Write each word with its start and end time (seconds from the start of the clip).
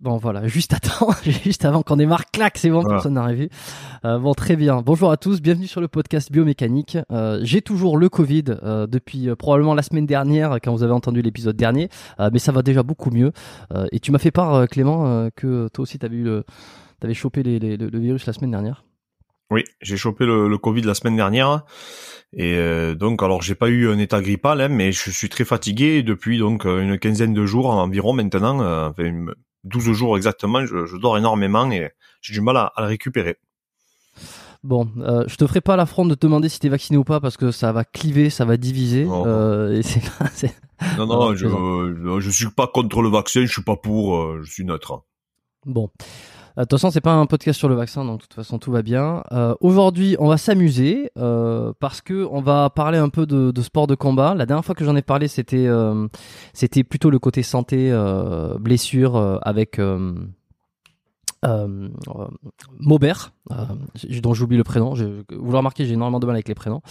Bon 0.00 0.16
voilà, 0.16 0.46
juste 0.46 0.76
temps, 0.80 1.10
juste 1.24 1.64
avant 1.64 1.82
qu'on 1.82 1.96
démarre, 1.96 2.30
clac, 2.30 2.56
c'est 2.56 2.70
bon, 2.70 2.80
Voilà. 2.82 2.96
personne 2.96 3.14
n'a 3.14 3.32
vu. 3.32 3.48
Euh, 4.04 4.18
bon, 4.20 4.32
très 4.32 4.54
bien. 4.54 4.80
Bonjour 4.80 5.10
à 5.10 5.16
tous, 5.16 5.40
bienvenue 5.42 5.66
sur 5.66 5.80
le 5.80 5.88
podcast 5.88 6.30
biomécanique. 6.30 6.96
Euh, 7.10 7.40
J'ai 7.42 7.62
toujours 7.62 7.96
le 7.96 8.08
Covid 8.08 8.44
euh, 8.62 8.86
depuis 8.86 9.28
euh, 9.28 9.34
probablement 9.34 9.74
la 9.74 9.82
semaine 9.82 10.06
dernière, 10.06 10.58
quand 10.62 10.70
vous 10.72 10.84
avez 10.84 10.92
entendu 10.92 11.20
l'épisode 11.20 11.56
dernier, 11.56 11.88
euh, 12.20 12.30
mais 12.32 12.38
ça 12.38 12.52
va 12.52 12.62
déjà 12.62 12.84
beaucoup 12.84 13.10
mieux. 13.10 13.32
Euh, 13.74 13.86
et 13.90 13.98
tu 13.98 14.12
m'as 14.12 14.20
fait 14.20 14.30
part, 14.30 14.68
Clément, 14.68 15.04
euh, 15.08 15.30
que 15.34 15.66
toi 15.72 15.82
aussi 15.82 15.98
t'avais 15.98 16.16
eu 16.16 16.22
le, 16.22 16.44
t'avais 17.00 17.14
chopé 17.14 17.42
les- 17.42 17.58
les- 17.58 17.76
le, 17.76 17.88
le 17.88 17.98
virus 17.98 18.24
la 18.26 18.32
semaine 18.32 18.52
dernière. 18.52 18.84
Oui, 19.50 19.64
j'ai 19.82 19.96
chopé 19.96 20.26
le, 20.26 20.46
le 20.46 20.58
Covid 20.58 20.82
la 20.82 20.94
semaine 20.94 21.16
dernière 21.16 21.64
et 22.36 22.54
euh, 22.56 22.94
donc 22.94 23.22
alors 23.22 23.40
j'ai 23.42 23.54
pas 23.54 23.70
eu 23.70 23.88
un 23.88 23.98
état 23.98 24.20
grippal 24.20 24.60
hein, 24.60 24.68
mais 24.68 24.92
je 24.92 25.10
suis 25.10 25.30
très 25.30 25.46
fatigué 25.46 26.02
depuis 26.02 26.38
donc 26.38 26.66
une 26.66 26.98
quinzaine 26.98 27.32
de 27.32 27.46
jours 27.46 27.70
environ 27.70 28.12
maintenant, 28.12 28.60
enfin, 28.90 29.04
une- 29.04 29.32
12 29.68 29.92
jours 29.92 30.16
exactement, 30.16 30.64
je, 30.66 30.86
je 30.86 30.96
dors 30.96 31.16
énormément 31.18 31.70
et 31.70 31.90
j'ai 32.20 32.32
du 32.32 32.40
mal 32.40 32.56
à, 32.56 32.72
à 32.74 32.82
le 32.82 32.88
récupérer. 32.88 33.36
Bon, 34.64 34.88
euh, 34.98 35.24
je 35.28 35.36
te 35.36 35.46
ferai 35.46 35.60
pas 35.60 35.76
l'affront 35.76 36.04
de 36.04 36.14
te 36.14 36.26
demander 36.26 36.48
si 36.48 36.58
t'es 36.58 36.68
vacciné 36.68 36.98
ou 36.98 37.04
pas 37.04 37.20
parce 37.20 37.36
que 37.36 37.52
ça 37.52 37.70
va 37.72 37.84
cliver, 37.84 38.28
ça 38.28 38.44
va 38.44 38.56
diviser. 38.56 39.06
Oh. 39.08 39.24
euh, 39.26 39.72
et 39.78 39.82
c'est 39.82 40.00
pas- 40.18 40.26
c'est- 40.34 40.54
Non 40.96 41.06
Non, 41.06 41.20
non, 41.30 41.34
je 41.34 41.46
je, 41.48 42.20
je 42.20 42.30
suis 42.30 42.50
pas 42.50 42.66
contre 42.66 43.00
le 43.02 43.08
vaccin, 43.08 43.42
je 43.42 43.52
suis 43.52 43.62
pas 43.62 43.76
pour, 43.76 44.16
euh, 44.16 44.40
je 44.42 44.50
suis 44.50 44.64
neutre. 44.64 45.02
Bon. 45.64 45.90
Euh, 46.58 46.62
De 46.62 46.64
toute 46.64 46.78
façon, 46.78 46.90
c'est 46.90 47.00
pas 47.00 47.12
un 47.12 47.26
podcast 47.26 47.58
sur 47.58 47.68
le 47.68 47.74
vaccin, 47.74 48.04
donc 48.04 48.18
de 48.18 48.22
toute 48.22 48.34
façon 48.34 48.58
tout 48.58 48.72
va 48.72 48.82
bien. 48.82 49.22
Euh, 49.32 49.54
Aujourd'hui, 49.60 50.16
on 50.18 50.28
va 50.28 50.36
s'amuser 50.36 51.10
euh, 51.16 51.72
parce 51.78 52.00
que 52.00 52.26
on 52.30 52.40
va 52.40 52.68
parler 52.70 52.98
un 52.98 53.08
peu 53.08 53.26
de, 53.26 53.50
de 53.52 53.62
sport 53.62 53.86
de 53.86 53.94
combat. 53.94 54.34
La 54.34 54.44
dernière 54.46 54.64
fois 54.64 54.74
que 54.74 54.84
j'en 54.84 54.96
ai 54.96 55.02
parlé, 55.02 55.28
c'était 55.28 55.66
euh, 55.66 56.08
c'était 56.52 56.84
plutôt 56.84 57.10
le 57.10 57.18
côté 57.18 57.42
santé, 57.42 57.90
blessure 58.58 59.38
avec 59.42 59.78
euh, 59.78 60.14
euh, 61.44 61.88
euh, 62.08 62.26
Maubert, 62.80 63.32
euh, 63.52 63.56
dont 64.20 64.34
j'oublie 64.34 64.56
le 64.56 64.64
prénom. 64.64 64.94
Je, 64.94 65.04
vous 65.04 65.52
le 65.52 65.56
remarquez, 65.56 65.84
j'ai 65.84 65.94
énormément 65.94 66.18
de 66.18 66.26
mal 66.26 66.34
avec 66.34 66.48
les 66.48 66.54
prénoms. 66.54 66.82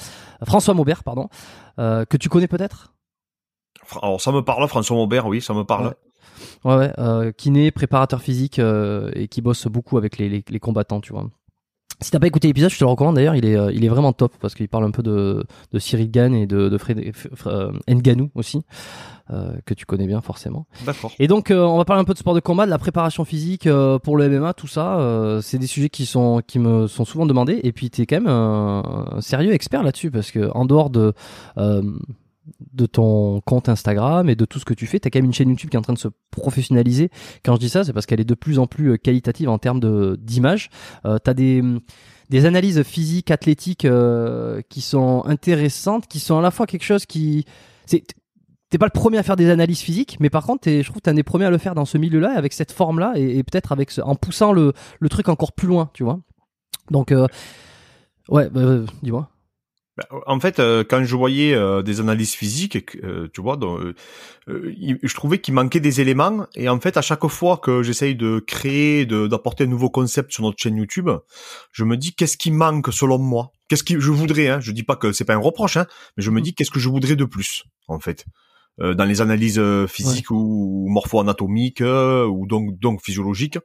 François 0.45 0.73
Maubert, 0.73 1.03
pardon, 1.03 1.27
que 1.77 2.17
tu 2.17 2.29
connais 2.29 2.47
peut-être? 2.47 2.93
Alors 4.01 4.19
ça 4.21 4.31
me 4.31 4.41
parle, 4.41 4.67
François 4.67 4.95
Maubert, 4.95 5.27
oui, 5.27 5.41
ça 5.41 5.53
me 5.53 5.63
parle. 5.63 5.93
Ouais. 6.65 6.75
Ouais, 6.75 6.93
euh, 6.99 7.31
kiné, 7.31 7.71
préparateur 7.71 8.21
physique 8.21 8.59
euh, 8.59 9.09
et 9.13 9.27
qui 9.27 9.41
bosse 9.41 9.67
beaucoup 9.67 9.97
avec 9.97 10.17
les, 10.17 10.29
les, 10.29 10.43
les 10.49 10.59
combattants, 10.59 11.01
tu 11.01 11.13
vois. 11.13 11.25
Si 11.99 12.11
t'as 12.11 12.19
pas 12.19 12.27
écouté 12.27 12.47
l'épisode, 12.47 12.69
je 12.69 12.77
te 12.77 12.83
le 12.83 12.89
recommande 12.91 13.15
d'ailleurs, 13.15 13.33
il 13.33 13.43
est, 13.43 13.55
euh, 13.55 13.71
il 13.73 13.83
est 13.83 13.87
vraiment 13.87 14.13
top 14.13 14.31
parce 14.39 14.53
qu'il 14.53 14.69
parle 14.69 14.83
un 14.83 14.91
peu 14.91 15.01
de, 15.01 15.43
de 15.71 15.79
Cyril 15.79 16.11
Gann 16.11 16.35
et 16.35 16.45
de, 16.45 16.69
de 16.69 16.77
Fred, 16.77 16.99
F- 16.99 17.27
F- 17.33 17.47
euh, 17.47 17.71
Ngannou 17.89 18.29
aussi, 18.35 18.61
euh, 19.31 19.53
que 19.65 19.73
tu 19.73 19.87
connais 19.87 20.05
bien 20.05 20.21
forcément. 20.21 20.67
D'accord. 20.85 21.11
Et 21.17 21.27
donc, 21.27 21.49
euh, 21.49 21.63
on 21.63 21.77
va 21.77 21.85
parler 21.85 22.01
un 22.01 22.05
peu 22.05 22.13
de 22.13 22.19
sport 22.19 22.35
de 22.35 22.39
combat, 22.39 22.65
de 22.67 22.69
la 22.69 22.77
préparation 22.77 23.25
physique 23.25 23.65
euh, 23.65 23.97
pour 23.97 24.15
le 24.15 24.29
MMA, 24.29 24.53
tout 24.53 24.67
ça. 24.67 25.39
c'est 25.41 25.57
des 25.57 25.65
sujets 25.65 25.89
qui 25.89 26.05
sont 26.05 26.43
qui 26.45 26.59
me 26.59 26.85
sont 26.85 27.03
souvent 27.03 27.25
demandés. 27.25 27.59
Et 27.63 27.71
puis, 27.71 27.89
t'es 27.89 28.05
quand 28.05 28.17
même 28.17 28.27
un, 28.27 29.07
un 29.13 29.21
sérieux 29.21 29.53
expert 29.53 29.81
là-dessus 29.81 30.11
parce 30.11 30.29
que 30.29 30.51
en 30.53 30.65
dehors 30.65 30.91
de 30.91 31.13
de 32.73 32.85
ton 32.85 33.41
compte 33.41 33.69
Instagram 33.69 34.29
et 34.29 34.35
de 34.35 34.45
tout 34.45 34.59
ce 34.59 34.65
que 34.65 34.73
tu 34.73 34.87
fais, 34.87 34.99
t'as 34.99 35.09
quand 35.09 35.19
même 35.19 35.25
une 35.25 35.33
chaîne 35.33 35.49
YouTube 35.49 35.69
qui 35.69 35.75
est 35.75 35.79
en 35.79 35.83
train 35.83 35.93
de 35.93 35.99
se 35.99 36.09
professionnaliser. 36.31 37.09
Quand 37.43 37.55
je 37.55 37.59
dis 37.59 37.69
ça, 37.69 37.83
c'est 37.83 37.93
parce 37.93 38.05
qu'elle 38.05 38.19
est 38.19 38.25
de 38.25 38.35
plus 38.35 38.59
en 38.59 38.67
plus 38.67 38.91
euh, 38.91 38.97
qualitative 38.97 39.49
en 39.49 39.57
termes 39.57 39.79
d'image. 40.17 40.69
Euh, 41.05 41.17
t'as 41.19 41.33
des 41.33 41.63
des 42.29 42.45
analyses 42.45 42.83
physiques, 42.83 43.31
athlétiques 43.31 43.85
euh, 43.85 44.61
qui 44.67 44.81
sont 44.81 45.23
intéressantes, 45.25 46.07
qui 46.07 46.19
sont 46.19 46.37
à 46.37 46.41
la 46.41 46.51
fois 46.51 46.67
quelque 46.67 46.83
chose 46.83 47.05
qui 47.05 47.45
t'es 48.69 48.77
pas 48.77 48.85
le 48.85 48.91
premier 48.91 49.17
à 49.17 49.23
faire 49.23 49.35
des 49.35 49.49
analyses 49.49 49.79
physiques, 49.79 50.17
mais 50.19 50.29
par 50.29 50.45
contre, 50.45 50.69
je 50.69 50.83
trouve 50.83 50.97
que 50.97 51.01
t'es 51.01 51.11
un 51.11 51.13
des 51.13 51.23
premiers 51.23 51.45
à 51.45 51.49
le 51.49 51.57
faire 51.57 51.73
dans 51.73 51.85
ce 51.85 51.97
milieu-là, 51.97 52.33
avec 52.35 52.53
cette 52.53 52.71
forme-là, 52.71 53.13
et, 53.15 53.43
peut-être 53.43 53.71
avec 53.71 53.93
en 54.03 54.15
poussant 54.15 54.51
le, 54.51 54.73
le 54.99 55.09
truc 55.09 55.29
encore 55.29 55.53
plus 55.53 55.67
loin, 55.67 55.89
tu 55.93 56.03
vois. 56.03 56.19
Donc, 56.91 57.11
euh, 57.11 57.27
ouais, 58.29 58.49
bah, 58.49 58.61
dis-moi. 59.03 59.29
Ben, 59.97 60.05
En 60.27 60.39
fait, 60.39 60.59
euh, 60.59 60.83
quand 60.87 61.03
je 61.03 61.15
voyais 61.15 61.55
euh, 61.55 61.81
des 61.81 61.99
analyses 61.99 62.33
physiques, 62.35 62.97
euh, 63.03 63.27
tu 63.33 63.41
vois, 63.41 63.57
donc, 63.57 63.79
je 64.47 65.13
trouvais 65.13 65.39
qu'il 65.39 65.53
manquait 65.53 65.79
des 65.79 66.01
éléments. 66.01 66.45
Et 66.55 66.69
en 66.69 66.79
fait, 66.79 66.97
à 66.97 67.01
chaque 67.01 67.25
fois 67.27 67.57
que 67.57 67.83
j'essaye 67.83 68.15
de 68.15 68.39
créer, 68.39 69.05
de- 69.05 69.27
d'apporter 69.27 69.63
un 69.65 69.67
nouveau 69.67 69.89
concept 69.89 70.31
sur 70.31 70.43
notre 70.43 70.57
chaîne 70.61 70.77
YouTube, 70.77 71.09
je 71.71 71.83
me 71.83 71.97
dis 71.97 72.13
qu'est-ce 72.13 72.37
qui 72.37 72.51
manque 72.51 72.93
selon 72.93 73.17
moi? 73.17 73.51
Qu'est-ce 73.67 73.83
que 73.83 73.99
je 73.99 74.11
voudrais 74.11 74.47
hein 74.49 74.59
Je 74.61 74.71
dis 74.71 74.83
pas 74.83 74.95
que 74.95 75.11
c'est 75.11 75.25
pas 75.25 75.33
un 75.33 75.37
reproche, 75.39 75.77
hein, 75.77 75.85
mais 76.15 76.23
je 76.23 76.31
me 76.31 76.41
dis 76.41 76.53
qu'est-ce 76.53 76.71
que 76.71 76.79
je 76.79 76.89
voudrais 76.89 77.15
de 77.15 77.25
plus, 77.25 77.63
en 77.87 77.99
fait, 77.99 78.25
euh, 78.81 78.93
dans 78.93 79.05
les 79.05 79.21
analyses 79.21 79.59
euh, 79.59 79.87
physiques 79.87 80.31
ou 80.31 80.87
morpho-anatomiques 80.89 81.81
euh, 81.81 82.25
ou 82.25 82.45
donc 82.47 82.77
donc 82.79 83.01
physiologiques. 83.03 83.57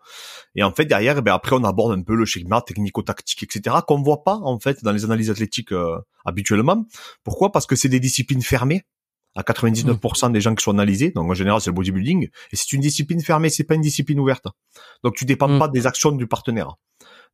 Et 0.54 0.62
en 0.62 0.72
fait, 0.72 0.84
derrière, 0.84 1.18
eh 1.18 1.22
ben, 1.22 1.34
après, 1.34 1.54
on 1.56 1.64
aborde 1.64 1.98
un 1.98 2.02
peu 2.02 2.14
le 2.14 2.24
schéma 2.24 2.60
technico-tactique, 2.62 3.42
etc., 3.42 3.76
qu'on 3.86 4.02
voit 4.02 4.24
pas, 4.24 4.36
en 4.42 4.58
fait, 4.58 4.82
dans 4.82 4.92
les 4.92 5.04
analyses 5.04 5.30
athlétiques 5.30 5.72
euh, 5.72 5.98
habituellement. 6.24 6.86
Pourquoi? 7.24 7.52
Parce 7.52 7.66
que 7.66 7.76
c'est 7.76 7.88
des 7.88 8.00
disciplines 8.00 8.42
fermées 8.42 8.82
à 9.34 9.42
99% 9.42 10.30
des 10.32 10.42
gens 10.42 10.54
qui 10.54 10.62
sont 10.62 10.72
analysés. 10.72 11.10
Donc, 11.10 11.30
en 11.30 11.34
général, 11.34 11.60
c'est 11.60 11.70
le 11.70 11.74
bodybuilding. 11.74 12.24
Et 12.24 12.56
c'est 12.56 12.72
une 12.72 12.82
discipline 12.82 13.20
fermée, 13.20 13.48
c'est 13.48 13.64
pas 13.64 13.74
une 13.74 13.80
discipline 13.80 14.20
ouverte. 14.20 14.46
Donc, 15.04 15.14
tu 15.14 15.24
dépends 15.24 15.48
Mm. 15.48 15.58
pas 15.58 15.68
des 15.68 15.86
actions 15.86 16.12
du 16.12 16.26
partenaire. 16.26 16.76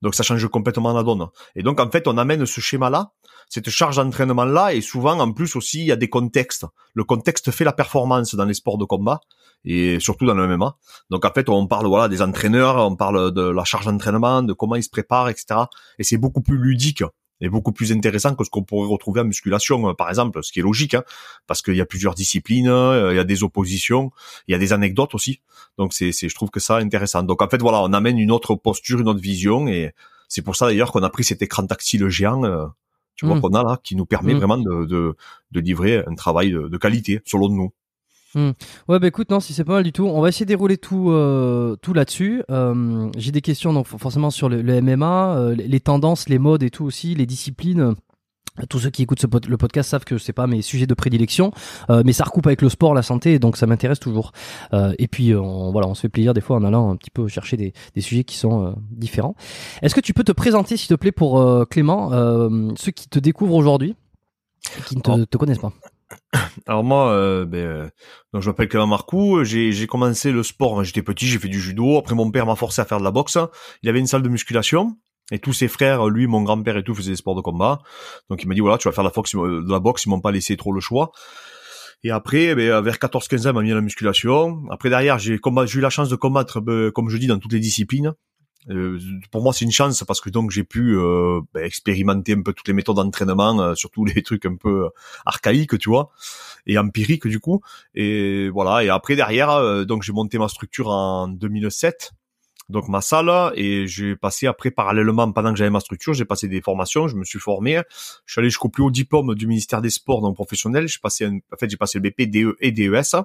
Donc, 0.03 0.15
ça 0.15 0.23
change 0.23 0.47
complètement 0.49 0.93
la 0.93 1.03
donne. 1.03 1.27
Et 1.57 1.63
donc, 1.63 1.81
en 1.81 1.91
fait, 1.91 2.07
on 2.07 2.19
amène 2.19 2.47
ce 2.47 2.61
schéma-là, 2.61 3.13
cette 3.49 3.71
charge 3.71 3.97
d'entraînement-là, 3.97 4.75
et 4.75 4.81
souvent, 4.81 5.19
en 5.19 5.33
plus 5.33 5.57
aussi, 5.57 5.81
il 5.81 5.87
y 5.87 5.93
a 5.93 5.97
des 5.97 6.09
contextes. 6.09 6.67
Le 6.95 7.05
contexte 7.05 7.51
fait 7.51 7.65
la 7.65 7.73
performance 7.73 8.35
dans 8.35 8.45
les 8.45 8.55
sports 8.55 8.79
de 8.79 8.85
combat, 8.85 9.21
et 9.65 9.99
surtout 10.01 10.27
dans 10.27 10.35
le 10.35 10.47
MMA. 10.57 10.77
Donc 11.11 11.25
en 11.25 11.33
fait, 11.33 11.49
on 11.49 11.67
parle 11.67 11.87
voilà 11.87 12.09
des 12.09 12.23
entraîneurs, 12.23 12.77
on 12.77 12.97
parle 12.97 13.33
de 13.33 13.43
la 13.43 13.65
charge 13.65 13.87
d'entraînement, 13.87 14.43
de 14.43 14.53
comment 14.53 14.77
ils 14.77 14.83
se 14.83 14.91
préparent, 14.91 15.29
etc. 15.29 15.61
Et 15.99 16.05
c'est 16.05 16.17
beaucoup 16.17 16.43
plus 16.43 16.59
ludique 16.59 17.03
et 17.41 17.49
beaucoup 17.49 17.73
plus 17.73 17.93
intéressant 17.93 18.35
que 18.35 18.45
ce 18.45 18.51
qu'on 18.51 18.63
pourrait 18.65 18.89
retrouver 18.89 19.21
en 19.21 19.25
musculation, 19.25 19.89
euh, 19.91 19.95
par 19.95 20.09
exemple, 20.09 20.43
ce 20.43 20.51
qui 20.53 20.61
est 20.61 20.63
logique, 20.63 20.95
hein, 20.95 21.05
parce 21.47 21.63
qu'il 21.63 21.77
y 21.77 21.81
a 21.81 21.87
plusieurs 21.87 22.15
disciplines, 22.15 22.69
euh, 22.69 23.13
il 23.13 23.17
y 23.17 23.21
a 23.21 23.25
des 23.25 23.43
oppositions, 23.45 24.11
il 24.49 24.53
y 24.53 24.55
a 24.55 24.59
des 24.59 24.73
anecdotes 24.73 25.15
aussi. 25.15 25.41
Donc 25.79 25.93
c'est, 25.95 26.13
c'est, 26.13 26.29
je 26.29 26.35
trouve 26.35 26.51
que 26.51 26.61
ça 26.61 26.77
intéressant. 26.79 27.23
Donc 27.23 27.41
en 27.43 27.49
fait, 27.49 27.61
voilà, 27.61 27.83
on 27.83 27.93
amène 27.93 28.19
une 28.19 28.31
autre 28.33 28.55
posture, 28.57 29.01
une 29.01 29.09
autre 29.09 29.21
vision, 29.21 29.69
et 29.69 29.93
c'est 30.29 30.43
pour 30.43 30.57
ça 30.57 30.67
d'ailleurs 30.67 30.91
qu'on 30.93 31.03
a 31.03 31.11
pris 31.11 31.25
cet 31.25 31.41
écran 31.43 31.67
tactile 31.67 32.09
géant. 32.09 32.45
euh, 32.45 32.67
tu 33.15 33.27
vois 33.27 33.35
Mm. 33.37 33.41
qu'on 33.41 33.55
a 33.55 33.63
là, 33.65 33.81
qui 33.83 33.97
nous 33.97 34.07
permet 34.07 34.35
Mm. 34.35 34.39
vraiment 34.39 34.59
de, 34.59 34.85
de, 34.85 35.17
de 35.51 35.61
livrer 35.61 36.05
un 36.07 36.15
travail 36.15 36.53
de, 36.53 36.69
de 36.69 36.77
qualité, 36.77 37.21
selon 37.25 37.49
nous. 37.49 37.73
Ouais, 38.89 38.99
bah 38.99 39.07
écoute, 39.07 39.31
non, 39.31 39.41
si 39.41 39.53
c'est 39.55 39.65
pas 39.65 39.73
mal 39.75 39.83
du 39.85 39.93
tout, 39.93 40.05
on 40.07 40.21
va 40.21 40.29
essayer 40.29 40.45
de 40.47 40.49
dérouler 40.49 40.77
tout, 40.79 41.11
euh, 41.11 41.77
tout 41.83 41.95
là-dessus. 41.95 42.43
Euh, 42.51 43.09
J'ai 43.17 43.33
des 43.33 43.41
questions, 43.41 43.73
donc 43.73 43.87
forcément 43.87 44.31
sur 44.31 44.49
le, 44.49 44.61
le 44.63 44.81
MMA, 44.83 45.37
euh, 45.37 45.55
les 45.55 45.81
tendances, 45.81 46.29
les 46.29 46.39
modes 46.39 46.63
et 46.63 46.71
tout 46.71 46.85
aussi, 46.85 47.15
les 47.15 47.27
disciplines. 47.27 47.95
Tous 48.69 48.81
ceux 48.81 48.91
qui 48.91 49.03
écoutent 49.03 49.21
ce 49.21 49.29
pod- 49.29 49.47
le 49.47 49.57
podcast 49.57 49.89
savent 49.89 50.05
que 50.05 50.19
c'est 50.19 50.33
pas 50.33 50.49
mes 50.49 50.63
sujets 50.63 50.87
de 50.89 50.95
prédilection, 50.95 51.53
euh, 51.91 52.03
mais 52.05 52.13
ça 52.13 52.25
recoupe 52.25 52.49
avec 52.49 52.61
le 52.61 52.69
sport, 52.69 52.93
la 52.93 53.03
santé, 53.03 53.39
donc 53.39 53.57
ça 53.57 53.67
m'intéresse 53.69 54.01
toujours. 54.01 54.33
Euh, 54.73 54.93
et 54.99 55.07
puis 55.07 55.31
euh, 55.31 55.41
on, 55.41 55.71
voilà, 55.71 55.87
on 55.87 55.95
se 55.95 56.01
fait 56.01 56.09
plaisir 56.09 56.35
des 56.35 56.41
fois 56.41 56.57
en 56.57 56.65
allant 56.65 56.91
un 56.91 56.97
petit 56.97 57.11
peu 57.11 57.29
chercher 57.29 57.57
des, 57.57 57.73
des 57.95 58.01
sujets 58.01 58.25
qui 58.25 58.37
sont 58.37 58.65
euh, 58.67 58.73
différents. 58.91 59.37
Est-ce 59.83 59.95
que 59.95 60.01
tu 60.01 60.13
peux 60.13 60.25
te 60.25 60.33
présenter, 60.33 60.77
s'il 60.77 60.89
te 60.89 60.95
plaît, 60.95 61.13
pour 61.13 61.39
euh, 61.41 61.67
Clément, 61.67 62.13
euh, 62.13 62.71
ceux 62.77 62.91
qui 62.91 63.09
te 63.09 63.21
découvrent 63.21 63.55
aujourd'hui, 63.55 63.95
et 64.77 64.83
qui 64.83 64.97
ne 64.97 65.03
te, 65.03 65.25
te 65.25 65.37
connaissent 65.39 65.59
pas? 65.59 65.73
Alors 66.67 66.85
moi, 66.85 67.13
euh, 67.13 67.45
ben, 67.45 67.59
euh, 67.59 67.89
donc 68.33 68.43
je 68.43 68.49
m'appelle 68.49 68.69
Clément 68.69 68.87
Marcoux. 68.87 69.45
J'ai, 69.45 69.73
j'ai 69.73 69.87
commencé 69.87 70.33
le 70.33 70.43
sport. 70.43 70.75
quand 70.75 70.83
J'étais 70.83 71.03
petit, 71.03 71.27
j'ai 71.27 71.39
fait 71.39 71.49
du 71.49 71.61
judo. 71.61 71.99
Après, 71.99 72.15
mon 72.15 72.31
père 72.31 72.47
m'a 72.47 72.57
forcé 72.57 72.81
à 72.81 72.85
faire 72.85 72.99
de 72.99 73.05
la 73.05 73.11
boxe. 73.11 73.39
Il 73.83 73.89
avait 73.89 73.99
une 73.99 74.07
salle 74.07 74.23
de 74.23 74.29
musculation. 74.29 74.97
Et 75.31 75.39
tous 75.39 75.53
ses 75.53 75.69
frères, 75.69 76.09
lui, 76.09 76.27
mon 76.27 76.43
grand-père 76.43 76.77
et 76.79 76.83
tout, 76.83 76.95
faisaient 76.95 77.11
des 77.11 77.17
sports 77.17 77.35
de 77.35 77.43
combat. 77.43 77.81
Donc 78.31 78.43
il 78.43 78.49
m'a 78.49 78.55
dit, 78.55 78.61
voilà, 78.61 78.79
tu 78.79 78.89
vas 78.89 78.93
faire 78.93 79.05
de 79.05 79.09
la, 79.09 79.15
boxe, 79.15 79.35
de 79.35 79.71
la 79.71 79.81
boxe. 79.81 80.07
Ils 80.07 80.09
m'ont 80.09 80.21
pas 80.21 80.33
laissé 80.33 80.57
trop 80.57 80.73
le 80.73 80.81
choix. 80.81 81.13
Et 82.03 82.11
après, 82.11 82.55
ben, 82.55 82.81
vers 82.81 82.97
14-15 82.97 83.47
ans, 83.47 83.51
il 83.51 83.55
m'a 83.55 83.63
mis 83.63 83.73
à 83.73 83.75
la 83.75 83.81
musculation. 83.81 84.63
Après, 84.71 84.89
derrière, 84.89 85.19
j'ai, 85.19 85.39
j'ai 85.67 85.79
eu 85.79 85.83
la 85.83 85.91
chance 85.91 86.09
de 86.09 86.17
combattre, 86.17 86.61
ben, 86.61 86.91
comme 86.91 87.11
je 87.11 87.19
dis, 87.19 87.27
dans 87.27 87.39
toutes 87.39 87.53
les 87.53 87.61
disciplines. 87.61 88.15
Euh, 88.71 88.99
pour 89.31 89.43
moi, 89.43 89.53
c'est 89.53 89.65
une 89.65 89.73
chance 89.73 90.05
parce 90.05 90.21
que 90.21 90.31
donc 90.31 90.51
j'ai 90.51 90.65
pu 90.65 90.97
euh, 90.97 91.41
ben, 91.55 91.65
expérimenter 91.65 92.35
un 92.35 92.43
peu 92.43 92.53
toutes 92.53 92.69
les 92.69 92.75
méthodes 92.75 92.97
d'entraînement, 92.97 93.59
euh, 93.61 93.75
surtout 93.75 94.05
les 94.05 94.23
trucs 94.25 94.45
un 94.47 94.57
peu 94.57 94.85
euh, 94.85 94.89
archaïques, 95.25 95.79
tu 95.79 95.89
vois, 95.89 96.11
et 96.67 96.79
empiriques 96.79 97.27
du 97.27 97.41
coup. 97.41 97.61
Et 97.95 98.49
voilà. 98.51 98.85
Et 98.85 98.89
après 98.89 99.17
derrière, 99.17 99.87
donc 99.87 100.03
j'ai 100.03 100.13
monté 100.13 100.39
ma 100.39 100.49
structure 100.49 100.89
en 100.89 101.29
2007, 101.29 102.13
donc 102.69 102.89
ma 102.89 103.01
salle, 103.01 103.53
et 103.55 103.87
j'ai 103.87 104.17
passé 104.17 104.47
après 104.47 104.71
parallèlement 104.71 105.31
pendant 105.33 105.53
que 105.53 105.59
j'avais 105.59 105.71
ma 105.71 105.81
structure, 105.81 106.13
j'ai 106.13 106.27
passé 106.27 106.49
des 106.49 106.61
formations, 106.61 107.09
je 107.09 107.17
me 107.17 107.25
suis 107.25 107.39
formé, 107.39 107.81
je 108.27 108.33
suis 108.33 108.41
allé 108.41 108.51
jusqu'au 108.51 108.69
plus 108.69 108.83
haut 108.83 108.91
diplôme 108.91 109.35
du 109.35 109.47
ministère 109.47 109.81
des 109.81 109.91
Sports 109.91 110.21
donc 110.21 110.35
professionnel. 110.35 110.89
J'ai 110.89 110.99
passé, 111.01 111.27
en 111.27 111.57
fait, 111.59 111.71
j'ai 111.71 111.79
passé 111.79 111.99
le 111.99 112.11
BP, 112.11 112.31
DE 112.31 112.57
et 112.61 112.73
DES. 112.73 113.17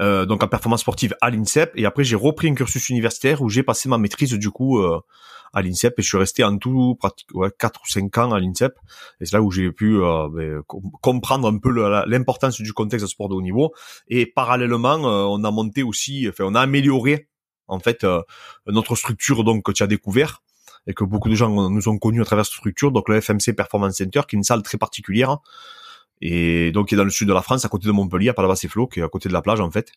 Euh, 0.00 0.26
donc 0.26 0.42
en 0.42 0.48
performance 0.48 0.80
sportive 0.80 1.14
à 1.20 1.30
l'INSEP. 1.30 1.72
Et 1.74 1.86
après, 1.86 2.04
j'ai 2.04 2.16
repris 2.16 2.48
un 2.48 2.54
cursus 2.54 2.88
universitaire 2.88 3.42
où 3.42 3.48
j'ai 3.48 3.62
passé 3.62 3.88
ma 3.88 3.98
maîtrise 3.98 4.32
du 4.32 4.50
coup 4.50 4.78
euh, 4.78 5.00
à 5.52 5.62
l'INSEP 5.62 5.98
et 5.98 6.02
je 6.02 6.08
suis 6.08 6.18
resté 6.18 6.44
en 6.44 6.56
tout 6.56 6.96
pratiquement 6.98 7.42
ouais, 7.42 7.50
4 7.58 7.80
ou 7.82 7.88
5 7.88 8.18
ans 8.18 8.32
à 8.32 8.40
l'INSEP. 8.40 8.74
Et 9.20 9.26
c'est 9.26 9.36
là 9.36 9.42
où 9.42 9.50
j'ai 9.50 9.70
pu 9.70 9.96
euh, 10.02 10.28
ben, 10.30 10.62
comprendre 11.00 11.48
un 11.48 11.58
peu 11.58 11.70
l'importance 12.06 12.60
du 12.60 12.72
contexte 12.72 13.04
de 13.04 13.10
sport 13.10 13.28
de 13.28 13.34
haut 13.34 13.42
niveau. 13.42 13.72
Et 14.08 14.26
parallèlement, 14.26 14.96
on 14.96 15.44
a 15.44 15.50
monté 15.50 15.82
aussi, 15.82 16.26
enfin, 16.28 16.44
on 16.46 16.54
a 16.54 16.60
amélioré 16.60 17.28
en 17.68 17.78
fait 17.78 18.06
notre 18.66 18.96
structure 18.96 19.44
donc 19.44 19.64
que 19.64 19.72
tu 19.72 19.82
as 19.82 19.86
découvert 19.86 20.42
et 20.86 20.94
que 20.94 21.04
beaucoup 21.04 21.28
de 21.28 21.34
gens 21.34 21.70
nous 21.70 21.88
ont 21.88 21.98
connus 21.98 22.22
à 22.22 22.24
travers 22.24 22.44
cette 22.44 22.56
structure, 22.56 22.90
donc 22.90 23.08
le 23.08 23.20
FMC 23.20 23.54
Performance 23.56 23.96
Center, 23.96 24.22
qui 24.28 24.34
est 24.34 24.38
une 24.38 24.42
salle 24.42 24.62
très 24.62 24.78
particulière, 24.78 25.38
et 26.22 26.70
donc 26.70 26.88
qui 26.88 26.94
est 26.94 26.96
dans 26.98 27.04
le 27.04 27.10
sud 27.10 27.28
de 27.28 27.34
la 27.34 27.42
France, 27.42 27.64
à 27.64 27.68
côté 27.68 27.88
de 27.88 27.92
Montpellier, 27.92 28.28
à 28.28 28.34
Palavas-et-Flots, 28.34 28.86
qui 28.86 29.00
est 29.00 29.02
à 29.02 29.08
côté 29.08 29.28
de 29.28 29.34
la 29.34 29.42
plage 29.42 29.60
en 29.60 29.70
fait. 29.70 29.92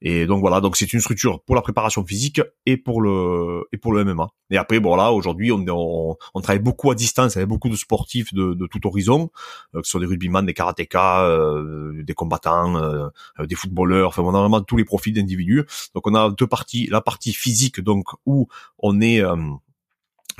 Et 0.00 0.26
donc 0.26 0.40
voilà, 0.40 0.60
donc 0.60 0.76
c'est 0.76 0.92
une 0.92 1.00
structure 1.00 1.42
pour 1.42 1.56
la 1.56 1.60
préparation 1.60 2.04
physique 2.06 2.40
et 2.66 2.76
pour 2.76 3.02
le 3.02 3.64
et 3.72 3.76
pour 3.78 3.92
le 3.92 4.04
MMA. 4.04 4.28
Et 4.50 4.56
après 4.56 4.78
bon 4.78 4.94
là 4.94 5.12
aujourd'hui 5.12 5.50
on, 5.50 5.64
on, 5.68 6.16
on 6.34 6.40
travaille 6.40 6.62
beaucoup 6.62 6.90
à 6.90 6.94
distance 6.94 7.36
avec 7.36 7.48
beaucoup 7.48 7.68
de 7.68 7.74
sportifs 7.74 8.32
de, 8.32 8.54
de 8.54 8.66
tout 8.66 8.86
horizon, 8.86 9.30
euh, 9.74 9.80
que 9.80 9.86
ce 9.86 9.90
soit 9.90 10.00
des 10.00 10.06
rugbyman, 10.06 10.46
des 10.46 10.54
karatékas, 10.54 11.24
euh, 11.24 12.02
des 12.04 12.14
combattants, 12.14 12.76
euh, 12.76 13.08
des 13.44 13.56
footballeurs, 13.56 14.08
enfin 14.08 14.22
on 14.22 14.34
a 14.34 14.40
vraiment 14.40 14.60
tous 14.60 14.76
les 14.76 14.84
profils 14.84 15.12
d'individus. 15.12 15.64
Donc 15.94 16.06
on 16.06 16.14
a 16.14 16.30
deux 16.30 16.46
parties, 16.46 16.86
la 16.90 17.00
partie 17.00 17.32
physique 17.32 17.80
donc 17.80 18.06
où 18.24 18.46
on 18.78 19.00
est 19.00 19.20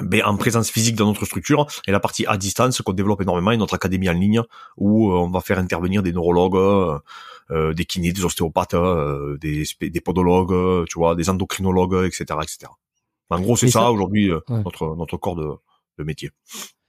ben, 0.00 0.22
en 0.24 0.36
présence 0.36 0.70
physique 0.70 0.96
dans 0.96 1.06
notre 1.06 1.24
structure 1.24 1.66
et 1.86 1.92
la 1.92 2.00
partie 2.00 2.26
à 2.26 2.36
distance 2.36 2.80
qu'on 2.82 2.92
développe 2.92 3.20
énormément 3.22 3.50
et 3.50 3.56
notre 3.56 3.74
académie 3.74 4.08
en 4.08 4.12
ligne 4.12 4.42
où 4.76 5.10
euh, 5.10 5.16
on 5.16 5.30
va 5.30 5.40
faire 5.40 5.58
intervenir 5.58 6.02
des 6.02 6.12
neurologues, 6.12 6.56
euh, 6.56 6.98
euh 7.50 7.74
des 7.74 7.84
kinés, 7.84 8.12
des 8.12 8.24
ostéopathes, 8.24 8.74
euh, 8.74 9.36
des, 9.38 9.64
des 9.80 10.00
podologues, 10.00 10.86
tu 10.88 10.98
vois, 10.98 11.14
des 11.14 11.30
endocrinologues, 11.30 12.06
etc., 12.06 12.24
etc. 12.42 12.70
En 13.30 13.40
gros, 13.40 13.56
c'est 13.56 13.68
ça, 13.68 13.90
aujourd'hui 13.90 14.30
notre 14.48 14.96
notre 14.96 15.16
corps 15.18 15.36
de, 15.36 15.50
de 15.98 16.04
métier. 16.04 16.30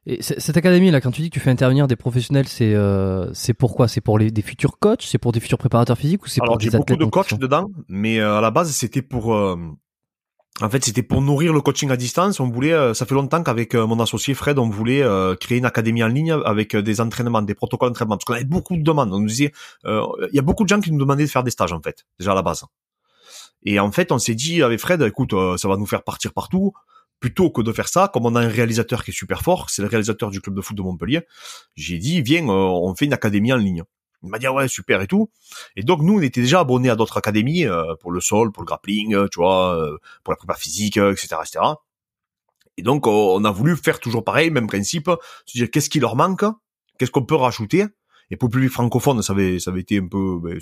Et 0.05 0.21
cette 0.21 0.55
académie 0.55 0.91
là, 0.91 1.01
quand 1.01 1.11
tu 1.11 1.21
dis 1.21 1.29
que 1.29 1.33
tu 1.33 1.39
fais 1.41 1.51
intervenir 1.51 1.85
des 1.85 1.97
professionnels, 1.97 2.47
c'est 2.47 2.73
euh, 2.73 3.31
c'est 3.33 3.53
pourquoi 3.53 3.89
C'est 3.89 3.99
pour 3.99 4.17
les 4.17 4.31
des 4.31 4.41
futurs 4.41 4.79
coachs, 4.79 5.03
c'est 5.03 5.17
pour 5.17 5.33
des 5.33 5.41
futurs 5.41 5.57
préparateurs 5.57 5.97
physiques 5.97 6.23
ou 6.23 6.27
c'est 6.27 6.41
pour 6.43 6.57
des 6.57 6.67
athlètes 6.67 6.97
beaucoup 6.99 7.05
de 7.05 7.09
coachs 7.09 7.37
dedans, 7.37 7.69
mais 7.89 8.19
à 8.19 8.39
la 8.39 8.49
base 8.49 8.71
c'était 8.71 9.01
pour 9.01 9.35
en 10.61 10.69
fait, 10.69 10.83
c'était 10.83 11.03
pour 11.03 11.21
nourrir 11.21 11.53
le 11.53 11.61
coaching 11.61 11.89
à 11.89 11.97
distance. 11.97 12.39
On 12.39 12.49
voulait, 12.49 12.73
euh, 12.73 12.93
ça 12.93 13.05
fait 13.05 13.15
longtemps 13.15 13.41
qu'avec 13.43 13.75
euh, 13.75 13.87
mon 13.87 13.99
associé 13.99 14.33
Fred, 14.33 14.59
on 14.59 14.69
voulait 14.69 15.01
euh, 15.01 15.35
créer 15.35 15.57
une 15.57 15.65
académie 15.65 16.03
en 16.03 16.07
ligne 16.07 16.31
avec 16.31 16.75
des 16.75 17.01
entraînements, 17.01 17.41
des 17.41 17.55
protocoles 17.55 17.89
d'entraînement, 17.89 18.17
parce 18.17 18.25
qu'on 18.25 18.33
avait 18.33 18.43
beaucoup 18.43 18.75
de 18.75 18.81
demandes. 18.81 19.13
On 19.13 19.19
nous 19.19 19.27
disait, 19.27 19.51
il 19.85 20.29
y 20.33 20.39
a 20.39 20.41
beaucoup 20.41 20.63
de 20.63 20.69
gens 20.69 20.81
qui 20.81 20.91
nous 20.91 20.99
demandaient 20.99 21.25
de 21.25 21.29
faire 21.29 21.43
des 21.43 21.51
stages 21.51 21.73
en 21.73 21.81
fait, 21.81 22.05
déjà 22.19 22.33
à 22.33 22.35
la 22.35 22.41
base. 22.41 22.65
Et 23.63 23.79
en 23.79 23.91
fait, 23.91 24.11
on 24.11 24.19
s'est 24.19 24.35
dit 24.35 24.61
avec 24.61 24.79
Fred, 24.79 25.01
écoute, 25.01 25.33
ça 25.57 25.67
va 25.67 25.77
nous 25.77 25.85
faire 25.85 26.03
partir 26.03 26.33
partout. 26.33 26.73
Plutôt 27.19 27.49
que 27.49 27.61
de 27.61 27.73
faire 27.73 27.89
ça, 27.89 28.09
comme 28.13 28.25
on 28.25 28.35
a 28.35 28.41
un 28.41 28.47
réalisateur 28.47 29.03
qui 29.03 29.11
est 29.11 29.13
super 29.13 29.41
fort, 29.41 29.69
c'est 29.69 29.81
le 29.81 29.89
réalisateur 29.89 30.29
du 30.29 30.39
club 30.39 30.55
de 30.55 30.61
foot 30.61 30.77
de 30.77 30.81
Montpellier, 30.81 31.21
j'ai 31.75 31.97
dit, 31.97 32.21
viens, 32.21 32.47
on 32.47 32.95
fait 32.95 33.05
une 33.05 33.13
académie 33.13 33.51
en 33.51 33.57
ligne. 33.57 33.83
Il 34.23 34.29
m'a 34.29 34.39
dit 34.39 34.47
ah 34.47 34.53
ouais 34.53 34.67
super 34.67 35.01
et 35.01 35.07
tout. 35.07 35.29
Et 35.75 35.83
donc 35.83 36.01
nous 36.01 36.17
on 36.17 36.21
était 36.21 36.41
déjà 36.41 36.59
abonnés 36.61 36.89
à 36.89 36.95
d'autres 36.95 37.17
académies 37.17 37.65
euh, 37.65 37.95
pour 37.99 38.11
le 38.11 38.19
sol, 38.19 38.51
pour 38.51 38.63
le 38.63 38.67
grappling, 38.67 39.15
euh, 39.15 39.27
tu 39.31 39.39
vois, 39.39 39.75
euh, 39.75 39.97
pour 40.23 40.33
la 40.33 40.37
prépa 40.37 40.55
physique, 40.55 40.97
etc., 40.97 41.37
etc. 41.41 41.59
Et 42.77 42.81
donc 42.81 43.07
on 43.07 43.43
a 43.43 43.51
voulu 43.51 43.75
faire 43.75 43.99
toujours 43.99 44.23
pareil, 44.23 44.51
même 44.51 44.67
principe, 44.67 45.09
se 45.45 45.57
dire 45.57 45.69
qu'est-ce 45.71 45.89
qui 45.89 45.99
leur 45.99 46.15
manque, 46.15 46.45
qu'est-ce 46.97 47.11
qu'on 47.11 47.25
peut 47.25 47.35
rajouter. 47.35 47.85
Et 48.31 48.35
pour 48.37 48.47
le 48.49 48.51
public 48.51 48.69
francophone, 48.69 49.23
ça 49.23 49.33
avait, 49.33 49.57
ça 49.59 49.71
avait 49.71 49.81
été 49.81 49.97
un 49.97 50.07
peu, 50.07 50.39
ben, 50.39 50.59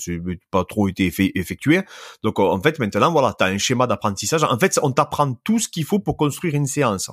pas 0.51 0.63
trop 0.63 0.87
été 0.87 1.11
effectué. 1.35 1.81
Donc 2.23 2.39
en 2.39 2.61
fait 2.61 2.79
maintenant 2.79 3.11
voilà, 3.11 3.35
tu 3.37 3.43
as 3.43 3.47
un 3.47 3.57
schéma 3.57 3.87
d'apprentissage. 3.87 4.43
En 4.43 4.57
fait 4.57 4.79
on 4.81 4.91
t'apprend 4.91 5.33
tout 5.43 5.59
ce 5.59 5.67
qu'il 5.67 5.83
faut 5.83 5.99
pour 5.99 6.15
construire 6.15 6.55
une 6.55 6.67
séance. 6.67 7.11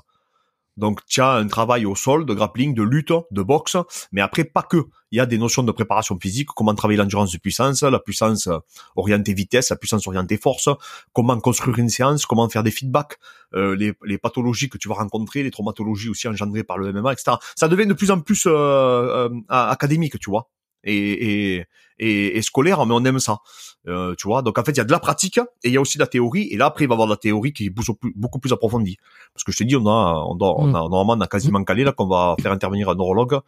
Donc 0.76 1.00
tu 1.06 1.20
as 1.20 1.32
un 1.32 1.46
travail 1.46 1.86
au 1.86 1.94
sol, 1.94 2.26
de 2.26 2.34
grappling, 2.34 2.74
de 2.74 2.82
lutte, 2.82 3.12
de 3.30 3.42
boxe, 3.42 3.76
mais 4.12 4.20
après 4.20 4.44
pas 4.44 4.62
que. 4.62 4.84
Il 5.10 5.18
y 5.18 5.20
a 5.20 5.26
des 5.26 5.38
notions 5.38 5.62
de 5.62 5.70
préparation 5.70 6.18
physique, 6.18 6.48
comment 6.56 6.74
travailler 6.74 6.98
l'endurance 6.98 7.30
de 7.30 7.38
puissance, 7.38 7.82
la 7.84 8.00
puissance 8.00 8.48
orientée 8.96 9.32
vitesse, 9.32 9.70
la 9.70 9.76
puissance 9.76 10.08
orientée 10.08 10.36
force, 10.36 10.68
comment 11.12 11.38
construire 11.38 11.78
une 11.78 11.88
séance, 11.88 12.26
comment 12.26 12.48
faire 12.48 12.64
des 12.64 12.72
feedbacks, 12.72 13.18
euh, 13.54 13.76
les, 13.76 13.92
les, 14.04 14.18
pathologies 14.18 14.68
que 14.68 14.78
tu 14.78 14.88
vas 14.88 14.96
rencontrer, 14.96 15.44
les 15.44 15.52
traumatologies 15.52 16.08
aussi 16.08 16.26
engendrées 16.26 16.64
par 16.64 16.78
le 16.78 16.92
MMA, 16.92 17.12
etc. 17.12 17.36
Ça 17.54 17.68
devient 17.68 17.86
de 17.86 17.94
plus 17.94 18.10
en 18.10 18.20
plus 18.20 18.46
euh, 18.46 18.50
euh, 18.52 19.30
académique, 19.48 20.18
tu 20.18 20.30
vois 20.30 20.50
et, 20.84 21.66
et, 21.98 22.36
et, 22.36 22.42
scolaire, 22.42 22.84
mais 22.86 22.94
on 22.94 23.04
aime 23.04 23.18
ça. 23.18 23.38
Euh, 23.86 24.14
tu 24.16 24.26
vois, 24.26 24.42
donc 24.42 24.58
en 24.58 24.64
fait, 24.64 24.72
il 24.72 24.78
y 24.78 24.80
a 24.80 24.84
de 24.84 24.92
la 24.92 24.98
pratique 24.98 25.38
et 25.38 25.68
il 25.68 25.72
y 25.72 25.76
a 25.76 25.80
aussi 25.80 25.98
de 25.98 26.02
la 26.02 26.06
théorie. 26.06 26.48
Et 26.50 26.56
là, 26.56 26.66
après, 26.66 26.84
il 26.84 26.88
va 26.88 26.92
y 26.92 26.96
avoir 26.96 27.08
de 27.08 27.12
la 27.12 27.18
théorie 27.18 27.52
qui 27.52 27.66
est 27.66 27.70
beaucoup 27.70 28.38
plus, 28.38 28.52
approfondie. 28.52 28.96
Parce 29.32 29.44
que 29.44 29.52
je 29.52 29.58
te 29.58 29.64
dis, 29.64 29.76
on 29.76 29.86
a, 29.86 30.24
on, 30.26 30.34
doit, 30.34 30.54
on 30.58 30.74
a 30.74 30.86
mm. 30.86 30.90
normalement, 30.90 31.12
on 31.14 31.20
a 31.20 31.26
quasiment 31.26 31.62
calé 31.64 31.84
là 31.84 31.92
qu'on 31.92 32.06
va 32.06 32.36
faire 32.40 32.52
intervenir 32.52 32.88
un 32.88 32.94
neurologue 32.94 33.40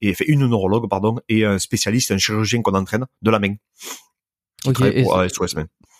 et 0.00 0.14
fait 0.14 0.26
une 0.26 0.46
neurologue, 0.46 0.88
pardon, 0.88 1.16
et 1.28 1.44
un 1.44 1.58
spécialiste, 1.58 2.10
un 2.12 2.18
chirurgien 2.18 2.62
qu'on 2.62 2.74
entraîne 2.74 3.06
de 3.22 3.30
la 3.30 3.38
main. 3.38 3.54
Ok. 4.66 4.82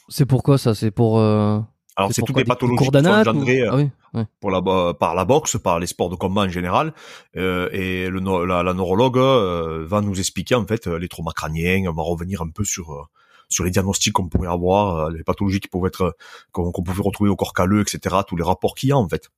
C'est 0.08 0.26
pourquoi 0.26 0.56
ça? 0.58 0.74
C'est 0.74 0.90
pour 0.90 1.18
euh, 1.18 1.60
alors 1.96 2.12
c'est 2.12 2.22
toutes 2.22 2.36
les 2.36 2.44
pathologies 2.44 2.78
qui 2.78 2.84
sont 2.84 3.06
engendrées 3.06 3.62
euh, 3.62 3.84
ah 3.84 3.97
pour 4.40 4.50
la, 4.50 4.62
par 4.94 5.14
la 5.14 5.24
boxe, 5.24 5.58
par 5.58 5.78
les 5.78 5.86
sports 5.86 6.10
de 6.10 6.16
combat 6.16 6.42
en 6.42 6.48
général. 6.48 6.92
Euh, 7.36 7.68
et 7.72 8.08
le, 8.08 8.46
la, 8.46 8.62
la 8.62 8.74
neurologue 8.74 9.18
euh, 9.18 9.84
va 9.86 10.00
nous 10.00 10.18
expliquer 10.18 10.54
en 10.54 10.66
fait 10.66 10.86
les 10.86 11.08
traumas 11.08 11.32
crâniens. 11.32 11.84
On 11.88 11.92
va 11.92 12.02
revenir 12.02 12.42
un 12.42 12.50
peu 12.50 12.64
sur 12.64 13.08
sur 13.50 13.64
les 13.64 13.70
diagnostics 13.70 14.12
qu'on 14.12 14.28
pourrait 14.28 14.48
avoir, 14.48 15.10
les 15.10 15.24
pathologies 15.24 15.60
qui 15.60 15.68
pouvaient 15.68 15.88
être 15.88 16.16
qu'on 16.52 16.70
pouvait 16.72 17.02
retrouver 17.02 17.30
au 17.30 17.36
corps 17.36 17.54
calleux, 17.54 17.80
etc. 17.80 18.16
Tous 18.26 18.36
les 18.36 18.44
rapports 18.44 18.74
qu'il 18.74 18.90
y 18.90 18.92
a 18.92 18.96
en 18.96 19.08
fait. 19.08 19.28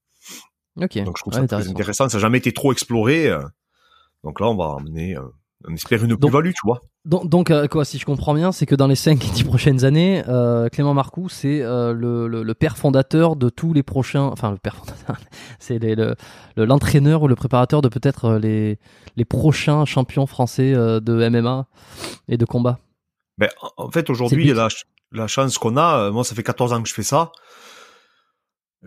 Ok. 0.81 0.99
Donc 1.05 1.17
je 1.17 1.23
trouve 1.23 1.35
ça 1.35 1.47
très 1.47 1.69
intéressant. 1.69 2.09
Ça 2.09 2.19
n'a 2.19 2.23
jamais 2.23 2.39
été 2.39 2.53
trop 2.53 2.73
exploré. 2.73 3.31
Donc 4.25 4.41
là, 4.41 4.49
on 4.49 4.57
va 4.57 4.77
amener 4.79 5.17
on 5.67 5.75
espère 5.75 6.02
une 6.05 6.17
plus-value, 6.17 6.50
tu 6.50 6.61
vois. 6.64 6.81
Donc, 7.05 7.29
donc 7.29 7.50
euh, 7.50 7.67
quoi, 7.67 7.85
si 7.85 7.99
je 7.99 8.05
comprends 8.05 8.35
bien, 8.35 8.52
c'est 8.52 8.67
que 8.67 8.75
dans 8.75 8.87
les 8.87 8.95
5 8.95 9.25
et 9.25 9.31
10 9.31 9.45
prochaines 9.45 9.85
années, 9.85 10.23
euh, 10.29 10.69
Clément 10.69 10.95
Marcoux, 10.95 11.29
c'est 11.29 11.62
euh, 11.62 11.93
le, 11.93 12.26
le, 12.29 12.55
père 12.55 12.76
fondateur 12.76 13.37
de 13.37 13.49
tous 13.49 13.73
les 13.73 13.83
prochains. 13.83 14.25
Enfin, 14.25 14.50
le 14.50 14.59
père 14.59 14.76
fondateur, 14.76 15.19
c'est 15.59 15.79
l'entraîneur 16.57 17.23
ou 17.23 17.29
le 17.29 17.37
préparateur 17.37 17.83
de 17.83 17.88
peut-être 17.88 18.35
les, 18.35 18.79
les 19.17 19.25
prochains 19.25 19.85
champions 19.85 20.26
français 20.26 20.73
de 20.73 21.29
MMA 21.29 21.67
et 22.29 22.37
de 22.37 22.45
combat. 22.45 22.79
Ben, 23.38 23.49
en 23.76 23.90
fait, 23.90 24.11
aujourd'hui, 24.11 24.52
la, 24.52 24.69
la 25.12 25.26
chance 25.26 25.59
qu'on 25.59 25.76
a, 25.76 26.11
moi, 26.11 26.25
ça 26.25 26.35
fait 26.35 26.43
14 26.43 26.73
ans 26.73 26.83
que 26.83 26.88
je 26.88 26.95
fais 26.95 27.02
ça. 27.02 27.33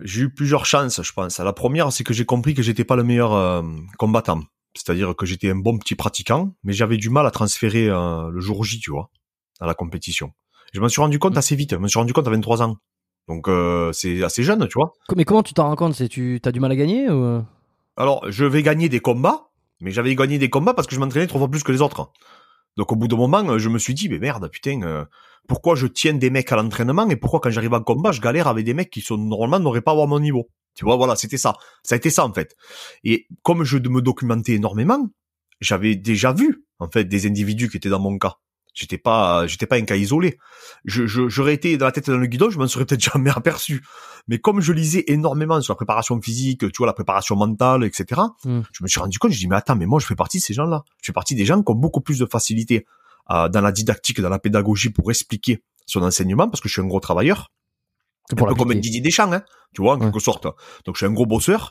J'ai 0.00 0.22
eu 0.22 0.30
plusieurs 0.32 0.66
chances, 0.66 1.00
je 1.02 1.12
pense. 1.12 1.38
La 1.38 1.52
première, 1.52 1.92
c'est 1.92 2.02
que 2.02 2.12
j'ai 2.12 2.24
compris 2.24 2.54
que 2.54 2.62
j'étais 2.62 2.84
pas 2.84 2.96
le 2.96 3.04
meilleur 3.04 3.64
combattant. 3.96 4.42
C'est-à-dire 4.74 5.14
que 5.14 5.26
j'étais 5.26 5.50
un 5.50 5.56
bon 5.56 5.78
petit 5.78 5.94
pratiquant, 5.94 6.54
mais 6.64 6.72
j'avais 6.72 6.96
du 6.96 7.10
mal 7.10 7.26
à 7.26 7.30
transférer 7.30 7.88
euh, 7.88 8.28
le 8.30 8.40
jour 8.40 8.64
J, 8.64 8.80
tu 8.80 8.90
vois, 8.90 9.10
à 9.60 9.66
la 9.66 9.74
compétition. 9.74 10.32
je 10.72 10.80
m'en 10.80 10.88
suis 10.88 11.00
rendu 11.00 11.18
compte 11.18 11.34
mmh. 11.34 11.38
assez 11.38 11.56
vite. 11.56 11.70
Je 11.72 11.76
me 11.76 11.88
suis 11.88 11.98
rendu 11.98 12.12
compte 12.12 12.26
à 12.26 12.30
23 12.30 12.62
ans. 12.62 12.76
Donc 13.28 13.48
euh, 13.48 13.92
c'est 13.92 14.22
assez 14.22 14.42
jeune, 14.42 14.66
tu 14.68 14.74
vois. 14.74 14.92
Mais 15.16 15.24
comment 15.24 15.42
tu 15.42 15.54
t'en 15.54 15.68
rends 15.68 15.76
compte? 15.76 15.94
C'est 15.94 16.08
tu 16.08 16.40
as 16.44 16.52
du 16.52 16.60
mal 16.60 16.72
à 16.72 16.76
gagner 16.76 17.08
ou... 17.10 17.42
Alors, 17.96 18.28
je 18.28 18.44
vais 18.44 18.62
gagner 18.62 18.88
des 18.88 19.00
combats, 19.00 19.50
mais 19.80 19.92
j'avais 19.92 20.14
gagné 20.16 20.38
des 20.38 20.50
combats 20.50 20.74
parce 20.74 20.88
que 20.88 20.94
je 20.94 21.00
m'entraînais 21.00 21.28
trois 21.28 21.38
fois 21.38 21.48
plus 21.48 21.62
que 21.62 21.70
les 21.70 21.80
autres. 21.80 22.10
Donc 22.76 22.90
au 22.90 22.96
bout 22.96 23.06
d'un 23.06 23.16
moment, 23.16 23.56
je 23.58 23.68
me 23.68 23.78
suis 23.78 23.94
dit, 23.94 24.08
mais 24.08 24.18
merde, 24.18 24.48
putain, 24.50 24.82
euh, 24.82 25.04
pourquoi 25.46 25.76
je 25.76 25.86
tiens 25.86 26.14
des 26.14 26.30
mecs 26.30 26.50
à 26.50 26.56
l'entraînement 26.56 27.08
et 27.08 27.16
pourquoi 27.16 27.40
quand 27.40 27.50
j'arrive 27.50 27.74
en 27.74 27.82
combat, 27.82 28.10
je 28.10 28.20
galère 28.20 28.48
avec 28.48 28.64
des 28.64 28.74
mecs 28.74 28.90
qui 28.90 29.00
sont 29.00 29.16
normalement 29.16 29.60
n'auraient 29.60 29.80
pas 29.80 29.92
avoir 29.92 30.08
mon 30.08 30.18
niveau? 30.18 30.48
Tu 30.74 30.84
vois, 30.84 30.96
voilà, 30.96 31.16
c'était 31.16 31.38
ça. 31.38 31.54
Ça 31.82 31.94
a 31.94 31.98
été 31.98 32.10
ça 32.10 32.24
en 32.24 32.32
fait. 32.32 32.56
Et 33.04 33.26
comme 33.42 33.64
je 33.64 33.78
me 33.78 34.00
documentais 34.02 34.52
énormément, 34.52 35.08
j'avais 35.60 35.94
déjà 35.94 36.32
vu 36.32 36.64
en 36.78 36.90
fait, 36.90 37.04
des 37.04 37.26
individus 37.26 37.68
qui 37.68 37.76
étaient 37.76 37.88
dans 37.88 38.00
mon 38.00 38.18
cas. 38.18 38.34
J'étais 38.74 38.98
pas, 38.98 39.46
j'étais 39.46 39.66
pas 39.66 39.76
un 39.76 39.84
cas 39.84 39.94
isolé. 39.94 40.36
Je, 40.84 41.06
je, 41.06 41.28
j'aurais 41.28 41.54
été 41.54 41.76
dans 41.76 41.86
la 41.86 41.92
tête 41.92 42.10
dans 42.10 42.16
le 42.16 42.26
guidon, 42.26 42.50
je 42.50 42.58
m'en 42.58 42.66
serais 42.66 42.84
peut-être 42.84 43.00
jamais 43.12 43.30
aperçu. 43.30 43.84
Mais 44.26 44.38
comme 44.38 44.60
je 44.60 44.72
lisais 44.72 45.04
énormément 45.06 45.60
sur 45.60 45.72
la 45.72 45.76
préparation 45.76 46.20
physique, 46.20 46.60
tu 46.60 46.78
vois, 46.78 46.86
la 46.88 46.92
préparation 46.92 47.36
mentale, 47.36 47.84
etc., 47.84 48.20
Mm. 48.44 48.60
je 48.72 48.82
me 48.82 48.88
suis 48.88 48.98
rendu 49.00 49.18
compte, 49.18 49.30
je 49.30 49.38
dis, 49.38 49.46
mais 49.46 49.56
attends, 49.56 49.76
mais 49.76 49.86
moi, 49.86 50.00
je 50.00 50.06
fais 50.06 50.16
partie 50.16 50.38
de 50.38 50.42
ces 50.42 50.54
gens-là. 50.54 50.82
Je 51.00 51.06
fais 51.06 51.12
partie 51.12 51.36
des 51.36 51.44
gens 51.44 51.62
qui 51.62 51.70
ont 51.70 51.76
beaucoup 51.76 52.00
plus 52.00 52.18
de 52.18 52.26
facilité 52.26 52.84
euh, 53.30 53.48
dans 53.48 53.60
la 53.60 53.70
didactique, 53.70 54.20
dans 54.20 54.28
la 54.28 54.40
pédagogie 54.40 54.90
pour 54.90 55.08
expliquer 55.10 55.62
son 55.86 56.02
enseignement, 56.02 56.48
parce 56.48 56.60
que 56.60 56.68
je 56.68 56.72
suis 56.74 56.82
un 56.82 56.86
gros 56.86 57.00
travailleur. 57.00 57.52
Un 58.32 58.36
peu 58.36 58.44
comme 58.46 58.68
l'appliquer. 58.68 58.80
Didier 58.80 59.00
Deschamps, 59.00 59.32
hein, 59.32 59.42
tu 59.74 59.82
vois, 59.82 59.94
en 59.94 59.98
Ouais. 59.98 60.06
quelque 60.06 60.20
sorte. 60.20 60.44
Donc, 60.84 60.94
je 60.94 60.98
suis 60.98 61.06
un 61.06 61.12
gros 61.12 61.26
bosseur. 61.26 61.70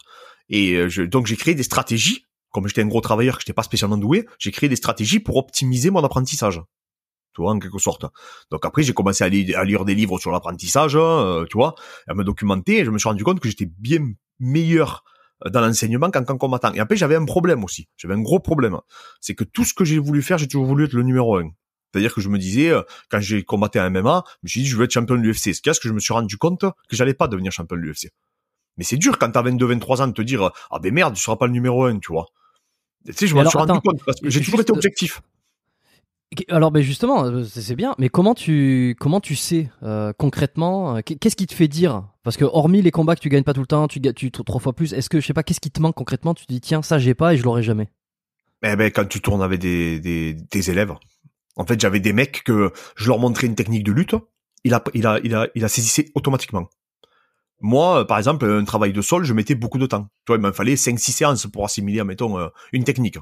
Et 0.50 0.74
euh, 0.76 0.90
je, 0.90 1.02
donc, 1.04 1.26
j'ai 1.28 1.36
créé 1.38 1.56
des 1.56 1.64
stratégies. 1.64 2.26
Comme 2.52 2.68
j'étais 2.68 2.84
un 2.84 2.88
gros 2.88 3.02
travailleur, 3.02 3.36
que 3.38 3.42
j'étais 3.42 3.54
pas 3.54 3.64
spécialement 3.64 3.98
doué, 3.98 4.28
j'ai 4.38 4.52
créé 4.52 4.70
des 4.70 4.76
stratégies 4.76 5.20
pour 5.20 5.38
optimiser 5.38 5.90
mon 5.90 6.04
apprentissage. 6.04 6.62
Tu 7.36 7.42
vois, 7.42 7.52
en 7.52 7.58
quelque 7.58 7.80
sorte. 7.80 8.06
Donc 8.52 8.64
après, 8.64 8.84
j'ai 8.84 8.94
commencé 8.94 9.24
à, 9.24 9.30
li- 9.30 9.56
à 9.56 9.64
lire 9.64 9.86
des 9.86 9.96
livres 9.96 10.20
sur 10.20 10.30
l'apprentissage, 10.30 10.96
euh, 10.96 11.46
tu 11.50 11.58
vois, 11.58 11.74
à 12.08 12.14
me 12.14 12.24
documenter, 12.24 12.78
et 12.82 12.86
je 12.86 12.92
me 12.92 13.00
suis 13.00 13.10
rendu 13.10 13.24
compte 13.24 13.40
que 13.40 13.50
j'étais 13.50 13.66
bien 13.80 14.02
meilleur 14.40 15.04
dans 15.50 15.62
l'enseignement 15.62 16.12
qu'en 16.12 16.24
tant 16.24 16.38
combattant. 16.38 16.72
Et 16.74 16.80
après, 16.80 16.96
j'avais 16.96 17.16
un 17.16 17.26
problème 17.26 17.64
aussi. 17.64 17.88
J'avais 17.98 18.14
un 18.14 18.22
gros 18.22 18.40
problème. 18.40 18.78
C'est 19.20 19.34
que 19.34 19.44
tout 19.44 19.64
ce 19.66 19.74
que 19.74 19.84
j'ai 19.84 19.98
voulu 19.98 20.22
faire, 20.22 20.38
j'ai 20.38 20.48
toujours 20.48 20.68
voulu 20.68 20.86
être 20.86 20.94
le 20.94 21.02
numéro 21.02 21.38
un. 21.38 21.50
C'est-à-dire 21.94 22.14
que 22.14 22.22
je 22.22 22.30
me 22.30 22.40
disais, 22.40 22.70
euh, 22.70 22.82
quand 23.10 23.20
j'ai 23.20 23.44
combatté 23.44 23.78
à 23.80 23.90
MMA, 23.90 24.24
je 24.26 24.40
me 24.44 24.50
suis 24.50 24.62
dit, 24.64 24.68
je 24.68 24.76
veux 24.76 24.86
être 24.86 24.92
champion 24.92 25.16
de 25.16 25.22
l'UFC. 25.22 25.54
Ce 25.54 25.62
qui 25.62 25.70
est 25.70 25.74
ce 25.74 25.80
que 25.80 25.88
je 25.88 25.94
me 25.94 26.00
suis 26.00 26.14
rendu 26.14 26.38
compte 26.38 26.62
que 26.62 26.96
j'allais 26.96 27.14
pas 27.14 27.28
devenir 27.28 27.52
champion 27.52 27.76
de 27.78 27.82
l'UFC. 27.82 28.10
Mais 28.78 28.84
c'est 28.84 28.98
dur 28.98 29.20
quand 29.20 29.30
t'as 29.30 29.44
22, 29.44 29.66
23 29.68 30.02
ans 30.02 30.08
de 30.08 30.14
te 30.14 30.22
dire, 30.24 30.50
ah 30.72 30.80
ben 30.80 30.92
merde, 30.92 31.14
tu 31.14 31.22
seras 31.22 31.36
pas 31.36 31.46
le 31.46 31.54
numéro 31.54 31.86
un, 31.86 32.00
tu 32.00 32.12
vois. 32.12 32.26
Tu 33.06 33.14
sais, 33.14 33.28
je 33.28 33.36
me 33.36 33.40
suis 33.50 33.58
rendu 33.58 33.80
compte 33.82 34.04
parce 34.06 34.20
que 34.20 34.30
j'ai 34.30 34.42
toujours 34.42 34.62
été 34.62 34.72
objectif. 34.72 35.22
Alors, 36.50 36.72
ben 36.72 36.82
justement, 36.82 37.26
euh, 37.26 37.44
c'est 37.44 37.76
bien. 37.76 37.94
Mais 38.00 38.10
comment 38.10 38.34
tu 38.34 38.96
comment 39.00 39.20
tu 39.20 39.36
sais 39.36 39.70
euh, 39.84 40.14
concrètement 40.18 41.00
qu'est- 41.04 41.16
Qu'est-ce 41.16 41.36
qui 41.36 41.46
te 41.46 41.54
fait 41.54 41.68
dire? 41.68 42.08
Parce 42.24 42.38
que 42.38 42.46
hormis 42.46 42.82
les 42.82 42.90
combats 42.90 43.16
que 43.16 43.22
tu 43.22 43.30
gagnes 43.30 43.44
pas 43.44 43.54
tout 43.54 43.60
le 43.62 43.68
temps, 43.68 43.88
tu 43.88 44.00
gagnes 44.00 44.14
tu 44.16 44.32
trois 44.32 44.60
fois 44.60 44.74
plus. 44.74 44.94
Est-ce 44.94 45.10
que 45.10 45.20
je 45.20 45.28
sais 45.28 45.34
pas 45.34 45.44
Qu'est-ce 45.44 45.60
qui 45.60 45.70
te 45.70 45.80
manque 45.80 45.94
concrètement? 45.96 46.34
Tu 46.34 46.48
te 46.48 46.52
dis 46.52 46.60
tiens 46.60 46.82
ça 46.82 46.98
j'ai 46.98 47.14
pas 47.14 47.36
et 47.36 47.38
je 47.38 47.44
l'aurai 47.44 47.62
jamais. 47.62 47.92
Eh 48.64 48.76
ben, 48.76 48.90
quand 48.92 49.06
tu 49.06 49.22
tournes 49.22 49.44
avec 49.44 49.60
des, 49.60 50.00
des, 50.00 50.34
des 50.34 50.72
élèves. 50.72 50.94
En 51.56 51.66
fait, 51.66 51.80
j'avais 51.80 52.00
des 52.00 52.14
mecs 52.14 52.44
que 52.44 52.72
je 52.96 53.08
leur 53.08 53.20
montrais 53.20 53.48
une 53.48 53.56
technique 53.56 53.84
de 53.84 53.92
lutte. 53.92 54.16
Il 54.64 54.74
a, 54.74 54.84
il 54.94 55.06
a, 55.06 55.20
il 55.24 55.36
a, 55.36 55.48
il 55.56 55.64
a 55.64 55.70
saisissé 55.70 56.12
automatiquement. 56.16 56.70
Moi, 57.62 58.02
euh, 58.02 58.04
par 58.06 58.18
exemple, 58.18 58.46
un 58.46 58.64
travail 58.66 58.92
de 58.92 59.02
sol, 59.02 59.24
je 59.24 59.34
mettais 59.34 59.56
beaucoup 59.56 59.78
de 59.78 59.86
temps. 59.86 60.04
Tu 60.26 60.28
vois, 60.28 60.38
il 60.38 60.42
m'en 60.42 60.52
fallait 60.52 60.76
5-6 60.76 61.12
séances 61.12 61.48
pour 61.48 61.64
assimiler, 61.66 62.04
mettons, 62.04 62.38
euh, 62.38 62.50
une 62.72 62.84
technique. 62.84 63.18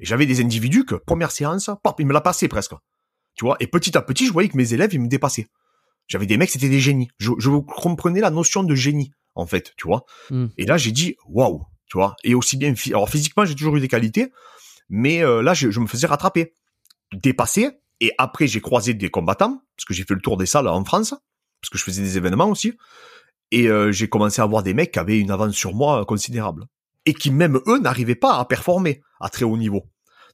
Et 0.00 0.06
j'avais 0.06 0.26
des 0.26 0.40
individus 0.40 0.84
que, 0.84 0.94
première 0.94 1.30
séance, 1.30 1.70
pop, 1.82 1.96
il 1.98 2.06
me 2.06 2.12
l'a 2.12 2.20
passé 2.20 2.48
presque. 2.48 2.72
Tu 3.34 3.44
vois, 3.44 3.56
et 3.60 3.66
petit 3.66 3.96
à 3.96 4.02
petit, 4.02 4.26
je 4.26 4.32
voyais 4.32 4.48
que 4.48 4.56
mes 4.56 4.72
élèves, 4.72 4.94
ils 4.94 5.00
me 5.00 5.08
dépassaient. 5.08 5.48
J'avais 6.06 6.26
des 6.26 6.36
mecs, 6.36 6.50
c'était 6.50 6.68
des 6.68 6.80
génies. 6.80 7.08
Je, 7.18 7.32
je 7.38 7.50
comprenais 7.50 8.20
la 8.20 8.30
notion 8.30 8.62
de 8.62 8.74
génie, 8.74 9.12
en 9.34 9.46
fait, 9.46 9.74
tu 9.76 9.86
vois. 9.86 10.04
Hmm. 10.30 10.46
Et 10.56 10.66
là, 10.66 10.76
j'ai 10.76 10.92
dit, 10.92 11.16
waouh, 11.28 11.64
tu 11.86 11.98
vois. 11.98 12.16
Et 12.24 12.34
aussi 12.34 12.56
bien, 12.56 12.74
alors 12.88 13.08
physiquement, 13.08 13.44
j'ai 13.44 13.54
toujours 13.54 13.76
eu 13.76 13.80
des 13.80 13.88
qualités, 13.88 14.30
mais 14.88 15.22
euh, 15.22 15.42
là, 15.42 15.54
je, 15.54 15.70
je 15.70 15.80
me 15.80 15.86
faisais 15.86 16.06
rattraper, 16.06 16.52
dépasser. 17.14 17.70
Et 18.00 18.12
après, 18.18 18.46
j'ai 18.46 18.60
croisé 18.60 18.94
des 18.94 19.10
combattants, 19.10 19.62
parce 19.76 19.84
que 19.86 19.94
j'ai 19.94 20.04
fait 20.04 20.14
le 20.14 20.20
tour 20.20 20.36
des 20.36 20.46
salles 20.46 20.68
en 20.68 20.84
France, 20.84 21.14
parce 21.60 21.70
que 21.70 21.78
je 21.78 21.84
faisais 21.84 22.02
des 22.02 22.16
événements 22.16 22.48
aussi. 22.48 22.74
Et 23.50 23.68
euh, 23.68 23.92
j'ai 23.92 24.08
commencé 24.08 24.42
à 24.42 24.46
voir 24.46 24.62
des 24.62 24.74
mecs 24.74 24.92
qui 24.92 24.98
avaient 24.98 25.18
une 25.18 25.30
avance 25.30 25.54
sur 25.54 25.74
moi 25.74 26.00
euh, 26.00 26.04
considérable. 26.04 26.64
Et 27.06 27.14
qui, 27.14 27.30
même 27.30 27.60
eux, 27.66 27.78
n'arrivaient 27.78 28.14
pas 28.14 28.38
à 28.38 28.44
performer 28.44 29.02
à 29.20 29.28
très 29.28 29.44
haut 29.44 29.56
niveau. 29.56 29.86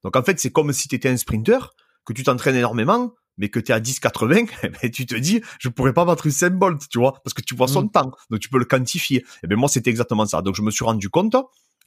Donc 0.05 0.17
en 0.17 0.23
fait, 0.23 0.39
c'est 0.41 0.51
comme 0.51 0.73
si 0.73 0.89
tu 0.89 0.95
étais 0.95 1.09
un 1.09 1.17
sprinter, 1.17 1.75
que 2.05 2.13
tu 2.13 2.23
t'entraînes 2.23 2.57
énormément, 2.57 3.15
mais 3.37 3.49
que 3.49 3.61
tu 3.61 3.73
es 3.73 3.75
à 3.75 3.81
10-80, 3.81 4.49
eh 4.63 4.69
ben, 4.69 4.91
tu 4.91 5.07
te 5.07 5.15
dis, 5.15 5.43
je 5.59 5.69
pourrais 5.69 5.93
pas 5.93 6.05
battre 6.05 6.27
Usain 6.27 6.51
Bolt, 6.51 6.83
tu 6.89 6.99
vois, 6.99 7.21
parce 7.25 7.35
que 7.35 7.43
tu 7.43 7.55
vois 7.55 7.69
son 7.69 7.85
Mm. 7.85 7.91
temps, 7.91 8.11
donc 8.31 8.41
tu 8.41 8.49
peux 8.49 8.59
le 8.59 8.65
quantifier. 8.65 9.25
Et 9.43 9.47
ben 9.47 9.57
moi, 9.57 9.69
c'était 9.69 9.91
exactement 9.91 10.27
ça. 10.27 10.43
Donc 10.43 10.55
je 10.55 10.63
me 10.63 10.71
suis 10.71 10.85
rendu 10.85 11.09
compte, 11.09 11.37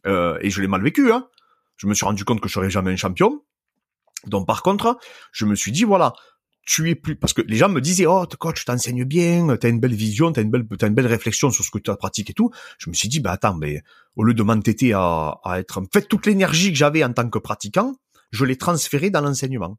euh, 0.05 0.37
et 0.41 0.49
je 0.49 0.61
l'ai 0.61 0.67
mal 0.67 0.83
vécu, 0.83 1.11
hein, 1.11 1.27
je 1.77 1.87
me 1.87 1.93
suis 1.93 2.05
rendu 2.05 2.25
compte 2.25 2.41
que 2.41 2.47
je 2.47 2.53
serais 2.53 2.69
jamais 2.69 2.91
un 2.91 2.95
champion. 2.95 3.43
Donc 4.25 4.47
par 4.47 4.61
contre, 4.63 4.97
je 5.31 5.45
me 5.45 5.55
suis 5.55 5.71
dit, 5.71 5.83
voilà, 5.83 6.13
tu 6.65 6.89
es 6.89 6.95
plus 6.95 7.15
parce 7.17 7.33
que 7.33 7.41
les 7.41 7.57
gens 7.57 7.67
me 7.67 7.81
disaient 7.81 8.05
oh 8.05 8.25
coach 8.39 8.63
t'enseignes 8.63 9.03
bien 9.03 9.53
t'as 9.57 9.67
une 9.67 9.81
belle 9.81 9.93
vision 9.93 10.31
t'as 10.31 10.41
une 10.43 10.49
belle 10.49 10.65
t'as 10.79 10.87
une 10.87 10.93
belle 10.93 11.07
réflexion 11.07 11.51
sur 11.51 11.61
ce 11.65 11.69
que 11.69 11.77
tu 11.77 11.91
as 11.91 11.97
pratiqué 11.97 12.31
et 12.31 12.33
tout. 12.33 12.51
Je 12.77 12.89
me 12.89 12.95
suis 12.95 13.09
dit 13.09 13.19
bah 13.19 13.31
attends 13.33 13.53
mais 13.53 13.81
au 14.15 14.23
lieu 14.23 14.33
de 14.33 14.43
m'entêter 14.43 14.93
à, 14.93 15.39
à 15.43 15.59
être 15.59 15.77
en 15.81 15.83
fait 15.91 16.03
toute 16.07 16.25
l'énergie 16.25 16.71
que 16.71 16.77
j'avais 16.77 17.03
en 17.03 17.11
tant 17.11 17.29
que 17.29 17.37
pratiquant 17.37 17.95
je 18.31 18.45
l'ai 18.45 18.55
transférée 18.57 19.09
dans 19.09 19.19
l'enseignement. 19.19 19.77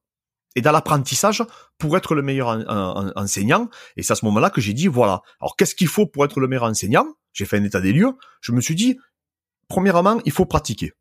Et 0.56 0.60
dans 0.60 0.72
l'apprentissage 0.72 1.42
pour 1.78 1.96
être 1.96 2.14
le 2.14 2.20
meilleur 2.20 2.48
en- 2.48 2.60
en- 2.68 3.06
en- 3.08 3.12
enseignant. 3.16 3.70
Et 3.96 4.02
c'est 4.02 4.12
à 4.12 4.16
ce 4.16 4.24
moment-là 4.26 4.50
que 4.50 4.60
j'ai 4.60 4.74
dit 4.74 4.86
voilà. 4.86 5.22
Alors 5.40 5.56
qu'est-ce 5.56 5.74
qu'il 5.74 5.88
faut 5.88 6.04
pour 6.06 6.22
être 6.26 6.38
le 6.38 6.48
meilleur 6.48 6.64
enseignant? 6.64 7.06
J'ai 7.32 7.46
fait 7.46 7.56
un 7.56 7.64
état 7.64 7.80
des 7.80 7.94
lieux. 7.94 8.12
Je 8.42 8.52
me 8.52 8.60
suis 8.60 8.74
dit 8.74 8.98
premièrement 9.68 10.20
il 10.26 10.32
faut 10.32 10.44
pratiquer 10.44 10.92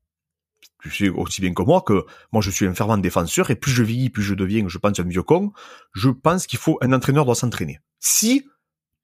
tu 0.82 0.92
sais 0.92 1.10
aussi 1.10 1.42
bien 1.42 1.54
que 1.54 1.62
moi 1.62 1.82
que 1.82 2.06
moi 2.32 2.42
je 2.42 2.50
suis 2.50 2.66
un 2.66 2.74
fervent 2.74 2.98
défenseur 2.98 3.50
et 3.52 3.56
plus 3.56 3.72
je 3.72 3.84
vieillis, 3.84 4.10
plus 4.10 4.24
je 4.24 4.34
deviens, 4.34 4.68
je 4.68 4.78
pense, 4.78 5.00
un 5.00 5.04
vieux 5.04 5.24
con. 5.24 5.52
Je 5.94 6.10
pense 6.10 6.48
qu'il 6.48 6.60
faut, 6.60 6.78
un 6.82 6.94
entraîneur 6.94 7.26
doit 7.26 7.36
s'entraîner. 7.36 7.80
Si 8.00 8.46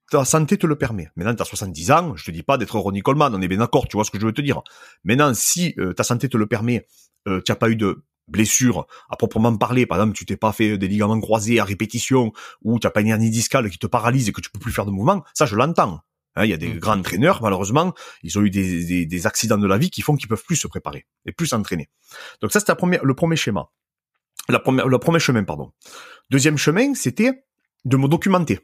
ta 0.10 0.26
santé 0.26 0.58
te 0.58 0.66
le 0.66 0.76
permet. 0.76 1.10
Maintenant, 1.16 1.36
tu 1.36 1.42
as 1.42 1.46
70 1.46 1.92
ans, 1.92 2.16
je 2.16 2.26
te 2.26 2.32
dis 2.32 2.44
pas 2.44 2.58
d'être 2.58 2.78
Ronnie 2.78 3.02
Coleman, 3.02 3.34
on 3.34 3.42
est 3.42 3.48
bien 3.48 3.60
d'accord, 3.60 3.88
tu 3.88 3.96
vois 3.96 4.04
ce 4.04 4.12
que 4.12 4.20
je 4.20 4.26
veux 4.26 4.34
te 4.34 4.42
dire. 4.42 4.62
Maintenant, 5.04 5.34
si 5.34 5.76
euh, 5.78 5.94
ta 5.94 6.04
santé 6.04 6.30
te 6.30 6.38
le 6.38 6.48
permet, 6.48 6.88
euh, 7.28 7.42
tu 7.46 7.52
n'as 7.52 7.56
pas 7.56 7.70
eu 7.70 7.76
de 7.76 8.04
blessure 8.28 8.88
à 9.10 9.16
proprement 9.16 9.56
parler, 9.58 9.86
par 9.86 10.00
exemple, 10.00 10.18
tu 10.18 10.26
t'es 10.26 10.38
pas 10.38 10.52
fait 10.52 10.78
des 10.78 10.88
ligaments 10.88 11.20
croisés 11.20 11.60
à 11.60 11.64
répétition, 11.64 12.32
ou 12.64 12.80
tu 12.80 12.88
n'as 12.88 12.92
pas 12.92 13.02
une 13.02 13.08
hernie 13.08 13.30
discale 13.30 13.70
qui 13.70 13.78
te 13.78 13.88
paralyse 13.88 14.30
et 14.30 14.32
que 14.32 14.42
tu 14.42 14.50
peux 14.50 14.60
plus 14.60 14.72
faire 14.72 14.86
de 14.86 14.92
mouvement, 14.92 15.24
ça 15.34 15.46
je 15.46 15.56
l'entends. 15.56 16.02
Hein, 16.36 16.46
Il 16.46 16.50
y 16.50 16.54
a 16.54 16.58
des 16.58 16.68
Mhm. 16.70 16.80
grands 16.80 16.98
entraîneurs, 17.00 17.42
malheureusement, 17.42 17.94
ils 18.24 18.38
ont 18.38 18.42
eu 18.44 18.50
des, 18.50 18.86
des, 18.86 19.06
des 19.06 19.28
accidents 19.28 19.58
de 19.58 19.68
la 19.68 19.78
vie 19.78 19.90
qui 19.90 20.02
font 20.02 20.16
qu'ils 20.16 20.28
peuvent 20.28 20.44
plus 20.46 20.56
se 20.56 20.68
préparer 20.68 21.06
et 21.26 21.32
plus 21.32 21.48
s'entraîner. 21.48 21.90
Donc 22.42 22.52
ça, 22.52 22.60
c'était 22.60 22.74
le 23.04 23.14
premier 23.16 23.36
schéma. 23.36 23.70
La 24.48 24.60
première, 24.60 24.88
le 24.88 25.00
premier 25.00 25.20
chemin, 25.20 25.44
pardon. 25.44 25.72
Deuxième 26.30 26.58
chemin, 26.58 26.94
c'était 26.96 27.44
de 27.86 27.98
me 27.98 28.08
documenter. 28.08 28.60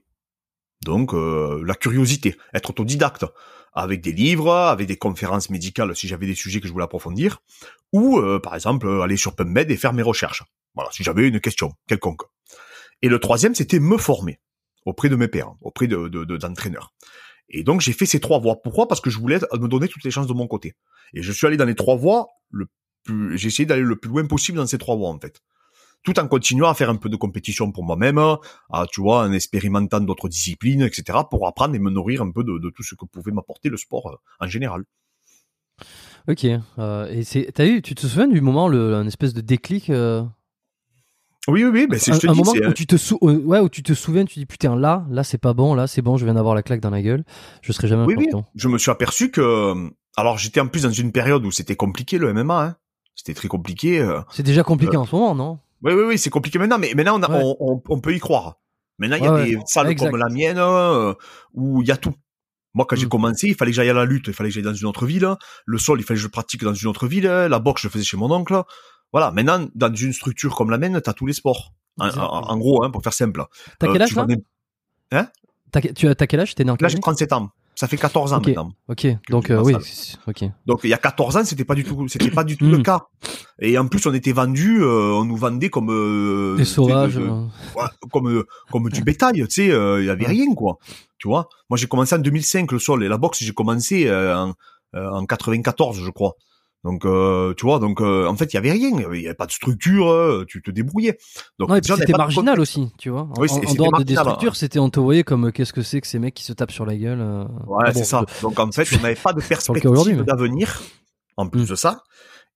Donc 0.84 1.14
euh, 1.14 1.64
la 1.66 1.74
curiosité, 1.76 2.36
être 2.54 2.70
autodidacte, 2.72 3.26
avec 3.74 4.02
des 4.02 4.12
livres, 4.14 4.54
avec 4.54 4.88
des 4.88 4.98
conférences 4.98 5.50
médicales 5.50 5.96
si 5.96 6.08
j'avais 6.08 6.28
des 6.28 6.36
sujets 6.36 6.62
que 6.62 6.68
je 6.68 6.72
voulais 6.72 6.86
approfondir, 6.86 7.40
ou 7.92 8.18
euh, 8.20 8.40
par 8.40 8.56
exemple 8.56 8.88
aller 9.04 9.18
sur 9.18 9.36
PubMed 9.36 9.70
et 9.70 9.78
faire 9.78 9.94
mes 9.94 10.02
recherches. 10.04 10.44
Voilà, 10.76 10.90
si 10.92 11.04
j'avais 11.04 11.28
une 11.28 11.40
question 11.40 11.74
quelconque. 11.88 12.22
Et 13.02 13.10
le 13.10 13.20
troisième, 13.20 13.54
c'était 13.56 13.80
me 13.80 13.98
former 13.98 14.40
auprès 14.86 15.10
de 15.10 15.16
mes 15.16 15.28
pairs, 15.28 15.54
auprès 15.62 15.88
de, 15.88 16.08
de, 16.08 16.24
de- 16.26 16.38
d'entraîneurs. 16.38 16.94
Et 17.50 17.64
donc 17.64 17.82
j'ai 17.82 17.94
fait 17.94 18.06
ces 18.06 18.20
trois 18.20 18.40
voies. 18.40 18.62
Pourquoi? 18.62 18.88
Parce 18.88 19.02
que 19.02 19.10
je 19.10 19.20
voulais 19.20 19.40
me 19.54 19.68
donner 19.68 19.88
toutes 19.88 20.04
les 20.04 20.12
chances 20.12 20.28
de 20.28 20.34
mon 20.34 20.48
côté. 20.48 20.74
Et 21.14 21.22
je 21.22 21.32
suis 21.32 21.46
allé 21.48 21.58
dans 21.58 21.66
les 21.66 21.76
trois 21.76 21.96
voies. 21.96 22.28
Le 22.50 22.66
plus, 23.04 23.38
j'ai 23.38 23.48
essayé 23.48 23.66
d'aller 23.66 23.84
le 23.84 23.96
plus 23.96 24.10
loin 24.10 24.26
possible 24.26 24.58
dans 24.58 24.66
ces 24.66 24.78
trois 24.78 24.96
voies 24.96 25.10
en 25.10 25.20
fait, 25.20 25.42
tout 26.04 26.20
en 26.20 26.28
continuant 26.28 26.70
à 26.70 26.74
faire 26.74 26.90
un 26.90 26.96
peu 26.96 27.10
de 27.10 27.16
compétition 27.16 27.72
pour 27.72 27.84
moi-même, 27.84 28.18
à 28.18 28.86
tu 28.92 29.02
vois, 29.02 29.24
en 29.24 29.32
expérimentant 29.32 30.00
d'autres 30.02 30.30
disciplines, 30.30 30.82
etc. 30.82 31.20
pour 31.30 31.48
apprendre 31.48 31.76
et 31.76 31.80
me 31.80 31.92
nourrir 31.92 32.22
un 32.22 32.32
peu 32.32 32.44
de, 32.44 32.70
tout 32.70 32.84
ce 32.84 32.96
que 32.96 33.06
pouvait 33.06 33.32
m'apporter 33.32 33.70
le 33.70 33.78
sport 33.78 34.08
euh, 34.08 34.46
en 34.46 34.48
général. 34.48 34.84
Ok. 36.28 36.46
euh, 36.80 37.08
et 37.10 37.24
c'est 37.24 37.52
t'as 37.54 37.68
eu 37.68 37.82
tu 37.82 37.94
te 37.94 38.08
souviens 38.08 38.28
du 38.28 38.42
moment 38.42 38.68
le 38.68 38.96
un 38.96 39.06
espèce 39.06 39.34
de 39.34 39.42
déclic 39.42 39.92
euh, 39.92 40.24
Oui, 41.48 41.64
oui, 41.64 41.70
oui. 41.72 41.88
Ben, 41.88 42.00
c'est, 42.00 42.12
un, 42.12 42.16
je 42.16 42.20
te 42.22 42.28
un 42.28 42.32
dis, 42.34 42.40
moment 42.40 42.52
c'est, 42.54 42.66
où 42.66 42.74
tu 42.74 42.88
te 42.88 42.96
sou- 42.98 43.20
euh, 43.22 43.38
ouais 43.44 43.60
où 43.60 43.70
tu 43.70 43.84
te 43.84 43.94
souviens 43.94 44.26
tu 44.26 44.40
dis 44.40 44.46
putain 44.48 44.76
là 44.76 45.06
là 45.12 45.24
c'est 45.24 45.38
pas 45.38 45.54
bon 45.54 45.76
là 45.76 45.86
c'est 45.86 46.02
bon 46.02 46.18
je 46.18 46.26
viens 46.26 46.34
d'avoir 46.34 46.56
la 46.56 46.64
claque 46.64 46.80
dans 46.82 46.90
la 46.90 47.02
gueule 47.04 47.24
je 47.62 47.72
serai 47.72 47.88
jamais 47.88 48.04
Oui, 48.06 48.16
oui. 48.18 48.26
champion. 48.26 48.46
je 48.56 48.68
me 48.68 48.78
suis 48.80 48.90
aperçu 48.90 49.30
que, 49.30 49.74
alors 50.18 50.38
j'étais 50.40 50.60
en 50.60 50.68
plus 50.68 50.84
dans 50.84 50.90
une 50.92 51.12
période 51.12 51.46
où 51.46 51.52
c'était 51.52 51.76
compliqué 51.76 52.18
le 52.18 52.34
MMA. 52.34 52.64
Hein. 52.64 52.76
C'était 53.14 53.34
très 53.36 53.48
compliqué. 53.48 54.00
euh, 54.00 54.22
C'est 54.32 54.44
déjà 54.44 54.64
compliqué 54.64 54.98
en 54.98 55.06
ce 55.06 55.16
moment 55.16 55.36
non? 55.36 55.60
Oui, 55.84 55.94
oui, 55.94 56.04
oui, 56.08 56.18
c'est 56.18 56.30
compliqué 56.32 56.58
maintenant, 56.58 56.80
mais 56.80 56.94
maintenant 56.96 57.20
on, 57.20 57.24
a- 57.24 57.30
Ouais. 57.32 57.42
on, 57.44 57.74
on- 57.76 57.84
on 57.90 58.00
peut 58.00 58.14
y 58.16 58.20
croire. 58.20 58.56
Maintenant, 58.98 59.18
il 59.18 59.24
y 59.24 59.28
a 59.28 59.44
des 59.46 59.56
ouais. 59.58 59.62
salles 59.68 59.90
Exact. 59.90 60.10
comme 60.10 60.20
la 60.20 60.30
mienne 60.30 60.58
euh, 60.58 61.14
où 61.54 61.82
il 61.82 61.88
y 61.88 61.92
a 61.92 61.98
tout. 61.98 62.14
Moi, 62.74 62.86
quand 62.90 62.96
j'ai 62.96 63.06
Mm. 63.06 63.10
commencé, 63.10 63.48
il 63.48 63.56
fallait 63.56 63.72
que 63.72 63.76
j'aille 63.76 63.90
à 63.90 63.94
la 63.94 64.06
lutte, 64.06 64.26
il 64.28 64.34
fallait 64.34 64.50
que 64.50 64.56
j'aille 64.56 64.64
dans 64.64 64.74
une 64.74 64.88
autre 64.88 65.06
ville. 65.06 65.30
Le 65.66 65.78
sol, 65.78 66.00
il 66.00 66.04
fallait 66.04 66.18
que 66.18 66.24
je 66.24 66.28
pratique 66.30 66.64
dans 66.64 66.74
une 66.74 66.88
autre 66.90 67.06
ville. 67.08 67.26
La 67.26 67.60
boxe, 67.60 67.82
je 67.84 67.88
le 67.88 67.92
faisais 67.92 68.04
chez 68.06 68.18
mon 68.18 68.32
oncle. 68.32 68.64
Voilà. 69.16 69.32
Maintenant, 69.32 69.66
dans 69.76 69.94
une 69.96 70.12
structure 70.12 70.54
comme 70.58 70.70
la 70.70 70.78
mienne, 70.78 71.00
t'as 71.02 71.14
tous 71.14 71.26
les 71.26 71.32
sports. 71.32 71.72
En, 71.98 72.58
gros, 72.58 72.84
hein, 72.84 72.90
pour 72.92 73.02
faire 73.02 73.14
simple. 73.14 73.46
T'as 73.80 73.88
Euh, 73.88 73.94
quel 73.94 74.02
âge 74.02 74.10
tu 74.10 74.16
là 74.16 74.26
tu 75.96 76.08
as 76.10 76.16
t'as 76.16 76.28
quel 76.28 76.42
âge? 76.42 76.54
T'es 76.54 76.66
né 76.66 76.72
en 76.72 76.78
Là, 76.80 76.90
j'ai 76.90 76.96
année? 76.96 77.02
37 77.02 77.32
ans. 77.32 77.50
Ça 77.76 77.88
fait 77.88 77.96
14 77.96 78.34
ans 78.34 78.38
Ok. 78.40 78.48
maintenant. 78.48 78.72
Ok 78.90 79.08
donc 79.30 79.50
euh, 79.52 79.62
oui 79.62 79.74
ok 80.28 80.44
Donc 80.66 80.82
il 80.84 80.90
y 80.90 80.94
a 80.94 80.98
14 80.98 81.38
ans, 81.38 81.44
c'était 81.46 81.64
pas 81.66 81.76
du 81.76 81.84
tout, 81.86 82.08
c'était 82.10 82.30
pas 82.32 82.44
du 82.44 82.58
tout 82.58 82.66
Mm. 82.66 82.72
le 82.72 82.84
cas. 82.84 83.02
Et 83.60 83.78
en 83.78 83.88
plus, 83.88 84.06
on 84.06 84.14
était 84.14 84.34
vendus, 84.34 84.82
euh, 84.82 85.14
on 85.14 85.24
nous 85.26 85.36
vendait 85.38 85.70
comme 85.70 85.90
euh, 85.92 86.56
des 86.58 86.64
tu 86.64 86.70
sauvages 86.70 87.16
de- 87.16 87.32
comme 88.12 88.44
comme 88.72 88.90
du 88.90 89.02
bétail, 89.04 89.34
tu 89.48 89.50
sais, 89.50 89.68
il 89.68 90.06
y 90.06 90.10
avait 90.10 90.28
rien 90.28 90.54
quoi. 90.56 90.78
Tu 91.18 91.28
vois? 91.30 91.48
Moi 91.70 91.78
j'ai 91.78 91.88
commencé 91.88 92.16
en 92.16 92.20
2005 92.20 92.72
le 92.74 92.80
sol 92.80 93.04
et 93.06 93.08
la 93.08 93.18
boxe 93.18 93.40
j'ai 93.44 93.54
commencé 93.54 94.10
en, 94.12 94.54
en 94.94 95.26
94 95.26 96.00
je 96.04 96.12
crois. 96.12 96.34
Donc, 96.86 97.04
euh, 97.04 97.54
tu 97.56 97.66
vois, 97.66 97.80
donc 97.80 98.00
euh, 98.00 98.28
en 98.28 98.36
fait, 98.38 98.54
il 98.54 98.56
y 98.56 98.58
avait 98.58 98.72
rien, 98.72 98.92
il 99.12 99.22
y 99.22 99.26
avait 99.26 99.34
pas 99.34 99.48
de 99.48 99.52
structure, 99.52 100.08
euh, 100.08 100.46
tu 100.48 100.62
te 100.62 100.70
débrouillais. 100.70 101.18
Donc, 101.58 101.70
Non, 101.70 101.76
et 101.76 101.82
puis 101.82 101.88
déjà, 101.88 101.94
on 101.94 101.98
avait 101.98 102.04
c'était 102.04 102.14
de 102.14 102.18
marginal 102.20 102.60
aussi, 102.60 102.92
tu 103.00 103.10
vois. 103.10 103.28
Oui, 103.38 103.48
en, 103.50 103.56
en 103.56 103.74
dehors 103.74 103.98
de 103.98 104.04
des 104.04 104.16
structures, 104.16 104.56
c'était 104.56 104.78
on 104.78 104.92
te 104.92 105.00
voyait 105.00 105.24
comme 105.24 105.52
qu'est-ce 105.52 105.74
que 105.74 105.82
c'est 105.82 106.00
que 106.00 106.06
ces 106.06 106.20
mecs 106.20 106.36
qui 106.36 106.44
se 106.44 106.54
tapent 106.54 106.72
sur 106.72 106.86
la 106.86 106.96
gueule. 106.96 107.22
Ouais, 107.66 107.86
Ah 107.88 107.92
bon, 107.92 108.00
c'est 108.00 108.06
ça. 108.06 108.24
Donc 108.44 108.60
en 108.60 108.72
fait, 108.72 108.88
on 108.98 109.02
n'avait 109.02 109.16
pas 109.16 109.34
de 109.34 109.42
perspective 109.50 110.24
d'avenir 110.26 110.80
en 111.38 111.48
plus 111.50 111.64
Mm. 111.64 111.70
de 111.70 111.76
ça. 111.76 112.04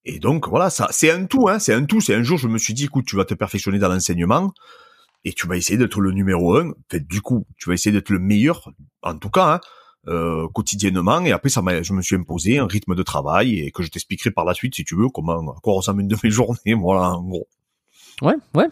Et 0.04 0.20
donc 0.20 0.48
voilà, 0.48 0.70
ça, 0.70 0.86
c'est 0.92 1.10
un 1.10 1.24
tout, 1.26 1.48
hein, 1.48 1.58
c'est 1.58 1.74
un 1.74 1.84
tout. 1.84 2.00
C'est 2.00 2.14
un 2.14 2.22
jour, 2.22 2.38
je 2.38 2.46
me 2.46 2.56
suis 2.56 2.72
dit, 2.72 2.84
écoute, 2.84 3.06
tu 3.06 3.16
vas 3.16 3.24
te 3.24 3.34
perfectionner 3.34 3.80
dans 3.80 3.88
l'enseignement 3.88 4.52
et 5.24 5.32
tu 5.32 5.48
vas 5.48 5.56
essayer 5.56 5.76
d'être 5.76 6.00
le 6.00 6.12
numéro 6.12 6.56
un. 6.56 6.68
En 6.70 6.74
fait, 6.88 7.04
du 7.04 7.20
coup, 7.20 7.46
tu 7.58 7.68
vas 7.68 7.74
essayer 7.74 7.92
d'être 7.92 8.10
le 8.10 8.20
meilleur, 8.20 8.70
en 9.02 9.18
tout 9.18 9.28
cas, 9.28 9.54
hein, 9.54 9.60
euh, 10.08 10.48
quotidiennement. 10.54 11.20
Et 11.24 11.32
après, 11.32 11.48
ça 11.50 11.62
m'a, 11.62 11.82
je 11.82 11.92
me 11.92 12.02
suis 12.02 12.16
imposé 12.16 12.58
un 12.58 12.66
rythme 12.66 12.94
de 12.94 13.02
travail 13.02 13.58
et 13.60 13.70
que 13.70 13.82
je 13.82 13.88
t'expliquerai 13.90 14.30
par 14.30 14.44
la 14.44 14.54
suite, 14.54 14.74
si 14.74 14.84
tu 14.84 14.94
veux, 14.96 15.08
comment, 15.08 15.38
à 15.52 15.60
quoi 15.62 15.74
ressemble 15.74 16.00
une 16.02 16.08
de 16.08 16.16
mes 16.22 16.30
journées. 16.30 16.74
Voilà, 16.74 17.10
en 17.16 17.22
gros. 17.22 17.46
Ouais, 18.22 18.34
ouais. 18.54 18.66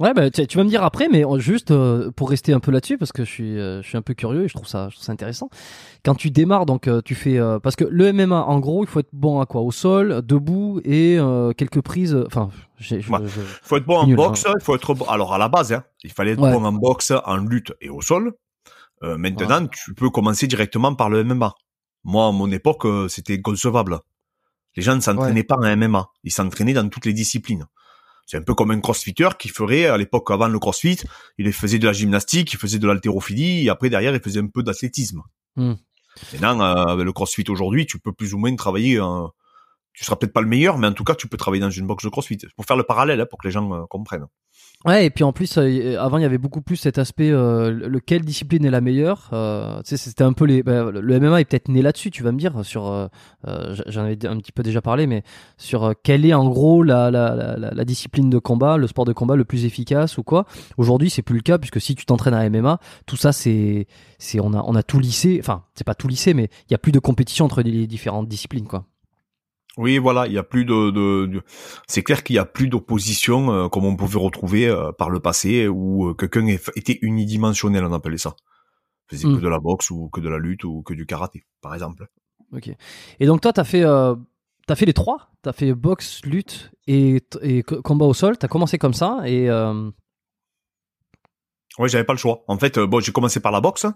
Ouais, 0.00 0.14
bah, 0.14 0.30
tu, 0.30 0.46
tu 0.46 0.56
vas 0.58 0.62
me 0.62 0.68
dire 0.68 0.84
après, 0.84 1.08
mais 1.10 1.26
euh, 1.26 1.40
juste 1.40 1.72
euh, 1.72 2.12
pour 2.12 2.30
rester 2.30 2.52
un 2.52 2.60
peu 2.60 2.70
là-dessus, 2.70 2.98
parce 2.98 3.10
que 3.10 3.24
je 3.24 3.30
suis, 3.30 3.58
euh, 3.58 3.82
je 3.82 3.88
suis 3.88 3.96
un 3.98 4.02
peu 4.02 4.14
curieux 4.14 4.44
et 4.44 4.48
je 4.48 4.54
trouve 4.54 4.68
ça, 4.68 4.88
je 4.90 4.94
trouve 4.94 5.04
ça 5.04 5.10
intéressant. 5.10 5.50
Quand 6.04 6.14
tu 6.14 6.30
démarres, 6.30 6.66
donc 6.66 6.86
euh, 6.86 7.00
tu 7.04 7.16
fais, 7.16 7.36
euh, 7.36 7.58
parce 7.58 7.74
que 7.74 7.82
le 7.84 8.12
MMA, 8.12 8.44
en 8.44 8.60
gros, 8.60 8.84
il 8.84 8.86
faut 8.86 9.00
être 9.00 9.08
bon 9.12 9.40
à 9.40 9.46
quoi? 9.46 9.60
Au 9.62 9.72
sol, 9.72 10.22
debout 10.24 10.80
et 10.84 11.16
euh, 11.18 11.52
quelques 11.52 11.80
prises. 11.80 12.16
Enfin, 12.26 12.50
Ouais. 12.92 13.00
je- 13.02 13.40
faut 13.64 13.76
être 13.76 13.86
bon 13.86 13.96
en 13.96 14.06
Nul, 14.06 14.14
boxe, 14.14 14.44
il 14.46 14.62
faut 14.64 14.76
être 14.76 14.94
bon. 14.94 15.04
Alors 15.06 15.34
à 15.34 15.38
la 15.38 15.48
base, 15.48 15.72
hein, 15.72 15.82
il 16.04 16.12
fallait 16.12 16.32
être 16.32 16.42
Ouais. 16.42 16.52
bon 16.52 16.64
en 16.64 16.70
boxe, 16.72 17.12
en 17.24 17.38
lutte 17.38 17.72
et 17.80 17.88
au 17.88 18.00
sol. 18.00 18.34
Euh, 19.02 19.16
maintenant, 19.16 19.66
tu 19.68 19.94
peux 19.94 20.10
commencer 20.10 20.46
directement 20.46 20.94
par 20.94 21.08
le 21.10 21.22
MMA. 21.24 21.54
Moi, 22.04 22.26
à 22.26 22.32
mon 22.32 22.50
époque, 22.50 22.84
euh, 22.86 23.08
c'était 23.08 23.34
inconcevable. 23.34 24.00
Les 24.76 24.82
gens 24.82 24.94
ne 24.94 25.00
s'entraînaient 25.00 25.42
pas 25.44 25.56
en 25.56 25.76
MMA, 25.76 26.06
ils 26.24 26.32
s'entraînaient 26.32 26.72
dans 26.72 26.88
toutes 26.88 27.04
les 27.06 27.12
disciplines. 27.12 27.66
C'est 28.26 28.36
un 28.36 28.42
peu 28.42 28.54
comme 28.54 28.70
un 28.70 28.80
crossfitter 28.80 29.28
qui 29.38 29.48
ferait, 29.48 29.86
à 29.86 29.96
l'époque 29.96 30.30
avant 30.30 30.48
le 30.48 30.58
crossfit, 30.58 30.98
il 31.38 31.52
faisait 31.52 31.78
de 31.78 31.86
la 31.86 31.92
gymnastique, 31.94 32.52
il 32.52 32.58
faisait 32.58 32.78
de 32.78 32.86
l'haltérophilie, 32.86 33.66
et 33.66 33.70
après 33.70 33.88
derrière 33.88 34.14
il 34.14 34.20
faisait 34.20 34.40
un 34.40 34.46
peu 34.48 34.62
d'athlétisme. 34.62 35.22
Hmm. 35.56 35.74
Maintenant, 36.34 36.60
euh, 36.60 36.74
avec 36.92 37.04
le 37.06 37.12
crossfit 37.12 37.44
aujourd'hui, 37.48 37.86
tu 37.86 37.98
peux 37.98 38.12
plus 38.12 38.34
ou 38.34 38.38
moins 38.38 38.54
travailler 38.54 39.00
en- 39.00 39.30
tu 39.94 40.04
seras 40.04 40.16
peut-être 40.16 40.32
pas 40.32 40.42
le 40.42 40.46
meilleur, 40.46 40.78
mais 40.78 40.86
en 40.86 40.92
tout 40.92 41.02
cas, 41.04 41.14
tu 41.16 41.26
peux 41.26 41.36
travailler 41.36 41.60
dans 41.60 41.70
une 41.70 41.86
box 41.86 42.04
de 42.04 42.08
CrossFit. 42.08 42.38
Pour 42.54 42.64
faire 42.66 42.76
le 42.76 42.84
parallèle, 42.84 43.20
hein, 43.20 43.26
pour 43.28 43.38
que 43.40 43.48
les 43.48 43.52
gens 43.52 43.72
euh, 43.72 43.84
comprennent. 43.86 44.26
Ouais, 44.84 45.06
et 45.06 45.10
puis 45.10 45.24
en 45.24 45.32
plus, 45.32 45.58
euh, 45.58 45.96
avant, 45.98 46.18
il 46.18 46.22
y 46.22 46.24
avait 46.24 46.38
beaucoup 46.38 46.60
plus 46.62 46.76
cet 46.76 46.98
aspect, 46.98 47.32
euh, 47.32 47.68
le- 47.72 47.98
quelle 47.98 48.22
discipline 48.24 48.64
est 48.64 48.70
la 48.70 48.80
meilleure. 48.80 49.28
Euh, 49.32 49.78
tu 49.82 49.88
sais, 49.90 49.96
c'était 49.96 50.22
un 50.22 50.32
peu 50.32 50.44
les. 50.44 50.62
bah, 50.62 50.92
le 50.92 51.14
MMA 51.20 51.40
est 51.40 51.46
peut-être 51.46 51.68
né 51.68 51.82
là-dessus, 51.82 52.12
tu 52.12 52.22
vas 52.22 52.30
me 52.30 52.38
dire. 52.38 52.64
Sur, 52.64 52.86
euh, 52.86 53.08
euh, 53.48 53.74
j'en 53.88 54.02
avais 54.04 54.24
un 54.24 54.36
petit 54.38 54.52
peu 54.52 54.62
déjà 54.62 54.80
parlé, 54.80 55.08
mais 55.08 55.24
sur 55.56 55.94
quelle 56.04 56.24
est 56.24 56.32
en 56.32 56.48
gros 56.48 56.84
la, 56.84 57.10
la, 57.10 57.34
la- 57.34 57.56
la 57.74 57.84
discipline 57.84 58.30
de 58.30 58.38
combat, 58.38 58.76
le 58.76 58.86
sport 58.86 59.04
de 59.04 59.12
combat 59.12 59.34
le 59.34 59.44
plus 59.44 59.64
efficace 59.64 60.16
ou 60.16 60.22
quoi. 60.22 60.44
Aujourd'hui, 60.76 61.10
c'est 61.10 61.22
plus 61.22 61.34
le 61.36 61.42
cas 61.42 61.58
puisque 61.58 61.80
si 61.80 61.96
tu 61.96 62.06
t'entraînes 62.06 62.34
à 62.34 62.48
MMA, 62.48 62.78
tout 63.04 63.16
ça, 63.16 63.32
c'est, 63.32 63.88
c'est, 64.18 64.38
on 64.38 64.54
a, 64.54 64.62
on 64.64 64.76
a 64.76 64.84
tout 64.84 65.00
lissé. 65.00 65.38
Enfin, 65.40 65.64
c'est 65.74 65.84
pas 65.84 65.96
tout 65.96 66.06
lissé, 66.06 66.34
mais 66.34 66.50
il 66.68 66.72
y 66.72 66.74
a 66.76 66.78
plus 66.78 66.92
de 66.92 67.00
compétition 67.00 67.44
entre 67.46 67.62
les 67.62 67.88
différentes 67.88 68.28
disciplines, 68.28 68.68
quoi. 68.68 68.84
Oui, 69.78 69.96
voilà, 69.98 70.26
il 70.26 70.32
y 70.32 70.38
a 70.38 70.42
plus 70.42 70.64
de, 70.66 70.90
de, 70.90 71.26
de- 71.26 71.42
c'est 71.86 72.02
clair 72.02 72.22
qu'il 72.24 72.36
y 72.36 72.38
a 72.38 72.44
plus 72.44 72.68
d'opposition 72.68 73.52
euh, 73.52 73.68
comme 73.68 73.84
on 73.86 73.96
pouvait 73.96 74.18
retrouver 74.18 74.66
euh, 74.68 74.90
par 74.92 75.08
le 75.08 75.20
passé 75.20 75.68
où 75.68 76.08
euh, 76.08 76.14
quelqu'un 76.14 76.46
était 76.48 76.98
unidimensionnel, 77.00 77.84
on 77.84 77.92
appelait 77.92 78.18
ça. 78.18 78.34
Faisait 79.08 79.26
Mm. 79.28 79.36
que 79.36 79.40
de 79.40 79.48
la 79.48 79.58
boxe 79.60 79.90
ou 79.90 80.08
que 80.10 80.20
de 80.20 80.28
la 80.28 80.38
lutte 80.38 80.64
ou 80.64 80.82
que 80.82 80.92
du 80.94 81.06
karaté, 81.06 81.46
par 81.62 81.72
exemple. 81.74 82.06
Ok. 82.52 82.70
Et 83.20 83.26
donc 83.26 83.40
toi, 83.40 83.52
t'as 83.52 83.64
fait, 83.64 83.84
t'as 84.66 84.74
fait 84.74 84.84
les 84.86 84.92
trois. 84.94 85.30
T'as 85.42 85.52
fait 85.52 85.72
boxe, 85.74 86.20
lutte 86.24 86.72
et, 86.88 87.22
et 87.42 87.62
co- 87.62 87.80
combat 87.80 88.06
au 88.06 88.14
sol. 88.14 88.36
T'as 88.36 88.48
commencé 88.48 88.76
comme 88.78 88.94
ça 88.94 89.20
et 89.26 89.48
Ouais, 91.78 91.88
j'avais 91.88 92.04
pas 92.04 92.12
le 92.12 92.18
choix. 92.18 92.44
En 92.48 92.58
fait, 92.58 92.78
bon, 92.78 93.00
j'ai 93.00 93.12
commencé 93.12 93.40
par 93.40 93.52
la 93.52 93.60
boxe. 93.60 93.86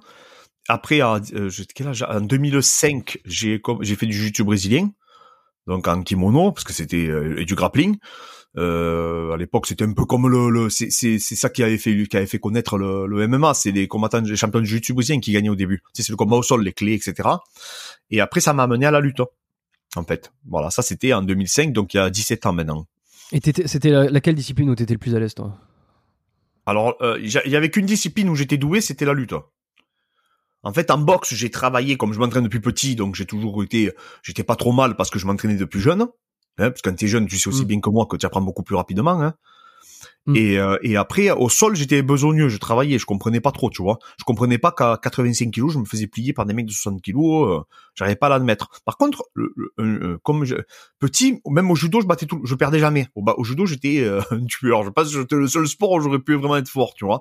Après, 0.68 1.00
à, 1.00 1.20
j'étais 1.48 1.72
quel 1.74 1.88
âge? 1.88 2.04
En 2.08 2.20
2005, 2.20 3.18
j'ai 3.24 3.60
j'ai 3.80 3.96
fait 3.96 4.06
du 4.06 4.12
jiu-jitsu 4.12 4.44
brésilien, 4.44 4.90
donc 5.66 5.86
en 5.88 6.02
kimono 6.02 6.52
parce 6.52 6.64
que 6.64 6.72
c'était 6.72 7.08
euh, 7.08 7.40
et 7.40 7.44
du 7.44 7.54
grappling. 7.54 7.96
Euh, 8.58 9.32
à 9.32 9.36
l'époque, 9.38 9.66
c'était 9.66 9.84
un 9.84 9.92
peu 9.94 10.04
comme 10.04 10.28
le, 10.28 10.50
le 10.50 10.68
c'est 10.68 10.90
c'est 10.90 11.18
c'est 11.18 11.36
ça 11.36 11.48
qui 11.48 11.62
avait 11.62 11.78
fait 11.78 12.06
qui 12.06 12.16
avait 12.16 12.26
fait 12.26 12.38
connaître 12.38 12.76
le, 12.76 13.06
le 13.06 13.26
MMA. 13.26 13.54
C'est 13.54 13.70
les 13.70 13.88
combattants, 13.88 14.20
les 14.20 14.36
champions 14.36 14.60
de 14.60 14.66
jiu-jitsu 14.66 14.92
brésilien 14.92 15.20
qui 15.20 15.32
gagnaient 15.32 15.48
au 15.48 15.56
début. 15.56 15.78
Tu 15.94 16.02
sais, 16.02 16.02
c'est 16.06 16.12
le 16.12 16.16
combat 16.16 16.36
au 16.36 16.42
sol, 16.42 16.62
les 16.62 16.72
clés, 16.74 16.94
etc. 16.94 17.28
Et 18.10 18.20
après, 18.20 18.40
ça 18.40 18.52
m'a 18.52 18.64
amené 18.64 18.84
à 18.84 18.90
la 18.90 19.00
lutte. 19.00 19.22
En 19.96 20.04
fait, 20.04 20.32
voilà, 20.46 20.70
ça 20.70 20.82
c'était 20.82 21.12
en 21.14 21.22
2005, 21.22 21.72
donc 21.72 21.94
il 21.94 21.96
y 21.96 22.00
a 22.00 22.10
17 22.10 22.44
ans 22.46 22.52
maintenant. 22.52 22.86
et 23.32 23.40
c'était 23.66 23.90
la- 23.90 24.10
laquelle 24.10 24.34
discipline 24.34 24.68
où 24.68 24.74
t'étais 24.74 24.94
le 24.94 24.98
plus 24.98 25.14
à 25.14 25.18
l'aise, 25.18 25.34
toi? 25.34 25.58
Alors, 26.66 26.94
euh, 27.00 27.18
il 27.20 27.30
y 27.30 27.56
avait 27.56 27.70
qu'une 27.70 27.86
discipline 27.86 28.28
où 28.28 28.34
j'étais 28.34 28.56
doué, 28.58 28.80
c'était 28.80 29.04
la 29.04 29.14
lutte. 29.14 29.34
En 30.64 30.72
fait, 30.72 30.90
en 30.90 30.98
boxe, 30.98 31.34
j'ai 31.34 31.50
travaillé 31.50 31.96
comme 31.96 32.12
je 32.12 32.18
m'entraîne 32.18 32.44
depuis 32.44 32.60
petit, 32.60 32.94
donc 32.94 33.14
j'ai 33.16 33.26
toujours 33.26 33.62
été, 33.64 33.92
j'étais 34.22 34.44
pas 34.44 34.56
trop 34.56 34.72
mal 34.72 34.96
parce 34.96 35.10
que 35.10 35.18
je 35.18 35.26
m'entraînais 35.26 35.56
depuis 35.56 35.80
jeune. 35.80 36.02
Hein, 36.02 36.08
parce 36.70 36.82
que 36.82 36.90
quand 36.90 36.96
t'es 36.96 37.08
jeune, 37.08 37.26
tu 37.26 37.38
sais 37.38 37.48
aussi 37.48 37.62
Mm. 37.62 37.66
bien 37.66 37.80
que 37.80 37.90
moi 37.90 38.06
que 38.06 38.16
tu 38.16 38.26
apprends 38.26 38.42
beaucoup 38.42 38.62
plus 38.62 38.76
rapidement. 38.76 39.20
Hein. 39.22 39.34
Mm. 40.26 40.36
Et, 40.36 40.58
euh, 40.58 40.76
et 40.82 40.96
après, 40.96 41.30
au 41.30 41.48
sol, 41.48 41.74
j'étais 41.74 42.02
besogneux, 42.02 42.48
je 42.48 42.58
travaillais, 42.58 42.98
je 42.98 43.06
comprenais 43.06 43.40
pas 43.40 43.50
trop, 43.50 43.70
tu 43.70 43.82
vois. 43.82 43.98
Je 44.18 44.24
comprenais 44.24 44.58
pas 44.58 44.70
qu'à 44.70 44.98
85 45.02 45.50
kilos, 45.50 45.72
je 45.72 45.78
me 45.80 45.84
faisais 45.84 46.06
plier 46.06 46.32
par 46.32 46.46
des 46.46 46.54
mecs 46.54 46.66
de 46.66 46.70
60 46.70 47.00
kilos, 47.02 47.48
euh, 47.48 47.62
j'arrivais 47.94 48.14
pas 48.16 48.26
à 48.26 48.30
l'admettre. 48.30 48.68
Par 48.84 48.96
contre, 48.98 49.24
le, 49.34 49.52
le- 49.56 49.72
euh, 49.80 50.18
comme 50.22 50.44
je, 50.44 50.54
petit, 51.00 51.40
même 51.48 51.70
au 51.70 51.74
judo, 51.74 52.00
je 52.00 52.06
battais 52.06 52.26
tout, 52.26 52.40
je 52.44 52.54
perdais 52.54 52.78
jamais. 52.78 53.08
Au, 53.16 53.24
au 53.36 53.42
judo, 53.44 53.66
j'étais 53.66 54.00
euh, 54.04 54.20
un 54.30 54.44
tueur. 54.44 54.84
Je 54.84 54.90
pense 54.90 55.12
que 55.12 55.20
c'était 55.22 55.34
le 55.36 55.48
seul 55.48 55.66
sport 55.66 55.90
où 55.92 56.00
j'aurais 56.00 56.20
pu 56.20 56.34
vraiment 56.36 56.56
être 56.56 56.68
fort, 56.68 56.94
tu 56.94 57.04
vois. 57.04 57.20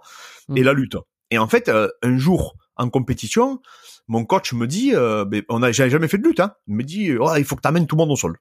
Mm. 0.50 0.58
Et 0.58 0.64
la 0.64 0.74
lutte. 0.74 0.98
Et 1.32 1.38
en 1.40 1.48
fait, 1.48 1.70
euh, 1.70 1.88
un 2.04 2.18
jour, 2.18 2.56
en 2.82 2.90
compétition, 2.90 3.62
mon 4.08 4.26
coach 4.26 4.54
me 4.54 4.68
dit, 4.68 4.94
euh, 4.96 5.24
ben, 5.24 5.44
on 5.50 5.62
a, 5.62 5.72
j'avais 5.72 5.90
jamais 5.90 6.08
fait 6.08 6.18
de 6.18 6.28
lutte, 6.28 6.40
hein. 6.40 6.54
Il 6.68 6.76
me 6.76 6.84
dit, 6.84 7.16
oh, 7.18 7.32
il 7.38 7.46
faut 7.46 7.56
que 7.56 7.62
t'amènes 7.62 7.88
tout 7.88 7.96
le 7.96 8.02
monde 8.02 8.12
au 8.12 8.16
sol. 8.16 8.38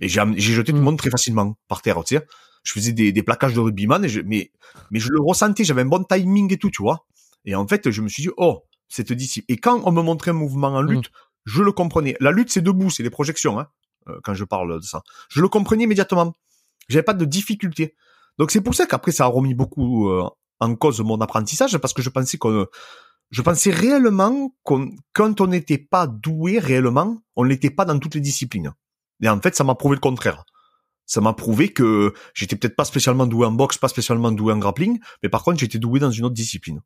Et 0.00 0.08
j'ai, 0.08 0.20
jeté 0.38 0.72
tout 0.72 0.78
le 0.78 0.84
monde 0.84 0.98
très 0.98 1.10
facilement 1.10 1.56
par 1.68 1.82
terre, 1.82 2.02
tu 2.04 2.16
sais. 2.16 2.26
Je 2.64 2.72
faisais 2.72 2.92
des, 2.92 3.12
des 3.12 3.22
plaquages 3.22 3.54
de 3.54 3.60
rugbyman, 3.60 4.04
et 4.04 4.08
je, 4.08 4.20
mais, 4.20 4.50
mais 4.90 4.98
je 4.98 5.10
le 5.10 5.20
ressentais, 5.20 5.64
j'avais 5.64 5.82
un 5.82 5.86
bon 5.86 6.04
timing 6.04 6.52
et 6.52 6.58
tout, 6.58 6.70
tu 6.70 6.82
vois. 6.82 7.06
Et 7.44 7.54
en 7.54 7.66
fait, 7.66 7.90
je 7.90 8.02
me 8.02 8.08
suis 8.08 8.24
dit, 8.24 8.30
oh, 8.36 8.64
cette 8.88 9.12
discipline. 9.12 9.46
Et 9.48 9.58
quand 9.58 9.80
on 9.84 9.92
me 9.92 10.02
montrait 10.02 10.32
un 10.32 10.34
mouvement 10.34 10.68
en 10.68 10.82
lutte, 10.82 11.10
je 11.44 11.62
le 11.62 11.72
comprenais. 11.72 12.16
La 12.20 12.32
lutte, 12.32 12.50
c'est 12.50 12.60
debout, 12.60 12.90
c'est 12.90 13.02
les 13.02 13.10
projections, 13.10 13.58
hein, 13.58 13.68
euh, 14.08 14.18
quand 14.24 14.34
je 14.34 14.44
parle 14.44 14.80
de 14.80 14.84
ça. 14.84 15.02
Je 15.28 15.40
le 15.40 15.48
comprenais 15.48 15.84
immédiatement. 15.84 16.36
J'avais 16.88 17.04
pas 17.04 17.14
de 17.14 17.24
difficulté. 17.24 17.94
Donc 18.38 18.50
c'est 18.50 18.60
pour 18.60 18.74
ça 18.74 18.86
qu'après, 18.86 19.12
ça 19.12 19.24
a 19.24 19.28
remis 19.28 19.54
beaucoup 19.54 20.10
euh, 20.10 20.28
en 20.60 20.74
cause 20.74 21.00
mon 21.00 21.20
apprentissage, 21.20 21.76
parce 21.78 21.92
que 21.92 22.02
je 22.02 22.10
pensais 22.10 22.38
qu'on, 22.38 22.66
je 23.30 23.42
pensais 23.42 23.70
réellement 23.70 24.54
qu'on, 24.62 24.90
quand 25.12 25.40
on 25.40 25.46
n'était 25.48 25.78
pas 25.78 26.06
doué 26.06 26.58
réellement, 26.58 27.18
on 27.36 27.44
n'était 27.44 27.70
pas 27.70 27.84
dans 27.84 27.98
toutes 27.98 28.14
les 28.14 28.20
disciplines. 28.20 28.72
Et 29.22 29.28
en 29.28 29.40
fait, 29.40 29.54
ça 29.54 29.64
m'a 29.64 29.74
prouvé 29.74 29.96
le 29.96 30.00
contraire. 30.00 30.44
Ça 31.04 31.20
m'a 31.20 31.32
prouvé 31.32 31.72
que 31.72 32.12
j'étais 32.34 32.56
peut-être 32.56 32.76
pas 32.76 32.84
spécialement 32.84 33.26
doué 33.26 33.46
en 33.46 33.52
boxe, 33.52 33.78
pas 33.78 33.88
spécialement 33.88 34.30
doué 34.30 34.52
en 34.52 34.58
grappling, 34.58 34.98
mais 35.22 35.28
par 35.28 35.42
contre, 35.42 35.58
j'étais 35.58 35.78
doué 35.78 36.00
dans 36.00 36.10
une 36.10 36.24
autre 36.26 36.34
discipline. 36.34 36.80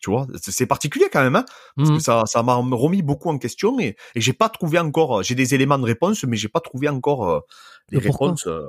Tu 0.00 0.10
vois, 0.10 0.28
c'est 0.40 0.66
particulier 0.66 1.08
quand 1.12 1.22
même, 1.22 1.34
hein, 1.34 1.44
parce 1.76 1.90
que 1.90 1.98
ça, 1.98 2.22
ça 2.26 2.44
m'a 2.44 2.54
remis 2.54 3.02
beaucoup 3.02 3.30
en 3.30 3.38
question 3.38 3.80
et, 3.80 3.96
et 4.14 4.20
j'ai 4.20 4.32
pas 4.32 4.48
trouvé 4.48 4.78
encore, 4.78 5.24
j'ai 5.24 5.34
des 5.34 5.56
éléments 5.56 5.78
de 5.78 5.84
réponse, 5.84 6.22
mais 6.22 6.36
j'ai 6.36 6.48
pas 6.48 6.60
trouvé 6.60 6.88
encore 6.88 7.28
euh, 7.28 7.40
les 7.90 7.98
Le 7.98 8.06
réponses, 8.06 8.46
euh, 8.46 8.62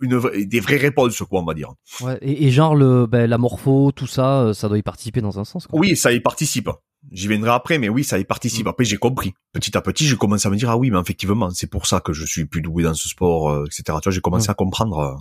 une, 0.00 0.16
vraie- 0.16 0.44
des 0.46 0.60
vraies 0.60 0.76
réponses, 0.76 1.22
quoi, 1.28 1.40
on 1.40 1.44
va 1.44 1.54
dire. 1.54 1.72
Ouais, 2.02 2.18
et, 2.22 2.46
et 2.46 2.50
genre 2.50 2.74
le, 2.76 3.06
ben, 3.06 3.28
la 3.28 3.38
morpho, 3.38 3.92
tout 3.92 4.06
ça, 4.06 4.40
euh, 4.42 4.52
ça 4.52 4.68
doit 4.68 4.78
y 4.78 4.82
participer 4.82 5.20
dans 5.20 5.38
un 5.38 5.44
sens. 5.44 5.66
Quoi. 5.66 5.78
Oui, 5.78 5.96
ça 5.96 6.12
y 6.12 6.20
participe. 6.20 6.70
J'y 7.12 7.28
viendrai 7.28 7.50
après, 7.50 7.78
mais 7.78 7.88
oui, 7.88 8.04
ça 8.04 8.18
y 8.18 8.24
participe. 8.24 8.66
Après, 8.66 8.84
j'ai 8.84 8.98
compris. 8.98 9.32
Petit 9.52 9.76
à 9.76 9.80
petit, 9.80 10.06
j'ai 10.06 10.16
commencé 10.16 10.46
à 10.46 10.50
me 10.50 10.56
dire, 10.56 10.68
ah 10.70 10.76
oui, 10.76 10.90
mais 10.90 11.00
effectivement, 11.00 11.48
c'est 11.50 11.66
pour 11.70 11.86
ça 11.86 12.00
que 12.00 12.12
je 12.12 12.26
suis 12.26 12.44
plus 12.44 12.60
doué 12.60 12.82
dans 12.82 12.92
ce 12.94 13.08
sport, 13.08 13.50
euh, 13.50 13.64
etc. 13.64 13.82
Tu 14.02 14.08
vois, 14.08 14.12
j'ai 14.12 14.20
commencé 14.20 14.48
Mm. 14.48 14.50
à 14.50 14.54
comprendre. 14.54 14.98
euh, 14.98 15.14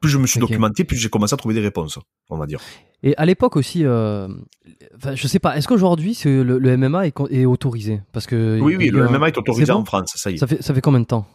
plus 0.00 0.10
je 0.10 0.18
me 0.18 0.26
suis 0.26 0.38
documenté, 0.40 0.84
plus 0.84 0.96
j'ai 0.98 1.08
commencé 1.08 1.32
à 1.32 1.36
trouver 1.38 1.54
des 1.54 1.62
réponses, 1.62 1.98
on 2.28 2.36
va 2.36 2.44
dire. 2.46 2.60
Et 3.02 3.16
à 3.16 3.24
l'époque 3.24 3.56
aussi, 3.56 3.84
euh, 3.86 4.28
enfin, 4.96 5.14
je 5.14 5.26
sais 5.28 5.38
pas, 5.38 5.56
est-ce 5.56 5.66
qu'aujourd'hui 5.66 6.18
le, 6.26 6.42
le 6.58 6.76
MMA 6.76 7.06
est, 7.06 7.44
autorisé? 7.46 8.02
Parce 8.12 8.26
que 8.26 8.60
Oui, 8.60 8.76
oui, 8.76 8.88
le 8.90 9.08
MMA 9.08 9.28
est 9.28 9.38
autorisé 9.38 9.72
bon 9.72 9.78
en 9.78 9.84
France, 9.86 10.12
ça 10.16 10.30
y 10.30 10.34
est. 10.34 10.36
Ça 10.38 10.46
fait, 10.46 10.60
ça 10.62 10.74
fait 10.74 10.82
combien 10.82 11.00
de 11.00 11.06
temps? 11.06 11.26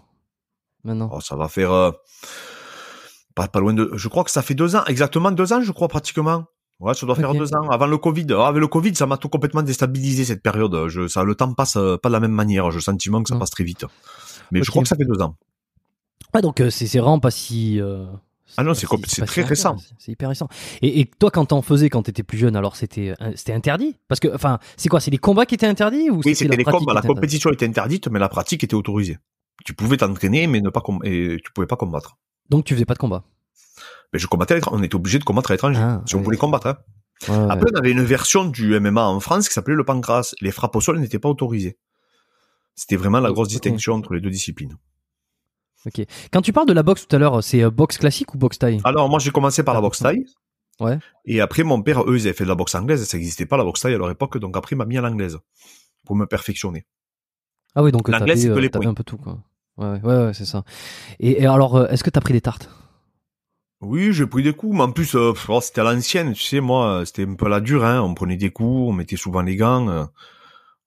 Maintenant 0.83 1.09
Oh, 1.13 1.19
ça 1.21 1.35
va 1.35 1.47
faire 1.47 1.71
euh, 1.71 1.91
pas, 3.35 3.47
pas 3.47 3.59
loin 3.59 3.73
de. 3.73 3.91
Je 3.95 4.07
crois 4.07 4.23
que 4.23 4.31
ça 4.31 4.41
fait 4.41 4.55
deux 4.55 4.75
ans, 4.75 4.83
exactement 4.85 5.31
deux 5.31 5.53
ans, 5.53 5.61
je 5.61 5.71
crois 5.71 5.87
pratiquement. 5.87 6.45
Ouais, 6.79 6.93
ça 6.93 7.05
doit 7.05 7.15
faire 7.15 7.33
deux 7.33 7.53
ans. 7.53 7.69
Avant 7.69 7.87
le 7.87 7.97
Covid, 7.97 8.25
Ah, 8.37 8.47
avec 8.47 8.61
le 8.61 8.67
Covid, 8.67 8.95
ça 8.95 9.05
m'a 9.05 9.17
tout 9.17 9.27
complètement 9.27 9.61
déstabilisé 9.63 10.23
cette 10.23 10.41
période. 10.41 10.87
Je, 10.87 11.07
ça, 11.09 11.23
le 11.25 11.35
temps 11.35 11.53
passe 11.53 11.75
euh, 11.75 11.97
pas 11.97 12.07
de 12.07 12.13
la 12.13 12.21
même 12.21 12.31
manière. 12.31 12.71
J'ai 12.71 12.77
le 12.77 12.81
sentiment 12.81 13.21
que 13.21 13.27
ça 13.29 13.35
passe 13.37 13.49
très 13.49 13.65
vite. 13.65 13.85
Mais 14.51 14.63
je 14.63 14.71
crois 14.71 14.83
que 14.83 14.87
ça 14.89 14.95
fait 14.95 15.05
deux 15.05 15.21
ans. 15.21 15.35
Ouais, 16.33 16.41
donc 16.41 16.61
euh, 16.61 16.69
c'est 16.69 16.85
vraiment 16.99 17.19
pas 17.19 17.31
si. 17.31 17.81
euh, 17.81 18.05
Ah 18.55 18.63
non, 18.63 18.73
c'est 18.73 18.87
si- 19.07 19.21
très 19.25 19.41
récent. 19.43 19.75
c'est- 19.97 20.11
hyper 20.13 20.29
récent. 20.29 20.47
Et, 20.81 21.01
et 21.01 21.05
toi, 21.05 21.31
quand 21.31 21.45
t'en 21.47 21.61
faisais 21.61 21.89
quand 21.89 22.03
t'étais 22.03 22.23
plus 22.23 22.37
jeune, 22.37 22.55
alors 22.55 22.77
c'était 22.77 23.13
c'était 23.35 23.53
interdit? 23.53 23.97
Parce 24.07 24.19
que, 24.21 24.33
enfin, 24.33 24.59
c'est 24.77 24.87
quoi 24.87 25.01
C'est 25.01 25.11
les 25.11 25.17
combats 25.17 25.45
qui 25.45 25.55
étaient 25.55 25.67
interdits 25.67 26.09
ou 26.09 26.21
Oui, 26.23 26.33
c'était 26.35 26.55
les 26.55 26.63
combats. 26.63 26.93
La 26.93 27.01
compétition 27.01 27.49
était 27.51 27.67
interdite, 27.67 28.07
mais 28.07 28.19
la 28.19 28.29
pratique 28.29 28.63
était 28.63 28.75
autorisée. 28.75 29.17
Tu 29.65 29.73
pouvais 29.73 29.97
t'entraîner, 29.97 30.47
mais 30.47 30.61
ne 30.61 30.69
pas 30.69 30.81
com- 30.81 30.99
et 31.03 31.37
tu 31.43 31.51
pouvais 31.51 31.67
pas 31.67 31.75
combattre. 31.75 32.17
Donc 32.49 32.65
tu 32.65 32.73
faisais 32.73 32.85
pas 32.85 32.93
de 32.93 32.99
combat. 32.99 33.23
Mais 34.13 34.19
je 34.19 34.27
combattais 34.27 34.53
à 34.53 34.57
l'étranger. 34.57 34.77
On 34.79 34.83
était 34.83 34.95
obligé 34.95 35.19
de 35.19 35.23
combattre 35.23 35.51
à 35.51 35.53
l'étranger 35.53 35.79
Ah, 35.81 36.01
si 36.05 36.15
on 36.15 36.21
voulait 36.21 36.37
combattre. 36.37 36.67
Hein. 36.67 36.77
Ouais, 37.27 37.37
ouais. 37.37 37.47
Après, 37.51 37.69
on 37.73 37.77
avait 37.77 37.91
une 37.91 38.01
version 38.03 38.45
du 38.45 38.79
MMA 38.79 39.03
en 39.05 39.19
France 39.19 39.47
qui 39.49 39.53
s'appelait 39.53 39.75
le 39.75 39.83
pancras. 39.83 40.33
Les 40.41 40.51
frappes 40.51 40.75
au 40.75 40.81
sol 40.81 40.99
n'étaient 40.99 41.19
pas 41.19 41.29
autorisées. 41.29 41.77
C'était 42.75 42.95
vraiment 42.95 43.19
la 43.19 43.31
grosse 43.31 43.49
distinction 43.49 43.93
entre 43.95 44.13
les 44.13 44.21
deux 44.21 44.29
disciplines. 44.29 44.77
Ok. 45.85 46.01
Quand 46.31 46.41
tu 46.41 46.53
parles 46.53 46.67
de 46.67 46.73
la 46.73 46.83
boxe 46.83 47.05
tout 47.07 47.15
à 47.15 47.19
l'heure, 47.19 47.43
c'est 47.43 47.61
euh, 47.63 47.69
boxe 47.69 47.97
classique 47.97 48.33
ou 48.33 48.37
boxe 48.37 48.57
taille 48.59 48.79
Alors, 48.85 49.09
moi, 49.09 49.19
j'ai 49.19 49.31
commencé 49.31 49.63
par 49.63 49.73
la 49.75 49.81
boxe 49.81 49.99
taille. 49.99 50.25
Ouais. 50.79 50.97
Et 51.25 51.41
après, 51.41 51.63
mon 51.63 51.81
père, 51.81 52.03
eux, 52.09 52.15
ils 52.17 52.21
avaient 52.21 52.33
fait 52.33 52.45
de 52.45 52.49
la 52.49 52.55
boxe 52.55 52.73
anglaise. 52.75 53.05
Ça 53.05 53.17
n'existait 53.17 53.45
pas, 53.45 53.57
la 53.57 53.65
boxe 53.65 53.81
taille, 53.81 53.93
à 53.93 53.97
leur 53.97 54.09
époque. 54.09 54.37
Donc, 54.37 54.55
après, 54.57 54.75
il 54.75 54.77
m'a 54.77 54.85
mis 54.85 54.97
à 54.97 55.01
l'anglaise. 55.01 55.37
Pour 56.05 56.15
me 56.15 56.25
perfectionner. 56.25 56.85
Ah 57.75 57.83
oui, 57.83 57.91
donc 57.91 58.07
L'anglais, 58.07 58.27
t'avais, 58.33 58.39
c'est 58.39 58.47
que 58.47 58.53
euh, 58.53 58.59
les 58.61 58.69
points. 58.69 58.87
un 58.87 58.93
peu 58.93 59.03
tout 59.03 59.17
quoi. 59.17 59.37
Ouais, 59.79 59.99
ouais, 60.03 60.25
ouais, 60.25 60.33
c'est 60.33 60.45
ça. 60.45 60.63
Et, 61.19 61.41
et 61.41 61.45
alors, 61.45 61.77
euh, 61.77 61.87
est-ce 61.87 62.03
que 62.03 62.09
t'as 62.09 62.19
pris 62.19 62.33
des 62.33 62.41
tartes? 62.41 62.69
Oui, 63.81 64.11
j'ai 64.11 64.27
pris 64.27 64.43
des 64.43 64.51
coups, 64.51 64.75
mais 64.75 64.83
en 64.83 64.91
plus, 64.91 65.15
euh, 65.15 65.31
oh, 65.47 65.61
c'était 65.61 65.79
à 65.79 65.85
l'ancienne, 65.85 66.33
tu 66.33 66.43
sais, 66.43 66.59
moi, 66.59 66.99
euh, 66.99 67.05
c'était 67.05 67.25
un 67.25 67.35
peu 67.35 67.45
à 67.45 67.49
la 67.49 67.61
dure, 67.61 67.85
hein. 67.85 68.01
On 68.01 68.13
prenait 68.13 68.35
des 68.35 68.49
coups, 68.49 68.89
on 68.89 68.91
mettait 68.91 69.15
souvent 69.15 69.41
les 69.41 69.55
gants, 69.55 69.87
euh, 69.87 70.03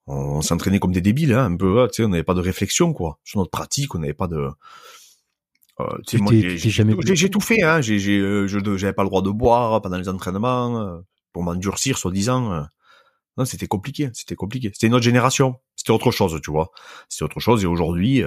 on, 0.05 0.43
s'entraînait 0.43 0.79
comme 0.79 0.91
des 0.91 1.01
débiles, 1.01 1.33
hein, 1.33 1.45
un 1.45 1.55
peu, 1.55 1.79
euh, 1.79 1.87
tu 1.87 1.95
sais, 1.95 2.05
on 2.05 2.09
n'avait 2.09 2.23
pas 2.23 2.35
de 2.35 2.41
réflexion, 2.41 2.93
quoi. 2.93 3.19
Sur 3.23 3.39
notre 3.39 3.49
pratique, 3.49 3.95
on 3.95 3.99
n'avait 3.99 4.13
pas 4.13 4.27
de... 4.27 4.47
Euh, 5.79 5.85
tu 6.05 6.17
sais, 6.17 6.23
moi, 6.23 6.31
j'ai- 7.15 7.29
tout 7.31 7.39
fait, 7.39 7.63
hein. 7.63 7.81
J'ai, 7.81 7.97
j'ai, 7.97 8.19
je, 8.19 8.77
j'avais 8.77 8.93
pas 8.93 9.01
le 9.01 9.09
droit 9.09 9.23
de 9.23 9.31
boire 9.31 9.81
pendant 9.81 9.97
les 9.97 10.07
entraînements, 10.07 11.01
pour 11.31 11.41
m'endurcir, 11.41 11.97
soi-disant. 11.97 12.67
Non, 13.37 13.45
c'était 13.45 13.65
compliqué, 13.65 14.11
c'était 14.13 14.35
compliqué. 14.35 14.69
C'était 14.71 14.85
une 14.85 14.93
autre 14.93 15.03
génération, 15.03 15.55
c'était 15.75 15.89
autre 15.89 16.11
chose, 16.11 16.39
tu 16.43 16.51
vois. 16.51 16.69
C'était 17.09 17.23
autre 17.23 17.39
chose, 17.39 17.63
et 17.63 17.65
aujourd'hui, 17.65 18.21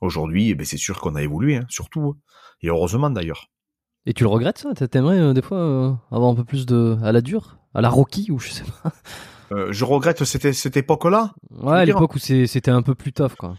aujourd'hui, 0.00 0.50
eh 0.50 0.54
ben, 0.54 0.64
c'est 0.66 0.76
sûr 0.76 1.00
qu'on 1.00 1.14
a 1.16 1.22
évolué, 1.22 1.56
hein, 1.56 1.66
surtout. 1.68 2.14
hein. 2.16 2.16
Et 2.62 2.68
heureusement, 2.68 3.10
d'ailleurs. 3.10 3.50
Et 4.06 4.14
tu 4.14 4.22
le 4.24 4.28
regrettes 4.28 4.58
ça? 4.58 4.72
T'a- 4.74 4.88
T'aimerais 4.88 5.18
euh, 5.18 5.32
des 5.34 5.42
fois 5.42 5.58
euh, 5.58 5.92
avoir 6.10 6.30
un 6.30 6.34
peu 6.34 6.44
plus 6.44 6.66
de 6.66 6.96
à 7.02 7.12
la 7.12 7.20
dure, 7.20 7.58
à 7.74 7.80
la 7.80 7.88
Rocky 7.90 8.30
ou 8.30 8.38
je 8.38 8.50
sais 8.50 8.64
pas? 8.82 8.92
Euh, 9.52 9.72
je 9.72 9.84
regrette 9.84 10.24
cette, 10.24 10.52
cette 10.52 10.76
époque-là. 10.76 11.32
Ouais, 11.50 11.86
l'époque 11.86 12.14
où 12.14 12.18
c'était 12.18 12.70
un 12.70 12.82
peu 12.82 12.94
plus 12.94 13.12
tough 13.12 13.34
quoi. 13.38 13.54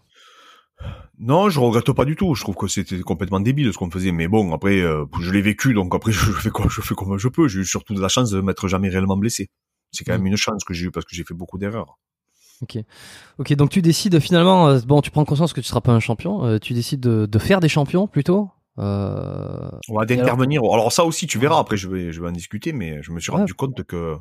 Non, 1.18 1.50
je 1.50 1.60
regrette 1.60 1.92
pas 1.92 2.06
du 2.06 2.16
tout. 2.16 2.34
Je 2.36 2.42
trouve 2.44 2.56
que 2.56 2.68
c'était 2.68 3.00
complètement 3.02 3.40
débile 3.42 3.74
ce 3.74 3.78
qu'on 3.78 3.92
faisait. 3.92 4.12
Mais 4.14 4.28
bon, 4.28 4.54
après, 4.54 4.80
euh, 4.82 5.06
je 5.20 5.32
l'ai 5.32 5.42
vécu, 5.42 5.74
donc 5.74 5.94
après, 5.94 6.12
je 6.14 6.32
fais 6.32 6.50
quoi 6.50 6.68
Je 6.70 6.82
fais 6.82 6.96
comme 6.96 7.18
je 7.18 7.28
peux. 7.28 7.48
J'ai 7.48 7.60
eu 7.60 7.66
surtout 7.66 7.94
de 7.94 8.02
la 8.02 8.08
chance 8.08 8.30
de 8.32 8.40
m'être 8.42 8.68
jamais 8.68 8.90
réellement 8.90 9.18
blessé. 9.18 9.50
C'est 9.92 10.04
quand 10.06 10.14
même 10.14 10.24
Mm. 10.24 10.28
une 10.28 10.38
chance 10.38 10.64
que 10.64 10.74
j'ai 10.74 10.86
eue 10.88 10.92
parce 10.92 11.06
que 11.06 11.16
j'ai 11.16 11.24
fait 11.24 11.34
beaucoup 11.34 11.58
d'erreurs. 11.58 11.98
Ok, 12.62 13.54
donc 13.54 13.70
tu 13.70 13.82
décides 13.82 14.20
finalement, 14.20 14.68
euh, 14.68 14.80
bon, 14.86 15.02
tu 15.02 15.12
prends 15.12 15.24
conscience 15.26 15.54
que 15.54 15.62
tu 15.62 15.68
seras 15.68 15.82
pas 15.82 15.94
un 15.94 16.00
champion, 16.00 16.46
euh, 16.46 16.60
tu 16.60 16.74
décides 16.74 17.00
de, 17.00 17.26
de 17.26 17.40
faire 17.40 17.60
des 17.62 17.70
champions 17.70 18.08
plutôt. 18.08 18.50
Euh, 18.78 19.70
On 19.90 19.98
va 19.98 20.06
d'intervenir. 20.06 20.62
Alors... 20.64 20.92
ça 20.92 21.04
aussi, 21.06 21.28
tu 21.28 21.38
verras. 21.40 21.60
Après, 21.60 21.78
je 21.78 21.88
vais, 21.88 22.12
je 22.12 22.22
vais 22.22 22.28
en 22.28 22.32
discuter, 22.32 22.72
mais 22.74 23.02
je 23.04 23.12
me 23.12 23.20
suis 23.20 23.32
Ouais. 23.32 23.38
rendu 23.40 23.54
compte 23.54 23.84
que 23.84 24.16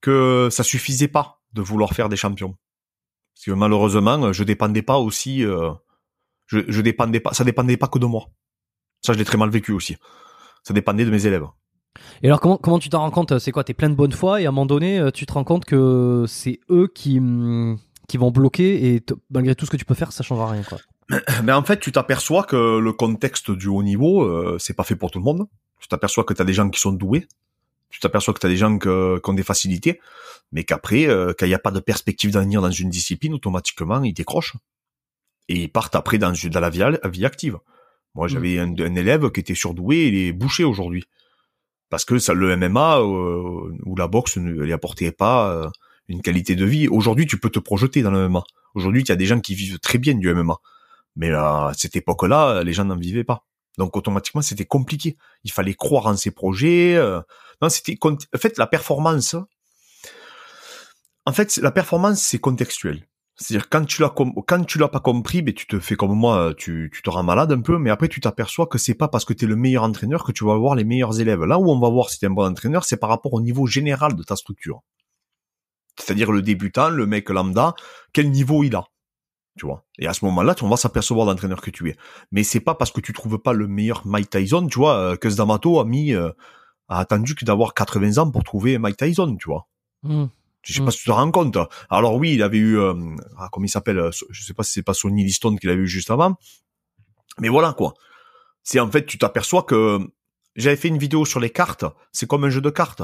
que 0.00 0.48
ça 0.50 0.62
suffisait 0.62 1.08
pas 1.08 1.40
de 1.54 1.62
vouloir 1.62 1.92
faire 1.94 2.08
des 2.08 2.16
champions. 2.16 2.56
Parce 3.34 3.46
que 3.46 3.50
malheureusement, 3.52 4.32
je 4.32 4.44
dépendais 4.44 4.82
pas 4.82 4.98
aussi. 4.98 5.40
je, 5.42 6.58
je 6.68 6.80
dépendais 6.82 7.20
pas. 7.20 7.32
Ça 7.34 7.44
dépendait 7.44 7.76
pas 7.76 7.88
que 7.88 7.98
de 7.98 8.06
moi. 8.06 8.26
Ça, 9.02 9.12
je 9.12 9.18
l'ai 9.18 9.24
très 9.24 9.38
mal 9.38 9.50
vécu 9.50 9.72
aussi. 9.72 9.96
Ça 10.62 10.72
dépendait 10.74 11.04
de 11.04 11.10
mes 11.10 11.26
élèves. 11.26 11.44
Et 12.22 12.26
alors 12.26 12.40
comment 12.40 12.56
comment 12.56 12.78
tu 12.78 12.88
t'en 12.88 13.00
rends 13.00 13.10
compte 13.10 13.38
C'est 13.38 13.52
quoi 13.52 13.64
T'es 13.64 13.74
plein 13.74 13.90
de 13.90 13.94
bonne 13.94 14.12
foi 14.12 14.40
et 14.40 14.46
à 14.46 14.48
un 14.48 14.52
moment 14.52 14.66
donné, 14.66 14.98
euh, 14.98 15.10
tu 15.10 15.26
te 15.26 15.32
rends 15.32 15.44
compte 15.44 15.64
que 15.64 16.24
c'est 16.28 16.60
eux 16.70 16.88
qui 16.94 17.18
hum, 17.18 17.78
qui 18.08 18.16
vont 18.16 18.30
bloquer 18.30 18.94
et 18.94 19.02
malgré 19.30 19.54
tout 19.54 19.66
ce 19.66 19.70
que 19.70 19.76
tu 19.76 19.84
peux 19.84 19.94
faire, 19.94 20.12
ça 20.12 20.22
changera 20.22 20.50
rien 20.50 20.62
quoi. 20.62 20.78
Mais 21.44 21.52
en 21.52 21.62
fait, 21.62 21.80
tu 21.80 21.92
t'aperçois 21.92 22.44
que 22.44 22.78
le 22.78 22.92
contexte 22.92 23.50
du 23.50 23.68
haut 23.68 23.82
niveau, 23.82 24.22
euh, 24.22 24.56
c'est 24.58 24.74
pas 24.74 24.84
fait 24.84 24.96
pour 24.96 25.10
tout 25.10 25.18
le 25.18 25.24
monde. 25.24 25.46
Tu 25.80 25.88
t'aperçois 25.88 26.24
que 26.24 26.32
tu 26.34 26.40
as 26.40 26.44
des 26.44 26.54
gens 26.54 26.68
qui 26.70 26.80
sont 26.80 26.92
doués. 26.92 27.26
Tu 27.90 28.00
t'aperçois 28.00 28.32
que 28.34 28.40
tu 28.40 28.46
as 28.46 28.48
des 28.48 28.56
gens 28.56 28.78
que- 28.78 29.20
qui 29.22 29.30
ont 29.30 29.34
des 29.34 29.42
facilités. 29.42 30.00
Mais 30.50 30.64
qu'après, 30.64 31.06
euh, 31.06 31.32
quand 31.38 31.46
il 31.46 31.50
n'y 31.50 31.54
a 31.54 31.58
pas 31.58 31.70
de 31.70 31.80
perspective 31.80 32.30
d'avenir 32.32 32.62
dans 32.62 32.70
une 32.70 32.88
discipline, 32.90 33.34
automatiquement, 33.34 34.02
ils 34.02 34.14
décrochent. 34.14 34.56
Et 35.48 35.64
ils 35.64 35.68
partent 35.70 35.94
après 35.94 36.16
dans, 36.18 36.32
dans 36.32 36.60
la 36.60 36.70
vie, 36.70 37.24
active. 37.24 37.58
Moi, 38.14 38.28
j'avais 38.28 38.58
un, 38.58 38.72
un 38.72 38.94
élève 38.94 39.30
qui 39.30 39.40
était 39.40 39.54
surdoué, 39.54 40.08
il 40.08 40.14
est 40.16 40.32
bouché 40.32 40.64
aujourd'hui. 40.64 41.04
Parce 41.94 42.04
que 42.04 42.32
le 42.32 42.56
MMA 42.56 42.98
euh, 42.98 43.72
ou 43.84 43.94
la 43.94 44.08
boxe 44.08 44.36
ne 44.38 44.50
lui 44.50 44.72
apportait 44.72 45.12
pas 45.12 45.48
euh, 45.52 45.70
une 46.08 46.22
qualité 46.22 46.56
de 46.56 46.64
vie. 46.64 46.88
Aujourd'hui, 46.88 47.24
tu 47.24 47.38
peux 47.38 47.50
te 47.50 47.60
projeter 47.60 48.02
dans 48.02 48.10
le 48.10 48.28
MMA. 48.28 48.42
Aujourd'hui, 48.74 49.02
il 49.02 49.08
y 49.08 49.12
a 49.12 49.14
des 49.14 49.26
gens 49.26 49.38
qui 49.38 49.54
vivent 49.54 49.78
très 49.78 49.98
bien 49.98 50.14
du 50.14 50.34
MMA. 50.34 50.56
Mais 51.14 51.30
à 51.30 51.70
cette 51.78 51.94
époque-là, 51.94 52.64
les 52.64 52.72
gens 52.72 52.84
n'en 52.84 52.96
vivaient 52.96 53.22
pas. 53.22 53.44
Donc 53.78 53.96
automatiquement, 53.96 54.42
c'était 54.42 54.64
compliqué. 54.64 55.16
Il 55.44 55.52
fallait 55.52 55.74
croire 55.74 56.06
en 56.06 56.16
ses 56.16 56.32
projets. 56.32 56.96
euh. 56.96 57.20
Non, 57.62 57.68
c'était 57.68 57.96
en 58.02 58.16
fait 58.38 58.58
la 58.58 58.66
performance. 58.66 59.36
En 61.26 61.32
fait, 61.32 61.58
la 61.58 61.70
performance 61.70 62.20
c'est 62.20 62.40
contextuel. 62.40 63.06
C'est-à-dire 63.36 63.68
quand 63.68 63.84
tu 63.84 64.00
l'as 64.00 64.10
quand 64.10 64.64
tu 64.64 64.78
l'as 64.78 64.88
pas 64.88 65.00
compris, 65.00 65.42
ben 65.42 65.52
tu 65.52 65.66
te 65.66 65.80
fais 65.80 65.96
comme 65.96 66.14
moi, 66.14 66.54
tu, 66.56 66.90
te 67.02 67.10
rends 67.10 67.24
malade 67.24 67.50
un 67.52 67.60
peu, 67.60 67.78
mais 67.78 67.90
après 67.90 68.08
tu 68.08 68.20
t'aperçois 68.20 68.66
que 68.66 68.78
c'est 68.78 68.94
pas 68.94 69.08
parce 69.08 69.24
que 69.24 69.32
tu 69.32 69.44
es 69.44 69.48
le 69.48 69.56
meilleur 69.56 69.82
entraîneur 69.82 70.24
que 70.24 70.32
tu 70.32 70.44
vas 70.44 70.52
avoir 70.52 70.76
les 70.76 70.84
meilleurs 70.84 71.20
élèves. 71.20 71.44
Là 71.44 71.58
où 71.58 71.68
on 71.70 71.80
va 71.80 71.88
voir 71.88 72.10
si 72.10 72.18
tu 72.18 72.26
es 72.26 72.28
un 72.28 72.32
bon 72.32 72.48
entraîneur, 72.48 72.84
c'est 72.84 72.96
par 72.96 73.10
rapport 73.10 73.34
au 73.34 73.40
niveau 73.40 73.66
général 73.66 74.14
de 74.14 74.22
ta 74.22 74.36
structure. 74.36 74.82
C'est-à-dire 75.98 76.30
le 76.30 76.42
débutant, 76.42 76.90
le 76.90 77.06
mec 77.06 77.28
lambda, 77.30 77.74
quel 78.12 78.30
niveau 78.30 78.62
il 78.62 78.76
a 78.76 78.84
tu 79.56 79.66
vois. 79.66 79.84
Et 79.98 80.06
à 80.06 80.12
ce 80.12 80.24
moment-là, 80.24 80.54
on 80.62 80.68
va 80.68 80.76
s'apercevoir 80.76 81.26
d'entraîneur 81.26 81.60
que 81.60 81.70
tu 81.70 81.88
es. 81.88 81.96
Mais 82.32 82.42
c'est 82.42 82.60
pas 82.60 82.74
parce 82.74 82.90
que 82.90 83.00
tu 83.00 83.12
trouves 83.12 83.38
pas 83.38 83.52
le 83.52 83.68
meilleur 83.68 84.06
Mike 84.06 84.30
Tyson, 84.30 84.66
tu 84.66 84.78
vois, 84.78 84.96
euh, 84.96 85.16
que 85.16 85.28
D'Amato 85.28 85.78
a 85.78 85.84
mis, 85.84 86.12
euh, 86.12 86.30
a 86.88 86.98
attendu 86.98 87.34
que 87.34 87.44
d'avoir 87.44 87.74
80 87.74 88.18
ans 88.18 88.30
pour 88.30 88.42
trouver 88.42 88.78
Mike 88.78 88.96
Tyson, 88.96 89.36
tu 89.36 89.48
vois. 89.48 89.68
Hum. 90.02 90.28
Je 90.64 90.72
sais 90.72 90.80
Mm. 90.80 90.84
pas 90.86 90.90
si 90.90 90.98
tu 90.98 91.04
te 91.04 91.10
rends 91.10 91.30
compte. 91.30 91.58
Alors 91.90 92.14
oui, 92.16 92.34
il 92.34 92.42
avait 92.42 92.58
eu, 92.58 92.78
euh, 92.78 92.94
ah, 93.38 93.48
comment 93.52 93.66
il 93.66 93.68
s'appelle, 93.70 93.98
euh, 93.98 94.10
je 94.30 94.42
sais 94.44 94.54
pas 94.54 94.62
si 94.62 94.72
c'est 94.72 94.82
pas 94.82 94.94
Sonny 94.94 95.24
Liston 95.24 95.56
qu'il 95.56 95.70
avait 95.70 95.82
eu 95.82 95.86
juste 95.86 96.10
avant. 96.10 96.36
Mais 97.40 97.48
voilà, 97.48 97.72
quoi. 97.72 97.94
C'est 98.62 98.80
en 98.80 98.90
fait, 98.90 99.04
tu 99.06 99.18
t'aperçois 99.18 99.62
que 99.64 99.98
j'avais 100.56 100.76
fait 100.76 100.88
une 100.88 100.98
vidéo 100.98 101.24
sur 101.24 101.40
les 101.40 101.50
cartes. 101.50 101.84
C'est 102.12 102.26
comme 102.26 102.44
un 102.44 102.50
jeu 102.50 102.60
de 102.60 102.70
cartes. 102.70 103.02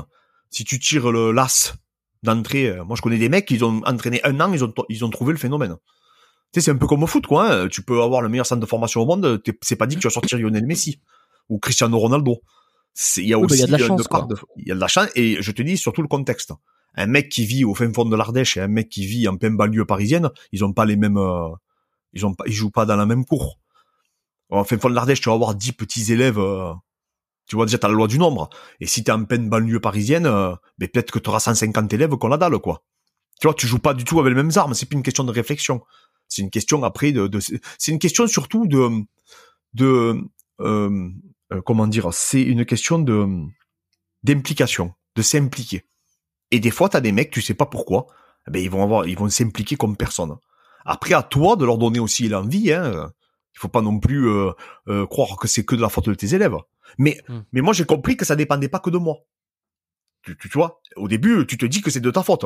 Si 0.51 0.65
tu 0.65 0.79
tires 0.79 1.11
le 1.13 1.33
l'as 1.33 1.75
d'entrée, 2.23 2.69
euh, 2.69 2.85
moi 2.85 2.97
je 2.97 3.03
connais 3.03 3.19
des 3.19 3.29
mecs, 3.29 3.51
ils 3.51 3.65
ont 3.65 3.83
entraîné 3.85 4.21
un 4.25 4.41
an, 4.41 4.53
ils 4.53 4.65
ont, 4.65 4.73
ils 4.89 5.05
ont 5.05 5.11
trouvé 5.11 5.33
le 5.33 5.39
phénomène. 5.39 5.77
Tu 6.53 6.61
sais, 6.61 6.65
c'est 6.67 6.71
un 6.73 6.77
peu 6.77 6.87
comme 6.87 7.03
au 7.03 7.07
foot, 7.07 7.27
quoi. 7.27 7.53
hein. 7.53 7.69
Tu 7.69 7.83
peux 7.83 8.03
avoir 8.03 8.23
le 8.23 8.29
meilleur 8.29 8.47
centre 8.47 8.61
de 8.61 8.67
formation 8.67 9.01
au 9.03 9.07
monde, 9.07 9.43
c'est 9.63 9.77
pas 9.77 9.87
dit 9.87 9.97
que 9.97 10.01
tu 10.01 10.07
vas 10.07 10.13
sortir 10.13 10.39
Lionel 10.39 10.67
Messi 10.67 11.01
ou 11.49 11.59
Cristiano 11.59 11.99
Ronaldo. 11.99 12.41
Il 13.19 13.27
y 13.27 13.33
a 13.35 13.39
Oui, 13.39 13.47
bah, 13.47 13.55
aussi 13.55 13.55
il 13.55 13.61
y 13.61 13.63
a 13.63 13.67
de 13.67 13.73
la 13.73 13.79
une 13.79 13.87
chance, 13.87 14.09
part 14.09 14.27
quoi. 14.27 14.35
de- 14.37 14.41
il 14.57 14.67
y 14.69 14.73
a 14.73 14.75
de 14.75 14.81
la 14.81 14.89
chance 14.89 15.09
et 15.15 15.41
je 15.41 15.53
te 15.53 15.63
dis 15.63 15.77
surtout 15.77 16.03
le 16.03 16.09
contexte. 16.09 16.53
Un 16.95 17.07
mec 17.07 17.29
qui 17.29 17.47
vit 17.47 17.65
au 17.65 17.75
fin 17.75 17.93
fond 17.93 18.05
de 18.05 18.17
l'Ardèche 18.17 18.57
et 18.57 18.61
un 18.61 18.69
mec 18.69 18.89
qui 18.89 19.07
vit 19.07 19.29
en 19.29 19.37
pleine 19.37 19.57
banlieue 19.57 19.85
parisienne, 19.85 20.31
ils 20.53 20.65
ont 20.65 20.73
pas 20.73 20.85
les 20.85 20.97
mêmes, 20.97 21.19
euh, 21.19 21.49
ils 22.13 22.27
ont 22.27 22.35
pas, 22.35 22.45
ils 22.47 22.53
jouent 22.53 22.71
pas 22.71 22.87
dans 22.87 22.97
la 22.97 23.07
même 23.07 23.25
cour. 23.25 23.59
En 24.51 24.65
fin 24.65 24.79
fond 24.79 24.91
de 24.91 24.95
l'Ardèche, 24.95 25.21
tu 25.21 25.29
vas 25.29 25.35
avoir 25.35 25.55
10 25.55 25.73
petits 25.73 26.13
élèves, 26.13 26.39
euh, 26.39 26.73
tu 27.47 27.57
vois 27.57 27.67
déjà 27.67 27.79
t'as 27.79 27.89
la 27.89 27.95
loi 27.95 28.09
du 28.09 28.19
nombre. 28.19 28.51
Et 28.81 28.87
si 28.87 29.05
t'es 29.05 29.13
en 29.13 29.25
pleine 29.25 29.49
banlieue 29.49 29.81
parisienne, 29.81 30.27
euh, 30.27 30.55
ben 30.79 30.89
peut-être 30.89 31.13
que 31.13 31.21
t'auras 31.21 31.41
150 31.41 31.93
élèves 31.93 32.17
qu'on 32.17 32.29
la 32.29 32.37
dalle, 32.37 32.59
quoi. 32.59 32.83
Tu 33.41 33.47
vois, 33.47 33.55
tu 33.55 33.67
joues 33.67 33.79
pas 33.79 33.95
du 33.95 34.05
tout 34.05 34.21
avec 34.21 34.35
les 34.35 34.43
mêmes 34.43 34.53
armes, 34.57 34.75
c'est 34.75 34.87
plus 34.87 34.97
une 34.97 35.03
question 35.03 35.25
de 35.25 35.33
réflexion. 35.33 35.83
C'est 36.29 36.43
une 36.43 36.51
question 36.51 36.83
après 36.85 37.13
de, 37.13 37.27
de 37.27 37.41
c'est 37.41 37.93
une 37.93 37.99
question 37.99 38.27
surtout 38.27 38.67
de, 38.67 38.89
de, 39.75 40.21
comment 41.65 41.87
dire, 41.87 42.13
c'est 42.13 42.43
une 42.43 42.65
question 42.67 42.99
de 42.99 43.27
d'implication, 44.23 44.93
de 45.17 45.23
s'impliquer. 45.23 45.85
Et 46.51 46.61
des 46.61 46.71
fois, 46.71 46.89
t'as 46.89 47.01
des 47.01 47.13
mecs, 47.13 47.31
tu 47.31 47.43
sais 47.43 47.55
pas 47.55 47.67
pourquoi, 47.67 48.07
eh 48.49 48.51
ben 48.51 48.63
ils 48.63 48.71
vont 48.71 48.83
avoir, 48.83 49.07
ils 49.07 49.17
vont 49.19 49.29
s'impliquer 49.29 49.77
comme 49.77 49.97
personne. 49.97 50.37
Après, 50.85 51.15
à 51.15 51.23
toi 51.23 51.57
de 51.57 51.65
leur 51.65 51.79
donner 51.79 52.01
aussi 52.01 52.29
l'envie. 52.29 52.73
Hein. 52.73 53.13
Il 53.55 53.59
faut 53.59 53.69
pas 53.69 53.83
non 53.83 53.99
plus 53.99 54.29
euh, 54.29 54.53
euh, 54.89 55.07
croire 55.07 55.37
que 55.37 55.47
c'est 55.49 55.65
que 55.65 55.75
de 55.75 55.81
la 55.83 55.89
faute 55.89 56.09
de 56.09 56.15
tes 56.15 56.35
élèves. 56.35 56.57
Mais, 56.99 57.21
Mm. 57.29 57.39
mais 57.53 57.61
moi, 57.61 57.73
j'ai 57.75 57.85
compris 57.85 58.17
que 58.17 58.25
ça 58.25 58.35
dépendait 58.37 58.69
pas 58.69 58.79
que 58.81 58.91
de 58.91 58.99
moi. 58.99 59.19
Tu, 60.23 60.37
tu, 60.37 60.49
tu 60.49 60.59
vois, 60.59 60.81
au 60.97 61.09
début, 61.09 61.47
tu 61.47 61.57
te 61.59 61.67
dis 61.67 61.81
que 61.83 61.91
c'est 61.91 62.01
de 62.01 62.11
ta 62.11 62.23
faute. 62.23 62.45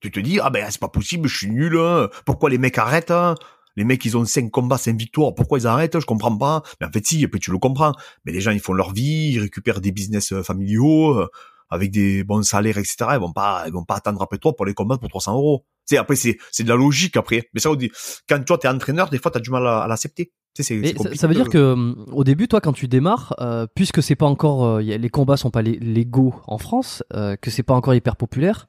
Tu 0.00 0.10
te 0.10 0.20
dis, 0.20 0.40
ah 0.40 0.50
ben, 0.50 0.66
c'est 0.70 0.80
pas 0.80 0.88
possible, 0.88 1.28
je 1.28 1.36
suis 1.36 1.50
nul. 1.50 1.76
hein. 1.78 2.08
Pourquoi 2.24 2.48
les 2.50 2.58
mecs 2.58 2.78
arrêtent 2.78 3.10
hein? 3.10 3.34
Les 3.76 3.84
mecs, 3.84 4.04
ils 4.04 4.16
ont 4.16 4.24
cinq 4.24 4.50
combats, 4.50 4.78
cinq 4.78 4.96
victoires. 4.98 5.34
Pourquoi 5.34 5.58
ils 5.58 5.66
arrêtent? 5.66 5.98
Je 6.00 6.06
comprends 6.06 6.36
pas. 6.36 6.62
Mais 6.80 6.86
en 6.86 6.90
fait, 6.90 7.06
si, 7.06 7.22
et 7.22 7.28
puis 7.28 7.38
tu 7.40 7.50
le 7.52 7.58
comprends. 7.58 7.92
Mais 8.24 8.32
les 8.32 8.40
gens, 8.40 8.50
ils 8.50 8.60
font 8.60 8.72
leur 8.72 8.92
vie, 8.92 9.32
ils 9.34 9.40
récupèrent 9.40 9.80
des 9.80 9.92
business 9.92 10.32
euh, 10.32 10.42
familiaux 10.42 11.26
avec 11.70 11.90
des 11.90 12.24
bons 12.24 12.42
salaires, 12.42 12.78
etc. 12.78 12.96
Ils 13.12 13.18
vont 13.20 13.32
pas, 13.32 13.64
ils 13.66 13.72
vont 13.72 13.84
pas 13.84 13.96
attendre 13.96 14.20
après 14.22 14.38
toi 14.38 14.54
pour 14.54 14.66
les 14.66 14.74
combattre 14.74 15.00
pour 15.00 15.08
300 15.08 15.34
euros. 15.34 15.64
Tu 15.88 15.94
sais, 15.94 15.98
après, 15.98 16.16
c'est, 16.16 16.36
c'est 16.50 16.64
de 16.64 16.68
la 16.68 16.76
logique 16.76 17.16
après. 17.16 17.48
Mais 17.54 17.60
ça, 17.60 17.70
on 17.70 17.74
dit, 17.74 17.90
quand 18.28 18.44
toi, 18.44 18.58
t'es 18.58 18.68
entraîneur, 18.68 19.08
des 19.10 19.18
fois, 19.18 19.30
t'as 19.30 19.40
du 19.40 19.50
mal 19.50 19.66
à, 19.66 19.80
à 19.80 19.88
l'accepter. 19.88 20.32
Tu 20.54 20.62
sais, 20.62 20.80
c'est, 20.82 20.94
c'est 20.98 21.14
ça, 21.16 21.26
veut 21.28 21.34
dire 21.34 21.48
que 21.48 21.72
hum, 21.72 22.06
au 22.12 22.24
début, 22.24 22.48
toi, 22.48 22.60
quand 22.60 22.72
tu 22.72 22.88
démarres, 22.88 23.34
euh, 23.40 23.66
puisque 23.74 24.02
c'est 24.02 24.16
pas 24.16 24.26
encore, 24.26 24.64
euh, 24.66 24.80
les 24.80 25.08
combats 25.08 25.36
sont 25.36 25.50
pas 25.50 25.62
lé- 25.62 25.78
légaux 25.80 26.34
en 26.46 26.58
France, 26.58 27.04
euh, 27.14 27.36
que 27.36 27.50
c'est 27.50 27.62
pas 27.62 27.74
encore 27.74 27.94
hyper 27.94 28.16
populaire, 28.16 28.66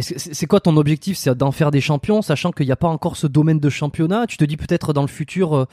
c'est 0.00 0.18
c'est 0.18 0.46
quoi 0.46 0.58
ton 0.60 0.76
objectif 0.78 1.18
C'est 1.18 1.34
d'en 1.36 1.52
faire 1.52 1.70
des 1.70 1.82
champions, 1.82 2.22
sachant 2.22 2.50
qu'il 2.50 2.64
n'y 2.64 2.72
a 2.72 2.76
pas 2.76 2.88
encore 2.88 3.16
ce 3.18 3.26
domaine 3.26 3.60
de 3.60 3.68
championnat? 3.68 4.26
Tu 4.26 4.38
te 4.38 4.44
dis 4.44 4.56
peut-être 4.56 4.94
dans 4.94 5.02
le 5.02 5.08
futur, 5.08 5.54
euh, 5.54 5.64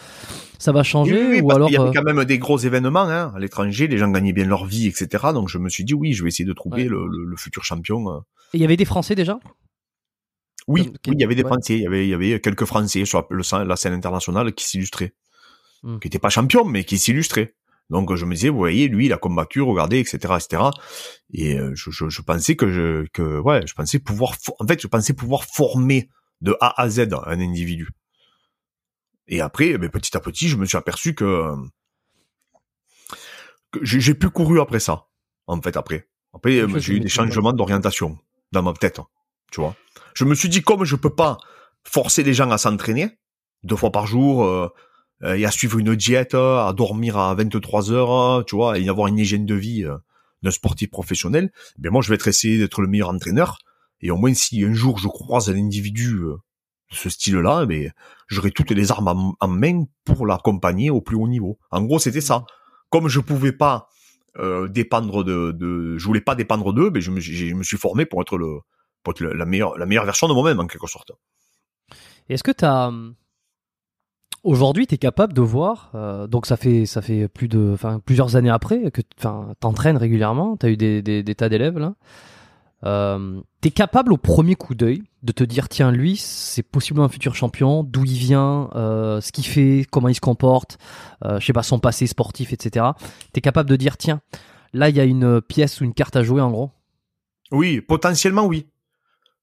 ça 0.58 0.74
va 0.74 0.84
changer, 0.84 1.14
Oui, 1.14 1.20
oui, 1.22 1.28
oui, 1.36 1.42
ou 1.42 1.48
parce 1.48 1.56
alors 1.56 1.68
qu'il 1.70 1.78
y 1.78 1.80
avait 1.80 1.90
euh, 1.90 1.94
quand 1.94 2.04
même 2.14 2.26
des 2.26 2.38
gros 2.38 2.58
événements 2.58 3.04
hein, 3.08 3.32
à 3.34 3.40
l'étranger, 3.40 3.88
les 3.88 3.98
gens 3.98 4.10
gagnaient 4.12 4.34
bien 4.34 4.46
leur 4.46 4.66
vie, 4.66 4.88
etc. 4.88 5.28
Donc 5.34 5.48
je 5.48 5.58
me 5.58 5.70
suis 5.70 5.86
dit 5.86 5.94
oui, 5.94 6.12
je 6.12 6.24
vais 6.24 6.28
essayer 6.28 6.44
de 6.46 6.52
trouver 6.54 6.84
Ouais. 6.84 6.90
le, 6.90 7.08
le- 7.08 7.26
le 7.26 7.38
futur 7.38 7.64
champion. 7.64 8.10
euh. 8.14 8.20
il 8.54 8.60
y 8.60 8.66
avait 8.66 8.76
des 8.78 8.84
Français 8.86 9.16
déjà? 9.16 9.40
Oui, 10.68 10.84
Comme- 10.84 10.94
oui, 11.08 11.14
il 11.18 11.22
y 11.22 11.24
avait 11.24 11.36
des 11.36 11.44
ouais. 11.44 11.48
Français, 11.48 11.76
il 11.78 11.82
y 11.84 11.88
avait, 11.88 12.06
il 12.06 12.10
y 12.10 12.14
avait 12.14 12.42
quelques 12.42 12.66
Français 12.66 13.06
sur 13.06 13.26
le, 13.30 13.64
la 13.66 13.76
scène 13.78 13.94
internationale 13.94 14.54
qui 14.54 14.66
s'illustraient, 14.68 15.14
Hmm. 15.82 15.98
qui 16.00 16.08
n'étaient 16.08 16.20
pas 16.20 16.30
champions, 16.30 16.66
mais 16.66 16.84
qui 16.84 16.98
s'illustraient. 17.00 17.56
Donc 17.90 18.14
je 18.16 18.26
me 18.26 18.36
disais, 18.36 18.50
vous 18.50 18.58
voyez, 18.58 18.88
lui, 18.88 19.08
il 19.08 19.14
a 19.14 19.18
combattu, 19.18 19.62
regardez, 19.62 20.00
etc., 20.00 20.18
etc. 20.36 20.64
Et 21.34 21.58
euh, 21.58 21.72
je, 21.76 21.90
je, 21.90 22.10
je 22.10 22.22
pensais 22.22 22.56
que 22.56 22.70
je, 22.72 23.08
que 23.08 23.40
ouais, 23.40 23.66
je 23.66 23.74
pensais 23.74 24.00
pouvoir, 24.00 24.36
en 24.60 24.68
fait, 24.68 24.82
je 24.82 24.88
pensais 24.88 25.14
pouvoir 25.14 25.44
former 25.44 26.10
de 26.42 26.56
A 26.62 26.80
à 26.82 26.90
Z 26.90 27.10
un 27.26 27.40
individu. 27.40 27.90
Et 29.28 29.42
après, 29.42 29.78
ben, 29.78 29.90
petit 29.90 30.16
à 30.16 30.20
petit, 30.20 30.48
je 30.50 30.58
me 30.58 30.66
suis 30.66 30.78
aperçu 30.78 31.16
que, 31.16 31.56
que 33.72 33.80
j'ai 33.84 34.14
plus 34.14 34.30
couru 34.30 34.60
après 34.60 34.80
ça. 34.80 35.08
En 35.48 35.62
fait, 35.62 35.78
après, 35.78 36.08
après, 36.34 36.60
euh, 36.60 36.80
j'ai 36.80 36.96
eu 36.96 37.00
des 37.00 37.10
changements 37.10 37.54
d'orientation 37.54 38.18
dans 38.52 38.62
ma 38.62 38.74
tête, 38.74 39.00
tu 39.52 39.62
vois. 39.62 39.76
Je 40.14 40.26
me 40.26 40.36
suis 40.36 40.50
dit, 40.50 40.62
comme 40.62 40.84
je 40.84 40.96
peux 40.96 41.14
pas 41.14 41.38
forcer 41.84 42.24
les 42.24 42.34
gens 42.34 42.52
à 42.52 42.58
s'entraîner 42.58 43.18
deux 43.64 43.76
fois 43.76 43.92
par 43.92 44.08
jour 44.08 44.46
euh, 44.46 44.70
et 45.24 45.46
à 45.46 45.52
suivre 45.52 45.78
une 45.80 45.96
diète, 45.96 46.34
euh, 46.34 46.58
à 46.66 46.74
dormir 46.74 47.18
à 47.18 47.34
23 47.36 47.92
heures, 47.92 48.12
euh, 48.12 48.44
tu 48.44 48.56
vois, 48.56 48.78
et 48.80 48.88
avoir 48.90 49.08
une 49.08 49.18
hygiène 49.18 49.46
de 49.46 49.56
vie 49.56 49.84
euh, 49.84 49.98
d'un 50.44 50.52
sportif 50.52 50.90
professionnel, 50.90 51.52
ben 51.78 51.92
moi 51.92 52.02
je 52.02 52.10
vais 52.10 52.16
être 52.16 52.28
essayer 52.28 52.58
d'être 52.58 52.82
le 52.82 52.88
meilleur 52.88 53.10
entraîneur. 53.10 53.58
Et 54.02 54.12
au 54.12 54.18
moins 54.18 54.34
si 54.34 54.64
un 54.64 54.74
jour 54.74 54.98
je 54.98 55.08
croise 55.08 55.50
un 55.50 55.56
individu 55.58 56.16
euh, 56.20 56.36
de 56.92 56.96
ce 56.96 57.10
style-là, 57.10 57.66
ben 57.66 57.92
j'aurai 58.28 58.52
toutes 58.52 58.72
les 58.72 58.92
armes 58.92 59.36
en, 59.40 59.48
main 59.48 59.86
pour 60.06 60.26
l'accompagner 60.26 60.90
au 60.90 61.02
plus 61.02 61.18
haut 61.18 61.28
niveau. 61.28 61.60
En 61.72 61.82
gros, 61.84 62.00
c'était 62.00 62.22
ça. 62.22 62.46
Comme 62.90 63.08
je 63.10 63.20
pouvais 63.20 63.52
pas 63.52 63.90
euh, 64.38 64.68
dépendre 64.70 65.24
de, 65.24 65.52
de, 65.52 65.98
je 65.98 66.06
voulais 66.06 66.22
pas 66.22 66.36
dépendre 66.36 66.72
d'eux, 66.74 66.90
ben 66.90 67.02
je 67.02 67.12
me, 67.12 67.20
j'ai- 67.20 67.50
je 67.50 67.56
me 67.56 67.64
suis 67.64 67.78
formé 67.78 68.06
pour 68.06 68.22
être 68.22 68.38
le, 68.38 68.60
pour 69.04 69.12
être 69.12 69.24
la 69.24 69.46
meilleure, 69.46 69.78
la 69.78 69.86
meilleure 69.86 70.06
version 70.06 70.28
de 70.28 70.34
moi-même 70.34 70.60
en 70.60 70.68
quelque 70.68 70.88
sorte. 70.88 71.12
Est-ce 72.30 72.44
que 72.44 72.52
tu 72.52 72.64
as 72.64 72.92
aujourd'hui 74.44 74.88
tu 74.88 74.96
es 74.96 74.98
capable 74.98 75.34
de 75.34 75.42
voir 75.42 75.92
euh, 75.96 76.28
donc 76.28 76.46
ça 76.46 76.58
fait 76.58 76.86
ça 76.86 77.02
fait 77.02 77.28
plus 77.28 77.48
de 77.48 77.76
plusieurs 78.06 78.36
années 78.36 78.50
après 78.50 78.92
que 78.92 79.02
enfin 79.18 79.54
t'entraînes 79.60 79.98
régulièrement, 79.98 80.58
tu 80.58 80.66
as 80.66 80.70
eu 80.70 80.78
des, 80.78 81.36
tas 81.36 81.50
d'élèves 81.50 81.78
là. 81.78 81.96
Euh, 82.86 83.42
t'es 83.60 83.72
capable 83.72 84.14
au 84.14 84.18
premier 84.18 84.56
coup 84.56 84.74
d'œil 84.74 85.04
de 85.22 85.34
te 85.34 85.44
dire 85.44 85.68
tiens 85.68 85.92
lui 85.92 86.16
c'est 86.16 86.64
possiblement 86.64 87.06
un 87.06 87.10
futur 87.10 87.36
champion 87.36 87.84
d'où 87.84 88.06
il 88.06 88.18
vient 88.18 88.70
euh, 88.74 89.20
ce 89.20 89.34
qu'il 89.34 89.46
fait 89.46 89.86
comment 89.92 90.08
il 90.08 90.16
se 90.16 90.22
comporte 90.22 90.78
euh, 91.26 91.42
je 91.42 91.46
sais 91.46 91.52
pas 91.52 91.62
son 91.62 91.78
passé 91.80 92.08
sportif 92.08 92.54
etc 92.54 92.86
t'es 93.34 93.42
capable 93.42 93.70
de 93.70 93.76
dire 93.76 93.98
tiens 93.98 94.22
là 94.74 94.88
il 94.88 94.96
y 94.96 95.02
a 95.02 95.04
une 95.04 95.42
pièce 95.42 95.82
ou 95.82 95.84
une 95.84 95.94
carte 95.94 96.16
à 96.16 96.24
jouer 96.24 96.42
en 96.42 96.52
gros 96.52 96.72
Oui, 97.52 97.82
potentiellement 97.82 98.46
oui. 98.46 98.68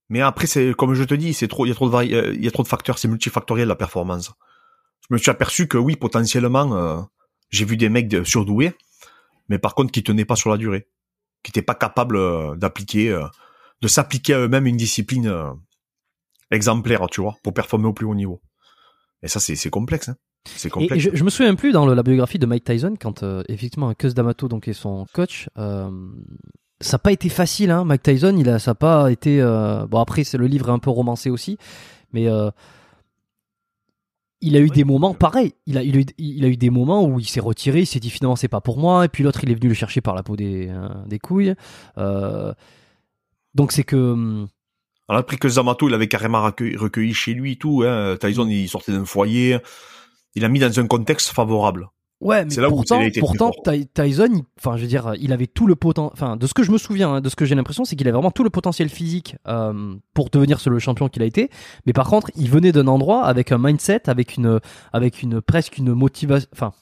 Mais 0.09 0.20
après, 0.20 0.46
c'est 0.46 0.72
comme 0.74 0.94
je 0.94 1.04
te 1.04 1.14
dis, 1.14 1.37
euh, 1.42 2.35
il 2.35 2.44
y 2.44 2.48
a 2.48 2.50
trop 2.50 2.62
de 2.62 2.68
facteurs, 2.68 2.98
c'est 2.98 3.09
multifactoriel 3.09 3.66
la 3.66 3.74
performance. 3.74 4.32
Je 5.09 5.14
me 5.14 5.19
suis 5.19 5.31
aperçu 5.31 5.69
que 5.69 5.79
oui, 5.79 5.97
potentiellement, 5.97 6.75
euh, 6.77 7.01
j'ai 7.51 7.64
vu 7.64 7.77
des 7.77 7.88
mecs 7.88 8.14
surdoués, 8.27 8.73
mais 9.49 9.59
par 9.59 9.75
contre 9.75 9.92
qui 9.92 10.03
tenaient 10.03 10.25
pas 10.25 10.37
sur 10.37 10.51
la 10.51 10.57
durée, 10.57 10.88
qui 11.42 11.51
étaient 11.51 11.62
pas 11.62 11.75
capables 11.75 12.16
euh, 12.16 12.57
d'appliquer, 12.57 13.11
euh, 13.11 13.25
de 13.83 13.88
s'appliquer 13.88 14.35
à 14.35 14.38
eux-mêmes 14.40 14.66
une 14.66 14.77
discipline 14.77 15.33
exemplaire, 16.51 17.07
tu 17.11 17.21
vois, 17.21 17.37
pour 17.42 17.53
performer 17.55 17.87
au 17.87 17.92
plus 17.92 18.07
haut 18.07 18.14
niveau. 18.14 18.40
Et 19.23 19.29
ça, 19.29 19.40
c'est 19.40 19.71
complexe. 19.71 20.09
Hein. 20.09 20.16
C'est 20.45 20.71
complexe. 20.71 20.95
et 20.95 21.11
je, 21.11 21.16
je 21.16 21.25
me 21.25 21.31
souviens 21.31 21.57
plus 21.57 21.73
dans 21.73 21.87
le- 21.87 21.95
la 21.95 22.05
biographie 22.05 22.38
de 22.38 22.47
Mike 22.47 22.62
Tyson 22.64 22.95
quand 23.01 23.25
euh, 23.25 23.42
effectivement 23.49 23.92
Cus 23.95 24.14
D'Amato 24.14 24.47
donc 24.47 24.69
est 24.69 24.73
son 24.75 25.05
coach. 25.12 25.49
euh, 25.59 25.90
ça 26.81 26.95
n'a 26.97 26.99
pas 27.01 27.11
été 27.11 27.29
facile, 27.31 27.71
hein. 27.73 27.85
Mike 27.85 28.03
Tyson, 28.03 28.37
il 28.38 28.49
a, 28.49 28.59
ça 28.61 28.73
n'a 28.73 28.75
pas 28.77 29.11
été. 29.11 29.40
euh, 29.40 29.87
bon 29.87 29.99
après 29.99 30.23
c'est 30.23 30.37
le 30.38 30.47
livre 30.47 30.69
est 30.69 30.73
un 30.73 30.79
peu 30.79 30.90
romancé 30.90 31.31
aussi, 31.31 31.59
mais 32.12 32.29
il 34.40 34.57
a 34.57 34.61
eu 34.61 34.64
Oui. 34.64 34.70
des 34.70 34.85
moments 34.85 35.14
pareils. 35.14 35.55
Il 35.66 35.79
a, 35.79 35.83
il 35.83 35.96
a, 35.96 36.01
eu, 36.01 36.05
il 36.18 36.44
a 36.44 36.49
eu 36.49 36.57
des 36.57 36.70
moments 36.70 37.05
où 37.05 37.18
il 37.20 37.27
s'est 37.27 37.40
retiré, 37.40 37.81
il 37.81 37.87
s'est 37.87 38.01
dit 38.01 38.11
finalement 38.11 38.37
c'est 38.37 38.49
pas 38.49 38.61
pour 38.61 38.79
moi, 38.79 39.05
et 39.05 39.09
puis 39.09 39.25
l'autre 39.25 39.40
il 39.44 39.51
est 39.51 39.55
venu 39.55 39.68
le 39.68 39.75
chercher 39.75 40.01
par 40.01 40.14
la 40.14 40.22
peau 40.22 40.37
des, 40.37 40.68
euh, 40.68 40.88
des 41.07 41.18
couilles. 41.18 41.55
Euh, 41.99 42.53
donc 43.55 43.72
c'est 43.72 43.85
que 43.85 43.96
hum, 43.96 44.49
Alors 45.09 45.20
après 45.20 45.37
que 45.38 45.49
Zamato, 45.49 45.88
il 45.88 45.94
avait 45.94 46.09
carrément 46.09 46.42
recueilli, 46.42 46.77
recueilli 46.77 47.14
chez 47.14 47.33
lui 47.35 47.53
et 47.53 47.57
tout. 47.57 47.83
Hein. 47.87 48.16
Tyson, 48.20 48.46
il 48.49 48.68
sortait 48.68 48.92
d'un 48.92 49.05
foyer. 49.07 49.59
Il 50.35 50.44
a 50.44 50.49
mis 50.49 50.59
dans 50.59 50.79
un 50.81 50.87
contexte 50.87 51.31
favorable. 51.31 51.88
Ouais, 52.22 52.46
mais 52.46 52.55
là 52.57 52.68
pourtant, 53.20 53.50
Tyson, 53.94 54.42
enfin, 54.59 54.76
je 54.76 54.83
veux 54.83 54.88
dire, 54.88 55.12
il 55.20 55.35
avait 55.35 55.46
tout 55.46 55.66
le 55.66 55.76
potentiel. 55.76 56.12
Enfin, 56.14 56.37
de 56.37 56.46
ce 56.46 56.55
que 56.55 56.62
je 56.62 56.72
me 56.72 56.79
souviens, 56.79 57.14
hein, 57.14 57.20
de 57.20 57.29
ce 57.29 57.37
que 57.37 57.44
j'ai 57.44 57.55
l'impression, 57.55 57.85
c'est 57.85 57.94
qu'il 57.94 58.07
avait 58.09 58.14
vraiment 58.14 58.31
tout 58.31 58.42
le 58.42 58.48
potentiel 58.48 58.88
physique 58.88 59.37
euh, 59.46 59.94
pour 60.14 60.31
devenir 60.31 60.59
le 60.66 60.79
champion 60.79 61.09
qu'il 61.09 61.22
a 61.22 61.26
été. 61.26 61.50
Mais 61.85 61.92
par 61.92 62.09
contre, 62.09 62.31
il 62.35 62.48
venait 62.50 62.72
d'un 62.72 62.87
endroit 62.87 63.24
avec 63.24 63.52
un 63.52 63.59
mindset, 63.59 64.09
avec 64.09 64.37
une, 64.37 64.61
avec 64.94 65.22
une 65.22 65.42
presque 65.42 65.76
une 65.76 65.92
motivation. 65.92 66.48
Enfin, 66.55 66.72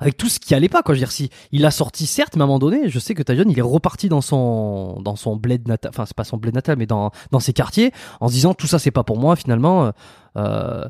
avec 0.00 0.16
tout 0.16 0.28
ce 0.28 0.40
qui 0.40 0.52
allait 0.54 0.68
pas, 0.68 0.82
quoi. 0.82 0.94
Je 0.94 1.00
veux 1.00 1.06
dire, 1.06 1.12
si 1.12 1.30
il 1.52 1.64
a 1.64 1.70
sorti 1.70 2.06
certes, 2.06 2.34
mais 2.34 2.42
à 2.42 2.44
un 2.44 2.48
moment 2.48 2.58
donné, 2.58 2.88
je 2.88 2.98
sais 2.98 3.14
que 3.14 3.22
Tyson, 3.22 3.44
il 3.48 3.58
est 3.58 3.62
reparti 3.62 4.08
dans 4.08 4.20
son, 4.20 5.00
dans 5.00 5.14
son 5.14 5.36
bled 5.36 5.68
natal. 5.68 5.90
Enfin, 5.90 6.06
c'est 6.06 6.16
pas 6.16 6.24
son 6.24 6.38
bled 6.38 6.54
natal, 6.54 6.76
mais 6.76 6.86
dans, 6.86 7.12
dans 7.30 7.40
ses 7.40 7.52
quartiers, 7.52 7.92
en 8.20 8.28
se 8.28 8.34
disant 8.34 8.52
tout 8.52 8.66
ça, 8.66 8.80
c'est 8.80 8.90
pas 8.90 9.04
pour 9.04 9.18
moi. 9.18 9.36
Finalement, 9.36 9.92
euh, 10.36 10.84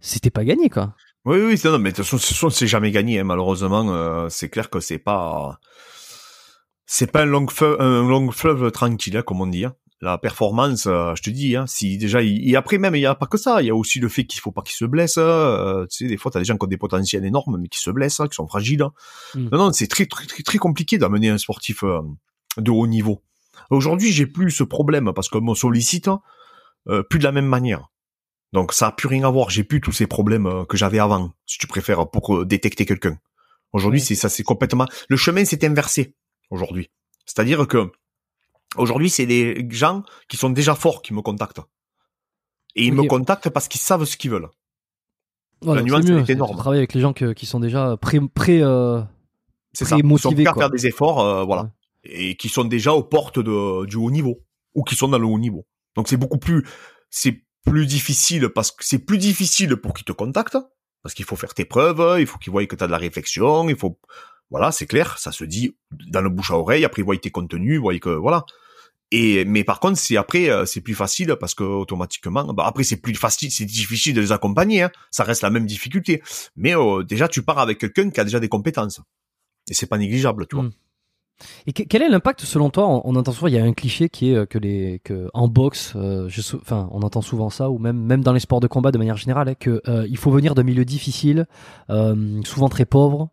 c'était 0.00 0.30
pas 0.30 0.44
gagné, 0.44 0.68
quoi. 0.68 0.94
Oui, 1.24 1.38
oui, 1.40 1.58
non, 1.64 1.78
mais 1.78 1.90
de 1.92 1.96
toute 1.96 2.06
façon, 2.06 2.50
c'est 2.50 2.66
jamais 2.66 2.90
gagné, 2.90 3.18
hein, 3.20 3.24
malheureusement. 3.24 3.88
euh, 3.94 4.28
c'est 4.28 4.50
clair 4.50 4.68
que 4.68 4.78
c'est 4.80 4.98
pas, 4.98 5.58
c'est 6.86 7.10
pas 7.10 7.22
un 7.22 7.26
long 7.26 7.48
fleuve, 7.48 7.80
un 7.80 8.06
long 8.06 8.30
fleuve 8.30 8.70
tranquille, 8.70 9.16
hein, 9.16 9.22
comme 9.22 9.40
on 9.40 9.46
dit. 9.46 9.64
hein. 9.64 9.74
La 10.02 10.18
performance, 10.18 10.86
euh, 10.86 11.14
je 11.14 11.22
te 11.22 11.30
dis, 11.30 11.56
hein, 11.56 11.64
si 11.66 11.96
déjà, 11.96 12.20
il, 12.20 12.46
et 12.50 12.56
après 12.56 12.76
même, 12.76 12.94
il 12.94 13.00
y 13.00 13.06
a 13.06 13.14
pas 13.14 13.24
que 13.26 13.38
ça. 13.38 13.62
Il 13.62 13.66
y 13.66 13.70
a 13.70 13.74
aussi 13.74 14.00
le 14.00 14.10
fait 14.10 14.24
qu'il 14.24 14.38
faut 14.40 14.52
pas 14.52 14.60
qu'il 14.60 14.74
se 14.74 14.84
blesse. 14.84 15.14
euh, 15.16 15.86
tu 15.86 16.04
sais, 16.04 16.06
des 16.08 16.18
fois, 16.18 16.30
t'as 16.30 16.40
des 16.40 16.44
gens 16.44 16.58
qui 16.58 16.64
ont 16.64 16.68
des 16.68 16.76
potentiels 16.76 17.24
énormes, 17.24 17.56
mais 17.58 17.68
qui 17.68 17.78
se 17.80 17.90
blessent, 17.90 18.20
hein, 18.20 18.28
qui 18.28 18.34
sont 18.34 18.46
fragiles. 18.46 18.82
hein. 18.82 18.92
Mm. 19.34 19.48
Non, 19.50 19.58
non, 19.58 19.72
c'est 19.72 19.86
très, 19.86 20.04
très, 20.04 20.26
très, 20.26 20.42
très 20.42 20.58
compliqué 20.58 20.98
d'amener 20.98 21.30
un 21.30 21.38
sportif 21.38 21.84
euh, 21.84 22.00
de 22.58 22.70
haut 22.70 22.86
niveau. 22.86 23.22
Aujourd'hui, 23.70 24.12
j'ai 24.12 24.26
plus 24.26 24.50
ce 24.50 24.62
problème 24.64 25.12
parce 25.14 25.30
qu'on 25.30 25.40
me 25.40 25.54
sollicite 25.54 26.10
euh, 26.88 27.02
plus 27.02 27.18
de 27.18 27.24
la 27.24 27.32
même 27.32 27.46
manière. 27.46 27.88
Donc 28.54 28.72
ça 28.72 28.86
a 28.86 28.92
plus 28.92 29.08
rien 29.08 29.24
à 29.26 29.30
voir. 29.30 29.50
J'ai 29.50 29.64
plus 29.64 29.80
tous 29.80 29.92
ces 29.92 30.06
problèmes 30.06 30.46
euh, 30.46 30.64
que 30.64 30.76
j'avais 30.76 31.00
avant, 31.00 31.32
si 31.44 31.58
tu 31.58 31.66
préfères, 31.66 32.08
pour 32.08 32.34
euh, 32.36 32.44
détecter 32.46 32.86
quelqu'un. 32.86 33.18
Aujourd'hui, 33.72 34.00
c'est 34.00 34.14
ça, 34.14 34.28
c'est 34.28 34.44
complètement. 34.44 34.86
Le 35.08 35.16
chemin 35.16 35.44
s'est 35.44 35.64
inversé 35.66 36.14
aujourd'hui. 36.50 36.90
C'est-à-dire 37.26 37.66
que 37.66 37.90
aujourd'hui, 38.76 39.10
c'est 39.10 39.26
des 39.26 39.66
gens 39.70 40.04
qui 40.28 40.36
sont 40.36 40.50
déjà 40.50 40.74
forts 40.76 41.02
qui 41.02 41.12
me 41.12 41.20
contactent. 41.20 41.60
Et 42.76 42.86
ils 42.86 42.92
me 42.94 43.02
contactent 43.04 43.50
parce 43.50 43.66
qu'ils 43.68 43.80
savent 43.80 44.04
ce 44.04 44.16
qu'ils 44.16 44.30
veulent. 44.30 44.48
Voilà, 45.60 45.82
nuance, 45.82 46.04
mieux, 46.04 46.16
elle 46.16 46.22
est 46.22 46.26
de 46.26 46.32
énorme. 46.32 46.56
Travailler 46.56 46.80
avec 46.80 46.94
les 46.94 47.00
gens 47.00 47.12
que- 47.12 47.32
qui 47.32 47.46
sont 47.46 47.58
déjà 47.60 47.96
pré, 47.96 48.20
pré 48.32 48.60
euh, 48.62 49.00
ça. 49.72 49.84
Ils 49.96 50.02
sont 50.02 50.06
motivés, 50.06 50.44
prêts 50.44 50.52
à 50.52 50.54
faire 50.54 50.70
des 50.70 50.86
efforts, 50.86 51.20
euh, 51.20 51.44
voilà, 51.44 51.62
Ouais. 51.62 51.68
et 52.04 52.36
qui 52.36 52.48
sont 52.48 52.64
déjà 52.64 52.92
aux 52.92 53.02
portes 53.02 53.38
de, 53.38 53.86
du 53.86 53.96
haut 53.96 54.10
niveau 54.10 54.40
ou 54.74 54.84
qui 54.84 54.94
sont 54.94 55.08
dans 55.08 55.18
le 55.18 55.26
haut 55.26 55.38
niveau. 55.38 55.66
Donc 55.96 56.06
c'est 56.08 56.16
beaucoup 56.16 56.38
plus, 56.38 56.64
c'est 57.10 57.42
plus 57.64 57.86
difficile 57.86 58.48
parce 58.48 58.70
que 58.70 58.84
c'est 58.84 58.98
plus 58.98 59.18
difficile 59.18 59.76
pour 59.76 59.94
qu'ils 59.94 60.04
te 60.04 60.12
contactent 60.12 60.58
parce 61.02 61.14
qu'il 61.14 61.24
faut 61.24 61.36
faire 61.36 61.52
tes 61.54 61.64
preuves, 61.64 62.18
il 62.18 62.26
faut 62.26 62.38
qu'ils 62.38 62.50
voient 62.50 62.64
que 62.66 62.76
tu 62.76 62.82
as 62.82 62.86
de 62.86 62.92
la 62.92 62.98
réflexion, 62.98 63.68
il 63.68 63.76
faut, 63.76 63.98
voilà, 64.50 64.72
c'est 64.72 64.86
clair, 64.86 65.18
ça 65.18 65.32
se 65.32 65.44
dit 65.44 65.76
dans 66.08 66.22
le 66.22 66.30
bouche 66.30 66.50
à 66.50 66.58
oreille. 66.58 66.84
Après 66.84 67.02
ils 67.02 67.04
voient 67.04 67.16
tes 67.18 67.30
contenus, 67.30 67.74
ils 67.74 67.80
voient 67.80 67.98
que 67.98 68.08
voilà. 68.08 68.44
Et 69.10 69.44
mais 69.44 69.64
par 69.64 69.80
contre, 69.80 69.98
c'est 69.98 70.16
après 70.16 70.50
euh, 70.50 70.64
c'est 70.64 70.80
plus 70.80 70.94
facile 70.94 71.36
parce 71.38 71.54
que 71.54 71.62
automatiquement, 71.62 72.52
bah 72.54 72.64
après 72.66 72.84
c'est 72.84 72.96
plus 72.96 73.14
facile, 73.14 73.50
c'est 73.50 73.66
difficile 73.66 74.14
de 74.14 74.20
les 74.20 74.32
accompagner. 74.32 74.82
hein. 74.82 74.90
Ça 75.10 75.24
reste 75.24 75.42
la 75.42 75.50
même 75.50 75.66
difficulté, 75.66 76.22
mais 76.56 76.74
euh, 76.74 77.02
déjà 77.04 77.28
tu 77.28 77.42
pars 77.42 77.58
avec 77.58 77.78
quelqu'un 77.78 78.10
qui 78.10 78.20
a 78.20 78.24
déjà 78.24 78.40
des 78.40 78.48
compétences 78.48 79.00
et 79.70 79.74
c'est 79.74 79.86
pas 79.86 79.98
négligeable, 79.98 80.46
tu 80.46 80.56
vois. 80.56 80.64
Mm. 80.64 80.72
Et 81.66 81.72
que- 81.72 81.82
quel 81.82 82.02
est 82.02 82.08
l'impact 82.08 82.40
selon 82.42 82.70
toi 82.70 82.88
on, 83.04 83.16
entend 83.16 83.32
souvent, 83.32 83.48
il 83.48 83.54
y 83.54 83.58
a 83.58 83.64
un 83.64 83.72
cliché 83.72 84.08
qui 84.08 84.30
est 84.30 84.36
euh, 84.36 84.46
que 84.46 84.58
les 84.58 85.00
que 85.04 85.28
en 85.34 85.48
boxe, 85.48 85.94
euh, 85.96 86.28
enfin 86.60 86.88
on 86.92 87.02
entend 87.02 87.22
souvent 87.22 87.50
ça 87.50 87.70
ou 87.70 87.78
même 87.78 87.98
même 87.98 88.22
dans 88.22 88.32
les 88.32 88.40
sports 88.40 88.60
de 88.60 88.66
combat 88.66 88.92
de 88.92 88.98
manière 88.98 89.16
générale, 89.16 89.48
hein, 89.48 89.78
euh, 89.88 90.08
faut 90.16 90.30
venir 90.30 90.54
d'un 90.54 90.62
milieu 90.62 90.84
difficile, 90.84 91.46
souvent 92.44 92.68
très 92.68 92.84
pauvre. 92.84 93.30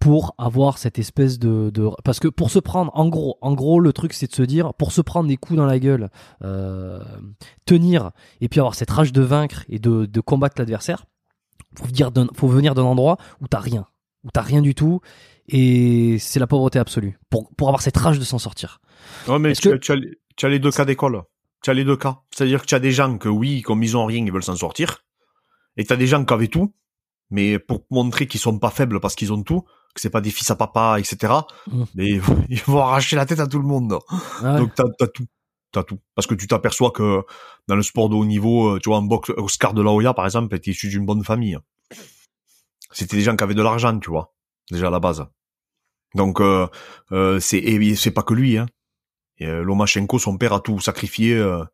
pour 0.00 0.34
avoir 0.38 0.78
cette 0.78 0.98
espèce 0.98 1.38
de, 1.38 1.70
parce 2.02 2.18
que 2.18 2.28
pour 2.28 2.50
se 2.50 2.58
prendre 2.58 2.90
en 2.94 3.08
gros 3.08 3.36
en 3.42 3.52
gros 3.52 3.78
le 3.78 3.92
truc 3.92 4.12
c'est 4.12 4.28
de 4.28 4.34
se 4.34 4.42
dire 4.42 4.74
pour 4.74 4.90
se 4.90 5.00
prendre 5.00 5.28
des 5.28 5.36
coups 5.36 5.58
dans 5.58 5.66
la 5.66 5.78
gueule 5.78 6.08
tenir 7.66 8.10
et 8.40 8.48
puis 8.48 8.60
avoir 8.60 8.74
cette 8.74 8.90
rage 8.90 9.12
de 9.12 9.22
vaincre 9.22 9.64
et 9.68 9.78
de, 9.78 10.20
combattre 10.20 10.56
l'adversaire 10.58 11.04
faut 11.76 12.10
d'un 12.10 12.26
faut 12.34 12.48
venir 12.48 12.74
d'un 12.74 12.84
endroit 12.84 13.18
où 13.40 13.48
t'as 13.48 13.60
rien 13.60 13.86
où 14.24 14.30
t'as 14.32 14.42
rien 14.42 14.62
du 14.62 14.74
tout 14.74 15.00
et 15.52 16.18
c'est 16.18 16.40
la 16.40 16.46
pauvreté 16.46 16.78
absolue 16.78 17.18
pour 17.30 17.54
pour 17.56 17.68
avoir 17.68 17.82
cette 17.82 17.96
rage 17.96 18.18
de 18.18 18.24
s'en 18.24 18.38
sortir 18.38 18.80
Ouais, 19.28 19.38
mais 19.38 19.52
tu, 19.52 19.68
que- 19.68 19.74
as, 19.74 19.78
tu, 19.78 19.92
as, 19.92 19.96
tu 20.36 20.46
as 20.46 20.48
les 20.48 20.58
deux 20.58 20.70
cas 20.70 20.84
d'école. 20.84 21.22
Tu 21.62 21.70
as 21.70 21.74
les 21.74 21.84
deux 21.84 21.96
cas. 21.96 22.20
C'est-à-dire 22.30 22.62
que 22.62 22.66
tu 22.66 22.74
as 22.74 22.80
des 22.80 22.92
gens 22.92 23.18
que 23.18 23.28
oui, 23.28 23.62
comme 23.62 23.82
ils 23.82 23.96
ont 23.96 24.06
rien, 24.06 24.24
ils 24.24 24.32
veulent 24.32 24.42
s'en 24.42 24.56
sortir. 24.56 25.04
Et 25.76 25.84
tu 25.84 25.92
as 25.92 25.96
des 25.96 26.06
gens 26.06 26.24
qui 26.24 26.34
avaient 26.34 26.48
tout, 26.48 26.74
mais 27.30 27.58
pour 27.58 27.84
montrer 27.90 28.26
qu'ils 28.26 28.40
sont 28.40 28.58
pas 28.58 28.70
faibles 28.70 29.00
parce 29.00 29.14
qu'ils 29.14 29.32
ont 29.32 29.42
tout, 29.42 29.62
que 29.94 30.00
c'est 30.00 30.10
pas 30.10 30.20
des 30.20 30.30
fils 30.30 30.50
à 30.50 30.56
papa, 30.56 30.98
etc. 30.98 31.32
Mm. 31.70 31.84
Mais 31.94 32.20
ils 32.48 32.62
vont, 32.62 32.82
arracher 32.82 33.16
la 33.16 33.26
tête 33.26 33.40
à 33.40 33.46
tout 33.46 33.58
le 33.58 33.66
monde. 33.66 33.98
Ouais. 34.42 34.58
Donc 34.58 34.74
t'as 34.74 34.84
as 35.00 35.06
tout. 35.06 35.26
T'as 35.70 35.84
tout. 35.84 35.98
Parce 36.14 36.26
que 36.26 36.34
tu 36.34 36.46
t'aperçois 36.46 36.90
que 36.90 37.22
dans 37.66 37.76
le 37.76 37.82
sport 37.82 38.08
de 38.10 38.14
haut 38.14 38.26
niveau, 38.26 38.74
euh, 38.74 38.78
tu 38.78 38.90
vois, 38.90 38.98
en 38.98 39.02
boxe, 39.02 39.30
Oscar 39.36 39.72
de 39.72 39.82
la 39.82 39.90
Hoya, 39.90 40.12
par 40.12 40.26
exemple, 40.26 40.54
était 40.54 40.70
issu 40.70 40.88
d'une 40.88 41.06
bonne 41.06 41.24
famille. 41.24 41.56
C'était 42.90 43.16
des 43.16 43.22
gens 43.22 43.36
qui 43.36 43.44
avaient 43.44 43.54
de 43.54 43.62
l'argent, 43.62 43.98
tu 43.98 44.10
vois, 44.10 44.34
déjà 44.70 44.88
à 44.88 44.90
la 44.90 45.00
base. 45.00 45.24
Donc 46.14 46.40
euh, 46.40 46.66
euh, 47.12 47.40
c'est 47.40 47.58
et 47.58 47.94
c'est 47.96 48.10
pas 48.10 48.22
que 48.22 48.34
lui, 48.34 48.58
hein. 48.58 48.66
Et, 49.38 49.46
euh, 49.46 49.62
Lomachenko, 49.62 50.18
son 50.18 50.36
père 50.36 50.52
a 50.52 50.60
tout 50.60 50.78
sacrifié, 50.78 51.34
euh, 51.34 51.64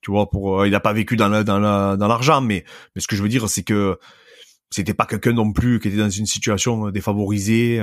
tu 0.00 0.10
vois, 0.10 0.30
pour 0.30 0.62
euh, 0.62 0.68
il 0.68 0.74
a 0.74 0.80
pas 0.80 0.92
vécu 0.92 1.16
dans 1.16 1.28
la, 1.28 1.44
dans 1.44 1.58
la, 1.58 1.96
dans 1.96 2.08
l'argent, 2.08 2.40
mais 2.40 2.64
mais 2.94 3.02
ce 3.02 3.06
que 3.06 3.16
je 3.16 3.22
veux 3.22 3.28
dire, 3.28 3.48
c'est 3.48 3.62
que 3.62 3.98
c'était 4.70 4.94
pas 4.94 5.06
quelqu'un 5.06 5.32
non 5.32 5.52
plus 5.52 5.78
qui 5.78 5.88
était 5.88 5.98
dans 5.98 6.10
une 6.10 6.26
situation 6.26 6.90
défavorisée. 6.90 7.80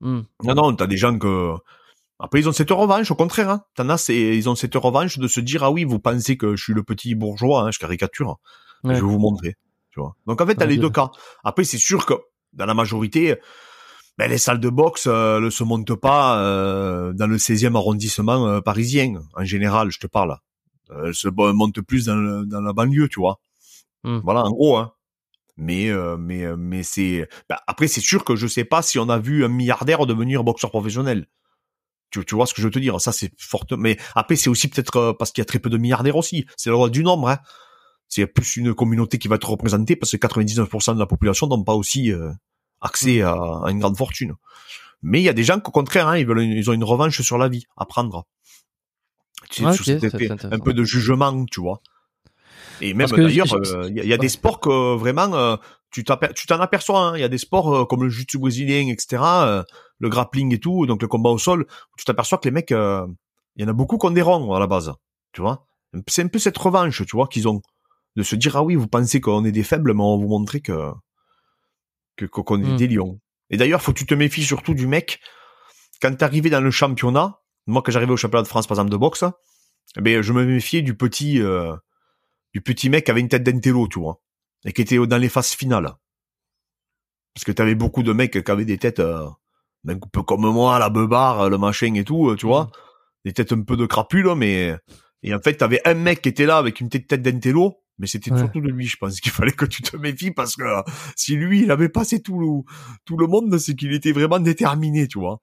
Hmm. 0.00 0.22
Non, 0.42 0.54
non, 0.54 0.74
t'as 0.74 0.86
des 0.86 0.96
gens 0.96 1.16
que 1.18 1.54
après 2.18 2.40
ils 2.40 2.48
ont 2.48 2.52
cette 2.52 2.70
revanche, 2.70 3.10
au 3.10 3.14
contraire, 3.14 3.48
hein. 3.48 3.62
T'en 3.76 3.88
as, 3.88 4.08
ils 4.08 4.48
ont 4.48 4.56
cette 4.56 4.74
revanche 4.74 5.18
de 5.18 5.28
se 5.28 5.40
dire 5.40 5.62
ah 5.62 5.70
oui, 5.70 5.84
vous 5.84 6.00
pensez 6.00 6.36
que 6.36 6.56
je 6.56 6.62
suis 6.62 6.74
le 6.74 6.82
petit 6.82 7.14
bourgeois, 7.14 7.62
hein, 7.62 7.70
je 7.70 7.78
caricature, 7.78 8.38
Ouais. 8.84 8.94
je 8.94 9.00
vais 9.00 9.06
vous 9.06 9.18
montrer, 9.18 9.54
tu 9.90 10.00
vois. 10.00 10.16
Donc 10.26 10.40
en 10.40 10.46
fait, 10.46 10.56
t'as 10.56 10.64
Ouais, 10.66 10.72
les 10.72 10.78
deux 10.78 10.90
cas. 10.90 11.10
Après, 11.44 11.64
c'est 11.64 11.78
sûr 11.78 12.06
que 12.06 12.14
dans 12.52 12.66
la 12.66 12.74
majorité, 12.74 13.36
ben, 14.18 14.28
les 14.30 14.38
salles 14.38 14.60
de 14.60 14.68
boxe 14.68 15.06
euh, 15.06 15.40
ne 15.40 15.50
se 15.50 15.64
montent 15.64 15.94
pas 15.94 16.42
euh, 16.42 17.12
dans 17.12 17.26
le 17.26 17.36
16e 17.38 17.76
arrondissement 17.76 18.46
euh, 18.48 18.60
parisien, 18.60 19.14
en 19.34 19.44
général, 19.44 19.90
je 19.90 19.98
te 20.00 20.06
parle. 20.06 20.36
Euh, 20.90 21.06
elles 21.06 21.14
se 21.14 21.28
montent 21.28 21.80
plus 21.80 22.06
dans, 22.06 22.16
le- 22.16 22.44
dans 22.46 22.60
la 22.60 22.72
banlieue, 22.72 23.08
tu 23.08 23.20
vois. 23.20 23.40
Hmm. 24.04 24.18
Voilà, 24.24 24.42
en 24.44 24.50
gros, 24.50 24.76
hein. 24.76 24.92
Mais 25.60 25.88
euh, 25.90 26.16
mais 26.16 26.44
euh, 26.44 26.56
mais 26.56 26.84
c'est 26.84 27.28
ben, 27.48 27.56
après 27.66 27.88
c'est 27.88 28.00
sûr 28.00 28.24
que 28.24 28.36
je 28.36 28.46
sais 28.46 28.64
pas 28.64 28.80
si 28.80 28.96
on 29.00 29.08
a 29.08 29.18
vu 29.18 29.44
un 29.44 29.48
milliardaire 29.48 30.06
devenir 30.06 30.44
boxeur 30.44 30.70
professionnel. 30.70 31.26
Tu, 32.10 32.24
tu 32.24 32.36
vois 32.36 32.46
ce 32.46 32.54
que 32.54 32.62
je 32.62 32.66
veux 32.68 32.72
te 32.72 32.78
dire? 32.78 33.00
Ça 33.00 33.10
c'est 33.10 33.32
fort. 33.38 33.66
Mais 33.76 33.98
après 34.14 34.36
c'est 34.36 34.48
aussi 34.50 34.68
peut-être 34.68 35.16
parce 35.18 35.32
qu'il 35.32 35.42
y 35.42 35.42
a 35.42 35.46
très 35.46 35.58
peu 35.58 35.68
de 35.68 35.76
milliardaires 35.76 36.14
aussi. 36.14 36.46
C'est 36.56 36.70
la 36.70 36.74
loi 36.76 36.90
du 36.90 37.02
nombre. 37.02 37.28
Hein. 37.28 37.38
C'est 38.06 38.26
plus 38.28 38.56
une 38.56 38.72
communauté 38.72 39.18
qui 39.18 39.26
va 39.26 39.34
être 39.34 39.50
représentée 39.50 39.96
parce 39.96 40.12
que 40.12 40.16
99% 40.16 40.94
de 40.94 41.00
la 41.00 41.06
population 41.06 41.48
n'ont 41.48 41.64
pas 41.64 41.74
aussi 41.74 42.12
euh, 42.12 42.30
accès 42.80 43.22
à, 43.22 43.32
à 43.32 43.70
une 43.70 43.78
grande 43.80 43.96
fortune. 43.96 44.34
Mais 45.02 45.20
il 45.20 45.24
y 45.24 45.28
a 45.28 45.32
des 45.32 45.44
gens 45.44 45.60
qu'au 45.60 45.70
contraire, 45.70 46.08
hein, 46.08 46.18
ils 46.18 46.26
veulent, 46.26 46.40
une- 46.40 46.52
ils 46.52 46.68
ont 46.70 46.72
une 46.72 46.84
revanche 46.84 47.20
sur 47.22 47.38
la 47.38 47.48
vie 47.48 47.64
à 47.76 47.84
prendre. 47.86 48.26
Tu 49.50 49.62
sais, 49.64 49.98
Ah, 50.30 50.48
un 50.50 50.58
peu 50.58 50.72
de 50.74 50.84
jugement, 50.84 51.44
tu 51.46 51.60
vois. 51.60 51.80
Et 52.80 52.94
même 52.94 53.08
d'ailleurs, 53.08 53.52
euh, 53.54 53.86
il 53.88 53.96
y 53.96 54.00
a, 54.00 54.02
il 54.04 54.08
y 54.08 54.12
a 54.12 54.16
Ouais. 54.16 54.18
des 54.18 54.28
sports 54.28 54.60
que 54.60 54.96
vraiment 54.96 55.32
euh, 55.34 55.56
tu 55.90 56.04
t'en 56.04 56.60
aperçois. 56.60 57.00
hein. 57.00 57.16
Il 57.16 57.20
y 57.20 57.24
a 57.24 57.28
des 57.28 57.38
sports 57.38 57.74
euh, 57.74 57.84
comme 57.84 58.02
le 58.04 58.08
jiu-jitsu 58.10 58.38
brésilien, 58.38 58.88
etc., 58.88 59.22
euh, 59.22 59.62
le 59.98 60.08
grappling 60.08 60.52
et 60.54 60.58
tout, 60.60 60.86
donc 60.86 61.00
le 61.02 61.08
combat 61.08 61.30
au 61.30 61.38
sol. 61.38 61.62
où 61.62 61.96
Tu 61.96 62.04
t'aperçois 62.04 62.38
que 62.38 62.44
les 62.46 62.52
mecs, 62.52 62.72
euh, 62.72 63.06
il 63.56 63.62
y 63.62 63.64
en 63.64 63.68
a 63.68 63.72
beaucoup 63.72 63.98
qui 63.98 64.06
ont 64.06 64.10
des 64.10 64.22
ronds 64.22 64.52
à 64.52 64.60
la 64.60 64.66
base, 64.66 64.92
tu 65.32 65.40
vois. 65.40 65.66
C'est 66.08 66.22
un 66.22 66.28
peu 66.28 66.38
cette 66.38 66.58
revanche, 66.58 67.04
tu 67.06 67.16
vois, 67.16 67.26
qu'ils 67.28 67.48
ont 67.48 67.62
de 68.16 68.22
se 68.22 68.36
dire 68.36 68.56
ah 68.56 68.62
oui, 68.62 68.74
vous 68.74 68.86
pensez 68.88 69.20
qu'on 69.20 69.44
est 69.44 69.52
des 69.52 69.62
faibles, 69.64 69.94
mais 69.94 70.02
on 70.02 70.16
va 70.18 70.22
vous 70.24 70.28
montrer 70.28 70.60
que 70.60 70.92
que 72.26 72.40
qu'on 72.40 72.62
est 72.62 72.66
Hmm. 72.66 72.76
des 72.76 72.88
lions. 72.88 73.20
Et 73.50 73.56
d'ailleurs, 73.56 73.82
faut 73.82 73.92
que 73.92 73.98
tu 73.98 74.06
te 74.06 74.14
méfies 74.14 74.44
surtout 74.44 74.74
du 74.74 74.86
mec 74.86 75.20
quand 76.02 76.14
t'es 76.14 76.24
arrivé 76.24 76.50
dans 76.50 76.60
le 76.60 76.70
championnat. 76.70 77.40
Moi, 77.66 77.82
quand 77.82 77.92
j'arrivais 77.92 78.12
au 78.12 78.16
championnat 78.16 78.42
de 78.42 78.48
France, 78.48 78.66
par 78.66 78.76
exemple 78.76 78.90
de 78.90 78.96
boxe, 78.96 79.24
eh 79.96 80.00
ben 80.00 80.22
je 80.22 80.32
me 80.32 80.44
méfiais 80.44 80.82
du 80.82 80.94
petit 80.94 81.40
euh, 81.40 81.74
du 82.52 82.60
petit 82.60 82.88
mec 82.90 83.04
qui 83.04 83.10
avait 83.10 83.20
une 83.20 83.28
tête 83.28 83.42
d'intello, 83.42 83.88
tu 83.88 83.98
vois, 83.98 84.20
et 84.64 84.72
qui 84.72 84.82
était 84.82 84.98
dans 85.06 85.18
les 85.18 85.28
phases 85.28 85.52
finales. 85.52 85.92
Parce 87.34 87.44
que 87.44 87.52
t'avais 87.52 87.74
beaucoup 87.74 88.02
de 88.02 88.12
mecs 88.12 88.42
qui 88.44 88.50
avaient 88.50 88.64
des 88.64 88.78
têtes 88.78 89.00
euh, 89.00 89.26
un 89.86 89.98
peu 89.98 90.22
comme 90.22 90.50
moi, 90.50 90.78
la 90.78 90.90
beubare, 90.90 91.48
le 91.48 91.58
machin 91.58 91.94
et 91.94 92.04
tout, 92.04 92.30
euh, 92.30 92.36
tu 92.36 92.46
vois, 92.46 92.70
des 93.24 93.32
têtes 93.32 93.52
un 93.52 93.62
peu 93.62 93.76
de 93.76 93.86
crapules, 93.86 94.34
mais 94.34 94.74
et 95.22 95.34
en 95.34 95.40
fait 95.40 95.54
t'avais 95.54 95.80
un 95.86 95.94
mec 95.94 96.22
qui 96.22 96.28
était 96.28 96.46
là 96.46 96.58
avec 96.58 96.80
une 96.80 96.88
tête 96.88 97.06
tête 97.06 97.22
d'intello, 97.22 97.80
mais 97.98 98.06
c'était 98.06 98.32
Ouais. 98.32 98.38
surtout 98.38 98.60
de 98.60 98.68
lui, 98.68 98.86
je 98.86 98.96
pense 98.96 99.20
qu'il 99.20 99.32
fallait 99.32 99.52
que 99.52 99.64
tu 99.64 99.82
te 99.82 99.96
méfies 99.96 100.30
parce 100.30 100.56
que 100.56 100.62
euh, 100.62 100.82
si 101.16 101.36
lui 101.36 101.62
il 101.62 101.70
avait 101.70 101.88
passé 101.88 102.20
tout 102.20 102.38
le 102.38 102.72
tout 103.04 103.16
le 103.16 103.26
monde, 103.26 103.56
c'est 103.58 103.74
qu'il 103.74 103.92
était 103.92 104.12
vraiment 104.12 104.38
déterminé, 104.40 105.08
tu 105.08 105.18
vois. 105.18 105.40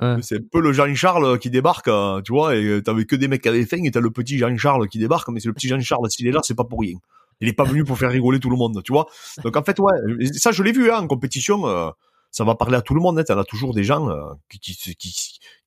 Ouais. 0.00 0.16
C'est 0.22 0.36
un 0.36 0.44
peu 0.50 0.60
le 0.60 0.72
Jean-Charles 0.72 1.38
qui 1.38 1.50
débarque, 1.50 1.88
euh, 1.88 2.22
tu 2.22 2.32
vois, 2.32 2.56
et 2.56 2.64
euh, 2.64 2.80
t'avais 2.82 3.04
que 3.04 3.16
des 3.16 3.28
mecs 3.28 3.42
qui 3.42 3.48
avaient 3.48 3.66
faim, 3.66 3.82
et 3.84 3.90
t'as 3.90 4.00
le 4.00 4.10
petit 4.10 4.38
Jean-Charles 4.38 4.88
qui 4.88 4.98
débarque, 4.98 5.28
mais 5.28 5.40
c'est 5.40 5.48
le 5.48 5.52
petit 5.54 5.68
Jean-Charles, 5.68 6.10
s'il 6.10 6.26
est 6.26 6.32
là, 6.32 6.40
c'est 6.42 6.54
pas 6.54 6.64
pour 6.64 6.80
rien. 6.80 6.96
Il 7.42 7.48
est 7.48 7.52
pas 7.52 7.64
venu 7.64 7.84
pour 7.84 7.98
faire 7.98 8.10
rigoler 8.10 8.38
tout 8.38 8.50
le 8.50 8.56
monde, 8.56 8.82
tu 8.84 8.92
vois. 8.92 9.06
Donc 9.44 9.56
en 9.56 9.62
fait, 9.62 9.78
ouais, 9.78 9.92
ça 10.32 10.52
je 10.52 10.62
l'ai 10.62 10.72
vu, 10.72 10.90
hein, 10.90 11.00
en 11.00 11.06
compétition, 11.06 11.66
euh, 11.66 11.90
ça 12.30 12.44
va 12.44 12.54
parler 12.54 12.76
à 12.76 12.82
tout 12.82 12.94
le 12.94 13.00
monde, 13.00 13.18
hein, 13.18 13.24
t'en 13.24 13.36
as 13.38 13.44
toujours 13.44 13.74
des 13.74 13.82
gens 13.84 14.08
qui, 14.48 14.60
qui, 14.60 14.94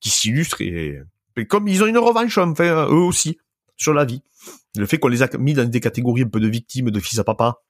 qui, 0.00 0.08
s'illustrent, 0.10 0.62
et, 0.62 1.00
et 1.36 1.46
comme 1.46 1.68
ils 1.68 1.82
ont 1.82 1.86
une 1.86 1.98
revanche, 1.98 2.38
enfin, 2.38 2.86
eux 2.86 3.04
aussi, 3.04 3.38
sur 3.76 3.94
la 3.94 4.04
vie. 4.04 4.22
Le 4.76 4.86
fait 4.86 4.98
qu'on 4.98 5.08
les 5.08 5.22
a 5.22 5.28
mis 5.38 5.54
dans 5.54 5.68
des 5.68 5.80
catégories 5.80 6.22
un 6.22 6.28
peu 6.28 6.40
de 6.40 6.48
victimes, 6.48 6.90
de 6.90 7.00
fils 7.00 7.18
à 7.18 7.24
papa, 7.24 7.60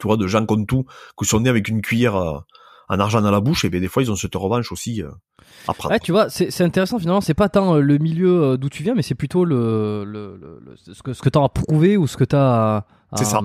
tu 0.00 0.06
vois, 0.06 0.16
de 0.16 0.26
gens 0.26 0.44
comme 0.46 0.66
tout, 0.66 0.84
qui 1.18 1.24
sont 1.26 1.40
nés 1.40 1.48
avec 1.50 1.68
une 1.68 1.80
cuillère 1.82 2.16
euh, 2.16 2.38
en 2.88 2.98
argent 3.00 3.20
dans 3.22 3.30
la 3.30 3.40
bouche, 3.40 3.64
et 3.64 3.70
bien 3.70 3.80
des 3.80 3.88
fois 3.88 4.02
ils 4.02 4.10
ont 4.10 4.16
cette 4.16 4.34
revanche 4.34 4.72
aussi 4.72 5.02
euh, 5.02 5.10
à 5.68 5.74
prendre. 5.74 5.92
Ouais, 5.94 6.00
tu 6.00 6.12
vois, 6.12 6.28
c'est 6.30 6.50
c'est 6.50 6.64
intéressant 6.64 6.98
finalement. 6.98 7.20
C'est 7.20 7.34
pas 7.34 7.48
tant 7.48 7.76
euh, 7.76 7.80
le 7.80 7.98
milieu 7.98 8.56
d'où 8.58 8.68
tu 8.68 8.82
viens, 8.82 8.94
mais 8.94 9.02
c'est 9.02 9.14
plutôt 9.14 9.44
le, 9.44 10.04
le, 10.04 10.58
ce 10.92 11.02
que 11.02 11.12
ce 11.12 11.22
que 11.22 11.28
t'as 11.28 11.42
à 11.44 11.48
prouver 11.48 11.96
ou 11.96 12.06
ce 12.06 12.16
que 12.16 12.24
t'as. 12.24 12.76
à- 12.78 12.86
C'est 13.16 13.24
ça. 13.24 13.40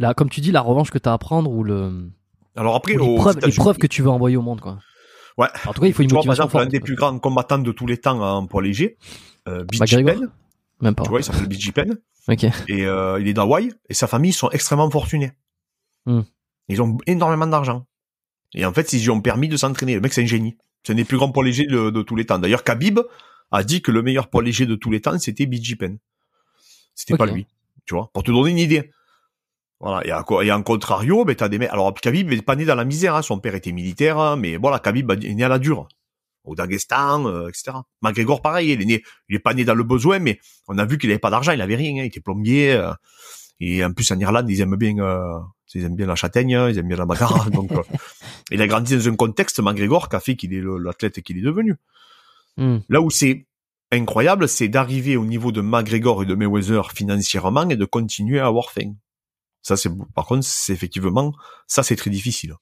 Là, 0.00 0.14
comme 0.14 0.28
tu 0.30 0.40
dis, 0.40 0.50
la 0.50 0.60
revanche 0.62 0.90
que 0.90 0.98
t'as 0.98 1.12
à 1.12 1.18
prendre 1.18 1.50
ou 1.50 1.62
le 1.62 2.10
Alors 2.56 2.74
après, 2.74 2.96
ou 2.96 2.98
les 3.10 3.14
preuves, 3.16 3.34
les 3.36 3.38
États-Unis- 3.38 3.56
preuves 3.56 3.78
que 3.78 3.86
tu 3.86 4.02
veux 4.02 4.10
envoyer 4.10 4.36
au 4.36 4.42
monde, 4.42 4.60
quoi. 4.60 4.78
Ouais. 5.38 5.46
En 5.66 5.72
tout 5.72 5.80
cas, 5.80 5.86
il 5.86 5.92
faut 5.94 6.02
une 6.02 6.08
tu 6.08 6.14
vois, 6.14 6.22
par 6.22 6.26
motivation 6.26 6.44
exemple, 6.44 6.62
forte. 6.64 6.68
des 6.72 6.80
plus 6.80 6.96
grands 6.96 7.16
combattants 7.18 7.58
de 7.58 7.70
tous 7.72 7.86
les 7.86 7.96
temps 7.98 8.20
en 8.20 8.46
poids 8.46 8.62
léger, 8.62 8.98
euh, 9.48 9.64
McGregor 9.78 10.14
Penn, 10.16 10.30
Même 10.80 10.94
pas. 10.94 11.02
tu 11.04 11.10
vois, 11.10 11.20
il 11.20 11.24
s'appelle 11.24 11.46
BJ 11.48 11.72
Penn, 11.72 11.98
Ok. 12.28 12.44
et 12.68 12.86
euh, 12.86 13.20
il 13.20 13.28
est 13.28 13.34
d'Hawaï, 13.34 13.72
et 13.88 13.94
sa 13.94 14.06
famille 14.06 14.32
sont 14.32 14.50
extrêmement 14.50 14.90
fortunés. 14.90 15.32
Hmm. 16.06 16.22
Ils 16.68 16.80
ont 16.80 16.96
énormément 17.06 17.46
d'argent. 17.46 17.86
Et 18.54 18.64
en 18.64 18.72
fait, 18.72 18.92
ils 18.92 19.02
lui 19.02 19.10
ont 19.10 19.20
permis 19.20 19.48
de 19.48 19.56
s'entraîner. 19.56 19.94
Le 19.94 20.00
mec, 20.00 20.12
c'est 20.12 20.22
un 20.22 20.26
génie. 20.26 20.56
C'est 20.84 20.92
un 20.92 20.96
des 20.96 21.04
plus 21.04 21.18
grands 21.18 21.30
poids 21.30 21.44
légers 21.44 21.66
de, 21.66 21.90
de 21.90 22.02
tous 22.02 22.16
les 22.16 22.24
temps. 22.26 22.38
D'ailleurs, 22.38 22.64
Khabib 22.64 23.00
a 23.50 23.62
dit 23.64 23.82
que 23.82 23.90
le 23.90 24.02
meilleur 24.02 24.28
poids 24.28 24.42
léger 24.42 24.66
de 24.66 24.74
tous 24.74 24.90
les 24.90 25.00
temps, 25.00 25.18
c'était 25.18 25.46
BJ 25.46 25.76
Penn. 25.76 25.98
C'était 26.94 27.16
pas 27.16 27.26
lui. 27.26 27.46
Tu 27.86 27.94
vois, 27.94 28.10
pour 28.12 28.22
te 28.22 28.30
donner 28.30 28.50
une 28.50 28.58
idée. 28.58 28.90
Voilà. 29.80 30.06
Et, 30.06 30.10
à, 30.10 30.24
et 30.42 30.52
en 30.52 30.62
contrario, 30.62 31.24
ben, 31.24 31.34
t'as 31.34 31.48
des 31.48 31.58
mecs, 31.58 31.70
alors, 31.70 31.92
Khabib 31.94 32.28
n'est 32.30 32.42
pas 32.42 32.56
né 32.56 32.64
dans 32.64 32.74
la 32.74 32.84
misère, 32.84 33.14
hein. 33.14 33.22
Son 33.22 33.38
père 33.38 33.54
était 33.54 33.72
militaire, 33.72 34.18
hein, 34.18 34.36
mais 34.36 34.56
voilà, 34.56 34.78
Khabib 34.78 35.10
est 35.10 35.34
né 35.34 35.42
à 35.44 35.48
la 35.48 35.58
dure. 35.58 35.88
Au 36.44 36.54
Daghestan, 36.54 37.26
euh, 37.26 37.48
etc. 37.48 37.76
McGregor, 38.02 38.40
pareil, 38.40 38.72
il 38.72 38.80
est 38.80 38.84
né, 38.84 39.02
il 39.28 39.36
est 39.36 39.40
pas 39.40 39.54
né 39.54 39.64
dans 39.64 39.74
le 39.74 39.84
besoin, 39.84 40.18
mais 40.18 40.40
on 40.68 40.78
a 40.78 40.86
vu 40.86 40.96
qu'il 40.96 41.10
avait 41.10 41.18
pas 41.18 41.30
d'argent, 41.30 41.52
il 41.52 41.60
avait 41.60 41.76
rien, 41.76 41.92
hein. 41.92 42.04
Il 42.04 42.06
était 42.06 42.20
plombier, 42.20 42.72
euh, 42.72 42.92
et 43.60 43.84
en 43.84 43.92
plus, 43.92 44.10
en 44.10 44.18
Irlande, 44.18 44.48
ils 44.48 44.60
aiment 44.62 44.76
bien, 44.76 44.98
euh, 44.98 45.38
ils 45.74 45.84
aiment 45.84 45.94
bien 45.94 46.06
la 46.06 46.16
châtaigne, 46.16 46.58
ils 46.70 46.78
aiment 46.78 46.88
bien 46.88 46.96
la 46.96 47.06
bagarre, 47.06 47.50
donc, 47.50 47.70
euh, 47.72 47.82
il 48.50 48.60
a 48.62 48.66
grandi 48.66 48.96
dans 48.96 49.08
un 49.08 49.16
contexte, 49.16 49.60
McGregor, 49.60 50.08
qui 50.08 50.16
a 50.16 50.20
fait 50.20 50.34
qu'il 50.34 50.54
est 50.54 50.62
l'athlète 50.62 51.20
qu'il 51.20 51.38
est 51.38 51.42
devenu. 51.42 51.76
Hmm. 52.56 52.78
Là 52.88 53.02
où 53.02 53.10
c'est 53.10 53.46
incroyable, 53.92 54.48
c'est 54.48 54.68
d'arriver 54.68 55.16
au 55.16 55.26
niveau 55.26 55.52
de 55.52 55.60
McGregor 55.60 56.22
et 56.22 56.26
de 56.26 56.34
Mayweather 56.34 56.92
financièrement 56.92 57.68
et 57.68 57.76
de 57.76 57.84
continuer 57.84 58.40
à 58.40 58.46
avoir 58.46 58.70
faim. 58.70 58.94
Ça, 59.62 59.76
c'est, 59.76 59.90
par 60.14 60.24
contre, 60.24 60.44
c'est 60.44 60.72
effectivement, 60.72 61.34
ça, 61.66 61.82
c'est 61.82 61.96
très 61.96 62.10
difficile. 62.10 62.54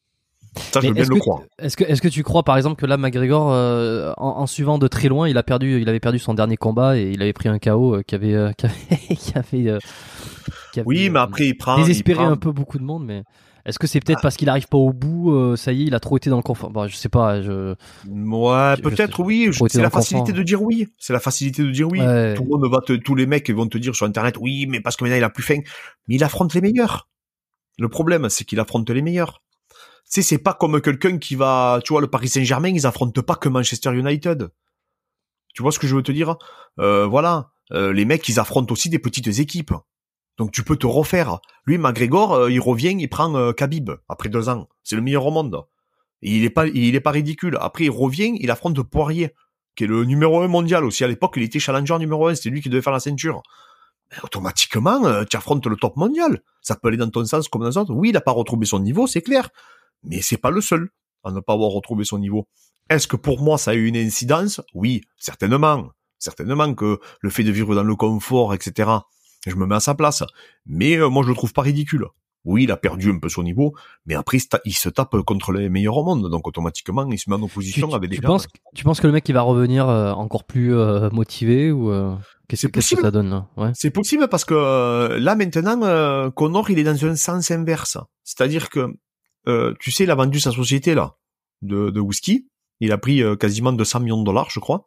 Ça, 0.73 0.81
je 0.81 0.87
Mais 0.87 0.89
veux 0.89 0.95
bien 0.95 1.03
est-ce 1.03 1.11
le 1.11 1.15
que, 1.17 1.21
croire. 1.21 1.41
est-ce 1.59 1.77
que, 1.77 1.85
est-ce 1.85 2.03
que 2.03 2.09
tu 2.09 2.23
crois, 2.23 2.43
par 2.43 2.57
exemple, 2.57 2.77
que 2.81 2.87
là, 2.87 2.97
McGregor, 2.97 3.51
euh, 3.53 4.13
en, 4.17 4.29
en 4.41 4.47
suivant 4.47 4.79
de 4.79 4.87
très 4.89 5.09
loin, 5.09 5.29
il 5.29 5.37
a 5.39 5.43
perdu, 5.43 5.81
il 5.81 5.89
avait 5.89 6.01
perdu 6.01 6.19
son 6.19 6.35
dernier 6.35 6.57
combat 6.57 6.97
et 6.99 7.11
il 7.13 7.23
avait 7.23 7.33
pris 7.33 7.49
un 7.49 7.59
KO 7.59 7.97
euh, 7.97 8.03
qui 8.03 8.15
avait, 8.15 8.35
euh, 8.35 8.53
qui 8.59 8.67
avait, 8.67 9.17
qui 9.17 9.33
avait, 9.39 9.69
euh, 9.71 9.79
qui 10.73 10.81
avait, 10.81 10.87
Oui, 10.87 11.11
mais 11.11 11.19
euh, 11.19 11.23
après, 11.23 11.47
il 11.47 11.55
prend, 11.57 11.77
désespéré 11.79 12.19
il 12.21 12.23
prend- 12.25 12.33
un 12.33 12.37
peu 12.37 12.53
beaucoup 12.53 12.79
de 12.79 12.85
monde, 12.85 13.05
mais 13.07 13.23
est-ce 13.67 13.79
que 13.79 13.87
c'est 13.87 14.01
peut-être 14.01 14.19
Ah. 14.21 14.23
parce 14.23 14.37
qu'il 14.37 14.49
arrive 14.49 14.67
pas 14.69 14.79
au 14.79 14.93
bout, 14.93 15.33
euh, 15.35 15.57
ça 15.57 15.73
y 15.73 15.83
est, 15.83 15.87
il 15.87 15.95
a 15.95 16.01
trop 16.01 16.17
été 16.17 16.31
dans 16.31 16.37
le 16.37 16.43
confort? 16.43 16.71
Bon, 16.71 16.87
je 16.87 16.97
sais 16.97 17.09
pas, 17.11 17.43
je. 17.43 17.75
Ouais, 18.07 18.75
Je- 18.77 18.83
peut-être 18.83 19.21
oui. 19.21 19.51
C'est 19.69 19.83
la 19.83 19.91
facilité 19.91 20.33
de 20.33 20.43
dire 20.43 20.63
oui. 20.63 20.89
C'est 20.99 21.13
la 21.13 21.21
facilité 21.21 21.63
de 21.63 21.71
dire 21.71 21.89
oui. 21.91 22.01
Ouais. 22.01 22.35
Tout 22.35 22.45
le 22.45 22.49
monde 22.51 22.71
va 22.71 22.81
te, 22.81 22.93
tous 22.95 23.15
les 23.15 23.27
mecs 23.27 23.51
vont 23.51 23.67
te 23.67 23.77
dire 23.79 23.95
sur 23.95 24.07
Internet, 24.07 24.37
oui, 24.41 24.67
mais 24.69 24.81
parce 24.81 24.97
que 24.97 25.05
maintenant 25.05 25.19
il 25.19 25.25
a 25.25 25.31
plus 25.31 25.43
faim. 25.43 25.59
Mais 26.09 26.15
il 26.15 26.25
affronte 26.25 26.55
les 26.55 26.61
meilleurs. 26.63 27.09
Le 27.79 27.89
problème, 27.89 28.29
c'est 28.31 28.45
qu'il 28.45 28.59
affronte 28.59 28.89
les 28.91 29.03
meilleurs. 29.03 29.43
Sais, 30.09 30.23
c'est 30.23 30.39
pas 30.39 30.55
comme 30.55 30.81
quelqu'un 30.81 31.19
qui 31.19 31.35
va, 31.35 31.81
tu 31.85 31.93
vois, 31.93 32.01
le 32.01 32.09
Paris 32.09 32.29
Saint-Germain, 32.29 32.71
ils 32.71 32.87
affrontent 32.87 33.23
pas 33.23 33.37
que 33.37 33.51
Manchester 33.51 33.93
United. 33.93 34.49
Tu 35.55 35.63
vois 35.63 35.71
ce 35.71 35.79
que 35.79 35.87
je 35.87 35.95
veux 35.95 36.03
te 36.03 36.13
dire 36.13 36.37
euh, 36.81 37.07
Voilà, 37.07 37.51
Euh, 37.73 37.93
les 37.93 38.07
mecs, 38.07 38.27
ils 38.31 38.41
affrontent 38.41 38.73
aussi 38.73 38.89
des 38.89 38.99
petites 38.99 39.39
équipes. 39.39 39.75
Donc 40.39 40.53
tu 40.53 40.63
peux 40.63 40.77
te 40.77 40.87
refaire. 40.87 41.41
Lui, 41.67 41.77
McGregor, 41.77 42.33
euh, 42.33 42.51
il 42.51 42.61
revient, 42.61 42.97
il 42.99 43.09
prend 43.09 43.53
Khabib 43.53 43.91
après 44.09 44.31
deux 44.31 44.49
ans. 44.49 44.69
C'est 44.83 44.97
le 44.97 45.03
meilleur 45.03 45.27
au 45.27 45.31
monde. 45.31 45.67
Il 46.23 46.45
est 46.45 46.51
pas, 46.51 46.67
il 46.67 46.95
est 46.95 47.01
pas 47.01 47.11
ridicule. 47.11 47.59
Après, 47.61 47.85
il 47.85 47.91
revient, 47.91 48.33
il 48.41 48.51
affronte 48.51 48.83
Poirier, 48.83 49.35
qui 49.77 49.85
est 49.85 49.87
le 49.87 50.05
numéro 50.05 50.41
un 50.41 50.49
mondial 50.49 50.85
aussi. 50.87 51.05
À 51.05 51.09
l'époque, 51.09 51.35
il 51.37 51.43
était 51.43 51.59
challenger 51.59 51.99
numéro 51.99 52.29
un. 52.29 52.35
C'était 52.35 52.49
lui 52.49 52.63
qui 52.63 52.71
devait 52.71 52.81
faire 52.83 52.95
la 52.95 53.01
ceinture. 53.01 53.43
Automatiquement, 54.23 55.25
tu 55.27 55.37
affrontes 55.37 55.67
le 55.67 55.77
top 55.77 55.97
mondial. 55.97 56.41
Ça 56.63 56.77
peut 56.77 56.89
aller 56.89 56.97
dans 56.97 57.11
ton 57.11 57.27
sens 57.27 57.47
comme 57.49 57.63
dans 57.69 57.81
l'autre. 57.81 57.93
Oui, 57.93 58.09
il 58.09 58.13
n'a 58.13 58.23
pas 58.23 58.33
retrouvé 58.33 58.65
son 58.65 58.79
niveau, 58.79 59.07
c'est 59.07 59.21
clair. 59.21 59.51
Mais 60.05 60.21
c'est 60.23 60.39
pas 60.39 60.51
le 60.51 60.61
seul 60.61 60.89
à 61.25 61.33
ne 61.33 61.41
pas 61.41 61.53
avoir 61.53 61.71
retrouvé 61.71 62.05
son 62.05 62.19
niveau. 62.19 62.49
Est-ce 62.91 63.07
que 63.07 63.17
pour 63.17 63.43
moi, 63.43 63.59
ça 63.59 63.73
a 63.73 63.75
eu 63.75 63.87
une 63.87 63.97
incidence? 63.97 64.61
Oui, 64.75 65.03
certainement. 65.19 65.89
Certainement 66.19 66.75
que 66.75 66.99
le 67.21 67.31
fait 67.31 67.45
de 67.45 67.53
vivre 67.53 67.75
dans 67.75 67.85
le 67.85 67.95
confort, 67.95 68.55
etc., 68.55 68.91
je 69.47 69.55
me 69.55 69.67
mets 69.67 69.77
à 69.77 69.81
sa 69.81 69.95
place. 69.95 70.25
Mais 70.67 70.97
euh, 70.97 71.09
moi, 71.09 71.23
je 71.23 71.29
le 71.29 71.35
trouve 71.35 71.53
pas 71.53 71.63
ridicule. 71.63 72.07
Oui, 72.45 72.65
il 72.65 72.71
a 72.71 72.77
perdu 72.77 73.11
un 73.11 73.19
peu 73.19 73.29
son 73.29 73.43
niveau, 73.43 73.75
mais 74.07 74.15
après, 74.15 74.39
il 74.65 74.75
se 74.75 74.89
tape 74.89 75.21
contre 75.23 75.53
les 75.53 75.69
meilleurs 75.69 75.99
au 75.99 76.05
monde. 76.05 76.31
Donc, 76.31 76.47
automatiquement, 76.47 77.07
il 77.11 77.19
se 77.19 77.29
met 77.29 77.37
en 77.37 77.43
opposition 77.43 77.93
avec 77.93 78.09
des 78.09 78.17
tu 78.17 78.23
penses, 78.23 78.47
tu 78.75 78.85
penses 78.85 79.01
que 79.01 79.07
le 79.07 79.13
mec, 79.13 79.29
il 79.29 79.33
va 79.33 79.43
revenir 79.43 79.89
euh, 79.89 80.13
encore 80.13 80.45
plus 80.45 80.75
euh, 80.75 81.11
motivé 81.11 81.71
ou 81.71 81.93
qu'est-ce 82.49 82.69
que 82.69 82.81
ça 82.81 83.11
donne 83.11 83.29
là? 83.29 83.49
Ouais. 83.57 83.71
C'est 83.75 83.91
possible 83.91 84.29
parce 84.29 84.45
que 84.45 85.19
là, 85.19 85.35
maintenant, 85.35 86.31
Connor, 86.31 86.71
il 86.71 86.79
est 86.79 86.85
dans 86.85 87.05
un 87.05 87.17
sens 87.17 87.51
inverse. 87.51 87.99
C'est-à-dire 88.25 88.71
que, 88.71 88.95
tu 89.81 89.91
sais, 89.91 90.05
il 90.05 90.11
a 90.11 90.15
vendu 90.15 90.41
sa 90.41 90.53
société, 90.53 90.95
là, 90.95 91.17
de, 91.63 91.91
de 91.91 92.01
whisky. 92.01 92.49
Il 92.81 92.93
a 92.93 92.99
pris 92.99 93.23
quasiment 93.41 93.73
200 93.73 94.01
millions 94.01 94.21
de 94.21 94.25
dollars, 94.25 94.51
je 94.51 94.61
crois. 94.61 94.85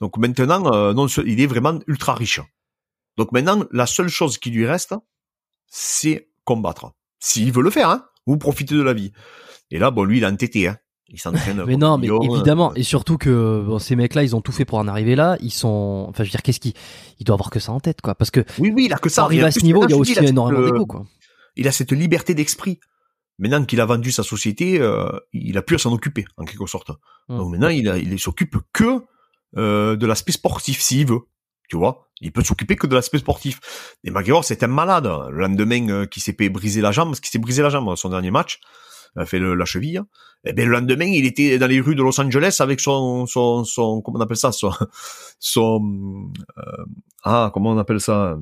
Donc 0.00 0.18
maintenant, 0.18 0.92
non, 0.92 1.06
il 1.06 1.40
est 1.40 1.46
vraiment 1.46 1.78
ultra 1.86 2.14
riche. 2.14 2.40
Donc 3.16 3.32
maintenant, 3.32 3.64
la 3.72 3.86
seule 3.86 4.08
chose 4.08 4.38
qui 4.38 4.50
lui 4.50 4.66
reste, 4.66 4.94
c'est 5.68 6.28
combattre. 6.44 6.92
S'il 7.18 7.52
veut 7.52 7.62
le 7.62 7.70
faire, 7.70 7.88
hein, 7.88 8.04
ou 8.26 8.36
profiter 8.36 8.74
de 8.74 8.82
la 8.82 8.92
vie. 8.92 9.12
Et 9.70 9.78
là, 9.78 9.90
bon, 9.90 10.04
lui, 10.04 10.18
il 10.18 10.24
a 10.24 10.30
entêté, 10.30 10.68
hein. 10.68 10.76
Il 11.08 11.20
s'entraîne. 11.20 11.62
mais 11.66 11.76
non, 11.76 11.98
mais 11.98 12.08
évidemment, 12.08 12.74
et 12.74 12.82
surtout 12.82 13.16
que 13.16 13.62
bon, 13.64 13.78
ces 13.78 13.94
mecs-là, 13.94 14.24
ils 14.24 14.34
ont 14.34 14.40
tout 14.40 14.52
fait 14.52 14.64
pour 14.64 14.78
en 14.78 14.88
arriver 14.88 15.14
là. 15.14 15.36
Ils 15.40 15.52
sont, 15.52 16.06
enfin, 16.08 16.24
je 16.24 16.28
veux 16.28 16.32
dire, 16.32 16.42
qu'est-ce 16.42 16.60
qui, 16.60 16.74
il 17.20 17.24
doit 17.24 17.34
avoir 17.34 17.50
que 17.50 17.60
ça 17.60 17.72
en 17.72 17.80
tête, 17.80 18.00
quoi. 18.00 18.14
Parce 18.14 18.30
que 18.30 18.44
oui, 18.58 18.72
oui, 18.74 18.86
il 18.86 18.92
a 18.92 18.98
que 18.98 19.08
ça. 19.08 19.22
Arrive 19.22 19.44
à 19.44 19.50
ce 19.50 19.60
niveau, 19.60 19.84
il 19.86 19.90
y 19.90 19.94
a 19.94 19.96
aussi 19.96 20.18
énormément 20.18 20.64
d'égo, 20.64 20.86
quoi. 20.86 21.04
Il 21.54 21.68
a 21.68 21.72
cette 21.72 21.92
liberté 21.92 22.34
d'esprit. 22.34 22.80
Maintenant 23.38 23.64
qu'il 23.64 23.80
a 23.80 23.86
vendu 23.86 24.12
sa 24.12 24.22
société, 24.22 24.80
euh, 24.80 25.08
il 25.32 25.58
a 25.58 25.62
plus 25.62 25.76
à 25.76 25.78
s'en 25.78 25.92
occuper, 25.92 26.24
en 26.36 26.44
quelque 26.44 26.66
sorte. 26.66 26.90
Hum. 27.28 27.38
Donc 27.38 27.50
maintenant, 27.50 27.68
il, 27.68 27.88
a, 27.88 27.98
il 27.98 28.18
s'occupe 28.18 28.56
que 28.72 29.04
euh, 29.56 29.96
de 29.96 30.06
l'aspect 30.06 30.32
sportif, 30.32 30.80
s'il 30.80 31.06
veut. 31.06 31.20
Tu 31.68 31.76
vois, 31.76 32.08
il 32.20 32.32
peut 32.32 32.44
s'occuper 32.44 32.76
que 32.76 32.86
de 32.86 32.94
l'aspect 32.94 33.18
sportif. 33.18 33.60
Et 34.04 34.10
McGregor, 34.10 34.44
c'est 34.44 34.62
un 34.62 34.68
malade. 34.68 35.10
Le 35.30 35.40
lendemain, 35.40 35.88
euh, 35.88 36.06
qui 36.06 36.20
s'est 36.20 36.32
brisé 36.32 36.80
la 36.80 36.92
jambe, 36.92 37.08
parce 37.08 37.20
qu'il 37.20 37.30
s'est 37.30 37.38
brisé 37.38 37.62
la 37.62 37.70
jambe 37.70 37.94
son 37.96 38.08
dernier 38.08 38.30
match, 38.30 38.60
il 39.16 39.22
a 39.22 39.26
fait 39.26 39.40
la 39.40 39.64
cheville. 39.64 40.02
Et 40.44 40.50
eh 40.50 40.52
ben 40.52 40.66
le 40.68 40.72
lendemain, 40.72 41.06
il 41.06 41.26
était 41.26 41.58
dans 41.58 41.66
les 41.66 41.80
rues 41.80 41.96
de 41.96 42.02
Los 42.02 42.20
Angeles 42.20 42.58
avec 42.60 42.78
son 42.78 43.26
son 43.26 43.64
son 43.64 44.00
comment 44.00 44.18
on 44.18 44.22
appelle 44.22 44.36
ça? 44.36 44.52
Son 44.52 44.70
son 45.40 46.30
euh, 46.58 46.84
ah 47.24 47.50
comment 47.52 47.70
on 47.70 47.78
appelle 47.78 48.00
ça? 48.00 48.38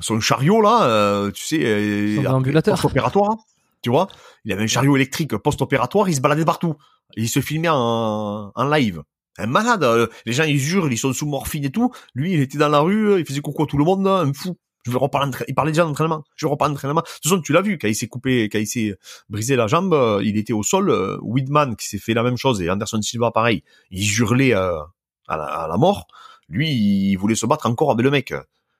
Son 0.00 0.18
chariot 0.18 0.60
là, 0.60 0.84
euh, 0.84 1.30
tu 1.30 1.44
sais, 1.44 2.16
son 2.16 2.26
ambulateur 2.26 2.74
post-opératoire. 2.74 3.36
Tu 3.82 3.90
vois, 3.90 4.08
il 4.44 4.52
avait 4.52 4.64
un 4.64 4.66
chariot 4.66 4.96
électrique 4.96 5.36
post-opératoire, 5.36 6.08
il 6.08 6.14
se 6.14 6.20
baladait 6.20 6.44
partout. 6.44 6.74
Il 7.16 7.28
se 7.28 7.40
filmait 7.40 7.68
en, 7.70 8.52
en 8.54 8.68
live 8.68 9.02
un 9.40 9.46
malade. 9.46 9.84
Euh, 9.84 10.06
les 10.26 10.32
gens, 10.32 10.44
ils 10.44 10.58
jurent, 10.58 10.90
ils 10.90 10.98
sont 10.98 11.12
sous 11.12 11.26
morphine 11.26 11.64
et 11.64 11.70
tout. 11.70 11.90
Lui, 12.14 12.34
il 12.34 12.40
était 12.40 12.58
dans 12.58 12.68
la 12.68 12.80
rue, 12.80 13.18
il 13.18 13.26
faisait 13.26 13.40
coucou 13.40 13.64
à 13.64 13.66
tout 13.66 13.78
le 13.78 13.84
monde, 13.84 14.06
un 14.06 14.32
fou. 14.32 14.56
Je 14.86 14.90
veux 14.90 14.96
reparler 14.96 15.30
il 15.46 15.54
parlait 15.54 15.72
déjà 15.72 15.84
d'entraînement. 15.84 16.24
Je 16.36 16.46
veux 16.46 16.50
reparler 16.50 16.72
d'entraînement. 16.72 17.02
De 17.02 17.06
toute 17.06 17.22
façon, 17.24 17.40
tu 17.42 17.52
l'as 17.52 17.60
vu, 17.60 17.76
quand 17.76 17.88
il 17.88 17.94
s'est 17.94 18.08
coupé, 18.08 18.48
quand 18.48 18.58
il 18.58 18.66
s'est 18.66 18.94
brisé 19.28 19.56
la 19.56 19.66
jambe, 19.66 19.92
euh, 19.92 20.22
il 20.24 20.38
était 20.38 20.54
au 20.54 20.62
sol. 20.62 20.90
Euh, 20.90 21.18
Widman, 21.20 21.76
qui 21.76 21.86
s'est 21.86 21.98
fait 21.98 22.14
la 22.14 22.22
même 22.22 22.38
chose, 22.38 22.62
et 22.62 22.70
Anderson 22.70 23.02
Silva, 23.02 23.30
pareil. 23.30 23.62
Il 23.90 24.10
hurlait 24.18 24.54
à, 24.54 24.86
la, 25.28 25.76
mort. 25.76 26.06
Lui, 26.48 26.70
il 26.70 27.16
voulait 27.16 27.34
se 27.34 27.46
battre 27.46 27.66
encore 27.66 27.90
avec 27.90 28.04
le 28.04 28.10
mec. 28.10 28.32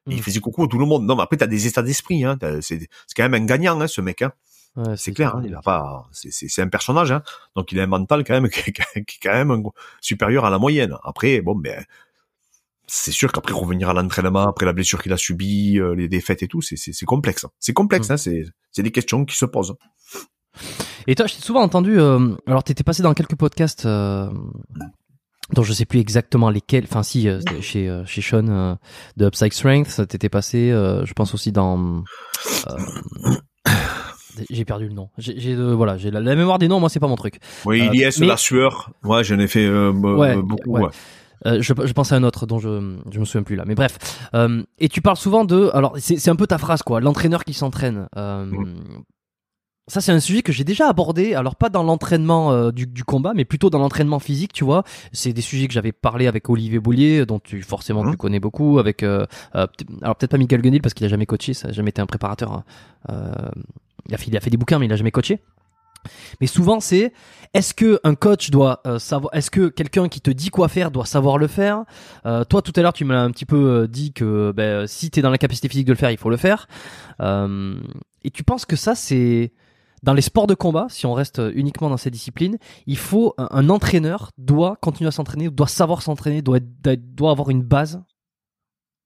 Il 0.06 0.16
mm. 0.16 0.20
faisait 0.20 0.40
coucou 0.40 0.64
à 0.64 0.68
tout 0.68 0.78
le 0.78 0.86
monde. 0.86 1.04
Non, 1.04 1.16
mais 1.16 1.22
après, 1.22 1.36
t'as 1.36 1.46
des 1.46 1.66
états 1.66 1.82
d'esprit, 1.82 2.24
hein. 2.24 2.38
C'est 2.62 2.88
quand 3.14 3.28
même 3.28 3.34
un 3.34 3.44
gagnant, 3.44 3.78
hein, 3.80 3.86
ce 3.86 4.00
mec, 4.00 4.22
hein 4.22 4.32
c'est 4.96 5.12
clair, 5.12 5.36
hein, 5.36 5.42
il 5.44 5.54
a 5.54 5.60
pas, 5.60 6.08
c'est 6.12 6.62
un 6.62 6.68
personnage, 6.68 7.12
hein, 7.12 7.22
donc 7.56 7.72
il 7.72 7.80
a 7.80 7.82
un 7.82 7.86
mental 7.86 8.24
quand 8.24 8.34
même 8.34 8.48
qui, 8.50 8.70
est 8.70 9.04
quand 9.22 9.32
même 9.32 9.62
supérieur 10.00 10.44
à 10.44 10.50
la 10.50 10.58
moyenne. 10.58 10.96
Après, 11.02 11.40
bon, 11.40 11.54
ben, 11.54 11.84
c'est 12.86 13.12
sûr 13.12 13.30
qu'après 13.32 13.52
revenir 13.52 13.88
à 13.88 13.94
l'entraînement, 13.94 14.48
après 14.48 14.66
la 14.66 14.72
blessure 14.72 15.02
qu'il 15.02 15.12
a 15.12 15.16
subie, 15.16 15.78
euh, 15.78 15.94
les 15.94 16.08
défaites 16.08 16.42
et 16.42 16.48
tout, 16.48 16.60
c'est 16.62 17.04
complexe. 17.04 17.46
C'est 17.58 17.72
complexe, 17.72 18.08
mmh. 18.08 18.12
hein, 18.12 18.16
c'est 18.70 18.82
des 18.82 18.92
questions 18.92 19.24
qui 19.24 19.36
se 19.36 19.44
posent. 19.44 19.74
Et 21.06 21.14
toi, 21.14 21.26
je 21.26 21.34
t'ai 21.34 21.42
souvent 21.42 21.62
entendu. 21.62 21.98
Euh, 21.98 22.36
alors, 22.46 22.64
t'étais 22.64 22.84
passé 22.84 23.02
dans 23.02 23.14
quelques 23.14 23.36
podcasts. 23.36 23.86
Euh, 23.86 24.30
dont 25.52 25.64
je 25.64 25.72
sais 25.72 25.84
plus 25.84 25.98
exactement 25.98 26.48
lesquels. 26.50 26.84
Enfin, 26.84 27.02
si, 27.02 27.28
euh, 27.28 27.40
chez 27.60 28.02
chez 28.06 28.22
Sean 28.22 28.78
de 29.16 29.26
Upside 29.26 29.52
Strength, 29.52 30.06
t'étais 30.06 30.28
passé. 30.28 30.70
je 30.70 31.12
pense 31.12 31.34
aussi 31.34 31.50
dans 31.50 32.04
j'ai 34.50 34.64
perdu 34.64 34.88
le 34.88 34.94
nom. 34.94 35.08
J'ai 35.18 35.54
voilà, 35.54 35.96
j'ai 35.96 36.10
la, 36.10 36.20
mémoire 36.34 36.58
des 36.58 36.68
noms. 36.68 36.80
Moi, 36.80 36.88
c'est 36.88 37.00
pas 37.00 37.08
mon 37.08 37.16
truc. 37.16 37.38
Oui, 37.64 37.88
il 37.92 38.00
y 38.00 38.04
a 38.04 38.10
la 38.20 38.36
sueur. 38.36 38.90
Ouais, 39.04 39.24
j'en 39.24 39.38
ai 39.38 39.46
fait 39.46 39.66
euh, 39.66 39.92
beaucoup. 39.92 40.78
Euh, 41.46 41.62
je, 41.62 41.72
je 41.72 41.92
pense 41.94 42.12
à 42.12 42.16
un 42.16 42.22
autre 42.22 42.44
dont 42.44 42.58
je 42.58 42.98
je 43.10 43.18
me 43.18 43.24
souviens 43.24 43.42
plus 43.42 43.56
là. 43.56 43.64
Mais 43.66 43.74
bref. 43.74 43.96
Euh, 44.34 44.62
et 44.78 44.88
tu 44.88 45.00
parles 45.00 45.16
souvent 45.16 45.44
de. 45.44 45.70
Alors, 45.72 45.94
c'est 45.98 46.28
un 46.28 46.36
peu 46.36 46.46
ta 46.46 46.58
phrase 46.58 46.82
quoi. 46.82 47.00
L'entraîneur 47.00 47.44
qui 47.44 47.54
s'entraîne. 47.54 48.08
Mm. 48.16 48.74
Ça, 49.86 50.00
c'est 50.00 50.12
un 50.12 50.20
sujet 50.20 50.42
que 50.42 50.52
j'ai 50.52 50.62
déjà 50.62 50.88
abordé. 50.88 51.34
Alors, 51.34 51.56
pas 51.56 51.68
dans 51.68 51.82
l'entraînement 51.82 52.70
du, 52.70 52.86
du, 52.86 53.02
combat, 53.02 53.32
mais 53.34 53.44
plutôt 53.44 53.70
dans 53.70 53.80
l'entraînement 53.80 54.20
physique, 54.20 54.52
tu 54.52 54.62
vois. 54.62 54.84
C'est 55.12 55.32
des 55.32 55.40
sujets 55.40 55.66
que 55.66 55.72
j'avais 55.72 55.90
parlé 55.90 56.28
avec 56.28 56.48
Olivier 56.48 56.78
Boulier, 56.78 57.26
dont 57.26 57.40
tu 57.40 57.60
forcément 57.62 58.04
tu 58.04 58.10
mm. 58.10 58.16
connais 58.16 58.40
beaucoup. 58.40 58.78
Avec, 58.78 59.02
alors 59.02 59.28
peut-être 59.54 60.30
pas 60.30 60.38
Michael 60.38 60.60
Gunil 60.60 60.82
parce 60.82 60.94
qu'il 60.94 61.06
a 61.06 61.08
jamais 61.08 61.26
coaché, 61.26 61.54
ça 61.54 61.68
a 61.68 61.72
jamais 61.72 61.88
été 61.90 62.02
un 62.02 62.06
préparateur. 62.06 62.62
Il 64.08 64.14
a, 64.14 64.18
fait, 64.18 64.34
a 64.36 64.40
fait 64.40 64.50
des 64.50 64.56
bouquins, 64.56 64.78
mais 64.78 64.86
il 64.86 64.92
a 64.92 64.96
jamais 64.96 65.10
coaché. 65.10 65.40
Mais 66.40 66.46
souvent, 66.46 66.80
c'est 66.80 67.12
est-ce 67.52 67.74
que 67.74 68.00
un 68.04 68.14
coach 68.14 68.50
doit 68.50 68.80
euh, 68.86 68.98
savoir, 68.98 69.34
est-ce 69.34 69.50
que 69.50 69.68
quelqu'un 69.68 70.08
qui 70.08 70.20
te 70.20 70.30
dit 70.30 70.50
quoi 70.50 70.68
faire 70.68 70.90
doit 70.90 71.06
savoir 71.06 71.38
le 71.38 71.46
faire? 71.46 71.84
Euh, 72.26 72.44
Toi, 72.44 72.62
tout 72.62 72.72
à 72.76 72.82
l'heure, 72.82 72.92
tu 72.92 73.04
m'as 73.04 73.20
un 73.20 73.30
petit 73.30 73.46
peu 73.46 73.82
euh, 73.82 73.86
dit 73.86 74.12
que 74.12 74.52
ben, 74.52 74.86
si 74.86 75.10
tu 75.10 75.18
es 75.18 75.22
dans 75.22 75.30
la 75.30 75.38
capacité 75.38 75.68
physique 75.68 75.86
de 75.86 75.92
le 75.92 75.98
faire, 75.98 76.10
il 76.10 76.18
faut 76.18 76.30
le 76.30 76.36
faire. 76.36 76.68
et 77.20 78.30
tu 78.30 78.44
penses 78.44 78.64
que 78.64 78.76
ça, 78.76 78.94
c'est 78.94 79.52
dans 80.02 80.14
les 80.14 80.22
sports 80.22 80.46
de 80.46 80.54
combat, 80.54 80.86
si 80.88 81.04
on 81.04 81.12
reste 81.12 81.42
uniquement 81.54 81.90
dans 81.90 81.98
ces 81.98 82.10
disciplines, 82.10 82.56
il 82.86 82.96
faut 82.96 83.34
un, 83.36 83.68
entraîneur 83.68 84.30
doit 84.38 84.76
continuer 84.80 85.08
à 85.08 85.10
s'entraîner, 85.10 85.50
doit 85.50 85.68
savoir 85.68 86.00
s'entraîner, 86.00 86.40
doit 86.40 86.60
avoir 87.30 87.50
une 87.50 87.62
base 87.62 88.02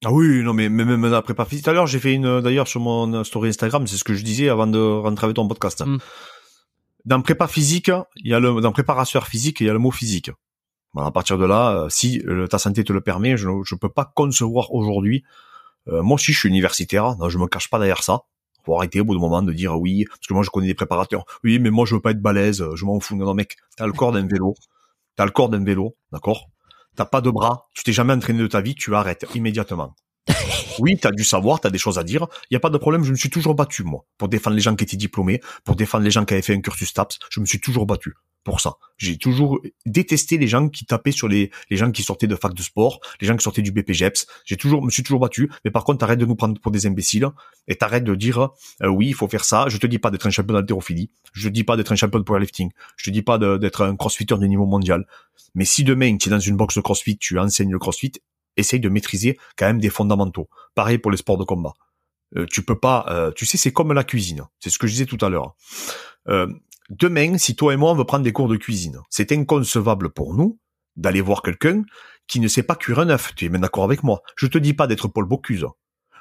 ah 0.04 0.12
oui, 0.12 0.42
non, 0.42 0.52
mais 0.52 0.68
même 0.68 1.00
dans 1.00 1.08
la 1.08 1.22
prépa 1.22 1.44
physique. 1.44 1.64
Tout 1.64 1.70
à 1.70 1.72
l'heure, 1.72 1.86
j'ai 1.86 1.98
fait 1.98 2.12
une, 2.12 2.40
d'ailleurs, 2.40 2.68
sur 2.68 2.80
mon 2.80 3.24
story 3.24 3.48
Instagram, 3.48 3.86
c'est 3.86 3.96
ce 3.96 4.04
que 4.04 4.14
je 4.14 4.22
disais 4.22 4.48
avant 4.48 4.66
de 4.66 4.78
rentrer 4.78 5.26
avec 5.26 5.36
ton 5.36 5.48
podcast. 5.48 5.82
Mm. 5.84 5.98
Dans 7.04 7.20
prépa 7.20 7.46
physique, 7.48 7.90
il 8.16 8.30
y 8.30 8.34
a 8.34 8.40
le, 8.40 8.60
dans 8.60 8.72
préparateur 8.72 9.26
physique, 9.26 9.60
il 9.60 9.66
y 9.66 9.70
a 9.70 9.72
le 9.72 9.78
mot 9.78 9.90
physique. 9.90 10.30
à 10.96 11.10
partir 11.10 11.38
de 11.38 11.44
là, 11.44 11.84
euh, 11.84 11.88
si 11.90 12.22
euh, 12.26 12.46
ta 12.46 12.58
santé 12.58 12.82
te 12.84 12.92
le 12.92 13.02
permet, 13.02 13.36
je 13.36 13.48
ne 13.48 13.78
peux 13.78 13.90
pas 13.90 14.10
concevoir 14.14 14.72
aujourd'hui. 14.72 15.22
Euh, 15.88 16.02
moi 16.02 16.14
aussi, 16.14 16.32
je 16.32 16.38
suis 16.38 16.48
universitaire, 16.48 17.16
non, 17.16 17.28
je 17.28 17.38
me 17.38 17.46
cache 17.46 17.68
pas 17.68 17.78
derrière 17.78 18.02
ça. 18.02 18.20
Faut 18.64 18.76
arrêter 18.76 19.00
au 19.00 19.04
bout 19.04 19.14
d'un 19.14 19.20
moment 19.20 19.42
de 19.42 19.52
dire 19.52 19.78
oui, 19.78 20.06
parce 20.08 20.26
que 20.26 20.32
moi 20.32 20.42
je 20.42 20.48
connais 20.48 20.66
des 20.66 20.74
préparateurs. 20.74 21.26
Oui, 21.44 21.58
mais 21.58 21.68
moi 21.68 21.84
je 21.84 21.94
veux 21.94 22.00
pas 22.00 22.12
être 22.12 22.22
balèze, 22.22 22.64
je 22.74 22.84
m'en 22.86 22.98
fous. 23.00 23.16
Non, 23.16 23.26
non 23.26 23.34
mec, 23.34 23.56
t'as 23.76 23.86
le 23.86 23.92
corps 23.92 24.12
d'un 24.12 24.26
vélo, 24.26 24.54
t'as 25.16 25.26
le 25.26 25.30
corps 25.30 25.50
d'un 25.50 25.62
vélo, 25.62 25.96
d'accord? 26.12 26.48
T'as 26.96 27.04
pas 27.04 27.20
de 27.20 27.30
bras, 27.30 27.68
tu 27.74 27.82
t'es 27.84 27.92
jamais 27.92 28.12
entraîné 28.12 28.40
de 28.40 28.46
ta 28.46 28.60
vie, 28.60 28.74
tu 28.74 28.94
arrêtes 28.94 29.26
immédiatement. 29.34 29.94
oui, 30.78 30.98
t'as 31.00 31.10
du 31.10 31.24
savoir, 31.24 31.60
t'as 31.60 31.70
des 31.70 31.78
choses 31.78 31.98
à 31.98 32.04
dire. 32.04 32.26
Il 32.50 32.54
y 32.54 32.56
a 32.56 32.60
pas 32.60 32.70
de 32.70 32.78
problème. 32.78 33.04
Je 33.04 33.10
me 33.10 33.16
suis 33.16 33.30
toujours 33.30 33.54
battu 33.54 33.84
moi 33.84 34.06
pour 34.18 34.28
défendre 34.28 34.56
les 34.56 34.62
gens 34.62 34.74
qui 34.74 34.84
étaient 34.84 34.96
diplômés, 34.96 35.40
pour 35.64 35.76
défendre 35.76 36.04
les 36.04 36.10
gens 36.10 36.24
qui 36.24 36.34
avaient 36.34 36.42
fait 36.42 36.54
un 36.54 36.60
cursus 36.60 36.92
TAPS. 36.92 37.18
Je 37.30 37.40
me 37.40 37.46
suis 37.46 37.60
toujours 37.60 37.86
battu 37.86 38.14
pour 38.44 38.60
ça. 38.60 38.74
J'ai 38.98 39.16
toujours 39.16 39.60
détesté 39.86 40.38
les 40.38 40.46
gens 40.46 40.68
qui 40.68 40.84
tapaient 40.84 41.12
sur 41.12 41.26
les, 41.26 41.50
les 41.70 41.76
gens 41.76 41.90
qui 41.90 42.02
sortaient 42.02 42.26
de 42.26 42.36
fac 42.36 42.54
de 42.54 42.62
sport, 42.62 43.00
les 43.20 43.26
gens 43.26 43.36
qui 43.36 43.42
sortaient 43.42 43.62
du 43.62 43.72
BPGEPS. 43.72 44.26
J'ai 44.44 44.56
toujours, 44.56 44.84
me 44.84 44.90
suis 44.90 45.02
toujours 45.02 45.20
battu. 45.20 45.50
Mais 45.64 45.70
par 45.70 45.84
contre, 45.84 45.98
t'arrêtes 45.98 46.18
de 46.18 46.26
nous 46.26 46.36
prendre 46.36 46.60
pour 46.60 46.70
des 46.70 46.86
imbéciles 46.86 47.26
et 47.66 47.74
t'arrêtes 47.74 48.04
de 48.04 48.14
dire, 48.14 48.50
euh, 48.82 48.88
oui, 48.88 49.08
il 49.08 49.14
faut 49.14 49.28
faire 49.28 49.44
ça. 49.44 49.66
Je 49.68 49.78
te 49.78 49.86
dis 49.86 49.98
pas 49.98 50.10
d'être 50.10 50.26
un 50.26 50.30
champion 50.30 50.54
d'haltérophilie. 50.54 51.10
Je 51.32 51.48
te 51.48 51.52
dis 51.52 51.64
pas 51.64 51.76
d'être 51.76 51.90
un 51.90 51.96
champion 51.96 52.18
de 52.18 52.24
powerlifting. 52.24 52.70
Je 52.96 53.04
te 53.06 53.10
dis 53.10 53.22
pas 53.22 53.38
d'être 53.38 53.82
un 53.82 53.96
crossfitter 53.96 54.36
de 54.36 54.46
niveau 54.46 54.66
mondial. 54.66 55.06
Mais 55.54 55.64
si 55.64 55.82
demain, 55.82 56.16
tu 56.16 56.28
es 56.28 56.30
dans 56.30 56.38
une 56.38 56.56
box 56.56 56.76
de 56.76 56.80
crossfit, 56.80 57.16
tu 57.16 57.38
enseignes 57.38 57.72
le 57.72 57.78
crossfit, 57.78 58.12
essaye 58.56 58.80
de 58.80 58.88
maîtriser 58.88 59.38
quand 59.56 59.66
même 59.66 59.80
des 59.80 59.90
fondamentaux. 59.90 60.48
Pareil 60.74 60.98
pour 60.98 61.10
les 61.10 61.16
sports 61.16 61.38
de 61.38 61.44
combat. 61.44 61.72
Euh, 62.36 62.46
tu 62.50 62.62
peux 62.62 62.78
pas, 62.78 63.06
euh, 63.08 63.30
tu 63.32 63.46
sais, 63.46 63.56
c'est 63.56 63.72
comme 63.72 63.92
la 63.92 64.04
cuisine. 64.04 64.42
C'est 64.58 64.70
ce 64.70 64.78
que 64.78 64.86
je 64.86 64.92
disais 64.92 65.06
tout 65.06 65.24
à 65.24 65.28
l'heure. 65.28 65.54
Euh, 66.28 66.48
demain, 66.90 67.38
si 67.38 67.56
toi 67.56 67.74
et 67.74 67.76
moi 67.76 67.92
on 67.92 67.94
veut 67.94 68.04
prendre 68.04 68.24
des 68.24 68.32
cours 68.32 68.48
de 68.48 68.56
cuisine, 68.56 69.00
c'est 69.10 69.32
inconcevable 69.32 70.10
pour 70.10 70.34
nous 70.34 70.58
d'aller 70.96 71.20
voir 71.20 71.42
quelqu'un 71.42 71.82
qui 72.26 72.40
ne 72.40 72.48
sait 72.48 72.62
pas 72.62 72.76
cuire 72.76 73.00
un 73.00 73.08
œuf. 73.08 73.34
Tu 73.34 73.46
es 73.46 73.48
même 73.48 73.62
d'accord 73.62 73.84
avec 73.84 74.02
moi 74.02 74.22
Je 74.36 74.46
te 74.46 74.58
dis 74.58 74.74
pas 74.74 74.86
d'être 74.86 75.08
Paul 75.08 75.26
Bocuse. 75.26 75.66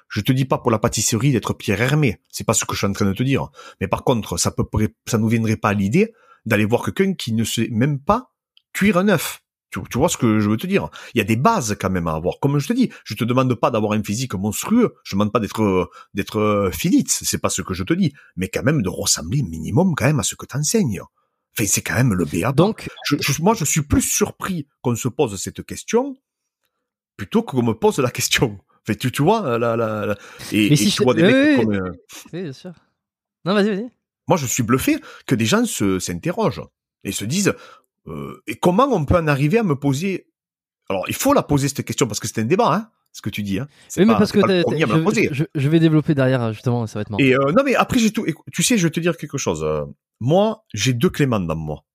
Je 0.09 0.21
te 0.21 0.31
dis 0.31 0.45
pas 0.45 0.57
pour 0.57 0.71
la 0.71 0.79
pâtisserie 0.79 1.31
d'être 1.31 1.53
Pierre 1.53 1.81
Hermé. 1.81 2.19
C'est 2.29 2.43
pas 2.43 2.53
ce 2.53 2.65
que 2.65 2.73
je 2.73 2.79
suis 2.79 2.87
en 2.87 2.93
train 2.93 3.05
de 3.05 3.13
te 3.13 3.23
dire. 3.23 3.49
Mais 3.81 3.87
par 3.87 4.03
contre, 4.03 4.37
ça 4.37 4.51
peut, 4.51 4.65
ça 5.07 5.17
nous 5.17 5.27
viendrait 5.27 5.57
pas 5.57 5.69
à 5.69 5.73
l'idée 5.73 6.13
d'aller 6.45 6.65
voir 6.65 6.83
quelqu'un 6.83 7.13
qui 7.13 7.33
ne 7.33 7.43
sait 7.43 7.69
même 7.71 7.99
pas 7.99 8.31
cuire 8.73 8.97
un 8.97 9.09
œuf. 9.09 9.42
Tu, 9.73 9.79
tu, 9.89 9.97
vois 9.97 10.09
ce 10.09 10.17
que 10.17 10.39
je 10.39 10.49
veux 10.49 10.57
te 10.57 10.67
dire 10.67 10.89
Il 11.13 11.17
y 11.17 11.21
a 11.21 11.23
des 11.23 11.35
bases 11.35 11.75
quand 11.79 11.89
même 11.89 12.07
à 12.07 12.13
avoir. 12.13 12.39
Comme 12.39 12.59
je 12.59 12.67
te 12.67 12.73
dis, 12.73 12.91
je 13.03 13.15
te 13.15 13.23
demande 13.23 13.53
pas 13.55 13.71
d'avoir 13.71 13.93
un 13.93 14.03
physique 14.03 14.35
monstrueux. 14.35 14.93
Je 15.03 15.15
demande 15.15 15.31
pas 15.31 15.39
d'être 15.39 15.89
d'être 16.13 16.69
Philippe. 16.73 17.09
C'est 17.09 17.39
pas 17.39 17.49
ce 17.49 17.61
que 17.61 17.73
je 17.73 17.83
te 17.83 17.93
dis. 17.93 18.13
Mais 18.35 18.49
quand 18.49 18.63
même 18.63 18.81
de 18.81 18.89
ressembler 18.89 19.41
minimum 19.41 19.95
quand 19.95 20.05
même 20.05 20.19
à 20.19 20.23
ce 20.23 20.35
que 20.35 20.45
t'enseignes. 20.45 21.01
Enfin, 21.55 21.67
c'est 21.67 21.81
quand 21.81 21.95
même 21.95 22.13
le 22.13 22.25
BA. 22.25 22.51
Donc, 22.51 22.89
je, 23.05 23.15
je, 23.19 23.41
moi, 23.41 23.53
je 23.53 23.65
suis 23.65 23.83
plus 23.83 24.01
surpris 24.01 24.67
qu'on 24.81 24.95
se 24.95 25.07
pose 25.07 25.39
cette 25.39 25.63
question 25.65 26.15
plutôt 27.17 27.43
qu'on 27.43 27.63
me 27.63 27.73
pose 27.73 27.99
la 27.99 28.11
question. 28.11 28.59
Enfin, 28.81 28.97
tu, 28.99 29.11
tu 29.11 29.21
vois, 29.21 29.57
la, 29.57 29.77
la, 29.77 30.05
la... 30.05 30.17
Et, 30.51 30.69
Mais 30.69 30.75
si 30.75 30.87
et 30.87 30.91
tu 30.91 31.03
vois 31.03 31.13
des 31.13 31.23
oui, 31.23 31.31
mecs 31.31 31.59
oui, 31.59 31.65
comme... 31.65 31.73
euh, 31.75 31.91
Oui, 32.33 32.43
bien 32.43 32.53
sûr. 32.53 32.73
Non, 33.45 33.53
vas-y, 33.53 33.69
vas-y. 33.69 33.89
Moi, 34.27 34.37
je 34.37 34.45
suis 34.45 34.63
bluffé 34.63 34.97
que 35.25 35.35
des 35.35 35.45
gens 35.45 35.65
se 35.65 35.99
s'interrogent 35.99 36.63
et 37.03 37.11
se 37.11 37.25
disent 37.25 37.53
euh, 38.07 38.41
et 38.47 38.55
comment 38.55 38.87
on 38.91 39.05
peut 39.05 39.15
en 39.17 39.27
arriver 39.27 39.57
à 39.59 39.63
me 39.63 39.75
poser 39.75 40.27
Alors, 40.89 41.05
il 41.07 41.15
faut 41.15 41.33
la 41.33 41.43
poser 41.43 41.67
cette 41.69 41.85
question 41.85 42.07
parce 42.07 42.19
que 42.19 42.27
c'est 42.27 42.41
un 42.41 42.45
débat, 42.45 42.73
hein, 42.73 42.89
ce 43.11 43.21
que 43.21 43.29
tu 43.29 43.43
dis. 43.43 43.59
Hein. 43.59 43.67
Mais 43.97 44.05
parce 44.05 44.31
que 44.31 44.39
le 44.39 44.47
t'as- 44.47 44.61
premier 44.63 44.83
à 44.83 44.87
me 44.87 44.91
la 44.93 44.97
je, 44.99 45.03
poser. 45.03 45.29
je, 45.31 45.43
je 45.53 45.69
vais 45.69 45.79
développer 45.79 46.13
derrière, 46.15 46.51
justement, 46.53 46.85
ça 46.87 46.99
va 46.99 47.01
être 47.01 47.09
marrant. 47.09 47.23
Et 47.23 47.33
euh, 47.35 47.51
non, 47.55 47.63
mais 47.63 47.75
après, 47.75 47.99
j'ai 47.99 48.11
tout. 48.11 48.25
Tu 48.51 48.63
sais, 48.63 48.77
je 48.77 48.83
vais 48.83 48.91
te 48.91 48.99
dire 48.99 49.15
quelque 49.17 49.37
chose. 49.37 49.63
euh, 49.63 49.83
moi, 50.19 50.65
j'ai 50.73 50.93
deux 50.93 51.09
Clément 51.09 51.39
dans 51.39 51.55
moi. 51.55 51.85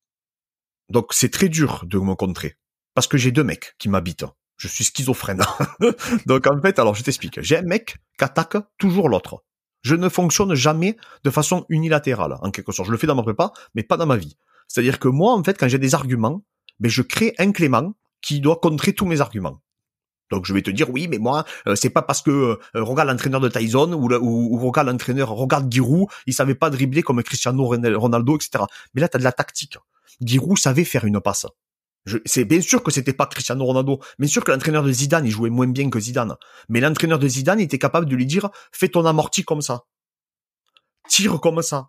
Donc, 0.91 1.13
c'est 1.13 1.31
très 1.31 1.49
dur 1.49 1.85
de 1.87 1.99
me 1.99 2.15
contrer 2.15 2.57
parce 2.95 3.07
que 3.07 3.19
j'ai 3.19 3.31
deux 3.33 3.45
mecs 3.45 3.75
qui 3.79 3.89
m'habitent. 3.89 4.25
Je 4.57 4.67
suis 4.69 4.85
schizophrène. 4.85 5.43
Donc, 6.27 6.47
en 6.47 6.61
fait, 6.61 6.79
alors, 6.79 6.95
je 6.95 7.03
t'explique. 7.05 7.39
J'ai 7.43 7.59
un 7.59 7.63
mec 7.63 7.97
qui 8.19 8.25
attaque 8.25 8.57
toujours 8.79 9.09
l'autre. 9.09 9.45
Je 9.83 9.95
ne 9.95 10.09
fonctionne 10.09 10.55
jamais 10.55 10.97
de 11.23 11.31
façon 11.31 11.65
unilatérale, 11.69 12.35
en 12.43 12.51
quelque 12.51 12.73
sorte. 12.73 12.87
Je 12.89 12.93
le 12.93 12.99
fais 12.99 13.07
dans 13.07 13.15
ma 13.15 13.23
prépa, 13.23 13.53
mais 13.75 13.85
pas 13.85 13.97
dans 13.97 14.07
ma 14.07 14.17
vie. 14.17 14.37
C'est-à-dire 14.69 14.99
que 14.99 15.09
moi, 15.09 15.33
en 15.33 15.43
fait, 15.43 15.59
quand 15.59 15.69
j'ai 15.69 15.79
des 15.79 15.95
arguments, 15.95 16.43
ben, 16.79 16.91
je 16.91 17.03
crée 17.03 17.35
un 17.39 17.51
Clément 17.53 17.95
qui 18.21 18.41
doit 18.41 18.57
contrer 18.57 18.93
tous 18.93 19.07
mes 19.07 19.21
arguments. 19.21 19.61
Donc 20.31 20.45
je 20.45 20.53
vais 20.53 20.63
te 20.63 20.71
dire 20.71 20.91
oui, 20.91 21.09
mais 21.09 21.19
moi 21.19 21.45
euh, 21.67 21.75
c'est 21.75 21.91
pas 21.91 22.03
parce 22.03 22.21
que 22.23 22.31
euh, 22.31 22.59
regarde 22.75 23.09
l'entraîneur 23.09 23.41
de 23.41 23.49
Tyson 23.49 23.93
ou, 23.93 24.13
ou, 24.13 24.59
regarde 24.59 24.89
l'entraîneur, 24.89 25.31
regarde 25.31 25.73
Giroud, 25.73 26.07
il 26.27 26.35
savait 26.35 26.55
pas 26.55 26.71
dribbler 26.71 27.03
comme 27.03 27.23
Cristiano 27.23 27.65
Ronaldo, 27.65 28.37
etc. 28.37 28.65
Mais 28.95 29.01
là 29.01 29.09
t'as 29.09 29.19
de 29.19 29.25
la 29.25 29.33
tactique. 29.33 29.79
Giroud 30.21 30.59
savait 30.59 30.85
faire 30.85 31.05
une 31.05 31.21
passe. 31.21 31.47
C'est 32.25 32.45
bien 32.45 32.61
sûr 32.61 32.83
que 32.83 32.91
c'était 32.91 33.13
pas 33.13 33.27
Cristiano 33.27 33.65
Ronaldo. 33.65 34.01
Bien 34.19 34.29
sûr 34.29 34.43
que 34.45 34.51
l'entraîneur 34.51 34.83
de 34.83 34.93
Zidane 34.93 35.27
il 35.27 35.31
jouait 35.31 35.51
moins 35.51 35.67
bien 35.67 35.89
que 35.91 36.01
Zidane. 36.01 36.37
Mais 36.69 36.81
l'entraîneur 36.81 37.19
de 37.19 37.29
Zidane 37.29 37.61
était 37.61 37.79
capable 37.79 38.07
de 38.07 38.15
lui 38.15 38.27
dire 38.27 38.51
fais 38.73 38.89
ton 38.89 39.07
amorti 39.07 39.45
comme 39.45 39.63
ça, 39.63 39.85
tire 41.09 41.41
comme 41.41 41.63
ça. 41.63 41.89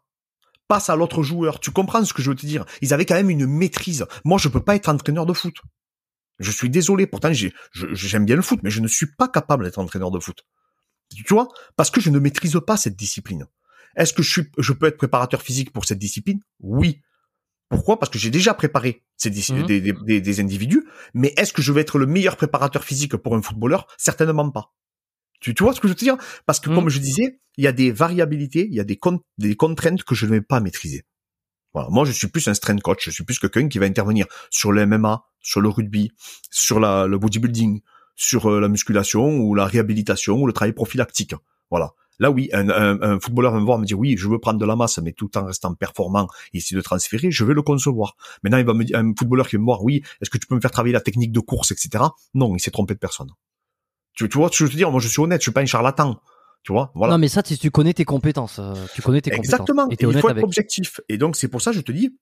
Passe 0.69 0.89
à 0.89 0.95
l'autre 0.95 1.23
joueur. 1.23 1.59
Tu 1.59 1.71
comprends 1.71 2.05
ce 2.05 2.13
que 2.13 2.21
je 2.21 2.29
veux 2.29 2.35
te 2.35 2.45
dire? 2.45 2.63
Ils 2.81 2.93
avaient 2.93 3.05
quand 3.05 3.15
même 3.15 3.29
une 3.31 3.45
maîtrise. 3.47 4.05
Moi, 4.23 4.37
je 4.37 4.47
peux 4.47 4.63
pas 4.63 4.75
être 4.75 4.87
entraîneur 4.87 5.25
de 5.25 5.33
foot. 5.33 5.55
Je 6.39 6.51
suis 6.51 6.69
désolé, 6.69 7.05
pourtant 7.07 7.31
j'aime 7.73 8.25
bien 8.25 8.37
le 8.37 8.41
foot, 8.41 8.59
mais 8.63 8.69
je 8.69 8.79
ne 8.79 8.87
suis 8.87 9.07
pas 9.17 9.27
capable 9.27 9.65
d'être 9.65 9.79
entraîneur 9.79 10.09
de 10.11 10.19
foot. 10.19 10.45
Tu 11.09 11.33
vois? 11.33 11.49
Parce 11.75 11.89
que 11.91 11.99
je 11.99 12.09
ne 12.11 12.19
maîtrise 12.19 12.57
pas 12.65 12.77
cette 12.77 12.95
discipline. 12.95 13.45
Est-ce 13.97 14.13
que 14.13 14.21
je, 14.23 14.29
suis, 14.31 14.51
je 14.57 14.71
peux 14.71 14.85
être 14.85 14.95
préparateur 14.97 15.41
physique 15.41 15.73
pour 15.73 15.83
cette 15.85 15.97
discipline? 15.99 16.39
Oui. 16.61 17.01
Pourquoi? 17.67 17.99
Parce 17.99 18.11
que 18.11 18.17
j'ai 18.19 18.29
déjà 18.31 18.53
préparé 18.53 19.03
ces 19.17 19.31
des, 19.65 19.81
des- 19.81 19.93
des- 20.05 20.21
des 20.21 20.39
individus, 20.39 20.87
mais 21.13 21.33
est-ce 21.35 21.51
que 21.51 21.61
je 21.61 21.71
vais 21.73 21.81
être 21.81 21.97
le 21.97 22.05
meilleur 22.05 22.37
préparateur 22.37 22.83
physique 22.83 23.17
pour 23.17 23.35
un 23.35 23.41
footballeur? 23.41 23.87
Certainement 23.97 24.49
pas. 24.49 24.73
Tu, 25.39 25.53
tu 25.53 25.63
vois 25.63 25.73
ce 25.73 25.79
que 25.79 25.87
je 25.87 25.93
veux 25.93 25.95
te 25.97 26.03
dire? 26.03 26.17
Parce 26.45 26.59
que 26.59 26.69
comme 26.69 26.89
je 26.89 26.99
disais, 26.99 27.39
il 27.57 27.63
y 27.63 27.67
a 27.67 27.71
des 27.71 27.91
variabilités, 27.91 28.65
il 28.67 28.73
y 28.73 28.79
a 28.79 28.83
des, 28.83 28.97
con- 28.97 29.21
des 29.37 29.55
contraintes 29.55 30.03
que 30.03 30.15
je 30.15 30.25
ne 30.25 30.31
vais 30.31 30.41
pas 30.41 30.59
maîtriser. 30.59 31.03
Voilà. 31.73 31.89
Moi, 31.89 32.03
je 32.05 32.11
suis 32.11 32.27
plus 32.27 32.47
un 32.47 32.53
strength 32.53 32.81
coach. 32.81 33.05
Je 33.05 33.11
suis 33.11 33.23
plus 33.23 33.37
quelqu'un 33.39 33.67
qui 33.67 33.79
va 33.79 33.85
intervenir 33.85 34.25
sur 34.49 34.71
le 34.71 34.85
MMA, 34.85 35.23
sur 35.39 35.61
le 35.61 35.69
rugby, 35.69 36.11
sur 36.49 36.79
la, 36.79 37.05
le 37.07 37.17
bodybuilding, 37.17 37.81
sur 38.15 38.49
euh, 38.49 38.59
la 38.59 38.67
musculation 38.67 39.37
ou 39.39 39.55
la 39.55 39.65
réhabilitation 39.65 40.41
ou 40.41 40.47
le 40.47 40.53
travail 40.53 40.73
prophylactique. 40.73 41.35
Voilà. 41.69 41.91
Là, 42.21 42.31
oui, 42.31 42.49
un, 42.51 42.69
un, 42.69 43.01
un 43.01 43.19
footballeur 43.19 43.53
va 43.53 43.59
me 43.59 43.65
voir 43.65 43.77
me 43.79 43.85
dire 43.85 43.97
oui, 43.97 44.15
je 44.17 44.27
veux 44.27 44.39
prendre 44.39 44.59
de 44.59 44.65
la 44.65 44.75
masse, 44.75 44.97
mais 44.97 45.13
tout 45.13 45.37
en 45.37 45.45
restant 45.45 45.73
performant 45.73 46.27
et 46.53 46.57
essayer 46.57 46.75
de 46.75 46.81
transférer, 46.81 47.31
je 47.31 47.45
vais 47.45 47.53
le 47.53 47.61
concevoir. 47.61 48.17
Maintenant, 48.43 48.57
il 48.57 48.65
va 48.65 48.73
me 48.73 48.83
dire, 48.83 48.97
un 48.97 49.13
footballeur 49.17 49.47
qui 49.47 49.55
va 49.55 49.61
me 49.61 49.65
voir, 49.65 49.83
oui, 49.83 50.03
est-ce 50.21 50.29
que 50.29 50.37
tu 50.37 50.45
peux 50.45 50.55
me 50.55 50.59
faire 50.59 50.71
travailler 50.71 50.91
la 50.93 50.99
technique 51.01 51.31
de 51.31 51.39
course, 51.39 51.71
etc. 51.71 52.03
Non, 52.33 52.55
il 52.57 52.59
s'est 52.59 52.71
trompé 52.71 52.93
de 52.93 52.99
personne. 52.99 53.29
Tu, 54.19 54.27
tu 54.27 54.37
vois 54.37 54.49
je 54.53 54.63
veux 54.65 54.69
te 54.69 54.75
dire? 54.75 54.91
Moi, 54.91 54.99
je 54.99 55.07
suis 55.07 55.21
honnête, 55.21 55.39
je 55.39 55.43
suis 55.43 55.51
pas 55.51 55.61
un 55.61 55.65
charlatan. 55.65 56.19
Tu 56.63 56.73
vois? 56.73 56.91
Voilà. 56.93 57.13
Non, 57.13 57.19
mais 57.19 57.29
ça, 57.29 57.41
tu, 57.41 57.57
tu 57.57 57.71
connais 57.71 57.93
tes 57.93 58.03
compétences. 58.03 58.59
euh, 58.59 58.73
Tu 58.93 59.01
connais 59.01 59.21
tes 59.21 59.33
Exactement. 59.33 59.83
compétences. 59.83 59.97
T'es 59.97 60.05
il 60.17 60.21
faut 60.21 60.27
être 60.27 60.31
avec. 60.31 60.43
objectif. 60.43 60.99
Et 61.07 61.17
donc, 61.17 61.37
c'est 61.37 61.47
pour 61.47 61.61
ça 61.61 61.71
que 61.71 61.77
je 61.77 61.81
te 61.81 61.93
dis, 61.93 62.17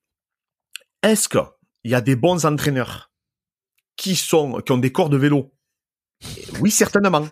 est-ce 1.02 1.28
que 1.28 1.40
il 1.84 1.90
y 1.92 1.96
a 1.96 2.02
des 2.02 2.16
bons 2.16 2.46
entraîneurs 2.46 3.12
qui 3.96 4.16
sont, 4.16 4.62
qui 4.64 4.72
ont 4.74 4.78
des 4.78 4.92
corps 4.92 5.10
de 5.10 5.18
vélo? 5.18 5.54
Oui, 6.62 6.70
certainement. 6.70 7.28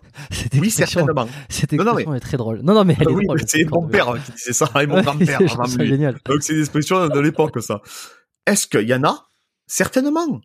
Oui, 0.54 0.66
expression, 0.68 1.00
certainement. 1.06 1.28
cette 1.48 1.72
Non, 1.72 1.84
non, 1.84 1.90
expression 1.92 2.14
est 2.14 2.20
très 2.20 2.36
drôle. 2.36 2.60
Non, 2.62 2.74
non, 2.74 2.84
mais 2.84 2.96
Oui, 3.06 3.24
c'est 3.46 3.64
mon 3.64 3.86
père 3.88 4.14
qui 4.24 4.32
disait 4.32 4.52
ça 4.52 4.68
et 4.82 4.86
mon 4.88 5.00
grand-père 5.02 5.40
lui. 5.40 5.86
génial. 5.86 6.18
Donc, 6.24 6.42
c'est 6.42 6.54
une 6.54 6.60
expression 6.60 7.06
de 7.08 7.20
l'époque, 7.20 7.60
ça. 7.62 7.80
Est-ce 8.46 8.66
qu'il 8.66 8.88
y 8.88 8.94
en 8.94 9.04
a? 9.04 9.28
Certainement. 9.68 10.40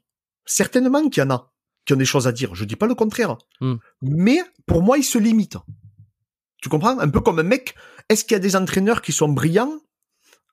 Certainement 0.45 1.07
qu'il 1.09 1.22
y 1.24 1.26
en 1.26 1.32
a 1.32 1.51
qui 1.86 1.93
ont 1.93 1.97
des 1.97 2.05
choses 2.05 2.27
à 2.27 2.32
dire. 2.32 2.53
Je 2.55 2.65
dis 2.65 2.75
pas 2.75 2.88
le 2.88 2.95
contraire. 2.95 3.38
Hmm. 3.59 3.75
Mais, 4.01 4.41
pour 4.65 4.84
moi, 4.84 4.97
ils 4.97 5.03
se 5.03 5.17
limitent. 5.17 5.57
Tu 6.61 6.69
comprends? 6.69 6.99
Un 6.99 7.09
peu 7.09 7.21
comme 7.21 7.39
un 7.39 7.43
mec. 7.43 7.75
Est-ce 8.09 8.23
qu'il 8.23 8.34
y 8.34 8.36
a 8.36 8.39
des 8.39 8.55
entraîneurs 8.55 9.01
qui 9.01 9.11
sont 9.11 9.29
brillants 9.29 9.79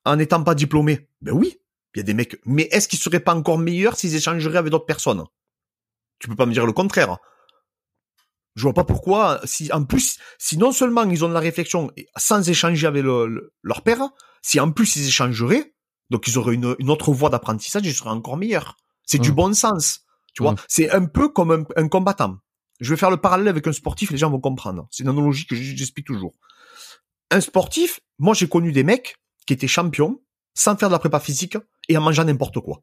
en 0.05 0.15
n'étant 0.15 0.43
pas 0.43 0.55
diplômés? 0.55 1.07
Ben 1.21 1.33
oui. 1.33 1.57
Il 1.95 1.99
y 1.99 2.01
a 2.01 2.03
des 2.03 2.13
mecs. 2.13 2.39
Mais 2.45 2.63
est-ce 2.71 2.87
qu'ils 2.87 2.99
seraient 2.99 3.19
pas 3.19 3.35
encore 3.35 3.57
meilleurs 3.59 3.95
s'ils 3.97 4.15
échangeraient 4.15 4.57
avec 4.57 4.71
d'autres 4.71 4.85
personnes? 4.85 5.23
Tu 6.19 6.27
peux 6.27 6.35
pas 6.35 6.45
me 6.45 6.53
dire 6.53 6.65
le 6.65 6.73
contraire. 6.73 7.17
Je 8.55 8.63
vois 8.63 8.73
pas 8.73 8.83
pourquoi, 8.83 9.39
si 9.45 9.71
en 9.71 9.85
plus, 9.85 10.17
si 10.37 10.57
non 10.57 10.71
seulement 10.71 11.03
ils 11.03 11.23
ont 11.23 11.29
de 11.29 11.33
la 11.33 11.39
réflexion 11.39 11.91
sans 12.17 12.47
échanger 12.49 12.87
avec 12.87 13.03
le- 13.03 13.27
le- 13.27 13.53
leur 13.61 13.83
père, 13.83 14.01
si 14.41 14.59
en 14.59 14.71
plus 14.71 14.95
ils 14.97 15.07
échangeraient, 15.07 15.73
donc 16.09 16.27
ils 16.27 16.37
auraient 16.37 16.55
une, 16.55 16.75
une 16.79 16.89
autre 16.89 17.11
voie 17.13 17.29
d'apprentissage, 17.29 17.85
ils 17.85 17.93
seraient 17.93 18.09
encore 18.09 18.35
meilleurs. 18.37 18.75
C'est 19.05 19.19
du 19.19 19.31
Mm. 19.31 19.35
bon 19.35 19.53
sens. 19.53 20.01
Tu 20.39 20.43
vois, 20.43 20.53
Mm. 20.53 20.57
c'est 20.69 20.89
un 20.91 21.05
peu 21.05 21.27
comme 21.27 21.51
un, 21.51 21.63
un 21.75 21.89
combattant. 21.89 22.37
Je 22.79 22.93
vais 22.93 22.97
faire 22.97 23.11
le 23.11 23.17
parallèle 23.17 23.49
avec 23.49 23.67
un 23.67 23.73
sportif, 23.73 24.09
les 24.09 24.17
gens 24.17 24.29
vont 24.29 24.39
comprendre. 24.39 24.87
C'est 24.89 25.03
une 25.03 25.09
analogie 25.09 25.45
que 25.45 25.53
j'explique 25.53 26.07
toujours. 26.07 26.33
Un 27.29 27.41
sportif, 27.41 27.99
moi 28.19 28.33
j'ai 28.33 28.47
connu 28.47 28.71
des 28.71 28.85
mecs 28.85 29.17
qui 29.45 29.51
étaient 29.51 29.67
champions 29.67 30.23
sans 30.53 30.77
faire 30.77 30.87
de 30.87 30.93
la 30.93 30.99
prépa 30.99 31.19
physique 31.19 31.57
et 31.89 31.97
en 31.97 32.01
mangeant 32.01 32.23
n'importe 32.23 32.61
quoi. 32.61 32.81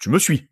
Tu 0.00 0.08
me 0.10 0.18
suis. 0.18 0.48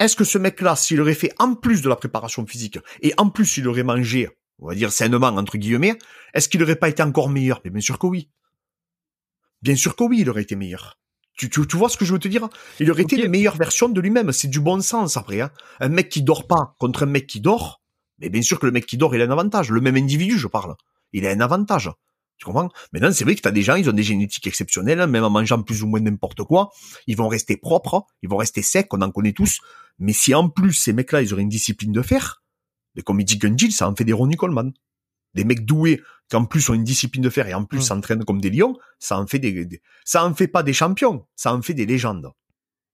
Est-ce 0.00 0.16
que 0.16 0.24
ce 0.24 0.38
mec-là, 0.38 0.74
s'il 0.74 1.00
aurait 1.00 1.14
fait 1.14 1.32
en 1.38 1.54
plus 1.54 1.82
de 1.82 1.88
la 1.88 1.94
préparation 1.94 2.44
physique 2.44 2.80
et 3.00 3.14
en 3.16 3.30
plus 3.30 3.58
il 3.58 3.68
aurait 3.68 3.84
mangé, 3.84 4.28
on 4.58 4.66
va 4.66 4.74
dire 4.74 4.90
sainement 4.90 5.28
entre 5.28 5.56
guillemets, 5.56 5.96
est-ce 6.34 6.48
qu'il 6.48 6.64
aurait 6.64 6.74
pas 6.74 6.88
été 6.88 7.04
encore 7.04 7.28
meilleur? 7.28 7.60
Mais 7.64 7.70
bien 7.70 7.80
sûr 7.80 8.00
que 8.00 8.08
oui. 8.08 8.28
Bien 9.62 9.76
sûr 9.76 9.94
que 9.94 10.02
oui, 10.02 10.18
il 10.22 10.28
aurait 10.30 10.42
été 10.42 10.56
meilleur. 10.56 10.98
Tu, 11.36 11.50
tu, 11.50 11.66
tu 11.66 11.76
vois 11.76 11.88
ce 11.88 11.96
que 11.96 12.04
je 12.04 12.12
veux 12.12 12.18
te 12.18 12.28
dire 12.28 12.48
Il 12.80 12.90
aurait 12.90 13.02
été 13.02 13.16
Ok. 13.16 13.22
une 13.24 13.30
meilleure 13.30 13.56
version 13.56 13.88
de 13.88 14.00
lui-même. 14.00 14.32
C'est 14.32 14.48
du 14.48 14.60
bon 14.60 14.80
sens 14.80 15.16
après. 15.16 15.40
Hein. 15.40 15.50
Un 15.80 15.88
mec 15.88 16.08
qui 16.08 16.22
dort 16.22 16.46
pas 16.46 16.74
contre 16.78 17.02
un 17.02 17.06
mec 17.06 17.26
qui 17.26 17.40
dort, 17.40 17.82
mais 18.18 18.30
bien 18.30 18.42
sûr 18.42 18.58
que 18.58 18.66
le 18.66 18.72
mec 18.72 18.86
qui 18.86 18.96
dort, 18.96 19.14
il 19.14 19.20
a 19.20 19.24
un 19.26 19.30
avantage. 19.30 19.70
Le 19.70 19.80
même 19.80 19.96
individu, 19.96 20.38
je 20.38 20.46
parle. 20.48 20.74
Il 21.12 21.26
a 21.26 21.30
un 21.30 21.40
avantage. 21.40 21.90
Tu 22.38 22.44
comprends? 22.44 22.68
Maintenant, 22.92 23.12
c'est 23.12 23.24
vrai 23.24 23.34
que 23.34 23.40
t'as 23.40 23.50
des 23.50 23.62
gens, 23.62 23.76
ils 23.76 23.88
ont 23.88 23.94
des 23.94 24.02
génétiques 24.02 24.46
exceptionnelles, 24.46 25.00
hein, 25.00 25.06
même 25.06 25.24
en 25.24 25.30
mangeant 25.30 25.62
plus 25.62 25.82
ou 25.82 25.86
moins 25.86 26.00
n'importe 26.00 26.42
quoi. 26.42 26.70
Ils 27.06 27.16
vont 27.16 27.28
rester 27.28 27.56
propres, 27.56 28.04
ils 28.22 28.28
vont 28.28 28.36
rester 28.36 28.60
secs, 28.60 28.88
on 28.92 29.00
en 29.00 29.10
connaît 29.10 29.32
tous. 29.32 29.60
Mais 29.98 30.12
si 30.12 30.34
en 30.34 30.50
plus, 30.50 30.74
ces 30.74 30.92
mecs-là, 30.92 31.22
ils 31.22 31.32
auraient 31.32 31.42
une 31.42 31.48
discipline 31.48 31.92
de 31.92 32.02
fer, 32.02 32.42
mais 32.94 33.00
comme 33.02 33.20
il 33.20 33.24
dit 33.24 33.38
Gunjil, 33.38 33.72
ça 33.72 33.88
en 33.88 33.94
fait 33.94 34.04
des 34.04 34.12
Ronnie 34.12 34.36
Coleman. 34.36 34.72
Des 35.32 35.44
mecs 35.44 35.64
doués, 35.64 36.02
qui 36.28 36.36
en 36.36 36.44
plus 36.44 36.68
ont 36.70 36.74
une 36.74 36.84
discipline 36.84 37.22
de 37.22 37.30
fer 37.30 37.46
et 37.46 37.54
en 37.54 37.64
plus 37.64 37.78
Mm. 37.78 37.82
s'entraînent 37.82 38.24
comme 38.24 38.40
des 38.40 38.50
lions, 38.50 38.76
ça 38.98 39.18
en 39.18 39.26
fait 39.26 39.38
des, 39.38 39.64
des- 39.64 39.80
ça 40.04 40.24
en 40.24 40.34
fait 40.34 40.48
pas 40.48 40.62
des 40.62 40.72
champions, 40.72 41.26
ça 41.36 41.54
en 41.54 41.62
fait 41.62 41.74
des 41.74 41.86
légendes. 41.86 42.30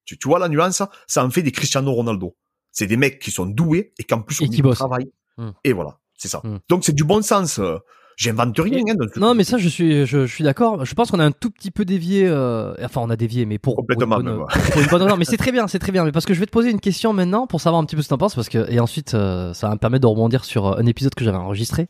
Tu, 0.04 0.18
tu 0.18 0.28
vois 0.28 0.38
la 0.38 0.48
nuance? 0.48 0.82
Ça 1.06 1.24
en 1.24 1.30
fait 1.30 1.42
des 1.42 1.52
Cristiano 1.52 1.92
Ronaldo. 1.92 2.36
C'est 2.72 2.86
des 2.86 2.96
mecs 2.96 3.18
qui 3.20 3.30
sont 3.30 3.46
doués 3.46 3.92
et 3.98 4.04
qu'en 4.04 4.20
plus 4.22 4.40
Et 4.40 4.44
ont 4.44 4.46
qui 4.46 4.50
mis 4.50 4.56
du 4.56 4.62
bossent. 4.62 4.78
travail. 4.78 5.10
Mm. 5.38 5.50
Et 5.64 5.72
voilà, 5.72 5.98
c'est 6.18 6.28
ça. 6.28 6.40
Mm. 6.44 6.58
Donc 6.68 6.84
c'est 6.84 6.92
du 6.94 7.04
bon 7.04 7.22
sens. 7.22 7.58
euh, 7.58 7.78
J'invente 8.16 8.58
rien. 8.58 8.80
hein, 8.88 9.06
Non, 9.16 9.34
mais 9.34 9.44
ça, 9.44 9.58
je 9.58 9.68
suis, 9.68 10.06
je, 10.06 10.26
je 10.26 10.32
suis 10.34 10.44
d'accord. 10.44 10.84
Je 10.84 10.94
pense 10.94 11.10
qu'on 11.10 11.18
a 11.20 11.24
un 11.24 11.32
tout 11.32 11.50
petit 11.50 11.70
peu 11.70 11.84
dévié. 11.84 12.26
euh, 12.26 12.74
Enfin, 12.84 13.00
on 13.02 13.10
a 13.10 13.16
dévié, 13.16 13.46
mais 13.46 13.58
pour, 13.58 13.74
pour 13.76 13.82
une 13.82 13.86
Complètement, 13.96 14.16
bonne- 14.16 14.46
pour 14.72 14.80
une 14.80 14.86
bonne 14.88 15.02
raison. 15.04 15.16
Mais 15.16 15.24
c'est 15.24 15.36
très 15.36 15.52
bien, 15.52 15.66
c'est 15.66 15.78
très 15.78 15.92
bien. 15.92 16.04
Mais 16.04 16.12
parce 16.12 16.26
que 16.26 16.34
je 16.34 16.40
vais 16.40 16.46
te 16.46 16.50
poser 16.50 16.70
une 16.70 16.80
question 16.80 17.12
maintenant 17.12 17.46
pour 17.46 17.60
savoir 17.60 17.80
un 17.82 17.84
petit 17.86 17.96
peu 17.96 18.02
ce 18.02 18.08
que 18.08 18.10
t'en 18.10 18.18
penses, 18.18 18.34
parce 18.34 18.48
que 18.48 18.70
et 18.70 18.80
ensuite, 18.80 19.14
euh, 19.14 19.52
ça 19.54 19.68
va 19.68 19.74
me 19.74 19.78
permettre 19.78 20.02
de 20.02 20.06
rebondir 20.06 20.44
sur 20.44 20.66
euh, 20.66 20.76
un 20.78 20.86
épisode 20.86 21.14
que 21.14 21.24
j'avais 21.24 21.36
enregistré. 21.38 21.88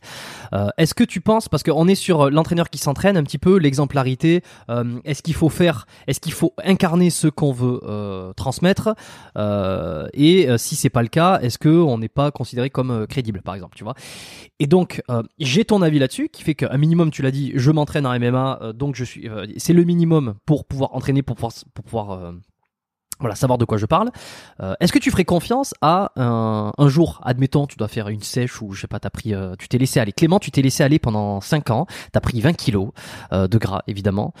Euh, 0.53 0.67
Est-ce 0.77 0.93
que 0.93 1.03
tu 1.03 1.21
penses, 1.21 1.49
parce 1.49 1.63
qu'on 1.63 1.87
est 1.87 1.95
sur 1.95 2.29
l'entraîneur 2.29 2.69
qui 2.69 2.77
s'entraîne, 2.77 3.17
un 3.17 3.23
petit 3.23 3.37
peu 3.37 3.57
l'exemplarité. 3.57 4.41
est-ce 5.05 5.21
qu'il 5.23 5.33
faut 5.35 5.49
faire, 5.49 5.85
est-ce 6.07 6.19
qu'il 6.19 6.33
faut 6.33 6.53
incarner 6.63 7.09
ce 7.09 7.27
qu'on 7.27 7.51
veut 7.51 7.79
transmettre 8.35 8.95
Et 10.13 10.47
si 10.57 10.75
c'est 10.75 10.89
pas 10.89 11.01
le 11.01 11.07
cas, 11.07 11.39
est-ce 11.41 11.57
que 11.57 11.69
on 11.69 11.97
n'est 11.97 12.07
pas 12.09 12.31
considéré 12.31 12.69
comme 12.69 13.07
crédible, 13.07 13.41
par 13.41 13.55
exemple, 13.55 13.75
tu 13.75 13.83
vois? 13.83 13.95
Et 14.59 14.67
donc, 14.67 15.01
j'ai 15.39 15.65
ton 15.65 15.81
avis 15.81 15.99
là-dessus, 15.99 16.12
qui 16.21 16.43
fait 16.43 16.55
qu'un 16.55 16.77
minimum, 16.77 17.11
tu 17.11 17.21
l'as 17.21 17.31
dit, 17.31 17.51
je 17.55 17.71
m'entraîne 17.71 18.05
en 18.05 18.17
MMA, 18.17 18.59
euh, 18.61 18.73
donc 18.73 18.95
je 18.95 19.03
suis, 19.03 19.29
euh, 19.29 19.45
c'est 19.57 19.73
le 19.73 19.83
minimum 19.83 20.35
pour 20.45 20.65
pouvoir 20.65 20.93
entraîner, 20.95 21.21
pour 21.21 21.35
pouvoir, 21.35 21.53
pour 21.73 21.83
pouvoir 21.83 22.11
euh, 22.11 22.31
voilà, 23.19 23.35
savoir 23.35 23.57
de 23.57 23.65
quoi 23.65 23.77
je 23.77 23.85
parle. 23.85 24.09
Euh, 24.61 24.73
Est-ce 24.79 24.91
que 24.91 24.99
tu 24.99 25.09
ferais 25.11 25.23
confiance 25.25 25.73
à 25.81 26.11
un, 26.15 26.71
un 26.77 26.87
jour, 26.89 27.21
admettons, 27.23 27.67
tu 27.67 27.77
dois 27.77 27.87
faire 27.87 28.09
une 28.09 28.21
sèche 28.21 28.61
ou 28.61 28.73
je 28.73 28.81
sais 28.81 28.87
pas, 28.87 28.99
t'as 28.99 29.09
pris, 29.09 29.33
euh, 29.33 29.55
tu 29.57 29.67
t'es 29.67 29.77
laissé 29.77 29.99
aller. 29.99 30.11
Clément, 30.11 30.39
tu 30.39 30.51
t'es 30.51 30.61
laissé 30.61 30.83
aller 30.83 30.99
pendant 30.99 31.39
5 31.39 31.69
ans, 31.69 31.85
t'as 32.11 32.19
pris 32.19 32.41
20 32.41 32.53
kilos 32.53 32.89
euh, 33.31 33.47
de 33.47 33.57
gras 33.57 33.81
évidemment, 33.87 34.33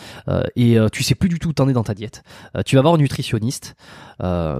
et 0.55 0.77
tu 0.91 1.03
sais 1.03 1.15
plus 1.15 1.29
du 1.29 1.39
tout 1.39 1.49
où 1.49 1.53
t'en 1.53 1.67
es 1.69 1.73
dans 1.73 1.83
ta 1.83 1.93
diète. 1.93 2.23
Tu 2.65 2.75
vas 2.75 2.81
voir 2.81 2.93
un 2.95 2.97
nutritionniste 2.97 3.75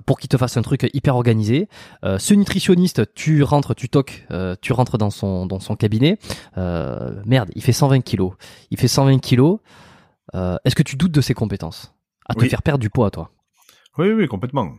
pour 0.05 0.19
qu'il 0.19 0.27
te 0.29 0.37
fasse 0.37 0.57
un 0.57 0.61
truc 0.61 0.89
hyper 0.93 1.15
organisé. 1.15 1.67
Ce 2.03 2.33
nutritionniste, 2.33 3.13
tu 3.13 3.43
rentres, 3.43 3.75
tu 3.75 3.89
toques, 3.89 4.25
tu 4.61 4.73
rentres 4.73 4.97
dans 4.97 5.09
son 5.09 5.45
dans 5.45 5.59
son 5.59 5.75
cabinet. 5.75 6.17
Merde, 6.55 7.49
il 7.55 7.61
fait 7.63 7.71
120 7.73 8.01
kilos. 8.01 8.33
Il 8.71 8.79
fait 8.79 8.87
120 8.87 9.19
kilos. 9.19 9.59
Est-ce 10.33 10.75
que 10.75 10.83
tu 10.83 10.95
doutes 10.95 11.11
de 11.11 11.21
ses 11.21 11.33
compétences? 11.33 11.93
À 12.27 12.33
te 12.35 12.39
Oui. 12.41 12.49
faire 12.49 12.61
perdre 12.61 12.79
du 12.79 12.89
poids, 12.89 13.11
toi 13.11 13.29
Oui, 13.97 14.11
oui, 14.11 14.27
complètement. 14.27 14.73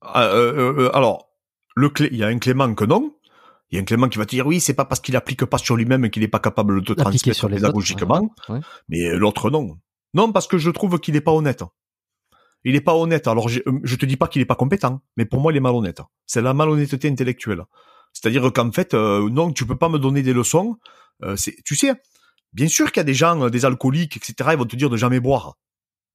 Ah, 0.00 0.24
euh, 0.24 0.52
euh, 0.52 0.82
euh, 0.84 0.96
alors, 0.96 1.28
le 1.74 1.88
clé, 1.88 2.08
il 2.12 2.18
y 2.18 2.24
a 2.24 2.28
un 2.28 2.38
Clément 2.38 2.74
que 2.74 2.84
non. 2.84 3.14
Il 3.70 3.76
y 3.76 3.78
a 3.78 3.82
un 3.82 3.84
Clément 3.84 4.08
qui 4.08 4.18
va 4.18 4.26
te 4.26 4.30
dire 4.30 4.46
oui, 4.46 4.60
c'est 4.60 4.74
pas 4.74 4.84
parce 4.84 5.00
qu'il 5.00 5.16
applique 5.16 5.44
pas 5.44 5.58
sur 5.58 5.76
lui-même 5.76 6.08
qu'il 6.10 6.22
n'est 6.22 6.28
pas 6.28 6.38
capable 6.38 6.82
de 6.82 6.94
transmettre 6.94 7.36
sur 7.36 7.48
les 7.48 7.56
autres. 7.56 7.66
pédagogiquement. 7.66 8.34
ouais, 8.48 8.54
ouais. 8.54 8.60
Mais 8.88 9.10
l'autre 9.16 9.50
non. 9.50 9.78
Non, 10.14 10.32
parce 10.32 10.46
que 10.46 10.58
je 10.58 10.70
trouve 10.70 11.00
qu'il 11.00 11.16
est 11.16 11.20
pas 11.20 11.32
honnête. 11.32 11.64
Il 12.64 12.76
est 12.76 12.80
pas 12.80 12.94
honnête. 12.94 13.26
Alors 13.26 13.48
je, 13.48 13.60
je 13.82 13.96
te 13.96 14.06
dis 14.06 14.16
pas 14.16 14.28
qu'il 14.28 14.40
est 14.40 14.46
pas 14.46 14.54
compétent, 14.54 15.00
mais 15.16 15.24
pour 15.24 15.40
moi 15.40 15.52
il 15.52 15.56
est 15.56 15.60
malhonnête. 15.60 16.00
C'est 16.26 16.42
la 16.42 16.54
malhonnêteté 16.54 17.08
intellectuelle. 17.08 17.64
C'est-à-dire 18.16 18.50
qu'en 18.50 18.72
fait, 18.72 18.94
euh, 18.94 19.28
non, 19.28 19.52
tu 19.52 19.66
peux 19.66 19.76
pas 19.76 19.90
me 19.90 19.98
donner 19.98 20.22
des 20.22 20.32
leçons. 20.32 20.78
Euh, 21.22 21.36
c'est, 21.36 21.54
tu 21.64 21.76
sais, 21.76 21.92
bien 22.54 22.66
sûr 22.66 22.90
qu'il 22.90 23.00
y 23.00 23.02
a 23.02 23.04
des 23.04 23.12
gens, 23.12 23.42
euh, 23.42 23.50
des 23.50 23.66
alcooliques, 23.66 24.16
etc. 24.16 24.50
Ils 24.52 24.58
vont 24.58 24.64
te 24.64 24.74
dire 24.74 24.88
de 24.88 24.96
jamais 24.96 25.20
boire. 25.20 25.56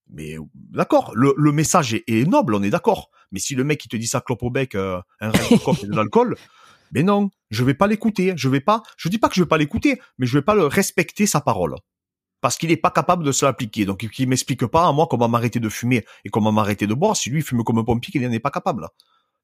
Mais 0.09 0.35
d'accord, 0.53 1.11
le, 1.15 1.33
le 1.37 1.51
message 1.51 1.93
est, 1.93 2.03
est 2.07 2.27
noble, 2.27 2.55
on 2.55 2.63
est 2.63 2.69
d'accord. 2.69 3.09
Mais 3.31 3.39
si 3.39 3.55
le 3.55 3.63
mec 3.63 3.83
il 3.85 3.87
te 3.87 3.95
dit 3.95 4.07
ça 4.07 4.21
clope 4.21 4.43
au 4.43 4.49
bec, 4.49 4.75
euh, 4.75 4.99
un 5.19 5.31
reste 5.31 5.53
de 5.53 5.57
coke 5.57 5.83
et 5.83 5.87
de 5.87 5.95
l'alcool, 5.95 6.35
mais 6.91 7.03
non, 7.03 7.29
je 7.49 7.63
vais 7.63 7.73
pas 7.73 7.87
l'écouter. 7.87 8.33
Je 8.35 8.49
vais 8.49 8.59
pas. 8.59 8.83
Je 8.97 9.09
dis 9.09 9.17
pas 9.17 9.29
que 9.29 9.35
je 9.35 9.41
vais 9.41 9.47
pas 9.47 9.57
l'écouter, 9.57 10.01
mais 10.17 10.25
je 10.25 10.37
vais 10.37 10.41
pas 10.41 10.55
le 10.55 10.65
respecter 10.65 11.25
sa 11.25 11.41
parole 11.41 11.75
parce 12.41 12.57
qu'il 12.57 12.71
est 12.71 12.77
pas 12.77 12.91
capable 12.91 13.23
de 13.23 13.31
se 13.31 13.45
l'appliquer. 13.45 13.85
Donc, 13.85 14.05
il 14.17 14.27
m'explique 14.27 14.65
pas 14.65 14.87
à 14.87 14.91
moi 14.91 15.07
comment 15.09 15.29
m'arrêter 15.29 15.59
de 15.59 15.69
fumer 15.69 16.03
et 16.25 16.29
comment 16.29 16.51
m'arrêter 16.51 16.87
de 16.87 16.93
boire 16.95 17.15
si 17.15 17.29
lui 17.29 17.39
il 17.39 17.43
fume 17.43 17.63
comme 17.63 17.77
un 17.77 17.83
pompier 17.83 18.11
qu'il 18.11 18.21
n'en 18.23 18.31
est 18.31 18.39
pas 18.39 18.49
capable. 18.49 18.87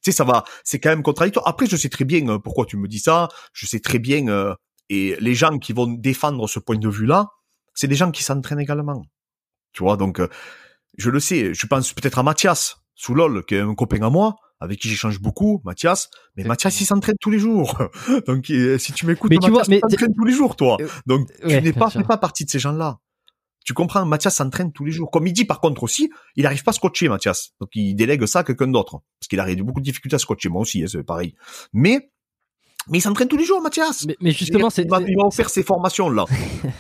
Tu 0.03 0.12
sais, 0.12 0.18
ça 0.18 0.24
va, 0.24 0.43
c'est 0.64 0.80
quand 0.80 0.89
même 0.89 1.03
contradictoire. 1.03 1.47
Après, 1.47 1.68
je 1.68 1.76
sais 1.76 1.89
très 1.89 2.05
bien 2.05 2.28
euh, 2.28 2.39
pourquoi 2.39 2.66
tu 2.66 2.76
me 2.76 2.88
dis 2.88 2.99
ça. 2.99 3.30
Je 3.53 3.66
sais 3.66 3.80
très 3.80 3.99
bien, 3.99 4.28
euh, 4.28 4.53
et 4.89 5.16
les 5.20 5.36
gens 5.36 5.58
qui 5.60 5.74
vont 5.74 5.88
défendre 5.88 6.47
ce 6.47 6.60
point 6.60 6.78
de 6.78 6.89
vue-là, 6.89 7.28
c'est 7.74 7.88
des 7.88 7.95
gens 7.95 8.12
qui 8.12 8.24
s'entraînent 8.24 8.60
également. 8.60 9.03
Tu 9.78 9.84
vois, 9.84 9.96
donc, 9.96 10.20
euh, 10.20 10.28
je 10.98 11.12
le 11.12 11.20
sais. 11.20 11.54
Je 11.54 11.68
pense 11.68 11.94
peut-être 11.94 12.18
à 12.18 12.24
Mathias, 12.24 12.78
sous 12.96 13.14
LOL, 13.14 13.46
qui 13.46 13.54
est 13.54 13.60
un 13.60 13.76
copain 13.76 14.02
à 14.02 14.10
moi, 14.10 14.36
avec 14.60 14.80
qui 14.80 14.90
j'échange 14.90 15.20
beaucoup, 15.22 15.62
Mathias. 15.66 16.10
Mais 16.36 16.44
Mathias, 16.46 16.82
il 16.82 16.86
s'entraîne 16.86 17.14
tous 17.22 17.30
les 17.30 17.38
jours. 17.38 17.78
donc, 18.26 18.50
euh, 18.50 18.80
si 18.80 18.92
tu 18.92 19.06
m'écoutes, 19.06 19.30
Mais 19.30 19.38
tu 19.38 19.52
vois, 19.52 19.60
Mathias, 19.60 19.70
mais- 19.70 19.76
tu 19.76 19.82
t'entraînes 19.82 20.16
tous 20.18 20.26
les 20.26 20.34
jours, 20.34 20.56
toi. 20.56 20.78
Euh, 20.82 20.88
Donc, 21.06 21.28
tu 21.42 21.46
ouais, 21.46 21.62
n'es 21.62 21.72
bien 21.72 21.74
pas, 21.74 21.92
fais 21.92 22.02
pas 22.02 22.18
partie 22.18 22.44
de 22.44 22.50
ces 22.50 22.58
gens-là. 22.58 22.98
Tu 23.66 23.76
comprends, 23.76 24.04
Mathias 24.04 24.34
s'entraîne 24.38 24.72
tous 24.72 24.84
les 24.84 24.92
jours. 24.92 25.12
Comme 25.12 25.28
il 25.28 25.34
dit 25.34 25.46
par 25.46 25.60
contre 25.60 25.84
aussi, 25.84 26.10
il 26.36 26.42
n'arrive 26.44 26.64
pas 26.64 26.72
à 26.72 26.74
se 26.74 26.80
coacher, 26.80 27.08
Mathias. 27.08 27.52
Donc 27.62 27.70
il 27.76 27.94
délègue 27.94 28.26
ça 28.26 28.40
à 28.40 28.44
quelqu'un 28.44 28.70
d'autre. 28.70 29.02
Parce 29.20 29.28
qu'il 29.30 29.40
a 29.40 29.48
eu 29.52 29.56
beaucoup 29.62 29.80
de 29.82 29.86
difficultés 29.86 30.16
à 30.16 30.20
se 30.20 30.26
coacher, 30.26 30.50
moi 30.50 30.62
aussi, 30.64 30.82
hein, 30.82 30.88
c'est 30.88 31.04
pareil. 31.04 31.36
Mais, 31.72 32.10
mais 32.90 33.00
il 33.00 33.02
s'entraîne 33.02 33.28
tous 33.28 33.38
les 33.38 33.46
jours, 33.46 33.62
Mathias. 33.62 34.06
Mais, 34.08 34.16
mais 34.22 34.32
justement, 34.32 34.70
c'est 34.70 34.84
il 34.84 34.90
va, 34.90 35.02
il 35.02 35.16
va 35.16 35.30
faire 35.32 35.50
ses 35.50 35.64
formations 35.64 36.10
là. 36.10 36.26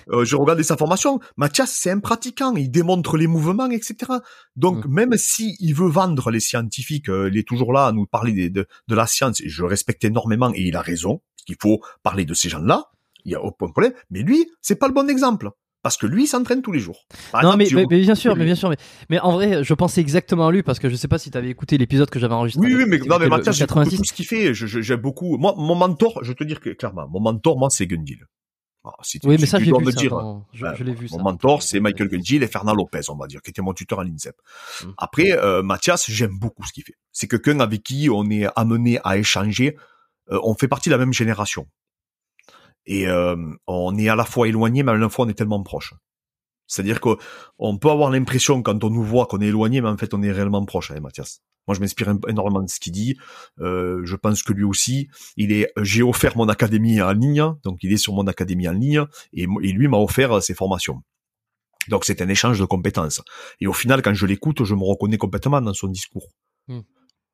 Euh, 0.09 0.23
je 0.23 0.35
regardais 0.37 0.63
sa 0.63 0.77
formation. 0.77 1.19
Mathias, 1.35 1.71
c'est 1.71 1.91
un 1.91 1.99
pratiquant. 1.99 2.55
Il 2.55 2.71
démontre 2.71 3.17
les 3.17 3.27
mouvements, 3.27 3.69
etc. 3.69 3.95
Donc 4.55 4.85
Mm. 4.85 4.89
même 4.93 5.13
si 5.17 5.55
il 5.59 5.73
veut 5.73 5.89
vendre 5.89 6.31
les 6.31 6.39
scientifiques, 6.39 7.09
euh, 7.09 7.29
il 7.31 7.37
est 7.37 7.47
toujours 7.47 7.73
là 7.73 7.87
à 7.87 7.91
nous 7.91 8.05
parler 8.05 8.31
des- 8.31 8.49
de, 8.49 8.67
de 8.87 8.95
la 8.95 9.05
science. 9.05 9.41
Et 9.41 9.49
je 9.49 9.61
le 9.61 9.67
respecte 9.67 10.03
énormément 10.05 10.51
et 10.53 10.61
il 10.61 10.75
a 10.77 10.81
raison. 10.81 11.21
Qu'il 11.45 11.57
faut 11.61 11.81
parler 12.03 12.25
de 12.25 12.33
ces 12.33 12.49
gens-là. 12.49 12.85
Il 13.25 13.31
y 13.31 13.35
a 13.35 13.41
aucun 13.43 13.67
problème. 13.67 13.93
Mais 14.09 14.21
lui, 14.21 14.47
c'est 14.61 14.75
pas 14.75 14.87
le 14.87 14.93
bon 14.93 15.09
exemple. 15.09 15.49
Parce 15.83 15.95
que 15.95 16.05
lui, 16.05 16.23
il 16.23 16.27
s'entraîne 16.27 16.61
tous 16.61 16.71
les 16.71 16.79
jours. 16.79 17.05
Par 17.31 17.43
non, 17.43 17.53
exemple, 17.53 17.75
mais, 17.75 17.81
mais, 17.83 17.87
mais 17.97 18.01
bien 18.01 18.15
sûr, 18.15 18.35
mais 18.35 18.45
bien 18.45 18.55
sûr, 18.55 18.69
mais, 18.69 18.77
mais 19.09 19.19
en 19.19 19.31
vrai, 19.31 19.63
je 19.63 19.73
pensais 19.73 20.01
exactement 20.01 20.47
à 20.47 20.51
lui 20.51 20.63
parce 20.63 20.79
que 20.79 20.89
je 20.89 20.95
sais 20.95 21.07
pas 21.07 21.17
si 21.17 21.31
tu 21.31 21.37
avais 21.37 21.49
écouté 21.49 21.77
l'épisode 21.77 22.09
que 22.09 22.19
j'avais 22.19 22.33
enregistré. 22.33 22.65
Oui, 22.65 22.75
oui, 22.75 22.85
mais 22.87 22.97
non, 22.97 23.19
mais 23.19 23.29
Mathias, 23.29 23.55
le 23.55 23.59
j'écoute 23.59 23.75
86. 23.75 23.97
tout 23.97 24.03
ce 24.03 24.13
qu'il 24.13 24.25
fait. 24.25 24.53
J'aime 24.53 24.99
beaucoup. 24.99 25.37
Moi, 25.37 25.53
mon 25.57 25.75
mentor, 25.75 26.19
je 26.23 26.33
te 26.33 26.43
dire 26.43 26.59
que 26.59 26.71
clairement, 26.71 27.07
mon 27.09 27.19
mentor, 27.19 27.57
moi, 27.57 27.69
c'est 27.69 27.87
Gundil. 27.87 28.19
Ah, 28.83 28.91
si 29.01 29.19
tu- 29.19 29.27
Oui, 29.27 29.37
mais 29.39 29.45
ça, 29.45 29.59
j'ai 29.59 29.65
vu 29.65 29.73
me 29.73 29.91
ça. 29.91 29.99
dire, 29.99 30.11
dans- 30.11 30.45
je 30.53 30.83
l'ai 30.83 30.93
vu 30.93 31.07
ça. 31.07 31.17
Mon 31.17 31.23
mentor, 31.23 31.61
c'est 31.61 31.79
Michael 31.79 32.07
Gundil 32.07 32.41
et 32.43 32.47
Fernand 32.47 32.73
Lopez, 32.73 33.01
on 33.09 33.15
va 33.15 33.27
dire, 33.27 33.41
qui 33.41 33.49
était 33.49 33.61
mon 33.61 33.73
tuteur 33.73 33.99
à 33.99 34.03
l'INSEP. 34.03 34.35
Mm. 34.83 34.87
Après, 34.97 35.31
euh, 35.31 35.61
Mathias, 35.61 36.09
j'aime 36.09 36.37
beaucoup 36.39 36.63
ce 36.63 36.71
qu'il 36.71 36.83
fait. 36.83 36.95
C'est 37.11 37.27
quelqu'un 37.27 37.59
avec 37.59 37.83
qui 37.83 38.09
on 38.09 38.29
est 38.29 38.47
amené 38.55 38.99
à 39.03 39.17
échanger. 39.17 39.75
Euh, 40.31 40.39
on 40.43 40.55
fait 40.55 40.67
partie 40.67 40.89
de 40.89 40.93
la 40.93 40.99
même 40.99 41.13
génération. 41.13 41.67
Et 42.87 43.07
euh, 43.07 43.35
on 43.67 43.95
est 43.97 44.09
à 44.09 44.15
la 44.15 44.25
fois 44.25 44.47
éloigné, 44.47 44.81
mais 44.81 44.93
à 44.93 44.95
la 44.95 45.09
fois 45.09 45.25
on 45.25 45.29
est 45.29 45.33
tellement 45.33 45.61
proche. 45.61 45.93
C'est-à-dire 46.65 46.99
qu'on 46.99 47.77
peut 47.77 47.89
avoir 47.89 48.09
l'impression 48.09 48.61
quand 48.61 48.83
on 48.83 48.89
nous 48.89 49.03
voit 49.03 49.25
qu'on 49.27 49.39
est 49.39 49.47
éloigné, 49.47 49.81
mais 49.81 49.89
en 49.89 49.97
fait 49.97 50.13
on 50.13 50.21
est 50.23 50.31
réellement 50.31 50.65
proche 50.65 50.91
avec 50.91 51.03
Mathias. 51.03 51.41
Moi, 51.67 51.75
je 51.75 51.81
m'inspire 51.81 52.13
énormément 52.29 52.61
de 52.61 52.69
ce 52.69 52.79
qu'il 52.79 52.93
dit. 52.93 53.17
Euh, 53.59 54.01
je 54.05 54.15
pense 54.15 54.41
que 54.41 54.53
lui 54.53 54.63
aussi, 54.63 55.09
il 55.35 55.51
est. 55.51 55.69
J'ai 55.81 56.01
offert 56.01 56.37
mon 56.37 56.47
académie 56.47 57.01
en 57.01 57.11
ligne, 57.11 57.43
donc 57.63 57.79
il 57.83 57.91
est 57.91 57.97
sur 57.97 58.13
mon 58.13 58.25
académie 58.25 58.69
en 58.69 58.71
ligne, 58.71 59.05
et 59.33 59.45
lui 59.45 59.87
m'a 59.89 59.97
offert 59.97 60.37
euh, 60.37 60.39
ses 60.39 60.53
formations. 60.53 61.03
Donc 61.89 62.05
c'est 62.05 62.21
un 62.21 62.29
échange 62.29 62.59
de 62.59 62.65
compétences. 62.65 63.21
Et 63.59 63.67
au 63.67 63.73
final, 63.73 64.01
quand 64.01 64.13
je 64.13 64.25
l'écoute, 64.25 64.63
je 64.63 64.75
me 64.75 64.83
reconnais 64.83 65.17
complètement 65.17 65.61
dans 65.61 65.73
son 65.73 65.87
discours. 65.87 66.27
Hmm. 66.67 66.81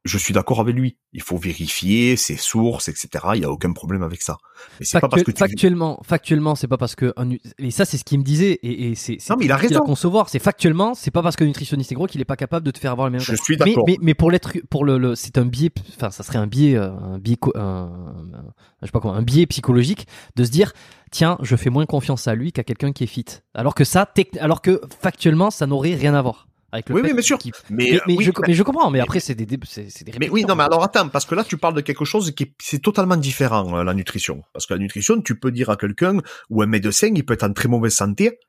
Je 0.06 0.18
suis 0.18 0.34
d'accord 0.34 0.60
avec 0.60 0.76
lui. 0.76 0.98
Il 1.14 1.22
faut 1.22 1.38
vérifier 1.38 2.18
ses 2.18 2.36
sources, 2.36 2.90
etc. 2.90 3.08
Il 3.36 3.42
y 3.42 3.46
a 3.46 3.50
aucun 3.50 3.72
problème 3.72 4.04
avec 4.04 4.22
ça. 4.22 4.38
Mais 4.80 4.86
c'est 4.86 5.00
pas 5.00 5.08
parce 5.08 5.24
que 5.24 5.32
tu 5.32 5.38
Factuellement, 5.40 6.02
factuellement, 6.06 6.56
c'est 6.56 6.68
pas 6.68 6.78
parce 6.78 6.96
que 6.96 7.14
et 7.58 7.72
ça 7.72 7.86
c'est 7.86 7.98
ce 7.98 8.04
qu'il 8.04 8.20
me 8.20 8.24
disait 8.24 8.60
et, 8.64 8.90
et 8.90 8.96
c'est 8.96 9.16
c'est 9.20 9.32
Non, 9.32 9.38
mais 9.40 9.46
il 9.46 9.52
a 9.52 9.56
difficile 9.56 9.78
à 9.78 9.80
raison. 9.80 9.86
concevoir. 9.86 10.28
C'est 10.30 10.40
factuellement, 10.40 10.94
c'est 10.94 11.12
pas 11.12 11.22
parce 11.24 11.36
qu'un 11.38 11.46
nutritionniste 11.46 11.92
est 11.92 11.96
gros 11.96 12.08
qu'il 12.08 12.20
est 12.20 12.26
pas 12.26 12.36
capable 12.36 12.66
de 12.66 12.72
te 12.72 12.80
faire 12.80 12.92
avoir 12.92 13.08
le 13.08 13.12
même. 13.14 13.22
Je 13.22 13.34
suis 13.36 13.56
d'accord. 13.56 13.86
mais, 13.88 13.98
mais 14.02 14.14
pour 14.14 14.30
l'être, 14.30 14.52
pour 14.70 14.84
le, 14.84 14.98
le- 14.98 15.16
c'est 15.16 15.38
un 15.38 15.46
biais, 15.46 15.72
enfin, 15.96 16.12
ça 16.12 16.24
serait 16.24 16.38
un 16.40 16.48
biais, 16.48 16.76
euh, 16.76 16.92
un 16.92 17.18
biais, 17.20 17.38
un, 17.56 17.62
un- 17.62 18.54
je 18.82 18.88
sais 18.88 18.92
pas 18.92 19.00
quoi, 19.00 19.14
un 19.16 19.22
biais 19.22 19.46
psychologique 19.46 20.08
de 20.36 20.44
se 20.44 20.52
dire, 20.52 20.74
tiens, 21.12 21.38
je 21.42 21.56
fais 21.56 21.70
moins 21.70 21.86
confiance 21.86 22.28
à 22.28 22.36
lui 22.36 22.52
qu'à 22.52 22.64
quelqu'un 22.64 22.92
qui 22.92 23.06
est 23.06 23.08
fit. 23.08 23.26
Alors 23.54 23.74
que 23.74 23.86
ça, 23.86 24.12
alors 24.42 24.62
que 24.62 24.82
factuellement, 25.02 25.50
ça 25.50 25.66
n'aurait 25.66 25.96
rien 25.96 26.14
à 26.14 26.22
voir 26.22 26.48
avec 26.74 26.90
le 26.90 26.96
Oui, 26.96 27.02
oui, 27.04 27.14
bien 27.14 27.22
sûr. 27.22 27.38
Mais, 27.44 27.52
Mais, 27.70 27.96
euh, 27.96 28.00
mais 28.08 28.16
oui, 28.18 28.24
je, 28.26 28.32
mais- 28.32 28.48
mais 28.48 28.54
je 28.54 28.64
comprends. 28.64 28.90
Mais 28.92 29.00
après, 29.00 29.20
c'est 29.20 29.36
des, 29.36 29.46
dé- 29.46 29.60
c'est, 29.66 30.04
des 30.04 30.12
Mais 30.20 30.30
oui, 30.30 30.44
non, 30.44 30.56
mais 30.56 30.64
alors 30.64 30.84
attends, 30.84 31.08
parce 31.10 31.26
que 31.26 31.36
là 31.36 31.44
tu 31.44 31.58
parles 31.58 31.76
de 31.76 31.82
quelque 31.82 32.06
chose 32.06 32.32
qui 32.36 32.44
est, 32.44 32.54
c'est 32.62 32.80
totalement 32.82 33.16
différent, 33.18 33.78
euh, 33.78 33.84
la 33.84 33.94
nutrition. 33.94 34.42
Parce 34.54 34.66
que 34.66 34.74
la 34.74 34.80
nutrition, 34.80 35.22
tu 35.22 35.40
peux 35.40 35.52
dire 35.52 35.70
à 35.70 35.78
quelqu'un 35.78 36.18
ou 36.50 36.62
un 36.62 36.66
médecin, 36.66 37.12
il 37.16 37.26
peut 37.26 37.34
être 37.36 37.44
en 37.44 37.54
très 37.54 37.70
mauvaise 37.70 37.94
santé, 37.94 38.40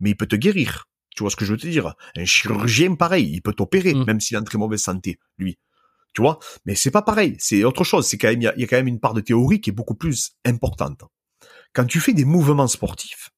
mais 0.00 0.10
il 0.10 0.16
peut 0.16 0.26
te 0.26 0.36
guérir. 0.36 0.86
Tu 1.14 1.22
vois 1.22 1.30
ce 1.30 1.36
que 1.36 1.44
je 1.44 1.52
veux 1.52 1.58
te 1.58 1.66
dire? 1.68 1.94
Un 2.16 2.24
chirurgien, 2.24 2.94
pareil, 2.96 3.30
il 3.32 3.40
peut 3.42 3.52
t'opérer, 3.52 3.94
Mm. 3.94 4.04
même 4.06 4.20
s'il 4.20 4.36
est 4.36 4.40
en 4.40 4.44
très 4.44 4.58
mauvaise 4.58 4.80
santé, 4.80 5.18
lui. 5.38 5.58
Tu 6.14 6.22
vois? 6.22 6.38
Mais 6.64 6.74
c'est 6.74 6.90
pas 6.90 7.02
pareil, 7.02 7.36
c'est 7.38 7.64
autre 7.64 7.84
chose. 7.84 8.06
C'est 8.06 8.18
quand 8.18 8.28
même, 8.28 8.40
il 8.40 8.44
y 8.44 8.48
a, 8.48 8.54
il 8.56 8.60
y 8.60 8.64
a 8.64 8.66
quand 8.66 8.76
même 8.76 8.88
une 8.88 9.00
part 9.00 9.14
de 9.14 9.20
théorie 9.20 9.60
qui 9.60 9.70
est 9.70 9.72
beaucoup 9.72 9.94
plus 9.96 10.32
importante. 10.44 11.02
Quand 11.72 11.84
tu 11.84 12.00
fais 12.00 12.12
des 12.14 12.24
mouvements 12.24 12.68
sportifs, 12.68 13.30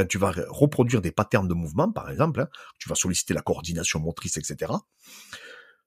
quand 0.00 0.08
tu 0.08 0.18
vas 0.18 0.32
re- 0.32 0.46
reproduire 0.48 1.02
des 1.02 1.10
patterns 1.10 1.46
de 1.46 1.54
mouvement, 1.54 1.92
par 1.92 2.10
exemple, 2.10 2.40
hein, 2.40 2.48
tu 2.78 2.88
vas 2.88 2.94
solliciter 2.94 3.34
la 3.34 3.42
coordination 3.42 4.00
motrice, 4.00 4.38
etc. 4.38 4.72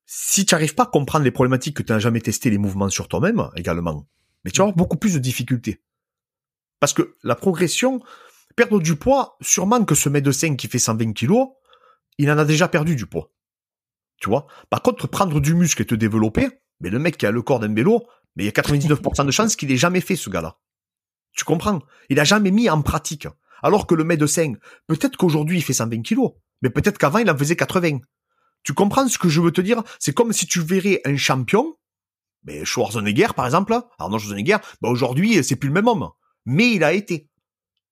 Si 0.06 0.46
tu 0.46 0.54
n'arrives 0.54 0.76
pas 0.76 0.84
à 0.84 0.88
comprendre 0.88 1.26
les 1.26 1.32
problématiques 1.32 1.78
que 1.78 1.84
tu 1.84 1.92
n'as 1.92 2.00
jamais 2.00 2.22
testé 2.22 2.50
les 2.50 2.60
mouvements 2.60 2.90
sur 2.90 3.08
toi-même 3.08 3.50
également, 3.56 4.08
mais 4.44 4.52
tu 4.52 4.60
vas 4.60 4.66
avoir 4.66 4.76
beaucoup 4.76 4.98
plus 4.98 5.16
de 5.16 5.20
difficultés. 5.20 5.82
Parce 6.80 6.94
que 6.94 7.16
la 7.24 7.36
progression, 7.36 8.02
perdre 8.56 8.80
du 8.80 8.96
poids, 8.96 9.38
sûrement 9.42 9.84
que 9.84 9.96
ce 9.96 10.10
médecin 10.10 10.56
qui 10.56 10.68
fait 10.68 10.80
120 10.80 11.14
kilos, 11.14 11.48
il 12.18 12.30
en 12.30 12.38
a 12.38 12.46
déjà 12.46 12.68
perdu 12.68 12.96
du 12.96 13.08
poids. 13.08 13.32
Tu 14.18 14.30
vois? 14.30 14.46
Par 14.70 14.84
contre, 14.84 15.08
prendre 15.08 15.40
du 15.40 15.56
muscle 15.56 15.82
et 15.82 15.86
te 15.86 15.96
développer, 15.96 16.50
mais 16.82 16.90
le 16.90 17.00
mec 17.00 17.18
qui 17.18 17.26
a 17.26 17.32
le 17.32 17.42
corps 17.42 17.60
d'un 17.60 17.74
vélo, 17.74 18.06
mais 18.36 18.44
il 18.44 18.46
y 18.46 18.50
a 18.50 18.52
99% 18.52 19.26
de 19.26 19.32
chances 19.32 19.56
qu'il 19.56 19.72
ait 19.72 19.78
jamais 19.78 20.02
fait 20.02 20.16
ce 20.16 20.30
gars-là. 20.30 20.60
Tu 21.32 21.46
comprends? 21.46 21.82
Il 22.10 22.20
a 22.20 22.24
jamais 22.24 22.52
mis 22.52 22.70
en 22.70 22.82
pratique. 22.82 23.28
Alors 23.64 23.88
que 23.88 23.96
le 23.96 24.04
médecin, 24.04 24.54
peut-être 24.88 25.16
qu'aujourd'hui 25.18 25.58
il 25.58 25.64
fait 25.64 25.74
120 25.74 26.02
kilos, 26.02 26.34
mais 26.62 26.70
peut-être 26.70 26.98
qu'avant 26.98 27.20
il 27.20 27.30
en 27.32 27.38
faisait 27.38 27.56
80. 27.56 28.00
Tu 28.64 28.74
comprends 28.74 29.08
ce 29.08 29.18
que 29.18 29.30
je 29.30 29.42
veux 29.42 29.52
te 29.52 29.62
dire? 29.62 29.82
C'est 30.00 30.14
comme 30.14 30.34
si 30.34 30.46
tu 30.46 30.60
verrais 30.62 31.02
un 31.06 31.16
champion, 31.16 31.78
mais 32.44 32.66
Schwarzenegger 32.66 33.30
par 33.36 33.46
exemple, 33.46 33.74
Arnold 33.98 34.22
Schwarzenegger, 34.22 34.58
bah 34.82 34.90
aujourd'hui 34.90 35.42
c'est 35.44 35.56
plus 35.56 35.70
le 35.70 35.76
même 35.76 35.88
homme, 35.88 36.10
mais 36.46 36.74
il 36.74 36.84
a 36.84 36.94
été. 36.94 37.30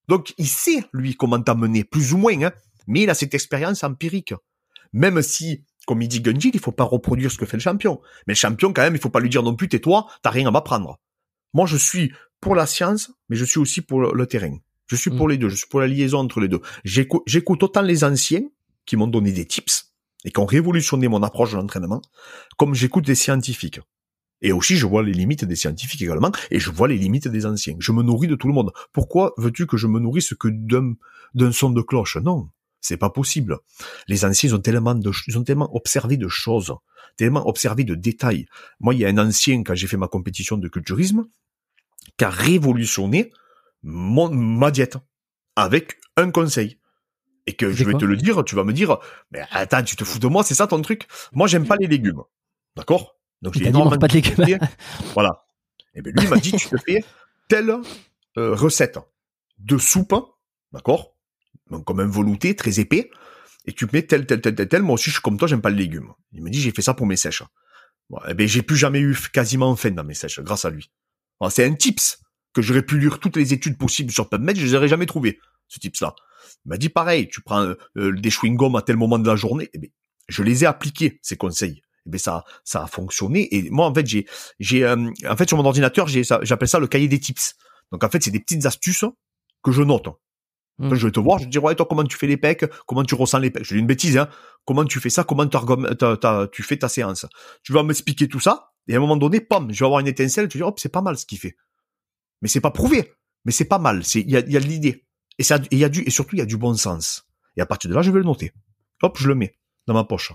Donc 0.09 0.33
il 0.37 0.47
sait 0.47 0.83
lui 0.91 1.15
comment 1.15 1.41
t'amener, 1.41 1.85
plus 1.85 2.13
ou 2.13 2.17
moins, 2.17 2.41
hein, 2.43 2.51
mais 2.87 3.03
il 3.03 3.09
a 3.09 3.13
cette 3.13 3.33
expérience 3.33 3.83
empirique. 3.85 4.33
Même 4.91 5.21
si, 5.21 5.63
comme 5.87 6.01
il 6.01 6.09
dit 6.09 6.19
Gunjil, 6.19 6.51
il 6.53 6.59
faut 6.59 6.73
pas 6.73 6.83
reproduire 6.83 7.31
ce 7.31 7.37
que 7.37 7.45
fait 7.45 7.55
le 7.55 7.61
champion. 7.61 8.01
Mais 8.27 8.33
le 8.33 8.37
champion 8.37 8.73
quand 8.73 8.81
même, 8.81 8.95
il 8.95 9.01
faut 9.01 9.09
pas 9.09 9.21
lui 9.21 9.29
dire 9.29 9.43
non 9.43 9.55
plus 9.55 9.69
tais-toi, 9.69 10.07
t'as 10.21 10.31
rien 10.31 10.47
à 10.47 10.51
m'apprendre. 10.51 10.99
Moi 11.53 11.65
je 11.65 11.77
suis 11.77 12.13
pour 12.41 12.55
la 12.55 12.65
science, 12.65 13.11
mais 13.29 13.37
je 13.37 13.45
suis 13.45 13.59
aussi 13.59 13.81
pour 13.81 14.01
le 14.01 14.27
terrain. 14.27 14.57
Je 14.91 14.97
suis 14.97 15.09
pour 15.09 15.29
les 15.29 15.37
deux, 15.37 15.47
je 15.47 15.55
suis 15.55 15.67
pour 15.69 15.79
la 15.79 15.87
liaison 15.87 16.17
entre 16.17 16.41
les 16.41 16.49
deux. 16.49 16.59
J'écoute 16.83 17.63
autant 17.63 17.81
les 17.81 18.03
anciens 18.03 18.41
qui 18.85 18.97
m'ont 18.97 19.07
donné 19.07 19.31
des 19.31 19.45
tips, 19.45 19.93
et 20.25 20.31
qui 20.31 20.39
ont 20.41 20.45
révolutionné 20.45 21.07
mon 21.07 21.23
approche 21.23 21.51
de 21.51 21.55
l'entraînement, 21.55 22.01
comme 22.57 22.75
j'écoute 22.75 23.05
des 23.05 23.15
scientifiques. 23.15 23.79
Et 24.41 24.51
aussi, 24.51 24.75
je 24.75 24.85
vois 24.85 25.01
les 25.01 25.13
limites 25.13 25.45
des 25.45 25.55
scientifiques 25.55 26.01
également, 26.01 26.33
et 26.49 26.59
je 26.59 26.69
vois 26.71 26.89
les 26.89 26.97
limites 26.97 27.29
des 27.29 27.45
anciens. 27.45 27.77
Je 27.79 27.93
me 27.93 28.03
nourris 28.03 28.27
de 28.27 28.35
tout 28.35 28.49
le 28.49 28.53
monde. 28.53 28.73
Pourquoi 28.91 29.33
veux-tu 29.37 29.65
que 29.65 29.77
je 29.77 29.87
me 29.87 30.01
nourrisse 30.01 30.33
que 30.37 30.49
d'un, 30.49 30.95
d'un 31.35 31.53
son 31.53 31.69
de 31.69 31.81
cloche? 31.81 32.17
Non, 32.17 32.49
c'est 32.81 32.97
pas 32.97 33.11
possible. 33.11 33.59
Les 34.09 34.25
anciens 34.25 34.53
ont 34.53 34.59
tellement 34.59 34.95
de, 34.95 35.09
ils 35.25 35.37
ont 35.37 35.45
tellement 35.45 35.73
observé 35.73 36.17
de 36.17 36.27
choses, 36.27 36.75
tellement 37.15 37.47
observé 37.47 37.85
de 37.85 37.95
détails. 37.95 38.45
Moi, 38.81 38.93
il 38.93 38.99
y 38.99 39.05
a 39.05 39.07
un 39.07 39.17
ancien, 39.19 39.63
quand 39.63 39.75
j'ai 39.75 39.87
fait 39.87 39.95
ma 39.95 40.09
compétition 40.09 40.57
de 40.57 40.67
culturisme, 40.67 41.27
qui 42.17 42.25
a 42.25 42.29
révolutionné 42.29 43.31
mon, 43.83 44.29
ma 44.29 44.71
diète 44.71 44.97
avec 45.55 45.99
un 46.17 46.31
conseil. 46.31 46.77
Et 47.47 47.53
que 47.53 47.71
je 47.71 47.83
vais 47.83 47.93
te 47.95 48.05
le 48.05 48.15
dire, 48.15 48.43
tu 48.43 48.55
vas 48.55 48.63
me 48.63 48.71
dire, 48.71 48.99
mais 49.31 49.41
attends, 49.49 49.83
tu 49.83 49.95
te 49.95 50.03
fous 50.03 50.19
de 50.19 50.27
moi, 50.27 50.43
c'est 50.43 50.53
ça 50.53 50.67
ton 50.67 50.81
truc? 50.81 51.07
Moi, 51.33 51.47
j'aime 51.47 51.65
pas 51.65 51.75
les 51.75 51.87
légumes. 51.87 52.21
D'accord? 52.75 53.19
Donc 53.41 53.55
j'ai 53.55 53.67
énormément 53.67 53.97
pas 53.97 54.07
de 54.07 54.13
légumes. 54.13 54.59
voilà. 55.13 55.45
Et 55.95 56.01
bien 56.01 56.13
lui, 56.13 56.23
il 56.23 56.29
m'a 56.29 56.37
dit, 56.37 56.51
tu 56.51 56.69
te 56.69 56.77
fais 56.77 57.03
telle 57.47 57.75
euh, 58.37 58.55
recette 58.55 58.99
de 59.57 59.77
soupe, 59.77 60.15
d'accord? 60.71 61.15
Donc 61.69 61.83
comme 61.85 61.99
un 61.99 62.07
velouté 62.07 62.55
très 62.55 62.79
épais, 62.79 63.09
et 63.65 63.73
tu 63.73 63.87
mets 63.91 64.03
tel, 64.03 64.25
tel, 64.25 64.41
tel, 64.41 64.55
tel, 64.55 64.67
tel. 64.67 64.81
Moi 64.83 64.93
aussi, 64.93 65.05
je 65.05 65.15
suis 65.15 65.21
comme 65.21 65.37
toi, 65.37 65.47
j'aime 65.47 65.61
pas 65.61 65.69
les 65.69 65.77
légumes. 65.77 66.13
Il 66.31 66.43
me 66.43 66.49
dit, 66.49 66.61
j'ai 66.61 66.71
fait 66.71 66.81
ça 66.81 66.93
pour 66.93 67.07
mes 67.07 67.17
sèches. 67.17 67.43
Bon, 68.09 68.19
eh 68.27 68.33
ben, 68.33 68.47
j'ai 68.47 68.61
plus 68.61 68.77
jamais 68.77 68.99
eu 68.99 69.15
quasiment 69.33 69.75
faim 69.75 69.91
dans 69.91 70.03
mes 70.03 70.13
sèches, 70.13 70.39
grâce 70.41 70.65
à 70.65 70.69
lui. 70.69 70.91
c'est 71.49 71.65
un 71.65 71.73
tips 71.73 72.21
que 72.53 72.61
j'aurais 72.61 72.83
pu 72.83 72.99
lire 72.99 73.19
toutes 73.19 73.37
les 73.37 73.53
études 73.53 73.77
possibles 73.77 74.11
sur 74.11 74.29
PubMed, 74.29 74.57
je 74.57 74.65
les 74.65 74.75
aurais 74.75 74.87
jamais 74.87 75.05
trouvé, 75.05 75.39
ce 75.67 75.79
tips-là. 75.79 76.15
Il 76.65 76.69
m'a 76.69 76.77
dit 76.77 76.89
pareil, 76.89 77.27
tu 77.29 77.41
prends 77.41 77.61
euh, 77.97 78.11
des 78.11 78.29
chewing-gums 78.29 78.77
à 78.77 78.81
tel 78.81 78.97
moment 78.97 79.19
de 79.19 79.27
la 79.27 79.35
journée. 79.35 79.69
Eh 79.73 79.77
bien, 79.77 79.89
je 80.27 80.43
les 80.43 80.63
ai 80.63 80.67
appliqués, 80.67 81.19
ces 81.21 81.37
conseils. 81.37 81.81
Eh 82.05 82.09
bien, 82.09 82.19
ça, 82.19 82.43
ça 82.63 82.83
a 82.83 82.87
fonctionné. 82.87 83.53
Et 83.55 83.69
moi, 83.69 83.85
en 83.87 83.93
fait, 83.93 84.05
j'ai, 84.05 84.25
j'ai, 84.59 84.83
euh, 84.83 85.09
en 85.27 85.37
fait, 85.37 85.47
sur 85.47 85.57
mon 85.57 85.65
ordinateur, 85.65 86.07
j'ai, 86.07 86.23
j'appelle 86.23 86.67
ça 86.67 86.79
le 86.79 86.87
cahier 86.87 87.07
des 87.07 87.19
tips. 87.19 87.55
Donc, 87.91 88.03
en 88.03 88.09
fait, 88.09 88.23
c'est 88.23 88.31
des 88.31 88.39
petites 88.39 88.65
astuces 88.65 89.05
que 89.63 89.71
je 89.71 89.83
note. 89.83 90.07
Mmh. 90.79 90.95
Je 90.95 91.05
vais 91.07 91.11
te 91.11 91.19
voir, 91.19 91.37
je 91.37 91.43
vais 91.43 91.47
te 91.47 91.51
dire, 91.51 91.63
ouais, 91.63 91.75
toi, 91.75 91.85
comment 91.87 92.03
tu 92.03 92.17
fais 92.17 92.27
les 92.27 92.37
pecs, 92.37 92.65
comment 92.87 93.03
tu 93.03 93.13
ressens 93.15 93.39
les 93.39 93.51
pecs. 93.51 93.63
Je 93.63 93.75
dis 93.75 93.79
une 93.79 93.87
bêtise, 93.87 94.17
hein. 94.17 94.29
Comment 94.65 94.85
tu 94.85 94.99
fais 94.99 95.09
ça, 95.09 95.23
comment 95.23 95.47
tu 95.47 96.63
fais 96.63 96.77
ta 96.77 96.89
séance. 96.89 97.25
Tu 97.63 97.73
vas 97.73 97.83
m'expliquer 97.83 98.27
tout 98.27 98.39
ça, 98.39 98.71
et 98.87 98.93
à 98.93 98.97
un 98.97 98.99
moment 98.99 99.17
donné, 99.17 99.41
pam, 99.41 99.71
je 99.71 99.79
vais 99.79 99.85
avoir 99.85 99.99
une 99.99 100.07
étincelle, 100.07 100.47
tu 100.47 100.57
dire, 100.57 100.67
hop, 100.67 100.79
c'est 100.79 100.91
pas 100.91 101.01
mal 101.01 101.17
ce 101.17 101.25
qu'il 101.25 101.39
fait. 101.39 101.55
Mais 102.41 102.47
c'est 102.47 102.61
pas 102.61 102.71
prouvé. 102.71 103.13
Mais 103.45 103.51
c'est 103.51 103.65
pas 103.65 103.79
mal. 103.79 104.03
C'est, 104.03 104.21
il 104.21 104.29
y 104.29 104.37
a, 104.37 104.39
y 104.39 104.57
a 104.57 104.59
de 104.59 104.65
l'idée. 104.65 105.05
Et 105.37 105.43
ça, 105.43 105.59
il 105.71 105.77
y 105.77 105.83
a 105.83 105.89
du, 105.89 106.01
et 106.01 106.09
surtout, 106.09 106.35
il 106.35 106.39
y 106.39 106.43
a 106.43 106.45
du 106.45 106.57
bon 106.57 106.75
sens. 106.75 107.27
Et 107.57 107.61
à 107.61 107.65
partir 107.65 107.89
de 107.89 107.95
là, 107.95 108.01
je 108.01 108.11
vais 108.11 108.19
le 108.19 108.25
noter. 108.25 108.51
Hop, 109.01 109.17
je 109.19 109.27
le 109.27 109.35
mets 109.35 109.57
dans 109.87 109.93
ma 109.93 110.03
poche. 110.03 110.33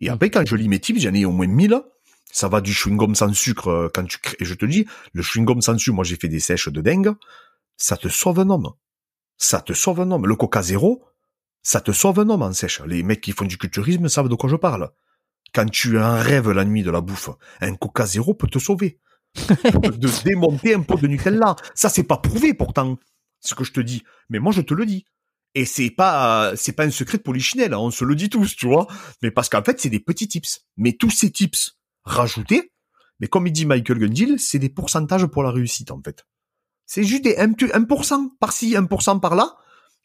Et 0.00 0.08
après, 0.08 0.30
quand 0.30 0.46
je 0.46 0.54
lis 0.56 0.68
mes 0.68 0.78
tips, 0.78 1.00
j'en 1.00 1.14
ai 1.14 1.24
au 1.24 1.32
moins 1.32 1.46
1000. 1.46 1.80
Ça 2.30 2.48
va 2.48 2.60
du 2.60 2.72
chewing-gum 2.72 3.14
sans 3.14 3.32
sucre 3.32 3.68
euh, 3.68 3.88
quand 3.92 4.04
tu 4.04 4.18
crées. 4.18 4.36
Et 4.38 4.44
je 4.44 4.54
te 4.54 4.66
dis, 4.66 4.86
le 5.12 5.22
chewing-gum 5.22 5.60
sans 5.60 5.78
sucre, 5.78 5.94
moi 5.94 6.04
j'ai 6.04 6.16
fait 6.16 6.28
des 6.28 6.40
sèches 6.40 6.68
de 6.68 6.80
dingue. 6.80 7.12
Ça 7.76 7.96
te 7.96 8.08
sauve 8.08 8.40
un 8.40 8.50
homme. 8.50 8.70
Ça 9.38 9.60
te 9.60 9.72
sauve 9.72 10.00
un 10.00 10.10
homme. 10.10 10.26
Le 10.26 10.36
coca 10.36 10.62
zéro, 10.62 11.04
ça 11.62 11.80
te 11.80 11.92
sauve 11.92 12.20
un 12.20 12.28
homme 12.28 12.42
en 12.42 12.52
sèche. 12.52 12.82
Les 12.82 13.02
mecs 13.02 13.20
qui 13.20 13.32
font 13.32 13.44
du 13.44 13.56
culturisme 13.56 14.08
savent 14.08 14.28
de 14.28 14.34
quoi 14.34 14.50
je 14.50 14.56
parle. 14.56 14.90
Quand 15.54 15.68
tu 15.70 15.98
as 15.98 16.06
un 16.06 16.20
rêve 16.20 16.50
la 16.50 16.64
nuit 16.64 16.82
de 16.82 16.90
la 16.90 17.00
bouffe, 17.00 17.30
un 17.60 17.74
coca 17.74 18.04
zéro 18.06 18.34
peut 18.34 18.48
te 18.48 18.58
sauver. 18.58 19.00
de 19.36 20.24
démonter 20.24 20.74
un 20.74 20.82
pot 20.82 20.96
de 20.96 21.06
Nutella. 21.06 21.56
Ça, 21.74 21.88
c'est 21.88 22.04
pas 22.04 22.18
prouvé 22.18 22.54
pourtant 22.54 22.98
ce 23.40 23.54
que 23.54 23.64
je 23.64 23.72
te 23.72 23.80
dis. 23.80 24.02
Mais 24.28 24.38
moi, 24.38 24.52
je 24.52 24.60
te 24.60 24.74
le 24.74 24.86
dis. 24.86 25.04
Et 25.54 25.64
c'est 25.64 25.90
pas, 25.90 26.52
c'est 26.56 26.72
pas 26.72 26.84
un 26.84 26.90
secret 26.90 27.18
de 27.18 27.22
polichinelle, 27.22 27.72
hein, 27.72 27.78
on 27.78 27.90
se 27.90 28.04
le 28.04 28.14
dit 28.14 28.28
tous, 28.28 28.54
tu 28.54 28.66
vois. 28.66 28.86
Mais 29.22 29.30
parce 29.30 29.48
qu'en 29.48 29.62
fait, 29.62 29.80
c'est 29.80 29.88
des 29.88 30.00
petits 30.00 30.28
tips. 30.28 30.60
Mais 30.76 30.92
tous 30.92 31.10
ces 31.10 31.30
tips 31.30 31.78
rajoutés, 32.04 32.72
mais 33.20 33.26
comme 33.26 33.46
il 33.46 33.52
dit 33.52 33.66
Michael 33.66 33.98
Gundil, 33.98 34.38
c'est 34.38 34.58
des 34.58 34.68
pourcentages 34.68 35.26
pour 35.26 35.42
la 35.42 35.50
réussite, 35.50 35.90
en 35.90 36.00
fait. 36.02 36.26
C'est 36.86 37.04
juste 37.04 37.24
des 37.24 37.34
1%, 37.34 38.30
par-ci, 38.38 38.74
1% 38.74 39.20
par-là. 39.20 39.56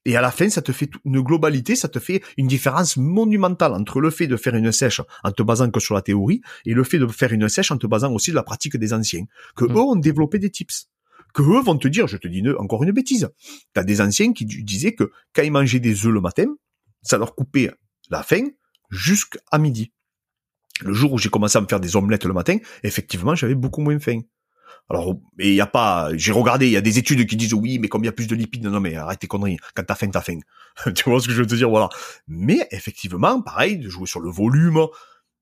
Et 0.05 0.17
à 0.17 0.21
la 0.21 0.31
fin, 0.31 0.49
ça 0.49 0.61
te 0.61 0.71
fait 0.71 0.89
une 1.05 1.21
globalité, 1.21 1.75
ça 1.75 1.87
te 1.87 1.99
fait 1.99 2.21
une 2.37 2.47
différence 2.47 2.97
monumentale 2.97 3.73
entre 3.73 4.01
le 4.01 4.09
fait 4.09 4.27
de 4.27 4.35
faire 4.35 4.55
une 4.55 4.71
sèche 4.71 5.01
en 5.23 5.31
te 5.31 5.43
basant 5.43 5.69
que 5.71 5.79
sur 5.79 5.95
la 5.95 6.01
théorie 6.01 6.41
et 6.65 6.73
le 6.73 6.83
fait 6.83 6.99
de 6.99 7.07
faire 7.07 7.31
une 7.31 7.47
sèche 7.47 7.71
en 7.71 7.77
te 7.77 7.87
basant 7.87 8.11
aussi 8.11 8.31
de 8.31 8.35
la 8.35 8.43
pratique 8.43 8.75
des 8.75 8.93
anciens. 8.93 9.23
Que 9.55 9.65
mmh. 9.65 9.71
eux 9.71 9.81
ont 9.81 9.95
développé 9.95 10.39
des 10.39 10.49
tips 10.49 10.89
que 11.33 11.41
eux 11.41 11.61
vont 11.61 11.77
te 11.77 11.87
dire, 11.87 12.07
je 12.07 12.17
te 12.17 12.27
dis 12.27 12.43
encore 12.57 12.83
une 12.83 12.91
bêtise. 12.91 13.29
T'as 13.73 13.83
des 13.83 14.01
anciens 14.01 14.33
qui 14.33 14.45
disaient 14.45 14.93
que 14.93 15.11
quand 15.33 15.41
ils 15.41 15.51
mangeaient 15.51 15.79
des 15.79 16.05
œufs 16.05 16.13
le 16.13 16.21
matin, 16.21 16.45
ça 17.01 17.17
leur 17.17 17.35
coupait 17.35 17.71
la 18.09 18.23
faim 18.23 18.47
jusqu'à 18.91 19.57
midi. 19.57 19.91
Le 20.81 20.93
jour 20.93 21.13
où 21.13 21.17
j'ai 21.17 21.29
commencé 21.29 21.57
à 21.57 21.61
me 21.61 21.67
faire 21.67 21.79
des 21.79 21.95
omelettes 21.95 22.25
le 22.25 22.33
matin, 22.33 22.57
effectivement, 22.83 23.35
j'avais 23.35 23.55
beaucoup 23.55 23.81
moins 23.81 23.99
faim. 23.99 24.21
Alors, 24.89 25.15
et 25.39 25.49
il 25.49 25.55
y 25.55 25.61
a 25.61 25.67
pas, 25.67 26.09
j'ai 26.15 26.31
regardé, 26.31 26.67
il 26.67 26.71
y 26.71 26.77
a 26.77 26.81
des 26.81 26.97
études 26.97 27.25
qui 27.25 27.35
disent 27.35 27.53
oui, 27.53 27.79
mais 27.79 27.87
combien 27.87 28.11
plus 28.11 28.27
de 28.27 28.35
lipides 28.35 28.65
Non, 28.65 28.79
mais 28.79 28.95
arrête 28.95 29.19
tes 29.19 29.27
conneries. 29.27 29.57
Quand 29.75 29.83
t'as 29.83 29.95
faim, 29.95 30.09
t'as 30.11 30.21
faim. 30.21 30.39
tu 30.95 31.09
vois 31.09 31.19
ce 31.19 31.27
que 31.27 31.33
je 31.33 31.41
veux 31.41 31.47
te 31.47 31.55
dire? 31.55 31.69
Voilà. 31.69 31.89
Mais 32.27 32.67
effectivement, 32.71 33.41
pareil, 33.41 33.77
de 33.77 33.89
jouer 33.89 34.07
sur 34.07 34.19
le 34.19 34.29
volume, 34.29 34.85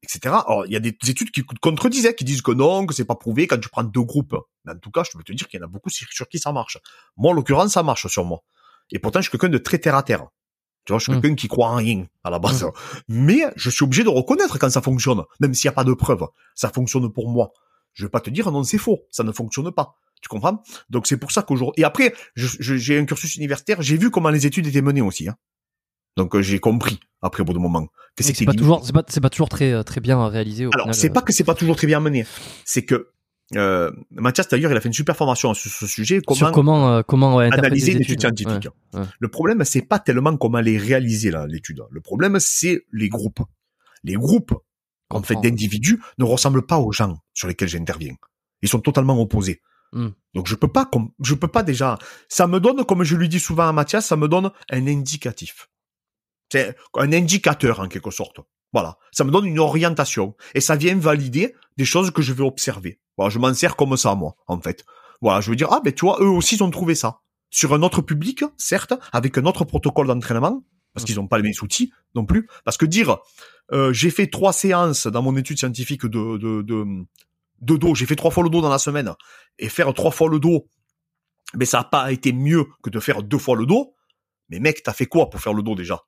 etc. 0.04 0.36
Alors, 0.48 0.66
il 0.68 0.74
y 0.74 0.76
a 0.76 0.80
des 0.80 0.96
études 1.08 1.32
qui 1.32 1.44
contredisaient, 1.44 2.16
qui 2.16 2.24
disent 2.24 2.42
que 2.42 2.52
non, 2.52 2.86
que 2.86 2.94
c'est 2.94 3.06
pas 3.06 3.16
prouvé 3.16 3.48
quand 3.48 3.60
tu 3.60 3.70
prends 3.70 3.84
deux 3.84 4.04
groupes. 4.04 4.36
Mais 4.66 4.74
en 4.74 4.78
tout 4.78 4.92
cas, 4.92 5.04
je 5.04 5.18
peux 5.18 5.24
te 5.24 5.34
dire 5.34 5.48
qu'il 5.48 5.60
y 5.60 5.64
en 5.64 5.66
a 5.66 5.70
beaucoup 5.70 5.90
sur 5.90 6.28
qui 6.30 6.40
ça 6.40 6.52
marche. 6.52 6.78
Moi, 7.18 7.32
en 7.32 7.34
l'occurrence, 7.34 7.74
ça 7.74 7.84
marche 7.84 8.08
sur 8.08 8.26
moi. 8.26 8.44
Et 8.92 9.00
pourtant, 9.00 9.20
je 9.20 9.30
suis 9.30 9.32
quelqu'un 9.32 9.50
de 9.50 9.58
très 9.58 9.80
terre 9.80 9.96
à 9.96 10.04
terre. 10.04 10.28
Tu 10.86 10.94
vois, 10.94 11.00
je 11.00 11.04
suis 11.04 11.12
mmh. 11.12 11.22
quelqu'un 11.22 11.36
qui 11.36 11.48
croit 11.48 11.68
en 11.68 11.76
rien 11.76 12.08
à 12.24 12.30
la 12.30 12.40
base. 12.40 12.64
Mmh. 12.64 12.70
Mais 13.08 13.42
je 13.56 13.70
suis 13.70 13.84
obligé 13.84 14.04
de 14.04 14.10
reconnaître 14.10 14.58
quand 14.58 14.70
ça 14.70 14.82
fonctionne, 14.82 15.24
même 15.40 15.54
s'il 15.54 15.68
n'y 15.68 15.74
a 15.74 15.76
pas 15.76 15.84
de 15.84 15.94
preuves. 15.94 16.28
Ça 16.56 16.70
fonctionne 16.70 17.12
pour 17.12 17.30
moi. 17.30 17.52
Je 17.94 18.06
vais 18.06 18.10
pas 18.10 18.22
te 18.22 18.30
dire 18.30 18.52
non, 18.52 18.64
c'est 18.64 18.78
faux, 18.78 19.08
ça 19.12 19.24
ne 19.24 19.32
fonctionne 19.32 19.72
pas. 19.72 19.96
Tu 20.22 20.30
comprends? 20.30 20.62
Donc 20.90 21.08
c'est 21.08 21.18
pour 21.18 21.32
ça 21.32 21.42
qu'aujourd'hui. 21.42 21.82
Et 21.82 21.84
après, 21.84 22.14
j'ai 22.36 22.98
un 22.98 23.06
cursus 23.06 23.36
universitaire. 23.36 23.82
J'ai 23.82 23.98
vu 23.98 24.12
comment 24.12 24.30
les 24.30 24.46
études 24.46 24.68
étaient 24.68 24.82
menées 24.82 25.02
aussi. 25.02 25.28
Hein. 25.28 25.36
Donc 26.18 26.36
euh, 26.36 26.42
j'ai 26.42 26.60
compris 26.60 27.00
après 27.22 27.42
au 27.42 27.46
bout 27.46 27.54
de 27.54 27.60
moment 27.60 27.88
que 28.16 28.24
c'est 28.24 28.46
pas 28.46 28.54
toujours 28.54 28.86
c'est 28.86 28.94
pas 28.94 29.04
pas 29.04 29.30
toujours 29.30 29.50
très 29.50 29.72
euh, 29.72 29.84
très 29.84 30.02
bien 30.02 30.28
réalisé. 30.28 30.66
Au 30.66 30.72
Alors 30.74 30.94
c'est 30.94 31.10
pas 31.10 31.22
que 31.22 31.32
c'est 31.32 31.44
pas 31.44 31.56
toujours 31.56 31.76
très 31.76 31.88
bien 31.88 32.00
mené, 32.00 32.26
c'est 32.66 32.84
que 32.84 33.10
euh, 33.56 33.92
Mathias 34.12 34.48
d'ailleurs 34.50 34.72
il 34.72 34.78
a 34.78 34.82
fait 34.82 34.90
une 34.90 34.94
super 34.94 35.16
formation 35.16 35.54
sur 35.54 35.72
ce 35.72 35.88
sujet 35.88 36.22
comment 36.22 36.38
sur 36.38 36.52
comment 36.52 37.04
comment 37.04 37.40
analyser 37.40 37.94
l'étude 37.94 38.20
scientifique. 38.20 38.68
Le 39.20 39.28
problème 39.30 39.64
c'est 39.64 39.82
pas 39.82 40.00
tellement 40.00 40.36
comment 40.36 40.60
les 40.60 40.78
réaliser 40.78 41.32
là 41.32 41.48
l'étude. 41.48 41.82
Le 41.90 42.02
problème 42.02 42.38
c'est 42.40 42.86
les 42.92 43.08
groupes. 43.08 43.40
Les 44.04 44.16
groupes 44.16 44.54
en 45.12 45.22
fait 45.24 45.36
d'individus 45.36 46.02
ne 46.18 46.26
ressemblent 46.26 46.66
pas 46.66 46.80
aux 46.80 46.92
gens 46.92 47.18
sur 47.34 47.48
lesquels 47.48 47.70
j'interviens. 47.70 48.16
Ils 48.62 48.70
sont 48.70 48.80
totalement 48.80 49.20
opposés. 49.20 49.62
Hmm. 49.94 50.10
Donc 50.34 50.48
je 50.48 50.56
peux 50.56 50.68
pas 50.68 50.90
je 51.22 51.34
peux 51.36 51.48
pas 51.48 51.64
déjà 51.64 51.98
ça 52.30 52.48
me 52.48 52.60
donne 52.60 52.86
comme 52.86 53.04
je 53.04 53.16
lui 53.16 53.28
dis 53.28 53.40
souvent 53.40 53.68
à 53.68 53.74
Mathias 53.74 54.06
ça 54.06 54.16
me 54.16 54.28
donne 54.28 54.52
un 54.70 54.88
indicatif. 54.88 55.70
C'est 56.52 56.76
un 56.96 57.12
indicateur 57.14 57.80
en 57.80 57.88
quelque 57.88 58.12
sorte. 58.12 58.40
Voilà, 58.74 58.98
ça 59.12 59.26
me 59.26 59.32
donne 59.32 59.46
une 59.46 59.60
orientation 59.60 60.36
et 60.56 60.62
ça 60.62 60.76
vient 60.76 60.96
valider 60.96 61.56
des 61.78 61.86
choses 61.86 62.12
que 62.12 62.22
je 62.22 62.32
vais 62.32 62.44
observer. 62.44 63.02
Voilà, 63.18 63.30
je 63.30 63.40
m'en 63.40 63.54
sers 63.54 63.76
comme 63.76 63.98
ça 63.98 64.16
moi, 64.16 64.36
en 64.48 64.62
fait. 64.62 64.86
Voilà, 65.22 65.42
je 65.42 65.50
veux 65.50 65.56
dire 65.56 65.68
ah 65.72 65.82
ben 65.84 65.94
tu 65.94 66.06
vois, 66.06 66.18
eux 66.22 66.30
aussi 66.30 66.56
ils 66.56 66.64
ont 66.64 66.72
trouvé 66.72 66.96
ça 66.96 67.20
sur 67.52 67.74
un 67.74 67.84
autre 67.84 68.02
public, 68.02 68.44
certes, 68.58 68.94
avec 69.12 69.38
un 69.38 69.46
autre 69.46 69.66
protocole 69.66 70.08
d'entraînement 70.08 70.64
parce 70.94 71.06
qu'ils 71.06 71.16
n'ont 71.16 71.28
pas 71.28 71.38
les 71.38 71.44
mêmes 71.44 71.54
outils 71.62 71.92
non 72.16 72.26
plus. 72.26 72.48
Parce 72.66 72.78
que 72.78 72.86
dire 72.86 73.18
euh, 73.72 73.94
j'ai 73.94 74.10
fait 74.10 74.28
trois 74.28 74.54
séances 74.54 75.08
dans 75.08 75.22
mon 75.22 75.36
étude 75.38 75.58
scientifique 75.58 76.06
de 76.06 76.38
de, 76.38 76.62
de, 76.62 76.86
de 77.62 77.78
dos, 77.78 77.96
j'ai 77.96 78.06
fait 78.06 78.16
trois 78.16 78.32
fois 78.32 78.44
le 78.44 78.50
dos 78.50 78.62
dans 78.62 78.70
la 78.70 78.80
semaine 78.80 79.14
et 79.60 79.70
faire 79.70 79.94
trois 79.94 80.12
fois 80.12 80.30
le 80.30 80.40
dos, 80.40 80.68
mais 81.56 81.66
ça 81.66 81.80
n'a 81.80 81.84
pas 81.86 82.12
été 82.12 82.34
mieux 82.34 82.66
que 82.84 82.90
de 82.90 83.00
faire 83.00 83.24
deux 83.24 83.38
fois 83.38 83.56
le 83.56 83.66
dos. 83.66 83.96
Mais 84.50 84.60
mec, 84.60 84.84
t'as 84.84 84.94
fait 84.94 85.06
quoi 85.06 85.30
pour 85.30 85.40
faire 85.40 85.54
le 85.54 85.64
dos 85.64 85.76
déjà? 85.76 86.02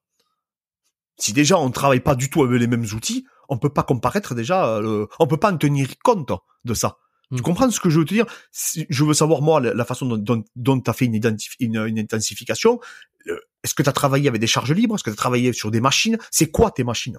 Si 1.17 1.31
déjà 1.31 1.57
on 1.57 1.71
travaille 1.71 2.01
pas 2.01 2.15
du 2.15 2.29
tout 2.29 2.43
avec 2.43 2.59
les 2.59 2.67
mêmes 2.67 2.85
outils, 2.93 3.25
on 3.47 3.57
peut 3.57 3.69
pas 3.69 3.83
comparaître 3.83 4.35
déjà, 4.35 4.77
euh, 4.77 5.05
on 5.19 5.27
peut 5.27 5.37
pas 5.37 5.51
en 5.51 5.57
tenir 5.57 5.87
compte 6.03 6.31
de 6.65 6.73
ça. 6.73 6.97
Tu 7.31 7.39
hmm. 7.39 7.41
comprends 7.41 7.71
ce 7.71 7.79
que 7.79 7.89
je 7.89 7.99
veux 7.99 8.05
te 8.05 8.13
dire? 8.13 8.25
Je 8.51 9.03
veux 9.03 9.13
savoir 9.13 9.41
moi 9.41 9.59
la, 9.59 9.85
façon 9.85 10.05
dont, 10.05 10.43
dont, 10.55 10.79
tu 10.81 10.89
as 10.89 10.93
fait 10.93 11.05
une, 11.05 11.21
une, 11.59 11.99
intensification. 11.99 12.79
Euh, 13.27 13.37
est-ce 13.63 13.73
que 13.73 13.83
tu 13.83 13.89
as 13.89 13.93
travaillé 13.93 14.27
avec 14.27 14.41
des 14.41 14.47
charges 14.47 14.71
libres? 14.71 14.95
Est-ce 14.95 15.03
que 15.03 15.09
tu 15.09 15.15
as 15.15 15.17
travaillé 15.17 15.53
sur 15.53 15.71
des 15.71 15.81
machines? 15.81 16.17
C'est 16.31 16.51
quoi 16.51 16.71
tes 16.71 16.83
machines? 16.83 17.17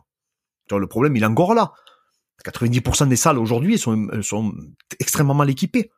Le 0.70 0.86
problème, 0.86 1.16
il 1.16 1.22
est 1.22 1.26
encore 1.26 1.54
là. 1.54 1.72
90% 2.44 3.08
des 3.08 3.16
salles 3.16 3.38
aujourd'hui 3.38 3.78
sont, 3.78 4.08
sont 4.22 4.52
extrêmement 4.98 5.34
mal 5.34 5.48
équipées. 5.50 5.90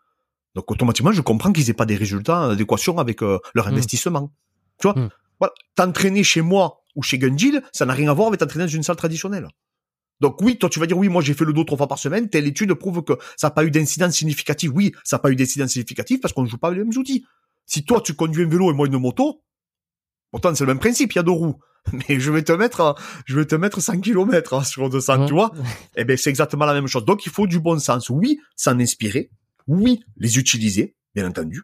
Donc 0.54 0.70
automatiquement, 0.70 1.12
je 1.12 1.20
comprends 1.20 1.52
qu'ils 1.52 1.68
aient 1.70 1.74
pas 1.74 1.86
des 1.86 1.96
résultats 1.96 2.48
d'adéquation 2.48 2.98
avec 2.98 3.22
euh, 3.22 3.38
leur 3.54 3.66
hmm. 3.66 3.72
investissement. 3.72 4.32
Tu 4.80 4.88
vois, 4.88 4.98
hmm. 4.98 5.11
voilà. 5.38 5.52
t'entraîner 5.74 6.24
chez 6.24 6.40
moi 6.40 6.82
ou 6.94 7.02
chez 7.02 7.18
Gundil, 7.18 7.62
ça 7.72 7.84
n'a 7.84 7.92
rien 7.92 8.11
à 8.11 8.14
voir 8.14 8.28
avec 8.28 8.40
t'entraîner 8.40 8.64
dans 8.64 8.70
une 8.70 8.82
salle 8.82 8.96
traditionnelle. 8.96 9.48
Donc 10.20 10.40
oui, 10.40 10.57
toi 10.57 10.70
tu 10.70 10.80
vas 10.80 10.86
dire 10.86 10.96
oui, 10.96 11.11
moi 11.11 11.20
j'ai 11.20 11.34
fait 11.34 11.44
le 11.44 11.52
dos 11.52 11.64
trois 11.64 11.76
fois 11.76 11.88
par 11.88 11.98
semaine, 11.98 12.30
telle 12.30 12.46
étude 12.46 12.72
prouve 12.72 13.02
que 13.02 13.12
ça 13.36 13.48
n'a 13.48 13.50
pas 13.50 13.64
eu 13.64 13.70
d'incidence 13.70 14.14
significative. 14.14 14.72
Oui, 14.74 14.92
ça 15.04 15.16
n'a 15.16 15.20
pas 15.20 15.30
eu 15.30 15.36
d'incidence 15.36 15.72
significative 15.72 16.20
parce 16.20 16.32
qu'on 16.32 16.42
ne 16.42 16.48
joue 16.48 16.57
pas 16.57 16.68
avec 16.68 16.78
les 16.78 16.84
mêmes 16.84 16.96
outils. 16.96 17.26
Si 17.66 17.84
toi 17.84 18.00
tu 18.00 18.14
conduis 18.14 18.44
un 18.44 18.48
vélo 18.48 18.70
et 18.70 18.74
moi 18.74 18.86
une 18.86 18.96
moto, 18.96 19.42
pourtant 20.31 20.55
c'est 20.55 20.64
le 20.64 20.68
même 20.68 20.79
principe, 20.79 21.12
il 21.12 21.16
y 21.16 21.18
a 21.18 21.22
deux 21.22 21.33
roues. 21.33 21.57
mais 21.93 22.20
je 22.20 22.31
vais 22.31 22.43
te 22.43 22.53
mettre, 22.53 22.95
je 23.27 23.39
vais 23.39 23.45
te 23.45 23.55
mettre 23.55 23.81
100 23.81 24.01
km 24.01 24.64
sur 24.64 24.91
200, 24.91 25.27
tu 25.27 25.35
vois. 25.35 25.53
Eh 25.97 26.05
ben, 26.05 26.16
c'est 26.16 26.31
exactement 26.31 26.66
la 26.66 26.74
même 26.74 26.87
chose. 26.87 27.05
Donc, 27.05 27.27
il 27.27 27.33
faut 27.33 27.47
du 27.47 27.61
bon 27.61 27.79
sens. 27.79 28.11
Oui, 28.11 28.39
s'en 28.55 28.79
inspirer. 28.81 29.31
Oui, 29.66 30.01
les 30.16 30.39
utiliser, 30.39 30.95
bien 31.14 31.27
entendu. 31.27 31.62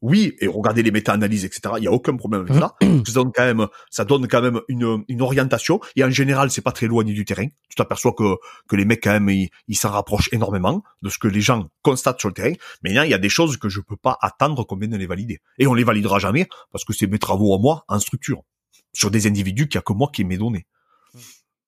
Oui, 0.00 0.36
et 0.40 0.46
regarder 0.46 0.82
les 0.82 0.92
méta-analyses, 0.92 1.44
etc. 1.44 1.74
Il 1.78 1.84
y 1.84 1.88
a 1.88 1.92
aucun 1.92 2.16
problème 2.16 2.42
avec 2.42 2.54
ça. 2.54 2.76
Ça 3.06 3.12
donne 3.12 3.32
quand 3.34 3.44
même, 3.44 3.66
ça 3.90 4.04
donne 4.04 4.28
quand 4.28 4.42
même 4.42 4.60
une, 4.68 5.04
une 5.08 5.22
orientation. 5.22 5.80
Et 5.96 6.04
en 6.04 6.10
général, 6.10 6.50
c'est 6.50 6.62
pas 6.62 6.72
très 6.72 6.86
éloigné 6.86 7.12
du 7.12 7.24
terrain. 7.24 7.46
Tu 7.68 7.74
t'aperçois 7.76 8.12
que, 8.12 8.36
que 8.68 8.76
les 8.76 8.84
mecs, 8.84 9.02
quand 9.02 9.12
même, 9.12 9.28
ils, 9.30 9.48
ils 9.66 9.76
s'en 9.76 9.90
rapprochent 9.90 10.28
énormément 10.32 10.82
de 11.02 11.08
ce 11.08 11.18
que 11.18 11.26
les 11.26 11.40
gens 11.40 11.68
constatent 11.82 12.20
sur 12.20 12.28
le 12.28 12.34
terrain. 12.34 12.52
Mais 12.82 12.92
là, 12.92 13.06
il 13.06 13.10
y 13.10 13.14
a 13.14 13.18
des 13.18 13.28
choses 13.28 13.56
que 13.56 13.68
je 13.68 13.80
peux 13.80 13.96
pas 13.96 14.16
attendre 14.20 14.64
qu'on 14.64 14.76
vienne 14.76 14.96
les 14.96 15.06
valider. 15.06 15.40
Et 15.58 15.66
on 15.66 15.74
les 15.74 15.84
validera 15.84 16.18
jamais 16.18 16.48
parce 16.70 16.84
que 16.84 16.92
c'est 16.92 17.06
mes 17.06 17.18
travaux 17.18 17.54
à 17.54 17.58
moi 17.58 17.84
en 17.88 17.98
structure. 17.98 18.42
Sur 18.92 19.10
des 19.10 19.26
individus 19.26 19.68
qui 19.68 19.78
a 19.78 19.80
que 19.80 19.92
moi 19.92 20.10
qui 20.12 20.24
m'ai 20.24 20.38
donné. 20.38 20.66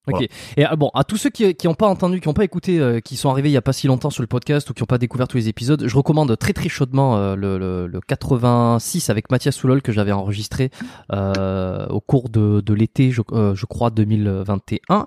Ok. 0.07 0.27
Et 0.57 0.65
ah, 0.65 0.75
bon, 0.75 0.89
à 0.95 1.03
tous 1.03 1.17
ceux 1.17 1.29
qui 1.29 1.53
qui 1.53 1.67
ont 1.67 1.75
pas 1.75 1.87
entendu, 1.87 2.19
qui 2.19 2.27
ont 2.27 2.33
pas 2.33 2.43
écouté, 2.43 2.79
euh, 2.79 2.99
qui 2.99 3.15
sont 3.15 3.29
arrivés 3.29 3.49
il 3.49 3.53
y 3.53 3.57
a 3.57 3.61
pas 3.61 3.73
si 3.73 3.85
longtemps 3.85 4.09
sur 4.09 4.23
le 4.23 4.27
podcast 4.27 4.67
ou 4.69 4.73
qui 4.73 4.81
ont 4.81 4.87
pas 4.87 4.97
découvert 4.97 5.27
tous 5.27 5.37
les 5.37 5.47
épisodes, 5.47 5.87
je 5.87 5.95
recommande 5.95 6.35
très 6.39 6.53
très 6.53 6.69
chaudement 6.69 7.17
euh, 7.17 7.35
le, 7.35 7.59
le, 7.59 7.85
le, 7.85 8.01
86 8.01 9.11
avec 9.11 9.29
Mathias 9.29 9.55
Soulol 9.55 9.83
que 9.83 9.91
j'avais 9.91 10.11
enregistré 10.11 10.71
euh, 11.13 11.85
au 11.87 12.01
cours 12.01 12.29
de, 12.29 12.61
de 12.61 12.73
l'été, 12.73 13.11
je, 13.11 13.21
euh, 13.31 13.53
je, 13.53 13.65
crois 13.67 13.91
2021. 13.91 15.05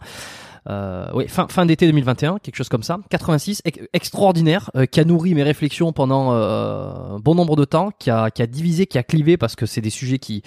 Euh, 0.71 1.09
oui, 1.13 1.27
fin, 1.27 1.49
fin 1.49 1.67
d'été 1.67 1.87
2021, 1.87 2.39
quelque 2.39 2.57
chose 2.57 2.69
comme 2.69 2.85
ça. 2.85 2.99
86, 3.11 3.63
extraordinaire, 3.93 4.71
qui 4.93 5.01
a 5.01 5.05
nourri 5.05 5.35
mes 5.35 5.43
réflexions 5.43 5.93
pendant 5.93 6.31
un 6.31 7.19
bon 7.19 7.35
nombre 7.35 7.57
de 7.57 7.65
temps, 7.65 7.91
qui 7.99 8.11
a, 8.11 8.31
qui 8.31 8.43
a 8.43 8.47
divisé, 8.47 8.87
qui 8.87 8.97
a 8.97 9.03
clivé, 9.03 9.37
parce 9.37 9.57
que 9.57 9.67
c'est 9.67 9.83
des 9.83 9.91
sujets 9.91 10.19
qui, 10.19 10.43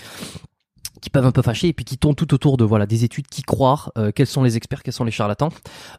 qui 1.02 1.10
peuvent 1.10 1.26
un 1.26 1.32
peu 1.32 1.42
fâcher 1.42 1.68
et 1.68 1.74
puis 1.74 1.86
qui 1.86 1.98
tournent 1.98 2.16
tout 2.16 2.34
autour 2.34 2.58
de 2.58 2.64
voilà 2.64 2.86
des 2.86 3.04
études 3.04 3.28
qui 3.28 3.44
croire 3.44 3.92
euh, 3.98 4.12
quels 4.14 4.28
sont 4.28 4.44
les 4.44 4.58
experts 4.58 4.84
quels 4.84 4.94
sont 4.94 5.04
les 5.04 5.12
charlatans. 5.12 5.50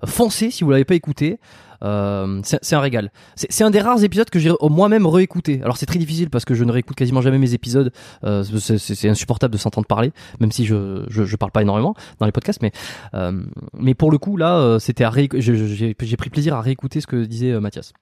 Foncez 0.04 0.50
si 0.50 0.64
vous 0.64 0.70
l'avez 0.70 0.84
pas 0.84 0.94
écouté. 0.94 1.38
Euh, 1.84 2.40
c'est 2.42 2.74
un 2.74 2.80
régal. 2.80 3.12
C'est 3.36 3.62
un 3.62 3.70
des 3.70 3.80
rares 3.80 4.02
épisodes 4.02 4.28
que 4.28 4.40
j'ai 4.40 4.50
moi-même 4.62 5.06
réécouté. 5.06 5.60
Alors 5.62 5.76
c'est 5.76 5.86
très 5.86 6.00
difficile 6.00 6.28
parce 6.28 6.44
que 6.44 6.54
je 6.54 6.64
ne 6.64 6.72
réécoute 6.72 6.96
quasiment 6.96 7.20
jamais 7.20 7.38
mes 7.38 7.54
épisodes. 7.54 7.92
Euh, 8.24 8.42
c'est 8.42 9.08
insupportable 9.08 9.52
de 9.52 9.58
s'entendre 9.58 9.86
parler 9.86 10.12
même 10.40 10.52
si 10.52 10.64
je, 10.64 11.04
je, 11.08 11.24
je 11.24 11.36
parle 11.36 11.52
pas 11.52 11.62
énormément 11.62 11.94
dans 12.18 12.26
les 12.26 12.32
podcasts 12.32 12.62
mais 12.62 12.72
euh, 13.14 13.42
mais 13.74 13.94
pour 13.94 14.10
le 14.10 14.18
coup 14.18 14.36
là 14.36 14.58
euh, 14.58 14.78
c'était 14.78 15.04
j'ai 15.38 15.94
pris 15.94 16.30
plaisir 16.30 16.54
à 16.54 16.60
réécouter 16.60 17.00
ce 17.00 17.06
que 17.06 17.24
disait 17.24 17.58
Mathias 17.60 17.92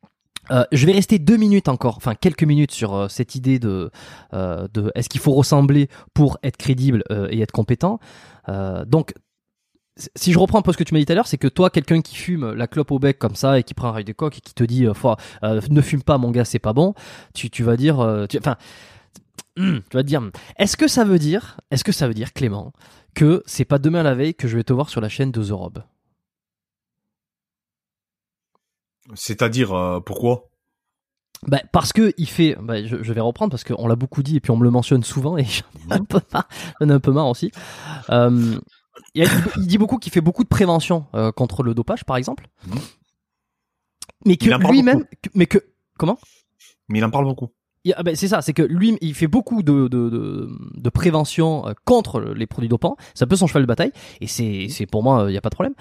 euh, 0.50 0.64
je 0.72 0.86
vais 0.86 0.92
rester 0.92 1.18
deux 1.18 1.36
minutes 1.36 1.68
encore, 1.68 1.96
enfin 1.96 2.14
quelques 2.14 2.44
minutes 2.44 2.72
sur 2.72 2.94
euh, 2.94 3.08
cette 3.08 3.34
idée 3.34 3.58
de, 3.58 3.90
euh, 4.34 4.68
de 4.72 4.92
est-ce 4.94 5.08
qu'il 5.08 5.20
faut 5.20 5.32
ressembler 5.32 5.88
pour 6.14 6.38
être 6.42 6.56
crédible 6.56 7.04
et 7.30 7.40
être 7.40 7.52
compétent. 7.52 7.98
donc, 8.86 9.14
si 10.14 10.32
je 10.32 10.38
reprends 10.38 10.58
un 10.58 10.62
peu 10.62 10.72
ce 10.72 10.76
que 10.76 10.84
tu 10.84 10.92
m'as 10.92 11.00
dit 11.00 11.06
tout 11.06 11.12
à 11.12 11.14
l'heure, 11.14 11.26
c'est 11.26 11.38
que 11.38 11.48
toi, 11.48 11.70
quelqu'un 11.70 12.02
qui 12.02 12.16
fume 12.16 12.52
la 12.52 12.66
clope 12.66 12.90
au 12.90 12.98
bec 12.98 13.18
comme 13.18 13.34
ça 13.34 13.58
et 13.58 13.62
qui 13.62 13.72
prend 13.72 13.88
un 13.88 13.92
rail 13.92 14.04
de 14.04 14.12
coq 14.12 14.36
et 14.36 14.40
qui 14.40 14.52
te 14.52 14.64
dit, 14.64 14.86
ne 14.86 15.80
fume 15.80 16.02
pas 16.02 16.18
mon 16.18 16.30
gars, 16.30 16.44
c'est 16.44 16.58
pas 16.58 16.72
bon, 16.72 16.94
tu, 17.34 17.48
tu 17.50 17.62
vas 17.62 17.76
dire, 17.76 17.98
enfin, 18.38 18.56
tu 19.56 19.62
vas 19.94 20.02
te 20.02 20.06
dire, 20.06 20.30
est-ce 20.58 20.76
que 20.76 20.88
ça 20.88 21.04
veut 21.04 21.18
dire, 21.18 21.56
est-ce 21.70 21.84
que 21.84 21.92
ça 21.92 22.08
veut 22.08 22.14
dire 22.14 22.32
Clément, 22.32 22.72
que 23.14 23.42
c'est 23.46 23.64
pas 23.64 23.78
demain 23.78 24.02
la 24.02 24.14
veille 24.14 24.34
que 24.34 24.48
je 24.48 24.56
vais 24.56 24.64
te 24.64 24.72
voir 24.72 24.90
sur 24.90 25.00
la 25.00 25.08
chaîne 25.08 25.30
de 25.30 25.42
The 25.42 25.52
Rob? 25.52 25.82
C'est-à-dire, 29.14 29.72
euh, 29.72 30.00
pourquoi? 30.00 30.48
Bah, 31.46 31.60
parce 31.72 31.92
que 31.92 32.14
il 32.16 32.28
fait, 32.28 32.56
bah, 32.60 32.84
je, 32.84 32.96
vais 32.96 33.20
reprendre 33.20 33.50
parce 33.50 33.64
qu'on 33.64 33.86
l'a 33.86 33.96
beaucoup 33.96 34.22
dit 34.22 34.36
et 34.36 34.40
puis 34.40 34.50
on 34.50 34.56
me 34.56 34.64
le 34.64 34.70
mentionne 34.70 35.04
souvent 35.04 35.36
et 35.36 35.44
j'en 35.88 35.94
ai 35.96 35.98
un 36.00 36.04
peu 36.04 36.20
marre, 36.32 36.48
j'en 36.80 36.88
ai 36.88 36.92
un 36.92 37.00
peu 37.00 37.12
marre 37.12 37.28
aussi. 37.28 37.52
Euh, 38.10 38.58
il, 39.14 39.28
dit 39.66 39.78
beaucoup 39.78 39.98
qu'il 39.98 40.12
fait 40.12 40.20
beaucoup 40.20 40.44
de 40.44 40.48
prévention 40.48 41.06
euh, 41.14 41.32
contre 41.32 41.62
le 41.62 41.74
dopage, 41.74 42.04
par 42.04 42.16
exemple, 42.16 42.48
mhm. 42.66 42.78
mais 44.24 44.36
que 44.36 44.50
lui-même, 44.70 45.04
mais 45.34 45.46
que 45.46 45.58
comment? 45.98 46.18
Mais 46.88 46.98
il 46.98 47.04
en 47.04 47.10
parle 47.10 47.26
beaucoup. 47.26 47.50
Ah 47.96 48.02
ben, 48.02 48.16
c'est 48.16 48.28
ça, 48.28 48.42
c'est 48.42 48.52
que 48.52 48.62
lui, 48.62 48.96
il 49.00 49.14
fait 49.14 49.26
beaucoup 49.26 49.62
de, 49.62 49.88
de, 49.88 50.08
de, 50.08 50.48
de, 50.74 50.90
prévention 50.90 51.66
euh, 51.68 51.72
contre 51.84 52.20
les 52.20 52.46
produits 52.46 52.68
dopants. 52.68 52.96
C'est 53.14 53.24
un 53.24 53.28
peu 53.28 53.36
son 53.36 53.46
cheval 53.46 53.62
de 53.62 53.66
bataille, 53.66 53.92
et 54.20 54.26
c'est, 54.26 54.66
c'est 54.70 54.86
pour 54.86 55.02
moi, 55.02 55.24
il 55.28 55.32
n'y 55.32 55.36
a 55.36 55.40
pas 55.40 55.50
de 55.50 55.54
problème. 55.54 55.74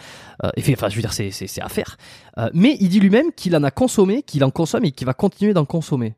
Euh, 0.43 0.49
et 0.55 0.73
enfin, 0.73 0.89
je 0.89 0.95
veux 0.95 1.01
dire, 1.01 1.13
c'est, 1.13 1.31
c'est, 1.31 1.61
à 1.61 1.69
faire. 1.69 1.97
Euh, 2.37 2.49
mais 2.53 2.77
il 2.79 2.89
dit 2.89 2.99
lui-même 2.99 3.31
qu'il 3.35 3.55
en 3.55 3.63
a 3.63 3.71
consommé, 3.71 4.23
qu'il 4.23 4.43
en 4.43 4.51
consomme 4.51 4.85
et 4.85 4.91
qu'il 4.91 5.07
va 5.07 5.13
continuer 5.13 5.53
d'en 5.53 5.65
consommer. 5.65 6.15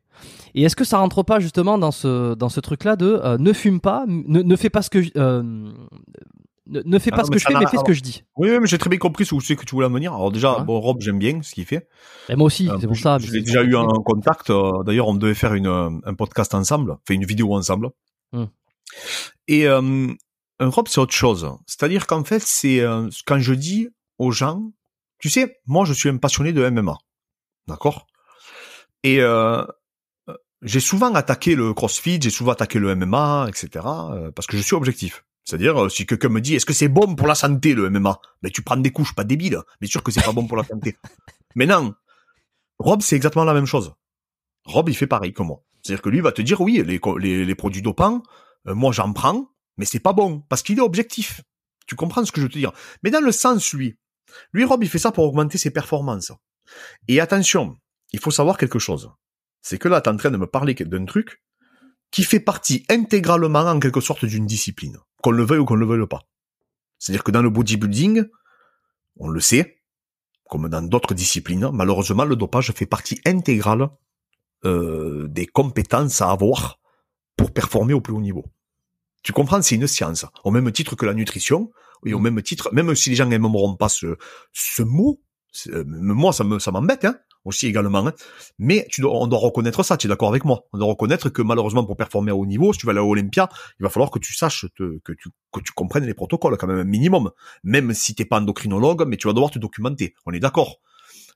Et 0.56 0.64
est-ce 0.64 0.76
que 0.76 0.84
ça 0.84 0.98
rentre 0.98 1.22
pas 1.22 1.40
justement 1.40 1.78
dans 1.78 1.92
ce 1.92 2.34
dans 2.34 2.50
ce 2.50 2.60
truc-là 2.60 2.96
de 2.96 3.20
euh, 3.24 3.38
ne 3.38 3.54
fume 3.54 3.80
pas, 3.80 4.04
ne, 4.08 4.42
ne 4.42 4.56
fais 4.56 4.72
pas 4.72 4.82
ce 4.82 4.90
que 4.90 5.00
ne, 6.70 7.00
fais 7.00 7.12
pas 7.12 7.24
ce 7.24 7.32
que 7.32 7.40
je 7.40 7.46
fais, 7.46 7.54
mais 7.54 7.66
fais 7.68 7.78
ce 7.78 7.84
que 7.84 7.94
je 7.94 8.02
dis. 8.02 8.24
Oui, 8.36 8.50
mais 8.60 8.68
j'ai 8.68 8.78
très 8.78 8.90
bien 8.90 9.00
compris 9.00 9.28
où 9.32 9.42
c'est 9.42 9.56
que 9.56 9.66
tu 9.66 9.76
voulais 9.76 9.88
en 9.88 9.92
venir. 9.92 10.14
Alors 10.14 10.32
déjà, 10.32 10.60
bon, 10.60 10.80
Rob, 10.80 11.02
j'aime 11.02 11.20
bien 11.20 11.42
ce 11.42 11.54
qu'il 11.54 11.66
fait. 11.66 11.88
Et 12.30 12.36
moi 12.36 12.48
aussi, 12.48 12.70
euh, 12.70 12.78
c'est 12.80 12.88
pour 12.88 12.98
ça. 12.98 13.18
Je 13.20 13.32
l'ai 13.32 13.42
déjà 13.42 13.64
eu 13.64 13.76
en 13.76 13.88
contact. 14.04 14.50
Euh, 14.50 14.84
d'ailleurs, 14.84 15.08
on 15.08 15.16
devait 15.16 15.34
faire 15.34 15.54
une, 15.54 15.68
un 15.68 16.14
podcast 16.14 16.54
ensemble, 16.54 16.98
faire 17.08 17.16
une 17.16 17.26
vidéo 17.26 17.56
ensemble. 17.56 17.90
Hmm. 18.32 18.46
Et 19.48 19.68
euh, 19.68 20.08
Rob, 20.60 20.88
c'est 20.88 21.00
autre 21.00 21.14
chose. 21.14 21.50
C'est-à-dire 21.66 22.08
qu'en 22.08 22.24
fait, 22.24 22.42
c'est 22.42 22.82
euh, 22.82 23.10
quand 23.26 23.40
je 23.40 23.54
dis 23.54 23.90
aux 24.18 24.32
gens, 24.32 24.72
tu 25.20 25.30
sais, 25.30 25.60
moi, 25.66 25.86
je 25.86 25.94
suis 25.94 26.10
un 26.10 26.18
passionné 26.18 26.54
de 26.54 26.68
MMA, 26.70 26.98
d'accord? 27.68 28.08
Et 29.04 29.22
euh, 29.22 29.64
j'ai 30.62 30.80
souvent 30.80 31.14
attaqué 31.14 31.56
le 31.56 31.74
CrossFit, 31.74 32.20
j'ai 32.22 32.30
souvent 32.30 32.52
attaqué 32.52 32.80
le 32.80 32.96
MMA, 32.96 33.48
etc. 33.50 33.86
parce 34.36 34.48
que 34.48 34.58
je 34.58 34.62
suis 34.62 34.76
objectif. 34.76 35.24
C'est-à-dire, 35.48 35.86
euh, 35.86 35.88
si 35.88 36.06
quelqu'un 36.06 36.28
me 36.28 36.42
dit, 36.42 36.56
est-ce 36.56 36.66
que 36.66 36.74
c'est 36.74 36.90
bon 36.90 37.16
pour 37.16 37.26
la 37.26 37.34
santé, 37.34 37.74
le 37.74 37.90
MMA? 37.90 38.20
Ben, 38.42 38.52
tu 38.52 38.64
prends 38.64 38.76
des 38.76 38.92
couches, 38.92 39.16
pas 39.16 39.24
débile. 39.24 39.62
Mais 39.80 39.88
sûr 39.88 40.04
que 40.04 40.12
c'est 40.12 40.22
pas 40.22 40.34
bon 40.34 40.46
pour 40.46 40.58
la 40.58 40.66
santé. 40.66 40.98
Mais 41.56 41.66
non. 41.66 41.96
Rob, 42.80 43.02
c'est 43.02 43.16
exactement 43.16 43.46
la 43.46 43.54
même 43.54 43.66
chose. 43.66 43.94
Rob, 44.66 44.90
il 44.90 44.96
fait 44.96 45.08
pareil 45.08 45.32
que 45.32 45.42
moi. 45.44 45.64
C'est-à-dire 45.82 46.02
que 46.02 46.10
lui 46.10 46.20
va 46.20 46.34
te 46.34 46.42
dire, 46.42 46.60
oui, 46.60 46.84
les, 46.86 47.00
les, 47.20 47.46
les 47.46 47.56
produits 47.56 47.82
dopants, 47.82 48.24
euh, 48.68 48.76
moi 48.76 48.92
j'en 48.92 49.14
prends, 49.14 49.50
mais 49.78 49.86
c'est 49.86 50.02
pas 50.02 50.12
bon. 50.12 50.42
Parce 50.50 50.64
qu'il 50.64 50.80
est 50.80 50.82
objectif. 50.82 51.40
Tu 51.88 51.96
comprends 51.96 52.26
ce 52.26 52.34
que 52.34 52.42
je 52.42 52.48
veux 52.48 52.52
te 52.52 52.58
dire? 52.58 52.74
Mais 53.02 53.10
dans 53.10 53.24
le 53.24 53.32
sens, 53.32 53.72
lui. 53.72 53.98
Lui, 54.52 54.66
Rob, 54.66 54.84
il 54.84 54.90
fait 54.90 55.00
ça 55.00 55.14
pour 55.14 55.24
augmenter 55.24 55.58
ses 55.58 55.72
performances. 55.72 56.34
Et 57.08 57.22
attention, 57.22 57.78
il 58.12 58.20
faut 58.20 58.32
savoir 58.32 58.58
quelque 58.58 58.80
chose. 58.80 59.12
C'est 59.62 59.78
que 59.78 59.88
là, 59.88 60.02
tu 60.02 60.10
es 60.10 60.14
en 60.14 60.18
train 60.18 60.32
de 60.32 60.38
me 60.38 60.48
parler 60.48 60.74
d'un 60.74 61.06
truc 61.06 61.42
qui 62.12 62.26
fait 62.26 62.42
partie 62.42 62.86
intégralement 62.90 63.62
en 63.62 63.80
quelque 63.80 64.02
sorte 64.02 64.26
d'une 64.26 64.46
discipline, 64.46 64.98
qu'on 65.22 65.32
le 65.32 65.44
veuille 65.44 65.60
ou 65.60 65.66
qu'on 65.66 65.76
le 65.76 65.86
veuille 65.86 66.08
pas. 66.08 66.24
C'est-à-dire 67.00 67.24
que 67.24 67.32
dans 67.32 67.42
le 67.42 67.50
bodybuilding, 67.50 68.26
on 69.18 69.28
le 69.28 69.40
sait, 69.40 69.82
comme 70.50 70.70
dans 70.70 70.82
d'autres 70.82 71.14
disciplines, 71.14 71.70
malheureusement 71.74 72.26
le 72.26 72.36
dopage 72.36 72.72
fait 72.72 72.86
partie 72.86 73.20
intégrale 73.26 73.90
euh, 74.66 75.28
des 75.28 75.46
compétences 75.46 76.22
à 76.22 76.32
avoir 76.32 76.80
pour 77.36 77.52
performer 77.52 77.94
au 77.94 78.02
plus 78.02 78.14
haut 78.14 78.22
niveau. 78.22 78.46
Tu 79.24 79.34
comprends, 79.34 79.62
c'est 79.62 79.76
une 79.76 79.88
science, 79.88 80.26
au 80.44 80.52
même 80.52 80.72
titre 80.72 80.96
que 80.96 81.06
la 81.06 81.14
nutrition, 81.14 81.72
et 82.06 82.14
au 82.14 82.20
même 82.20 82.42
titre, 82.42 82.70
même 82.74 82.94
si 82.96 83.10
les 83.10 83.16
gens 83.16 83.26
n'aimeront 83.26 83.76
pas 83.76 83.90
ce, 83.90 84.18
ce 84.54 84.84
mot, 84.84 85.22
euh, 85.68 85.84
moi 85.86 86.32
ça 86.32 86.44
me 86.44 86.60
ça 86.60 86.72
m'embête, 86.72 87.06
hein, 87.06 87.20
aussi 87.48 87.68
également. 87.68 88.06
Hein. 88.08 88.14
Mais 88.60 88.86
tu 88.90 89.02
dois, 89.02 89.12
on 89.14 89.28
doit 89.28 89.40
reconnaître 89.40 89.84
ça, 89.84 89.98
tu 89.98 90.08
es 90.08 90.10
d'accord 90.10 90.30
avec 90.30 90.46
moi 90.46 90.66
On 90.74 90.78
doit 90.78 90.88
reconnaître 90.88 91.30
que 91.30 91.42
malheureusement 91.42 91.86
pour 91.86 91.98
performer 91.98 92.32
à 92.32 92.36
haut 92.36 92.46
niveau, 92.46 92.74
si 92.74 92.80
tu 92.80 92.86
vas 92.86 92.92
aller 92.92 93.00
à 93.00 93.06
Olympia, 93.06 93.50
il 93.80 93.84
va 93.84 93.90
falloir 93.90 94.12
que 94.12 94.20
tu 94.20 94.34
saches, 94.34 94.66
que, 94.78 95.00
tu, 95.14 95.30
que 95.52 95.60
tu 95.60 95.72
comprennes 95.72 96.06
les 96.06 96.14
protocoles 96.14 96.58
quand 96.58 96.68
même 96.68 96.80
un 96.80 96.84
minimum. 96.84 97.32
Même 97.64 97.94
si 97.94 98.14
t'es 98.14 98.26
pas 98.26 98.40
endocrinologue, 98.40 99.06
mais 99.08 99.18
tu 99.18 99.28
vas 99.28 99.34
devoir 99.34 99.52
te 99.52 99.60
documenter. 99.60 100.14
On 100.26 100.32
est 100.32 100.40
d'accord. 100.40 100.78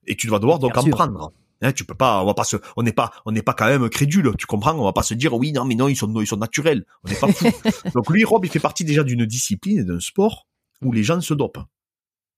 Et 0.06 0.16
tu 0.16 0.28
vas 0.28 0.40
devoir 0.40 0.60
donc 0.60 0.78
en 0.78 0.84
prendre. 0.84 1.34
Hein, 1.64 1.74
tu 1.74 1.86
peux 1.86 1.94
pas, 1.94 2.24
on 2.24 2.26
va 2.26 2.34
pas 2.34 2.44
se, 2.44 2.58
on 2.76 2.82
n'est 2.82 2.92
pas, 2.92 3.12
on 3.26 3.32
n'est 3.32 3.44
pas 3.44 3.54
quand 3.54 3.68
même 3.68 3.88
crédule, 3.88 4.32
tu 4.38 4.48
comprends? 4.48 4.74
On 4.74 4.84
va 4.84 4.94
pas 4.94 5.04
se 5.04 5.14
dire 5.14 5.36
oui 5.36 5.52
non 5.52 5.64
mais 5.64 5.76
non 5.76 5.88
ils 5.88 5.96
sont, 5.96 6.12
ils 6.20 6.26
sont 6.26 6.38
naturels, 6.38 6.86
on 7.04 7.10
n'est 7.10 7.16
pas 7.16 7.32
fou. 7.32 7.46
donc 7.94 8.10
lui 8.10 8.24
Rob 8.24 8.44
il 8.44 8.50
fait 8.50 8.60
partie 8.60 8.84
déjà 8.84 9.04
d'une 9.04 9.28
discipline 9.28 9.78
et 9.78 9.84
d'un 9.84 10.00
sport 10.00 10.48
où 10.82 10.92
les 10.92 11.04
gens 11.04 11.22
se 11.22 11.36
dopent. 11.36 11.68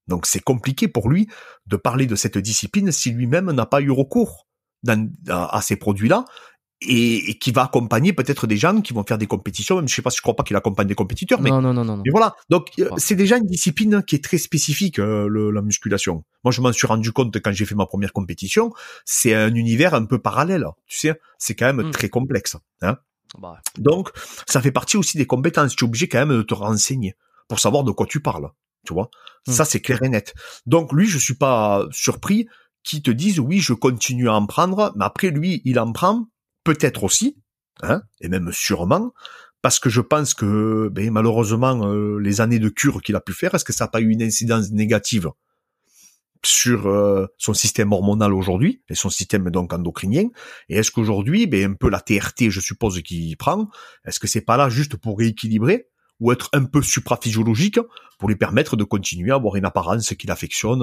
Donc 0.08 0.26
c'est 0.26 0.42
compliqué 0.42 0.88
pour 0.88 1.10
lui 1.10 1.28
de 1.66 1.76
parler 1.76 2.06
de 2.06 2.16
cette 2.16 2.38
discipline 2.38 2.92
si 2.92 3.12
lui-même 3.12 3.52
n'a 3.52 3.66
pas 3.66 3.82
eu 3.82 3.92
recours 3.92 4.48
à, 5.30 5.62
ces 5.62 5.78
produits-là 5.78 6.26
et, 6.82 7.38
qui 7.40 7.52
va 7.52 7.64
accompagner 7.64 8.12
peut-être 8.12 8.48
des 8.48 8.58
gens 8.58 8.82
qui 8.82 8.94
vont 8.94 9.04
faire 9.04 9.18
des 9.18 9.28
compétitions. 9.28 9.78
Même 9.78 9.88
je 9.88 9.96
sais 9.96 10.02
pas, 10.02 10.10
je 10.10 10.22
crois 10.22 10.36
pas 10.36 10.44
qu'il 10.44 10.56
accompagne 10.56 10.88
des 10.88 10.96
compétiteurs, 10.96 11.42
mais 11.42 11.50
non, 11.50 11.62
non, 11.62 11.74
non, 11.74 11.86
non. 11.86 12.02
Mais 12.06 12.12
voilà. 12.12 12.36
Donc 12.50 12.68
euh, 12.80 12.90
c'est 12.98 13.16
déjà 13.16 13.38
une 13.38 13.46
discipline 13.46 14.04
qui 14.06 14.16
est 14.16 14.24
très 14.24 14.38
spécifique 14.38 15.00
euh, 15.00 15.52
la 15.52 15.62
musculation. 15.62 16.26
Moi, 16.44 16.52
je 16.52 16.62
m'en 16.62 16.74
suis 16.74 16.88
rendu 16.88 17.12
compte 17.12 17.38
quand 17.40 17.52
j'ai 17.54 17.66
fait 17.66 17.76
ma 17.76 17.86
première 17.86 18.12
compétition. 18.12 18.74
C'est 19.06 19.34
un 19.34 19.54
univers 19.56 19.94
un 19.94 20.06
peu 20.06 20.20
parallèle. 20.20 20.66
Tu 20.88 21.00
sais, 21.00 21.20
c'est 21.38 21.56
quand 21.56 21.74
même 21.74 21.88
hmm. 21.88 21.92
très 21.92 22.10
complexe. 22.10 22.58
Hein 22.82 22.98
bah. 23.40 23.60
Donc 23.78 24.12
ça 24.48 24.62
fait 24.62 24.72
partie 24.72 24.98
aussi 24.98 25.18
des 25.18 25.26
compétences. 25.26 25.76
Tu 25.76 25.86
es 25.86 25.88
obligé 25.88 26.08
quand 26.08 26.20
même 26.26 26.38
de 26.38 26.44
te 26.44 26.54
renseigner 26.54 27.16
pour 27.48 27.60
savoir 27.60 27.84
de 27.84 27.92
quoi 27.92 28.06
tu 28.06 28.20
parles. 28.20 28.50
Tu 28.86 28.94
vois, 28.94 29.10
mmh. 29.48 29.52
ça 29.52 29.66
c'est 29.66 29.80
clair 29.80 30.02
et 30.04 30.10
net. 30.10 30.34
Donc 30.66 30.92
lui, 30.92 31.08
je 31.08 31.18
suis 31.18 31.36
pas 31.36 31.86
surpris 31.92 32.48
qu'il 32.84 33.02
te 33.02 33.12
dise 33.12 33.40
oui, 33.40 33.60
je 33.60 33.74
continue 33.74 34.30
à 34.30 34.34
en 34.34 34.46
prendre, 34.46 34.94
mais 34.96 35.06
après 35.06 35.30
lui, 35.30 35.62
il 35.66 35.80
en 35.80 35.92
prend 35.92 36.28
peut-être 36.64 37.04
aussi, 37.04 37.38
hein, 37.82 38.02
et 38.22 38.28
même 38.28 38.52
sûrement 38.52 39.14
parce 39.64 39.80
que 39.80 39.90
je 39.90 40.02
pense 40.02 40.34
que 40.34 40.90
ben, 40.92 41.10
malheureusement 41.10 41.88
euh, 41.88 42.20
les 42.20 42.42
années 42.42 42.60
de 42.60 42.68
cure 42.70 43.02
qu'il 43.02 43.16
a 43.16 43.22
pu 43.22 43.34
faire, 43.34 43.56
est-ce 43.56 43.64
que 43.64 43.74
ça 43.74 43.86
n'a 43.86 43.88
pas 43.88 44.02
eu 44.02 44.10
une 44.10 44.22
incidence 44.22 44.72
négative 44.72 45.32
sur 46.46 46.88
euh, 46.88 47.28
son 47.38 47.54
système 47.54 47.94
hormonal 47.94 48.34
aujourd'hui 48.34 48.84
et 48.90 48.96
son 48.96 49.10
système 49.10 49.50
donc 49.50 49.72
endocrinien? 49.72 50.28
Et 50.68 50.76
est-ce 50.76 50.92
qu'aujourd'hui 50.92 51.48
ben 51.48 51.72
un 51.72 51.76
peu 51.76 51.90
la 51.90 52.02
TRT 52.02 52.50
je 52.50 52.60
suppose 52.60 53.02
qu'il 53.04 53.38
prend? 53.38 53.70
Est-ce 54.06 54.20
que 54.20 54.28
c'est 54.28 54.42
pas 54.42 54.58
là 54.58 54.68
juste 54.68 54.98
pour 54.98 55.18
rééquilibrer? 55.18 55.88
Ou 56.24 56.32
être 56.32 56.50
un 56.54 56.64
peu 56.66 56.82
supraphysiologique 56.82 57.80
pour 58.18 58.30
lui 58.30 58.36
permettre 58.36 58.76
de 58.78 58.84
continuer 58.86 59.32
à 59.32 59.36
avoir 59.36 59.56
une 59.58 59.66
apparence 59.66 60.14
qu'il 60.20 60.32
affectionne 60.32 60.82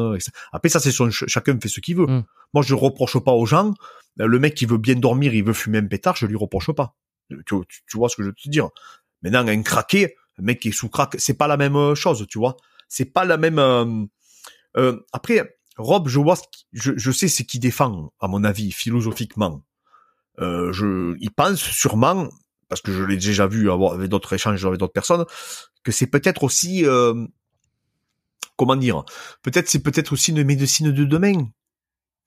après 0.53 0.69
ça 0.69 0.79
c'est 0.81 0.93
son 0.93 1.11
chacun 1.11 1.59
fait 1.61 1.69
ce 1.69 1.81
qu'il 1.81 1.97
veut. 1.97 2.07
Mm. 2.07 2.25
moi 2.55 2.63
je 2.63 2.75
reproche 2.75 3.19
pas 3.19 3.33
aux 3.33 3.47
gens 3.47 3.73
le 4.17 4.39
mec 4.39 4.55
qui 4.55 4.67
veut 4.67 4.79
bien 4.79 4.97
dormir 4.97 5.33
il 5.35 5.45
veut 5.45 5.53
fumer 5.63 5.79
un 5.79 5.87
pétard 5.87 6.15
je 6.17 6.27
lui 6.27 6.37
reproche 6.37 6.71
pas. 6.73 6.95
Tu, 7.31 7.37
tu- 7.47 7.83
tu 7.89 7.97
vois 7.97 8.09
ce 8.11 8.17
que 8.17 8.23
je 8.25 8.29
veux 8.29 8.35
te 8.35 8.49
dire? 8.57 8.69
Maintenant 9.23 9.47
un 9.49 9.63
craqué 9.63 10.15
un 10.39 10.43
mec 10.43 10.61
qui 10.61 10.69
est 10.69 10.73
sous 10.73 10.89
crack 10.89 11.17
c'est 11.19 11.39
pas 11.43 11.49
la 11.49 11.57
même 11.57 11.77
euh, 11.77 11.95
chose 11.95 12.27
tu 12.29 12.39
vois. 12.39 12.57
C'est 12.89 13.11
pas 13.17 13.25
la 13.25 13.37
même 13.39 13.59
euh, 13.59 14.05
euh, 14.77 15.01
après, 15.13 15.57
Rob, 15.77 16.09
je 16.09 16.19
vois, 16.21 16.37
ce 16.37 16.43
qui- 16.53 16.67
je, 16.73 16.93
je 16.97 17.11
sais 17.11 17.29
ce 17.29 17.43
qu'il 17.43 17.61
défend, 17.61 18.13
à 18.21 18.29
mon 18.29 18.45
avis, 18.45 18.71
philosophiquement. 18.73 19.65
Euh, 20.41 20.73
je, 20.73 21.17
il 21.21 21.31
pense 21.31 21.61
sûrement, 21.61 22.29
parce 22.71 22.81
que 22.81 22.93
je 22.93 23.03
l'ai 23.03 23.17
déjà 23.17 23.47
vu 23.47 23.71
avoir 23.71 23.93
avec 23.93 24.09
d'autres 24.09 24.33
échanges 24.33 24.65
avec 24.65 24.79
d'autres 24.79 24.93
personnes, 24.93 25.27
que 25.83 25.93
c'est 25.93 26.07
peut-être 26.07 26.45
aussi, 26.45 26.87
euh, 26.87 27.27
comment 28.57 28.77
dire, 28.77 29.05
peut-être 29.43 29.69
c'est 29.69 29.83
peut-être 29.83 30.13
aussi 30.13 30.31
une 30.31 30.45
médecine 30.45 30.93
de 30.93 31.05
demain. 31.05 31.49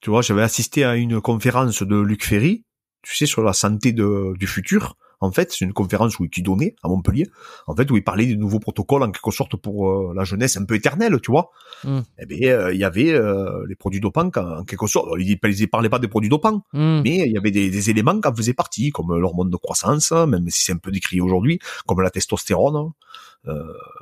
Tu 0.02 0.10
vois, 0.10 0.22
j'avais 0.22 0.44
assisté 0.44 0.84
à 0.84 0.96
une 0.96 1.22
conférence 1.22 1.82
de 1.82 1.96
Luc 1.96 2.26
Ferry, 2.26 2.66
tu 3.02 3.16
sais, 3.16 3.26
sur 3.26 3.42
la 3.42 3.54
santé 3.54 3.94
de, 3.94 4.34
du 4.38 4.46
futur. 4.46 4.98
En 5.24 5.32
fait, 5.32 5.54
c'est 5.54 5.64
une 5.64 5.72
conférence 5.72 6.20
où 6.20 6.26
il 6.26 6.44
donnait 6.44 6.76
à 6.84 6.90
Montpellier, 6.90 7.28
en 7.68 7.76
fait, 7.78 7.90
où 7.90 7.96
il 7.96 8.04
parlait 8.04 8.26
des 8.26 8.36
nouveaux 8.36 8.60
protocoles 8.60 9.04
en 9.04 9.10
quelque 9.10 9.32
sorte 9.32 9.56
pour 9.56 9.90
euh, 9.90 10.14
la 10.14 10.26
jeunesse 10.26 10.58
un 10.58 10.66
peu 10.66 10.76
éternelle, 10.76 11.18
tu 11.22 11.32
vois. 11.32 11.50
Mm. 11.86 12.00
Eh 12.20 12.26
bien, 12.26 12.50
euh, 12.50 12.74
il 12.74 12.80
y 12.80 12.84
avait 12.84 13.14
euh, 13.14 13.66
les 13.70 13.76
produits 13.76 14.02
dopants 14.02 14.30
en, 14.36 14.66
quelque 14.66 14.86
sorte. 14.86 15.08
Il 15.18 15.30
ne 15.30 15.66
parlait 15.68 15.88
pas 15.88 16.00
des 16.00 16.10
produits 16.10 16.30
dopants, 16.30 16.66
Hmm. 16.74 17.02
mais 17.04 17.20
il 17.28 17.32
y 17.32 17.38
avait 17.38 17.52
des, 17.52 17.70
des 17.70 17.90
éléments 17.90 18.20
qui 18.20 18.28
en 18.28 18.36
faisaient 18.36 18.54
partie, 18.54 18.90
comme 18.92 19.18
l'hormone 19.18 19.50
de 19.50 19.56
croissance, 19.56 20.12
même 20.12 20.50
si 20.50 20.64
c'est 20.66 20.74
un 20.74 20.78
peu 20.78 20.92
décrit 20.92 21.22
aujourd'hui, 21.22 21.60
comme 21.86 22.02
la 22.02 22.10
testostérone. 22.10 22.92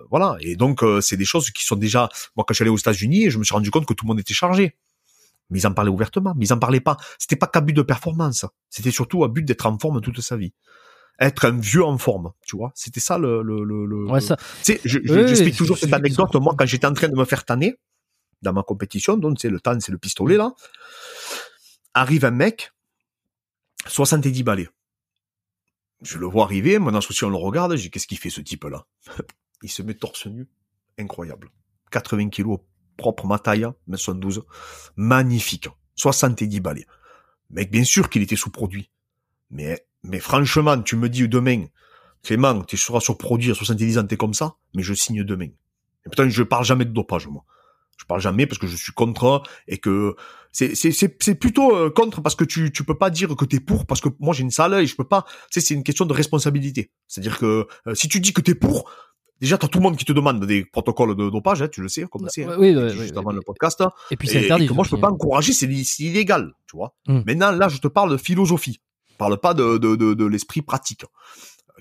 Voilà. 0.10 0.38
Et 0.42 0.56
donc, 0.56 0.84
c'est 1.02 1.18
des 1.18 1.26
choses 1.26 1.52
qui 1.52 1.64
sont 1.64 1.76
déjà. 1.76 2.10
Moi, 2.36 2.46
quand 2.48 2.54
je 2.54 2.56
suis 2.56 2.64
allé 2.64 2.72
aux 2.72 2.78
États-Unis, 2.78 3.30
je 3.30 3.38
me 3.38 3.44
suis 3.44 3.54
rendu 3.54 3.70
compte 3.70 3.86
que 3.86 3.94
tout 3.94 4.06
le 4.06 4.10
monde 4.10 4.20
était 4.20 4.34
chargé. 4.34 4.76
Mais 5.52 5.60
ils 5.60 5.68
en 5.68 5.74
parlaient 5.74 5.92
ouvertement. 5.92 6.34
Mais 6.36 6.46
ils 6.46 6.54
en 6.54 6.60
parlaient 6.60 6.80
pas. 6.80 6.98
C'était 7.20 7.36
pas 7.36 7.48
qu'à 7.48 7.62
but 7.62 7.74
de 7.74 7.84
performance. 7.84 8.46
C'était 8.70 8.92
surtout 8.92 9.24
à 9.24 9.28
but 9.28 9.44
d'être 9.44 9.66
en 9.68 9.78
forme 9.78 10.02
toute 10.02 10.22
sa 10.22 10.38
vie. 10.38 10.54
Être 11.20 11.46
un 11.46 11.60
vieux 11.60 11.84
en 11.84 11.98
forme, 11.98 12.32
tu 12.46 12.56
vois. 12.58 12.72
C'était 12.76 13.00
ça 13.00 13.18
le. 13.18 13.42
le, 13.44 13.64
le, 13.64 14.06
Ouais, 14.10 14.22
ça. 14.22 14.38
tu 14.38 14.44
sais, 14.64 14.82
je- 14.86 15.00
je- 15.04 15.14
Oui, 15.14 15.28
j'explique 15.28 15.56
toujours 15.56 15.78
cette 15.78 15.94
anecdote. 15.94 16.34
Moi, 16.36 16.56
quand 16.58 16.66
j'étais 16.66 16.88
en 16.88 16.94
train 16.94 17.10
de 17.10 17.16
me 17.16 17.26
faire 17.26 17.46
tanner 17.46 17.76
dans 18.42 18.54
ma 18.54 18.64
compétition, 18.64 19.18
donc 19.18 19.38
c'est 19.40 19.50
le 19.50 19.60
tan, 19.60 19.80
c'est 19.80 19.92
le 19.92 20.00
pistolet 20.00 20.38
là. 20.38 20.52
Arrive 21.94 22.26
un 22.26 22.32
mec, 22.32 22.72
70 23.88 24.44
balais. 24.44 24.70
Je 26.02 26.18
le 26.18 26.26
vois 26.26 26.46
arriver, 26.46 26.80
mon 26.80 26.96
associé 26.96 27.28
on 27.28 27.30
le 27.30 27.36
regarde, 27.36 27.76
je 27.76 27.82
dis 27.84 27.92
qu'est-ce 27.92 28.08
qu'il 28.08 28.18
fait 28.18 28.30
ce 28.32 28.42
type-là? 28.42 28.86
Il 29.62 29.70
se 29.70 29.84
met 29.84 29.94
torse 29.94 30.26
nu, 30.26 30.48
incroyable. 30.98 31.50
80 31.92 32.30
kilos, 32.30 32.60
propre 32.98 33.28
ma 33.28 33.38
taille, 33.38 33.68
1m72, 33.88 34.42
magnifique. 34.96 35.68
70 35.96 36.60
balais. 36.62 36.88
Mec, 37.52 37.70
bien 37.70 37.84
sûr 37.84 38.10
qu'il 38.10 38.24
était 38.24 38.36
sous-produit. 38.38 38.90
Mais, 39.52 39.86
mais 40.04 40.20
franchement, 40.20 40.82
tu 40.82 40.96
me 40.96 41.10
dis 41.10 41.28
demain, 41.28 41.66
Clément, 42.24 42.62
tu 42.64 42.78
seras 42.78 43.00
surproduit 43.00 43.52
à 43.52 43.56
70 43.56 43.98
ans, 43.98 44.06
t'es 44.06 44.18
comme 44.18 44.34
ça, 44.34 44.56
mais 44.76 44.84
je 44.84 44.94
signe 44.94 45.24
demain. 45.24 45.48
Et 46.06 46.10
putain, 46.10 46.30
je 46.30 46.44
parle 46.44 46.66
jamais 46.66 46.86
de 46.86 46.92
dopage, 46.92 47.28
moi. 47.28 47.44
Je 47.98 48.06
parle 48.06 48.22
jamais 48.22 48.48
parce 48.48 48.58
que 48.58 48.66
je 48.68 48.76
suis 48.76 48.94
contre 48.94 49.44
et 49.68 49.78
que 49.78 50.16
c'est 50.52 50.74
c'est 50.74 50.92
c'est 50.92 51.16
c'est 51.24 51.36
plutôt 51.36 51.76
euh, 51.76 51.92
contre 51.92 52.22
parce 52.22 52.34
que 52.36 52.44
tu 52.44 52.72
tu 52.72 52.84
peux 52.84 52.98
pas 52.98 53.12
dire 53.12 53.36
que 53.36 53.46
t'es 53.46 53.60
pour 53.60 53.86
parce 53.86 54.02
que 54.02 54.10
moi 54.20 54.34
j'ai 54.34 54.42
une 54.42 54.50
salle 54.50 54.74
et 54.74 54.88
je 54.88 54.96
peux 54.96 55.04
pas. 55.08 55.24
Tu 55.52 55.60
sais, 55.60 55.68
c'est 55.68 55.74
une 55.76 55.84
question 55.84 56.06
de 56.06 56.14
responsabilité. 56.14 56.90
C'est-à-dire 57.08 57.38
que 57.38 57.68
euh, 57.88 57.94
si 57.94 58.08
tu 58.08 58.20
dis 58.20 58.34
que 58.34 58.42
t'es 58.42 58.56
pour, 58.56 58.90
déjà 59.40 59.60
t'as 59.60 59.68
tout 59.68 59.78
le 59.78 59.84
monde 59.84 59.98
qui 59.98 60.06
te 60.06 60.14
demande 60.14 60.44
des 60.44 60.66
protocoles 60.66 61.16
de 61.16 61.30
dopage, 61.30 61.62
hein, 61.62 61.68
tu 61.72 61.82
le 61.82 61.90
sais, 61.90 62.06
comme 62.12 62.28
c'est. 62.30 62.44
hein. 62.44 62.56
Oui, 62.58 62.76
oui, 62.76 62.90
J'ai 62.90 62.96
oui, 62.98 63.02
juste 63.04 63.18
avant 63.18 63.32
le 63.34 63.42
podcast. 63.42 63.84
Et 64.10 64.18
puis 64.18 64.28
c'est 64.28 64.46
interdit. 64.46 64.66
et 64.66 64.68
que 64.68 64.74
moi, 64.74 64.84
je 64.84 64.90
peux 64.90 65.00
pas 65.00 65.10
hein. 65.10 65.12
encourager, 65.12 65.54
c'est 65.54 65.72
c'est 65.84 66.04
illégal, 66.04 66.54
tu 66.68 66.78
vois. 66.78 66.96
Mm. 67.08 67.22
Maintenant, 67.28 67.52
là, 67.52 67.68
je 67.70 67.78
te 67.78 67.88
parle 67.88 68.10
de 68.12 68.18
philosophie. 68.18 68.80
Je 69.22 69.28
parle 69.28 69.40
pas 69.40 69.54
de, 69.54 69.78
de, 69.78 69.96
de, 69.96 70.16
de 70.16 70.26
l'esprit 70.26 70.64
pratique. 70.64 71.06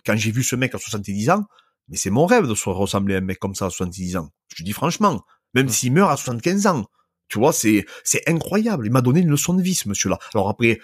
Quand 0.05 0.15
j'ai 0.15 0.31
vu 0.31 0.43
ce 0.43 0.57
mec 0.57 0.75
à 0.75 0.79
70 0.79 1.31
ans, 1.31 1.45
mais 1.89 1.97
c'est 1.97 2.11
mon 2.11 2.27
rêve 2.27 2.47
de 2.47 2.55
se 2.55 2.69
ressembler 2.69 3.15
à 3.15 3.19
un 3.19 3.23
mec 3.23 3.39
comme 3.39 3.55
ça 3.55 3.65
à 3.65 3.71
70 3.71 4.19
ans. 4.19 4.29
Je 4.55 4.63
dis 4.63 4.75
franchement, 4.75 5.25
même 5.55 5.65
Mm. 5.65 5.71
s'il 5.71 5.93
meurt 5.95 6.11
à 6.13 6.17
75 6.19 6.67
ans, 6.67 6.85
tu 7.29 7.39
vois, 7.39 7.55
c'est, 7.55 7.87
c'est 8.05 8.29
incroyable. 8.29 8.87
Il 8.87 8.93
m'a 8.93 9.01
donné 9.01 9.21
une 9.21 9.31
leçon 9.31 9.55
de 9.55 9.63
vie, 9.63 9.75
ce 9.75 9.89
monsieur-là. 9.89 10.19
Alors 10.35 10.51
après, 10.51 10.81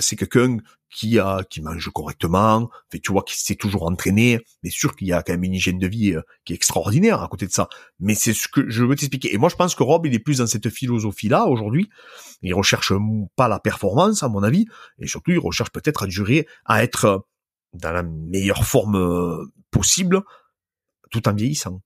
c'est 0.00 0.16
quelqu'un 0.16 0.58
qui 0.90 1.18
a, 1.18 1.44
qui 1.48 1.62
mange 1.62 1.88
correctement, 1.94 2.68
tu 3.02 3.12
vois, 3.12 3.22
qui 3.22 3.38
s'est 3.38 3.54
toujours 3.54 3.84
entraîné, 3.84 4.40
mais 4.62 4.70
sûr 4.70 4.96
qu'il 4.96 5.06
y 5.06 5.12
a 5.12 5.22
quand 5.22 5.32
même 5.32 5.44
une 5.44 5.54
hygiène 5.54 5.78
de 5.78 5.86
vie 5.86 6.14
euh, 6.14 6.22
qui 6.44 6.52
est 6.52 6.56
extraordinaire 6.56 7.22
à 7.22 7.28
côté 7.28 7.46
de 7.46 7.52
ça. 7.52 7.68
Mais 8.00 8.14
c'est 8.14 8.34
ce 8.34 8.48
que 8.48 8.68
je 8.68 8.84
veux 8.84 8.96
t'expliquer. 8.96 9.32
Et 9.32 9.38
moi, 9.38 9.48
je 9.48 9.56
pense 9.56 9.74
que 9.74 9.82
Rob, 9.82 10.04
il 10.06 10.14
est 10.14 10.18
plus 10.18 10.38
dans 10.38 10.46
cette 10.46 10.68
philosophie-là 10.68 11.46
aujourd'hui. 11.46 11.88
Il 12.42 12.54
recherche 12.54 12.92
pas 13.36 13.48
la 13.48 13.60
performance, 13.60 14.22
à 14.22 14.28
mon 14.28 14.42
avis, 14.42 14.66
et 14.98 15.06
surtout, 15.06 15.30
il 15.30 15.38
recherche 15.38 15.70
peut-être 15.70 16.02
à 16.02 16.06
durer, 16.06 16.46
à 16.64 16.82
être 16.82 17.04
euh, 17.04 17.18
dans 17.72 17.92
la 17.92 18.02
meilleure 18.02 18.64
forme 18.64 18.96
euh, 18.96 19.44
possible, 19.70 20.22
tout 21.10 21.28
en 21.28 21.34
vieillissant. 21.34 21.80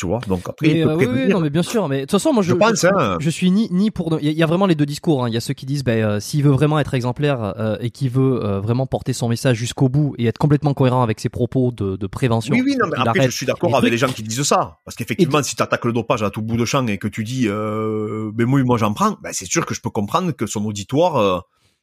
Tu 0.00 0.06
vois 0.06 0.20
Donc 0.28 0.48
après, 0.48 0.66
Mais, 0.66 0.78
il 0.78 0.84
peut 0.84 0.90
euh, 0.92 0.94
oui, 0.96 1.04
oui, 1.04 1.12
prévenir. 1.12 1.36
non, 1.36 1.42
mais 1.42 1.50
bien 1.50 1.62
sûr. 1.62 1.86
Mais 1.86 1.96
de 1.96 2.00
toute 2.02 2.12
façon, 2.12 2.32
moi, 2.32 2.42
je, 2.42 2.48
Je 2.50 2.54
pense, 2.54 2.84
hein. 2.84 3.18
je 3.20 3.28
suis 3.28 3.50
ni 3.50 3.68
ni 3.70 3.90
pour. 3.90 4.16
Il 4.22 4.32
y, 4.32 4.42
a- 4.42 4.46
vraiment 4.46 4.64
les 4.64 4.74
deux 4.74 4.86
discours. 4.86 5.22
hein. 5.24 5.28
Il 5.28 5.34
y 5.34 5.36
a 5.36 5.40
ceux 5.40 5.52
qui 5.52 5.66
disent, 5.66 5.84
ben, 5.84 6.02
euh, 6.02 6.20
s'il 6.20 6.42
veut 6.42 6.50
vraiment 6.52 6.78
être 6.78 6.94
exemplaire 6.94 7.52
euh, 7.58 7.76
et 7.80 7.90
qui 7.90 8.08
veut 8.08 8.42
euh, 8.42 8.60
vraiment 8.60 8.86
porter 8.86 9.12
son 9.12 9.28
message 9.28 9.58
jusqu'au 9.58 9.90
bout 9.90 10.14
et 10.16 10.24
être 10.24 10.38
complètement 10.38 10.72
cohérent 10.72 11.02
avec 11.02 11.20
ses 11.20 11.28
propos 11.28 11.70
de, 11.70 11.96
de 11.96 12.06
prévention. 12.06 12.54
Oui, 12.54 12.62
oui, 12.64 12.76
non, 12.80 12.88
mais 12.88 12.96
après, 12.98 13.26
je 13.26 13.36
suis 13.36 13.44
d'accord 13.44 13.76
avec 13.76 13.90
les 13.90 13.98
gens 13.98 14.08
qui 14.08 14.22
disent 14.22 14.42
ça. 14.42 14.78
Parce 14.86 14.96
qu'effectivement, 14.96 15.42
si 15.42 15.54
tu 15.54 15.62
attaques 15.62 15.84
le 15.84 15.92
dopage 15.92 16.22
à 16.22 16.30
tout 16.30 16.40
bout 16.40 16.56
de 16.56 16.64
champ 16.64 16.86
et 16.86 16.96
que 16.96 17.08
tu 17.08 17.22
dis, 17.22 17.46
euh, 17.46 18.30
ben 18.32 18.48
oui, 18.50 18.62
moi 18.62 18.78
j'en 18.78 18.94
prends, 18.94 19.18
ben 19.22 19.30
c'est 19.34 19.44
sûr 19.46 19.66
que 19.66 19.74
je 19.74 19.82
peux 19.82 19.90
comprendre 19.90 20.32
que 20.32 20.46
son 20.46 20.64
auditoire 20.64 21.16
euh, 21.16 21.40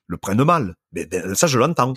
le 0.07 0.17
prenne 0.17 0.41
mal. 0.43 0.75
Mais 0.93 1.05
ben, 1.05 1.35
ça, 1.35 1.47
je 1.47 1.59
l'entends. 1.59 1.93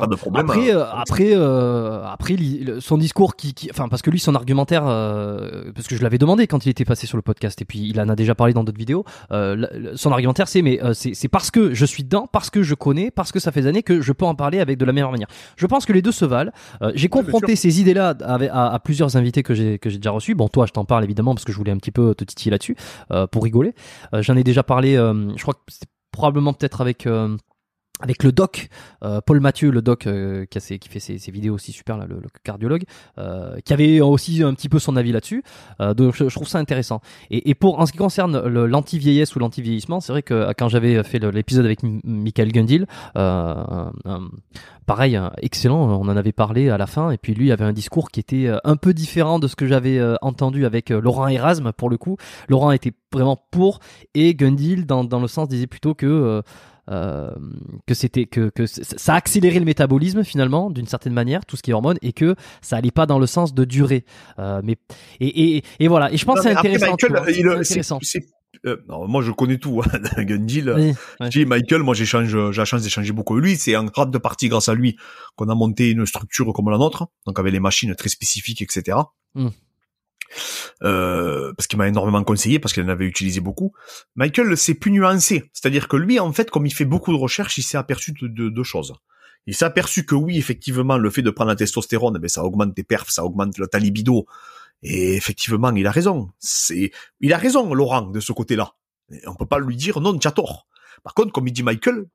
Pas 0.00 0.06
de 0.06 0.16
problème. 0.16 0.46
Après, 0.50 0.72
euh, 0.74 0.80
euh, 0.80 0.84
après, 0.94 1.30
euh, 1.34 2.02
après, 2.06 2.36
son 2.80 2.96
discours 2.96 3.36
qui, 3.36 3.52
qui- 3.52 3.68
enfin, 3.70 3.88
parce 3.88 4.00
que 4.00 4.08
lui, 4.10 4.18
son 4.18 4.34
argumentaire, 4.34 4.84
euh, 4.86 5.70
parce 5.74 5.86
que 5.86 5.94
je 5.94 6.02
l'avais 6.02 6.16
demandé 6.16 6.46
quand 6.46 6.64
il 6.64 6.70
était 6.70 6.86
passé 6.86 7.06
sur 7.06 7.18
le 7.18 7.22
podcast, 7.22 7.60
et 7.60 7.64
puis 7.66 7.80
il 7.88 8.00
en 8.00 8.08
a 8.08 8.16
déjà 8.16 8.34
parlé 8.34 8.54
dans 8.54 8.64
d'autres 8.64 8.78
vidéos. 8.78 9.04
euh, 9.30 9.92
son 9.94 10.10
argumentaire, 10.10 10.48
c'est 10.48 10.62
mais 10.62 10.82
euh, 10.82 10.94
c'est 10.94 11.28
parce 11.28 11.50
que 11.50 11.74
je 11.74 11.84
suis 11.84 12.02
dedans, 12.02 12.26
parce 12.32 12.48
que 12.48 12.62
je 12.62 12.74
connais, 12.74 13.10
parce 13.10 13.30
que 13.30 13.38
ça 13.40 13.52
fait 13.52 13.60
des 13.62 13.66
années 13.66 13.82
que 13.82 14.00
je 14.00 14.12
peux 14.12 14.24
en 14.24 14.34
parler 14.34 14.60
avec 14.60 14.78
de 14.78 14.84
la 14.86 14.92
meilleure 14.92 15.12
manière. 15.12 15.28
Je 15.56 15.66
pense 15.66 15.84
que 15.84 15.92
les 15.92 16.00
deux 16.02 16.12
se 16.12 16.24
valent. 16.24 16.50
Euh, 16.82 16.92
j'ai 16.94 17.08
confronté 17.08 17.56
ces 17.56 17.80
idées-là 17.82 18.14
à, 18.22 18.72
à 18.74 18.78
plusieurs 18.78 19.16
invités 19.18 19.42
que 19.42 19.52
j'ai 19.54 19.78
que 19.78 19.90
j'ai 19.90 19.98
déjà 19.98 20.10
reçus. 20.12 20.34
Bon, 20.34 20.48
toi, 20.48 20.64
je 20.66 20.72
t'en 20.72 20.86
parle 20.86 21.04
évidemment 21.04 21.34
parce 21.34 21.44
que 21.44 21.52
je 21.52 21.58
voulais 21.58 21.72
un 21.72 21.76
petit 21.78 21.92
peu 21.92 22.14
te 22.14 22.24
titiller 22.24 22.50
là-dessus 22.52 22.74
euh, 23.12 23.26
pour 23.26 23.44
rigoler. 23.44 23.74
Euh, 24.14 24.22
J'en 24.22 24.36
ai 24.36 24.44
déjà 24.44 24.62
parlé. 24.62 24.96
euh, 24.96 25.30
je 25.36 25.42
crois 25.42 25.54
que 25.54 25.60
c'était 25.68 25.86
probablement 26.10 26.52
peut-être 26.54 26.80
avec. 26.80 27.06
Avec 28.00 28.22
le 28.22 28.32
doc 28.32 28.68
euh, 29.02 29.20
Paul 29.24 29.40
Mathieu, 29.40 29.70
le 29.70 29.82
doc 29.82 30.06
euh, 30.06 30.44
qui, 30.46 30.58
a 30.58 30.60
ses- 30.60 30.78
qui 30.78 30.88
fait 30.88 31.00
ses, 31.00 31.18
ses 31.18 31.30
vidéos 31.30 31.54
aussi 31.54 31.72
super, 31.72 31.96
là, 31.96 32.06
le, 32.08 32.16
le 32.16 32.28
cardiologue, 32.44 32.84
euh, 33.18 33.58
qui 33.64 33.72
avait 33.72 34.00
aussi 34.00 34.42
un 34.42 34.54
petit 34.54 34.68
peu 34.68 34.78
son 34.78 34.96
avis 34.96 35.12
là-dessus. 35.12 35.42
Euh, 35.80 35.94
donc 35.94 36.14
je, 36.16 36.28
je 36.28 36.34
trouve 36.34 36.48
ça 36.48 36.58
intéressant. 36.58 37.00
Et, 37.30 37.50
et 37.50 37.54
pour 37.54 37.78
en 37.80 37.86
ce 37.86 37.92
qui 37.92 37.98
concerne 37.98 38.46
le- 38.46 38.66
l'anti-vieillesse 38.66 39.34
ou 39.36 39.38
l'anti-vieillissement, 39.38 40.00
c'est 40.00 40.12
vrai 40.12 40.22
que 40.22 40.34
euh, 40.34 40.52
quand 40.56 40.68
j'avais 40.68 41.02
fait 41.02 41.18
l'épisode 41.18 41.64
avec 41.64 41.80
Michael 41.82 42.52
Gundil, 42.52 42.86
euh, 43.16 43.90
pareil, 44.86 45.18
excellent, 45.42 45.80
on 46.00 46.08
en 46.08 46.16
avait 46.16 46.32
parlé 46.32 46.68
à 46.70 46.78
la 46.78 46.86
fin, 46.86 47.10
et 47.10 47.18
puis 47.18 47.34
lui 47.34 47.52
avait 47.52 47.64
un 47.64 47.72
discours 47.72 48.10
qui 48.10 48.20
était 48.20 48.50
un 48.64 48.76
peu 48.76 48.92
différent 48.94 49.38
de 49.38 49.46
ce 49.46 49.56
que 49.56 49.66
j'avais 49.66 50.00
entendu 50.22 50.64
avec 50.66 50.90
Laurent 50.90 51.28
Erasme 51.28 51.72
pour 51.72 51.90
le 51.90 51.96
coup. 51.96 52.16
Laurent 52.48 52.72
était 52.72 52.92
vraiment 53.12 53.40
pour, 53.50 53.78
et 54.14 54.34
Gundil 54.34 54.86
dans, 54.86 55.04
dans 55.04 55.20
le 55.20 55.28
sens 55.28 55.48
disait 55.48 55.66
plutôt 55.66 55.94
que 55.94 56.42
euh, 56.90 57.30
que 57.86 57.94
c'était 57.94 58.26
que, 58.26 58.50
que 58.50 58.66
ça 58.66 59.14
accélérait 59.14 59.58
le 59.58 59.64
métabolisme 59.64 60.24
finalement 60.24 60.70
d'une 60.70 60.86
certaine 60.86 61.12
manière 61.12 61.44
tout 61.46 61.56
ce 61.56 61.62
qui 61.62 61.70
est 61.70 61.74
hormones 61.74 61.98
et 62.02 62.12
que 62.12 62.34
ça 62.62 62.76
allait 62.76 62.90
pas 62.90 63.06
dans 63.06 63.18
le 63.18 63.26
sens 63.26 63.54
de 63.54 63.64
durer 63.64 64.04
euh, 64.38 64.60
mais 64.64 64.76
et, 65.20 65.56
et, 65.56 65.64
et 65.78 65.88
voilà 65.88 66.12
et 66.12 66.16
je 66.16 66.24
pense 66.24 66.36
que 66.36 66.42
c'est 66.42 66.56
intéressant 66.56 66.96
Michael, 67.08 67.12
euh, 68.66 68.76
non, 68.88 69.06
moi, 69.08 69.22
je 69.22 69.30
connais 69.30 69.58
tout, 69.58 69.80
hein, 69.82 69.98
Gundil. 70.24 70.96
Vas-y, 71.18 71.38
ouais. 71.38 71.44
Michael, 71.46 71.82
moi 71.82 71.94
j'échange, 71.94 72.28
j'ai 72.28 72.58
la 72.58 72.64
chance 72.64 72.82
d'échanger 72.82 73.12
beaucoup 73.12 73.34
avec 73.34 73.44
lui. 73.44 73.56
C'est 73.56 73.76
en 73.76 73.84
grande 73.84 74.16
partie 74.18 74.48
grâce 74.48 74.68
à 74.68 74.74
lui 74.74 74.96
qu'on 75.36 75.48
a 75.48 75.54
monté 75.54 75.90
une 75.90 76.04
structure 76.04 76.52
comme 76.52 76.68
la 76.68 76.78
nôtre, 76.78 77.06
donc 77.26 77.38
avec 77.38 77.52
les 77.52 77.60
machines 77.60 77.94
très 77.94 78.08
spécifiques, 78.08 78.60
etc. 78.60 78.98
Mm. 79.34 79.48
Euh, 80.82 81.52
parce 81.56 81.66
qu'il 81.66 81.78
m'a 81.78 81.88
énormément 81.88 82.22
conseillé, 82.24 82.58
parce 82.58 82.72
qu'il 82.72 82.82
en 82.84 82.88
avait 82.88 83.06
utilisé 83.06 83.40
beaucoup. 83.40 83.72
Michael, 84.14 84.56
c'est 84.56 84.74
plus 84.74 84.90
nuancé. 84.90 85.50
C'est-à-dire 85.52 85.88
que 85.88 85.96
lui, 85.96 86.20
en 86.20 86.32
fait, 86.32 86.50
comme 86.50 86.66
il 86.66 86.74
fait 86.74 86.84
beaucoup 86.84 87.12
de 87.12 87.18
recherches, 87.18 87.58
il 87.58 87.62
s'est 87.62 87.78
aperçu 87.78 88.12
de 88.12 88.26
de- 88.28 88.48
deux 88.48 88.62
choses. 88.64 88.94
Il 89.46 89.54
s'est 89.54 89.64
aperçu 89.64 90.04
que 90.04 90.14
oui, 90.14 90.38
effectivement, 90.38 90.98
le 90.98 91.10
fait 91.10 91.22
de 91.22 91.30
prendre 91.30 91.48
la 91.50 91.56
testostérone, 91.56 92.18
ben, 92.18 92.28
ça 92.28 92.44
augmente 92.44 92.74
tes 92.74 92.84
perfs, 92.84 93.10
ça 93.10 93.24
augmente 93.24 93.54
ta 93.70 93.78
libido. 93.78 94.26
Et 94.82 95.14
effectivement, 95.16 95.70
il 95.74 95.86
a 95.86 95.90
raison. 95.90 96.30
C'est, 96.38 96.90
il 97.20 97.32
a 97.32 97.38
raison, 97.38 97.74
Laurent, 97.74 98.02
de 98.02 98.20
ce 98.20 98.32
côté-là. 98.32 98.74
On 99.26 99.34
peut 99.34 99.46
pas 99.46 99.58
lui 99.58 99.76
dire 99.76 100.00
non, 100.00 100.16
tu 100.18 100.28
as 100.28 100.32
tort. 100.32 100.68
Par 101.02 101.14
contre, 101.14 101.32
comme 101.32 101.48
il 101.48 101.52
dit 101.52 101.62
Michael, 101.62 102.06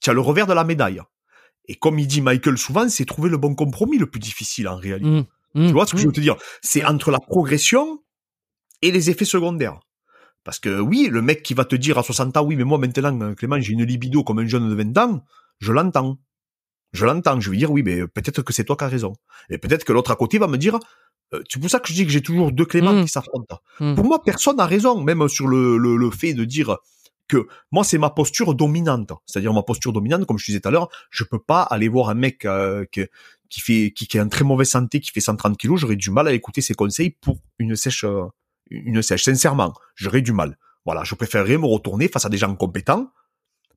tu 0.00 0.10
as 0.10 0.12
le 0.12 0.20
revers 0.20 0.46
de 0.46 0.52
la 0.52 0.64
médaille. 0.64 1.00
Et 1.66 1.74
comme 1.74 1.98
il 1.98 2.06
dit 2.06 2.20
Michael 2.20 2.56
souvent, 2.58 2.88
c'est 2.88 3.04
trouver 3.04 3.28
le 3.30 3.36
bon 3.36 3.54
compromis 3.54 3.98
le 3.98 4.06
plus 4.06 4.20
difficile 4.20 4.68
en 4.68 4.76
réalité. 4.76 5.08
Mmh. 5.08 5.26
Mmh. 5.54 5.66
Tu 5.66 5.72
vois 5.72 5.86
ce 5.86 5.92
que 5.92 5.98
je 5.98 6.04
Mmh. 6.04 6.06
veux 6.08 6.12
te 6.12 6.20
dire? 6.20 6.36
C'est 6.62 6.84
entre 6.84 7.10
la 7.10 7.18
progression 7.20 8.02
et 8.82 8.90
les 8.90 9.10
effets 9.10 9.24
secondaires. 9.24 9.78
Parce 10.44 10.58
que 10.58 10.80
oui, 10.80 11.08
le 11.10 11.20
mec 11.22 11.42
qui 11.42 11.54
va 11.54 11.64
te 11.64 11.76
dire 11.76 11.98
à 11.98 12.02
60 12.02 12.36
ans, 12.36 12.42
oui, 12.44 12.56
mais 12.56 12.64
moi 12.64 12.78
maintenant, 12.78 13.20
euh, 13.20 13.34
Clément, 13.34 13.60
j'ai 13.60 13.72
une 13.74 13.84
libido 13.84 14.24
comme 14.24 14.38
un 14.38 14.46
jeune 14.46 14.68
de 14.70 14.74
20 14.74 14.96
ans, 14.98 15.24
je 15.58 15.72
l'entends. 15.72 16.18
Je 16.92 17.04
l'entends. 17.04 17.38
Je 17.40 17.50
vais 17.50 17.56
dire, 17.58 17.70
oui, 17.70 17.82
mais 17.84 18.06
peut-être 18.08 18.42
que 18.42 18.52
c'est 18.52 18.64
toi 18.64 18.76
qui 18.76 18.84
as 18.84 18.88
raison. 18.88 19.12
Et 19.50 19.58
peut-être 19.58 19.84
que 19.84 19.92
l'autre 19.92 20.10
à 20.10 20.16
côté 20.16 20.38
va 20.38 20.46
me 20.48 20.56
dire, 20.56 20.78
euh, 21.34 21.42
c'est 21.48 21.60
pour 21.60 21.70
ça 21.70 21.78
que 21.78 21.88
je 21.88 21.92
dis 21.94 22.04
que 22.06 22.10
j'ai 22.10 22.22
toujours 22.22 22.50
deux 22.52 22.64
Clément 22.64 22.92
Mm. 22.94 23.04
qui 23.04 23.08
s'affrontent. 23.10 23.60
Pour 23.78 24.04
moi, 24.04 24.22
personne 24.22 24.56
n'a 24.56 24.66
raison, 24.66 25.00
même 25.00 25.28
sur 25.28 25.46
le, 25.46 25.76
le, 25.76 25.96
le 25.96 26.10
fait 26.10 26.32
de 26.34 26.44
dire 26.44 26.78
que 27.30 27.46
moi, 27.70 27.84
c'est 27.84 27.98
ma 27.98 28.10
posture 28.10 28.54
dominante. 28.54 29.12
C'est-à-dire 29.24 29.54
ma 29.54 29.62
posture 29.62 29.92
dominante, 29.92 30.26
comme 30.26 30.38
je 30.38 30.46
disais 30.46 30.60
tout 30.60 30.68
à 30.68 30.72
l'heure, 30.72 30.88
je 31.10 31.24
peux 31.24 31.38
pas 31.38 31.62
aller 31.62 31.88
voir 31.88 32.10
un 32.10 32.14
mec 32.14 32.44
euh, 32.44 32.84
qui, 32.90 33.60
fait 33.60 33.92
qui, 33.92 34.06
qui 34.08 34.18
est 34.18 34.20
en 34.20 34.28
très 34.28 34.44
mauvaise 34.44 34.68
santé, 34.68 35.00
qui 35.00 35.10
fait 35.12 35.20
130 35.20 35.56
kilos, 35.56 35.80
j'aurais 35.80 35.96
du 35.96 36.10
mal 36.10 36.26
à 36.28 36.32
écouter 36.32 36.60
ses 36.60 36.74
conseils 36.74 37.10
pour 37.10 37.38
une 37.58 37.76
sèche, 37.76 38.04
euh, 38.04 38.24
une 38.70 39.00
sèche. 39.00 39.24
Sincèrement, 39.24 39.72
j'aurais 39.94 40.22
du 40.22 40.32
mal. 40.32 40.58
Voilà, 40.84 41.04
je 41.04 41.14
préférerais 41.14 41.56
me 41.56 41.66
retourner 41.66 42.08
face 42.08 42.26
à 42.26 42.28
des 42.28 42.38
gens 42.38 42.54
compétents, 42.56 43.12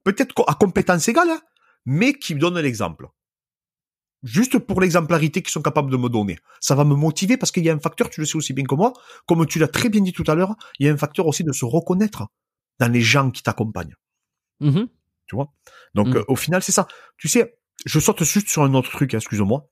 peut-être 0.03 0.33
à 0.47 0.55
compétence 0.55 1.07
égale, 1.07 1.29
hein, 1.29 1.41
mais 1.85 2.13
qui 2.13 2.33
me 2.33 2.39
donnent 2.39 2.59
l'exemple. 2.59 3.07
Juste 4.23 4.57
pour 4.57 4.79
l'exemplarité 4.79 5.41
qu'ils 5.41 5.51
sont 5.51 5.61
capables 5.61 5.91
de 5.91 5.97
me 5.97 6.07
donner. 6.07 6.39
Ça 6.61 6.75
va 6.75 6.85
me 6.85 6.95
motiver 6.95 7.35
parce 7.35 7.51
qu'il 7.51 7.65
y 7.65 7.69
a 7.69 7.73
un 7.73 7.79
facteur, 7.79 8.09
tu 8.09 8.21
le 8.21 8.25
sais 8.25 8.37
aussi 8.37 8.53
bien 8.53 8.63
que 8.63 8.73
moi, 8.73 8.93
comme 9.27 9.45
tu 9.45 9.59
l'as 9.59 9.67
très 9.67 9.89
bien 9.89 10.01
dit 10.01 10.13
tout 10.13 10.23
à 10.27 10.33
l'heure, 10.33 10.55
il 10.79 10.87
y 10.87 10.89
a 10.89 10.93
un 10.93 10.97
facteur 10.97 11.27
aussi 11.27 11.43
de 11.43 11.51
se 11.51 11.65
reconnaître 11.65 12.27
dans 12.79 12.91
les 12.91 13.01
gens 13.01 13.31
qui 13.31 13.43
t'accompagnent. 13.43 13.95
Mhm. 14.59 14.87
Tu 15.27 15.35
vois? 15.35 15.53
Donc 15.93 16.07
Mm. 16.09 16.17
euh, 16.17 16.23
au 16.27 16.35
final, 16.35 16.61
c'est 16.63 16.71
ça. 16.71 16.87
Tu 17.17 17.27
sais, 17.27 17.57
je 17.85 17.99
saute 17.99 18.23
juste 18.23 18.49
sur 18.49 18.63
un 18.63 18.73
autre 18.73 18.91
truc, 18.91 19.13
hein, 19.13 19.17
excuse-moi, 19.17 19.69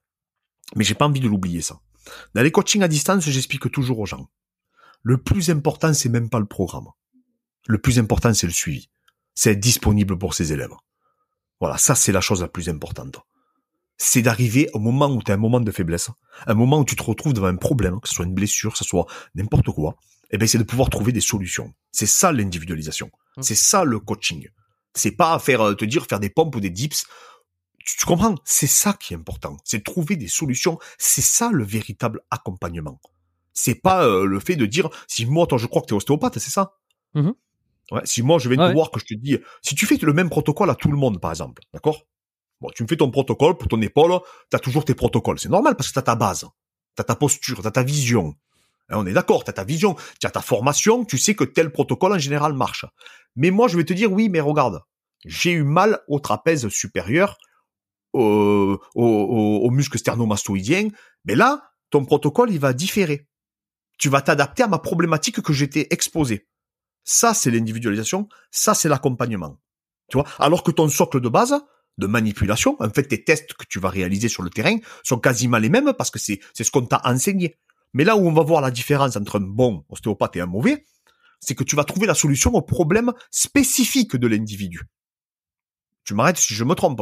mais 0.75 0.83
j'ai 0.83 0.95
pas 0.95 1.05
envie 1.07 1.19
de 1.19 1.27
l'oublier 1.27 1.61
ça. 1.61 1.79
Dans 2.33 2.41
les 2.41 2.51
coachings 2.51 2.81
à 2.83 2.87
distance, 2.87 3.27
j'explique 3.29 3.69
toujours 3.71 3.99
aux 3.99 4.05
gens. 4.05 4.29
Le 5.03 5.17
plus 5.17 5.49
important, 5.49 5.93
c'est 5.93 6.09
même 6.09 6.29
pas 6.29 6.39
le 6.39 6.45
programme. 6.45 6.87
Le 7.67 7.77
plus 7.79 7.99
important, 7.99 8.33
c'est 8.33 8.47
le 8.47 8.53
suivi. 8.53 8.89
C'est 9.35 9.51
être 9.51 9.59
disponible 9.59 10.17
pour 10.17 10.33
ses 10.33 10.51
élèves. 10.53 10.73
Voilà, 11.59 11.77
ça 11.77 11.95
c'est 11.95 12.11
la 12.11 12.21
chose 12.21 12.41
la 12.41 12.47
plus 12.47 12.69
importante. 12.69 13.19
C'est 13.97 14.23
d'arriver 14.23 14.67
au 14.73 14.79
moment 14.79 15.09
où 15.11 15.21
tu 15.21 15.31
as 15.31 15.35
un 15.35 15.37
moment 15.37 15.59
de 15.59 15.71
faiblesse, 15.71 16.09
un 16.47 16.53
moment 16.55 16.79
où 16.79 16.85
tu 16.85 16.95
te 16.95 17.03
retrouves 17.03 17.33
devant 17.33 17.47
un 17.47 17.55
problème, 17.55 17.99
que 18.01 18.07
ce 18.09 18.15
soit 18.15 18.25
une 18.25 18.33
blessure, 18.33 18.71
que 18.71 18.79
ce 18.79 18.83
soit 18.83 19.05
n'importe 19.35 19.67
quoi, 19.69 19.95
et 20.31 20.37
ben 20.37 20.47
c'est 20.47 20.57
de 20.57 20.63
pouvoir 20.63 20.89
trouver 20.89 21.11
des 21.11 21.21
solutions. 21.21 21.73
C'est 21.91 22.05
ça 22.07 22.31
l'individualisation. 22.31 23.11
Mm. 23.37 23.41
C'est 23.41 23.55
ça 23.55 23.83
le 23.83 23.99
coaching. 23.99 24.47
C'est 24.93 25.11
pas 25.11 25.37
faire 25.39 25.61
euh, 25.61 25.75
te 25.75 25.85
dire 25.85 26.05
faire 26.07 26.19
des 26.19 26.29
pompes 26.29 26.55
ou 26.55 26.59
des 26.59 26.69
dips. 26.69 27.05
Tu, 27.85 27.97
tu 27.97 28.05
comprends? 28.05 28.35
C'est 28.45 28.67
ça 28.67 28.93
qui 28.93 29.13
est 29.13 29.17
important. 29.17 29.57
C'est 29.63 29.83
trouver 29.83 30.15
des 30.15 30.27
solutions. 30.27 30.77
C'est 30.97 31.21
ça 31.21 31.49
le 31.51 31.63
véritable 31.63 32.21
accompagnement. 32.31 32.99
C'est 33.53 33.75
pas 33.75 34.05
euh, 34.05 34.25
le 34.25 34.39
fait 34.39 34.55
de 34.55 34.65
dire 34.65 34.89
si 35.07 35.25
moi 35.25 35.47
toi 35.47 35.57
je 35.57 35.67
crois 35.67 35.81
que 35.81 35.87
tu 35.87 35.93
es 35.93 35.97
ostéopathe, 35.97 36.39
c'est 36.39 36.49
ça? 36.49 36.77
Ouais, 37.91 38.01
si 38.05 38.21
moi 38.21 38.39
je 38.39 38.47
viens 38.49 38.57
Ouais. 38.59 38.69
te 38.69 38.73
voir 38.73 38.91
que 38.91 38.99
je 38.99 39.05
te 39.05 39.13
dis 39.13 39.37
si 39.61 39.75
tu 39.75 39.85
fais 39.85 39.97
le 39.97 40.13
même 40.13 40.29
protocole 40.29 40.69
à 40.69 40.75
tout 40.75 40.89
le 40.91 40.97
monde 40.97 41.19
par 41.19 41.31
exemple, 41.31 41.61
d'accord? 41.73 42.05
Bon, 42.61 42.69
tu 42.75 42.83
me 42.83 42.87
fais 42.87 42.95
ton 42.95 43.09
protocole 43.11 43.57
pour 43.57 43.67
ton 43.67 43.81
épaule, 43.81 44.19
tu 44.49 44.55
as 44.55 44.59
toujours 44.59 44.85
tes 44.85 44.93
protocoles. 44.95 45.39
C'est 45.39 45.49
normal 45.49 45.75
parce 45.75 45.89
que 45.89 45.93
tu 45.93 45.99
as 45.99 46.03
ta 46.03 46.15
base, 46.15 46.47
tu 46.95 47.01
as 47.01 47.03
ta 47.03 47.15
posture, 47.15 47.61
tu 47.61 47.67
as 47.67 47.71
ta 47.71 47.83
vision. 47.83 48.35
Hein, 48.91 48.97
on 48.97 49.05
est 49.05 49.13
d'accord, 49.13 49.43
tu 49.43 49.49
as 49.49 49.53
ta 49.53 49.63
vision, 49.63 49.95
tu 50.19 50.27
as 50.27 50.31
ta 50.31 50.41
formation, 50.41 51.05
tu 51.05 51.17
sais 51.17 51.35
que 51.35 51.43
tel 51.43 51.71
protocole 51.71 52.13
en 52.13 52.19
général 52.19 52.53
marche. 52.53 52.85
Mais 53.35 53.49
moi, 53.49 53.67
je 53.67 53.77
vais 53.77 53.85
te 53.85 53.93
dire, 53.93 54.11
oui, 54.11 54.29
mais 54.29 54.41
regarde, 54.41 54.81
j'ai 55.25 55.51
eu 55.51 55.63
mal 55.63 55.99
au 56.07 56.19
trapèze 56.19 56.67
supérieur, 56.69 57.37
au, 58.13 58.77
au, 58.93 59.69
muscle 59.69 59.97
sternomastoïdien, 59.97 60.89
mais 61.23 61.35
là, 61.35 61.71
ton 61.89 62.03
protocole, 62.03 62.51
il 62.51 62.59
va 62.59 62.73
différer. 62.73 63.27
Tu 63.97 64.09
vas 64.09 64.21
t'adapter 64.21 64.63
à 64.63 64.67
ma 64.67 64.79
problématique 64.79 65.41
que 65.41 65.53
j'étais 65.53 65.87
exposé. 65.91 66.47
Ça, 67.03 67.33
c'est 67.33 67.51
l'individualisation, 67.51 68.27
ça, 68.51 68.73
c'est 68.73 68.89
l'accompagnement. 68.89 69.57
Tu 70.09 70.17
vois 70.17 70.27
Alors 70.39 70.63
que 70.63 70.71
ton 70.71 70.89
socle 70.89 71.21
de 71.21 71.29
base, 71.29 71.55
de 71.97 72.07
manipulation, 72.07 72.75
en 72.79 72.89
fait, 72.89 73.03
tes 73.03 73.23
tests 73.23 73.53
que 73.53 73.65
tu 73.67 73.79
vas 73.79 73.89
réaliser 73.89 74.27
sur 74.27 74.43
le 74.43 74.49
terrain 74.49 74.77
sont 75.03 75.19
quasiment 75.19 75.57
les 75.57 75.69
mêmes 75.69 75.93
parce 75.97 76.11
que 76.11 76.19
c'est 76.19 76.41
ce 76.53 76.71
qu'on 76.71 76.85
t'a 76.85 77.01
enseigné. 77.05 77.57
Mais 77.93 78.03
là 78.03 78.15
où 78.15 78.27
on 78.27 78.31
va 78.33 78.43
voir 78.43 78.61
la 78.61 78.71
différence 78.71 79.15
entre 79.15 79.37
un 79.39 79.43
bon 79.43 79.83
ostéopathe 79.89 80.35
et 80.37 80.41
un 80.41 80.45
mauvais, 80.45 80.85
c'est 81.39 81.55
que 81.55 81.63
tu 81.63 81.75
vas 81.75 81.83
trouver 81.83 82.07
la 82.07 82.13
solution 82.13 82.53
au 82.53 82.61
problème 82.61 83.11
spécifique 83.31 84.15
de 84.15 84.27
l'individu. 84.27 84.81
Tu 86.03 86.13
m'arrêtes 86.13 86.37
si 86.37 86.53
je 86.53 86.63
me 86.63 86.73
trompe. 86.75 87.01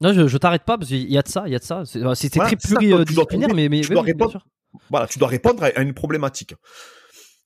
Non, 0.00 0.12
je, 0.12 0.28
je 0.28 0.38
t'arrête 0.38 0.64
pas 0.64 0.78
parce 0.78 0.88
qu'il 0.88 1.10
y 1.10 1.18
a 1.18 1.22
de 1.22 1.28
ça, 1.28 1.44
il 1.46 1.52
y 1.52 1.56
a 1.56 1.58
de 1.58 1.64
ça. 1.64 1.84
C'est- 1.84 1.98
Voilà, 2.00 2.14
très 2.14 2.30
pluridisciplinaire, 2.56 3.54
mais, 3.54 3.68
mais 3.68 3.80
tu 3.80 3.88
oui, 3.88 3.94
dois 3.94 4.02
oui, 4.02 4.06
répondre. 4.12 4.46
Voilà, 4.90 5.06
tu 5.06 5.18
dois 5.18 5.28
répondre 5.28 5.62
à 5.64 5.80
une 5.80 5.94
problématique. 5.94 6.54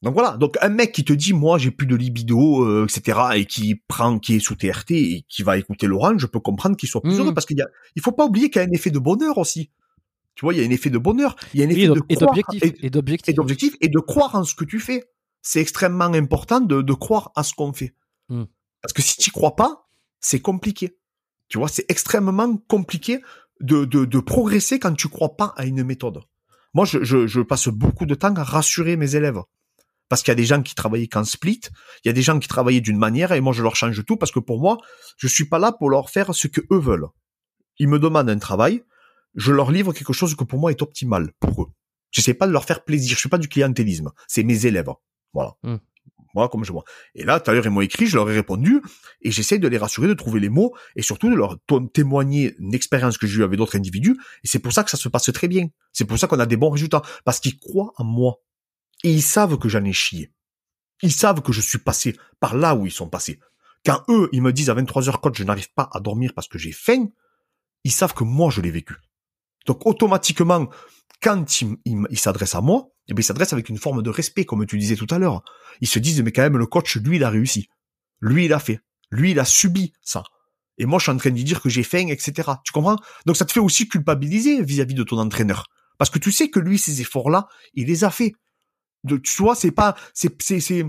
Donc 0.03 0.15
voilà, 0.15 0.37
donc 0.37 0.59
un 0.61 0.69
mec 0.69 0.91
qui 0.91 1.05
te 1.05 1.13
dit 1.13 1.33
moi 1.33 1.59
j'ai 1.59 1.71
plus 1.71 1.87
de 1.87 1.95
libido, 1.95 2.65
euh, 2.65 2.87
etc. 2.89 3.21
et 3.37 3.47
qui 3.47 3.77
prend, 3.87 4.19
qui 4.19 4.35
est 4.35 4.41
sous 4.41 4.57
TRT 4.57 4.91
et 4.91 5.25
qui 5.29 5.45
va 5.45 5.57
écouter 5.57 5.87
Laurent, 5.87 6.19
je 6.19 6.27
peux 6.27 6.41
comprendre 6.41 6.77
qu'il 6.77 6.89
soit 6.89 7.01
plus 7.01 7.13
Mhm. 7.13 7.21
heureux 7.21 7.35
parce 7.35 7.47
qu'il 7.47 7.57
y 7.57 7.63
a, 7.63 7.69
il 7.95 8.03
faut 8.03 8.11
pas 8.11 8.25
oublier 8.25 8.51
qu'il 8.51 8.61
y 8.61 8.65
a 8.65 8.69
un 8.69 8.73
effet 8.73 8.91
de 8.91 8.99
bonheur 8.99 9.39
aussi. 9.39 9.71
Tu 10.35 10.45
vois, 10.45 10.55
il 10.55 10.61
y 10.61 10.65
a 10.65 10.67
un 10.67 10.71
effet 10.71 10.91
de 10.91 10.99
bonheur, 10.99 11.37
il 11.55 11.61
y 11.61 11.63
a 11.63 11.67
un 11.67 11.71
effet 11.71 11.83
Et 11.83 11.89
de 11.89 12.01
et 12.09 12.17
d'objectif. 12.17 12.63
et- 12.63 12.91
d'objectif. 13.35 13.77
et 13.81 13.89
de 13.89 13.99
croire 13.99 14.35
en 14.35 14.45
ce 14.45 14.55
que 14.55 14.65
tu 14.65 14.81
fais. 14.81 15.05
C'est 15.43 15.61
extrêmement 15.61 16.05
important 16.13 16.61
de, 16.61 16.83
de 16.83 16.93
croire 16.95 17.33
à 17.35 17.43
ce 17.43 17.53
qu'on 17.55 17.73
fait. 17.73 17.95
Mm. 18.29 18.45
Parce 18.81 18.93
que 18.93 19.03
si 19.03 19.17
tu 19.17 19.31
crois 19.31 19.57
pas, 19.57 19.89
c'est 20.21 20.41
compliqué. 20.41 20.97
Tu 21.49 21.59
vois, 21.59 21.69
c'est 21.69 21.85
extrêmement 21.91 22.57
compliqué 22.69 23.21
de, 23.61 23.85
de, 23.85 24.05
de 24.05 24.21
progresser 24.21 24.79
quand 24.79 24.95
tu 24.95 25.09
crois 25.09 25.37
pas 25.37 25.53
à 25.57 25.67
une 25.67 25.83
méthode. 25.85 26.21
Moi, 26.75 26.85
je, 26.87 27.03
je, 27.05 27.27
je 27.27 27.41
passe 27.41 27.69
beaucoup 27.69 28.07
de 28.07 28.15
temps 28.15 28.35
à 28.37 28.43
rassurer 28.45 28.97
mes 28.97 29.15
élèves. 29.17 29.41
Parce 30.09 30.23
qu'il 30.23 30.31
y 30.31 30.33
a 30.33 30.37
des 30.37 30.45
gens 30.45 30.63
qui 30.63 30.75
travaillaient 30.75 31.09
qu'en 31.09 31.25
split, 31.25 31.61
il 32.05 32.09
y 32.09 32.11
a 32.11 32.13
des 32.13 32.23
gens 32.23 32.39
qui 32.39 32.49
travaillaient 32.49 32.81
d'une 32.81 32.99
manière 32.99 33.33
et 33.33 33.41
moi 33.41 33.53
je 33.53 33.63
leur 33.63 33.77
change 33.77 34.05
tout 34.05 34.17
parce 34.17 34.31
que 34.33 34.41
pour 34.41 34.61
moi, 34.61 34.79
je 35.17 35.27
suis 35.27 35.47
pas 35.47 35.59
là 35.59 35.73
pour 35.73 35.91
leur 35.91 36.11
faire 36.11 36.35
ce 36.35 36.49
que 36.49 36.61
eux 36.71 36.79
veulent. 36.79 37.07
Ils 37.79 37.89
me 37.89 37.99
demandent 37.99 38.29
un 38.31 38.39
travail, 38.39 38.83
je 39.35 39.53
leur 39.53 39.71
livre 39.71 39.93
quelque 39.93 40.13
chose 40.13 40.35
que 40.35 40.45
pour 40.45 40.59
moi 40.59 40.71
est 40.71 40.83
optimal 40.83 41.33
pour 41.41 41.63
eux. 41.63 41.69
J'essaie 42.11 42.35
pas 42.35 42.47
de 42.47 42.53
leur 42.53 42.65
faire 42.65 42.85
plaisir, 42.85 43.15
je 43.15 43.21
suis 43.21 43.29
pas 43.29 43.39
du 43.39 43.49
clientélisme, 43.49 44.11
c'est 44.29 44.43
mes 44.43 44.67
élèves. 44.67 44.91
Voilà. 45.33 45.55
Hmm. 45.63 45.79
Voilà 46.35 46.49
comme 46.49 46.65
je 46.65 46.73
vois. 46.73 46.85
Et 47.15 47.25
là, 47.25 47.41
tout 47.41 47.51
à 47.51 47.55
l'heure, 47.55 47.65
ils 47.65 47.71
m'ont 47.71 47.83
écrit, 47.83 48.07
je 48.07 48.17
leur 48.17 48.31
ai 48.31 48.35
répondu, 48.35 48.81
et 49.21 49.31
j'essaie 49.31 49.59
de 49.59 49.69
les 49.69 49.77
rassurer, 49.77 50.09
de 50.09 50.15
trouver 50.15 50.41
les 50.41 50.49
mots, 50.49 50.75
et 50.97 51.03
surtout 51.03 51.31
de 51.31 51.35
leur 51.35 51.59
témoigner 51.93 52.55
une 52.59 52.75
expérience 52.75 53.19
que 53.19 53.27
j'ai 53.27 53.41
eue 53.41 53.45
avec 53.45 53.59
d'autres 53.59 53.77
individus, 53.77 54.17
et 54.43 54.49
c'est 54.49 54.59
pour 54.59 54.73
ça 54.73 54.83
que 54.83 54.91
ça 54.91 54.97
se 54.97 55.09
passe 55.09 55.31
très 55.33 55.49
bien. 55.49 55.69
C'est 55.93 56.05
pour 56.05 56.19
ça 56.19 56.27
qu'on 56.27 56.39
a 56.39 56.47
des 56.47 56.57
bons 56.57 56.71
résultats, 56.71 57.03
parce 57.25 57.41
qu'ils 57.41 57.59
croient 57.59 57.93
en 57.97 58.05
moi. 58.05 58.37
Et 59.05 59.13
ils 59.13 59.23
savent 59.23 59.59
que 59.59 59.69
j'en 59.69 59.85
ai 59.85 59.93
chié. 59.93 60.33
Ils 61.03 61.13
savent 61.13 61.43
que 61.43 61.53
je 61.53 61.61
suis 61.61 61.79
passé 61.79 62.17
par 62.41 62.57
là 62.57 62.75
où 62.75 62.87
ils 62.87 62.93
sont 62.93 63.09
passés. 63.09 63.41
Quand 63.85 64.03
eux, 64.09 64.29
ils 64.33 64.41
me 64.41 64.53
disent 64.53 64.71
à 64.71 64.75
23h 64.75 65.21
coach, 65.21 65.37
je 65.37 65.45
n'arrive 65.45 65.73
pas 65.75 65.91
à 65.93 66.01
dormir 66.01 66.33
parce 66.35 66.49
que 66.49 66.57
j'ai 66.57 66.73
faim, 66.73 67.09
ils 67.85 67.91
savent 67.91 68.15
que 68.15 68.25
moi, 68.25 68.51
je 68.51 68.61
l'ai 68.61 68.71
vécu. 68.71 68.95
Donc, 69.67 69.87
automatiquement, 69.87 70.69
quand 71.23 71.45
ils 71.85 72.19
s'adressent 72.19 72.55
à 72.55 72.61
moi, 72.61 72.89
eh 73.09 73.15
bien, 73.15 73.21
ils 73.21 73.25
s'adressent 73.25 73.53
avec 73.53 73.69
une 73.69 73.79
forme 73.79 74.03
de 74.03 74.11
respect, 74.11 74.45
comme 74.45 74.65
tu 74.67 74.79
disais 74.79 74.97
tout 74.97 75.07
à 75.11 75.19
l'heure. 75.19 75.43
Ils 75.81 75.89
se 75.89 75.99
disent, 75.99 76.23
mais 76.23 76.33
quand 76.33 76.43
même, 76.43 76.57
le 76.57 76.67
coach, 76.67 76.97
lui, 76.97 77.17
il 77.17 77.25
a 77.25 77.31
réussi. 77.31 77.69
Lui, 78.21 78.45
il 78.47 78.53
a 78.53 78.59
fait. 78.59 78.81
Lui, 79.11 79.33
il 79.33 79.39
a 79.39 79.45
subi 79.45 79.93
ça. 80.03 80.23
Et 80.79 80.87
moi, 80.87 80.99
je 80.99 81.05
suis 81.05 81.13
en 81.13 81.17
train 81.17 81.31
de 81.31 81.43
dire 81.43 81.61
que 81.61 81.69
j'ai 81.69 81.83
faim, 81.83 82.09
etc. 82.09 82.51
Tu 82.65 82.73
comprends? 82.73 82.97
Donc, 83.27 83.37
ça 83.37 83.45
te 83.45 83.53
fait 83.53 83.61
aussi 83.61 83.89
culpabiliser 83.89 84.63
vis-à-vis 84.63 84.95
de 84.95 85.03
ton 85.03 85.19
entraîneur. 85.19 85.67
Parce 85.99 86.11
que 86.11 86.19
tu 86.19 86.33
sais 86.33 86.49
que 86.49 86.59
lui, 86.59 86.79
ces 86.79 87.01
efforts-là, 87.01 87.47
il 87.75 87.87
les 87.87 88.05
a 88.05 88.11
fait. 88.11 88.35
De, 89.05 89.17
tu 89.17 89.43
vois, 89.43 89.55
c'est 89.55 89.73
pas, 89.73 89.97
c'est, 90.15 90.41
c'est, 90.41 90.61
c'est, 90.61 90.85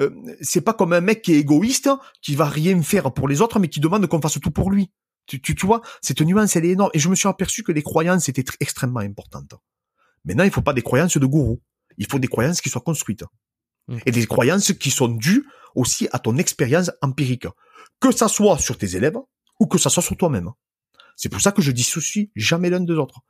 euh, 0.00 0.10
c'est 0.40 0.62
pas 0.62 0.72
comme 0.72 0.92
un 0.92 1.00
mec 1.00 1.22
qui 1.22 1.34
est 1.34 1.38
égoïste, 1.38 1.90
qui 2.22 2.34
va 2.34 2.46
rien 2.46 2.80
faire 2.82 3.12
pour 3.12 3.28
les 3.28 3.40
autres, 3.40 3.58
mais 3.58 3.68
qui 3.68 3.80
demande 3.80 4.06
qu'on 4.06 4.20
fasse 4.20 4.40
tout 4.40 4.50
pour 4.50 4.70
lui. 4.70 4.90
Tu, 5.28 5.40
tu, 5.40 5.54
tu 5.54 5.66
vois, 5.66 5.82
cette 6.00 6.22
nuance, 6.22 6.56
elle 6.56 6.64
est 6.64 6.70
énorme. 6.70 6.90
Et 6.94 6.98
je 6.98 7.08
me 7.08 7.14
suis 7.14 7.28
aperçu 7.28 7.62
que 7.62 7.70
les 7.70 7.82
croyances 7.82 8.28
étaient 8.28 8.42
tr- 8.42 8.56
extrêmement 8.60 9.00
importantes. 9.00 9.54
Maintenant, 10.24 10.44
il 10.44 10.50
faut 10.50 10.62
pas 10.62 10.72
des 10.72 10.82
croyances 10.82 11.16
de 11.16 11.26
gourou. 11.26 11.60
Il 11.98 12.06
faut 12.10 12.18
des 12.18 12.28
croyances 12.28 12.60
qui 12.60 12.70
soient 12.70 12.80
construites. 12.80 13.24
Mm. 13.88 13.98
Et 14.06 14.10
des 14.10 14.26
croyances 14.26 14.72
qui 14.72 14.90
sont 14.90 15.08
dues 15.08 15.46
aussi 15.74 16.08
à 16.12 16.18
ton 16.18 16.36
expérience 16.38 16.90
empirique. 17.02 17.46
Que 18.00 18.10
ça 18.10 18.26
soit 18.28 18.58
sur 18.58 18.78
tes 18.78 18.96
élèves 18.96 19.18
ou 19.60 19.66
que 19.66 19.76
ça 19.78 19.90
soit 19.90 20.02
sur 20.02 20.16
toi-même. 20.16 20.50
C'est 21.14 21.28
pour 21.28 21.40
ça 21.40 21.52
que 21.52 21.60
je 21.60 21.72
dissocie 21.72 22.30
jamais 22.34 22.70
l'un 22.70 22.80
des 22.80 22.94
autres. 22.94 23.20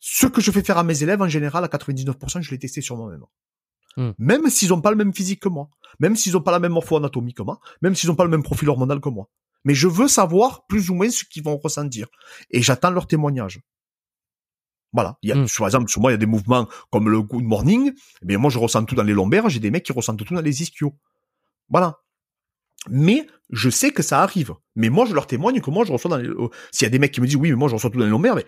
Ce 0.00 0.26
que 0.26 0.40
je 0.40 0.50
fais 0.50 0.62
faire 0.62 0.78
à 0.78 0.82
mes 0.82 1.02
élèves, 1.02 1.22
en 1.22 1.28
général, 1.28 1.62
à 1.62 1.68
99%, 1.68 2.42
je 2.42 2.50
l'ai 2.50 2.58
testé 2.58 2.80
sur 2.80 2.96
moi-même. 2.96 3.22
Mm. 3.96 4.10
Même 4.18 4.50
s'ils 4.50 4.72
ont 4.72 4.80
pas 4.80 4.90
le 4.90 4.96
même 4.96 5.14
physique 5.14 5.40
que 5.40 5.48
moi. 5.48 5.70
Même 6.00 6.16
s'ils 6.16 6.36
ont 6.36 6.42
pas 6.42 6.50
la 6.50 6.58
même 6.58 6.72
morpho-anatomie 6.72 7.32
que 7.32 7.42
moi. 7.42 7.60
Même 7.80 7.94
s'ils 7.94 8.10
ont 8.10 8.16
pas 8.16 8.24
le 8.24 8.30
même 8.30 8.42
profil 8.42 8.68
hormonal 8.68 9.00
que 9.00 9.08
moi. 9.08 9.28
Mais 9.64 9.74
je 9.74 9.88
veux 9.88 10.08
savoir 10.08 10.66
plus 10.66 10.90
ou 10.90 10.94
moins 10.94 11.10
ce 11.10 11.24
qu'ils 11.24 11.42
vont 11.42 11.56
ressentir. 11.56 12.08
Et 12.50 12.62
j'attends 12.62 12.90
leur 12.90 13.06
témoignage. 13.06 13.60
Voilà. 14.92 15.18
Il 15.22 15.30
y 15.30 15.32
a, 15.32 15.34
Mm. 15.36 15.46
par 15.58 15.66
exemple, 15.66 15.90
sur 15.90 16.00
moi, 16.00 16.10
il 16.12 16.14
y 16.14 16.16
a 16.16 16.18
des 16.18 16.26
mouvements 16.26 16.68
comme 16.90 17.08
le 17.08 17.20
good 17.22 17.42
morning. 17.42 17.92
Eh 18.22 18.26
bien, 18.26 18.38
moi, 18.38 18.50
je 18.50 18.58
ressens 18.58 18.84
tout 18.84 18.94
dans 18.94 19.02
les 19.02 19.12
lombaires. 19.14 19.48
J'ai 19.48 19.60
des 19.60 19.70
mecs 19.70 19.84
qui 19.84 19.92
ressentent 19.92 20.24
tout 20.24 20.34
dans 20.34 20.40
les 20.40 20.62
ischios. 20.62 20.94
Voilà. 21.68 21.98
Mais 22.90 23.26
je 23.50 23.70
sais 23.70 23.90
que 23.90 24.02
ça 24.02 24.22
arrive. 24.22 24.54
Mais 24.76 24.90
moi, 24.90 25.06
je 25.06 25.14
leur 25.14 25.26
témoigne 25.26 25.60
que 25.60 25.70
moi, 25.70 25.84
je 25.84 25.92
reçois 25.92 26.10
dans 26.10 26.18
les... 26.18 26.28
euh, 26.28 26.48
S'il 26.70 26.84
y 26.84 26.86
a 26.86 26.90
des 26.90 26.98
mecs 26.98 27.12
qui 27.12 27.20
me 27.20 27.26
disent, 27.26 27.36
oui, 27.36 27.50
mais 27.50 27.56
moi, 27.56 27.68
je 27.68 27.74
reçois 27.74 27.90
tout 27.90 27.98
dans 27.98 28.04
les 28.04 28.10
lombaires, 28.10 28.36
mais, 28.36 28.44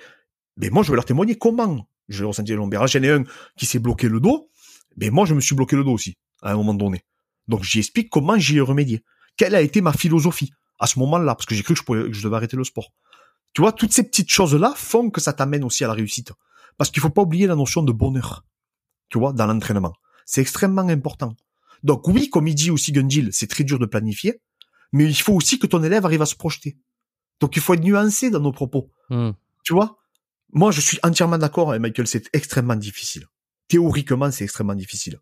mais 0.58 0.70
moi, 0.70 0.82
je 0.82 0.90
vais 0.90 0.96
leur 0.96 1.04
témoigner 1.06 1.36
comment 1.36 1.88
je 2.08 2.20
vais 2.22 2.26
ressentir 2.28 2.54
les 2.54 2.58
lombaires. 2.58 2.82
Là, 2.82 2.86
J'en 2.86 3.02
ai 3.02 3.10
un 3.10 3.24
qui 3.56 3.66
s'est 3.66 3.78
bloqué 3.80 4.08
le 4.08 4.20
dos. 4.20 4.50
Mais 4.98 5.10
moi, 5.10 5.26
je 5.26 5.34
me 5.34 5.40
suis 5.40 5.54
bloqué 5.56 5.74
le 5.76 5.82
dos 5.84 5.92
aussi, 5.92 6.16
à 6.42 6.52
un 6.52 6.56
moment 6.56 6.74
donné. 6.74 7.02
Donc, 7.48 7.64
j'y 7.64 7.78
explique 7.80 8.08
comment 8.10 8.38
j'y 8.38 8.58
ai 8.58 8.60
remédié. 8.60 9.02
Quelle 9.36 9.54
a 9.54 9.60
été 9.62 9.80
ma 9.80 9.92
philosophie? 9.92 10.52
À 10.78 10.86
ce 10.86 10.98
moment-là, 10.98 11.34
parce 11.34 11.46
que 11.46 11.54
j'ai 11.54 11.62
cru 11.62 11.74
que 11.74 11.80
je, 11.80 11.84
pouvais, 11.84 12.02
que 12.04 12.12
je 12.12 12.22
devais 12.22 12.36
arrêter 12.36 12.56
le 12.56 12.64
sport. 12.64 12.92
Tu 13.54 13.62
vois, 13.62 13.72
toutes 13.72 13.92
ces 13.92 14.02
petites 14.02 14.30
choses-là 14.30 14.74
font 14.76 15.10
que 15.10 15.20
ça 15.20 15.32
t'amène 15.32 15.64
aussi 15.64 15.84
à 15.84 15.88
la 15.88 15.94
réussite. 15.94 16.32
Parce 16.76 16.90
qu'il 16.90 17.00
faut 17.00 17.10
pas 17.10 17.22
oublier 17.22 17.46
la 17.46 17.56
notion 17.56 17.82
de 17.82 17.92
bonheur. 17.92 18.44
Tu 19.08 19.18
vois, 19.18 19.32
dans 19.32 19.46
l'entraînement. 19.46 19.94
C'est 20.26 20.40
extrêmement 20.40 20.82
important. 20.82 21.34
Donc 21.82 22.06
oui, 22.08 22.28
comme 22.28 22.48
il 22.48 22.54
dit 22.54 22.70
aussi 22.70 22.92
Gundil, 22.92 23.30
c'est 23.32 23.46
très 23.46 23.64
dur 23.64 23.78
de 23.78 23.86
planifier, 23.86 24.40
mais 24.92 25.04
il 25.04 25.14
faut 25.14 25.34
aussi 25.34 25.58
que 25.58 25.66
ton 25.66 25.82
élève 25.82 26.04
arrive 26.04 26.22
à 26.22 26.26
se 26.26 26.34
projeter. 26.34 26.76
Donc 27.40 27.56
il 27.56 27.62
faut 27.62 27.74
être 27.74 27.84
nuancé 27.84 28.30
dans 28.30 28.40
nos 28.40 28.52
propos. 28.52 28.90
Hmm. 29.10 29.30
Tu 29.62 29.72
vois 29.72 29.98
Moi, 30.52 30.70
je 30.70 30.80
suis 30.80 30.98
entièrement 31.02 31.38
d'accord 31.38 31.70
avec 31.70 31.82
Michael, 31.82 32.06
c'est 32.06 32.28
extrêmement 32.32 32.76
difficile. 32.76 33.26
Théoriquement, 33.68 34.30
c'est 34.30 34.44
extrêmement 34.44 34.74
difficile. 34.74 35.20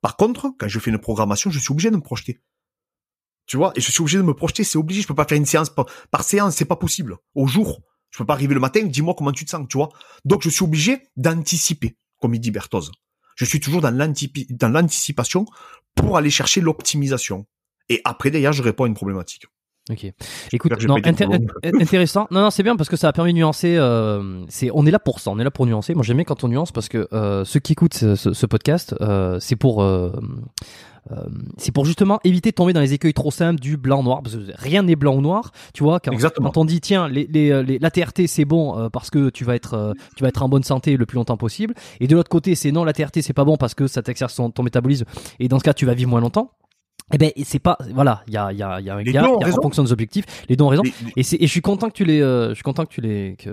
Par 0.00 0.16
contre, 0.16 0.52
quand 0.58 0.68
je 0.68 0.78
fais 0.78 0.90
une 0.90 0.98
programmation, 0.98 1.50
je 1.50 1.58
suis 1.58 1.72
obligé 1.72 1.90
de 1.90 1.96
me 1.96 2.02
projeter. 2.02 2.40
Tu 3.48 3.56
vois 3.56 3.72
Et 3.74 3.80
je 3.80 3.90
suis 3.90 4.00
obligé 4.00 4.18
de 4.18 4.22
me 4.22 4.34
projeter, 4.34 4.62
c'est 4.62 4.78
obligé. 4.78 5.02
Je 5.02 5.08
peux 5.08 5.14
pas 5.14 5.24
faire 5.24 5.38
une 5.38 5.46
séance 5.46 5.70
par, 5.70 5.86
par 6.12 6.22
séance, 6.22 6.54
c'est 6.54 6.64
pas 6.66 6.76
possible. 6.76 7.16
Au 7.34 7.46
jour. 7.48 7.80
Je 8.10 8.18
peux 8.18 8.24
pas 8.24 8.34
arriver 8.34 8.54
le 8.54 8.60
matin, 8.60 8.82
dis-moi 8.84 9.14
comment 9.18 9.32
tu 9.32 9.44
te 9.44 9.50
sens, 9.50 9.66
tu 9.68 9.76
vois 9.76 9.88
Donc 10.24 10.42
je 10.42 10.48
suis 10.48 10.64
obligé 10.64 10.98
d'anticiper, 11.16 11.96
comme 12.20 12.34
il 12.34 12.40
dit 12.40 12.50
Berthoz. 12.50 12.90
Je 13.36 13.44
suis 13.44 13.60
toujours 13.60 13.80
dans 13.82 13.90
l'anticipation 14.70 15.46
pour 15.94 16.16
aller 16.16 16.30
chercher 16.30 16.60
l'optimisation. 16.60 17.46
Et 17.88 18.00
après, 18.04 18.30
d'ailleurs, 18.30 18.52
je 18.52 18.62
réponds 18.62 18.84
à 18.84 18.86
une 18.86 18.94
problématique. 18.94 19.46
Ok. 19.90 20.04
Écoute, 20.52 20.72
non, 20.86 20.96
intéressant. 21.80 22.26
Non, 22.30 22.40
non, 22.42 22.50
c'est 22.50 22.62
bien 22.62 22.76
parce 22.76 22.90
que 22.90 22.96
ça 22.96 23.08
a 23.08 23.12
permis 23.12 23.32
de 23.32 23.38
nuancer. 23.38 23.76
euh, 23.76 24.44
c'est, 24.48 24.70
on 24.74 24.84
est 24.84 24.90
là 24.90 24.98
pour 24.98 25.20
ça. 25.20 25.30
On 25.30 25.38
est 25.38 25.44
là 25.44 25.50
pour 25.50 25.64
nuancer. 25.66 25.94
Moi, 25.94 26.02
j'aime 26.02 26.16
bien 26.18 26.24
quand 26.24 26.44
on 26.44 26.48
nuance 26.48 26.72
parce 26.72 26.88
que 26.90 27.08
euh, 27.14 27.44
ceux 27.44 27.60
qui 27.60 27.72
écoutent 27.72 27.94
ce, 27.94 28.14
ce- 28.14 28.34
ce 28.34 28.46
podcast, 28.46 28.94
euh, 29.00 29.38
c'est 29.40 29.56
pour. 29.56 29.82
Euh, 31.10 31.14
euh, 31.16 31.28
c'est 31.56 31.72
pour 31.72 31.84
justement 31.84 32.18
éviter 32.24 32.50
de 32.50 32.54
tomber 32.54 32.72
dans 32.72 32.80
les 32.80 32.92
écueils 32.94 33.14
trop 33.14 33.30
simples 33.30 33.60
du 33.60 33.76
blanc-noir, 33.76 34.22
parce 34.22 34.36
que 34.36 34.42
rien 34.56 34.82
n'est 34.82 34.96
blanc 34.96 35.14
ou 35.16 35.20
noir, 35.20 35.52
tu 35.74 35.82
vois. 35.82 36.00
Quand, 36.00 36.12
on 36.56 36.64
dit 36.64 36.80
tiens, 36.80 37.08
les, 37.08 37.26
les, 37.26 37.62
les- 37.62 37.78
la 37.78 37.90
TRT 37.90 38.26
c'est 38.26 38.44
bon 38.44 38.78
euh, 38.78 38.88
parce 38.90 39.10
que 39.10 39.30
tu 39.30 39.44
vas 39.44 39.54
être 39.54 39.74
euh, 39.74 39.92
tu 40.16 40.22
vas 40.22 40.28
être 40.28 40.42
en 40.42 40.48
bonne 40.48 40.62
santé 40.64 40.96
le 40.96 41.06
plus 41.06 41.16
longtemps 41.16 41.36
possible, 41.36 41.74
et 42.00 42.06
de 42.06 42.14
l'autre 42.14 42.28
côté 42.30 42.54
c'est 42.54 42.72
non 42.72 42.84
la 42.84 42.92
TRT 42.92 43.22
c'est 43.22 43.32
pas 43.32 43.44
bon 43.44 43.56
parce 43.56 43.74
que 43.74 43.86
ça 43.86 44.02
t'exerce 44.02 44.34
ton, 44.34 44.50
ton 44.50 44.62
métabolisme 44.62 45.04
et 45.40 45.48
dans 45.48 45.58
ce 45.58 45.64
cas 45.64 45.74
tu 45.74 45.86
vas 45.86 45.94
vivre 45.94 46.10
moins 46.10 46.20
longtemps. 46.20 46.52
Eh 47.12 47.16
ben 47.18 47.30
c'est 47.42 47.58
pas 47.58 47.78
voilà, 47.94 48.22
il 48.26 48.34
y 48.34 48.36
a, 48.36 48.52
il 48.52 48.58
y, 48.58 48.62
a, 48.62 48.80
il 48.80 48.86
y 48.86 48.90
a 48.90 48.94
un 48.94 49.02
Les 49.02 49.12
gap 49.12 49.24
y 49.24 49.26
a- 49.44 49.48
en 49.58 49.62
fonction 49.62 49.82
des 49.82 49.92
objectifs, 49.92 50.24
les 50.48 50.56
deux 50.56 50.64
ont 50.64 50.68
raison. 50.68 50.82
Les- 50.82 50.92
les- 51.06 51.12
Et, 51.16 51.22
c'est- 51.22 51.36
et 51.36 51.46
je 51.46 51.50
suis 51.50 51.62
content 51.62 51.88
que 51.88 51.94
tu 51.94 52.04
les, 52.04 52.20
euh, 52.20 52.50
je 52.50 52.54
suis 52.54 52.62
content 52.62 52.84
que 52.84 52.92
tu 52.92 53.00
les, 53.00 53.34
que, 53.38 53.48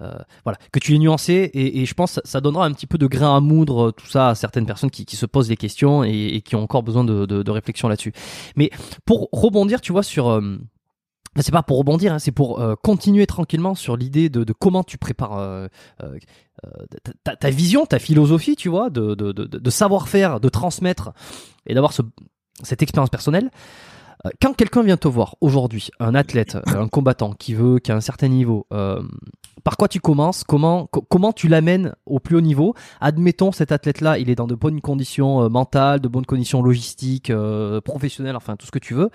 euh, 0.00 0.14
voilà, 0.44 0.58
que 0.72 0.78
tu 0.78 0.92
les 0.92 0.98
nuancé 1.00 1.32
et, 1.32 1.80
et 1.80 1.86
je 1.86 1.94
pense 1.94 2.14
que 2.16 2.20
ça, 2.24 2.40
donnera 2.40 2.66
un 2.66 2.72
petit 2.72 2.86
peu 2.86 2.96
de 2.98 3.06
grain 3.08 3.36
à 3.36 3.40
moudre 3.40 3.88
euh, 3.88 3.90
tout 3.92 4.06
ça 4.06 4.28
à 4.28 4.34
certaines 4.36 4.64
personnes 4.66 4.90
qui, 4.92 5.04
qui 5.04 5.16
se 5.16 5.26
posent 5.26 5.48
des 5.48 5.56
questions 5.56 6.04
et, 6.04 6.10
et 6.36 6.40
qui 6.40 6.54
ont 6.54 6.62
encore 6.62 6.84
besoin 6.84 7.02
de, 7.02 7.26
de, 7.26 7.42
de 7.42 7.50
réflexion 7.50 7.88
là-dessus. 7.88 8.12
Mais 8.54 8.70
pour 9.04 9.28
rebondir, 9.32 9.80
tu 9.80 9.90
vois, 9.90 10.04
sur, 10.04 10.28
euh, 10.30 10.56
c'est 11.40 11.50
pas 11.52 11.64
pour 11.64 11.78
rebondir, 11.78 12.12
hein, 12.12 12.18
c'est 12.20 12.30
pour 12.32 12.60
euh, 12.60 12.74
continuer 12.80 13.26
tranquillement 13.26 13.74
sur 13.74 13.96
l'idée 13.96 14.28
de, 14.28 14.44
de 14.44 14.52
comment 14.52 14.84
tu 14.84 14.98
prépares 14.98 15.36
euh, 15.38 15.66
euh, 16.04 16.16
ta, 17.24 17.34
ta- 17.36 17.50
vision, 17.50 17.86
ta 17.86 17.98
philosophie, 17.98 18.54
tu 18.56 18.68
vois, 18.68 18.88
de, 18.90 19.14
de, 19.14 19.32
de, 19.32 19.44
de 19.46 19.70
savoir-faire, 19.70 20.38
de 20.40 20.48
transmettre 20.48 21.10
et 21.66 21.74
d'avoir 21.74 21.92
ce, 21.92 22.02
cette 22.62 22.82
expérience 22.82 23.10
personnelle. 23.10 23.50
Euh, 24.26 24.30
Quand 24.42 24.52
quelqu'un 24.54 24.82
vient 24.82 24.96
te 24.96 25.08
voir 25.08 25.36
aujourd'hui, 25.40 25.90
un 26.00 26.14
athlète, 26.14 26.56
un 26.66 26.88
combattant 26.88 27.32
qui 27.32 27.54
veut, 27.54 27.78
qui 27.78 27.92
a 27.92 27.96
un 27.96 28.00
certain 28.00 28.28
niveau, 28.28 28.66
euh, 28.72 29.02
par 29.64 29.76
quoi 29.76 29.88
tu 29.88 30.00
commences? 30.00 30.44
Comment 30.44 30.86
co- 30.86 31.04
comment 31.08 31.32
tu 31.32 31.46
l'amènes 31.48 31.94
au 32.06 32.18
plus 32.20 32.36
haut 32.36 32.40
niveau? 32.40 32.74
Admettons 33.00 33.52
cet 33.52 33.70
athlète-là, 33.72 34.18
il 34.18 34.30
est 34.30 34.34
dans 34.34 34.46
de 34.46 34.54
bonnes 34.54 34.80
conditions 34.80 35.42
euh, 35.42 35.48
mentales, 35.48 36.00
de 36.00 36.08
bonnes 36.08 36.26
conditions 36.26 36.62
logistiques, 36.62 37.30
euh, 37.30 37.80
professionnelles, 37.80 38.36
enfin 38.36 38.56
tout 38.56 38.66
ce 38.66 38.70
que 38.72 38.78
tu 38.78 38.94
veux. 38.94 39.10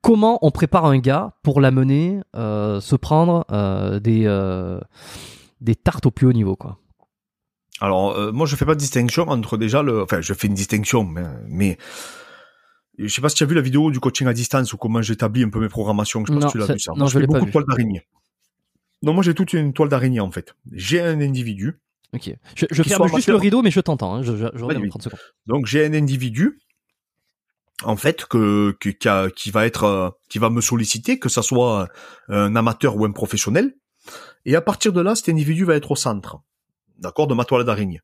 Comment 0.00 0.38
on 0.42 0.50
prépare 0.50 0.86
un 0.86 0.98
gars 0.98 1.32
pour 1.42 1.60
l'amener 1.60 2.20
se 2.34 2.96
prendre 2.96 3.44
des 4.00 4.78
des 5.60 5.74
tartes 5.74 6.06
au 6.06 6.10
plus 6.12 6.26
haut 6.26 6.32
niveau, 6.32 6.54
quoi? 6.56 6.78
Alors, 7.80 8.12
euh, 8.16 8.32
moi, 8.32 8.46
je 8.46 8.56
fais 8.56 8.64
pas 8.64 8.74
de 8.74 8.80
distinction 8.80 9.28
entre 9.28 9.56
déjà 9.56 9.82
le... 9.82 10.02
Enfin, 10.02 10.20
je 10.20 10.34
fais 10.34 10.46
une 10.48 10.54
distinction, 10.54 11.04
mais... 11.04 11.22
mais... 11.48 11.78
Je 12.98 13.06
sais 13.06 13.20
pas 13.20 13.28
si 13.28 13.36
tu 13.36 13.44
as 13.44 13.46
vu 13.46 13.54
la 13.54 13.60
vidéo 13.60 13.92
du 13.92 14.00
coaching 14.00 14.26
à 14.26 14.32
distance 14.32 14.72
ou 14.72 14.76
comment 14.76 15.00
j'établis 15.02 15.44
un 15.44 15.50
peu 15.50 15.60
mes 15.60 15.68
programmations. 15.68 16.24
Je 16.26 16.32
pense 16.32 16.42
Non, 16.42 16.46
que 16.48 16.52
tu 16.52 16.58
l'as 16.58 16.66
vu 16.66 16.80
ça. 16.80 16.90
non, 16.92 16.98
Moi, 16.98 17.06
je 17.06 17.12
fais 17.12 17.20
l'ai 17.20 17.26
pas 17.28 17.34
beaucoup 17.34 17.46
de 17.46 17.52
toiles 17.52 17.64
d'araignée. 17.66 18.02
Non, 19.02 19.12
moi 19.12 19.22
j'ai 19.22 19.32
toute 19.34 19.52
une 19.52 19.72
toile 19.72 19.88
d'araignée 19.88 20.18
en 20.18 20.32
fait. 20.32 20.56
J'ai 20.72 21.00
un 21.00 21.20
individu. 21.20 21.78
Ok. 22.12 22.34
Je, 22.56 22.66
ferme 22.82 23.04
juste 23.04 23.14
amateur. 23.14 23.36
le 23.36 23.40
rideau, 23.40 23.62
mais 23.62 23.70
je 23.70 23.78
t'entends. 23.78 24.12
Hein. 24.16 24.22
Je, 24.24 24.32
je, 24.32 24.46
je 24.52 24.64
reviens 24.64 24.80
Vas-y. 24.80 24.88
dans 24.88 24.98
30 24.98 25.02
secondes. 25.04 25.20
Donc 25.46 25.66
j'ai 25.66 25.86
un 25.86 25.94
individu 25.94 26.58
en 27.84 27.94
fait 27.94 28.24
que, 28.24 28.76
que- 28.80 28.88
qui, 28.88 29.08
a- 29.08 29.30
qui 29.30 29.52
va 29.52 29.64
être 29.66 29.84
euh, 29.84 30.10
qui 30.28 30.40
va 30.40 30.50
me 30.50 30.60
solliciter, 30.60 31.20
que 31.20 31.28
ça 31.28 31.42
soit 31.42 31.86
un 32.28 32.56
amateur 32.56 32.96
ou 32.96 33.04
un 33.04 33.12
professionnel. 33.12 33.76
Et 34.44 34.56
à 34.56 34.60
partir 34.60 34.92
de 34.92 35.00
là, 35.00 35.14
cet 35.14 35.28
individu 35.28 35.64
va 35.64 35.76
être 35.76 35.92
au 35.92 35.96
centre, 35.96 36.38
d'accord, 36.98 37.26
de 37.26 37.34
ma 37.34 37.44
toile 37.44 37.64
d'araignée. 37.64 38.00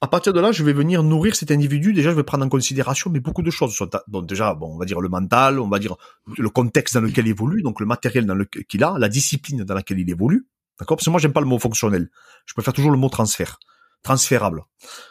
À 0.00 0.06
partir 0.06 0.32
de 0.32 0.38
là, 0.38 0.52
je 0.52 0.62
vais 0.62 0.72
venir 0.72 1.02
nourrir 1.02 1.34
cet 1.34 1.50
individu. 1.50 1.92
Déjà, 1.92 2.10
je 2.10 2.14
vais 2.14 2.22
prendre 2.22 2.44
en 2.44 2.48
considération 2.48 3.10
mais 3.10 3.18
beaucoup 3.18 3.42
de 3.42 3.50
choses. 3.50 3.76
Donc 4.06 4.26
déjà, 4.26 4.54
bon, 4.54 4.74
on 4.74 4.78
va 4.78 4.84
dire 4.84 5.00
le 5.00 5.08
mental, 5.08 5.58
on 5.58 5.68
va 5.68 5.80
dire 5.80 5.96
le 6.36 6.48
contexte 6.50 6.94
dans 6.94 7.00
lequel 7.00 7.26
il 7.26 7.30
évolue, 7.30 7.62
donc 7.62 7.80
le 7.80 7.86
matériel 7.86 8.24
dans 8.24 8.36
lequel 8.36 8.64
qu'il 8.64 8.84
a, 8.84 8.96
la 8.96 9.08
discipline 9.08 9.64
dans 9.64 9.74
laquelle 9.74 9.98
il 9.98 10.08
évolue, 10.08 10.46
d'accord. 10.78 10.96
Parce 10.96 11.06
que 11.06 11.10
moi, 11.10 11.18
j'aime 11.18 11.32
pas 11.32 11.40
le 11.40 11.46
mot 11.46 11.58
fonctionnel. 11.58 12.10
Je 12.46 12.54
préfère 12.54 12.74
toujours 12.74 12.92
le 12.92 12.96
mot 12.96 13.08
transfert, 13.08 13.58
transférable. 14.04 14.62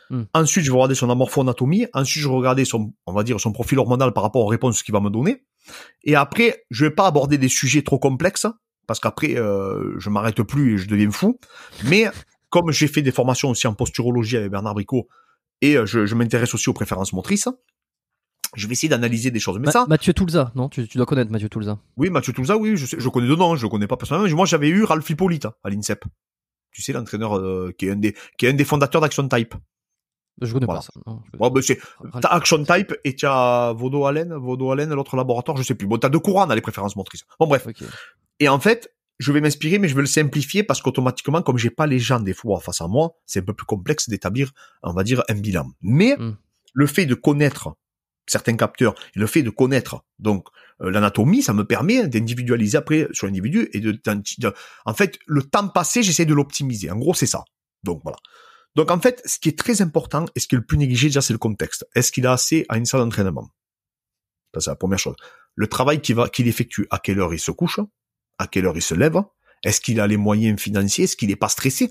Hmm. 0.09 0.23
Ensuite, 0.33 0.63
je 0.63 0.71
vais 0.71 0.75
regarder 0.75 0.95
son 0.95 1.09
amorphoanatomie. 1.09 1.87
Ensuite, 1.93 2.23
je 2.23 2.29
vais 2.29 2.35
regarder 2.35 2.63
son, 2.63 2.93
on 3.05 3.13
va 3.13 3.23
dire, 3.23 3.41
son 3.41 3.51
profil 3.51 3.79
hormonal 3.79 4.13
par 4.13 4.23
rapport 4.23 4.45
aux 4.45 4.47
réponses 4.47 4.83
qu'il 4.83 4.93
va 4.93 5.01
me 5.01 5.09
donner. 5.09 5.43
Et 6.05 6.15
après, 6.15 6.63
je 6.71 6.85
vais 6.85 6.91
pas 6.91 7.07
aborder 7.07 7.37
des 7.37 7.49
sujets 7.49 7.81
trop 7.81 7.99
complexes 7.99 8.47
parce 8.87 9.01
qu'après, 9.01 9.35
euh, 9.35 9.95
je 9.99 10.09
m'arrête 10.09 10.41
plus 10.43 10.75
et 10.75 10.77
je 10.77 10.87
deviens 10.87 11.11
fou. 11.11 11.37
Mais 11.83 12.09
comme 12.61 12.71
j'ai 12.71 12.87
fait 12.87 13.01
des 13.01 13.11
formations 13.11 13.49
aussi 13.49 13.67
en 13.67 13.73
posturologie 13.73 14.37
avec 14.37 14.51
Bernard 14.51 14.73
Bricot 14.73 15.07
et 15.61 15.77
euh, 15.77 15.85
je, 15.85 16.05
je 16.05 16.15
m'intéresse 16.15 16.53
aussi 16.53 16.69
aux 16.69 16.73
préférences 16.73 17.13
motrices, 17.13 17.47
je 18.55 18.65
vais 18.67 18.73
essayer 18.73 18.89
d'analyser 18.89 19.31
des 19.31 19.39
choses. 19.39 19.57
Mais 19.59 19.65
Ma- 19.65 19.71
ça, 19.71 19.85
Mathieu 19.87 20.13
Toulza, 20.13 20.51
non 20.55 20.69
tu, 20.69 20.87
tu 20.87 20.97
dois 20.97 21.05
connaître 21.05 21.31
Mathieu 21.31 21.49
Toulza. 21.49 21.79
oui, 21.97 22.09
Mathieu 22.09 22.33
Toulza, 22.33 22.57
oui, 22.57 22.77
je, 22.77 22.85
sais, 22.85 22.97
je 22.99 23.09
connais 23.09 23.27
de 23.27 23.35
nom, 23.35 23.55
je 23.55 23.63
le 23.63 23.69
connais 23.69 23.87
pas 23.87 23.97
personnellement. 23.97 24.33
Moi, 24.35 24.45
j'avais 24.45 24.69
eu 24.69 24.83
Ralph 24.83 25.09
Hippolyte 25.09 25.45
à 25.63 25.69
l'INSEP. 25.69 26.05
Tu 26.71 26.81
sais, 26.81 26.93
l'entraîneur 26.93 27.37
euh, 27.37 27.73
qui 27.77 27.87
est 27.87 27.91
un 27.91 27.95
des 27.95 28.15
qui 28.37 28.45
est 28.45 28.49
un 28.49 28.53
des 28.53 28.63
fondateurs 28.65 29.01
d'Action 29.01 29.27
Type. 29.27 29.55
Je 30.41 30.53
connais 30.53 30.67
Voilà. 30.67 30.81
pas 30.81 30.85
ça. 30.85 30.91
non, 31.07 31.21
je- 31.33 31.37
Bon, 31.39 31.51
c'est 31.61 31.79
T'as 32.21 32.29
Action 32.29 32.63
Type 32.63 32.93
et 33.03 33.15
t'as 33.15 33.73
Vodo 33.73 34.05
Allen, 34.05 34.33
Vodo 34.35 34.71
Allen, 34.71 34.93
l'autre 34.93 35.15
laboratoire, 35.17 35.57
je 35.57 35.63
sais 35.63 35.73
plus. 35.75 35.87
Bon, 35.87 35.97
t'as 35.97 36.09
deux 36.09 36.19
courants 36.19 36.45
dans 36.45 36.53
les 36.53 36.61
préférences 36.61 36.95
motrices. 36.95 37.23
Bon, 37.39 37.47
bref. 37.47 37.65
Ok. 37.67 37.83
Et 38.39 38.47
en 38.47 38.59
fait, 38.59 38.93
je 39.19 39.31
vais 39.31 39.41
m'inspirer, 39.41 39.79
mais 39.79 39.87
je 39.87 39.95
vais 39.95 40.01
le 40.01 40.07
simplifier 40.07 40.63
parce 40.63 40.81
qu'automatiquement, 40.81 41.41
comme 41.41 41.57
j'ai 41.57 41.69
pas 41.71 41.87
les 41.87 41.99
gens 41.99 42.19
des 42.19 42.33
fois 42.33 42.59
face 42.59 42.81
à 42.81 42.87
moi, 42.87 43.15
c'est 43.25 43.39
un 43.39 43.43
peu 43.43 43.53
plus 43.53 43.65
complexe 43.65 44.09
d'établir, 44.09 44.51
on 44.83 44.93
va 44.93 45.03
dire, 45.03 45.23
un 45.29 45.35
bilan. 45.35 45.67
Mais 45.81 46.15
Mm. 46.17 46.37
le 46.73 46.87
fait 46.87 47.05
de 47.05 47.15
connaître 47.15 47.75
certains 48.27 48.55
capteurs 48.57 48.93
et 49.15 49.19
le 49.19 49.25
fait 49.27 49.41
de 49.41 49.49
connaître 49.49 50.03
donc 50.19 50.47
euh, 50.81 50.91
l'anatomie, 50.91 51.41
ça 51.41 51.53
me 51.53 51.63
permet 51.65 52.07
d'individualiser 52.07 52.77
après 52.77 53.07
sur 53.11 53.25
l'individu 53.25 53.69
et 53.73 53.79
de, 53.79 53.93
de- 53.93 54.53
en 54.85 54.93
fait, 54.93 55.17
le 55.25 55.41
temps 55.43 55.67
passé, 55.69 56.03
j'essaie 56.03 56.25
de 56.25 56.33
l'optimiser. 56.35 56.91
En 56.91 56.97
gros, 56.97 57.13
c'est 57.15 57.25
ça. 57.25 57.43
Donc 57.83 58.01
voilà. 58.03 58.17
Donc 58.75 58.91
en 58.91 58.99
fait, 58.99 59.21
ce 59.25 59.39
qui 59.39 59.49
est 59.49 59.57
très 59.57 59.81
important 59.81 60.25
et 60.35 60.39
ce 60.39 60.47
qui 60.47 60.53
est 60.53 60.59
le 60.59 60.65
plus 60.65 60.77
négligé 60.77 61.07
déjà, 61.07 61.21
c'est 61.21 61.33
le 61.33 61.39
contexte. 61.39 61.87
Est-ce 61.95 62.11
qu'il 62.11 62.27
a 62.27 62.33
assez 62.33 62.65
à 62.69 62.77
une 62.77 62.85
salle 62.85 62.99
d'entraînement? 63.01 63.49
Ça, 64.53 64.59
c'est 64.61 64.69
la 64.69 64.75
première 64.75 64.99
chose. 64.99 65.15
Le 65.55 65.67
travail 65.67 66.01
qu'il 66.01 66.15
va, 66.15 66.29
qu'il 66.29 66.47
effectue, 66.47 66.85
à 66.91 66.99
quelle 66.99 67.19
heure 67.19 67.33
il 67.33 67.39
se 67.39 67.49
couche, 67.51 67.79
à 68.39 68.47
quelle 68.47 68.65
heure 68.65 68.75
il 68.77 68.81
se 68.81 68.95
lève, 68.95 69.21
est-ce 69.63 69.81
qu'il 69.81 69.99
a 69.99 70.07
les 70.07 70.17
moyens 70.17 70.59
financiers, 70.59 71.05
est-ce 71.05 71.15
qu'il 71.17 71.29
n'est 71.29 71.35
pas 71.35 71.49
stressé 71.49 71.89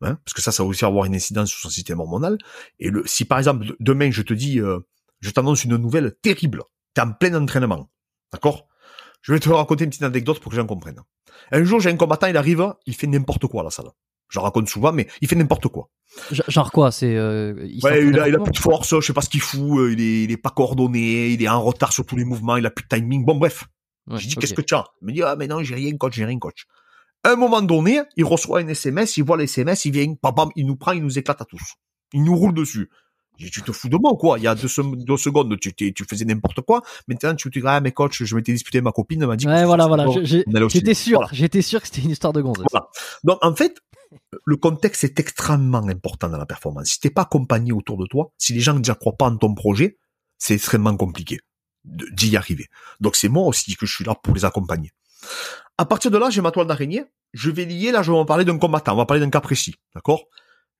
Hein 0.00 0.16
Parce 0.24 0.32
que 0.34 0.42
ça, 0.42 0.52
ça 0.52 0.62
va 0.62 0.68
aussi 0.68 0.84
avoir 0.84 1.06
une 1.06 1.14
incidence 1.14 1.50
sur 1.50 1.58
son 1.58 1.70
système 1.70 1.98
hormonal. 2.00 2.38
Et 2.78 2.90
le, 2.90 3.02
si 3.06 3.24
par 3.24 3.38
exemple, 3.38 3.66
de- 3.66 3.76
demain, 3.80 4.10
je 4.12 4.22
te 4.22 4.32
dis, 4.34 4.60
euh, 4.60 4.78
je 5.20 5.30
t'annonce 5.30 5.64
une 5.64 5.76
nouvelle 5.76 6.14
terrible, 6.22 6.62
t'es 6.94 7.00
en 7.00 7.12
plein 7.12 7.34
entraînement, 7.34 7.90
d'accord? 8.32 8.68
Je 9.22 9.32
vais 9.32 9.40
te 9.40 9.48
raconter 9.48 9.84
une 9.84 9.90
petite 9.90 10.04
anecdote 10.04 10.38
pour 10.38 10.50
que 10.50 10.56
j'en 10.56 10.66
comprenne. 10.66 11.00
Un 11.50 11.64
jour, 11.64 11.80
j'ai 11.80 11.90
un 11.90 11.96
combattant, 11.96 12.28
il 12.28 12.36
arrive, 12.36 12.72
il 12.86 12.94
fait 12.94 13.08
n'importe 13.08 13.46
quoi 13.48 13.62
à 13.62 13.64
la 13.64 13.70
salle. 13.70 13.88
Je 14.28 14.38
raconte 14.38 14.68
souvent, 14.68 14.92
mais 14.92 15.08
il 15.20 15.26
fait 15.28 15.34
n'importe 15.36 15.66
quoi. 15.68 15.90
Genre 16.30 16.70
quoi 16.70 16.92
C'est 16.92 17.16
euh, 17.16 17.54
il, 17.68 17.82
ouais, 17.82 18.06
il, 18.06 18.18
a, 18.20 18.28
il 18.28 18.34
a 18.34 18.38
plus 18.38 18.52
de 18.52 18.58
force, 18.58 18.94
je 18.94 19.00
sais 19.04 19.12
pas 19.12 19.22
ce 19.22 19.28
qu'il 19.30 19.40
fout, 19.40 19.78
euh, 19.80 19.92
il 19.92 20.00
est, 20.00 20.22
il 20.24 20.30
est 20.30 20.36
pas 20.36 20.50
coordonné, 20.50 21.30
il 21.30 21.42
est 21.42 21.48
en 21.48 21.62
retard 21.62 21.92
sur 21.92 22.04
tous 22.06 22.14
les 22.16 22.24
mouvements, 22.24 22.56
il 22.56 22.66
a 22.66 22.70
plus 22.70 22.84
de 22.84 22.94
timing. 22.94 23.24
Bon 23.24 23.36
bref, 23.36 23.64
je 24.16 24.28
dis 24.28 24.36
qu'est-ce 24.36 24.54
que 24.54 24.62
tu 24.62 24.74
as? 24.74 24.84
Il 25.02 25.08
me 25.08 25.12
dit 25.12 25.22
ah 25.22 25.36
mais 25.36 25.46
non 25.46 25.62
j'ai 25.62 25.74
rien 25.74 25.96
coach, 25.96 26.14
j'ai 26.14 26.24
rien 26.24 26.38
coach. 26.38 26.66
À 27.24 27.32
un 27.32 27.36
moment 27.36 27.62
donné, 27.62 28.00
il 28.16 28.24
reçoit 28.24 28.60
un 28.60 28.68
SMS, 28.68 29.16
il 29.16 29.24
voit 29.24 29.36
les 29.36 29.44
SMS, 29.44 29.84
il 29.84 29.92
vient, 29.92 30.14
bam, 30.22 30.50
il 30.54 30.66
nous 30.66 30.76
prend, 30.76 30.92
il 30.92 31.02
nous 31.02 31.18
éclate 31.18 31.40
à 31.40 31.44
tous. 31.44 31.74
Il 32.12 32.22
nous 32.22 32.36
roule 32.36 32.54
dessus. 32.54 32.88
Je 33.38 33.48
tu 33.48 33.62
te 33.62 33.70
fous 33.70 33.88
de 33.88 33.96
moi 33.96 34.12
ou 34.12 34.16
quoi? 34.16 34.38
Il 34.38 34.42
y 34.42 34.48
a 34.48 34.54
deux, 34.54 34.66
secondes, 34.66 35.56
tu, 35.60 35.72
tu 35.72 36.04
faisais 36.08 36.24
n'importe 36.24 36.60
quoi. 36.62 36.82
Maintenant, 37.06 37.34
tu 37.36 37.50
te 37.50 37.58
dis, 37.58 37.64
ah, 37.66 37.80
mais 37.80 37.92
coach, 37.92 38.24
je 38.24 38.34
m'étais 38.34 38.52
disputé 38.52 38.80
ma 38.80 38.90
copine, 38.90 39.24
m'a 39.26 39.36
dit 39.36 39.46
ouais, 39.46 39.64
voilà, 39.64 39.86
voilà. 39.86 40.06
J'étais 40.22 40.94
sûr, 40.94 41.28
j'étais 41.32 41.62
sûr 41.62 41.80
que 41.80 41.86
c'était 41.86 42.02
une 42.02 42.10
histoire 42.10 42.32
de 42.32 42.40
gonze. 42.40 42.58
Voilà. 42.70 42.88
Donc, 43.22 43.38
en 43.42 43.54
fait, 43.54 43.78
le 44.44 44.56
contexte 44.56 45.04
est 45.04 45.20
extrêmement 45.20 45.86
important 45.86 46.28
dans 46.28 46.38
la 46.38 46.46
performance. 46.46 46.88
Si 46.88 47.00
t'es 47.00 47.10
pas 47.10 47.22
accompagné 47.22 47.72
autour 47.72 47.96
de 47.96 48.06
toi, 48.06 48.32
si 48.38 48.54
les 48.54 48.60
gens 48.60 48.74
ne 48.74 48.92
croient 48.92 49.16
pas 49.16 49.26
en 49.26 49.36
ton 49.36 49.54
projet, 49.54 49.98
c'est 50.38 50.54
extrêmement 50.54 50.96
compliqué 50.96 51.38
d'y 51.88 52.36
arriver. 52.36 52.68
Donc, 53.00 53.16
c'est 53.16 53.28
moi 53.28 53.46
aussi 53.46 53.76
que 53.76 53.86
je 53.86 53.94
suis 53.94 54.04
là 54.04 54.14
pour 54.14 54.34
les 54.34 54.44
accompagner. 54.44 54.92
À 55.76 55.84
partir 55.84 56.10
de 56.10 56.18
là, 56.18 56.30
j'ai 56.30 56.40
ma 56.40 56.50
toile 56.50 56.66
d'araignée. 56.66 57.04
Je 57.32 57.50
vais 57.50 57.64
lier, 57.64 57.92
là, 57.92 58.02
je 58.02 58.10
vais 58.10 58.18
en 58.18 58.24
parler 58.24 58.44
d'un 58.44 58.58
combattant. 58.58 58.94
On 58.94 58.96
va 58.96 59.06
parler 59.06 59.20
d'un 59.20 59.30
cas 59.30 59.40
précis. 59.40 59.74
D'accord? 59.94 60.24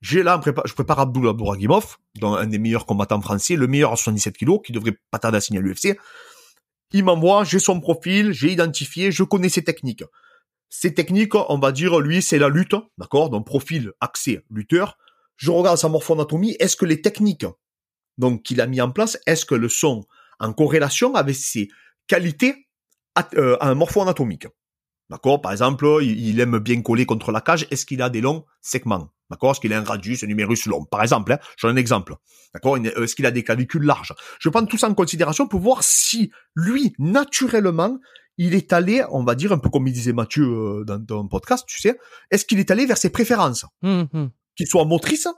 J'ai 0.01 0.23
là, 0.23 0.41
je 0.65 0.73
prépare 0.75 1.01
Abdul 1.01 1.29
Abdouragimov, 1.29 1.97
un 2.23 2.47
des 2.47 2.59
meilleurs 2.59 2.87
combattants 2.87 3.21
français, 3.21 3.57
le 3.57 3.67
meilleur 3.67 3.93
à 3.93 3.97
77 3.97 4.37
kilos, 4.37 4.61
qui 4.65 4.73
devrait 4.73 4.97
pas 5.11 5.19
tarder 5.19 5.39
à 5.39 5.41
signer 5.41 5.59
à 5.59 5.63
l'UFC. 5.63 5.99
Il 6.93 7.05
m'envoie, 7.05 7.45
j'ai 7.45 7.59
son 7.59 7.81
profil, 7.81 8.33
j'ai 8.33 8.53
identifié, 8.53 9.11
je 9.11 9.25
connais 9.25 9.49
ses 9.49 9.65
techniques. 9.65 10.05
Ses 10.71 10.95
techniques, 10.95 11.35
on 11.35 11.59
va 11.59 11.73
dire, 11.73 11.99
lui, 11.99 12.23
c'est 12.23 12.39
la 12.39 12.49
lutte, 12.49 12.77
d'accord? 12.97 13.31
Donc, 13.31 13.45
profil 13.47 13.93
axé 14.01 14.41
lutteur. 14.51 14.99
Je 15.37 15.51
regarde 15.51 15.79
sa 15.79 15.89
morphoanatomie. 15.89 16.57
Est-ce 16.61 16.77
que 16.77 16.85
les 16.85 17.01
techniques, 17.01 17.47
donc, 18.19 18.43
qu'il 18.43 18.61
a 18.61 18.67
mis 18.67 18.81
en 18.81 18.91
place, 18.91 19.19
est-ce 19.27 19.45
que 19.45 19.55
le 19.55 19.69
sont 19.69 20.05
en 20.41 20.53
corrélation 20.53 21.15
avec 21.15 21.37
ses 21.37 21.69
qualités 22.07 22.69
euh, 23.37 23.75
morpho-anatomiques? 23.75 24.49
D'accord? 25.11 25.41
Par 25.41 25.53
exemple, 25.53 25.87
il, 26.03 26.39
aime 26.41 26.59
bien 26.59 26.83
coller 26.83 27.07
contre 27.07 27.33
la 27.33 27.41
cage. 27.41 27.67
Est-ce 27.71 27.87
qu'il 27.87 28.03
a 28.03 28.11
des 28.11 28.21
longs 28.21 28.45
segments? 28.61 29.09
D'accord? 29.31 29.53
Est-ce 29.53 29.61
qu'il 29.61 29.73
a 29.73 29.79
un 29.79 29.85
radius, 29.85 30.23
un 30.23 30.27
numérus 30.27 30.67
long? 30.67 30.85
Par 30.85 31.03
exemple, 31.03 31.33
hein, 31.33 31.39
j'en 31.57 31.69
ai 31.69 31.73
un 31.73 31.77
exemple. 31.77 32.15
D'accord? 32.53 32.77
Est-ce 32.77 33.15
qu'il 33.15 33.25
a 33.27 33.31
des 33.31 33.43
clavicules 33.43 33.85
larges? 33.85 34.15
Je 34.39 34.49
prends 34.51 34.65
tout 34.67 34.77
ça 34.77 34.89
en 34.89 34.95
considération 34.95 35.49
pour 35.49 35.61
voir 35.61 35.83
si 35.83 36.31
lui, 36.55 36.93
naturellement, 36.99 37.99
il 38.37 38.55
est 38.55 38.73
allé, 38.73 39.03
on 39.11 39.25
va 39.25 39.35
dire, 39.35 39.53
un 39.53 39.59
peu 39.59 39.71
comme 39.71 39.87
il 39.89 39.93
disait 39.93 40.13
Mathieu 40.13 40.45
euh, 40.45 40.85
dans 40.85 41.05
ton 41.05 41.27
podcast, 41.27 41.65
tu 41.67 41.81
sais, 41.81 41.99
est-ce 42.31 42.45
qu'il 42.45 42.59
est 42.59 42.71
allé 42.71 42.87
vers 42.87 42.99
ses 42.99 43.11
préférences? 43.11 43.65
Hum. 43.83 44.31
Qu'il 44.57 44.67
soit 44.67 44.85
motrice 44.85 45.29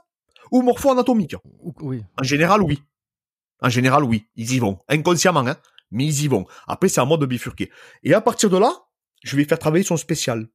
ou 0.51 0.61
morpho-anatomique? 0.61 1.35
Oui. 1.81 2.03
En 2.19 2.23
général, 2.23 2.61
oui. 2.61 2.81
En 3.61 3.69
général, 3.69 4.03
oui. 4.03 4.27
Ils 4.35 4.53
y 4.53 4.59
vont. 4.59 4.79
Inconsciemment, 4.87 5.45
hein. 5.47 5.57
Mais 5.91 6.05
ils 6.05 6.23
y 6.23 6.27
vont. 6.27 6.45
Après, 6.67 6.89
c'est 6.89 7.01
un 7.01 7.05
mode 7.05 7.21
de 7.21 7.25
bifurquer. 7.25 7.71
Et 8.03 8.13
à 8.13 8.21
partir 8.21 8.49
de 8.49 8.57
là, 8.57 8.73
je 9.23 9.35
vais 9.35 9.45
faire 9.45 9.59
travailler 9.59 9.83
son 9.83 9.97
spécial. 9.97 10.47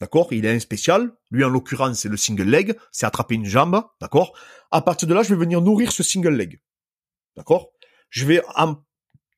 D'accord? 0.00 0.32
Il 0.32 0.46
a 0.46 0.50
un 0.50 0.58
spécial. 0.58 1.12
Lui, 1.30 1.44
en 1.44 1.48
l'occurrence, 1.48 2.00
c'est 2.00 2.08
le 2.08 2.16
single 2.16 2.44
leg. 2.44 2.76
C'est 2.92 3.06
attraper 3.06 3.34
une 3.34 3.46
jambe. 3.46 3.82
D'accord? 4.00 4.36
À 4.70 4.82
partir 4.82 5.08
de 5.08 5.14
là, 5.14 5.22
je 5.22 5.30
vais 5.30 5.40
venir 5.40 5.60
nourrir 5.60 5.92
ce 5.92 6.02
single 6.02 6.34
leg. 6.34 6.60
D'accord? 7.36 7.70
Je 8.10 8.26
vais, 8.26 8.42
en 8.56 8.76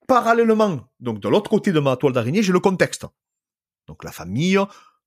parallèlement, 0.07 0.89
donc 1.01 1.21
de 1.21 1.29
l'autre 1.29 1.51
côté 1.51 1.73
de 1.73 1.81
ma 1.81 1.97
toile 1.97 2.13
d'araignée, 2.13 2.43
j'ai 2.43 2.53
le 2.53 2.61
contexte. 2.61 3.07
Donc 3.87 4.05
la 4.05 4.13
famille, 4.13 4.59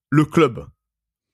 le 0.09 0.25
club, 0.25 0.65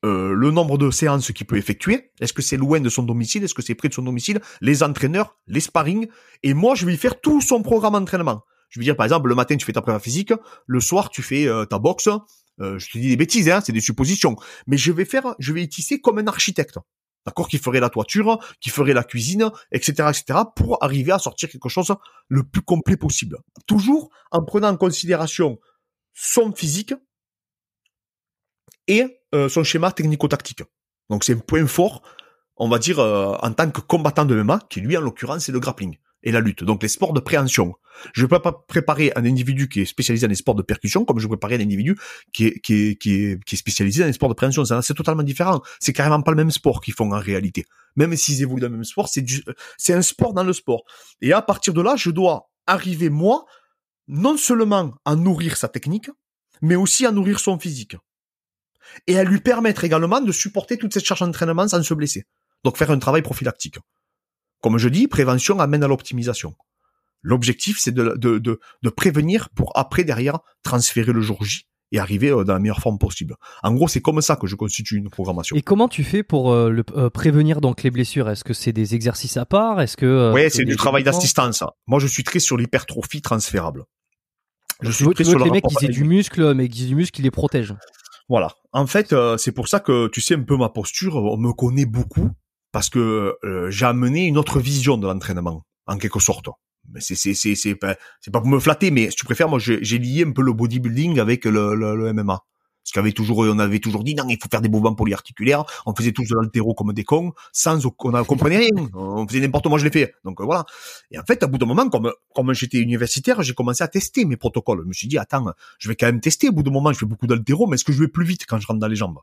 euh, 0.05 0.33
le 0.33 0.51
nombre 0.51 0.77
de 0.77 0.91
séances 0.91 1.31
qu'il 1.31 1.47
peut 1.47 1.57
effectuer. 1.57 2.11
Est-ce 2.19 2.31
que 2.31 2.43
c'est 2.43 2.57
loin 2.57 2.79
de 2.79 2.89
son 2.89 3.01
domicile? 3.01 3.43
Est-ce 3.43 3.55
que 3.55 3.63
c'est 3.63 3.73
près 3.73 3.89
de 3.89 3.93
son 3.93 4.03
domicile? 4.03 4.39
Les 4.61 4.83
entraîneurs, 4.83 5.35
les 5.47 5.59
sparring. 5.59 6.07
Et 6.43 6.53
moi, 6.53 6.75
je 6.75 6.85
vais 6.85 6.95
faire 6.95 7.19
tout 7.19 7.41
son 7.41 7.63
programme 7.63 7.93
d'entraînement. 7.93 8.43
Je 8.69 8.79
veux 8.79 8.83
dire, 8.83 8.95
par 8.95 9.05
exemple, 9.05 9.29
le 9.29 9.35
matin, 9.35 9.57
tu 9.57 9.65
fais 9.65 9.73
ta 9.73 9.81
prépa 9.81 9.99
physique, 9.99 10.31
le 10.67 10.79
soir, 10.79 11.09
tu 11.09 11.23
fais 11.23 11.47
euh, 11.47 11.65
ta 11.65 11.79
boxe. 11.79 12.09
Euh, 12.61 12.77
je 12.77 12.91
te 12.91 12.99
dis 12.99 13.09
des 13.09 13.17
bêtises, 13.17 13.49
hein, 13.49 13.61
c'est 13.65 13.73
des 13.73 13.81
suppositions. 13.81 14.35
Mais 14.67 14.77
je 14.77 14.91
vais 14.91 15.05
faire, 15.05 15.33
je 15.39 15.53
vais 15.53 15.63
y 15.63 15.69
tisser 15.69 15.99
comme 15.99 16.19
un 16.19 16.27
architecte. 16.27 16.77
D'accord? 17.25 17.47
Qui 17.47 17.57
ferait 17.57 17.79
la 17.79 17.89
toiture, 17.89 18.37
qui 18.61 18.69
ferait 18.69 18.93
la 18.93 19.03
cuisine, 19.03 19.49
etc., 19.71 20.09
etc., 20.09 20.39
pour 20.55 20.83
arriver 20.83 21.13
à 21.13 21.17
sortir 21.17 21.49
quelque 21.49 21.69
chose 21.69 21.95
le 22.27 22.43
plus 22.43 22.61
complet 22.61 22.97
possible. 22.97 23.39
Toujours 23.65 24.11
en 24.31 24.43
prenant 24.43 24.69
en 24.69 24.77
considération 24.77 25.57
son 26.13 26.53
physique 26.53 26.93
et 28.87 29.19
euh, 29.33 29.49
son 29.49 29.63
schéma 29.63 29.91
technico-tactique. 29.91 30.63
Donc 31.09 31.23
c'est 31.23 31.33
un 31.33 31.39
point 31.39 31.65
fort, 31.67 32.01
on 32.57 32.69
va 32.69 32.79
dire, 32.79 32.99
en 32.99 33.51
tant 33.51 33.69
que 33.69 33.81
combattant 33.81 34.25
de 34.25 34.35
MMA, 34.41 34.61
qui 34.69 34.81
lui, 34.81 34.97
en 34.97 35.01
l'occurrence, 35.01 35.45
c'est 35.45 35.51
le 35.51 35.59
grappling 35.59 35.97
et 36.25 36.31
la 36.31 36.39
lutte. 36.41 36.63
Donc 36.63 36.81
les 36.81 36.89
sports 36.89 37.13
de 37.13 37.19
préhension. 37.19 37.75
Je 38.13 38.23
ne 38.23 38.27
peux 38.27 38.39
pas 38.39 38.51
préparer 38.67 39.13
un 39.15 39.23
individu 39.23 39.69
qui 39.69 39.81
est 39.81 39.85
spécialisé 39.85 40.27
dans 40.27 40.31
les 40.31 40.35
sports 40.35 40.55
de 40.55 40.63
percussion 40.63 41.05
comme 41.05 41.19
je 41.19 41.27
préparer 41.27 41.55
un 41.55 41.61
individu 41.61 41.97
qui 42.33 42.47
est, 42.47 42.59
qui 42.59 42.73
est, 42.73 42.95
qui 42.95 43.13
est, 43.13 43.43
qui 43.43 43.55
est 43.55 43.57
spécialisé 43.57 44.01
dans 44.01 44.07
les 44.07 44.13
sports 44.13 44.29
de 44.29 44.33
préhension. 44.33 44.65
C'est 44.81 44.93
totalement 44.93 45.23
différent. 45.23 45.61
C'est 45.79 45.93
carrément 45.93 46.21
pas 46.21 46.31
le 46.31 46.37
même 46.37 46.51
sport 46.51 46.81
qu'ils 46.81 46.93
font 46.93 47.13
en 47.13 47.19
réalité. 47.19 47.65
Même 47.95 48.15
s'ils 48.17 48.41
évoluent 48.41 48.61
dans 48.61 48.67
le 48.67 48.73
même 48.73 48.83
sport, 48.83 49.07
c'est 49.07 49.23
c'est 49.77 49.93
un 49.93 50.01
sport 50.01 50.33
dans 50.33 50.43
le 50.43 50.51
sport. 50.51 50.83
Et 51.21 51.31
à 51.31 51.41
partir 51.41 51.73
de 51.73 51.81
là, 51.81 51.95
je 51.95 52.09
dois 52.09 52.49
arriver 52.67 53.09
moi, 53.09 53.45
non 54.07 54.35
seulement 54.35 54.95
à 55.05 55.15
nourrir 55.15 55.55
sa 55.55 55.69
technique, 55.69 56.09
mais 56.61 56.75
aussi 56.75 57.05
à 57.05 57.11
nourrir 57.11 57.39
son 57.39 57.57
physique. 57.59 57.95
Et 59.07 59.17
à 59.17 59.23
lui 59.23 59.39
permettre 59.39 59.83
également 59.83 60.21
de 60.21 60.31
supporter 60.31 60.77
toute 60.77 60.93
cette 60.93 61.05
charge 61.05 61.21
d'entraînement 61.21 61.67
sans 61.67 61.83
se 61.83 61.93
blesser. 61.93 62.25
Donc 62.63 62.77
faire 62.77 62.91
un 62.91 62.99
travail 62.99 63.21
prophylactique. 63.21 63.77
Comme 64.61 64.77
je 64.77 64.89
dis, 64.89 65.07
prévention 65.07 65.59
amène 65.59 65.83
à 65.83 65.87
l'optimisation. 65.87 66.55
L'objectif, 67.21 67.77
c'est 67.79 67.91
de, 67.91 68.13
de, 68.17 68.39
de, 68.39 68.89
prévenir 68.89 69.49
pour 69.55 69.71
après, 69.75 70.03
derrière, 70.03 70.39
transférer 70.63 71.11
le 71.11 71.21
jour 71.21 71.43
J 71.43 71.67
et 71.91 71.99
arriver 71.99 72.29
euh, 72.29 72.43
dans 72.43 72.53
la 72.53 72.59
meilleure 72.59 72.79
forme 72.79 72.99
possible. 72.99 73.35
En 73.63 73.73
gros, 73.73 73.87
c'est 73.87 74.01
comme 74.01 74.21
ça 74.21 74.35
que 74.35 74.47
je 74.47 74.55
constitue 74.55 74.97
une 74.97 75.09
programmation. 75.09 75.55
Et 75.55 75.61
comment 75.61 75.87
tu 75.87 76.03
fais 76.03 76.23
pour 76.23 76.51
euh, 76.51 76.69
le, 76.69 76.83
euh, 76.95 77.09
prévenir 77.09 77.61
donc 77.61 77.83
les 77.83 77.91
blessures? 77.91 78.29
Est-ce 78.29 78.43
que 78.43 78.53
c'est 78.53 78.73
des 78.73 78.93
exercices 78.93 79.37
à 79.37 79.45
part? 79.45 79.81
Est-ce 79.81 79.97
que 79.97 80.31
Oui, 80.33 80.43
c'est 80.49 80.65
du 80.65 80.75
travail 80.75 81.03
d'assistance. 81.03 81.63
Moi, 81.87 81.99
je 81.99 82.07
suis 82.07 82.23
très 82.23 82.39
sur 82.39 82.57
l'hypertrophie 82.57 83.21
transférable. 83.21 83.85
Je 84.81 84.91
suis 84.91 85.07
très 85.09 85.23
sur 85.23 85.39
que 85.39 85.43
les 85.43 85.51
mecs 85.51 85.63
qui 85.65 85.85
aient 85.85 85.89
du 85.89 86.03
muscle, 86.03 86.53
mais 86.53 86.67
qui 86.67 86.83
aient 86.83 86.87
du 86.87 86.95
muscle, 86.95 87.11
qui 87.11 87.21
les 87.21 87.31
protègent. 87.31 87.75
Voilà. 88.27 88.51
En 88.71 88.87
fait, 88.87 89.15
c'est 89.37 89.51
pour 89.51 89.67
ça 89.67 89.79
que 89.79 90.07
tu 90.07 90.21
sais 90.21 90.35
un 90.35 90.43
peu 90.43 90.57
ma 90.57 90.69
posture. 90.69 91.15
On 91.15 91.37
me 91.37 91.53
connaît 91.53 91.85
beaucoup 91.85 92.29
parce 92.75 92.89
que 92.89 93.37
euh, 93.45 93.71
j'ai 93.71 93.85
amené 93.85 94.25
une 94.25 94.37
autre 94.37 94.59
vision 94.59 94.97
de 94.97 95.07
l'entraînement, 95.07 95.63
en 95.87 95.97
quelque 95.97 96.19
sorte. 96.19 96.49
Mais 96.91 96.99
c'est 96.99 97.15
c'est 97.15 97.33
c'est 97.33 97.55
c'est 97.55 97.75
pas 97.75 97.95
c'est 98.19 98.31
pas 98.31 98.41
pour 98.41 98.49
me 98.49 98.59
flatter, 98.59 98.91
mais 98.91 99.09
si 99.11 99.15
tu 99.15 99.23
préfères, 99.23 99.47
moi 99.47 99.59
j'ai 99.59 99.97
lié 99.97 100.25
un 100.25 100.31
peu 100.31 100.41
le 100.41 100.51
bodybuilding 100.51 101.19
avec 101.19 101.45
le, 101.45 101.73
le 101.73 102.13
MMA. 102.13 102.41
Parce 102.85 102.91
qu'avait 102.91 103.13
toujours, 103.13 103.39
on 103.39 103.57
avait 103.57 103.79
toujours 103.79 104.03
dit 104.03 104.13
non, 104.13 104.25
il 104.29 104.37
faut 104.39 104.47
faire 104.47 104.61
des 104.61 104.69
mouvements 104.69 104.93
polyarticulaires. 104.93 105.65
On 105.87 105.95
faisait 105.95 106.11
tous 106.11 106.27
de 106.27 106.35
l'altéro 106.35 106.75
comme 106.75 106.93
des 106.93 107.03
cons, 107.03 107.33
sans 107.51 107.83
on 107.83 108.11
ne 108.11 108.21
comprenait 108.21 108.57
rien. 108.57 108.69
On 108.93 109.27
faisait 109.27 109.39
n'importe 109.39 109.67
quoi, 109.67 109.79
je 109.79 109.85
l'ai 109.85 109.91
fait. 109.91 110.13
Donc 110.23 110.39
voilà. 110.39 110.65
Et 111.09 111.17
en 111.17 111.23
fait, 111.23 111.41
à 111.41 111.47
bout 111.47 111.57
d'un 111.57 111.65
moment, 111.65 111.89
comme 111.89 112.11
comme 112.35 112.53
j'étais 112.53 112.77
universitaire, 112.77 113.41
j'ai 113.41 113.55
commencé 113.55 113.83
à 113.83 113.87
tester 113.87 114.23
mes 114.25 114.37
protocoles. 114.37 114.81
Je 114.83 114.87
me 114.87 114.93
suis 114.93 115.07
dit 115.07 115.17
attends, 115.17 115.51
je 115.79 115.89
vais 115.89 115.95
quand 115.95 116.05
même 116.05 116.21
tester. 116.21 116.49
Au 116.49 116.51
bout 116.51 116.61
d'un 116.61 116.69
moment, 116.69 116.93
je 116.93 116.99
fais 116.99 117.07
beaucoup 117.07 117.25
d'altéro, 117.25 117.65
mais 117.65 117.73
est-ce 117.73 117.85
que 117.85 117.91
je 117.91 117.99
vais 118.01 118.07
plus 118.07 118.23
vite 118.23 118.45
quand 118.47 118.59
je 118.59 118.67
rentre 118.67 118.79
dans 118.79 118.87
les 118.87 118.95
jambes? 118.95 119.17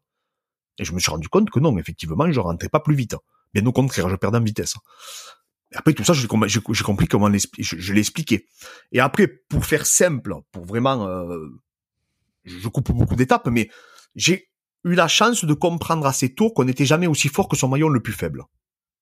Et 0.78 0.84
je 0.84 0.92
me 0.92 0.98
suis 0.98 1.12
rendu 1.12 1.28
compte 1.28 1.48
que 1.48 1.60
non, 1.60 1.78
effectivement, 1.78 2.28
je 2.32 2.40
rentrais 2.40 2.68
pas 2.68 2.80
plus 2.80 2.96
vite. 2.96 3.14
Bien 3.54 3.64
au 3.64 3.72
contraire, 3.72 4.08
je 4.08 4.16
perdais 4.16 4.38
en 4.38 4.42
vitesse. 4.42 4.74
Et 5.72 5.76
après 5.76 5.92
tout 5.92 6.02
ça, 6.02 6.14
j'ai 6.14 6.26
compris 6.26 7.06
comment 7.06 7.30
je, 7.58 7.92
l'ai 7.92 8.00
expliqué. 8.00 8.48
Et 8.90 8.98
après, 8.98 9.28
pour 9.28 9.64
faire 9.64 9.86
simple, 9.86 10.34
pour 10.50 10.64
vraiment, 10.64 11.06
euh, 11.06 11.38
je 12.44 12.68
coupe 12.68 12.92
beaucoup 12.92 13.16
d'étapes, 13.16 13.48
mais 13.48 13.68
j'ai 14.14 14.48
eu 14.84 14.94
la 14.94 15.08
chance 15.08 15.44
de 15.44 15.54
comprendre 15.54 16.06
assez 16.06 16.34
tôt 16.34 16.50
qu'on 16.50 16.64
n'était 16.64 16.84
jamais 16.86 17.06
aussi 17.06 17.28
fort 17.28 17.48
que 17.48 17.56
son 17.56 17.68
maillon 17.68 17.88
le 17.88 18.00
plus 18.00 18.12
faible. 18.12 18.44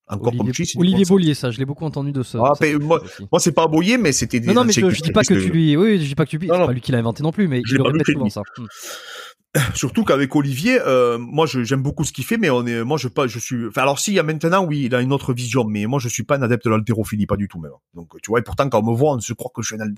Encore 0.09 0.35
Olivier, 0.41 0.67
comme 0.67 0.81
Olivier 0.81 1.05
Bollier, 1.05 1.35
ça, 1.35 1.53
je 1.53 1.59
l'ai 1.59 1.65
beaucoup 1.65 1.85
entendu 1.85 2.11
de 2.11 2.25
ça. 2.25 2.41
Ah, 2.43 2.53
moi, 2.81 3.01
moi 3.31 3.39
c'est 3.39 3.53
pas 3.53 3.69
Bollier, 3.69 3.97
mais 3.97 4.11
c'était 4.11 4.41
des. 4.41 4.49
Non, 4.49 4.55
non, 4.55 4.65
mais 4.65 4.73
je, 4.73 4.91
je 4.91 5.03
dis 5.03 5.13
pas 5.13 5.23
que 5.23 5.35
tu 5.35 5.51
lui, 5.51 5.77
oui, 5.77 6.01
je 6.01 6.07
dis 6.07 6.15
pas 6.17 6.25
que 6.25 6.31
tu 6.31 6.39
lui, 6.39 6.49
c'est 6.49 6.59
pas 6.59 6.73
lui 6.73 6.81
qui 6.81 6.91
l'a 6.91 6.99
inventé 6.99 7.23
non 7.23 7.31
plus, 7.31 7.47
mais 7.47 7.63
je 7.65 7.77
le 7.77 7.83
répète 7.83 8.07
souvent 8.07 8.29
ça. 8.29 8.43
Surtout 9.75 10.05
qu'avec 10.05 10.35
Olivier, 10.37 10.81
euh, 10.81 11.19
moi 11.19 11.45
j'aime 11.47 11.83
beaucoup 11.83 12.05
ce 12.05 12.13
qu'il 12.13 12.25
fait, 12.25 12.37
mais 12.37 12.51
on 12.51 12.65
est, 12.67 12.85
moi 12.85 12.99
je 12.99 13.09
pas, 13.09 13.27
je 13.27 13.39
suis. 13.41 13.67
Enfin 13.67 13.83
alors 13.83 13.99
s'il 13.99 14.15
y 14.15 14.21
a 14.21 14.23
maintenant, 14.23 14.65
oui, 14.65 14.85
il 14.85 14.95
a 14.95 15.01
une 15.01 15.13
autre 15.13 15.33
vision, 15.33 15.65
mais 15.65 15.87
moi 15.87 15.99
je 15.99 16.09
suis 16.09 16.23
pas 16.23 16.37
un 16.37 16.43
adepte 16.43 16.65
de 16.67 16.71
l'haltérophilie, 16.71 17.27
pas 17.27 17.37
du 17.37 17.49
tout 17.49 17.59
même. 17.59 17.73
Donc 17.95 18.21
tu 18.23 18.31
vois, 18.31 18.39
et 18.39 18.43
pourtant 18.43 18.69
quand 18.69 18.81
on 18.81 18.93
me 18.93 18.97
voit, 18.97 19.13
on 19.13 19.19
se 19.19 19.33
croit 19.33 19.51
que 19.53 19.63
je 19.63 19.75
suis 19.75 19.83
un 19.83 19.89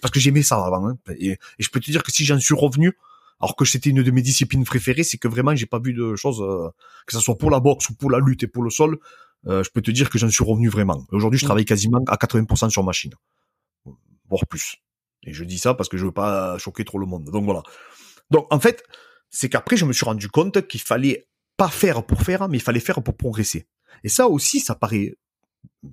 parce 0.00 0.10
que 0.10 0.20
j'aimais 0.20 0.42
ça 0.42 0.56
avant. 0.64 0.88
Hein. 0.88 0.96
Et, 1.18 1.38
je 1.58 1.68
peux 1.68 1.80
te 1.80 1.90
dire 1.90 2.02
que 2.02 2.10
si 2.10 2.24
j'en 2.24 2.40
suis 2.40 2.54
revenu, 2.54 2.96
alors 3.40 3.56
que 3.56 3.66
c'était 3.66 3.90
une 3.90 4.02
de 4.02 4.10
mes 4.10 4.22
disciplines 4.22 4.64
préférées, 4.64 5.02
c'est 5.02 5.18
que 5.18 5.28
vraiment 5.28 5.54
j'ai 5.54 5.66
pas 5.66 5.80
vu 5.80 5.92
de 5.92 6.16
choses, 6.16 6.40
euh, 6.40 6.70
que 7.06 7.12
ce 7.12 7.20
soit 7.20 7.36
pour 7.36 7.50
la 7.50 7.60
boxe 7.60 7.90
ou 7.90 7.94
pour 7.94 8.10
la 8.10 8.20
lutte 8.20 8.44
et 8.44 8.46
pour 8.46 8.62
le 8.62 8.70
sol, 8.70 8.98
euh, 9.46 9.62
je 9.62 9.70
peux 9.70 9.82
te 9.82 9.90
dire 9.90 10.08
que 10.08 10.16
j'en 10.16 10.30
suis 10.30 10.44
revenu 10.44 10.70
vraiment. 10.70 11.04
Aujourd'hui, 11.12 11.38
je 11.38 11.44
mmh. 11.44 11.48
travaille 11.48 11.66
quasiment 11.66 12.00
à 12.06 12.16
80% 12.16 12.70
sur 12.70 12.82
machine, 12.82 13.12
voire 14.30 14.46
plus. 14.46 14.76
Et 15.26 15.34
je 15.34 15.44
dis 15.44 15.58
ça 15.58 15.74
parce 15.74 15.90
que 15.90 15.98
je 15.98 16.06
veux 16.06 16.12
pas 16.12 16.56
choquer 16.56 16.86
trop 16.86 16.98
le 16.98 17.04
monde. 17.04 17.24
Donc 17.24 17.44
voilà. 17.44 17.62
Donc 18.30 18.46
en 18.50 18.60
fait, 18.60 18.82
c'est 19.30 19.48
qu'après 19.48 19.76
je 19.76 19.84
me 19.84 19.92
suis 19.92 20.04
rendu 20.04 20.28
compte 20.28 20.66
qu'il 20.66 20.80
fallait 20.80 21.26
pas 21.56 21.68
faire 21.68 22.04
pour 22.04 22.22
faire, 22.22 22.48
mais 22.48 22.58
il 22.58 22.62
fallait 22.62 22.80
faire 22.80 23.02
pour 23.02 23.16
progresser. 23.16 23.66
Et 24.02 24.08
ça 24.08 24.28
aussi, 24.28 24.60
ça 24.60 24.74
paraît, 24.74 25.14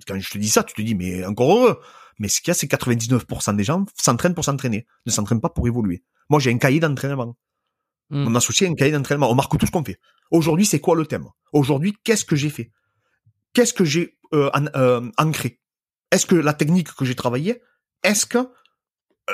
quand 0.06 0.18
je 0.18 0.30
te 0.30 0.38
dis 0.38 0.48
ça, 0.48 0.64
tu 0.64 0.74
te 0.74 0.82
dis, 0.82 0.94
mais 0.94 1.24
encore 1.24 1.56
heureux. 1.56 1.80
Mais 2.18 2.28
ce 2.28 2.40
qu'il 2.40 2.48
y 2.48 2.50
a, 2.50 2.54
c'est 2.54 2.66
99% 2.66 3.56
des 3.56 3.64
gens 3.64 3.84
s'entraînent 4.00 4.34
pour 4.34 4.44
s'entraîner, 4.44 4.86
ne 5.06 5.10
s'entraînent 5.10 5.40
pas 5.40 5.48
pour 5.48 5.66
évoluer. 5.66 6.04
Moi, 6.28 6.40
j'ai 6.40 6.52
un 6.52 6.58
cahier 6.58 6.80
d'entraînement. 6.80 7.36
Mm. 8.10 8.24
Mon 8.24 8.34
associé 8.34 8.66
a 8.66 8.70
un 8.70 8.74
cahier 8.74 8.92
d'entraînement. 8.92 9.30
On 9.30 9.34
marque 9.34 9.56
tout 9.58 9.66
ce 9.66 9.70
qu'on 9.70 9.84
fait. 9.84 9.98
Aujourd'hui, 10.30 10.66
c'est 10.66 10.80
quoi 10.80 10.94
le 10.94 11.06
thème? 11.06 11.26
Aujourd'hui, 11.52 11.96
qu'est-ce 12.04 12.24
que 12.24 12.36
j'ai 12.36 12.50
fait? 12.50 12.70
Qu'est-ce 13.54 13.72
que 13.72 13.84
j'ai 13.84 14.18
euh, 14.34 14.50
euh, 14.76 15.10
ancré? 15.18 15.60
Est-ce 16.10 16.26
que 16.26 16.34
la 16.34 16.52
technique 16.52 16.94
que 16.94 17.04
j'ai 17.04 17.14
travaillée, 17.14 17.62
est-ce 18.02 18.26
que 18.26 18.38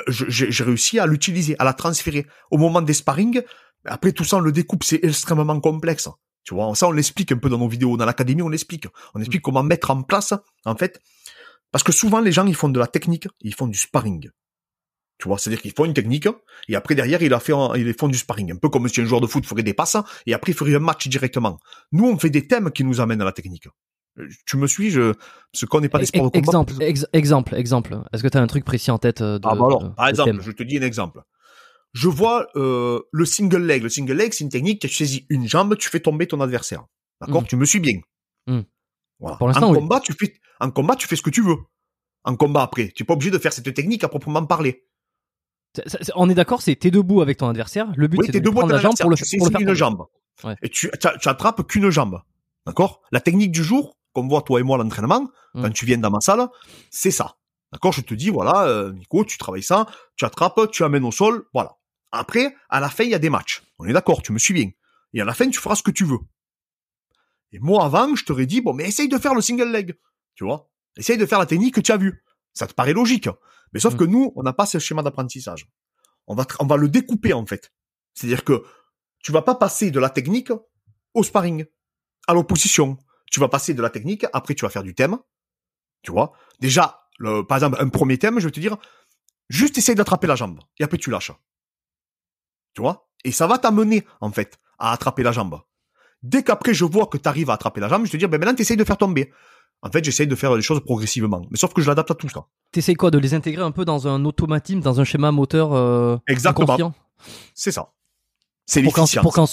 j'ai 0.07 0.51
j'ai 0.51 0.63
réussi 0.63 0.99
à 0.99 1.05
l'utiliser, 1.07 1.55
à 1.59 1.63
la 1.63 1.73
transférer 1.73 2.25
au 2.51 2.57
moment 2.57 2.81
des 2.81 2.93
sparring 2.93 3.41
Après 3.85 4.11
tout 4.11 4.23
ça, 4.25 4.37
on 4.37 4.41
le 4.41 4.51
découpe, 4.51 4.83
c'est 4.83 4.99
extrêmement 5.03 5.59
complexe. 5.59 6.09
Tu 6.43 6.53
vois, 6.53 6.73
ça 6.75 6.87
on 6.87 6.91
l'explique 6.91 7.31
un 7.31 7.37
peu 7.37 7.49
dans 7.49 7.57
nos 7.57 7.67
vidéos, 7.67 7.97
dans 7.97 8.05
l'académie 8.05 8.41
on 8.41 8.49
l'explique. 8.49 8.87
On 9.13 9.19
explique 9.19 9.41
comment 9.41 9.63
mettre 9.63 9.91
en 9.91 10.01
place, 10.03 10.33
en 10.65 10.75
fait, 10.75 11.01
parce 11.71 11.83
que 11.83 11.91
souvent 11.91 12.19
les 12.21 12.31
gens 12.31 12.45
ils 12.47 12.55
font 12.55 12.69
de 12.69 12.79
la 12.79 12.87
technique, 12.87 13.27
ils 13.41 13.53
font 13.55 13.67
du 13.67 13.77
sparring. 13.77 14.29
Tu 15.17 15.27
vois, 15.27 15.37
c'est-à-dire 15.37 15.61
qu'ils 15.61 15.73
font 15.73 15.83
une 15.85 15.93
technique 15.93 16.27
et 16.69 16.75
après 16.75 16.95
derrière 16.95 17.21
ils 17.21 17.29
la 17.29 17.39
fait, 17.41 17.51
en- 17.53 17.73
ils 17.75 17.93
font 17.93 18.07
du 18.07 18.17
sparring, 18.17 18.53
un 18.53 18.55
peu 18.55 18.69
comme 18.69 18.87
si 18.87 19.01
un 19.01 19.05
joueur 19.05 19.21
de 19.21 19.27
foot 19.27 19.45
ferait 19.45 19.63
des 19.63 19.73
passes 19.73 19.97
et 20.25 20.33
après 20.33 20.53
il 20.53 20.55
ferait 20.55 20.75
un 20.75 20.79
match 20.79 21.07
directement. 21.07 21.59
Nous 21.91 22.05
on 22.05 22.17
fait 22.17 22.29
des 22.29 22.47
thèmes 22.47 22.71
qui 22.71 22.83
nous 22.85 23.01
amènent 23.01 23.21
à 23.21 23.25
la 23.25 23.33
technique. 23.33 23.67
Tu 24.45 24.57
me 24.57 24.67
suis, 24.67 24.89
je, 24.91 25.13
ce 25.53 25.65
qu'on 25.65 25.81
n'est 25.81 25.89
pas 25.89 25.99
des 25.99 26.05
sports 26.05 26.25
de 26.31 26.39
combat. 26.39 26.39
exemple, 26.39 26.73
ex- 26.81 27.05
exemple, 27.13 27.55
exemple. 27.55 27.99
Est-ce 28.13 28.23
que 28.23 28.27
tu 28.27 28.37
as 28.37 28.41
un 28.41 28.47
truc 28.47 28.65
précis 28.65 28.91
en 28.91 28.97
tête 28.97 29.21
euh, 29.21 29.39
de, 29.39 29.47
Ah 29.47 29.55
bah 29.55 29.65
alors, 29.65 29.83
de- 29.83 29.89
par 29.89 30.07
exemple, 30.07 30.29
thème 30.31 30.41
je 30.41 30.51
te 30.51 30.63
dis 30.63 30.77
un 30.77 30.81
exemple. 30.81 31.21
Je 31.93 32.07
vois 32.07 32.47
euh, 32.55 32.99
le 33.11 33.25
single 33.25 33.63
leg. 33.65 33.81
Le 33.83 33.89
single 33.89 34.13
leg, 34.13 34.33
c'est 34.33 34.43
une 34.43 34.49
technique 34.49 34.79
tu 34.81 34.89
saisis 34.89 35.25
une 35.29 35.47
jambe, 35.47 35.75
tu 35.77 35.89
fais 35.89 35.99
tomber 35.99 36.27
ton 36.27 36.39
adversaire. 36.41 36.83
D'accord 37.21 37.41
Mm. 37.43 37.47
Tu 37.47 37.55
me 37.55 37.65
suis 37.65 37.79
bien. 37.79 37.99
Mm. 38.47 38.59
Voilà. 39.19 39.37
Pour 39.37 39.47
l'instant, 39.47 39.69
en 39.69 39.73
oui. 39.73 39.79
combat, 39.79 39.99
tu 39.99 40.13
fais 40.13 40.33
en 40.59 40.69
combat, 40.71 40.95
tu 40.95 41.07
fais 41.07 41.15
ce 41.15 41.21
que 41.21 41.29
tu 41.29 41.41
veux. 41.41 41.55
En 42.25 42.35
combat 42.35 42.63
après, 42.63 42.89
tu 42.89 43.01
n'es 43.03 43.05
pas 43.07 43.13
obligé 43.13 43.31
de 43.31 43.37
faire 43.37 43.53
cette 43.53 43.73
technique 43.73 44.03
à 44.03 44.07
proprement 44.09 44.45
parler. 44.45 44.85
On 46.15 46.29
est 46.29 46.33
d'accord, 46.33 46.61
c'est 46.61 46.75
t'es 46.75 46.91
debout 46.91 47.21
avec 47.21 47.37
ton 47.37 47.47
adversaire. 47.47 47.91
Le 47.95 48.07
but 48.07 48.17
Oui, 48.19 48.25
c'est 48.25 48.31
de 48.33 48.39
debout 48.39 48.57
prendre 48.59 48.73
la 48.73 48.79
jambe 48.79 48.95
pour 48.99 49.09
le, 49.09 49.15
tu 49.15 49.37
pour 49.37 49.47
le 49.47 49.51
faire 49.51 49.61
une 49.61 49.67
tomber. 49.67 49.77
jambe. 49.77 50.05
Ouais. 50.43 50.55
Et 50.63 50.69
tu, 50.69 50.89
tu, 50.99 51.07
tu 51.21 51.29
attrapes 51.29 51.65
qu'une 51.67 51.89
jambe. 51.89 52.21
D'accord? 52.65 53.01
La 53.11 53.19
technique 53.19 53.51
du 53.51 53.63
jour, 53.63 53.97
comme 54.13 54.27
voit 54.29 54.41
toi 54.41 54.59
et 54.59 54.63
moi 54.63 54.77
à 54.79 54.83
l'entraînement, 54.83 55.29
Mm. 55.55 55.63
quand 55.63 55.71
tu 55.71 55.85
viens 55.85 55.97
dans 55.97 56.11
ma 56.11 56.21
salle, 56.21 56.47
c'est 56.91 57.11
ça. 57.11 57.37
D'accord? 57.71 57.91
Je 57.91 58.01
te 58.01 58.13
dis, 58.13 58.29
voilà, 58.29 58.67
euh, 58.67 58.91
Nico, 58.93 59.23
tu 59.25 59.37
travailles 59.37 59.63
ça, 59.63 59.87
tu 60.15 60.25
attrapes, 60.25 60.69
tu 60.71 60.83
amènes 60.83 61.03
au 61.05 61.11
sol, 61.11 61.45
voilà. 61.53 61.75
Après, 62.11 62.55
à 62.69 62.79
la 62.79 62.89
fin, 62.89 63.03
il 63.03 63.09
y 63.11 63.15
a 63.15 63.19
des 63.19 63.29
matchs. 63.29 63.63
On 63.79 63.85
est 63.85 63.93
d'accord, 63.93 64.21
tu 64.21 64.31
me 64.31 64.39
suis 64.39 64.53
bien. 64.53 64.69
Et 65.13 65.21
à 65.21 65.25
la 65.25 65.33
fin, 65.33 65.49
tu 65.49 65.59
feras 65.59 65.75
ce 65.75 65.83
que 65.83 65.91
tu 65.91 66.03
veux. 66.05 66.19
Et 67.51 67.59
moi, 67.59 67.83
avant, 67.85 68.15
je 68.15 68.23
t'aurais 68.25 68.45
dit, 68.45 68.61
bon, 68.61 68.73
mais 68.73 68.87
essaye 68.87 69.07
de 69.09 69.17
faire 69.17 69.33
le 69.33 69.41
single 69.41 69.71
leg. 69.71 69.95
Tu 70.35 70.43
vois 70.43 70.69
Essaye 70.97 71.17
de 71.17 71.25
faire 71.25 71.39
la 71.39 71.45
technique 71.45 71.73
que 71.75 71.81
tu 71.81 71.91
as 71.91 71.97
vue. 71.97 72.23
Ça 72.53 72.67
te 72.67 72.73
paraît 72.73 72.93
logique. 72.93 73.29
Mais 73.73 73.79
sauf 73.79 73.93
Mm. 73.93 73.97
que 73.97 74.03
nous, 74.03 74.33
on 74.35 74.43
n'a 74.43 74.53
pas 74.53 74.65
ce 74.65 74.79
schéma 74.79 75.01
d'apprentissage. 75.03 75.67
On 76.27 76.35
va, 76.35 76.45
on 76.59 76.65
va 76.65 76.77
le 76.77 76.89
découper, 76.89 77.33
en 77.33 77.45
fait. 77.45 77.71
C'est-à-dire 78.13 78.43
que 78.43 78.63
tu 79.23 79.31
vas 79.31 79.41
pas 79.41 79.55
passer 79.55 79.89
de 79.91 79.99
la 79.99 80.09
technique 80.09 80.51
au 81.13 81.23
sparring, 81.23 81.65
à 82.27 82.33
l'opposition. 82.33 82.97
Tu 83.31 83.39
vas 83.39 83.47
passer 83.47 83.73
de 83.73 83.81
la 83.81 83.89
technique, 83.89 84.25
après 84.33 84.55
tu 84.55 84.65
vas 84.65 84.69
faire 84.69 84.83
du 84.83 84.95
thème. 84.95 85.17
Tu 86.01 86.11
vois? 86.11 86.33
Déjà, 86.59 87.01
le, 87.17 87.43
par 87.43 87.57
exemple, 87.57 87.77
un 87.79 87.89
premier 87.89 88.17
thème, 88.17 88.39
je 88.39 88.45
vais 88.45 88.51
te 88.51 88.59
dire, 88.59 88.77
juste 89.49 89.77
essaye 89.77 89.95
d'attraper 89.95 90.27
la 90.27 90.35
jambe. 90.35 90.59
Et 90.79 90.83
après 90.83 90.97
tu 90.97 91.09
lâches. 91.09 91.31
Tu 92.73 92.81
vois? 92.81 93.09
Et 93.23 93.31
ça 93.31 93.47
va 93.47 93.57
t'amener, 93.57 94.05
en 94.21 94.31
fait, 94.31 94.59
à 94.77 94.91
attraper 94.93 95.23
la 95.23 95.31
jambe. 95.31 95.61
Dès 96.23 96.43
qu'après 96.43 96.73
je 96.73 96.85
vois 96.85 97.07
que 97.07 97.17
tu 97.17 97.27
arrives 97.29 97.49
à 97.49 97.53
attraper 97.53 97.81
la 97.81 97.87
jambe, 97.87 98.05
je 98.05 98.11
te 98.11 98.17
dis, 98.17 98.27
ben 98.27 98.39
maintenant 98.39 98.55
tu 98.55 98.61
essayes 98.61 98.77
de 98.77 98.83
faire 98.83 98.97
tomber. 98.97 99.31
En 99.81 99.89
fait, 99.91 100.03
j'essaye 100.03 100.27
de 100.27 100.35
faire 100.35 100.53
les 100.55 100.61
choses 100.61 100.81
progressivement. 100.83 101.41
Mais 101.49 101.57
sauf 101.57 101.73
que 101.73 101.81
je 101.81 101.87
l'adapte 101.87 102.11
à 102.11 102.15
tout 102.15 102.27
ça. 102.27 102.47
T'essayes 102.71 102.95
quoi? 102.95 103.11
De 103.11 103.17
les 103.17 103.33
intégrer 103.33 103.63
un 103.63 103.71
peu 103.71 103.85
dans 103.85 104.07
un 104.07 104.25
automatisme, 104.25 104.81
dans 104.81 104.99
un 104.99 105.05
schéma 105.05 105.31
moteur 105.31 105.73
euh, 105.73 106.17
Exactement. 106.27 106.93
C'est 107.53 107.71
ça. 107.71 107.93
C'est 108.69 108.81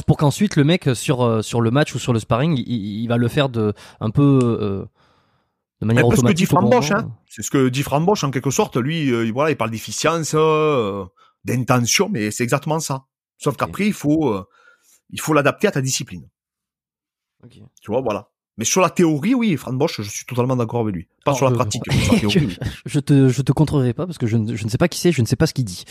pour 0.06 0.16
qu'ensuite 0.18 0.56
le 0.56 0.64
mec 0.64 0.90
sur 0.94 1.22
euh, 1.22 1.42
sur 1.42 1.60
le 1.60 1.70
match 1.70 1.94
ou 1.94 1.98
sur 1.98 2.12
le 2.12 2.18
sparring, 2.20 2.56
il, 2.58 3.02
il 3.02 3.06
va 3.08 3.16
le 3.16 3.28
faire 3.28 3.48
de 3.48 3.72
un 4.00 4.10
peu 4.10 4.40
euh, 4.42 4.84
de 5.80 5.86
manière 5.86 6.04
automatique. 6.20 6.46
hein. 6.92 7.12
C'est 7.26 7.42
ce 7.42 7.50
que 7.50 7.68
dit 7.68 7.82
Framboche, 7.82 8.24
en 8.24 8.30
quelque 8.30 8.50
sorte. 8.50 8.76
Lui, 8.76 9.10
euh, 9.10 9.30
voilà, 9.32 9.50
il 9.50 9.56
parle 9.56 9.70
d'efficience, 9.70 10.32
euh, 10.34 11.04
d'intention, 11.44 12.08
mais 12.10 12.30
c'est 12.30 12.44
exactement 12.44 12.78
ça. 12.78 13.06
Sauf 13.38 13.56
qu'après, 13.56 13.86
il 13.86 13.92
faut, 13.92 14.28
euh, 14.28 14.44
il 15.10 15.20
faut 15.20 15.32
l'adapter 15.32 15.66
à 15.68 15.72
ta 15.72 15.80
discipline. 15.80 16.28
Ok. 17.44 17.58
Tu 17.80 17.90
vois, 17.90 18.00
voilà. 18.02 18.30
Mais 18.58 18.64
sur 18.64 18.80
la 18.80 18.88
théorie, 18.88 19.34
oui, 19.34 19.54
Frank 19.56 19.76
Bosch, 19.76 20.00
je 20.00 20.08
suis 20.10 20.24
totalement 20.24 20.56
d'accord 20.56 20.80
avec 20.80 20.94
lui. 20.94 21.08
Pas 21.24 21.32
Alors, 21.32 21.36
sur 21.36 21.44
la 21.46 21.50
je- 21.52 21.56
pratique. 21.56 21.82
mais 21.88 21.94
sur 21.98 22.12
la 22.14 22.20
théorie, 22.20 22.46
oui. 22.46 22.56
je 22.86 23.00
te 23.00 23.28
je 23.28 23.42
te 23.42 23.52
contrerai 23.52 23.92
pas 23.92 24.06
parce 24.06 24.16
que 24.18 24.26
je 24.26 24.36
ne, 24.38 24.56
je 24.56 24.64
ne 24.64 24.70
sais 24.70 24.78
pas 24.78 24.88
qui 24.88 24.98
c'est, 24.98 25.12
je 25.12 25.20
ne 25.20 25.26
sais 25.26 25.36
pas 25.36 25.46
ce 25.46 25.52
qu'il 25.52 25.64
dit. 25.66 25.84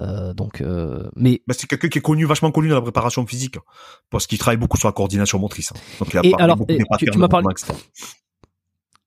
Euh, 0.00 0.32
donc 0.32 0.60
euh, 0.62 1.10
mais 1.16 1.42
Ben, 1.46 1.54
c'est 1.58 1.66
quelqu'un 1.66 1.88
qui 1.88 1.98
est 1.98 2.02
connu, 2.02 2.24
vachement 2.24 2.50
connu 2.52 2.68
dans 2.70 2.76
la 2.76 2.80
préparation 2.80 3.26
physique. 3.26 3.58
Parce 4.10 4.26
qu'il 4.26 4.38
travaille 4.38 4.56
beaucoup 4.56 4.78
sur 4.78 4.88
la 4.88 4.92
coordination 4.92 5.38
motrice. 5.38 5.72
Donc, 5.98 6.08
il 6.14 6.18
a 6.18 6.20
Et 6.24 6.30
parlé 6.30 6.44
alors, 6.44 6.56
beaucoup 6.56 6.72
et 6.72 6.78
des 6.78 6.84
tu- 6.98 7.04
tu 7.10 7.18
m'as 7.18 7.26
de 7.26 7.30
parlé- 7.30 7.46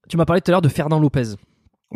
tu 0.09 0.17
m'as 0.17 0.25
parlé 0.25 0.41
tout 0.41 0.51
à 0.51 0.53
l'heure 0.53 0.61
de 0.61 0.69
Fernand 0.69 0.99
Lopez. 0.99 1.35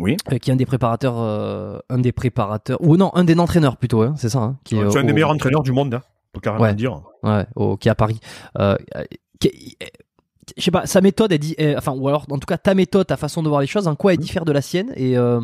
Oui. 0.00 0.16
euh, 0.32 0.38
qui 0.38 0.50
est 0.50 0.52
un 0.52 0.56
des 0.56 0.64
préparateurs, 0.66 1.16
euh, 1.18 1.80
un 1.90 1.98
des 1.98 2.12
préparateurs, 2.12 2.78
ou 2.80 2.96
non, 2.96 3.10
un 3.14 3.24
des 3.24 3.36
entraîneurs 3.36 3.76
plutôt, 3.76 4.02
hein, 4.02 4.14
c'est 4.16 4.28
ça, 4.28 4.38
hein, 4.38 4.58
qui 4.62 4.76
est 4.76 4.80
un 4.80 4.86
au- 4.86 5.02
des 5.02 5.12
meilleurs 5.12 5.30
entraîneurs 5.30 5.64
du 5.64 5.72
monde, 5.72 5.92
hein. 5.94 6.02
Peut 6.32 6.38
carrément 6.40 6.62
Ouais. 6.64 6.74
dire. 6.74 7.02
ouais, 7.24 7.46
au- 7.56 7.76
qui 7.76 7.88
est 7.88 7.90
à 7.90 7.94
Paris. 7.96 8.20
Euh, 8.60 8.76
euh, 8.94 9.02
qui- 9.40 9.76
euh, 9.82 9.86
je 10.58 10.64
sais 10.64 10.70
pas, 10.70 10.86
sa 10.86 11.00
méthode, 11.00 11.32
elle 11.32 11.38
dit, 11.38 11.56
enfin, 11.76 11.92
ou 11.92 12.08
alors, 12.08 12.26
en 12.30 12.38
tout 12.38 12.46
cas, 12.46 12.58
ta 12.58 12.74
méthode, 12.74 13.06
ta 13.06 13.16
façon 13.16 13.42
de 13.42 13.48
voir 13.48 13.60
les 13.60 13.66
choses, 13.66 13.86
en 13.88 13.96
quoi 13.96 14.12
elle 14.12 14.18
diffère 14.18 14.44
de 14.44 14.52
la 14.52 14.60
sienne 14.62 14.92
et 14.96 15.16
euh, 15.16 15.40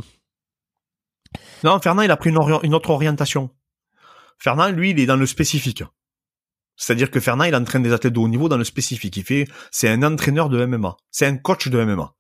Non, 1.63 1.81
Fernand, 1.81 2.03
il 2.03 2.11
a 2.11 2.17
pris 2.17 2.31
une, 2.31 2.39
ori- 2.39 2.65
une 2.67 2.75
autre 2.75 2.91
orientation. 2.91 3.51
Fernand, 4.39 4.69
lui, 4.71 4.91
il 4.91 5.01
est 5.01 5.07
dans 5.07 5.17
le 5.17 5.27
spécifique. 5.27 5.83
C'est-à-dire 6.77 7.11
que 7.11 7.21
Fernand, 7.21 7.45
il 7.45 7.55
entraîne 7.55 7.83
des 7.83 7.93
athlètes 7.93 8.13
de 8.13 8.19
haut 8.19 8.29
niveau 8.29 8.49
dans 8.49 8.57
le 8.57 8.65
spécifique. 8.65 9.17
Il 9.17 9.23
fait, 9.25 9.47
c'est 9.71 9.89
un 9.89 10.03
entraîneur 10.03 10.49
de 10.49 10.65
MMA. 10.67 10.97
C'est 11.11 11.27
un 11.27 11.37
coach 11.37 11.69
de 11.69 11.83
MMA. 11.85 12.13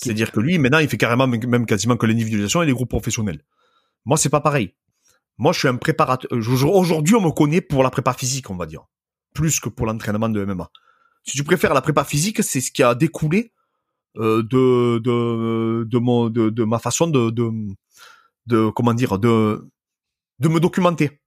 C'est-à-dire 0.00 0.32
que 0.32 0.40
lui, 0.40 0.58
maintenant, 0.58 0.78
il 0.78 0.88
fait 0.88 0.96
carrément, 0.96 1.26
même 1.26 1.66
quasiment 1.66 1.96
que 1.96 2.06
l'individualisation 2.06 2.62
et 2.62 2.66
les 2.66 2.72
groupes 2.72 2.88
professionnels. 2.88 3.42
Moi, 4.04 4.16
c'est 4.16 4.30
pas 4.30 4.40
pareil. 4.40 4.74
Moi, 5.38 5.52
je 5.52 5.58
suis 5.58 5.68
un 5.68 5.76
préparateur. 5.76 6.30
Aujourd'hui, 6.32 7.14
on 7.14 7.20
me 7.20 7.30
connaît 7.30 7.60
pour 7.60 7.82
la 7.82 7.90
prépa 7.90 8.12
physique, 8.14 8.48
on 8.50 8.56
va 8.56 8.66
dire. 8.66 8.84
Plus 9.34 9.60
que 9.60 9.68
pour 9.68 9.86
l'entraînement 9.86 10.28
de 10.28 10.44
MMA. 10.44 10.70
Si 11.24 11.36
tu 11.36 11.44
préfères 11.44 11.74
la 11.74 11.80
prépa 11.82 12.04
physique, 12.04 12.42
c'est 12.42 12.60
ce 12.60 12.70
qui 12.72 12.82
a 12.82 12.94
découlé 12.94 13.52
euh, 14.16 14.42
de, 14.42 14.98
de, 14.98 15.84
de, 15.84 15.98
mon, 15.98 16.28
de, 16.28 16.50
de 16.50 16.64
ma 16.64 16.78
façon 16.78 17.06
de, 17.06 17.30
de, 17.30 17.50
de, 18.46 18.70
comment 18.70 18.94
dire, 18.94 19.18
de, 19.18 19.68
de 20.40 20.48
me 20.48 20.60
documenter. 20.60 21.20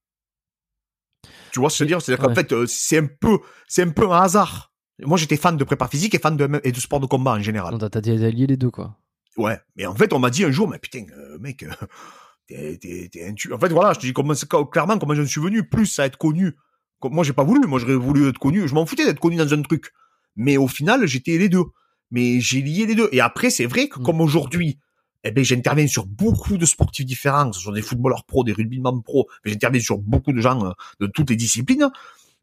Tu 1.51 1.59
vois 1.59 1.69
ce 1.69 1.76
que 1.76 1.77
je 1.80 1.84
veux 1.85 1.88
dire? 1.88 2.01
C'est-à-dire 2.01 2.26
qu'en 2.26 2.34
fait, 2.35 2.51
euh, 2.51 2.65
c'est 2.67 2.97
un 2.97 3.07
peu, 3.07 3.39
c'est 3.67 3.84
un 3.84 3.89
peu 3.89 4.11
un 4.11 4.22
hasard. 4.22 4.73
Moi, 5.01 5.17
j'étais 5.17 5.38
fan 5.38 5.57
de 5.57 5.63
prépa 5.63 5.88
physique 5.88 6.13
et 6.15 6.19
fan 6.19 6.35
de, 6.38 6.61
et 6.63 6.72
de 6.72 6.80
sport 6.80 6.99
de 6.99 7.05
combat 7.05 7.34
en 7.34 7.41
général. 7.41 7.77
T'as 7.80 7.99
allié 7.99 8.47
les 8.47 8.57
deux, 8.57 8.72
quoi. 8.72 8.97
Ouais, 9.38 9.59
mais 9.76 9.85
en 9.85 9.95
fait, 9.95 10.13
on 10.13 10.19
m'a 10.19 10.30
dit 10.30 10.43
un 10.45 10.51
jour, 10.51 10.67
mais 10.69 10.80
putain, 10.80 11.05
euh, 11.17 11.38
mec, 11.39 11.63
euh, 11.63 11.69
t'es, 12.47 12.77
t'es, 12.77 13.09
t'es 13.11 13.27
un 13.27 13.34
tu- 13.34 13.51
En 13.53 13.59
fait, 13.59 13.69
voilà, 13.69 13.93
je 13.93 13.99
te 13.99 14.05
dis 14.05 14.13
comment, 14.13 14.34
clairement 14.72 14.97
comment 14.99 15.15
j'en 15.15 15.26
suis 15.26 15.41
venu, 15.41 15.67
plus 15.67 15.99
à 15.99 16.05
être 16.05 16.17
connu. 16.17 16.55
Moi, 17.03 17.23
j'ai 17.23 17.34
pas 17.34 17.43
voulu, 17.43 17.67
moi, 17.67 17.80
j'aurais 17.80 17.95
voulu 17.95 18.27
être 18.30 18.39
connu, 18.39 18.67
je 18.67 18.73
m'en 18.73 18.85
foutais 18.85 19.05
d'être 19.05 19.19
connu 19.19 19.35
dans 19.35 19.53
un 19.53 19.61
truc. 19.61 19.91
Mais 20.35 20.57
au 20.57 20.67
final, 20.67 21.05
j'étais 21.05 21.38
les 21.38 21.49
deux. 21.49 21.65
Mais 22.11 22.39
j'ai 22.39 22.61
lié 22.61 22.85
les 22.85 22.95
deux. 22.95 23.09
Et 23.11 23.19
après, 23.22 23.49
c'est 23.49 23.65
vrai 23.65 23.88
que 23.89 23.99
Mm. 23.99 24.03
comme 24.03 24.22
aujourd'hui, 24.22 24.80
eh 25.23 25.31
ben, 25.31 25.43
j'interviens 25.43 25.88
sur 25.88 26.05
beaucoup 26.05 26.57
de 26.57 26.65
sportifs 26.65 27.05
différents, 27.05 27.51
ce 27.51 27.59
soit 27.59 27.73
des 27.73 27.81
footballeurs 27.81 28.23
pro, 28.26 28.43
des 28.43 28.53
rugbyman 28.53 29.01
pro, 29.03 29.27
mais 29.43 29.51
j'interviens 29.51 29.81
sur 29.81 29.97
beaucoup 29.97 30.31
de 30.34 30.39
gens 30.41 30.65
euh, 30.65 30.72
de 30.99 31.07
toutes 31.07 31.30
les 31.31 31.35
disciplines. 31.35 31.89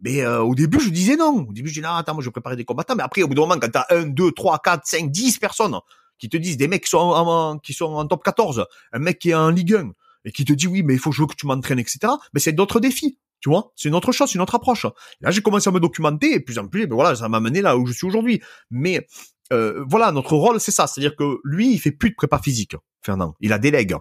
Mais 0.00 0.22
euh, 0.22 0.42
au 0.42 0.54
début, 0.56 0.80
je 0.80 0.90
disais 0.90 1.16
non. 1.16 1.46
Au 1.48 1.52
début, 1.52 1.68
je 1.68 1.74
disais, 1.74 1.86
non, 1.86 1.94
attends, 1.94 2.14
moi, 2.14 2.22
je 2.22 2.28
vais 2.28 2.32
préparer 2.32 2.56
des 2.56 2.64
combattants. 2.64 2.96
Mais 2.96 3.04
après, 3.04 3.22
au 3.22 3.28
bout 3.28 3.34
d'un 3.34 3.42
moment, 3.42 3.58
quand 3.60 3.70
t'as 3.70 3.86
1, 3.90 4.06
2, 4.06 4.32
3, 4.32 4.58
4, 4.58 4.84
5, 4.84 5.10
10 5.12 5.38
personnes 5.38 5.76
qui 6.18 6.28
te 6.28 6.36
disent, 6.36 6.56
des 6.56 6.66
mecs 6.68 6.82
qui 6.84 6.90
sont 6.90 6.98
en, 6.98 7.26
en- 7.52 7.58
qui 7.58 7.72
sont 7.72 7.86
en 7.86 8.04
top 8.06 8.22
14, 8.24 8.66
un 8.92 8.98
mec 8.98 9.18
qui 9.20 9.30
est 9.30 9.34
en 9.34 9.50
Ligue 9.50 9.74
1, 9.74 9.92
et 10.24 10.32
qui 10.32 10.44
te 10.44 10.52
dit, 10.52 10.66
oui, 10.66 10.82
mais 10.82 10.94
il 10.94 10.98
faut 10.98 11.10
que 11.10 11.16
je 11.16 11.22
veux 11.22 11.28
que 11.28 11.34
tu 11.36 11.46
m'entraînes, 11.46 11.78
etc. 11.78 12.12
Mais 12.34 12.40
c'est 12.40 12.52
d'autres 12.52 12.80
défis. 12.80 13.16
Tu 13.42 13.48
vois, 13.48 13.72
c'est 13.74 13.88
une 13.88 13.96
autre 13.96 14.12
chose, 14.12 14.28
c'est 14.28 14.36
une 14.36 14.40
autre 14.40 14.54
approche. 14.54 14.86
Là, 15.20 15.32
j'ai 15.32 15.42
commencé 15.42 15.68
à 15.68 15.72
me 15.72 15.80
documenter, 15.80 16.32
et 16.34 16.40
plus 16.40 16.58
en 16.58 16.68
plus, 16.68 16.86
ben 16.86 16.94
voilà, 16.94 17.16
ça 17.16 17.28
m'a 17.28 17.40
mené 17.40 17.60
là 17.60 17.76
où 17.76 17.86
je 17.86 17.92
suis 17.92 18.06
aujourd'hui. 18.06 18.40
Mais 18.70 19.06
euh, 19.52 19.84
voilà, 19.88 20.12
notre 20.12 20.36
rôle, 20.36 20.60
c'est 20.60 20.70
ça. 20.70 20.86
C'est-à-dire 20.86 21.16
que 21.16 21.38
lui, 21.42 21.72
il 21.72 21.78
fait 21.78 21.90
plus 21.90 22.10
de 22.10 22.14
prépa 22.14 22.38
physique, 22.38 22.76
Fernand. 23.02 23.34
Il 23.40 23.52
a 23.52 23.58
délègue. 23.58 23.96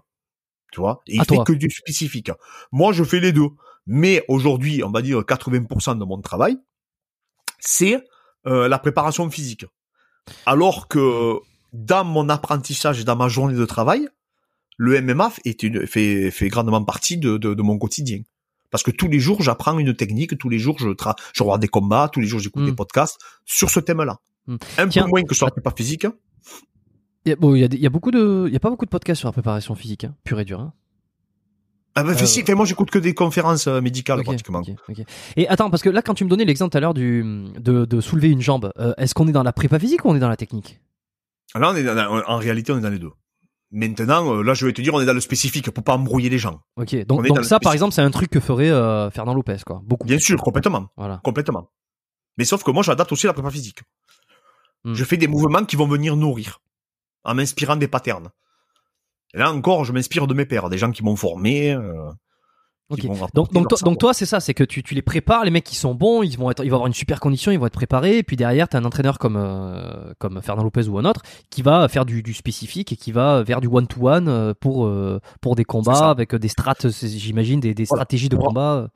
Tu 0.72 0.80
vois, 0.80 1.02
et 1.08 1.16
il 1.16 1.22
À 1.22 1.26
fait 1.26 1.36
toi. 1.36 1.44
que 1.44 1.54
du 1.54 1.70
spécifique. 1.72 2.32
Moi, 2.72 2.94
je 2.94 3.04
fais 3.04 3.20
les 3.20 3.32
deux. 3.32 3.50
Mais 3.88 4.24
aujourd'hui, 4.28 4.84
on 4.84 4.92
va 4.92 5.02
dire 5.02 5.20
80% 5.20 5.98
de 5.98 6.06
mon 6.06 6.22
travail, 6.22 6.58
c'est 7.60 8.00
euh, 8.46 8.68
la 8.68 8.78
préparation 8.78 9.30
physique. 9.30 9.66
Alors 10.46 10.88
que 10.88 11.36
dans 11.74 12.06
mon 12.06 12.30
apprentissage 12.30 13.02
et 13.02 13.04
dans 13.04 13.16
ma 13.16 13.28
journée 13.28 13.56
de 13.56 13.66
travail, 13.66 14.08
le 14.78 15.02
MMA 15.02 15.32
est 15.46 15.64
une, 15.64 15.88
fait, 15.88 16.30
fait 16.32 16.48
grandement 16.48 16.84
partie 16.84 17.18
de, 17.18 17.38
de, 17.38 17.54
de 17.56 17.62
mon 17.62 17.78
quotidien. 17.80 18.22
Parce 18.72 18.84
que 18.84 18.92
tous 18.92 19.08
les 19.10 19.20
jours, 19.20 19.42
j'apprends 19.42 19.78
une 19.78 19.94
technique, 19.94 20.38
tous 20.38 20.50
les 20.50 20.58
jours, 20.58 20.78
je, 20.80 20.90
tra 20.90 21.16
je 21.34 21.44
regarde 21.44 21.62
des 21.62 21.68
combats, 21.68 22.10
tous 22.12 22.22
les 22.22 22.28
jours, 22.28 22.40
j'écoute 22.40 22.64
Mm. 22.64 22.68
des 22.68 22.74
podcasts 22.76 23.20
sur 23.46 23.70
ce 23.70 23.80
thème-là. 23.80 24.18
Mm. 24.48 24.56
Un 24.80 24.88
Tiens, 24.88 25.04
peu 25.04 25.10
moins 25.10 25.24
que 25.24 25.36
sur 25.36 25.46
la 25.46 25.52
prépa 25.52 25.72
physique. 25.76 26.08
Il 27.26 27.30
y 27.30 27.32
a, 27.34 27.36
bon, 27.36 27.54
il 27.54 27.60
y 27.60 27.64
a, 27.64 27.68
des- 27.68 27.78
il 27.78 27.84
y 27.84 27.86
a 27.86 27.90
beaucoup 27.90 28.10
de, 28.12 28.46
il 28.48 28.54
y 28.54 28.56
a 28.56 28.60
pas 28.60 28.70
beaucoup 28.72 28.86
de 28.86 28.90
podcasts 28.90 29.20
sur 29.20 29.28
la 29.28 29.34
préparation 29.34 29.76
physique, 29.76 30.06
hein, 30.06 30.16
pure 30.24 30.40
et 30.40 30.46
dure. 30.46 30.60
Hein. 30.62 30.74
Ah 31.94 32.04
bah, 32.04 32.12
Euh, 32.12 32.26
si, 32.26 32.44
moi, 32.54 32.66
j'écoute 32.66 32.90
que 32.90 32.98
des 33.00 33.14
conférences 33.14 33.68
euh, 33.68 33.82
médicales, 33.82 34.24
pratiquement. 34.24 34.62
Et 35.36 35.48
attends, 35.50 35.70
parce 35.70 35.84
que 35.84 35.90
là, 35.90 36.02
quand 36.02 36.14
tu 36.14 36.24
me 36.24 36.30
donnais 36.30 36.46
l'exemple 36.46 36.72
tout 36.72 36.78
à 36.78 36.82
l'heure 36.82 36.94
du 36.94 37.24
de, 37.60 37.84
de 37.84 38.02
soulever 38.02 38.30
une 38.30 38.42
jambe, 38.42 38.72
euh, 38.80 38.94
est-ce 38.98 39.14
qu'on 39.14 39.28
est 39.28 39.34
dans 39.34 39.44
la 39.44 39.52
prépa 39.52 39.78
physique 39.78 40.06
ou 40.06 40.10
on 40.10 40.16
est 40.16 40.20
dans 40.20 40.30
la 40.30 40.38
technique? 40.38 40.80
Là, 41.54 41.72
on 41.72 41.76
est 41.76 41.84
dans- 41.84 42.24
en 42.26 42.38
réalité, 42.38 42.72
on 42.72 42.78
est 42.78 42.82
dans 42.82 42.90
les 42.90 42.98
deux. 43.00 43.12
Maintenant, 43.72 44.36
euh, 44.36 44.44
là, 44.44 44.54
je 44.54 44.66
vais 44.66 44.74
te 44.74 44.82
dire, 44.82 44.94
on 44.94 45.02
est 45.02 45.06
dans 45.06 45.14
le 45.14 45.22
spécifique 45.22 45.72
pour 45.72 45.84
pas 45.84 45.94
embrouiller 45.94 46.30
les 46.30 46.38
gens. 46.38 46.62
Ok, 46.76 46.94
donc, 47.06 47.26
ça, 47.46 47.60
par 47.60 47.72
exemple, 47.72 47.94
c'est 47.94 48.02
un 48.02 48.12
truc 48.12 48.30
que 48.30 48.42
ferait 48.42 48.70
euh, 48.70 49.10
Fernand 49.10 49.34
Lopez, 49.34 49.60
quoi. 49.66 49.82
Beaucoup. 49.84 50.06
Bien 50.06 50.20
sûr, 50.20 50.42
complètement. 50.42 50.90
Voilà. 50.98 51.22
Complètement. 51.24 51.72
Mais 52.38 52.44
sauf 52.44 52.64
que 52.64 52.72
moi, 52.72 52.84
j'adapte 52.84 53.12
aussi 53.12 53.28
la 53.28 53.34
prépa 53.34 53.50
physique. 53.50 53.80
Hmm. 54.84 54.94
Je 54.94 55.04
fais 55.06 55.18
des 55.18 55.28
mouvements 55.28 55.64
qui 55.64 55.76
vont 55.78 55.88
venir 55.88 56.18
nourrir, 56.18 56.60
en 57.24 57.34
m'inspirant 57.36 57.78
des 57.78 57.88
patterns. 57.88 58.30
Et 59.34 59.38
là 59.38 59.52
encore, 59.52 59.86
je 59.86 59.94
m'inspire 59.94 60.28
de 60.28 60.34
mes 60.34 60.46
pairs, 60.46 60.70
des 60.70 60.78
gens 60.78 60.92
qui 60.92 61.04
m'ont 61.04 61.16
formé. 61.16 61.72
euh, 61.72 62.12
Donc, 63.34 63.52
toi, 63.52 63.78
savoir. 63.78 63.92
donc 63.92 64.00
toi, 64.00 64.14
c'est 64.14 64.26
ça, 64.26 64.40
c'est 64.40 64.54
que 64.54 64.64
tu, 64.64 64.84
tu 64.84 64.96
les 64.96 65.02
prépares, 65.02 65.44
les 65.46 65.52
mecs 65.52 65.64
qui 65.64 65.76
sont 65.76 65.94
bons, 65.96 66.24
ils 66.24 66.38
vont 66.38 66.52
être, 66.52 66.64
ils 66.64 66.70
vont 66.70 66.76
avoir 66.78 66.88
une 66.88 66.94
super 66.94 67.20
condition, 67.20 67.52
ils 67.52 67.60
vont 67.60 67.66
être 67.68 67.74
préparés, 67.74 68.18
et 68.18 68.24
puis 68.24 68.36
derrière, 68.36 68.68
t'as 68.70 68.80
un 68.80 68.86
entraîneur 68.86 69.18
comme 69.20 69.38
euh, 69.38 70.14
comme 70.20 70.42
Fernand 70.42 70.64
Lopez 70.64 70.88
ou 70.88 70.98
un 70.98 71.06
autre 71.06 71.22
qui 71.50 71.62
va 71.62 71.88
faire 71.88 72.06
du, 72.06 72.22
du 72.24 72.34
spécifique 72.34 72.92
et 72.92 72.96
qui 72.96 73.12
va 73.12 73.44
vers 73.44 73.62
du 73.62 73.68
one 73.68 73.88
to 73.88 74.08
one 74.10 74.54
pour 74.60 74.86
euh, 74.86 75.20
pour 75.42 75.56
des 75.56 75.64
combats 75.66 76.10
avec 76.10 76.36
des 76.36 76.48
strates, 76.48 76.90
j'imagine, 76.90 77.60
des, 77.60 77.74
des 77.74 77.84
Voilà. 77.86 78.02
stratégies 78.02 78.30
de 78.30 78.36
Voilà. 78.36 78.48
combat. 78.50 78.88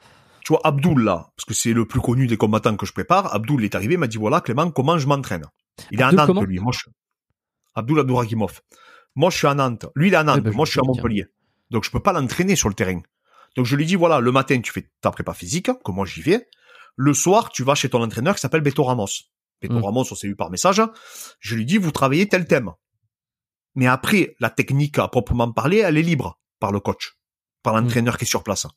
Tu 0.43 0.53
vois, 0.53 0.61
Abdul, 0.63 0.99
là, 1.03 1.29
parce 1.35 1.45
que 1.47 1.53
c'est 1.55 1.73
le 1.73 1.85
plus 1.87 2.01
connu 2.01 2.27
des 2.27 2.37
combattants 2.37 2.75
que 2.77 2.85
je 2.85 2.93
prépare, 2.93 3.33
Abdul 3.33 3.63
est 3.63 3.73
arrivé, 3.73 3.95
il 3.95 3.97
m'a 3.99 4.05
dit, 4.07 4.17
voilà, 4.17 4.41
Clément, 4.41 4.69
comment 4.69 4.97
je 4.99 5.07
m'entraîne? 5.07 5.43
Il 5.89 5.99
est 5.99 6.03
à 6.03 6.11
Nantes, 6.11 6.39
lui. 6.43 6.59
Moi, 6.59 6.71
je... 6.71 6.81
Abdul 7.73 7.99
Abdouragimov. 7.99 8.61
Moi, 9.15 9.31
je 9.31 9.37
suis 9.37 9.47
à 9.47 9.55
Nantes. 9.55 9.87
Lui, 9.95 10.09
il 10.09 10.13
est 10.13 10.17
à 10.17 10.23
Nantes. 10.23 10.41
bah, 10.41 10.51
Moi, 10.53 10.65
je 10.65 10.71
suis 10.71 10.79
à 10.79 10.83
Montpellier. 10.85 11.25
Donc, 11.71 11.83
je 11.83 11.89
peux 11.89 11.99
pas 11.99 12.13
l'entraîner 12.13 12.55
sur 12.55 12.69
le 12.69 12.75
terrain. 12.75 12.99
Donc, 13.55 13.65
je 13.65 13.75
lui 13.75 13.85
dis, 13.85 13.95
voilà, 13.95 14.19
le 14.19 14.31
matin, 14.31 14.59
tu 14.61 14.71
fais 14.71 14.89
ta 15.01 15.11
prépa 15.11 15.33
physique, 15.33 15.69
que 15.83 15.91
moi, 15.91 16.05
j'y 16.05 16.21
vais. 16.21 16.47
Le 16.95 17.13
soir, 17.13 17.49
tu 17.49 17.63
vas 17.63 17.75
chez 17.75 17.89
ton 17.89 18.01
entraîneur 18.01 18.35
qui 18.35 18.41
s'appelle 18.41 18.61
Beto 18.61 18.83
Ramos. 18.83 19.07
Beto 19.61 19.75
Mm. 19.79 19.83
Ramos, 19.83 20.05
on 20.11 20.15
s'est 20.15 20.27
eu 20.27 20.35
par 20.35 20.49
message. 20.49 20.81
Je 21.39 21.55
lui 21.55 21.65
dis, 21.65 21.77
vous 21.77 21.91
travaillez 21.91 22.27
tel 22.27 22.45
thème. 22.45 22.71
Mais 23.75 23.87
après, 23.87 24.35
la 24.39 24.49
technique 24.49 24.99
à 24.99 25.07
proprement 25.07 25.51
parler, 25.51 25.77
elle 25.77 25.97
est 25.97 26.01
libre 26.01 26.39
par 26.59 26.71
le 26.71 26.79
coach, 26.79 27.17
par 27.63 27.73
Mm. 27.73 27.77
l'entraîneur 27.81 28.17
qui 28.17 28.23
est 28.23 28.27
sur 28.27 28.43
place. 28.43 28.67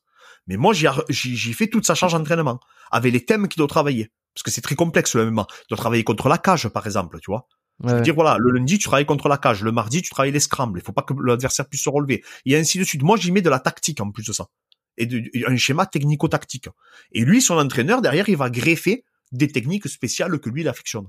Mais 0.47 0.57
moi, 0.57 0.73
j'y 0.73 1.53
fais 1.53 1.69
toute 1.69 1.87
sa 1.87 1.95
charge 1.95 2.13
d'entraînement, 2.13 2.59
avec 2.91 3.13
les 3.13 3.25
thèmes 3.25 3.49
qu'il 3.49 3.59
doit 3.59 3.69
travailler. 3.69 4.11
Parce 4.35 4.43
que 4.45 4.51
c'est 4.51 4.61
très 4.61 4.77
complexe 4.77 5.15
le 5.15 5.25
MMA. 5.31 5.47
Il 5.51 5.67
doit 5.71 5.79
travailler 5.79 6.05
contre 6.05 6.29
la 6.29 6.39
cage, 6.39 6.69
par 6.69 6.87
exemple, 6.87 7.19
tu 7.21 7.31
vois. 7.31 7.49
Je 7.85 7.95
veux 7.95 8.01
dire, 8.01 8.15
voilà, 8.15 8.37
le 8.39 8.51
lundi, 8.51 8.79
tu 8.79 8.85
travailles 8.85 9.07
contre 9.07 9.29
la 9.29 9.39
cage. 9.39 9.63
Le 9.63 9.71
mardi, 9.71 10.03
tu 10.03 10.11
travailles 10.11 10.33
les 10.33 10.41
scrambles. 10.41 10.81
Il 10.81 10.85
faut 10.85 10.93
pas 10.93 11.03
que 11.03 11.15
l'adversaire 11.25 11.69
puisse 11.69 11.85
se 11.85 11.89
relever. 11.89 12.25
Et 12.45 12.57
ainsi 12.57 12.79
de 12.79 12.85
suite. 12.85 13.03
Moi, 13.03 13.17
j'y 13.17 13.31
mets 13.31 13.43
de 13.43 13.51
la 13.51 13.61
tactique 13.61 14.01
en 14.01 14.11
plus 14.11 14.25
de 14.25 14.33
ça. 14.33 14.49
Et 14.97 15.07
de, 15.07 15.23
et 15.33 15.47
un 15.47 15.57
schéma 15.57 15.87
technico-tactique. 15.87 16.69
Et 17.13 17.25
lui, 17.25 17.41
son 17.41 17.57
entraîneur, 17.57 18.03
derrière, 18.03 18.29
il 18.29 18.37
va 18.37 18.51
greffer 18.51 19.05
des 19.31 19.47
techniques 19.47 19.89
spéciales 19.89 20.41
que 20.41 20.51
lui, 20.51 20.63
il 20.63 20.69
affectionne. 20.69 21.07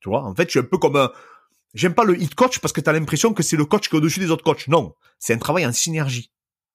Tu 0.00 0.08
vois, 0.08 0.24
en 0.24 0.34
fait, 0.34 0.44
je 0.44 0.50
suis 0.50 0.60
un 0.60 0.64
peu 0.64 0.78
comme 0.78 0.96
un... 0.96 1.12
J'aime 1.74 1.94
pas 1.94 2.04
le 2.04 2.20
hit 2.20 2.34
coach 2.34 2.58
parce 2.58 2.72
que 2.72 2.80
t'as 2.80 2.92
l'impression 2.92 3.32
que 3.32 3.42
c'est 3.42 3.56
le 3.56 3.64
coach 3.64 3.88
qui 3.88 3.94
est 3.94 3.98
au-dessus 3.98 4.20
des 4.20 4.30
autres 4.30 4.44
coachs. 4.44 4.68
Non, 4.68 4.94
c'est 5.18 5.34
un 5.34 5.38
travail 5.38 5.64
en 5.66 5.72
synergie. 5.72 6.30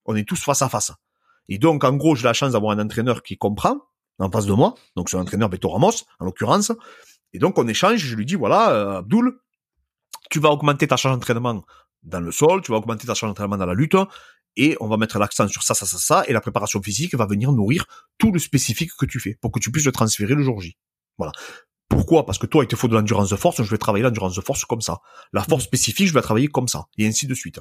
On 0.06 0.16
est 0.16 0.28
tous 0.28 0.42
face 0.42 0.62
à 0.62 0.70
face. 0.70 0.92
Et 1.50 1.58
donc, 1.58 1.84
en 1.84 1.94
gros, 1.94 2.16
j'ai 2.16 2.24
la 2.24 2.34
chance 2.34 2.54
d'avoir 2.54 2.78
un 2.78 2.84
entraîneur 2.84 3.22
qui 3.22 3.38
comprend 3.38 3.82
en 4.20 4.32
face 4.32 4.46
de 4.46 4.54
moi. 4.54 4.76
Donc, 4.96 5.10
c'est 5.10 5.18
un 5.18 5.22
entraîneur 5.22 5.50
Beto 5.50 5.70
Ramos, 5.70 5.92
en 6.20 6.26
l'occurrence. 6.26 6.72
Et 7.34 7.40
donc, 7.40 7.58
on 7.58 7.68
échange. 7.68 8.00
Je 8.00 8.16
lui 8.16 8.26
dis, 8.26 8.36
voilà, 8.36 8.72
euh, 8.72 8.98
Abdoul, 9.00 9.40
tu 10.30 10.40
vas 10.40 10.50
augmenter 10.50 10.88
ta 10.88 10.98
charge 10.98 11.16
d'entraînement 11.16 11.64
dans 12.04 12.20
le 12.20 12.32
sol, 12.32 12.62
tu 12.62 12.72
vas 12.72 12.78
augmenter 12.78 13.08
ta 13.08 13.14
charge 13.14 13.32
d'entraînement 13.32 13.58
dans 13.58 13.66
la 13.66 13.74
lutte, 13.74 13.96
et 14.56 14.78
on 14.80 14.88
va 14.88 14.98
mettre 14.98 15.20
l'accent 15.20 15.48
sur 15.48 15.64
ça, 15.64 15.74
ça, 15.74 15.86
ça, 15.86 15.98
ça, 15.98 16.24
et 16.28 16.34
la 16.34 16.42
préparation 16.42 16.82
physique 16.82 17.16
va 17.16 17.26
venir 17.26 17.52
nourrir 17.52 17.86
tout 18.18 18.32
le 18.32 18.40
spécifique 18.40 18.92
que 18.98 19.06
tu 19.06 19.20
fais, 19.20 19.38
pour 19.42 19.52
que 19.52 19.60
tu 19.60 19.72
puisses 19.72 19.86
le 19.86 19.92
transférer 19.92 20.36
le 20.36 20.44
jour 20.44 20.62
J. 20.62 20.78
Voilà. 21.18 21.32
Pourquoi? 21.88 22.26
Parce 22.26 22.38
que 22.38 22.46
toi, 22.46 22.64
il 22.64 22.68
te 22.68 22.76
faut 22.76 22.88
de 22.88 22.94
l'endurance 22.94 23.30
de 23.30 23.36
force, 23.36 23.62
je 23.62 23.70
vais 23.70 23.78
travailler 23.78 24.04
l'endurance 24.04 24.36
de 24.36 24.42
force 24.42 24.64
comme 24.66 24.82
ça. 24.82 25.00
La 25.34 25.44
force 25.44 25.64
spécifique, 25.64 26.08
je 26.08 26.14
vais 26.14 26.20
la 26.20 26.24
travailler 26.24 26.48
comme 26.48 26.68
ça, 26.68 26.86
et 26.98 27.08
ainsi 27.08 27.28
de 27.28 27.34
suite. 27.34 27.60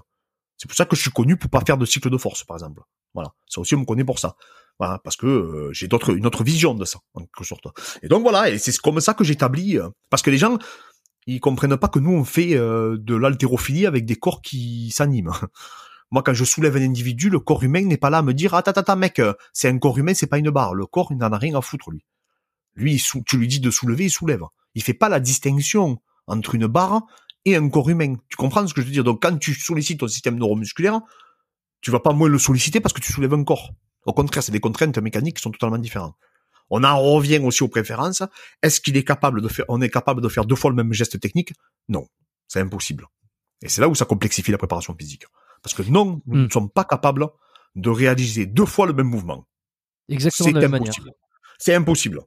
C'est 0.56 0.68
pour 0.68 0.76
ça 0.76 0.84
que 0.84 0.96
je 0.96 1.00
suis 1.00 1.10
connu 1.10 1.36
pour 1.36 1.50
pas 1.50 1.60
faire 1.64 1.78
de 1.78 1.86
cycle 1.86 2.10
de 2.10 2.18
force, 2.18 2.44
par 2.44 2.56
exemple. 2.56 2.82
Voilà. 3.14 3.32
Ça 3.46 3.60
aussi, 3.60 3.74
on 3.74 3.80
me 3.80 3.84
connaît 3.84 4.04
pour 4.04 4.18
ça. 4.18 4.36
Parce 4.78 5.16
que 5.16 5.26
euh, 5.26 5.72
j'ai 5.72 5.88
d'autres, 5.88 6.16
une 6.16 6.26
autre 6.26 6.44
vision 6.44 6.74
de 6.74 6.84
ça, 6.84 7.00
en 7.14 7.20
quelque 7.20 7.44
sorte. 7.44 7.66
Et 8.02 8.08
donc 8.08 8.22
voilà, 8.22 8.48
et 8.48 8.58
c'est 8.58 8.76
comme 8.78 9.00
ça 9.00 9.12
que 9.12 9.24
j'établis, 9.24 9.76
euh, 9.76 9.88
parce 10.08 10.22
que 10.22 10.30
les 10.30 10.38
gens, 10.38 10.56
ils 11.26 11.40
comprennent 11.40 11.76
pas 11.76 11.88
que 11.88 11.98
nous 11.98 12.12
on 12.12 12.24
fait 12.24 12.54
euh, 12.54 12.96
de 12.98 13.16
l'haltérophilie 13.16 13.86
avec 13.86 14.06
des 14.06 14.16
corps 14.16 14.40
qui 14.40 14.90
s'animent. 14.92 15.32
Moi, 16.10 16.22
quand 16.22 16.32
je 16.32 16.44
soulève 16.44 16.76
un 16.76 16.82
individu, 16.82 17.28
le 17.28 17.40
corps 17.40 17.62
humain 17.62 17.84
n'est 17.84 17.98
pas 17.98 18.08
là 18.08 18.18
à 18.18 18.22
me 18.22 18.32
dire 18.32 18.54
ah 18.54 18.62
tata 18.62 18.96
mec, 18.96 19.20
c'est 19.52 19.68
un 19.68 19.78
corps 19.78 19.98
humain, 19.98 20.14
c'est 20.14 20.26
pas 20.26 20.38
une 20.38 20.50
barre. 20.50 20.74
Le 20.74 20.86
corps, 20.86 21.08
il 21.10 21.18
n'en 21.18 21.32
a 21.32 21.36
rien 21.38 21.54
à 21.54 21.60
foutre 21.60 21.90
lui. 21.90 22.06
Lui, 22.76 23.02
tu 23.26 23.36
lui 23.36 23.48
dis 23.48 23.60
de 23.60 23.70
soulever, 23.70 24.04
il 24.04 24.10
soulève. 24.10 24.44
Il 24.74 24.82
fait 24.82 24.94
pas 24.94 25.10
la 25.10 25.20
distinction 25.20 26.00
entre 26.26 26.54
une 26.54 26.66
barre 26.66 27.02
et 27.44 27.56
un 27.56 27.68
corps 27.68 27.90
humain. 27.90 28.14
Tu 28.28 28.36
comprends 28.36 28.66
ce 28.66 28.72
que 28.72 28.80
je 28.80 28.86
veux 28.86 28.92
dire? 28.92 29.04
Donc, 29.04 29.20
quand 29.20 29.36
tu 29.36 29.52
sollicites 29.52 30.00
ton 30.00 30.08
système 30.08 30.38
neuromusculaire, 30.38 31.00
tu 31.80 31.90
vas 31.90 32.00
pas 32.00 32.12
moins 32.12 32.28
le 32.28 32.38
solliciter 32.38 32.80
parce 32.80 32.92
que 32.92 33.00
tu 33.00 33.12
soulèves 33.12 33.34
un 33.34 33.44
corps. 33.44 33.72
Au 34.06 34.12
contraire, 34.12 34.42
c'est 34.42 34.52
des 34.52 34.60
contraintes 34.60 34.96
mécaniques 34.98 35.36
qui 35.36 35.42
sont 35.42 35.50
totalement 35.50 35.78
différentes. 35.78 36.16
On 36.70 36.84
en 36.84 36.98
revient 37.00 37.38
aussi 37.38 37.62
aux 37.62 37.68
préférences. 37.68 38.22
Est-ce 38.62 38.80
qu'il 38.80 38.96
est 38.96 39.04
capable 39.04 39.40
de 39.40 39.48
faire, 39.48 39.64
on 39.68 39.80
est 39.80 39.88
capable 39.90 40.20
de 40.20 40.28
faire 40.28 40.44
deux 40.44 40.54
fois 40.56 40.70
le 40.70 40.76
même 40.76 40.92
geste 40.92 41.18
technique? 41.20 41.52
Non. 41.88 42.06
C'est 42.46 42.60
impossible. 42.60 43.06
Et 43.62 43.68
c'est 43.68 43.80
là 43.80 43.88
où 43.88 43.94
ça 43.94 44.04
complexifie 44.04 44.50
la 44.52 44.58
préparation 44.58 44.94
physique. 44.98 45.24
Parce 45.62 45.74
que 45.74 45.82
non, 45.82 46.20
nous 46.26 46.36
Hmm. 46.36 46.44
ne 46.44 46.48
sommes 46.50 46.70
pas 46.70 46.84
capables 46.84 47.26
de 47.74 47.90
réaliser 47.90 48.46
deux 48.46 48.66
fois 48.66 48.86
le 48.86 48.92
même 48.92 49.06
mouvement. 49.08 49.46
Exactement 50.08 50.46
C'est 50.46 50.52
de 50.52 50.56
la 50.56 50.62
même 50.62 50.70
manière. 50.72 50.88
impossible. 50.90 51.10
C'est 51.58 51.74
impossible. 51.74 52.20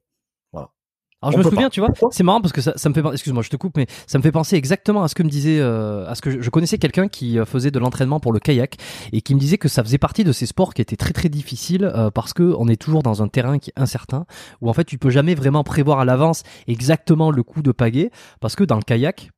Alors 1.22 1.34
je 1.34 1.38
On 1.38 1.40
me 1.40 1.44
souviens, 1.44 1.68
pas. 1.68 1.70
tu 1.70 1.82
vois, 1.82 1.90
c'est 2.12 2.24
marrant 2.24 2.42
parce 2.42 2.52
que 2.52 2.62
ça, 2.62 2.74
ça 2.76 2.90
me 2.90 2.94
fait, 2.96 3.04
excuse-moi, 3.12 3.44
je 3.44 3.50
te 3.50 3.56
coupe, 3.56 3.78
mais 3.78 3.86
ça 4.08 4.18
me 4.18 4.24
fait 4.24 4.32
penser 4.32 4.56
exactement 4.56 5.04
à 5.04 5.08
ce 5.08 5.14
que 5.14 5.22
me 5.22 5.30
disait, 5.30 5.60
euh, 5.60 6.08
à 6.08 6.16
ce 6.16 6.22
que 6.22 6.32
je, 6.32 6.42
je 6.42 6.50
connaissais 6.50 6.80
quelqu'un 6.80 7.08
qui 7.08 7.38
euh, 7.38 7.46
faisait 7.46 7.70
de 7.70 7.78
l'entraînement 7.78 8.20
pour 8.20 8.34
le 8.34 8.40
kayak 8.40 8.78
et 9.12 9.22
qui 9.22 9.36
me 9.36 9.40
disait 9.40 9.58
que 9.60 9.68
ça 9.68 9.84
faisait 9.84 10.00
partie 10.00 10.24
de 10.24 10.32
ces 10.32 10.48
sports 10.48 10.74
qui 10.74 10.82
étaient 10.82 10.96
très 10.96 11.14
très 11.14 11.30
difficiles 11.30 11.86
euh, 11.86 12.10
parce 12.10 12.34
que 12.34 12.56
on 12.58 12.68
est 12.68 12.76
toujours 12.82 13.04
dans 13.04 13.22
un 13.22 13.28
terrain 13.28 13.60
qui 13.60 13.70
est 13.70 13.80
incertain 13.80 14.26
où 14.62 14.70
en 14.70 14.74
fait 14.74 14.86
tu 14.86 14.98
peux 14.98 15.12
jamais 15.12 15.36
vraiment 15.36 15.64
prévoir 15.64 16.00
à 16.00 16.06
l'avance 16.06 16.42
exactement 16.68 17.30
le 17.30 17.44
coup 17.44 17.62
de 17.62 17.72
pagaie 17.72 18.10
parce 18.40 18.56
que 18.56 18.64
dans 18.64 18.78
le 18.78 18.82
kayak 18.82 19.30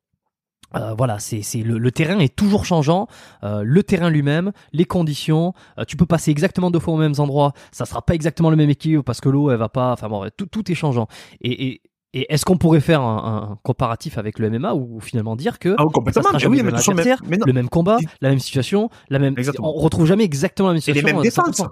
euh, 0.76 0.94
voilà, 0.98 1.20
c'est 1.20 1.41
c'est 1.41 1.60
le, 1.64 1.78
le 1.78 1.91
terrain 1.91 2.20
est 2.20 2.36
toujours 2.36 2.66
changeant, 2.66 3.08
euh, 3.44 3.64
le 3.64 3.84
terrain 3.84 4.10
lui-même, 4.10 4.52
les 4.72 4.86
conditions. 4.86 5.54
euh, 5.78 5.84
tu 5.86 5.98
peux 5.98 6.06
passer 6.06 6.32
exactement 6.32 6.72
deux 6.72 6.80
fois 6.80 6.94
aux 6.94 6.98
mêmes 6.98 7.14
endroits, 7.20 7.54
ça 7.72 7.86
sera 7.86 8.02
pas 8.02 8.16
exactement 8.16 8.50
le 8.50 8.56
même 8.56 8.70
équilibre 8.70 9.04
parce 9.04 9.22
que 9.22 9.30
l'eau 9.30 9.52
elle 9.52 9.58
va 9.58 9.70
pas. 9.70 9.91
Enfin 9.94 10.10
bon, 10.10 10.30
tout, 10.36 10.45
tout 10.48 10.72
est 10.72 10.76
changeant. 10.76 11.08
Et, 11.41 11.68
et, 11.68 11.82
et 12.16 12.32
est-ce 12.34 12.45
qu'on 12.45 12.58
pourrait 12.58 12.80
faire 12.80 13.02
un, 13.02 13.52
un 13.52 13.60
comparatif 13.64 14.18
avec 14.18 14.38
le 14.40 14.50
MMA 14.50 14.74
ou 14.76 15.00
finalement 15.00 15.36
dire 15.36 15.58
que 15.60 15.76
Ah, 15.80 15.84
ça 16.12 16.22
sera 16.22 16.34
Mais 16.34 16.40
jamais 16.40 16.52
oui, 16.52 16.58
le 16.60 16.64
mais 16.66 16.72
même 16.72 16.80
adversaire, 16.80 17.22
le 17.45 17.54
même 17.54 17.70
combat, 17.70 17.98
la 18.22 18.30
même 18.30 18.40
situation, 18.40 18.90
la 19.10 19.18
même. 19.20 19.34
Exactement. 19.38 19.76
On 19.76 19.80
retrouve 19.82 20.06
jamais 20.06 20.24
exactement 20.24 20.68
la 20.70 20.74
même 20.74 20.78
Et 20.78 20.82
situation. 20.82 21.08
les 21.08 21.14
mêmes 21.14 21.20
à 21.20 21.24
défenses. 21.24 21.60
100%. 21.60 21.68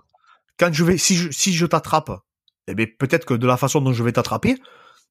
Quand 0.60 0.73
je 0.73 0.84
vais, 0.84 0.98
si 0.98 1.15
je, 1.15 1.30
si 1.32 1.53
je 1.53 1.65
t'attrape, 1.65 2.11
eh 2.68 2.76
ben, 2.76 2.88
peut-être 2.99 3.26
que 3.26 3.34
de 3.34 3.48
la 3.48 3.57
façon 3.57 3.82
dont 3.82 3.94
je 3.94 4.03
vais 4.03 4.11
t'attraper, 4.11 4.57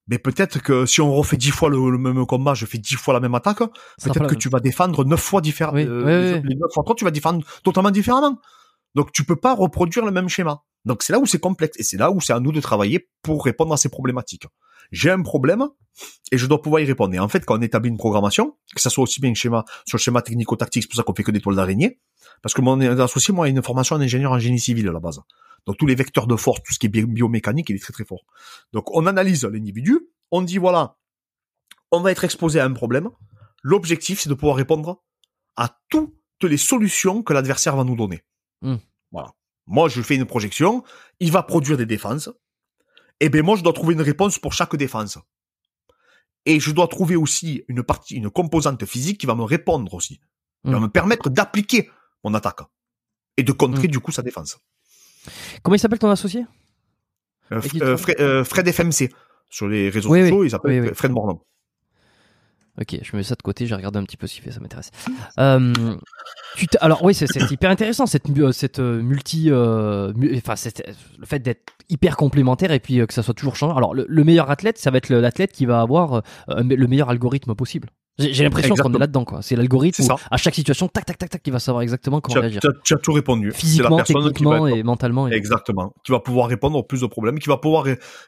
mais 0.07 0.19
peut-être 0.19 0.61
que 0.61 0.85
si 0.85 1.01
on 1.01 1.13
refait 1.13 1.37
dix 1.37 1.51
fois 1.51 1.69
le, 1.69 1.89
le 1.89 1.97
même 1.97 2.25
combat, 2.25 2.53
je 2.53 2.65
fais 2.65 2.77
dix 2.77 2.95
fois 2.95 3.13
la 3.13 3.19
même 3.19 3.35
attaque, 3.35 3.59
peut-être 3.59 4.27
que 4.27 4.35
tu 4.35 4.49
vas 4.49 4.59
défendre 4.59 5.05
neuf 5.05 5.21
fois 5.21 5.41
différemment. 5.41 5.77
Oui, 5.77 5.85
oui, 5.85 6.33
oui. 6.33 6.41
Les 6.43 6.55
neuf 6.55 6.71
fois 6.73 6.83
trois, 6.83 6.95
tu 6.95 7.05
vas 7.05 7.11
défendre 7.11 7.45
totalement 7.63 7.91
différemment. 7.91 8.39
Donc 8.95 9.11
tu 9.13 9.23
peux 9.23 9.35
pas 9.35 9.55
reproduire 9.55 10.05
le 10.05 10.11
même 10.11 10.27
schéma. 10.27 10.63
Donc 10.83 11.03
c'est 11.03 11.13
là 11.13 11.19
où 11.19 11.25
c'est 11.25 11.39
complexe 11.39 11.79
et 11.79 11.83
c'est 11.83 11.97
là 11.97 12.11
où 12.11 12.19
c'est 12.19 12.33
à 12.33 12.39
nous 12.39 12.51
de 12.51 12.59
travailler 12.59 13.09
pour 13.21 13.45
répondre 13.45 13.73
à 13.73 13.77
ces 13.77 13.89
problématiques. 13.89 14.47
J'ai 14.91 15.11
un 15.11 15.21
problème 15.21 15.67
et 16.31 16.37
je 16.37 16.45
dois 16.47 16.61
pouvoir 16.61 16.81
y 16.81 16.85
répondre. 16.85 17.13
Et 17.13 17.19
en 17.19 17.29
fait, 17.29 17.45
quand 17.45 17.57
on 17.57 17.61
établit 17.61 17.89
une 17.89 17.97
programmation, 17.97 18.57
que 18.75 18.81
ça 18.81 18.89
soit 18.89 19.03
aussi 19.03 19.21
bien 19.21 19.31
un 19.31 19.35
schéma 19.35 19.63
sur 19.85 19.97
le 19.97 20.01
schéma 20.01 20.21
technico-tactique, 20.21 20.83
c'est 20.83 20.89
pour 20.89 20.97
ça 20.97 21.03
qu'on 21.03 21.13
fait 21.13 21.23
que 21.23 21.31
des 21.31 21.39
toiles 21.39 21.55
d'araignée, 21.55 22.01
parce 22.41 22.53
que 22.53 22.61
mon 22.61 22.79
associé 22.99 23.33
moi 23.33 23.45
a 23.45 23.49
une 23.49 23.61
formation 23.61 23.97
d'ingénieur 23.97 24.31
en 24.31 24.39
génie 24.39 24.59
civil 24.59 24.87
à 24.87 24.91
la 24.91 24.99
base. 24.99 25.19
Donc 25.67 25.77
tous 25.77 25.85
les 25.85 25.95
vecteurs 25.95 26.25
de 26.27 26.35
force, 26.35 26.61
tout 26.63 26.73
ce 26.73 26.79
qui 26.79 26.87
est 26.87 26.89
bi- 26.89 27.05
biomécanique, 27.05 27.69
il 27.69 27.75
est 27.75 27.79
très 27.79 27.93
très 27.93 28.05
fort. 28.05 28.23
Donc 28.73 28.89
on 28.95 29.05
analyse 29.05 29.43
l'individu, 29.45 29.99
on 30.31 30.41
dit 30.41 30.57
voilà, 30.57 30.97
on 31.91 32.01
va 32.01 32.11
être 32.11 32.23
exposé 32.23 32.59
à 32.59 32.65
un 32.65 32.73
problème. 32.73 33.09
L'objectif 33.63 34.19
c'est 34.21 34.29
de 34.29 34.33
pouvoir 34.33 34.55
répondre 34.57 35.03
à 35.55 35.77
toutes 35.89 36.13
les 36.43 36.57
solutions 36.57 37.21
que 37.21 37.33
l'adversaire 37.33 37.75
va 37.75 37.83
nous 37.83 37.95
donner. 37.95 38.21
Hmm. 38.61 38.77
Voilà. 39.11 39.33
Moi 39.67 39.87
je 39.89 40.01
fais 40.01 40.15
une 40.15 40.25
projection, 40.25 40.83
il 41.19 41.31
va 41.31 41.43
produire 41.43 41.77
des 41.77 41.85
défenses. 41.85 42.29
Et 43.19 43.29
ben 43.29 43.43
moi 43.43 43.55
je 43.55 43.61
dois 43.61 43.73
trouver 43.73 43.93
une 43.93 44.01
réponse 44.01 44.39
pour 44.39 44.53
chaque 44.53 44.75
défense. 44.75 45.19
Et 46.47 46.59
je 46.59 46.71
dois 46.71 46.87
trouver 46.87 47.15
aussi 47.15 47.63
une 47.67 47.83
partie, 47.83 48.15
une 48.15 48.31
composante 48.31 48.83
physique 48.85 49.19
qui 49.19 49.27
va 49.27 49.35
me 49.35 49.43
répondre 49.43 49.93
aussi. 49.93 50.19
Qui 50.65 50.71
va 50.71 50.79
Hmm. 50.79 50.83
me 50.83 50.87
permettre 50.89 51.29
d'appliquer 51.29 51.89
mon 52.23 52.33
attaque. 52.33 52.59
Et 53.37 53.43
de 53.43 53.51
contrer 53.51 53.87
du 53.87 53.99
coup 53.99 54.11
sa 54.11 54.21
défense. 54.21 54.57
Comment 55.63 55.75
il 55.75 55.79
s'appelle 55.79 55.99
ton 55.99 56.09
associé? 56.09 56.45
Euh, 57.51 57.61
euh, 57.81 57.97
Fred, 57.97 58.19
euh, 58.19 58.43
Fred 58.43 58.67
FMC 58.71 59.09
sur 59.49 59.67
les 59.67 59.89
réseaux 59.89 60.09
Oui, 60.09 60.19
oui. 60.21 60.27
sociaux, 60.29 60.43
il 60.45 60.49
s'appelle 60.51 60.81
Oui. 60.81 60.89
Fred 60.93 61.11
Morland. 61.11 61.41
Ok, 62.79 62.97
je 63.03 63.15
mets 63.17 63.23
ça 63.23 63.35
de 63.35 63.41
côté, 63.41 63.67
j'ai 63.67 63.75
regardé 63.75 63.99
un 63.99 64.03
petit 64.05 64.15
peu 64.15 64.25
ce 64.27 64.35
qu'il 64.35 64.43
fait, 64.43 64.51
ça 64.51 64.61
m'intéresse. 64.61 64.91
Tu 66.55 66.67
alors 66.79 67.03
oui, 67.03 67.13
c'est 67.13 67.27
hyper 67.51 67.69
intéressant 67.69 68.05
cette 68.05 68.23
cette 68.53 68.79
multi, 68.79 69.49
mu- 69.51 70.37
enfin 70.37 70.55
le 71.19 71.25
fait 71.25 71.39
d'être 71.39 71.73
hyper 71.89 72.15
complémentaire 72.15 72.71
et 72.71 72.79
puis 72.79 73.05
que 73.05 73.13
ça 73.13 73.23
soit 73.23 73.33
toujours 73.33 73.57
changeant. 73.57 73.75
Alors 73.75 73.93
le, 73.93 74.05
le 74.07 74.23
meilleur 74.23 74.49
athlète, 74.49 74.77
ça 74.77 74.89
va 74.89 74.97
être 74.99 75.09
l'athlète 75.09 75.51
qui 75.51 75.65
va 75.65 75.81
avoir 75.81 76.23
le 76.47 76.87
meilleur 76.87 77.09
algorithme 77.09 77.55
possible. 77.55 77.89
J'ai 78.19 78.43
l'impression 78.43 78.75
qu'on 78.75 78.93
est 78.93 78.99
là-dedans 78.99 79.25
quoi. 79.25 79.41
C'est 79.41 79.55
l'algorithme 79.55 80.03
à 80.29 80.37
chaque 80.37 80.53
situation, 80.55 80.87
tac 80.87 81.05
tac 81.05 81.17
tac 81.17 81.29
tac, 81.29 81.41
qui 81.41 81.49
va 81.49 81.59
savoir 81.59 81.81
exactement 81.81 82.21
comment 82.21 82.33
Tu 82.33 82.39
réagir. 82.39 82.61
tu 82.83 82.93
as- 82.93 82.97
tout 82.97 83.13
répondu. 83.13 83.47
La 83.47 83.53
Physiquement, 83.53 83.97
qui 84.03 84.13
va 84.13 84.19
techniquement 84.23 84.67
et 84.67 84.83
mentalement. 84.83 85.27
et- 85.27 85.33
Exactement. 85.33 85.93
Qui 86.03 86.11
va 86.11 86.19
pouvoir 86.19 86.47
répondre 86.47 86.77
aux 86.77 86.83
plus 86.83 87.01
de 87.01 87.07
problèmes, 87.07 87.39
qui 87.39 87.47
va 87.49 87.57
pouvoir, 87.57 87.85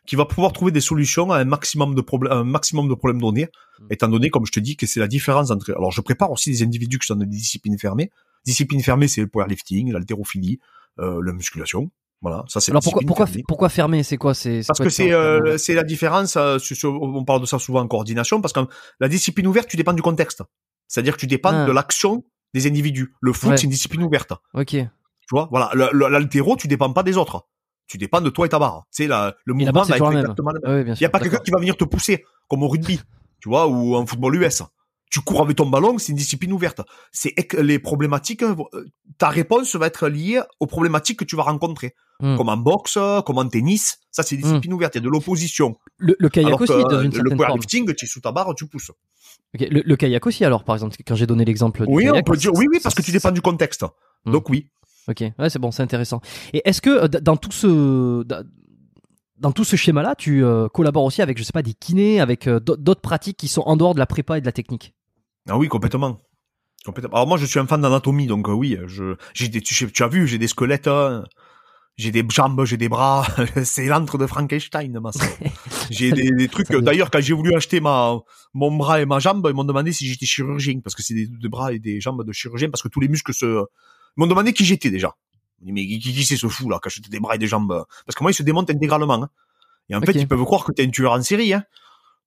qui 0.07 0.15
va 0.15 0.25
pouvoir 0.25 0.53
trouver 0.53 0.71
des 0.71 0.81
solutions 0.81 1.31
à 1.31 1.37
un 1.39 1.45
maximum 1.45 1.95
de 1.95 2.01
problèmes, 2.01 2.33
un 2.33 2.43
maximum 2.43 2.87
de 2.89 2.95
problèmes 2.95 3.21
donnés, 3.21 3.47
Mm. 3.79 3.85
étant 3.91 4.07
donné, 4.07 4.29
comme 4.29 4.45
je 4.45 4.51
te 4.51 4.59
dis, 4.59 4.75
que 4.77 4.85
c'est 4.87 4.99
la 4.99 5.07
différence 5.07 5.51
entre, 5.51 5.71
alors 5.71 5.91
je 5.91 6.01
prépare 6.01 6.31
aussi 6.31 6.49
des 6.51 6.63
individus 6.63 6.97
qui 6.99 7.07
sont 7.07 7.15
dans 7.15 7.21
des 7.25 7.27
disciplines 7.37 7.77
fermées. 7.77 8.09
Disciplines 8.45 8.81
fermées, 8.81 9.07
c'est 9.07 9.21
le 9.21 9.27
powerlifting, 9.27 9.91
l'haltérophilie, 9.91 10.59
euh, 10.99 11.21
la 11.23 11.33
musculation. 11.33 11.91
Voilà. 12.23 12.43
Ça, 12.47 12.59
c'est 12.61 12.71
Alors 12.71 12.81
pourquoi 12.81 13.01
pourquoi 13.05 13.27
pourquoi 13.47 13.69
fermer? 13.69 14.01
C'est 14.01 14.17
quoi 14.17 14.33
C'est 14.33 14.61
Parce 14.65 14.77
quoi 14.79 14.85
que 14.87 14.91
c'est 14.91 15.11
euh, 15.13 15.57
c'est 15.57 15.73
la 15.75 15.83
différence. 15.83 16.35
euh, 16.37 16.57
sur- 16.57 16.75
sur- 16.75 16.99
on 17.01 17.23
parle 17.25 17.41
de 17.41 17.45
ça 17.45 17.59
souvent 17.59 17.81
en 17.81 17.87
coordination 17.87 18.39
parce 18.41 18.53
que 18.53 18.61
la 19.01 19.07
discipline 19.09 19.45
ouverte, 19.45 19.67
tu 19.69 19.75
dépends 19.77 19.93
du 19.93 20.01
contexte. 20.01 20.41
C'est-à-dire 20.87 21.15
que 21.15 21.19
tu 21.19 21.27
dépends 21.27 21.51
Ah. 21.53 21.65
de 21.65 21.71
l'action 21.73 22.23
des 22.53 22.65
individus. 22.65 23.13
Le 23.21 23.33
foot, 23.33 23.49
Ouais. 23.51 23.57
c'est 23.57 23.63
une 23.65 23.69
discipline 23.71 24.03
ouverte. 24.03 24.31
Ok. 24.53 24.69
Tu 24.69 24.87
vois, 25.31 25.47
voilà. 25.51 25.69
L'altéro, 25.73 26.55
tu 26.55 26.67
dépends 26.67 26.91
pas 26.93 27.03
des 27.03 27.17
autres. 27.17 27.45
Tu 27.87 27.97
dépends 27.97 28.21
de 28.21 28.29
toi 28.29 28.45
et 28.45 28.49
ta 28.49 28.57
barre. 28.59 28.85
La, 28.99 29.35
le 29.43 29.53
mouvement 29.53 29.83
c'est 29.83 29.91
va 29.91 29.97
être 29.97 30.33
toujours 30.33 30.51
la 30.53 30.53
le. 30.53 30.59
Ah 30.63 30.83
bien 30.83 30.93
Il 30.93 30.95
y 30.95 30.97
sûr. 30.97 31.07
a 31.07 31.09
pas 31.09 31.19
quelqu'un 31.19 31.39
qui 31.39 31.51
va 31.51 31.59
venir 31.59 31.75
te 31.75 31.83
pousser, 31.83 32.23
comme 32.47 32.63
au 32.63 32.67
rugby, 32.69 33.01
tu 33.41 33.49
vois, 33.49 33.67
ou 33.67 33.95
en 33.95 34.05
football 34.05 34.35
US. 34.35 34.63
Tu 35.13 35.21
cours 35.21 35.41
avec 35.43 35.55
ton 35.57 35.67
ballon, 35.69 35.99
c'est 35.99 36.11
une 36.11 36.17
discipline 36.17 36.51
ouverte. 36.53 36.81
C'est 37.11 37.35
les 37.61 37.77
problématiques. 37.77 38.41
euh, 38.41 38.55
Ta 39.19 39.29
réponse 39.29 39.75
va 39.75 39.85
être 39.85 40.07
liée 40.07 40.41
aux 40.59 40.65
problématiques 40.65 41.19
que 41.19 41.23
tu 41.25 41.35
vas 41.35 41.43
rencontrer, 41.43 41.93
Hmm. 42.19 42.35
comme 42.37 42.49
en 42.49 42.57
boxe, 42.57 42.97
comme 43.25 43.37
en 43.37 43.47
tennis. 43.47 43.99
Ça, 44.11 44.23
c'est 44.23 44.35
une 44.35 44.41
discipline 44.41 44.73
ouverte. 44.73 44.95
Il 44.95 44.97
y 44.97 45.01
a 45.01 45.03
de 45.03 45.09
l'opposition. 45.09 45.75
Le, 45.97 46.15
le 46.17 46.29
kayak 46.29 46.47
Alors 46.47 46.57
que 46.59 46.63
aussi 46.63 46.83
dans 46.83 46.95
euh, 46.97 47.01
une 47.03 47.09
le 47.09 47.15
certaine 47.17 47.37
forme. 47.37 47.37
powerlifting, 47.37 47.93
tu 47.93 48.05
es 48.05 48.07
sous 48.07 48.21
ta 48.21 48.31
barre, 48.31 48.55
tu 48.55 48.65
pousses. 48.67 48.89
Le, 49.53 49.81
le 49.85 49.95
kayak 49.95 50.25
aussi 50.25 50.43
alors 50.45 50.63
par 50.63 50.75
exemple 50.75 50.95
quand 51.05 51.13
j'ai 51.15 51.27
donné 51.27 51.45
l'exemple 51.45 51.85
du 51.85 51.93
Oui, 51.93 52.03
kayak, 52.05 52.15
on 52.17 52.31
peut 52.31 52.37
dire 52.37 52.51
oui, 52.55 52.65
oui, 52.71 52.79
parce 52.81 52.95
que 52.95 53.03
tu 53.03 53.11
dépends 53.11 53.31
du 53.31 53.41
contexte. 53.41 53.83
Hmm. 54.25 54.31
Donc 54.31 54.49
oui. 54.49 54.69
Ok, 55.07 55.19
ouais, 55.37 55.49
c'est 55.49 55.59
bon, 55.59 55.69
c'est 55.69 55.83
intéressant. 55.83 56.21
Et 56.53 56.61
est-ce 56.67 56.81
que 56.81 56.89
euh, 56.89 57.07
dans 57.07 57.37
tout 57.37 57.51
ce 57.51 58.23
dans- 59.37 59.51
tout 59.51 59.63
ce 59.65 59.75
schéma-là, 59.75 60.15
tu 60.15 60.43
euh, 60.43 60.69
collabores 60.69 61.03
aussi 61.03 61.21
avec 61.21 61.37
je 61.37 61.43
sais 61.43 61.51
pas 61.51 61.61
des 61.61 61.73
kinés, 61.73 62.19
avec 62.21 62.47
euh, 62.47 62.59
d'au- 62.59 62.77
d'autres 62.77 63.01
pratiques 63.01 63.37
qui 63.37 63.47
sont 63.47 63.61
en 63.65 63.75
dehors 63.75 63.93
de 63.93 63.99
la 63.99 64.05
prépa 64.05 64.37
et 64.37 64.41
de 64.41 64.45
la 64.45 64.51
technique? 64.53 64.95
Ah 65.49 65.57
oui, 65.57 65.67
complètement. 65.67 66.17
Complètement. 66.85 67.13
Alors 67.15 67.27
moi, 67.27 67.37
je 67.37 67.45
suis 67.45 67.59
un 67.59 67.67
fan 67.67 67.81
d'anatomie, 67.81 68.27
donc 68.27 68.47
euh, 68.49 68.53
oui, 68.53 68.77
je, 68.87 69.15
j'ai 69.33 69.47
des, 69.47 69.61
tu, 69.61 69.91
tu 69.91 70.03
as 70.03 70.07
vu, 70.07 70.27
j'ai 70.27 70.37
des 70.37 70.47
squelettes, 70.47 70.87
hein. 70.87 71.23
j'ai 71.97 72.11
des 72.11 72.25
jambes, 72.29 72.65
j'ai 72.65 72.75
des 72.77 72.89
bras, 72.89 73.25
c'est 73.63 73.85
l'antre 73.87 74.17
de 74.17 74.27
Frankenstein, 74.27 74.99
ma 74.99 75.11
sœur. 75.11 75.29
J'ai 75.89 76.11
des, 76.13 76.31
des 76.31 76.47
trucs. 76.47 76.69
D'ailleurs, 76.71 77.11
quand 77.11 77.19
j'ai 77.19 77.33
voulu 77.33 77.53
acheter 77.55 77.81
ma, 77.81 78.17
mon 78.53 78.71
bras 78.75 79.01
et 79.01 79.05
ma 79.05 79.19
jambe, 79.19 79.45
ils 79.49 79.53
m'ont 79.55 79.65
demandé 79.65 79.91
si 79.91 80.07
j'étais 80.07 80.25
chirurgien, 80.25 80.79
parce 80.81 80.95
que 80.95 81.03
c'est 81.03 81.13
des, 81.13 81.27
des 81.27 81.49
bras 81.49 81.73
et 81.73 81.79
des 81.79 81.99
jambes 81.99 82.25
de 82.25 82.31
chirurgien, 82.31 82.69
parce 82.69 82.81
que 82.81 82.87
tous 82.87 83.01
les 83.01 83.09
muscles 83.09 83.33
se, 83.33 83.45
ils 83.45 83.65
m'ont 84.17 84.27
demandé 84.27 84.53
qui 84.53 84.63
j'étais 84.65 84.89
déjà. 84.89 85.13
Ils 85.61 85.67
m'ont 85.67 85.73
dit, 85.73 85.73
mais 85.73 85.99
qui, 85.99 86.13
qui 86.13 86.25
c'est 86.25 86.37
ce 86.37 86.47
fou 86.47 86.69
là, 86.69 86.79
qui 86.81 86.87
achète 86.87 87.09
des 87.09 87.19
bras 87.19 87.35
et 87.35 87.37
des 87.37 87.47
jambes? 87.47 87.85
Parce 88.05 88.15
que 88.15 88.23
moi, 88.23 88.31
ils 88.31 88.35
se 88.35 88.43
démontent 88.43 88.69
intégralement. 88.71 89.21
hein. 89.23 89.29
Et 89.89 89.95
en 89.95 90.01
fait, 90.01 90.13
ils 90.13 90.27
peuvent 90.27 90.43
croire 90.45 90.63
que 90.63 90.71
t'es 90.71 90.85
un 90.85 90.89
tueur 90.89 91.11
en 91.11 91.21
série. 91.21 91.53
Hein. 91.53 91.63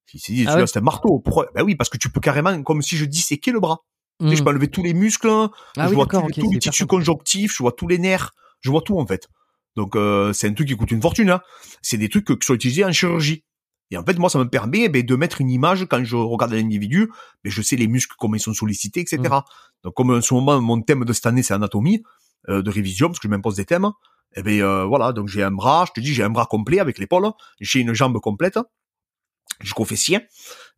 Se 0.07 0.31
disent, 0.31 0.47
Ah 0.49 0.55
ouais 0.57 0.67
c'est 0.67 0.79
un 0.79 0.81
marteau. 0.81 1.19
Pourquoi 1.19 1.47
Ben 1.55 1.63
oui, 1.63 1.75
parce 1.75 1.89
que 1.89 1.97
tu 1.97 2.09
peux 2.09 2.19
carrément, 2.21 2.61
comme 2.63 2.81
si 2.81 2.97
je 2.97 3.05
disséquais 3.05 3.51
le 3.51 3.59
bras. 3.59 3.79
Tu 4.19 4.29
sais, 4.29 4.35
je 4.35 4.41
Hmm. 4.41 4.45
peux 4.45 4.49
enlever 4.51 4.67
tous 4.69 4.81
les 4.83 4.93
muscles, 4.93 5.29
Ah 5.29 5.49
je 5.77 5.89
oui, 5.89 5.95
vois 5.95 6.07
tous, 6.07 6.27
les 6.51 6.59
tissus 6.59 6.85
conjonctifs, 6.87 7.53
je 7.55 7.61
vois 7.61 7.71
tous 7.71 7.87
les 7.87 7.99
nerfs, 7.99 8.31
je 8.61 8.71
vois 8.71 8.81
tout 8.81 8.97
en 8.97 9.05
fait. 9.05 9.27
Donc 9.75 9.95
euh, 9.95 10.33
c'est 10.33 10.47
un 10.47 10.53
truc 10.53 10.67
qui 10.67 10.75
coûte 10.75 10.89
une 10.91 11.01
fortune. 11.01 11.29
Hein. 11.29 11.41
C'est 11.83 11.97
des 11.97 12.09
trucs 12.09 12.25
qui 12.25 12.35
sont 12.41 12.55
utilisés 12.55 12.83
en 12.83 12.91
chirurgie. 12.91 13.43
Et 13.91 13.97
en 13.97 14.03
fait, 14.03 14.17
moi, 14.17 14.29
ça 14.29 14.39
me 14.39 14.49
permet 14.49 14.83
eh 14.85 14.89
ben, 14.89 15.05
de 15.05 15.15
mettre 15.15 15.39
une 15.39 15.49
image 15.49 15.85
quand 15.89 16.03
je 16.03 16.15
regarde 16.17 16.53
un 16.53 16.57
individu, 16.57 17.09
mais 17.43 17.51
je 17.51 17.61
sais 17.61 17.75
les 17.77 17.87
muscles, 17.87 18.15
comment 18.19 18.35
ils 18.35 18.39
sont 18.41 18.53
sollicités, 18.53 18.99
etc. 19.01 19.17
Mm. 19.21 19.41
Donc 19.83 19.93
comme 19.93 20.09
en 20.09 20.21
ce 20.21 20.33
moment, 20.33 20.59
mon 20.59 20.81
thème 20.81 21.05
de 21.05 21.13
cette 21.13 21.25
année, 21.27 21.43
c'est 21.43 21.53
anatomie, 21.53 22.03
euh, 22.49 22.61
de 22.61 22.69
révision, 22.69 23.07
parce 23.07 23.19
que 23.19 23.27
je 23.27 23.29
m'impose 23.29 23.55
des 23.55 23.65
thèmes. 23.65 23.89
Et 24.35 24.41
ben 24.43 24.59
euh, 24.61 24.83
voilà, 24.85 25.13
donc 25.13 25.27
j'ai 25.29 25.41
un 25.43 25.51
bras, 25.51 25.85
je 25.87 25.93
te 25.93 25.99
dis, 26.01 26.13
j'ai 26.13 26.23
un 26.23 26.29
bras 26.29 26.45
complet 26.47 26.79
avec 26.79 26.97
l'épaule, 26.97 27.31
j'ai 27.61 27.79
une 27.79 27.93
jambe 27.93 28.19
complète, 28.19 28.59
jusqu'au 29.61 29.85
fessier. 29.85 30.19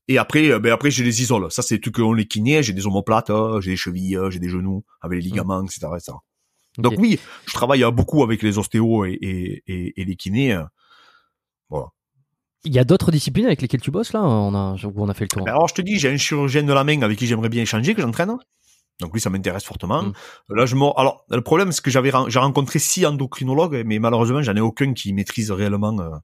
Et 0.08 0.18
après, 0.18 0.50
euh, 0.52 0.60
ben 0.60 0.72
après 0.74 0.90
j'ai 0.92 1.04
les 1.04 1.22
isoles. 1.22 1.52
Ça, 1.52 1.62
c'est 1.62 1.76
des 1.76 1.82
trucs 1.82 1.96
qu'on 1.96 2.14
les 2.14 2.26
kinés. 2.26 2.64
J'ai 2.64 2.74
des 2.74 2.88
omoplates, 2.88 3.30
euh, 3.30 3.62
j'ai 3.62 3.72
des 3.72 3.78
chevilles, 3.78 4.18
euh, 4.18 4.30
j'ai 4.32 4.40
des 4.40 4.50
genoux 4.50 4.84
avec 5.02 5.20
les 5.20 5.30
ligaments, 5.30 5.64
etc., 5.64 5.88
etc. 5.96 6.14
Donc 6.78 6.94
Mm. 6.98 7.02
Oui, 7.02 7.20
je 7.46 7.54
travaille 7.54 7.84
beaucoup 7.92 8.24
avec 8.24 8.42
les 8.42 8.58
ostéos 8.58 9.06
et, 9.06 9.12
et, 9.22 9.64
et, 9.68 10.02
et 10.02 10.06
les 10.06 10.16
kinés. 10.16 10.54
euh. 10.54 10.64
Voilà. 11.70 11.88
Il 12.64 12.74
y 12.74 12.80
a 12.80 12.84
d'autres 12.84 13.12
disciplines 13.12 13.46
avec 13.46 13.62
lesquelles 13.62 13.82
tu 13.82 13.92
bosses 13.92 14.14
là? 14.14 14.22
On 14.22 14.54
a 14.54 14.76
où 14.84 14.94
on 14.98 15.10
a 15.10 15.14
fait 15.14 15.26
le 15.26 15.30
tour. 15.30 15.46
Ben 15.46 15.52
alors 15.52 15.68
je 15.68 15.76
te 15.76 15.82
dis, 15.82 15.98
j'ai 16.00 16.10
un 16.10 16.18
chirurgien 16.18 16.64
de 16.64 16.74
la 16.74 16.84
main 16.84 17.02
avec 17.02 17.18
qui 17.18 17.28
j'aimerais 17.28 17.50
bien 17.50 17.62
échanger, 17.62 17.94
que 17.94 18.02
j'entraîne. 18.02 18.36
Donc 19.00 19.14
lui, 19.14 19.22
ça 19.22 19.30
m'intéresse 19.30 19.64
fortement. 19.64 20.04
Mm. 20.04 20.14
Là, 20.50 20.66
je. 20.66 20.76
Alors, 20.98 21.26
le 21.30 21.42
problème, 21.42 21.72
c'est 21.72 21.82
que 21.82 21.92
j'avais 21.92 22.12
j'ai 22.28 22.40
rencontré 22.40 22.80
six 22.80 23.06
endocrinologues, 23.06 23.84
mais 23.86 24.00
malheureusement, 24.00 24.42
j'en 24.42 24.56
ai 24.56 24.60
aucun 24.60 24.94
qui 24.94 25.14
maîtrise 25.14 25.52
réellement 25.52 26.20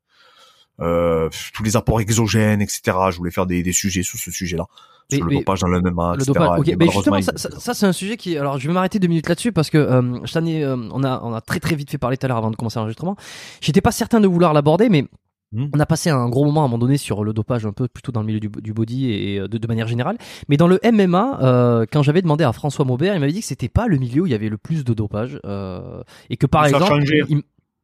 euh, 0.81 1.30
tous 1.53 1.64
les 1.64 1.76
apports 1.77 2.02
exogènes, 2.02 2.61
etc. 2.61 2.81
Je 3.11 3.18
voulais 3.18 3.31
faire 3.31 3.45
des, 3.45 3.64
des 3.64 3.73
sujets 3.73 4.03
sur 4.03 4.19
ce 4.19 4.31
sujet-là, 4.31 4.65
Mais- 5.11 5.18
sur 5.18 5.26
le 5.26 5.31
mais- 5.31 5.38
dopage 5.39 5.60
dans 5.61 5.68
le 5.68 5.80
MMA, 5.81 6.10
Le 6.15 6.23
etc. 6.23 6.31
dopage. 6.34 6.60
Ok, 6.60 6.68
Et 6.68 6.76
mais 6.76 6.89
justement, 6.89 7.22
ça, 7.22 7.31
ça- 7.35 7.60
ça, 7.60 7.73
c'est 7.73 7.85
un 7.85 7.93
sujet 7.93 8.18
qui. 8.18 8.38
Alors, 8.38 8.60
je 8.60 8.68
vais 8.68 8.73
m'arrêter 8.73 8.99
deux 8.99 9.07
minutes 9.07 9.30
là-dessus 9.30 9.52
parce 9.52 9.69
que 9.69 9.77
euh, 9.77 10.19
je 10.26 10.39
ai, 10.39 10.64
euh, 10.64 10.76
on 10.91 11.03
a, 11.03 11.22
on 11.23 11.34
a 11.34 11.41
très 11.41 11.60
très 11.60 11.76
vite 11.76 11.89
fait 11.91 11.97
parler 11.97 12.18
tout 12.18 12.26
à 12.26 12.27
l'heure 12.30 12.38
avant 12.38 12.52
de 12.52 12.56
commencer 12.56 12.80
l'enregistrement. 12.80 13.15
J'étais 13.61 13.81
pas 13.81 13.91
certain 13.91 14.19
de 14.19 14.27
vouloir 14.27 14.53
l'aborder, 14.53 14.89
mais 14.89 15.06
Hmm. 15.53 15.68
on 15.76 15.80
a 15.80 15.85
passé 15.85 16.10
un 16.10 16.27
gros 16.27 16.43
moment 16.43 16.61
à 16.64 16.65
un 16.65 16.68
moment 16.68 16.80
donné 16.80 16.97
sur 16.97 17.23
le 17.23 17.31
dopage 17.31 17.68
un 17.68 17.72
peu 17.72 17.88
plutôt 17.88 18.11
dans 18.11 18.22
le 18.22 18.26
milieu 18.26 18.39
du, 18.39 18.49
du 18.49 18.73
body 18.73 19.11
et 19.11 19.39
euh, 19.39 19.47
de, 19.47 19.60
de 19.60 19.68
manière 19.68 19.88
générale. 19.88 20.18
Mais 20.49 20.57
dans 20.57 20.68
le 20.68 20.80
MMA, 20.84 21.39
euh, 21.43 21.85
quand 21.89 22.02
j'avais 22.02 22.23
demandé 22.23 22.43
à 22.43 22.52
François 22.52 22.84
Maubert, 22.84 23.14
il 23.14 23.19
m'avait 23.19 23.31
dit 23.31 23.41
que 23.41 23.45
c'était 23.45 23.69
pas 23.69 23.85
le 23.88 23.97
milieu 23.97 24.23
où 24.23 24.26
il 24.26 24.31
y 24.31 24.35
avait 24.35 24.49
le 24.49 24.57
plus 24.57 24.84
de 24.84 24.93
dopage 24.95 25.39
euh, 25.45 26.02
et 26.31 26.35
que 26.35 26.47
par 26.47 26.64
Ça 26.68 26.72
exemple, 26.77 27.03
il- 27.30 27.43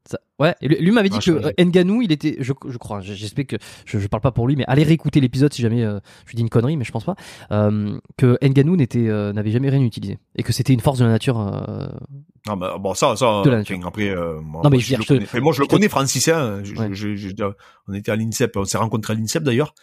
ça- 0.10 0.20
ouais, 0.40 0.56
lui 0.62 0.92
m'avait 0.92 1.10
dit 1.10 1.22
Ça 1.22 1.32
a 1.32 1.36
que 1.40 1.48
euh, 1.62 1.66
Nganou, 1.66 2.02
il 2.02 2.12
était, 2.12 2.38
je, 2.40 2.54
je 2.68 2.78
crois, 2.78 3.02
j'espère 3.02 3.46
que 3.46 3.56
je, 3.86 4.00
je 4.00 4.08
parle 4.08 4.22
pas 4.22 4.32
pour 4.32 4.48
lui, 4.48 4.56
mais 4.56 4.64
allez 4.68 4.84
réécouter 4.84 5.20
l'épisode 5.22 5.54
si 5.54 5.62
jamais 5.62 5.84
euh, 5.84 6.00
je 6.26 6.32
lui 6.32 6.36
dis 6.38 6.42
une 6.42 6.50
connerie, 6.50 6.78
mais 6.78 6.84
je 6.86 6.92
pense 6.92 7.04
pas, 7.04 7.16
euh, 7.52 7.98
que 8.18 8.38
Nganou 8.44 8.76
n'était, 8.76 9.08
euh, 9.08 9.32
n'avait 9.34 9.52
jamais 9.52 9.70
rien 9.70 9.82
utilisé 9.82 10.18
et 10.36 10.44
que 10.44 10.52
c'était 10.54 10.74
une 10.74 10.80
force 10.80 11.00
de 11.00 11.06
la 11.06 11.12
nature. 11.12 11.40
euh, 11.40 11.88
Non, 12.48 12.56
mais 12.56 12.68
bon, 12.80 12.94
ça, 12.94 13.16
ça, 13.16 13.42
De 13.46 13.50
la 13.52 13.58
nature. 13.58 13.78
après, 13.86 14.16
moi, 14.42 14.62
Non, 14.64 14.70
mais 14.70 14.80
je 14.80 14.96
te- 14.96 15.06
connais. 15.08 15.24
Enfin, 15.24 15.40
moi, 15.40 15.54
je 15.54 15.62
le 15.62 15.68
connais, 15.68 15.90
Francis, 15.90 16.28
hein. 16.30 16.62
Ouais. 16.78 16.90
on 17.88 17.94
était 17.94 18.12
à 18.12 18.16
l'INSEP, 18.16 18.58
on 18.58 18.66
s'est 18.66 18.78
rencontrés 18.78 19.14
à 19.14 19.16
l'INSEP 19.16 19.44
d'ailleurs. 19.44 19.74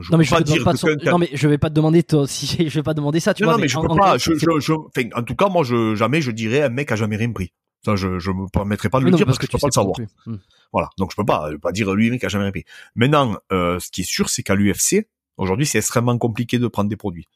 Je 0.00 0.10
non 0.10 0.16
mais 0.16 0.24
je 0.24 0.34
dire 0.42 0.64
pas 0.64 0.74
son- 0.76 0.88
non 1.04 1.18
mais 1.18 1.28
je 1.34 1.46
vais 1.46 1.58
pas 1.58 1.68
te 1.68 1.74
demander 1.74 2.02
toi, 2.02 2.26
si 2.26 2.46
je 2.70 2.74
vais 2.74 2.82
pas 2.82 2.94
demander 2.94 3.20
ça, 3.20 3.34
tu 3.34 3.42
non, 3.42 3.50
vois. 3.50 3.56
non, 3.58 3.60
mais 3.62 3.68
je 3.68 3.76
en- 3.76 3.82
peux 3.82 3.88
en 3.88 3.96
pas. 3.96 4.14
en 4.16 5.22
tout 5.22 5.34
cas, 5.36 5.48
moi, 5.50 5.62
je, 5.62 5.94
jamais 5.94 6.22
je 6.22 6.30
dirais 6.30 6.62
un 6.62 6.70
mec 6.70 6.90
a 6.90 6.96
jamais 6.96 7.16
rien 7.16 7.30
pris. 7.32 7.52
Ça, 7.84 7.96
je, 7.96 8.18
je 8.18 8.30
me 8.30 8.48
permettrais 8.48 8.88
pas 8.88 8.98
de 9.00 9.04
le 9.04 9.10
non, 9.10 9.16
dire 9.16 9.26
parce 9.26 9.38
que, 9.38 9.46
je 9.46 9.52
peux 9.52 9.58
pas 9.58 9.66
le 9.66 9.72
savoir. 9.72 9.96
Hmm. 10.26 10.36
Voilà. 10.72 10.88
Donc, 10.98 11.10
je 11.10 11.16
peux 11.16 11.24
pas, 11.24 11.46
je 11.48 11.52
peux 11.54 11.60
pas 11.60 11.72
dire 11.72 11.92
lui, 11.94 12.10
mec 12.10 12.24
a 12.24 12.28
jamais 12.28 12.50
pris. 12.50 12.64
Maintenant, 12.94 13.36
euh, 13.52 13.78
ce 13.78 13.90
qui 13.90 14.00
est 14.02 14.04
sûr, 14.04 14.28
c'est 14.30 14.42
qu'à 14.42 14.54
l'UFC, 14.54 15.06
aujourd'hui, 15.36 15.66
c'est 15.66 15.78
extrêmement 15.78 16.16
compliqué 16.18 16.58
de 16.58 16.66
prendre 16.68 16.88
des 16.88 16.96
produits. 16.96 17.28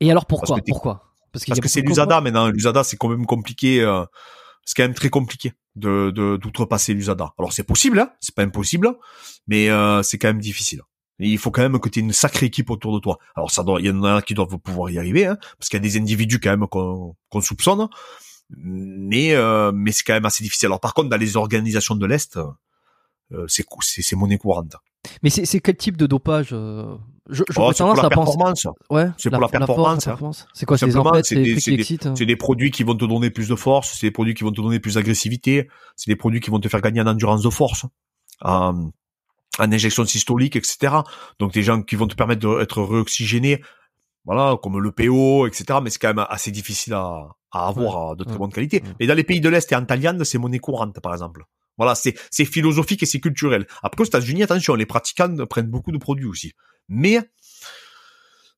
Et 0.00 0.10
alors 0.10 0.26
pourquoi? 0.26 0.48
Parce 0.56 0.60
que 0.60 0.70
Pourquoi? 0.70 1.04
Parce, 1.32 1.44
que 1.44 1.68
c'est 1.68 1.82
l'USADA 1.82 2.20
maintenant. 2.20 2.48
L'USADA, 2.48 2.84
c'est 2.84 2.96
quand 2.96 3.08
même 3.08 3.26
compliqué. 3.26 3.80
euh, 3.82 4.04
c'est 4.64 4.74
quand 4.76 4.84
même 4.84 4.94
très 4.94 5.08
compliqué 5.10 5.52
de 5.76 6.10
de- 6.10 6.36
d'outrepasser 6.36 6.92
l'USADA. 6.94 7.32
Alors 7.38 7.52
c'est 7.52 7.62
possible, 7.64 7.98
hein, 8.00 8.10
c'est 8.20 8.34
pas 8.34 8.42
impossible, 8.42 8.90
mais 9.46 9.70
euh, 9.70 10.02
c'est 10.02 10.18
quand 10.18 10.28
même 10.28 10.40
difficile. 10.40 10.82
Et 11.20 11.28
il 11.28 11.38
faut 11.38 11.50
quand 11.50 11.62
même 11.62 11.78
que 11.80 11.88
tu 11.88 11.98
aies 11.98 12.02
une 12.02 12.12
sacrée 12.12 12.46
équipe 12.46 12.70
autour 12.70 12.94
de 12.94 13.00
toi. 13.00 13.18
Alors 13.34 13.50
ça, 13.50 13.64
doit- 13.64 13.80
il 13.80 13.86
y 13.86 13.90
en 13.90 14.04
a 14.04 14.22
qui 14.22 14.34
doivent 14.34 14.56
pouvoir 14.58 14.90
y 14.90 14.98
arriver, 14.98 15.26
hein, 15.26 15.36
parce 15.58 15.68
qu'il 15.68 15.76
y 15.78 15.80
a 15.80 15.82
des 15.82 15.96
individus 15.98 16.38
quand 16.38 16.50
même 16.50 16.66
qu'on 16.68 17.16
qu'on 17.30 17.40
soupçonne, 17.40 17.88
mais 18.50 19.34
euh, 19.34 19.72
mais 19.72 19.92
c'est 19.92 20.04
quand 20.04 20.14
même 20.14 20.24
assez 20.24 20.42
difficile. 20.42 20.66
Alors 20.66 20.80
par 20.80 20.94
contre, 20.94 21.08
dans 21.08 21.16
les 21.16 21.36
organisations 21.36 21.94
de 21.94 22.06
l'est, 22.06 22.38
euh, 23.32 23.44
c'est 23.48 23.64
c'est 23.80 24.16
monnaie 24.16 24.38
courante. 24.38 24.76
Mais 25.22 25.30
c'est 25.30 25.44
c'est 25.44 25.60
quel 25.60 25.76
type 25.76 25.96
de 25.96 26.06
dopage 26.06 26.50
euh, 26.52 26.96
Je 27.28 27.42
Oh, 27.42 27.52
j'aurais 27.52 27.74
c'est 27.74 27.84
pour 27.84 27.94
la 27.94 28.08
performance. 28.08 28.66
Ouais. 28.90 29.08
C'est 29.18 29.30
pour 29.30 29.40
la 29.40 29.48
performance, 29.48 30.06
hein. 30.06 30.10
performance. 30.12 30.46
C'est 30.54 30.66
quoi 30.66 30.78
Simplement, 30.78 31.10
empêtes, 31.10 31.26
c'est 31.26 31.36
des 31.36 31.60
c'est 31.60 31.76
des- 31.76 32.06
hein. 32.06 32.14
C'est 32.16 32.26
des 32.26 32.36
produits 32.36 32.70
qui 32.70 32.82
vont 32.84 32.94
te 32.96 33.04
donner 33.04 33.30
plus 33.30 33.48
de 33.48 33.54
force, 33.54 33.96
c'est 33.98 34.06
des 34.06 34.10
produits 34.10 34.34
qui 34.34 34.44
vont 34.44 34.50
te 34.50 34.60
donner 34.60 34.80
plus 34.80 34.94
d'agressivité, 34.94 35.68
c'est 35.96 36.10
des 36.10 36.16
produits 36.16 36.40
qui 36.40 36.50
vont 36.50 36.58
te 36.58 36.68
faire 36.68 36.80
gagner 36.80 37.00
en 37.00 37.06
endurance 37.06 37.42
de 37.42 37.50
force, 37.50 37.84
en, 38.40 38.90
en 39.58 39.72
injection 39.72 40.04
systolique, 40.04 40.56
etc. 40.56 40.96
Donc 41.38 41.52
des 41.52 41.62
gens 41.62 41.82
qui 41.82 41.96
vont 41.96 42.06
te 42.06 42.14
permettre 42.16 42.58
d'être 42.58 42.82
réoxygéné, 42.82 43.62
voilà, 44.24 44.56
comme 44.62 44.78
le 44.78 44.90
PO, 44.90 45.46
etc. 45.46 45.80
Mais 45.82 45.90
c'est 45.90 45.98
quand 45.98 46.14
même 46.14 46.26
assez 46.28 46.50
difficile 46.50 46.94
à, 46.94 47.28
à 47.52 47.66
avoir 47.68 48.12
euh, 48.12 48.14
de 48.16 48.24
très 48.24 48.32
Ouais. 48.34 48.38
bonne 48.38 48.52
qualité. 48.52 48.82
Ouais. 48.84 48.94
Mais 49.00 49.06
dans 49.06 49.14
les 49.14 49.24
pays 49.24 49.40
de 49.40 49.48
l'Est 49.48 49.70
et 49.72 49.76
en 49.76 49.84
Thaïlande, 49.84 50.22
c'est 50.24 50.38
monnaie 50.38 50.58
courante, 50.58 50.98
par 51.00 51.12
exemple. 51.12 51.44
Voilà, 51.76 51.94
c'est 51.94 52.14
c'est 52.30 52.44
philosophique 52.44 53.02
et 53.02 53.06
c'est 53.06 53.20
culturel. 53.20 53.66
Après, 53.82 54.02
aux 54.02 54.06
États-Unis, 54.06 54.42
attention, 54.42 54.74
les 54.74 54.86
pratiquants 54.86 55.34
prennent 55.48 55.68
beaucoup 55.70 55.92
de 55.92 55.98
produits 55.98 56.26
aussi. 56.26 56.52
Mais 56.88 57.20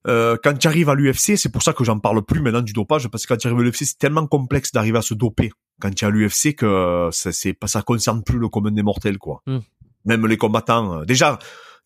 euh, 0.07 0.37
quand 0.43 0.55
tu 0.57 0.67
arrives 0.67 0.89
à 0.89 0.95
l'UFC, 0.95 1.37
c'est 1.37 1.51
pour 1.53 1.63
ça 1.63 1.73
que 1.75 1.85
j'en 1.85 1.99
parle 1.99 2.23
plus 2.25 2.41
maintenant 2.41 2.63
du 2.63 2.73
dopage, 2.73 3.09
parce 3.09 3.27
que 3.27 3.35
quand 3.35 3.39
tu 3.39 3.47
arrives 3.49 3.59
à 3.61 3.63
l'UFC, 3.63 3.85
c'est 3.85 3.99
tellement 3.99 4.27
complexe 4.27 4.73
d'arriver 4.73 4.99
à 4.99 5.03
se 5.03 5.13
doper 5.15 5.51
quand 5.81 5.95
tu 5.95 6.05
es 6.05 6.09
à 6.09 6.11
l'UFC 6.11 6.55
que 6.55 7.09
ça, 7.13 7.33
c'est 7.33 7.53
pas 7.53 7.67
ça 7.67 7.83
concerne 7.83 8.23
plus 8.23 8.39
le 8.39 8.49
commun 8.49 8.71
des 8.71 8.83
mortels, 8.83 9.19
quoi. 9.19 9.43
Mm. 9.47 9.59
Même 10.07 10.27
les 10.27 10.37
combattants. 10.39 11.01
euh, 11.01 11.05
Déjà, 11.05 11.39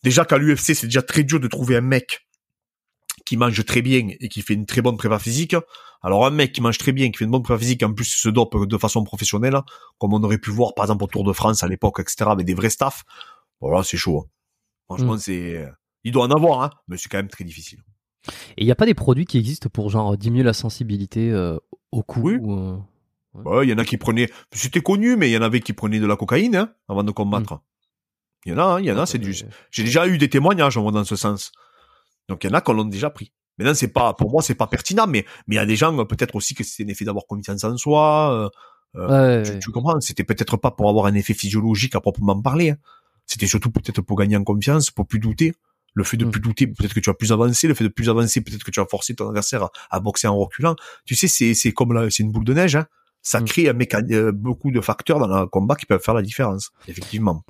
déjà 0.05 0.25
qu'à 0.25 0.39
l'UFC, 0.39 0.75
c'est 0.75 0.87
déjà 0.87 1.03
très 1.03 1.25
dur 1.25 1.41
de 1.41 1.49
trouver 1.49 1.77
un 1.77 1.81
mec 1.81 2.24
qui 3.25 3.37
mange 3.37 3.65
très 3.65 3.83
bien 3.83 4.09
et 4.21 4.29
qui 4.29 4.43
fait 4.43 4.55
une 4.55 4.67
très 4.67 4.83
bonne 4.83 4.97
prépa 4.97 5.19
physique. 5.19 5.57
Alors 6.03 6.27
un 6.27 6.31
mec 6.31 6.53
qui 6.53 6.61
mange 6.61 6.77
très 6.79 6.93
bien, 6.93 7.11
qui 7.11 7.19
fait 7.19 7.25
une 7.25 7.31
bonne 7.31 7.43
prépa 7.43 7.59
physique, 7.59 7.83
en 7.83 7.93
plus 7.95 8.05
se 8.05 8.29
dope 8.29 8.67
de 8.67 8.79
façon 8.79 9.03
professionnelle, 9.05 9.57
comme 9.99 10.13
on 10.13 10.23
aurait 10.23 10.39
pu 10.39 10.51
voir 10.51 10.75
par 10.75 10.85
exemple 10.85 11.05
au 11.05 11.07
Tour 11.07 11.25
de 11.25 11.33
France 11.33 11.63
à 11.63 11.69
l'époque, 11.69 12.01
etc., 12.01 12.27
avec 12.31 12.45
des 12.47 12.55
vrais 12.55 12.71
staffs. 12.71 13.03
Voilà, 13.61 13.83
c'est 13.83 13.97
chaud. 13.97 14.25
hein. 14.27 14.31
Franchement, 14.87 15.15
Mm. 15.15 15.19
c'est, 15.19 15.67
il 16.05 16.13
doit 16.13 16.25
en 16.25 16.31
avoir, 16.31 16.63
hein, 16.63 16.71
mais 16.89 16.97
c'est 16.99 17.09
quand 17.09 17.17
même 17.19 17.29
très 17.29 17.45
difficile. 17.45 17.81
Et 18.57 18.63
il 18.63 18.65
n'y 18.67 18.71
a 18.73 18.75
pas 18.75 18.87
des 18.87 18.95
produits 18.95 19.25
qui 19.25 19.39
existent 19.39 19.69
pour 19.73 19.89
genre 19.91 20.17
diminuer 20.17 20.43
la 20.45 20.53
sensibilité 20.53 21.31
euh, 21.31 21.57
au 21.93 22.03
cou 22.03 22.21
Oui. 22.23 22.37
ou, 22.41 22.53
euh, 22.53 22.77
Ouais, 23.35 23.67
il 23.67 23.71
y 23.71 23.73
en 23.73 23.79
a 23.79 23.85
qui 23.85 23.97
prenaient, 23.97 24.31
c'était 24.53 24.81
connu, 24.81 25.17
mais 25.17 25.29
il 25.29 25.33
y 25.33 25.37
en 25.37 25.43
avait 25.43 25.59
qui 25.61 25.73
prenaient 25.73 25.99
de 25.99 26.07
la 26.07 26.17
cocaïne 26.17 26.55
hein, 26.55 26.73
avant 26.89 27.03
de 27.03 27.11
combattre. 27.11 27.61
Il 28.47 28.53
y 28.53 28.55
en 28.55 28.59
a, 28.59 28.63
hein, 28.65 28.81
il 28.81 28.87
y 28.87 28.93
en 28.93 28.99
a, 28.99 29.07
c'est 29.07 29.19
du. 29.19 29.31
euh, 29.31 29.49
J'ai 29.71 29.83
déjà 29.83 30.07
eu 30.07 30.19
des 30.19 30.29
témoignages 30.29 30.77
moi 30.79 30.93
dans 30.93 31.03
ce 31.05 31.17
sens. 31.17 31.51
Donc 32.29 32.45
il 32.45 32.51
y 32.51 32.53
en 32.53 32.55
a 32.55 32.61
qu'on 32.61 32.73
l'a 32.75 32.85
déjà 32.85 33.11
pris. 33.11 33.33
Maintenant 33.59 33.75
c'est 33.75 33.89
pas, 33.89 34.15
pour 34.15 34.31
moi 34.31 34.43
c'est 34.43 34.55
pas 34.57 34.67
pertinent, 34.67 35.07
mais 35.07 35.25
mais 35.47 35.55
il 35.57 35.59
y 35.59 35.61
a 35.61 35.67
des 35.67 35.77
gens 35.77 35.97
euh, 35.99 36.05
peut-être 36.05 36.35
aussi 36.37 36.55
que 36.55 36.65
c'est 36.65 36.85
un 36.85 36.89
effet 36.89 37.05
d'avoir 37.05 37.27
confiance 37.27 37.63
en 37.65 37.77
soi. 37.77 38.33
euh, 38.33 38.49
euh, 39.01 39.39
Ouais, 39.39 39.43
tu, 39.45 39.51
ouais. 39.53 39.59
tu 39.61 39.71
comprends? 39.71 40.01
C'était 40.01 40.25
peut-être 40.25 40.57
pas 40.57 40.71
pour 40.71 40.89
avoir 40.89 41.07
un 41.07 41.15
effet 41.15 41.35
physiologique 41.35 41.95
à 41.95 42.01
proprement 42.01 42.41
parler. 42.41 42.71
hein. 42.71 42.77
C'était 43.27 43.47
surtout 43.47 43.71
peut-être 43.71 44.03
pour 44.03 44.17
gagner 44.19 44.37
en 44.37 44.45
confiance, 44.45 44.91
pour 44.91 45.07
plus 45.07 45.19
douter. 45.19 45.55
Le 45.95 46.03
fait 46.05 46.17
de 46.17 46.25
Mm. 46.25 46.31
plus 46.33 46.41
douter, 46.41 46.67
peut-être 46.67 46.93
que 46.95 47.01
tu 47.01 47.09
vas 47.11 47.15
plus 47.15 47.31
avancer. 47.33 47.69
Le 47.69 47.75
fait 47.75 47.85
de 47.85 47.89
plus 47.89 48.09
avancer, 48.11 48.41
peut-être 48.41 48.65
que 48.65 48.71
tu 48.73 48.81
vas 48.81 48.87
forcer 48.87 49.15
ton 49.15 49.29
adversaire 49.29 49.63
à, 49.65 49.71
à 49.91 50.01
boxer 50.01 50.27
en 50.27 50.37
reculant. 50.37 50.75
Tu 51.07 51.15
sais, 51.15 51.29
c'est 51.29 51.55
c'est 51.55 51.73
comme 51.73 51.93
la, 51.93 52.11
c'est 52.11 52.23
une 52.25 52.33
boule 52.33 52.45
de 52.45 52.53
neige. 52.55 52.75
Hein. 52.77 52.87
Ça 53.27 53.41
Mm. 53.41 53.45
crée 53.47 53.69
un 53.69 53.77
euh, 54.13 54.31
beaucoup 54.33 54.71
de 54.71 54.81
facteurs 54.81 55.19
dans 55.19 55.41
le 55.41 55.47
combat 55.47 55.75
qui 55.75 55.87
peuvent 55.87 56.01
faire 56.03 56.15
la 56.15 56.23
différence. 56.23 56.71
Effectivement. 56.87 57.43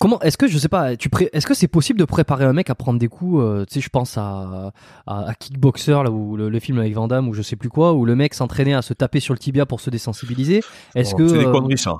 Comment 0.00 0.18
est-ce 0.22 0.38
que 0.38 0.46
je 0.48 0.56
sais 0.56 0.70
pas, 0.70 0.96
tu 0.96 1.10
pré- 1.10 1.28
est-ce 1.34 1.46
que 1.46 1.52
c'est 1.52 1.68
possible 1.68 1.98
de 1.98 2.06
préparer 2.06 2.46
un 2.46 2.54
mec 2.54 2.70
à 2.70 2.74
prendre 2.74 2.98
des 2.98 3.08
coups 3.08 3.42
euh, 3.42 3.66
Tu 3.66 3.74
sais, 3.74 3.80
je 3.82 3.90
pense 3.90 4.16
à, 4.16 4.72
à, 5.06 5.28
à 5.28 5.34
Kickboxer 5.34 6.02
là 6.02 6.10
où 6.10 6.34
le, 6.38 6.48
le 6.48 6.60
film 6.60 6.78
avec 6.78 6.94
Van 6.94 7.08
Damme 7.08 7.28
ou 7.28 7.34
je 7.34 7.42
sais 7.42 7.56
plus 7.56 7.68
quoi, 7.68 7.92
où 7.92 8.06
le 8.06 8.16
mec 8.16 8.32
s'entraînait 8.32 8.72
à 8.72 8.80
se 8.80 8.94
taper 8.94 9.20
sur 9.20 9.34
le 9.34 9.38
tibia 9.38 9.66
pour 9.66 9.80
se 9.82 9.90
désensibiliser. 9.90 10.62
Est-ce 10.94 11.12
Oh, 11.14 11.18
que 11.18 11.28
c'est 11.28 11.38
des 11.40 11.44
euh, 11.44 11.52
conneries 11.52 11.76
ça. 11.76 11.96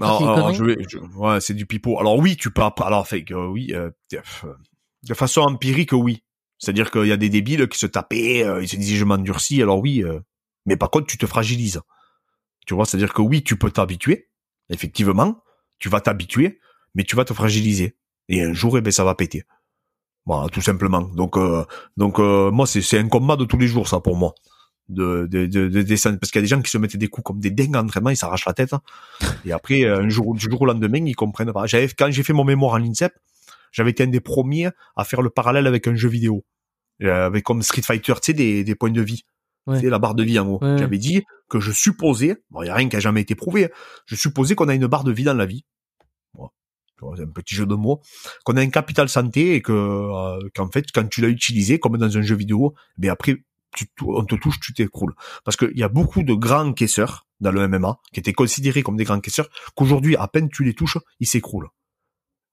Alors, 0.00 0.22
alors, 0.22 0.34
connerie 0.34 0.54
je 0.56 0.64
vais, 0.64 0.76
je- 0.88 0.98
ouais, 0.98 1.40
c'est 1.40 1.54
du 1.54 1.66
pipeau. 1.66 2.00
Alors 2.00 2.18
oui, 2.18 2.36
tu 2.36 2.50
peux. 2.50 2.62
Alors 2.80 3.06
fait 3.06 3.22
que 3.22 3.34
oui, 3.34 3.72
euh, 3.74 3.90
de 5.08 5.14
façon 5.14 5.42
empirique, 5.42 5.92
oui. 5.92 6.22
C'est-à-dire 6.58 6.90
qu'il 6.90 7.06
y 7.06 7.12
a 7.12 7.16
des 7.16 7.28
débiles 7.30 7.68
qui 7.68 7.78
se 7.78 7.86
tapaient, 7.86 8.42
euh, 8.44 8.60
ils 8.62 8.68
se 8.68 8.76
disaient 8.76 8.96
je 8.96 9.04
m'endurcis. 9.04 9.62
Alors 9.62 9.78
oui, 9.78 10.02
euh, 10.02 10.18
mais 10.66 10.76
par 10.76 10.90
contre 10.90 11.06
tu 11.06 11.16
te 11.16 11.26
fragilises. 11.26 11.80
Tu 12.66 12.74
vois, 12.74 12.84
c'est-à-dire 12.84 13.12
que 13.12 13.22
oui, 13.22 13.42
tu 13.42 13.56
peux 13.56 13.70
t'habituer. 13.70 14.28
Effectivement, 14.68 15.42
tu 15.78 15.88
vas 15.88 16.00
t'habituer, 16.00 16.60
mais 16.94 17.04
tu 17.04 17.16
vas 17.16 17.24
te 17.24 17.32
fragiliser. 17.34 17.96
Et 18.28 18.42
un 18.42 18.52
jour, 18.52 18.78
eh 18.78 18.80
ben 18.80 18.92
ça 18.92 19.04
va 19.04 19.14
péter. 19.14 19.44
Voilà, 20.26 20.48
tout 20.48 20.60
simplement. 20.60 21.02
Donc, 21.02 21.36
euh, 21.36 21.64
donc 21.96 22.20
euh, 22.20 22.50
moi, 22.50 22.66
c'est 22.66 22.98
un 22.98 23.08
combat 23.08 23.36
de 23.36 23.44
tous 23.44 23.58
les 23.58 23.66
jours, 23.66 23.88
ça 23.88 24.00
pour 24.00 24.16
moi. 24.16 24.34
De, 24.88 25.28
de, 25.30 25.46
de, 25.46 25.68
de 25.68 25.82
descendre. 25.82 26.18
parce 26.18 26.32
qu'il 26.32 26.40
y 26.40 26.42
a 26.42 26.46
des 26.46 26.48
gens 26.48 26.60
qui 26.60 26.70
se 26.70 26.76
mettaient 26.76 26.98
des 26.98 27.06
coups 27.06 27.24
comme 27.24 27.38
des 27.38 27.50
dingues 27.50 27.76
en 27.76 27.84
entraînement, 27.84 28.10
ils 28.10 28.16
s'arrachent 28.16 28.44
la 28.46 28.52
tête. 28.52 28.74
Et 29.44 29.52
après, 29.52 29.84
euh, 29.84 30.02
un 30.02 30.08
jour, 30.08 30.34
du 30.34 30.40
jour 30.50 30.60
au 30.62 30.66
lendemain, 30.66 31.04
ils 31.06 31.14
comprennent 31.14 31.52
pas. 31.52 31.66
J'avais, 31.66 31.88
quand 31.88 32.10
j'ai 32.10 32.22
fait 32.24 32.32
mon 32.32 32.44
mémoire 32.44 32.74
en 32.74 32.78
l'INSEP, 32.78 33.12
j'avais 33.72 33.90
été 33.90 34.02
un 34.02 34.08
des 34.08 34.20
premiers 34.20 34.68
à 34.96 35.04
faire 35.04 35.22
le 35.22 35.30
parallèle 35.30 35.66
avec 35.66 35.86
un 35.86 35.94
jeu 35.94 36.08
vidéo. 36.08 36.44
Euh, 37.02 37.26
avec 37.26 37.44
comme 37.44 37.62
Street 37.62 37.82
Fighter, 37.82 38.12
tu 38.14 38.20
sais, 38.26 38.32
des, 38.34 38.62
des 38.62 38.74
points 38.74 38.90
de 38.90 39.00
vie. 39.00 39.24
Ouais. 39.70 39.80
Sais, 39.80 39.88
la 39.88 39.98
barre 39.98 40.14
de 40.14 40.22
vie 40.22 40.38
en. 40.38 40.46
Ouais, 40.46 40.58
ouais. 40.60 40.78
J'avais 40.78 40.98
dit 40.98 41.24
que 41.48 41.60
je 41.60 41.72
supposais, 41.72 42.42
bon, 42.50 42.62
il 42.62 42.66
y 42.66 42.70
a 42.70 42.74
rien 42.74 42.88
qui 42.88 42.96
a 42.96 43.00
jamais 43.00 43.20
été 43.20 43.34
prouvé, 43.34 43.66
hein, 43.66 43.68
je 44.06 44.16
supposais 44.16 44.54
qu'on 44.54 44.68
a 44.68 44.74
une 44.74 44.86
barre 44.86 45.04
de 45.04 45.12
vie 45.12 45.24
dans 45.24 45.34
la 45.34 45.46
vie. 45.46 45.64
Bon, 47.00 47.16
c'est 47.16 47.22
un 47.22 47.28
petit 47.28 47.54
jeu 47.54 47.66
de 47.66 47.74
mots. 47.74 48.00
Qu'on 48.44 48.56
a 48.56 48.60
un 48.60 48.68
capital 48.68 49.08
santé 49.08 49.54
et 49.54 49.62
que, 49.62 49.72
euh, 49.72 50.48
qu'en 50.54 50.70
fait, 50.70 50.86
quand 50.92 51.08
tu 51.08 51.22
l'as 51.22 51.28
utilisé, 51.28 51.78
comme 51.78 51.96
dans 51.96 52.16
un 52.16 52.22
jeu 52.22 52.34
vidéo, 52.34 52.74
ben 52.98 53.10
après, 53.10 53.42
tu, 53.74 53.86
on 54.02 54.24
te 54.24 54.34
touche, 54.34 54.60
tu 54.60 54.74
t'écroules. 54.74 55.14
Parce 55.44 55.56
qu'il 55.56 55.76
y 55.76 55.82
a 55.82 55.88
beaucoup 55.88 56.22
de 56.22 56.34
grands 56.34 56.72
caisseurs 56.72 57.26
dans 57.40 57.52
le 57.52 57.66
MMA, 57.66 57.98
qui 58.12 58.20
étaient 58.20 58.34
considérés 58.34 58.82
comme 58.82 58.96
des 58.96 59.04
grands 59.04 59.20
caisseurs, 59.20 59.48
qu'aujourd'hui, 59.74 60.16
à 60.16 60.28
peine 60.28 60.50
tu 60.50 60.62
les 60.62 60.74
touches, 60.74 60.98
ils 61.20 61.26
s'écroulent. 61.26 61.68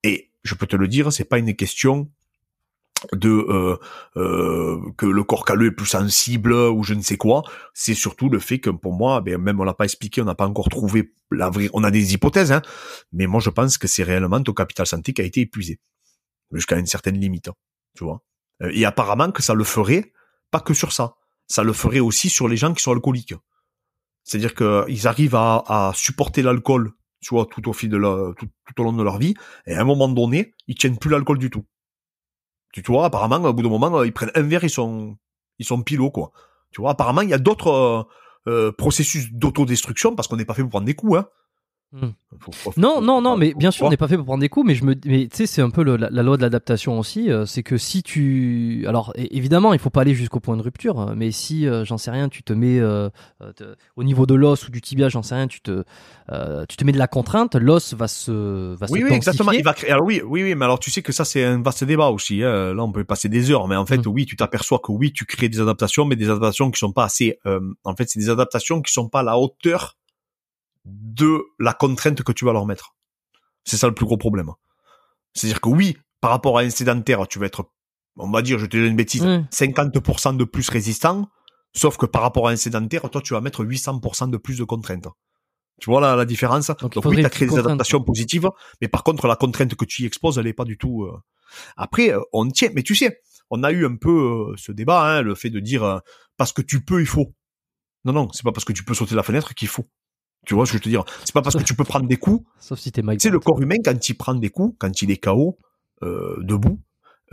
Et 0.02 0.30
je 0.44 0.54
peux 0.54 0.66
te 0.66 0.76
le 0.76 0.88
dire, 0.88 1.12
c'est 1.12 1.24
pas 1.24 1.38
une 1.38 1.54
question 1.54 2.10
de 3.12 3.28
euh, 3.30 3.76
euh, 4.16 4.80
que 4.96 5.06
le 5.06 5.22
corps 5.24 5.44
calleux 5.44 5.66
est 5.66 5.72
plus 5.72 5.86
sensible 5.86 6.52
ou 6.52 6.82
je 6.82 6.94
ne 6.94 7.02
sais 7.02 7.16
quoi. 7.16 7.42
C'est 7.74 7.94
surtout 7.94 8.28
le 8.28 8.38
fait 8.38 8.58
que 8.58 8.70
pour 8.70 8.92
moi, 8.92 9.20
ben, 9.20 9.38
même 9.38 9.60
on 9.60 9.64
l'a 9.64 9.74
pas 9.74 9.84
expliqué, 9.84 10.20
on 10.20 10.24
n'a 10.24 10.34
pas 10.34 10.46
encore 10.46 10.68
trouvé 10.68 11.12
la 11.30 11.48
vraie. 11.50 11.70
On 11.72 11.84
a 11.84 11.90
des 11.90 12.14
hypothèses, 12.14 12.52
hein, 12.52 12.62
mais 13.12 13.26
moi 13.26 13.40
je 13.40 13.50
pense 13.50 13.78
que 13.78 13.86
c'est 13.86 14.02
réellement 14.02 14.42
ton 14.42 14.52
capital 14.52 14.86
santé 14.86 15.12
qui 15.12 15.22
a 15.22 15.24
été 15.24 15.42
épuisé 15.42 15.80
jusqu'à 16.52 16.76
une 16.78 16.86
certaine 16.86 17.18
limite, 17.18 17.48
hein, 17.48 17.54
tu 17.96 18.04
vois. 18.04 18.22
Euh, 18.62 18.70
Et 18.72 18.84
apparemment 18.84 19.30
que 19.30 19.42
ça 19.42 19.54
le 19.54 19.64
ferait 19.64 20.12
pas 20.50 20.60
que 20.60 20.74
sur 20.74 20.92
ça, 20.92 21.14
ça 21.46 21.62
le 21.62 21.72
ferait 21.72 22.00
aussi 22.00 22.28
sur 22.28 22.48
les 22.48 22.56
gens 22.56 22.74
qui 22.74 22.82
sont 22.82 22.92
alcooliques. 22.92 23.34
C'est-à-dire 24.24 24.54
qu'ils 24.54 25.06
arrivent 25.06 25.36
à, 25.36 25.62
à 25.66 25.92
supporter 25.94 26.42
l'alcool, 26.42 26.92
tu 27.20 27.30
vois, 27.30 27.46
tout 27.46 27.68
au 27.68 27.72
fil 27.72 27.88
de 27.90 27.96
la, 27.96 28.32
tout, 28.36 28.48
tout 28.66 28.80
au 28.80 28.84
long 28.84 28.92
de 28.92 29.02
leur 29.02 29.18
vie, 29.18 29.34
et 29.66 29.74
à 29.74 29.80
un 29.80 29.84
moment 29.84 30.08
donné, 30.08 30.54
ils 30.66 30.74
tiennent 30.74 30.98
plus 30.98 31.10
l'alcool 31.10 31.38
du 31.38 31.50
tout. 31.50 31.64
Tu 32.72 32.82
vois, 32.86 33.06
apparemment, 33.06 33.36
au 33.36 33.52
bout 33.52 33.62
d'un 33.62 33.68
moment, 33.68 33.98
euh, 33.98 34.06
ils 34.06 34.12
prennent 34.12 34.30
un 34.34 34.42
verre, 34.42 34.64
ils 34.64 34.70
sont, 34.70 35.16
ils 35.58 35.64
sont 35.64 35.82
pilots, 35.82 36.10
quoi. 36.10 36.32
Tu 36.70 36.80
vois, 36.80 36.90
apparemment, 36.90 37.22
il 37.22 37.30
y 37.30 37.34
a 37.34 37.38
d'autres 37.38 37.70
euh, 37.70 38.02
euh, 38.46 38.72
processus 38.72 39.32
d'autodestruction 39.32 40.14
parce 40.14 40.28
qu'on 40.28 40.36
n'est 40.36 40.44
pas 40.44 40.54
fait 40.54 40.62
pour 40.62 40.70
prendre 40.70 40.86
des 40.86 40.94
coups, 40.94 41.18
hein. 41.18 41.28
Hmm. 41.90 42.08
Faut- 42.40 42.52
faut- 42.52 42.72
Non, 42.76 42.96
faut- 42.96 43.00
non, 43.00 43.22
non, 43.22 43.38
mais 43.38 43.54
bien 43.54 43.70
sûr, 43.70 43.86
on 43.86 43.88
n'est 43.88 43.96
pas 43.96 44.08
fait 44.08 44.16
pour 44.16 44.26
prendre 44.26 44.42
des 44.42 44.50
coups, 44.50 44.66
mais 44.66 44.74
je 44.74 44.84
me, 44.84 44.94
mais 45.06 45.26
tu 45.26 45.36
sais, 45.38 45.46
c'est 45.46 45.62
un 45.62 45.70
peu 45.70 45.82
le- 45.82 45.96
la, 45.96 46.10
la 46.10 46.22
loi 46.22 46.36
de 46.36 46.42
l'adaptation 46.42 46.98
aussi. 46.98 47.30
euh, 47.30 47.46
c'est 47.46 47.62
que 47.62 47.78
si 47.78 48.02
tu, 48.02 48.84
alors 48.86 49.14
évidemment, 49.16 49.72
il 49.72 49.78
faut 49.78 49.88
pas 49.88 50.02
aller 50.02 50.12
jusqu'au 50.12 50.38
point 50.38 50.54
de 50.58 50.62
rupture, 50.62 51.00
hein, 51.00 51.14
mais 51.16 51.30
si, 51.30 51.66
euh, 51.66 51.86
j'en 51.86 51.96
sais 51.96 52.10
rien, 52.10 52.28
tu 52.28 52.42
te 52.42 52.52
mets 52.52 52.78
euh, 52.78 53.08
te- 53.56 53.74
au 53.96 54.04
niveau 54.04 54.26
de 54.26 54.34
l'os 54.34 54.68
ou 54.68 54.70
du 54.70 54.82
tibia, 54.82 55.08
j'en 55.08 55.22
sais 55.22 55.34
rien, 55.34 55.48
tu 55.48 55.62
te, 55.62 55.82
tu 56.68 56.76
te 56.76 56.84
mets 56.84 56.92
de 56.92 56.98
la 56.98 57.06
contrainte, 57.08 57.54
l'os 57.54 57.94
va 57.94 58.06
se, 58.06 58.74
va 58.74 58.86
Oui, 58.90 59.00
se 59.00 59.04
oui, 59.06 59.12
exactement. 59.14 59.52
Il 59.52 59.64
va 59.64 59.72
créer. 59.72 59.90
Alors 59.90 60.04
oui, 60.04 60.20
oui, 60.22 60.42
oui, 60.42 60.54
mais 60.54 60.66
alors 60.66 60.80
tu 60.80 60.90
sais 60.90 61.00
que 61.00 61.12
ça 61.12 61.24
c'est 61.24 61.42
un 61.42 61.62
vaste 61.62 61.84
débat 61.84 62.08
aussi. 62.10 62.42
Hein. 62.42 62.74
Là, 62.74 62.84
on 62.84 62.92
peut 62.92 63.04
passer 63.04 63.30
des 63.30 63.50
heures, 63.50 63.66
mais 63.66 63.76
en 63.76 63.86
fait, 63.86 64.04
Mm. 64.06 64.10
oui, 64.10 64.26
tu 64.26 64.36
t'aperçois 64.36 64.78
que 64.80 64.92
oui, 64.92 65.10
tu 65.14 65.24
crées 65.24 65.48
des 65.48 65.60
adaptations, 65.60 66.04
mais 66.04 66.16
des 66.16 66.28
adaptations 66.28 66.70
qui 66.70 66.78
sont 66.78 66.92
pas 66.92 67.04
assez. 67.04 67.38
en 67.84 67.94
fait, 67.96 68.10
c'est 68.10 68.18
des 68.20 68.28
adaptations 68.28 68.82
qui 68.82 68.92
sont 68.92 69.08
pas 69.08 69.20
à 69.20 69.22
la 69.22 69.38
hauteur 69.38 69.96
de 70.84 71.40
la 71.58 71.72
contrainte 71.72 72.22
que 72.22 72.32
tu 72.32 72.44
vas 72.44 72.52
leur 72.52 72.66
mettre. 72.66 72.94
C'est 73.64 73.76
ça 73.76 73.86
le 73.88 73.94
plus 73.94 74.06
gros 74.06 74.16
problème. 74.16 74.50
C'est-à-dire 75.34 75.60
que 75.60 75.68
oui, 75.68 75.96
par 76.20 76.30
rapport 76.30 76.58
à 76.58 76.62
un 76.62 76.70
sédentaire, 76.70 77.26
tu 77.28 77.38
vas 77.38 77.46
être, 77.46 77.70
on 78.16 78.30
va 78.30 78.42
dire, 78.42 78.58
je 78.58 78.66
te 78.66 78.76
dis 78.76 78.86
une 78.86 78.96
bêtise, 78.96 79.24
Mm. 79.24 79.46
50% 79.52 80.36
de 80.36 80.44
plus 80.44 80.68
résistant, 80.70 81.28
sauf 81.74 81.96
que 81.96 82.06
par 82.06 82.22
rapport 82.22 82.48
à 82.48 82.52
un 82.52 82.56
sédentaire, 82.56 83.08
toi, 83.10 83.20
tu 83.20 83.34
vas 83.34 83.40
mettre 83.40 83.64
800% 83.64 84.30
de 84.30 84.36
plus 84.36 84.58
de 84.58 84.64
contraintes. 84.64 85.06
Tu 85.80 85.90
vois 85.90 86.00
la, 86.00 86.16
la 86.16 86.24
différence? 86.24 86.66
Donc, 86.80 86.96
oui, 87.10 87.16
tu 87.22 87.26
as 87.26 87.30
créé 87.30 87.46
des 87.48 87.54
adaptations 87.66 88.02
positives, 88.02 88.48
mais 88.80 88.88
par 88.88 89.04
contre, 89.04 89.28
la 89.28 89.36
contrainte 89.36 89.74
que 89.76 89.84
tu 89.84 90.02
y 90.02 90.06
exposes, 90.06 90.38
elle 90.38 90.46
est 90.46 90.52
pas 90.52 90.64
du 90.64 90.76
tout... 90.78 91.04
euh. 91.04 91.16
Après, 91.76 92.10
euh, 92.12 92.20
on 92.32 92.48
tient, 92.48 92.70
mais 92.74 92.82
tu 92.82 92.94
sais, 92.96 93.20
on 93.50 93.62
a 93.62 93.70
eu 93.70 93.86
un 93.86 93.94
peu 93.96 94.50
euh, 94.50 94.54
ce 94.56 94.72
débat, 94.72 95.02
hein, 95.04 95.22
le 95.22 95.34
fait 95.36 95.50
de 95.50 95.60
dire, 95.60 95.84
euh, 95.84 95.98
parce 96.36 96.52
que 96.52 96.62
tu 96.62 96.84
peux, 96.84 97.00
il 97.00 97.06
faut. 97.06 97.32
Non, 98.04 98.12
non, 98.12 98.28
c'est 98.32 98.42
pas 98.42 98.52
parce 98.52 98.64
que 98.64 98.72
tu 98.72 98.84
peux 98.84 98.92
sauter 98.94 99.14
la 99.14 99.22
fenêtre 99.22 99.54
qu'il 99.54 99.68
faut. 99.68 99.88
Tu 100.48 100.54
vois 100.54 100.64
ce 100.64 100.72
que 100.72 100.78
je 100.78 100.80
veux 100.80 100.84
te 100.84 100.88
dire? 100.88 101.04
C'est 101.26 101.34
pas 101.34 101.42
parce 101.42 101.56
que 101.56 101.62
tu 101.62 101.74
peux 101.74 101.84
prendre 101.84 102.08
des 102.08 102.16
coups 102.16 102.42
Sauf 102.58 102.78
si 102.78 102.90
t'es 102.90 103.02
Mike. 103.02 103.20
tu 103.20 103.24
sais, 103.28 103.30
le 103.30 103.38
corps 103.38 103.60
humain, 103.60 103.76
quand 103.84 104.08
il 104.08 104.14
prend 104.14 104.34
des 104.34 104.48
coups, 104.48 104.74
quand 104.78 105.02
il 105.02 105.10
est 105.10 105.18
KO, 105.18 105.58
euh, 106.02 106.36
debout, 106.42 106.80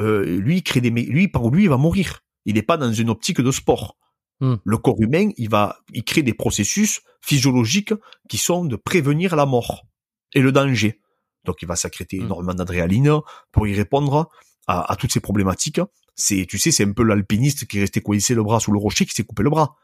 euh, 0.02 0.26
lui, 0.38 0.58
il 0.58 0.64
crée 0.64 0.82
des, 0.82 0.90
lui, 0.90 1.30
par 1.30 1.48
lui, 1.50 1.64
il 1.64 1.70
va 1.70 1.78
mourir. 1.78 2.20
Il 2.44 2.56
n'est 2.56 2.62
pas 2.62 2.76
dans 2.76 2.92
une 2.92 3.10
optique 3.10 3.40
de 3.40 3.52
sport. 3.52 3.96
Hmm. 4.42 4.56
Le 4.66 4.78
corps 4.78 5.00
humain, 5.00 5.30
il 5.38 5.50
va, 5.50 5.78
il 5.94 6.04
crée 6.04 6.24
des 6.24 6.34
processus 6.34 7.00
physiologiques 7.22 7.94
qui 8.28 8.38
sont 8.38 8.66
de 8.66 8.76
prévenir 8.76 9.38
la 9.38 9.46
mort 9.46 9.86
et 10.34 10.42
le 10.42 10.52
danger. 10.52 11.00
Donc, 11.46 11.62
il 11.62 11.68
va 11.70 11.78
sécréter 11.78 12.20
Hmm. 12.20 12.26
énormément 12.26 12.54
d'adrénaline 12.54 13.20
pour 13.54 13.66
y 13.66 13.74
répondre 13.74 14.30
à, 14.68 14.92
à 14.92 14.98
toutes 14.98 15.14
ces 15.14 15.22
problématiques. 15.22 15.80
C'est, 16.16 16.46
tu 16.50 16.58
sais, 16.58 16.72
c'est 16.72 16.84
un 16.84 16.92
peu 16.92 17.04
l'alpiniste 17.04 17.66
qui 17.66 17.78
est 17.78 17.82
resté 17.82 18.02
coincé 18.02 18.36
le 18.36 18.44
bras 18.44 18.60
sous 18.60 18.74
le 18.74 18.80
rocher 18.80 19.06
qui 19.06 19.14
s'est 19.14 19.24
coupé 19.24 19.42
le 19.44 19.50
bras. 19.50 19.78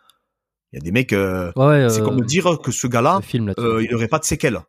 Il 0.73 0.77
y 0.77 0.79
a 0.79 0.83
des 0.83 0.91
mecs, 0.91 1.11
euh, 1.13 1.51
Ouais, 1.55 1.87
c'est 1.89 2.01
euh, 2.01 2.05
comme 2.05 2.21
dire 2.21 2.57
que 2.63 2.71
ce 2.71 2.87
gars-là, 2.87 3.19
euh, 3.59 3.83
il 3.83 3.91
n'aurait 3.91 4.07
pas 4.07 4.19
de 4.19 4.23
séquelles. 4.25 4.59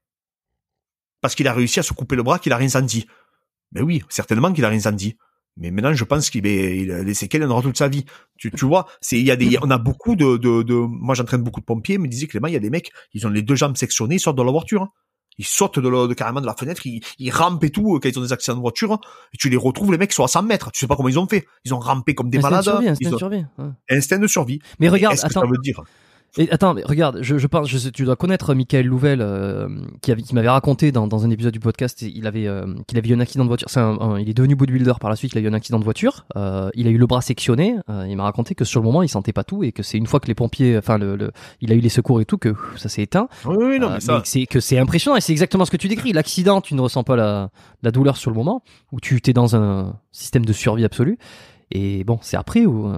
Parce 1.20 1.35
qu'il 1.35 1.47
a 1.47 1.53
réussi 1.53 1.79
à 1.81 1.83
se 1.83 1.93
couper 1.93 2.16
le 2.16 2.23
bras, 2.23 2.39
qu'il 2.39 2.53
a 2.53 2.57
rien 2.57 2.69
senti. 2.69 3.07
Mais 3.73 3.81
oui, 3.83 4.03
certainement 4.09 4.53
qu'il 4.53 4.65
a 4.65 4.69
rien 4.69 4.81
senti. 4.81 5.16
Mais 5.57 5.70
maintenant, 5.70 5.93
je 5.95 6.05
pense 6.05 6.31
qu'il 6.31 6.47
est, 6.47 6.79
il 6.79 6.91
a 6.91 7.03
les 7.03 7.15
séquelles, 7.15 7.43
il 7.43 7.45
en 7.47 7.51
aura 7.51 7.62
toute 7.62 7.77
sa 7.79 7.87
vie. 7.89 8.05
Tu, 8.39 8.51
tu 8.51 8.65
vois, 8.65 8.87
c'est, 9.01 9.19
il 9.19 9.24
y 9.27 9.31
a 9.31 9.37
des, 9.37 9.59
on 9.62 9.70
a 9.70 9.79
beaucoup 9.79 10.16
de, 10.16 10.37
de, 10.39 10.62
de 10.62 10.74
moi 10.74 11.15
j'entraîne 11.15 11.43
beaucoup 11.43 11.61
de 11.61 11.66
pompiers, 11.66 11.99
me 11.99 12.09
disait 12.09 12.27
Clément, 12.27 12.49
il 12.49 12.55
y 12.55 12.57
a 12.57 12.61
des 12.61 12.70
mecs, 12.70 12.91
ils 13.12 13.27
ont 13.27 13.31
les 13.31 13.43
deux 13.43 13.55
jambes 13.55 13.77
sectionnées, 13.77 14.16
ils 14.16 14.20
sortent 14.20 14.39
de 14.39 14.43
la 14.43 14.51
voiture. 14.51 14.83
hein. 14.83 14.91
Ils 15.39 15.45
sautent 15.47 15.79
de, 15.79 16.07
de 16.07 16.15
carrément 16.15 16.41
de 16.41 16.47
la 16.47 16.55
fenêtre, 16.55 16.87
ils, 16.87 17.03
ils 17.19 17.31
rampent 17.31 17.65
et 17.65 17.71
tout, 17.71 17.97
euh, 17.97 18.01
quand 18.01 18.09
ils 18.09 18.19
ont 18.19 18.23
des 18.23 18.33
accidents 18.33 18.57
de 18.57 18.61
voiture, 18.61 18.99
et 19.33 19.37
tu 19.39 19.49
les 19.49 19.57
retrouves, 19.57 19.91
les 19.93 19.99
mecs 19.99 20.13
sont 20.13 20.25
à 20.25 20.29
100 20.29 20.43
mètres. 20.43 20.71
Tu 20.73 20.81
sais 20.81 20.87
pas 20.87 20.97
comment 20.97 21.09
ils 21.09 21.19
ont 21.19 21.27
fait. 21.27 21.47
Ils 21.65 21.73
ont 21.75 21.79
rampé 21.81 22.15
comme 22.15 22.31
des 22.31 22.39
Instinct 22.39 22.49
de 22.51 22.55
malades. 22.55 22.65
survie, 22.65 22.89
instinct 22.89 23.11
de 23.11 23.17
survie. 23.17 23.45
ouais. 23.59 23.97
instinct 23.97 24.19
de 24.19 24.27
survie. 24.27 24.59
Mais 24.79 24.89
regarde, 24.89 25.15
Est-ce 25.15 25.23
que 25.23 25.27
attends, 25.29 25.41
ça 25.43 25.47
veut 25.47 25.59
dire 25.63 25.83
Et 26.39 26.51
attends, 26.51 26.73
mais 26.73 26.83
regarde, 26.83 27.19
je, 27.21 27.37
je 27.37 27.47
pense, 27.47 27.69
je 27.69 27.77
sais, 27.77 27.91
tu 27.91 28.05
dois 28.05 28.17
connaître 28.17 28.55
Michael 28.55 28.87
Louvel, 28.87 29.21
euh, 29.21 29.69
qui, 30.01 30.13
avait, 30.13 30.23
qui 30.23 30.35
m'avait 30.35 30.49
raconté 30.49 30.91
dans, 30.91 31.07
dans 31.07 31.27
un 31.27 31.31
épisode 31.31 31.53
du 31.53 31.61
podcast, 31.61 32.01
il 32.01 32.27
avait, 32.27 32.47
euh, 32.47 32.65
qu'il 32.87 32.97
avait 32.97 33.11
eu 33.11 33.13
un 33.13 33.21
accident 33.21 33.45
de 33.45 33.49
voiture. 33.49 33.69
C'est 33.69 33.81
un- 33.81 34.01
un- 34.01 34.19
il 34.19 34.31
est 34.31 34.35
devenu 34.35 34.55
bodybuilder 34.55 34.95
par 34.99 35.11
la 35.11 35.17
suite. 35.17 35.33
Il 35.35 35.39
a 35.39 35.43
eu 35.43 35.49
un 35.49 35.53
accident 35.53 35.79
de 35.79 35.85
voiture. 35.85 36.25
Euh, 36.37 36.71
il 36.75 36.87
a 36.87 36.91
eu 36.91 36.97
le 36.97 37.07
bras 37.07 37.21
sectionné. 37.21 37.77
euh, 37.91 38.07
il 38.09 38.17
m'a 38.17 38.23
raconté 38.23 38.55
que 38.55 38.65
sur 38.65 38.81
le 38.81 38.87
moment, 38.87 39.03
il 39.03 39.11
sentait 39.11 39.35
pas 39.35 39.45
tout 39.45 39.63
et 39.63 39.73
que 39.73 39.83
c'est 39.83 39.99
une 39.99 40.07
fois 40.07 40.21
que 40.21 40.27
les 40.29 40.35
pompiers, 40.35 40.79
enfin, 40.79 40.97
le, 40.97 41.17
le- 41.17 41.33
il 41.61 41.71
a 41.71 41.75
eu 41.75 41.81
les 41.81 41.91
secours 41.91 42.19
et 42.23 42.25
tout, 42.25 42.39
que 42.39 42.55
ça 42.77 42.89
s'est 42.89 43.03
éteint. 43.03 43.29
Oui, 43.45 43.57
oui, 43.59 43.79
non, 43.79 43.89
Euh, 43.89 43.95
mais 43.95 44.01
ça. 44.01 44.21
que 44.23 44.29
c'est 44.29 44.47
que 44.47 44.61
c'est 44.61 44.79
impressionnant 44.79 45.17
et 45.17 45.21
c'est 45.21 45.33
exactement 45.33 45.67
ce 45.67 45.71
que 45.71 45.77
tu 45.77 45.89
décris. 45.89 46.13
L'accident, 46.15 46.63
tu 46.63 46.75
ne 46.75 46.81
ressens 46.81 47.05
pas 47.05 47.17
la, 47.17 47.51
la 47.83 47.91
douleur 47.91 48.17
sur 48.17 48.31
le 48.31 48.37
moment, 48.37 48.63
où 48.91 49.01
tu 49.01 49.21
t'es 49.21 49.35
dans 49.35 49.55
un 49.55 49.97
système 50.13 50.47
de 50.47 50.53
survie 50.55 50.85
absolue. 50.87 51.19
Et 51.73 52.05
bon, 52.05 52.19
c'est 52.23 52.39
après 52.39 52.65
où. 52.65 52.91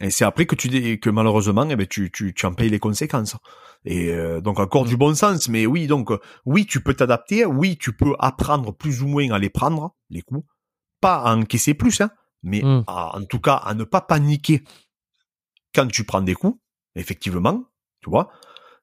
Et 0.00 0.10
c'est 0.10 0.24
après 0.24 0.46
que 0.46 0.54
tu 0.54 0.68
dis 0.68 0.98
que 0.98 1.10
malheureusement, 1.10 1.66
eh 1.68 1.76
ben, 1.76 1.86
tu, 1.86 2.10
tu, 2.10 2.32
tu 2.32 2.46
en 2.46 2.54
payes 2.54 2.70
les 2.70 2.78
conséquences. 2.78 3.36
Et 3.84 4.08
euh, 4.10 4.40
donc 4.40 4.58
encore 4.58 4.84
du 4.84 4.96
bon 4.96 5.14
sens, 5.14 5.48
mais 5.48 5.66
oui, 5.66 5.86
donc 5.86 6.10
euh, 6.10 6.18
oui, 6.46 6.66
tu 6.66 6.80
peux 6.82 6.94
t'adapter, 6.94 7.44
oui, 7.44 7.76
tu 7.78 7.92
peux 7.92 8.14
apprendre 8.18 8.72
plus 8.72 9.02
ou 9.02 9.08
moins 9.08 9.30
à 9.30 9.38
les 9.38 9.50
prendre, 9.50 9.94
les 10.10 10.22
coups, 10.22 10.44
pas 11.00 11.16
à 11.16 11.34
encaisser 11.36 11.74
plus, 11.74 12.00
hein, 12.00 12.10
mais 12.42 12.62
Mm. 12.62 12.84
à- 12.86 13.16
en 13.18 13.24
tout 13.24 13.40
cas 13.40 13.54
à 13.56 13.74
ne 13.74 13.84
pas 13.84 14.00
paniquer 14.00 14.62
quand 15.74 15.86
tu 15.86 16.04
prends 16.04 16.22
des 16.22 16.34
coups, 16.34 16.58
effectivement, 16.94 17.64
tu 18.02 18.10
vois. 18.10 18.30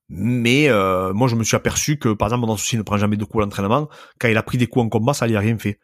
Mais 0.09 0.69
euh, 0.69 1.13
moi, 1.13 1.27
je 1.27 1.35
me 1.35 1.43
suis 1.43 1.57
aperçu 1.57 1.97
que, 1.99 2.13
par 2.13 2.29
exemple, 2.29 2.45
mon 2.47 2.53
associé 2.53 2.77
ne 2.77 2.83
prend 2.83 2.97
jamais 2.97 3.17
de 3.17 3.25
coups 3.25 3.41
à 3.41 3.45
l'entraînement. 3.45 3.89
Quand 4.19 4.29
il 4.29 4.37
a 4.37 4.43
pris 4.43 4.57
des 4.57 4.67
coups 4.67 4.85
en 4.85 4.89
combat, 4.89 5.13
ça 5.13 5.27
lui 5.27 5.35
a 5.35 5.39
rien 5.41 5.57
fait. 5.57 5.79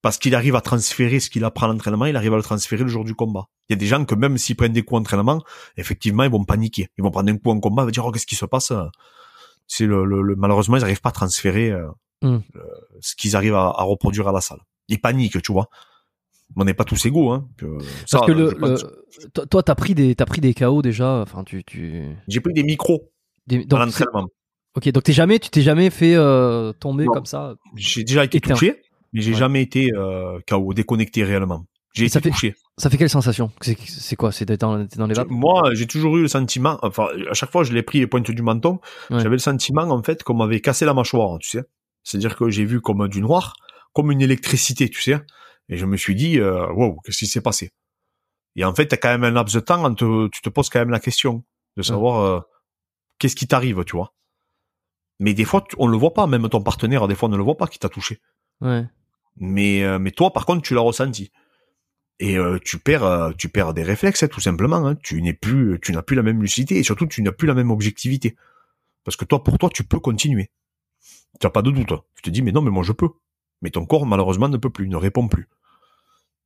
Parce 0.00 0.16
qu'il 0.18 0.34
arrive 0.36 0.54
à 0.54 0.60
transférer 0.60 1.18
ce 1.18 1.28
qu'il 1.28 1.44
apprend 1.44 1.66
à 1.68 1.72
l'entraînement, 1.72 2.06
il 2.06 2.14
arrive 2.16 2.32
à 2.32 2.36
le 2.36 2.42
transférer 2.42 2.82
le 2.84 2.88
jour 2.88 3.04
du 3.04 3.14
combat. 3.14 3.46
Il 3.68 3.72
y 3.72 3.74
a 3.74 3.76
des 3.76 3.86
gens 3.86 4.04
que 4.04 4.14
même 4.14 4.38
s'ils 4.38 4.54
prennent 4.56 4.72
des 4.72 4.82
coups 4.82 4.98
en 4.98 5.00
entraînement, 5.00 5.42
effectivement, 5.76 6.22
ils 6.22 6.30
vont 6.30 6.44
paniquer. 6.44 6.88
Ils 6.98 7.02
vont 7.02 7.10
prendre 7.10 7.30
un 7.30 7.36
coup 7.36 7.50
en 7.50 7.58
combat, 7.58 7.82
ils 7.82 7.86
vont 7.86 7.90
dire, 7.90 8.06
oh, 8.06 8.12
qu'est-ce 8.12 8.26
qui 8.26 8.36
se 8.36 8.44
passe? 8.46 8.72
C'est 9.66 9.86
le, 9.86 10.04
le, 10.04 10.22
le- 10.22 10.36
malheureusement, 10.36 10.76
ils 10.76 10.80
n'arrivent 10.80 11.00
pas 11.00 11.08
à 11.10 11.12
transférer 11.12 11.70
euh, 11.70 11.88
Mm. 12.20 12.38
le- 12.52 12.62
ce 13.00 13.14
qu'ils 13.14 13.36
arrivent 13.36 13.54
à, 13.54 13.66
à 13.76 13.82
reproduire 13.84 14.26
à 14.26 14.32
la 14.32 14.40
salle. 14.40 14.58
Ils 14.88 15.00
paniquent, 15.00 15.40
tu 15.40 15.52
vois. 15.52 15.68
On 16.56 16.64
n'est 16.64 16.74
pas 16.74 16.84
tous 16.84 17.04
égaux, 17.06 17.30
hein. 17.30 17.46
que 17.56 17.78
ça, 18.06 18.18
Parce 18.18 18.26
que 18.26 18.32
le, 18.32 18.50
pense- 18.54 18.84
toi- 19.50 19.62
t'as 19.62 19.74
pris 19.76 19.94
des, 19.94 20.14
t'as 20.16 20.24
pris 20.26 20.40
des 20.40 20.52
KO 20.54 20.80
déjà. 20.82 21.20
Enfin, 21.20 21.44
tu, 21.44 21.62
tu. 21.62 22.06
J'ai 22.26 22.40
pris 22.40 22.52
des 22.54 22.62
micros 22.64 23.12
des- 23.46 23.64
dans 23.64 23.78
donc, 23.78 23.90
c'est- 23.92 24.04
l'entraînement. 24.04 24.28
ok, 24.74 24.88
donc 24.90 25.02
t'es 25.04 25.12
jamais, 25.12 25.38
tu 25.38 25.50
t'es 25.50 25.62
jamais 25.62 25.90
fait 25.90 26.14
euh, 26.16 26.72
tomber 26.72 27.04
Non. 27.04 27.12
comme 27.12 27.26
ça? 27.26 27.54
J'ai 27.76 28.02
déjà 28.02 28.24
été 28.24 28.40
touché, 28.40 28.80
mais 29.12 29.20
j'ai 29.22 29.32
Ouais. 29.32 29.38
jamais 29.38 29.62
été 29.62 29.90
euh, 29.94 30.38
KO, 30.48 30.72
déconnecté 30.74 31.24
réellement. 31.24 31.64
J'ai 31.94 32.04
Et 32.04 32.08
ça 32.08 32.18
été 32.18 32.28
fait- 32.28 32.34
touché. 32.34 32.54
Ça 32.76 32.90
fait 32.90 32.96
quelle 32.98 33.08
sensation? 33.10 33.50
C'est, 33.60 34.14
quoi? 34.16 34.30
C'est 34.30 34.44
d'être 34.44 34.60
dans, 34.60 34.76
les 35.06 35.14
vapes? 35.14 35.28
Moi, 35.30 35.74
j'ai 35.74 35.86
toujours 35.86 36.16
eu 36.16 36.22
le 36.22 36.28
sentiment, 36.28 36.78
enfin, 36.82 37.08
à 37.28 37.34
chaque 37.34 37.50
fois, 37.50 37.64
je 37.64 37.72
l'ai 37.72 37.82
pris 37.82 37.98
les 37.98 38.06
pointes 38.06 38.30
du 38.30 38.42
menton, 38.42 38.78
Ouais. 39.10 39.18
j'avais 39.18 39.30
le 39.30 39.38
sentiment, 39.38 39.82
en 39.82 40.02
fait, 40.02 40.22
qu'on 40.22 40.34
m'avait 40.34 40.60
cassé 40.60 40.84
la 40.84 40.94
mâchoire, 40.94 41.38
tu 41.40 41.48
sais. 41.48 41.64
C'est-à-dire 42.04 42.36
que 42.36 42.50
j'ai 42.50 42.64
vu 42.64 42.80
comme 42.80 43.08
du 43.08 43.20
noir, 43.20 43.54
comme 43.94 44.12
une 44.12 44.20
électricité, 44.22 44.88
tu 44.88 45.02
sais. 45.02 45.18
Et 45.68 45.76
je 45.76 45.86
me 45.86 45.96
suis 45.96 46.14
dit, 46.14 46.38
euh, 46.38 46.70
wow, 46.72 47.00
qu'est-ce 47.04 47.18
qui 47.18 47.26
s'est 47.26 47.40
passé? 47.40 47.72
Et 48.54 48.64
en 48.64 48.74
fait, 48.74 48.86
t'as 48.86 48.96
quand 48.96 49.08
même 49.08 49.24
un 49.24 49.30
laps 49.32 49.54
de 49.54 49.60
temps, 49.60 49.92
te- 49.94 50.28
tu 50.28 50.40
te 50.40 50.48
poses 50.48 50.68
quand 50.68 50.78
même 50.78 50.90
la 50.90 51.00
question 51.00 51.44
de 51.76 51.82
savoir 51.82 52.20
euh, 52.24 52.40
qu'est-ce 53.18 53.34
qui 53.36 53.46
t'arrive, 53.48 53.84
tu 53.84 53.96
vois? 53.96 54.14
Mais 55.20 55.34
des 55.34 55.44
fois, 55.44 55.64
on 55.78 55.86
le 55.88 55.96
voit 55.96 56.14
pas, 56.14 56.26
même 56.28 56.48
ton 56.48 56.62
partenaire, 56.62 57.08
des 57.08 57.14
fois, 57.16 57.28
ne 57.28 57.36
le 57.36 57.42
voit 57.42 57.56
pas 57.56 57.66
qui 57.66 57.78
t'a 57.80 57.88
touché. 57.88 58.20
Ouais. 58.60 58.84
Mais 59.40 59.82
euh, 59.82 59.98
mais 59.98 60.10
toi 60.10 60.32
par 60.32 60.46
contre 60.46 60.62
tu 60.62 60.74
l'as 60.74 60.80
ressenti. 60.80 61.30
Et 62.20 62.36
euh, 62.36 62.58
tu 62.64 62.78
perds 62.78 63.04
euh, 63.04 63.32
tu 63.38 63.48
perds 63.48 63.74
des 63.74 63.82
réflexes 63.82 64.22
hein, 64.22 64.28
tout 64.28 64.40
simplement 64.40 64.86
hein. 64.86 64.96
tu 64.96 65.22
n'es 65.22 65.32
plus 65.32 65.78
tu 65.80 65.92
n'as 65.92 66.02
plus 66.02 66.16
la 66.16 66.22
même 66.22 66.40
lucidité 66.42 66.78
et 66.78 66.82
surtout 66.82 67.06
tu 67.06 67.22
n'as 67.22 67.32
plus 67.32 67.46
la 67.46 67.54
même 67.54 67.70
objectivité. 67.70 68.36
Parce 69.04 69.16
que 69.16 69.24
toi 69.24 69.42
pour 69.42 69.58
toi 69.58 69.70
tu 69.72 69.84
peux 69.84 70.00
continuer. 70.00 70.50
Tu 71.40 71.46
n'as 71.46 71.50
pas 71.50 71.62
de 71.62 71.70
doute 71.70 71.92
tu 72.16 72.22
te 72.22 72.30
dis 72.30 72.42
mais 72.42 72.52
non 72.52 72.62
mais 72.62 72.70
moi 72.70 72.82
je 72.82 72.92
peux. 72.92 73.10
Mais 73.62 73.70
ton 73.70 73.86
corps 73.86 74.06
malheureusement 74.06 74.48
ne 74.48 74.56
peut 74.56 74.70
plus 74.70 74.88
ne 74.88 74.96
répond 74.96 75.28
plus. 75.28 75.48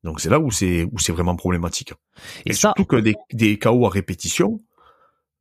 Donc 0.05 0.21
c'est 0.21 0.31
là 0.31 0.41
où 0.41 0.51
c'est 0.51 0.85
où 0.85 0.99
c'est 0.99 1.13
vraiment 1.13 1.37
problématique. 1.37 1.95
Et, 2.45 2.51
et, 2.51 2.53
ça, 2.53 2.73
surtout 2.77 2.85
que 2.85 2.97
des, 2.97 3.15
des 3.33 3.59
KO 3.59 3.87
à 3.87 3.89
répétition 3.89 4.61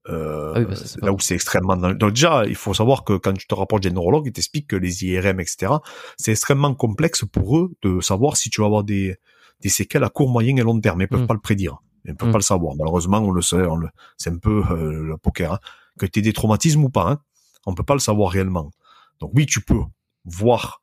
euh, 0.10 0.53
Ah 0.56 0.60
oui, 0.60 0.65
bah 0.65 0.76
ça, 0.76 0.86
c'est 0.88 0.99
pas 0.99 1.06
là 1.07 1.14
où 1.14 1.19
c'est 1.19 1.36
extrêmement 1.36 1.78
donc 1.78 2.14
déjà 2.14 2.44
il 2.48 2.56
faut 2.56 2.73
savoir 2.73 3.03
que 3.03 3.14
quand 3.18 3.34
tu 3.34 3.45
te 3.45 3.53
rapproches 3.53 3.82
des 3.82 3.91
neurologues 3.91 4.26
ils 4.28 4.32
t'expliquent 4.34 4.68
que 4.68 4.76
les 4.76 5.03
IRM 5.06 5.40
etc 5.40 5.73
c'est 6.18 6.32
extrêmement 6.32 6.73
complexe 6.73 7.23
pour 7.32 7.57
eux 7.57 7.72
de 7.84 8.02
savoir 8.02 8.36
si 8.36 8.49
tu 8.49 8.61
vas 8.61 8.68
avoir 8.68 8.84
des 8.84 9.15
des 9.61 9.69
séquelles 9.69 10.03
à 10.03 10.10
court 10.10 10.30
moyen 10.30 10.56
et 10.57 10.61
long 10.64 10.80
terme 10.80 11.02
ils 11.02 11.07
peuvent 11.07 11.22
Mm. 11.22 11.28
pas 11.28 11.34
le 11.36 11.40
prédire 11.40 11.78
ils 12.06 12.15
peuvent 12.15 12.30
Mm. 12.30 12.32
pas 12.32 12.38
le 12.40 12.44
savoir 12.44 12.76
malheureusement 12.76 13.19
on 13.19 13.30
le 13.32 13.44
sait 13.44 13.57
on 13.68 13.76
le 13.76 13.90
c'est 14.18 14.32
un 14.32 14.38
peu 14.40 14.64
euh, 14.72 15.03
le 15.03 15.18
poker 15.18 15.53
hein. 15.53 15.60
que 15.99 16.07
tu 16.07 16.23
des 16.23 16.34
traumatismes 16.34 16.84
ou 16.84 16.90
pas 16.90 17.07
hein, 17.11 17.19
on 17.68 17.76
peut 17.76 17.84
pas 17.84 17.94
le 17.94 17.99
savoir 17.99 18.32
réellement 18.32 18.72
donc 19.19 19.30
oui 19.36 19.45
tu 19.45 19.61
peux 19.61 19.82
voir 20.26 20.82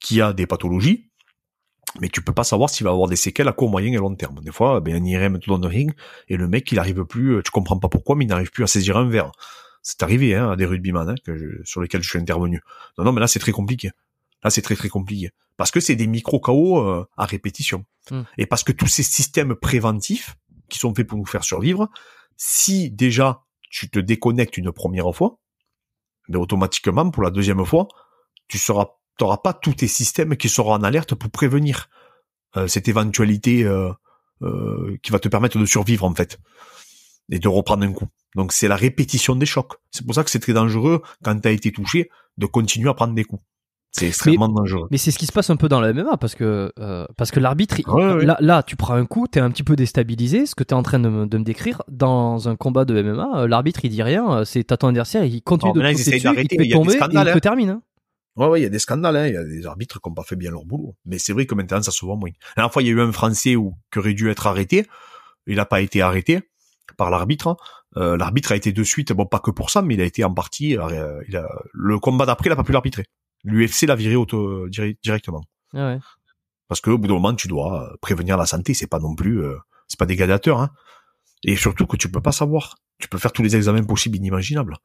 qu'il 0.00 0.16
y 0.16 0.22
a 0.22 0.32
des 0.32 0.46
pathologies 0.46 1.09
mais 2.00 2.08
tu 2.08 2.22
peux 2.22 2.32
pas 2.32 2.44
savoir 2.44 2.70
s'il 2.70 2.84
va 2.84 2.90
avoir 2.90 3.08
des 3.08 3.16
séquelles 3.16 3.48
à 3.48 3.52
court, 3.52 3.70
moyen 3.70 3.92
et 3.92 3.96
long 3.96 4.14
terme. 4.14 4.40
Des 4.40 4.52
fois, 4.52 4.80
ben, 4.80 4.94
un 4.94 5.04
IRM 5.04 5.38
te 5.38 5.48
donne 5.48 5.66
rien, 5.66 5.86
et 6.28 6.36
le 6.36 6.46
mec, 6.46 6.70
il 6.70 6.78
arrive 6.78 7.04
plus, 7.04 7.36
euh, 7.36 7.42
tu 7.42 7.50
comprends 7.50 7.78
pas 7.78 7.88
pourquoi, 7.88 8.16
mais 8.16 8.24
il 8.24 8.28
n'arrive 8.28 8.50
plus 8.50 8.64
à 8.64 8.66
saisir 8.66 8.96
un 8.96 9.08
verre. 9.08 9.32
C'est 9.82 10.02
arrivé, 10.02 10.34
hein, 10.34 10.50
à 10.50 10.56
des 10.56 10.66
rugbyman, 10.66 11.08
hein, 11.08 11.14
que 11.24 11.36
je- 11.36 11.64
sur 11.64 11.80
lesquels 11.80 12.02
je 12.02 12.08
suis 12.10 12.18
intervenu. 12.18 12.60
Non, 12.98 13.04
non, 13.04 13.12
mais 13.12 13.20
là, 13.20 13.26
c'est 13.26 13.38
très 13.38 13.52
compliqué. 13.52 13.90
Là, 14.44 14.50
c'est 14.50 14.62
très, 14.62 14.76
très 14.76 14.88
compliqué. 14.88 15.30
Parce 15.56 15.70
que 15.70 15.80
c'est 15.80 15.96
des 15.96 16.06
micro-KO 16.06 16.78
euh, 16.78 17.06
à 17.16 17.26
répétition. 17.26 17.84
Hmm. 18.10 18.22
Et 18.38 18.46
parce 18.46 18.62
que 18.62 18.72
tous 18.72 18.86
ces 18.86 19.02
systèmes 19.02 19.54
préventifs, 19.54 20.36
qui 20.68 20.78
sont 20.78 20.94
faits 20.94 21.06
pour 21.06 21.18
nous 21.18 21.26
faire 21.26 21.44
survivre, 21.44 21.88
si 22.36 22.90
déjà, 22.90 23.42
tu 23.70 23.90
te 23.90 23.98
déconnectes 23.98 24.56
une 24.56 24.72
première 24.72 25.12
fois, 25.14 25.38
ben, 26.28 26.38
automatiquement, 26.38 27.10
pour 27.10 27.22
la 27.22 27.30
deuxième 27.30 27.64
fois, 27.64 27.88
tu 28.48 28.58
seras 28.58 28.86
t'auras 29.20 29.36
pas 29.36 29.52
tous 29.52 29.74
tes 29.74 29.86
systèmes 29.86 30.34
qui 30.36 30.48
seront 30.48 30.72
en 30.72 30.82
alerte 30.82 31.14
pour 31.14 31.30
prévenir 31.30 31.90
euh, 32.56 32.66
cette 32.66 32.88
éventualité 32.88 33.64
euh, 33.64 33.92
euh, 34.42 34.96
qui 35.02 35.12
va 35.12 35.18
te 35.18 35.28
permettre 35.28 35.58
de 35.58 35.66
survivre 35.66 36.04
en 36.04 36.14
fait 36.14 36.38
et 37.30 37.38
de 37.38 37.46
reprendre 37.48 37.84
un 37.84 37.92
coup. 37.92 38.08
Donc 38.34 38.52
c'est 38.52 38.66
la 38.66 38.76
répétition 38.76 39.36
des 39.36 39.46
chocs. 39.46 39.74
C'est 39.90 40.06
pour 40.06 40.14
ça 40.14 40.24
que 40.24 40.30
c'est 40.30 40.40
très 40.40 40.54
dangereux 40.54 41.02
quand 41.22 41.38
tu 41.38 41.46
as 41.48 41.50
été 41.50 41.70
touché 41.70 42.10
de 42.38 42.46
continuer 42.46 42.88
à 42.88 42.94
prendre 42.94 43.14
des 43.14 43.24
coups. 43.24 43.42
C'est 43.92 44.06
extrêmement 44.06 44.48
dangereux. 44.48 44.86
mais 44.92 44.98
c'est 44.98 45.10
ce 45.10 45.18
qui 45.18 45.26
se 45.26 45.32
passe 45.32 45.50
un 45.50 45.56
peu 45.56 45.68
dans 45.68 45.80
le 45.80 45.92
MMA 45.92 46.16
parce 46.16 46.36
que 46.36 46.72
euh, 46.78 47.06
parce 47.16 47.32
que 47.32 47.40
l'arbitre, 47.40 47.80
il- 47.80 47.88
Ouais, 47.88 48.14
ouais. 48.14 48.24
là, 48.24 48.36
là, 48.40 48.62
tu 48.62 48.76
prends 48.76 48.94
un 48.94 49.04
coup, 49.04 49.26
t'es 49.26 49.40
un 49.40 49.50
petit 49.50 49.64
peu 49.64 49.74
déstabilisé. 49.74 50.46
Ce 50.46 50.54
que 50.54 50.62
t'es 50.62 50.74
en 50.74 50.84
train 50.84 51.00
de 51.00 51.08
me, 51.08 51.26
de 51.26 51.38
me 51.38 51.44
décrire 51.44 51.82
dans 51.88 52.48
un 52.48 52.54
combat 52.54 52.84
de 52.84 53.02
MMA, 53.02 53.48
l'arbitre 53.48 53.80
il 53.84 53.90
dit 53.90 54.02
rien. 54.02 54.44
C'est 54.44 54.62
t'as 54.64 54.76
ton 54.76 54.88
adversaire, 54.88 55.24
il 55.24 55.42
continue 55.42 55.72
de 55.72 55.80
là, 55.80 55.90
te 55.90 55.96
pousser 55.96 56.12
dessus, 56.12 56.28
il 56.28 56.48
te 56.48 56.54
fait 56.54 56.68
tomber 56.70 56.94
et 56.94 56.96
il 56.96 57.10
te 57.10 57.28
hein. 57.28 57.38
termine. 57.40 57.80
Hein. 58.40 58.44
Ouais, 58.44 58.50
ouais, 58.50 58.60
il 58.60 58.62
y 58.62 58.66
a 58.66 58.70
des 58.70 58.78
scandales, 58.78 59.16
hein. 59.16 59.26
il 59.26 59.34
y 59.34 59.36
a 59.36 59.44
des 59.44 59.66
arbitres 59.66 60.00
qui 60.00 60.08
n'ont 60.08 60.14
pas 60.14 60.22
fait 60.22 60.36
bien 60.36 60.50
leur 60.50 60.64
boulot. 60.64 60.96
Mais 61.04 61.18
c'est 61.18 61.32
vrai 61.32 61.46
que 61.46 61.54
maintenant, 61.54 61.82
ça 61.82 61.90
se 61.90 62.04
voit 62.04 62.16
moins. 62.16 62.30
La 62.30 62.62
dernière 62.62 62.72
fois, 62.72 62.82
il 62.82 62.86
y 62.86 62.88
a 62.88 62.92
eu 62.92 63.00
un 63.00 63.12
Français 63.12 63.56
où, 63.56 63.74
qui 63.92 63.98
aurait 63.98 64.14
dû 64.14 64.30
être 64.30 64.46
arrêté. 64.46 64.86
Il 65.46 65.56
n'a 65.56 65.66
pas 65.66 65.80
été 65.80 66.02
arrêté 66.02 66.40
par 66.96 67.10
l'arbitre. 67.10 67.56
Euh, 67.96 68.16
l'arbitre 68.16 68.52
a 68.52 68.56
été 68.56 68.72
de 68.72 68.84
suite, 68.84 69.12
bon, 69.12 69.26
pas 69.26 69.40
que 69.40 69.50
pour 69.50 69.70
ça, 69.70 69.82
mais 69.82 69.94
il 69.94 70.00
a 70.00 70.04
été 70.04 70.24
en 70.24 70.32
partie, 70.32 70.76
euh, 70.78 71.22
il 71.28 71.36
a, 71.36 71.48
le 71.72 71.98
combat 71.98 72.26
d'après, 72.26 72.46
il 72.46 72.50
n'a 72.50 72.56
pas 72.56 72.64
pu 72.64 72.72
l'arbitrer. 72.72 73.04
L'UFC 73.42 73.86
l'a 73.86 73.96
viré 73.96 74.16
auto, 74.16 74.68
directement. 74.68 75.42
Ah 75.74 75.94
ouais. 75.94 75.98
Parce 76.70 76.80
que 76.80 76.90
au 76.90 76.98
bout 76.98 77.08
d'un 77.08 77.14
moment, 77.14 77.34
tu 77.34 77.48
dois 77.48 77.82
euh, 77.82 77.96
prévenir 78.00 78.36
la 78.36 78.46
santé. 78.46 78.74
C'est 78.74 78.86
pas 78.86 79.00
non 79.00 79.16
plus, 79.16 79.42
euh, 79.42 79.56
c'est 79.88 79.98
pas 79.98 80.06
des 80.06 80.14
gladiateurs, 80.14 80.60
hein. 80.60 80.70
Et 81.42 81.56
surtout 81.56 81.84
que 81.84 81.96
tu 81.96 82.08
peux 82.08 82.20
pas 82.20 82.30
savoir. 82.30 82.76
Tu 82.98 83.08
peux 83.08 83.18
faire 83.18 83.32
tous 83.32 83.42
les 83.42 83.56
examens 83.56 83.82
possibles, 83.82 84.16
inimaginables. 84.16 84.76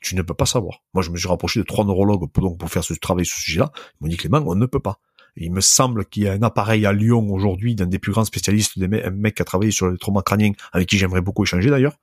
Tu 0.00 0.16
ne 0.16 0.22
peux 0.22 0.34
pas 0.34 0.46
savoir. 0.46 0.82
Moi, 0.94 1.02
je 1.02 1.10
me 1.10 1.16
suis 1.16 1.28
rapproché 1.28 1.60
de 1.60 1.64
trois 1.64 1.84
neurologues 1.84 2.28
pour, 2.30 2.42
donc, 2.42 2.58
pour 2.58 2.70
faire 2.70 2.84
ce 2.84 2.94
travail 2.94 3.26
sur 3.26 3.36
ce 3.36 3.42
sujet-là. 3.44 3.70
Ils 4.00 4.04
m'ont 4.04 4.08
dit, 4.08 4.16
Clément, 4.16 4.42
on 4.46 4.54
ne 4.54 4.66
peut 4.66 4.80
pas. 4.80 4.98
Et 5.36 5.44
il 5.44 5.52
me 5.52 5.60
semble 5.60 6.06
qu'il 6.06 6.22
y 6.24 6.28
a 6.28 6.32
un 6.32 6.42
appareil 6.42 6.86
à 6.86 6.92
Lyon 6.92 7.30
aujourd'hui 7.32 7.74
d'un 7.74 7.86
des 7.86 7.98
plus 7.98 8.10
grands 8.12 8.24
spécialistes, 8.24 8.78
des 8.78 8.88
me- 8.88 9.06
un 9.06 9.10
mec 9.10 9.36
qui 9.36 9.42
a 9.42 9.44
travaillé 9.44 9.70
sur 9.70 9.88
les 9.88 9.98
traumas 9.98 10.22
crâniens, 10.22 10.52
avec 10.72 10.88
qui 10.88 10.98
j'aimerais 10.98 11.20
beaucoup 11.20 11.44
échanger 11.44 11.70
d'ailleurs. 11.70 11.96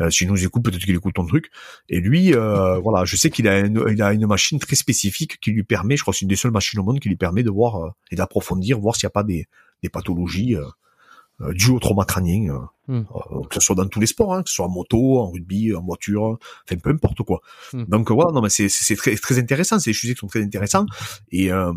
Euh, 0.00 0.10
S'il 0.10 0.28
nous 0.28 0.44
écoute, 0.44 0.62
peut-être 0.64 0.78
qu'il 0.84 0.94
écoute 0.94 1.14
ton 1.14 1.26
truc. 1.26 1.50
Et 1.88 2.00
lui, 2.00 2.34
euh, 2.34 2.78
voilà, 2.82 3.04
je 3.04 3.14
sais 3.16 3.30
qu'il 3.30 3.46
a, 3.48 3.58
une, 3.60 3.84
il 3.90 4.00
a 4.02 4.12
une 4.12 4.26
machine 4.26 4.58
très 4.58 4.76
spécifique 4.76 5.38
qui 5.40 5.50
lui 5.52 5.64
permet, 5.64 5.96
je 5.96 6.02
crois 6.02 6.12
que 6.12 6.18
c'est 6.18 6.22
une 6.24 6.28
des 6.28 6.36
seules 6.36 6.50
machines 6.52 6.80
au 6.80 6.82
monde 6.84 6.98
qui 7.00 7.08
lui 7.08 7.16
permet 7.16 7.42
de 7.42 7.50
voir 7.50 7.76
euh, 7.84 7.90
et 8.10 8.16
d'approfondir, 8.16 8.78
voir 8.80 8.96
s'il 8.96 9.06
n'y 9.06 9.10
a 9.10 9.10
pas 9.10 9.24
des, 9.24 9.46
des 9.82 9.88
pathologies 9.88 10.56
euh, 10.56 11.52
dues 11.52 11.70
au 11.70 11.78
trauma 11.78 12.04
crânien, 12.04 12.68
Hmm. 12.88 13.02
euh, 13.14 13.42
que 13.50 13.56
ce 13.56 13.60
soit 13.60 13.74
dans 13.76 13.86
tous 13.86 14.00
les 14.00 14.06
sports, 14.06 14.32
hein, 14.32 14.42
que 14.42 14.48
ce 14.48 14.54
soit 14.54 14.64
en 14.64 14.70
moto, 14.70 15.18
en 15.18 15.30
rugby, 15.30 15.74
en 15.74 15.84
voiture, 15.84 16.38
enfin 16.64 16.80
peu 16.82 16.88
importe 16.88 17.22
quoi. 17.22 17.42
Hmm. 17.74 17.84
Donc 17.84 18.10
voilà, 18.10 18.32
non 18.32 18.40
mais 18.40 18.48
c'est 18.48 18.96
très 18.96 19.14
très 19.14 19.38
intéressant, 19.38 19.78
c'est 19.78 19.90
des 19.90 19.94
sujets 19.94 20.14
qui 20.14 20.20
sont 20.20 20.26
très 20.26 20.42
intéressants 20.42 20.86
et 21.30 21.52
euh, 21.52 21.70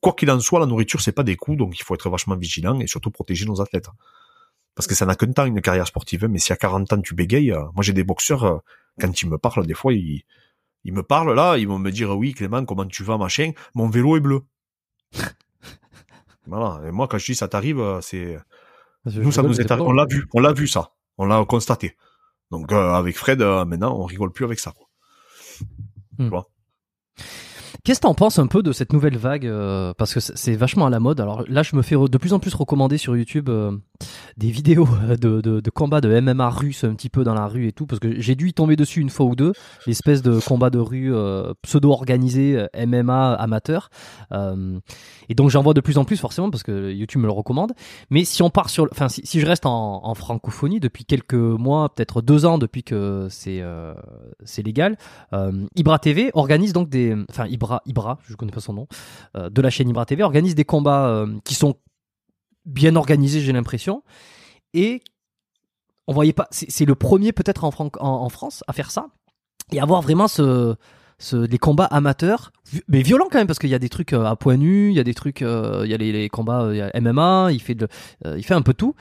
quoi 0.00 0.14
qu'il 0.14 0.30
en 0.30 0.40
soit, 0.40 0.58
la 0.58 0.64
nourriture 0.64 1.02
c'est 1.02 1.12
pas 1.12 1.22
des 1.22 1.36
coups, 1.36 1.58
donc 1.58 1.78
il 1.78 1.82
faut 1.82 1.94
être 1.94 2.08
vachement 2.08 2.34
vigilant 2.34 2.80
et 2.80 2.86
surtout 2.86 3.10
protéger 3.10 3.44
nos 3.44 3.60
athlètes. 3.60 3.90
Parce 4.74 4.86
que 4.86 4.94
ça 4.94 5.04
n'a 5.04 5.16
qu'un 5.16 5.32
temps 5.32 5.44
une 5.44 5.60
carrière 5.60 5.86
sportive, 5.86 6.26
mais 6.30 6.38
si 6.38 6.50
à 6.50 6.56
40 6.56 6.94
ans 6.94 7.00
tu 7.02 7.14
bégayes, 7.14 7.52
euh, 7.52 7.64
moi 7.74 7.82
j'ai 7.82 7.92
des 7.92 8.04
boxeurs 8.04 8.44
euh, 8.44 8.58
quand 8.98 9.20
ils 9.20 9.28
me 9.28 9.36
parlent 9.36 9.66
des 9.66 9.74
fois 9.74 9.92
ils 9.92 10.22
ils 10.84 10.94
me 10.94 11.02
parlent 11.02 11.34
là, 11.34 11.58
ils 11.58 11.68
vont 11.68 11.78
me 11.78 11.90
dire 11.90 12.16
oui 12.16 12.32
Clément 12.32 12.64
comment 12.64 12.86
tu 12.86 13.02
vas 13.02 13.18
machin, 13.18 13.50
mon 13.74 13.90
vélo 13.90 14.16
est 14.16 14.20
bleu. 14.20 14.40
voilà, 16.46 16.80
et 16.88 16.90
moi 16.90 17.06
quand 17.06 17.18
je 17.18 17.26
dis 17.26 17.34
ça 17.34 17.48
t'arrive, 17.48 17.98
c'est 18.00 18.38
nous 19.04 19.32
ça 19.32 19.42
nous 19.42 19.60
est 19.60 19.70
on 19.72 19.92
l'a 19.92 20.06
vu, 20.06 20.26
on 20.34 20.40
l'a 20.40 20.52
vu 20.52 20.66
ça, 20.66 20.92
on 21.16 21.26
l'a 21.26 21.44
constaté. 21.44 21.96
Donc 22.50 22.72
avec 22.72 23.16
Fred 23.16 23.40
maintenant 23.40 23.98
on 23.98 24.04
rigole 24.04 24.32
plus 24.32 24.44
avec 24.44 24.58
ça. 24.58 24.72
Quoi. 24.72 24.88
Hmm. 26.18 26.24
Tu 26.24 26.30
vois? 26.30 26.46
Qu'est-ce 27.84 28.00
que 28.00 28.06
t'en 28.06 28.14
penses 28.14 28.38
un 28.38 28.48
peu 28.48 28.62
de 28.62 28.72
cette 28.72 28.92
nouvelle 28.92 29.16
vague 29.16 29.46
euh, 29.46 29.94
Parce 29.96 30.12
que 30.12 30.20
c'est 30.20 30.56
vachement 30.56 30.86
à 30.86 30.90
la 30.90 30.98
mode. 30.98 31.20
Alors 31.20 31.44
là, 31.48 31.62
je 31.62 31.76
me 31.76 31.82
fais 31.82 31.94
de 31.94 32.18
plus 32.18 32.32
en 32.32 32.40
plus 32.40 32.54
recommander 32.54 32.98
sur 32.98 33.16
YouTube 33.16 33.48
euh, 33.48 33.72
des 34.36 34.50
vidéos 34.50 34.88
euh, 35.04 35.16
de, 35.16 35.40
de, 35.40 35.70
combats 35.70 36.00
de 36.00 36.20
MMA 36.20 36.50
russe 36.50 36.82
un 36.84 36.94
petit 36.94 37.08
peu 37.08 37.22
dans 37.22 37.34
la 37.34 37.46
rue 37.46 37.68
et 37.68 37.72
tout. 37.72 37.86
Parce 37.86 38.00
que 38.00 38.20
j'ai 38.20 38.34
dû 38.34 38.48
y 38.48 38.52
tomber 38.52 38.74
dessus 38.74 39.00
une 39.00 39.10
fois 39.10 39.26
ou 39.26 39.36
deux. 39.36 39.52
L'espèce 39.86 40.22
de 40.22 40.40
combat 40.40 40.70
de 40.70 40.78
rue 40.78 41.12
pseudo-organisé 41.62 42.66
MMA 42.74 43.34
amateur. 43.34 43.90
et 44.32 45.34
donc 45.34 45.50
j'en 45.50 45.62
vois 45.62 45.74
de 45.74 45.80
plus 45.80 45.98
en 45.98 46.04
plus 46.04 46.16
forcément 46.16 46.50
parce 46.50 46.62
que 46.62 46.92
YouTube 46.92 47.22
me 47.22 47.26
le 47.26 47.32
recommande. 47.32 47.72
Mais 48.10 48.24
si 48.24 48.42
on 48.42 48.50
part 48.50 48.70
sur... 48.70 48.88
Enfin, 48.90 49.08
si, 49.08 49.40
je 49.40 49.46
reste 49.46 49.66
en, 49.66 50.14
francophonie 50.14 50.80
depuis 50.80 51.04
quelques 51.04 51.34
mois, 51.34 51.88
peut-être 51.94 52.22
deux 52.22 52.44
ans 52.44 52.58
depuis 52.58 52.82
que 52.82 53.28
c'est 53.30 53.62
légal, 54.62 54.96
Ibra 55.76 55.98
TV 56.00 56.30
organise 56.34 56.72
donc 56.72 56.88
des... 56.88 57.16
Enfin, 57.30 57.46
Ibra, 57.86 58.18
je 58.24 58.32
ne 58.32 58.36
connais 58.36 58.52
pas 58.52 58.60
son 58.60 58.72
nom, 58.72 58.88
euh, 59.36 59.50
de 59.50 59.60
la 59.62 59.70
chaîne 59.70 59.88
Ibra 59.88 60.06
TV, 60.06 60.22
organise 60.22 60.54
des 60.54 60.64
combats 60.64 61.08
euh, 61.08 61.26
qui 61.44 61.54
sont 61.54 61.76
bien 62.64 62.96
organisés, 62.96 63.40
j'ai 63.40 63.52
l'impression. 63.52 64.02
Et 64.74 65.02
on 66.06 66.12
voyait 66.12 66.32
pas. 66.32 66.48
C'est 66.50 66.84
le 66.84 66.94
premier 66.94 67.32
peut-être 67.32 67.64
en, 67.64 67.72
en, 68.00 68.28
France 68.28 68.64
à 68.66 68.72
faire 68.72 68.90
ça 68.90 69.08
et 69.72 69.80
avoir 69.80 70.00
vraiment 70.00 70.28
ce, 70.28 70.74
ce, 71.18 71.56
combats 71.56 71.84
amateurs, 71.84 72.52
mais 72.88 73.02
violents 73.02 73.28
quand 73.30 73.38
même 73.38 73.46
parce 73.46 73.58
qu'il 73.58 73.70
y 73.70 73.74
a 73.74 73.78
des 73.78 73.88
trucs 73.88 74.12
euh, 74.12 74.24
à 74.24 74.36
point 74.36 74.56
nu, 74.56 74.90
il 74.90 74.96
y 74.96 75.00
a 75.00 75.04
des 75.04 75.14
trucs, 75.14 75.40
il 75.40 75.90
y 75.90 75.94
a 75.94 75.96
les, 75.96 76.28
combats 76.28 76.70
MMA, 76.98 77.48
il 77.52 77.60
fait 77.60 77.74
de, 77.74 77.88
il 78.36 78.44
fait 78.44 78.54
un 78.54 78.62
peu 78.62 78.74
tout. 78.74 78.94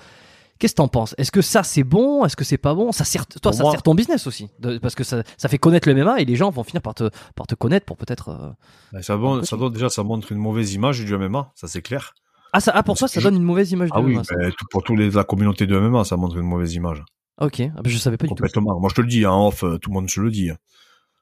Qu'est-ce 0.60 0.74
que 0.74 0.78
t'en 0.78 0.88
penses? 0.88 1.14
Est-ce 1.18 1.32
que 1.32 1.42
ça 1.42 1.64
c'est 1.64 1.84
bon? 1.84 2.26
Est-ce 2.26 2.36
que 2.36 2.44
c'est 2.44 2.58
pas 2.58 2.74
bon? 2.74 2.92
Ça 2.92 3.04
sert, 3.04 3.26
toi, 3.28 3.54
ça 3.54 3.70
sert 3.72 3.84
ton 3.84 3.96
business 3.96 4.28
aussi, 4.28 4.50
parce 4.82 4.96
que 4.96 5.04
ça, 5.04 5.24
ça 5.38 5.50
fait 5.50 5.58
connaître 5.58 5.88
le 5.88 5.96
MMA 5.96 6.22
et 6.22 6.26
les 6.26 6.36
gens 6.36 6.50
vont 6.50 6.64
finir 6.64 6.82
par 6.82 6.96
te, 6.96 7.10
par 7.36 7.48
te 7.48 7.56
connaître 7.56 7.86
pour 7.86 7.98
peut-être. 7.98 8.56
Euh, 8.94 9.02
ça, 9.02 9.18
bon, 9.18 9.44
ça 9.44 9.58
doit 9.58 9.70
déjà, 9.70 9.90
ça 9.90 10.04
montre 10.04 10.32
une 10.32 10.40
mauvaise 10.40 10.74
image 10.74 11.04
du 11.04 11.18
MMA, 11.18 11.52
ça 11.56 11.68
c'est 11.68 11.82
clair. 11.82 12.14
Ah, 12.54 12.60
ça, 12.60 12.72
ah 12.74 12.84
pour 12.84 12.98
toi, 12.98 13.08
ça 13.08 13.22
donne 13.22 13.36
une 13.36 13.44
mauvaise 13.44 13.72
image 13.72 13.90
ah 13.92 14.00
du 14.00 14.08
oui, 14.08 14.16
MMA. 14.16 14.52
pour 14.72 14.84
toute 14.84 14.98
la 14.98 15.24
communauté 15.24 15.68
de 15.68 15.78
MMA, 15.78 16.04
ça 16.06 16.18
montre 16.18 16.38
une 16.38 16.46
mauvaise 16.46 16.74
image. 16.74 17.04
Ok, 17.40 17.62
ah, 17.62 17.82
bah, 17.82 17.84
je 17.86 17.98
savais 17.98 18.18
pas 18.18 18.26
du 18.26 18.30
tout. 18.30 18.36
Complètement. 18.36 18.80
Moi, 18.80 18.90
je 18.90 18.96
te 18.96 19.02
le 19.02 19.08
dis, 19.08 19.26
en 19.26 19.48
off, 19.48 19.64
euh, 19.64 19.78
tout 19.78 19.90
le 19.90 19.94
monde 19.94 20.10
se 20.10 20.20
le 20.20 20.32
dit. 20.32 20.50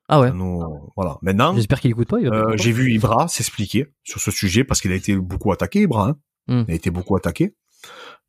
Ah 0.07 0.20
ouais. 0.20 0.32
voilà. 0.95 1.18
Maintenant. 1.22 1.56
J'espère 1.56 1.80
qu'il 1.80 1.91
écoute 1.91 2.07
pas. 2.07 2.18
Euh, 2.18 2.56
j'ai 2.57 2.72
vu 2.72 2.94
Ibra 2.94 3.28
s'expliquer 3.28 3.88
sur 4.03 4.22
ce 4.22 4.32
sujet 4.32 4.64
parce 4.64 4.82
qu'il 4.82 4.91
a 4.91 4.95
été 4.95 5.16
beaucoup 5.16 5.52
attaqué, 5.52 5.82
Ibra. 5.82 6.10
Hein. 6.10 6.16
Hmm. 6.48 6.64
Il 6.68 6.72
a 6.72 6.76
été 6.76 6.91
beaucoup 6.91 7.16
attaqué 7.16 7.56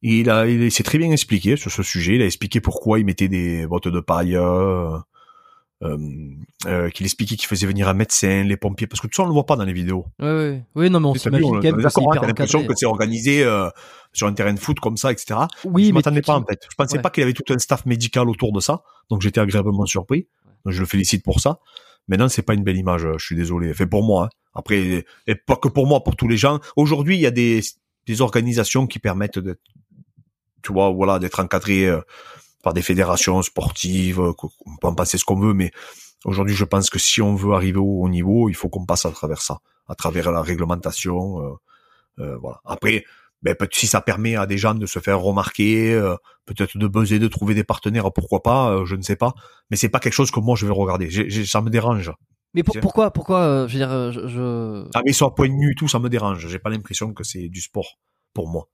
il 0.03 0.31
a, 0.31 0.47
il 0.47 0.71
s'est 0.71 0.83
très 0.83 0.99
bien 0.99 1.11
expliqué 1.11 1.57
sur 1.57 1.71
ce 1.71 1.83
sujet. 1.83 2.17
Il 2.17 2.23
a 2.23 2.27
expliqué 2.27 2.61
pourquoi 2.61 2.99
il 2.99 3.07
mettait 3.07 3.29
des 3.29 3.67
bottes 3.67 3.89
de 3.89 4.01
paille, 4.01 4.37
euh, 4.37 4.99
euh, 5.83 5.99
euh, 6.65 6.89
qu'il 6.89 7.05
expliquait 7.05 7.37
qu'il 7.37 7.47
faisait 7.47 7.67
venir 7.67 7.87
un 7.87 7.93
médecin, 7.93 8.45
les 8.45 8.57
pompiers, 8.57 8.87
parce 8.87 8.99
que 8.99 9.09
tout 9.09 9.15
ça 9.15 9.25
on 9.25 9.27
le 9.27 9.33
voit 9.33 9.45
pas 9.45 9.57
dans 9.57 9.65
les 9.65 9.75
vidéos. 9.75 10.07
Oui, 10.21 10.29
oui, 10.29 10.63
oui 10.75 10.91
non 10.91 11.01
mais 11.01 11.07
on 11.09 11.15
s'imagine 11.15 11.51
quand 11.51 11.63
même. 11.63 11.83
D'accord, 11.83 12.15
t'as 12.15 12.27
l'impression 12.27 12.67
que 12.67 12.75
c'est 12.75 12.87
organisé 12.87 13.45
euh, 13.45 13.69
sur 14.15 14.27
un 14.27 14.33
terrain 14.33 14.55
de 14.55 14.59
foot 14.59 14.81
comme 14.81 14.97
ça, 14.97 15.13
etc. 15.13 15.39
Oui, 15.65 15.89
je 15.89 15.93
m'attendais 15.93 16.23
pas 16.23 16.37
en 16.37 16.45
fait. 16.45 16.63
Je 16.71 16.75
pensais 16.77 16.99
pas 16.99 17.11
qu'il 17.11 17.23
avait 17.25 17.35
tout 17.35 17.53
un 17.53 17.59
staff 17.59 17.85
médical 17.85 18.31
autour 18.31 18.53
de 18.53 18.61
ça, 18.61 18.85
donc 19.11 19.21
j'étais 19.21 19.41
agréablement 19.41 19.85
surpris. 19.85 20.29
Donc 20.65 20.73
je 20.73 20.81
le 20.81 20.87
félicite 20.87 21.23
pour 21.23 21.41
ça. 21.41 21.59
Maintenant, 22.09 22.29
c'est 22.29 22.43
pas 22.43 22.55
une 22.55 22.65
belle 22.65 22.79
image. 22.79 23.07
Je 23.19 23.25
suis 23.25 23.37
désolé. 23.37 23.75
Fait 23.75 23.87
pour 23.87 24.03
moi. 24.03 24.25
Hein. 24.25 24.29
Après, 24.55 25.05
et 25.27 25.35
pas 25.35 25.57
que 25.57 25.69
pour 25.69 25.87
moi, 25.87 26.03
pour 26.03 26.17
tous 26.17 26.29
les 26.29 26.39
gens. 26.39 26.61
Aujourd'hui, 26.77 27.17
il 27.17 27.21
y 27.21 27.27
a 27.27 27.31
des 27.31 27.61
des 28.07 28.21
organisations 28.23 28.87
qui 28.87 28.99
permettent 28.99 29.39
d'être 29.41 29.61
tu 30.67 30.73
vois, 30.73 30.91
voilà, 30.91 31.21
d'être 31.21 31.39
encadré 31.39 31.87
euh, 31.87 32.01
par 32.65 32.75
des 32.75 32.83
fédérations 32.83 33.41
sportives, 33.43 34.21
euh, 34.21 34.33
on 34.67 34.77
peut 34.81 34.89
en 34.89 34.95
penser 34.95 35.17
ce 35.17 35.25
qu'on 35.25 35.39
veut, 35.39 35.55
mais 35.55 35.71
aujourd'hui, 36.25 36.57
je 36.57 36.65
pense 36.65 36.91
que 36.91 36.99
si 36.99 37.23
on 37.23 37.37
veut 37.37 37.55
arriver 37.55 37.79
au 37.79 38.03
haut 38.03 38.09
niveau, 38.09 38.49
il 38.49 38.57
faut 38.57 38.69
qu'on 38.69 38.85
passe 38.85 39.07
à 39.07 39.13
travers 39.13 39.41
ça, 39.41 39.59
à 39.87 39.95
travers 39.95 40.33
la 40.33 40.43
réglementation, 40.43 41.57
euh, 42.19 42.37
voilà. 42.39 42.61
Après, 42.65 43.05
ben, 43.43 43.55
si 43.71 43.87
ça 43.87 44.01
permet 44.01 44.35
à 44.35 44.47
des 44.47 44.59
gens 44.59 44.75
de 44.75 44.87
se 44.87 44.99
faire 44.99 45.21
remarquer, 45.21 45.95
peut-être 46.47 46.77
de 46.79 46.89
buzzer, 46.89 47.21
de 47.21 47.29
trouver 47.29 47.55
des 47.55 47.63
partenaires, 47.63 48.11
pourquoi 48.13 48.43
pas, 48.43 48.85
je 48.85 48.97
ne 48.97 49.03
sais 49.03 49.17
pas. 49.17 49.35
Mais 49.71 49.77
c'est 49.77 49.91
pas 49.91 50.01
quelque 50.01 50.15
chose 50.15 50.33
que 50.33 50.41
moi 50.41 50.57
je 50.57 50.67
vais 50.67 50.73
regarder. 50.73 51.09
ça 51.45 51.61
me 51.61 51.71
dérange. 51.71 52.11
Mais 52.55 52.63
pourquoi, 52.65 53.13
pourquoi, 53.13 53.67
je 53.69 53.73
veux 53.75 53.79
dire, 53.79 54.13
je, 54.13 54.89
Ah 54.95 55.03
mais 55.05 55.13
sur 55.13 55.33
point 55.35 55.49
nu 55.49 55.75
tout, 55.77 55.87
ça 55.87 55.99
me 55.99 56.09
dérange. 56.09 56.49
J'ai 56.49 56.59
pas 56.59 56.71
l'impression 56.71 57.13
que 57.13 57.23
c'est 57.23 57.49
du 57.51 57.61
sport 57.61 57.99
pour 58.33 58.49
moi. 58.49 58.67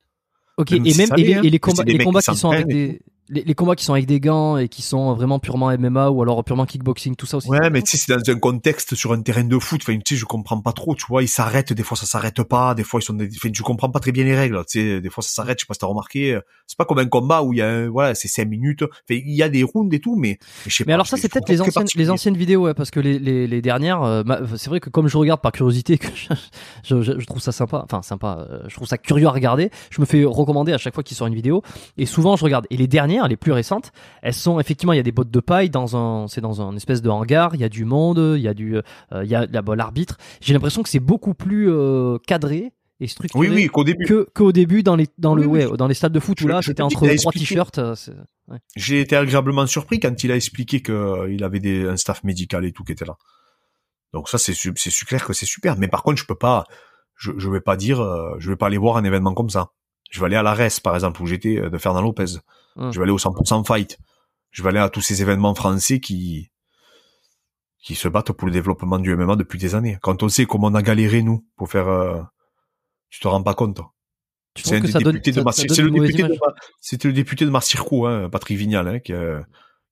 Ok, 0.59 0.73
et 0.73 0.79
même 0.79 1.09
et 1.17 1.23
les, 1.23 1.51
les, 1.51 1.59
combats, 1.59 1.83
les 1.85 1.99
combats 1.99 2.21
qui 2.21 2.37
sont 2.37 2.51
avec 2.51 2.67
des, 2.67 3.01
les, 3.33 3.45
les, 3.45 3.55
combats 3.55 3.75
qui 3.75 3.85
sont 3.85 3.95
avec 3.95 4.07
des 4.07 4.21
gants 4.21 4.57
et 4.57 4.69
qui 4.69 4.83
sont 4.83 5.15
vraiment 5.15 5.39
purement 5.39 5.77
MMA 5.77 6.11
ou 6.11 6.23
alors 6.23 6.45
purement 6.45 6.67
kickboxing, 6.67 7.17
tout 7.17 7.27
ça 7.27 7.39
aussi. 7.39 7.49
Ouais, 7.49 7.71
mais 7.71 7.83
tu 7.83 7.97
sais, 7.97 8.05
c'est 8.07 8.15
dans 8.15 8.33
un 8.33 8.39
contexte 8.39 8.95
sur 8.95 9.13
un 9.13 9.23
terrain 9.23 9.45
de 9.45 9.59
foot. 9.59 9.81
Enfin, 9.83 9.99
tu 10.05 10.15
sais, 10.15 10.21
je 10.21 10.25
comprends 10.25 10.61
pas 10.61 10.73
trop. 10.73 10.95
Tu 10.95 11.07
vois, 11.07 11.23
ils 11.23 11.29
s'arrêtent. 11.29 11.73
Des 11.73 11.83
fois, 11.83 11.97
ça 11.97 12.07
s'arrête 12.07 12.43
pas. 12.43 12.75
Des 12.75 12.85
fois, 12.85 13.01
ils 13.01 13.05
sont. 13.05 13.15
Des... 13.15 13.29
Enfin, 13.37 13.51
je 13.53 13.63
comprends 13.63 13.91
pas 13.91 14.01
très 14.01 14.13
bien 14.13 14.25
les 14.25 14.37
règles. 14.37 14.63
Tu 14.69 14.81
sais, 14.81 15.01
des 15.01 15.11
fois, 15.11 15.23
ça 15.23 15.31
s'arrête. 15.31 15.59
Je 15.59 15.65
sais 15.65 15.67
pas 15.67 15.75
si 15.75 15.81
t'as 15.81 15.87
remarqué. 15.87 16.39
C'est 16.67 16.77
pas 16.77 16.85
comme 16.85 16.99
un 16.99 17.07
combat 17.07 17.43
où 17.43 17.53
il 17.53 17.59
y 17.59 17.63
a, 17.63 17.89
voilà, 17.89 18.15
c'est 18.15 18.29
cinq 18.29 18.49
minutes. 18.49 18.83
Enfin, 18.83 19.21
il 19.25 19.35
y 19.35 19.43
a 19.43 19.49
des 19.49 19.63
rounds 19.63 19.95
et 19.95 20.01
tout, 20.01 20.17
mais. 20.17 20.33
Mais, 20.33 20.71
je 20.71 20.77
sais 20.77 20.85
mais 20.87 20.93
alors 20.93 21.07
ça, 21.07 21.17
c'est 21.17 21.29
peut-être 21.29 21.49
les 21.49 21.61
anciennes, 21.61 21.87
les 21.95 22.11
anciennes 22.11 22.37
vidéos, 22.37 22.63
ouais, 22.63 22.75
parce 22.75 22.91
que 22.91 23.01
les, 23.01 23.19
les, 23.19 23.47
les 23.47 23.63
dernières, 23.63 24.03
euh, 24.03 24.23
c'est 24.57 24.71
vrai 24.71 24.81
que 24.81 24.91
comme 24.91 25.09
je 25.09 25.17
regarde 25.17 25.41
par 25.41 25.53
curiosité, 25.53 25.99
que 25.99 26.07
je, 26.85 27.03
je, 27.03 27.19
je, 27.19 27.27
trouve 27.27 27.41
ça 27.41 27.53
sympa. 27.53 27.83
Enfin, 27.85 28.03
sympa. 28.03 28.47
Euh, 28.51 28.63
je 28.69 28.75
trouve 28.75 28.89
ça 28.89 28.99
curieux 28.99 29.27
à 29.27 29.31
regarder. 29.31 29.71
Je 29.91 30.01
me 30.01 30.07
fais 30.07 30.25
recommander 30.25 30.73
à 30.73 30.79
chaque 30.79 30.95
fois 30.95 31.03
qu'il 31.03 31.17
sort 31.17 31.27
une 31.27 31.35
vidéo, 31.35 31.63
et 31.97 32.07
souvent 32.07 32.37
je 32.37 32.45
regarde. 32.45 32.67
Et 32.71 32.77
les 32.77 32.87
dernières, 32.87 33.22
les 33.27 33.37
plus 33.37 33.53
récentes 33.53 33.93
elles 34.23 34.35
sont 34.35 34.61
effectivement, 34.61 34.93
il 34.93 34.97
y 34.97 35.01
a 35.01 35.03
des 35.03 35.13
bottes 35.13 35.31
de 35.31 35.41
paille 35.41 35.71
dans 35.71 35.97
un, 35.97 36.29
c'est 36.29 36.41
dans 36.41 36.63
un 36.63 36.77
espèce 36.77 37.03
de 37.03 37.11
hangar. 37.11 37.55
Il 37.55 37.61
y 37.61 37.65
a 37.65 37.69
du 37.69 37.85
monde, 37.85 38.37
il 38.37 38.43
y 38.43 38.49
a 38.49 38.55
du, 38.55 38.77
euh, 38.77 38.83
il 39.25 39.29
y 39.31 39.35
a 39.35 39.47
l'arbitre. 39.75 40.19
J'ai 40.41 40.53
l'impression 40.53 40.83
que 40.83 40.89
c'est 40.89 41.01
beaucoup 41.01 41.35
plus 41.35 41.71
euh, 41.71 42.19
cadré 42.27 42.73
et 43.01 43.07
structuré 43.09 43.49
oui, 43.49 43.55
oui, 43.55 43.67
qu'au 43.67 43.85
début. 43.85 44.05
Que, 44.05 44.29
qu'au 44.35 44.53
début 44.53 44.83
dans 44.83 44.97
les, 44.97 45.09
dans 45.19 45.35
le, 45.35 45.47
ouais, 45.47 45.67
dans 45.77 45.89
les 45.89 45.95
stades 45.95 46.13
de 46.13 46.21
foot 46.21 46.41
où 46.43 46.47
là, 46.47 46.63
c'était 46.63 46.83
entre 46.83 47.07
trois 47.17 47.33
t-shirts. 47.33 47.79
Euh, 47.79 47.95
ouais. 48.49 48.59
J'ai 48.77 49.01
été 49.01 49.17
agréablement 49.17 49.67
surpris 49.67 49.99
quand 49.99 50.23
il 50.23 50.31
a 50.31 50.37
expliqué 50.37 50.83
qu'il 50.83 51.43
avait 51.43 51.61
des, 51.61 51.89
un 51.89 51.97
staff 51.97 52.23
médical 52.23 52.65
et 52.65 52.73
tout 52.73 52.85
qui 52.85 52.93
était 52.93 53.05
là. 53.05 53.17
Donc 54.13 54.29
ça, 54.29 54.39
c'est, 54.39 54.55
c'est 54.55 55.07
clair 55.07 55.25
que 55.25 55.33
c'est 55.33 55.47
super. 55.47 55.79
Mais 55.79 55.89
par 55.89 56.03
contre, 56.03 56.21
je 56.21 56.27
peux 56.27 56.37
pas, 56.37 56.65
je, 57.17 57.33
je 57.39 57.49
vais 57.49 57.63
pas 57.63 57.77
dire, 57.77 57.99
je 58.39 58.51
vais 58.51 58.57
pas 58.57 58.67
aller 58.67 58.79
voir 58.79 58.99
un 58.99 59.05
événement 59.05 59.35
comme 59.35 59.51
ça. 59.51 59.71
Je 60.11 60.21
vais 60.21 60.27
aller 60.27 60.37
à 60.37 60.43
la 60.43 60.53
RES, 60.53 60.81
par 60.85 60.95
exemple, 60.95 61.23
où 61.23 61.27
j'étais, 61.27 61.57
de 61.57 61.79
Fernand 61.79 62.03
Lopez. 62.03 62.39
Je 62.77 62.99
vais 62.99 63.03
aller 63.03 63.13
au 63.13 63.19
100% 63.19 63.67
Fight. 63.67 63.99
Je 64.51 64.63
vais 64.63 64.71
aller 64.71 64.79
à 64.79 64.89
tous 64.89 65.01
ces 65.01 65.23
événements 65.23 65.55
français 65.55 66.01
qui 66.01 66.51
qui 67.83 67.97
se 67.97 68.07
battent 68.07 68.33
pour 68.33 68.47
le 68.47 68.53
développement 68.53 69.01
du 69.01 69.15
MMA 69.17 69.35
depuis 69.35 69.59
des 69.59 69.75
années. 69.75 69.99
Quand 70.03 70.23
on 70.23 70.29
sait 70.29 70.47
comment 70.47 70.69
on 70.69 70.75
a 70.75 70.83
galéré 70.83 71.23
nous 71.23 71.45
pour 71.57 71.69
faire, 71.69 71.89
euh, 71.89 72.23
tu 73.11 73.19
te 73.19 73.27
rends 73.27 73.43
pas 73.43 73.55
compte. 73.55 73.81
C'est 74.57 74.81
le 74.81 75.11
député 75.13 75.33
de 75.33 75.43
C'était 76.81 77.09
le 77.09 77.15
député 77.15 77.45
de 77.45 77.51
Marcircou, 77.51 78.07
hein, 78.07 78.29
Patrick 78.31 78.59
Vignal, 78.59 78.87
hein, 78.87 78.99
qui, 79.01 79.13
euh, 79.13 79.41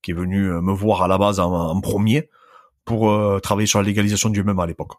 qui, 0.03 0.11
est 0.11 0.15
venu 0.15 0.51
euh, 0.51 0.61
me 0.61 0.73
voir 0.73 1.03
à 1.03 1.09
la 1.09 1.19
base 1.19 1.41
en, 1.41 1.81
premier 1.81 2.29
pour 2.85 3.11
euh, 3.11 3.41
travailler 3.41 3.67
sur 3.67 3.79
la 3.79 3.87
légalisation 3.87 4.29
du 4.29 4.43
MMA 4.43 4.63
à 4.63 4.67
l'époque. 4.67 4.93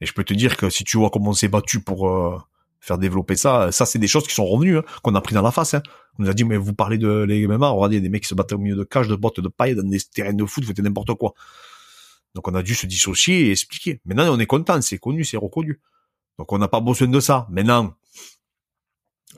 Et 0.00 0.06
je 0.06 0.12
peux 0.12 0.24
te 0.24 0.34
dire 0.34 0.56
que 0.56 0.68
si 0.68 0.82
tu 0.82 0.96
vois 0.96 1.10
comment 1.10 1.30
on 1.30 1.34
s'est 1.34 1.48
battu 1.48 1.80
pour 1.80 2.08
faire 2.82 2.98
développer 2.98 3.36
ça. 3.36 3.70
Ça, 3.70 3.86
c'est 3.86 4.00
des 4.00 4.08
choses 4.08 4.26
qui 4.26 4.34
sont 4.34 4.44
revenues, 4.44 4.78
hein, 4.78 4.84
qu'on 5.02 5.14
a 5.14 5.20
pris 5.20 5.34
dans 5.34 5.42
la 5.42 5.52
face. 5.52 5.74
Hein. 5.74 5.82
On 6.18 6.24
nous 6.24 6.28
a 6.28 6.34
dit, 6.34 6.44
mais 6.44 6.56
vous 6.56 6.74
parlez 6.74 6.98
de 6.98 7.22
les 7.22 7.46
MMA, 7.46 7.68
regardez, 7.68 8.00
des 8.00 8.08
mecs 8.08 8.22
qui 8.22 8.28
se 8.28 8.34
battent 8.34 8.52
au 8.52 8.58
milieu 8.58 8.76
de 8.76 8.82
cages, 8.82 9.08
de 9.08 9.14
bottes, 9.14 9.40
de 9.40 9.48
paille, 9.48 9.76
dans 9.76 9.88
des 9.88 10.00
terrains 10.00 10.34
de 10.34 10.44
foot, 10.44 10.64
vous 10.64 10.68
faites 10.68 10.80
n'importe 10.80 11.14
quoi. 11.14 11.32
Donc 12.34 12.48
on 12.48 12.54
a 12.54 12.62
dû 12.62 12.74
se 12.74 12.86
dissocier 12.86 13.46
et 13.46 13.50
expliquer. 13.52 14.00
Maintenant, 14.04 14.34
on 14.34 14.38
est 14.40 14.46
content, 14.46 14.80
c'est 14.82 14.98
connu, 14.98 15.24
c'est 15.24 15.36
reconnu. 15.36 15.80
Donc 16.38 16.52
on 16.52 16.58
n'a 16.58 16.66
pas 16.66 16.80
besoin 16.80 17.06
de 17.06 17.20
ça. 17.20 17.46
Maintenant, 17.50 17.94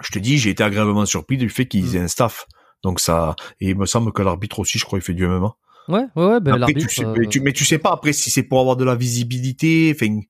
je 0.00 0.10
te 0.10 0.18
dis, 0.18 0.38
j'ai 0.38 0.50
été 0.50 0.62
agréablement 0.62 1.04
surpris 1.04 1.36
du 1.36 1.50
fait 1.50 1.66
qu'ils 1.66 1.84
mm. 1.84 1.96
aient 1.96 2.00
un 2.00 2.08
staff. 2.08 2.46
Donc 2.82 2.98
ça, 2.98 3.36
et 3.60 3.70
il 3.70 3.76
me 3.76 3.86
semble 3.86 4.12
que 4.12 4.22
l'arbitre 4.22 4.58
aussi, 4.60 4.78
je 4.78 4.84
crois, 4.86 4.98
il 4.98 5.02
fait 5.02 5.14
du 5.14 5.26
MMA. 5.26 5.54
Ouais, 5.88 6.06
ouais, 6.16 6.26
ouais, 6.26 6.40
ben 6.40 6.56
l'arbitre. 6.56 6.86
Euh, 7.00 7.14
mais, 7.18 7.26
tu, 7.26 7.40
mais 7.40 7.52
tu 7.52 7.66
sais 7.66 7.78
pas 7.78 7.92
après 7.92 8.14
si 8.14 8.30
c'est 8.30 8.42
pour 8.42 8.60
avoir 8.60 8.76
de 8.76 8.84
la 8.84 8.94
visibilité. 8.94 9.92
Enfin, 9.94 10.20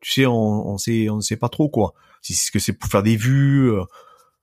tu 0.00 0.12
sais, 0.12 0.26
on, 0.26 0.68
on 0.68 0.78
sait, 0.78 1.08
on 1.10 1.20
sait 1.20 1.36
pas 1.36 1.48
trop 1.48 1.68
quoi 1.68 1.94
si 2.22 2.34
c'est 2.34 2.46
ce 2.46 2.50
que 2.50 2.58
c'est 2.58 2.72
pour 2.72 2.88
faire 2.90 3.02
des 3.02 3.16
vues. 3.16 3.70
Euh, 3.72 3.82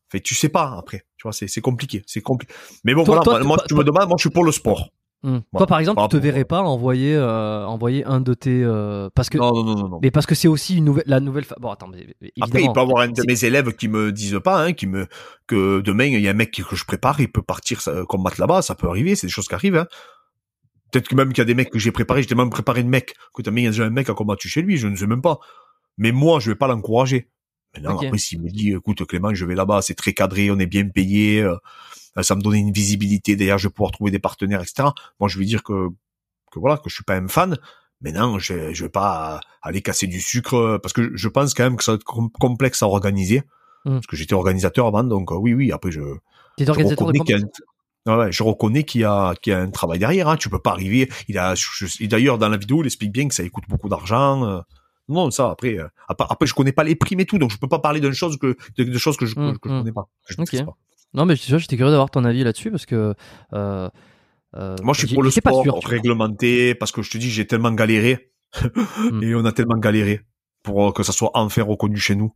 fait, 0.10 0.22
tu 0.22 0.36
sais 0.36 0.50
pas 0.50 0.76
après. 0.78 1.06
Tu 1.18 1.24
vois, 1.24 1.34
c'est 1.34 1.62
compliqué, 1.62 2.04
c'est 2.08 2.22
compliqué. 2.22 2.54
Mais 2.84 2.94
bon, 2.94 3.04
voilà, 3.04 3.22
moi, 3.44 3.58
tu 3.68 3.76
me 3.76 3.84
demandes, 3.84 4.08
moi 4.08 4.16
je 4.18 4.22
suis 4.22 4.30
pour 4.30 4.44
le 4.46 4.52
sport. 4.52 4.90
Hmm. 5.24 5.40
Voilà. 5.52 5.58
Toi, 5.58 5.68
par 5.68 5.80
exemple, 5.80 5.96
Par 5.96 6.10
tu 6.10 6.18
te 6.18 6.22
verrais 6.22 6.46
pas 6.46 6.62
envoyer, 6.62 7.16
euh, 7.16 7.66
envoyer 7.66 8.06
un 8.06 8.22
de 8.22 8.36
tes. 8.36 8.64
euh, 8.64 9.10
parce 9.16 9.30
que. 9.30 9.40
Non, 9.40 9.64
non, 9.64 9.74
non. 9.90 10.00
Mais 10.02 10.12
parce 10.12 10.28
que 10.28 10.36
c'est 10.36 10.48
aussi 10.48 10.78
une 10.78 10.86
nouvelle, 10.86 11.06
la 11.08 11.20
nouvelle. 11.20 11.44
fa- 11.44 11.56
Bon, 11.60 11.72
attends, 11.72 11.88
mais, 11.88 12.06
Après, 12.40 12.62
il 12.62 12.72
peut 12.72 12.80
y 12.80 12.84
avoir 12.84 13.02
un 13.02 13.08
de 13.10 13.24
mes 13.28 13.44
élèves 13.44 13.74
qui 13.76 13.88
me 13.88 14.12
disent 14.12 14.40
pas, 14.44 14.64
hein, 14.64 14.74
qui 14.74 14.86
me, 14.86 15.08
que 15.48 15.82
demain, 15.82 16.06
il 16.06 16.22
y 16.22 16.28
a 16.28 16.32
un 16.32 16.36
mec 16.36 16.52
que 16.52 16.76
je 16.76 16.86
prépare, 16.86 17.20
il 17.20 17.32
peut 17.32 17.42
partir 17.42 17.82
ça, 17.82 18.04
combattre 18.08 18.40
là-bas, 18.40 18.62
ça 18.62 18.76
peut 18.76 18.88
arriver, 18.88 19.16
c'est 19.16 19.26
des 19.26 19.34
choses 19.34 19.48
qui 19.48 19.56
arrivent, 19.56 19.78
hein. 19.78 19.88
Peut-être 20.92 21.08
que 21.10 21.16
même 21.16 21.30
qu'il 21.30 21.40
y 21.40 21.42
a 21.42 21.46
des 21.46 21.56
mecs 21.56 21.72
que 21.72 21.80
j'ai 21.80 21.92
préparés, 21.92 22.24
j'ai 22.24 22.36
même 22.36 22.50
préparé 22.52 22.84
de 22.84 22.88
mec, 22.88 23.16
que 23.34 23.42
demain, 23.42 23.62
il 23.62 23.64
y 23.64 23.68
a 23.68 23.72
déjà 23.72 23.86
un 23.86 23.90
mec 23.90 24.06
qui 24.06 24.12
a 24.12 24.14
combattu 24.14 24.48
chez 24.48 24.62
lui, 24.62 24.78
je 24.78 24.88
ne 24.88 24.96
sais 24.96 25.08
même 25.08 25.22
pas. 25.24 25.40
Mais 25.98 26.12
moi, 26.12 26.40
je 26.40 26.52
vais 26.52 26.56
pas 26.56 26.68
l'encourager. 26.68 27.28
Maintenant, 27.82 27.96
Ok. 27.98 28.06
après, 28.06 28.18
s'il 28.18 28.42
me 28.42 28.50
dit, 28.50 28.72
écoute, 28.74 29.06
Clément, 29.06 29.34
je 29.34 29.46
vais 29.46 29.56
là-bas, 29.56 29.82
c'est 29.82 29.96
très 29.96 30.14
cadré, 30.14 30.52
on 30.52 30.60
est 30.60 30.66
bien 30.68 30.88
payé, 30.88 31.42
euh, 31.42 31.56
ça 32.22 32.36
me 32.36 32.42
donne 32.42 32.56
une 32.56 32.72
visibilité, 32.72 33.36
d'ailleurs, 33.36 33.58
je 33.58 33.68
vais 33.68 33.74
pouvoir 33.74 33.92
trouver 33.92 34.12
des 34.12 34.20
partenaires, 34.20 34.62
etc. 34.62 34.90
Moi, 35.20 35.30
je 35.30 35.38
vais 35.40 35.46
dire 35.46 35.64
que, 35.64 35.88
que 36.52 36.60
voilà, 36.60 36.78
que 36.78 36.90
je 36.90 36.96
suis 36.96 37.04
pas 37.04 37.16
un 37.16 37.28
fan. 37.28 37.58
Mais 38.02 38.12
non, 38.12 38.38
je, 38.38 38.74
je 38.74 38.84
vais 38.84 38.90
pas 38.92 39.40
aller 39.64 39.82
casser 39.82 40.06
du 40.06 40.22
sucre, 40.22 40.54
euh, 40.56 40.78
parce 40.78 40.94
que 40.94 41.12
je 41.16 41.28
pense 41.28 41.54
quand 41.56 41.64
même 41.64 41.78
que 41.78 41.84
ça 41.84 41.94
va 41.94 41.96
être 41.96 42.04
com- 42.04 42.30
complexe 42.40 42.84
à 42.84 42.88
organiser. 42.88 43.42
Mm. 43.86 43.94
Parce 43.96 44.06
que 44.08 44.16
j'étais 44.16 44.36
organisateur 44.36 44.86
avant, 44.86 45.04
donc 45.04 45.32
euh, 45.32 45.36
oui, 45.36 45.54
oui, 45.56 45.72
après 45.72 45.92
je, 45.92 46.02
T'es 46.58 46.66
je 46.66 46.72
reconnais 46.72 47.20
qu'il 47.20 47.36
y 47.38 47.40
a 47.40 47.44
un- 47.44 47.50
Ouais, 48.18 48.32
je 48.32 48.42
reconnais 48.44 48.84
qu'il 48.84 49.02
y 49.02 49.04
a 49.04 49.34
qu'il 49.42 49.52
y 49.52 49.54
a 49.54 49.60
un 49.60 49.70
travail 49.70 50.00
derrière. 50.00 50.30
Hein. 50.30 50.38
Tu 50.38 50.50
peux 50.50 50.60
pas 50.60 50.72
arriver. 50.72 51.10
Il 51.28 51.38
a 51.38 51.56
d'ailleurs 52.02 52.38
dans 52.38 52.48
la 52.48 52.56
vidéo, 52.58 52.82
il 52.82 52.86
explique 52.86 53.12
bien 53.12 53.28
que 53.28 53.34
ça 53.36 53.48
coûte 53.50 53.66
beaucoup 53.68 53.90
d'argent. 53.90 54.46
euh. 54.46 54.62
Non, 55.10 55.32
ça 55.32 55.50
après, 55.52 55.78
euh, 55.80 55.88
après, 56.08 56.28
après, 56.30 56.46
je 56.48 56.54
connais 56.54 56.72
pas 56.74 56.84
les 56.84 56.96
primes 56.96 57.20
et 57.22 57.26
tout, 57.26 57.38
donc 57.38 57.52
je 57.52 57.58
peux 57.58 57.70
pas 57.70 57.80
parler 57.80 58.00
d'une 58.02 58.14
chose 58.14 58.38
que 58.38 58.58
de, 58.78 58.84
de 58.84 58.98
choses 58.98 59.18
que 59.18 59.26
je 59.26 59.36
Mm, 59.40 59.58
que 59.58 59.70
je 59.70 59.74
mm. 59.74 59.80
connais 59.80 59.92
pas. 59.94 60.04
que 60.28 60.34
je 60.34 60.34
Ok. 60.34 60.40
maîtrise 60.40 60.64
pas. 60.64 60.76
Non, 61.14 61.26
mais 61.26 61.36
tu 61.36 61.50
vois, 61.50 61.60
j'étais 61.60 61.78
curieux 61.78 61.92
d'avoir 61.92 62.10
ton 62.10 62.26
avis 62.26 62.44
là-dessus 62.44 62.72
parce 62.72 62.86
que. 62.86 63.14
Euh, 63.54 63.90
euh, 64.56 64.76
Moi, 64.84 64.94
je 64.94 65.06
suis 65.06 65.14
pour 65.14 65.24
le 65.24 65.30
sport 65.32 65.62
sûr, 65.64 65.80
réglementé 65.84 66.76
parce 66.76 66.92
que 66.92 67.02
je 67.02 67.12
te 67.12 67.18
dis, 67.18 67.30
j'ai 67.30 67.48
tellement 67.48 67.72
galéré 67.72 68.32
Mm. 69.12 69.24
et 69.24 69.36
on 69.36 69.46
a 69.46 69.52
tellement 69.52 69.78
galéré 69.78 70.22
pour 70.64 70.94
que 70.94 71.04
ça 71.04 71.12
soit 71.12 71.32
enfin 71.34 71.64
reconnu 71.64 71.98
chez 71.98 72.16
nous 72.16 72.34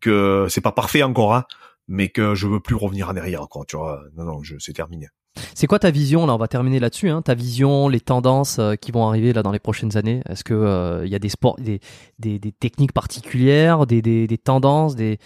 que 0.00 0.46
c'est 0.50 0.60
pas 0.60 0.72
parfait 0.72 1.02
encore, 1.02 1.34
hein, 1.34 1.44
mais 1.88 2.08
que 2.08 2.34
je 2.34 2.46
veux 2.46 2.60
plus 2.60 2.74
revenir 2.74 3.08
en 3.08 3.16
arrière 3.16 3.42
encore. 3.42 3.64
Tu 3.66 3.76
vois, 3.76 4.02
non, 4.16 4.24
non, 4.24 4.42
c'est 4.58 4.72
terminé. 4.72 5.08
C'est 5.54 5.66
quoi 5.66 5.78
ta 5.78 5.90
vision 5.90 6.26
là 6.26 6.34
On 6.34 6.38
va 6.38 6.48
terminer 6.48 6.78
là-dessus. 6.80 7.08
Hein, 7.10 7.22
ta 7.22 7.34
vision, 7.34 7.88
les 7.88 8.00
tendances 8.00 8.58
euh, 8.58 8.74
qui 8.74 8.90
vont 8.92 9.06
arriver 9.06 9.32
là 9.32 9.42
dans 9.42 9.52
les 9.52 9.58
prochaines 9.58 9.96
années? 9.96 10.22
Est-ce 10.28 10.44
que 10.44 10.54
euh, 10.54 11.04
il 11.04 11.10
y 11.12 11.14
a 11.14 11.18
des 11.18 11.28
sports, 11.28 11.56
des, 11.58 11.80
des, 12.18 12.38
des 12.38 12.52
techniques 12.52 12.92
particulières, 12.92 13.86
des, 13.86 14.02
des, 14.02 14.26
des 14.26 14.38
tendances, 14.38 14.96
des, 14.96 15.18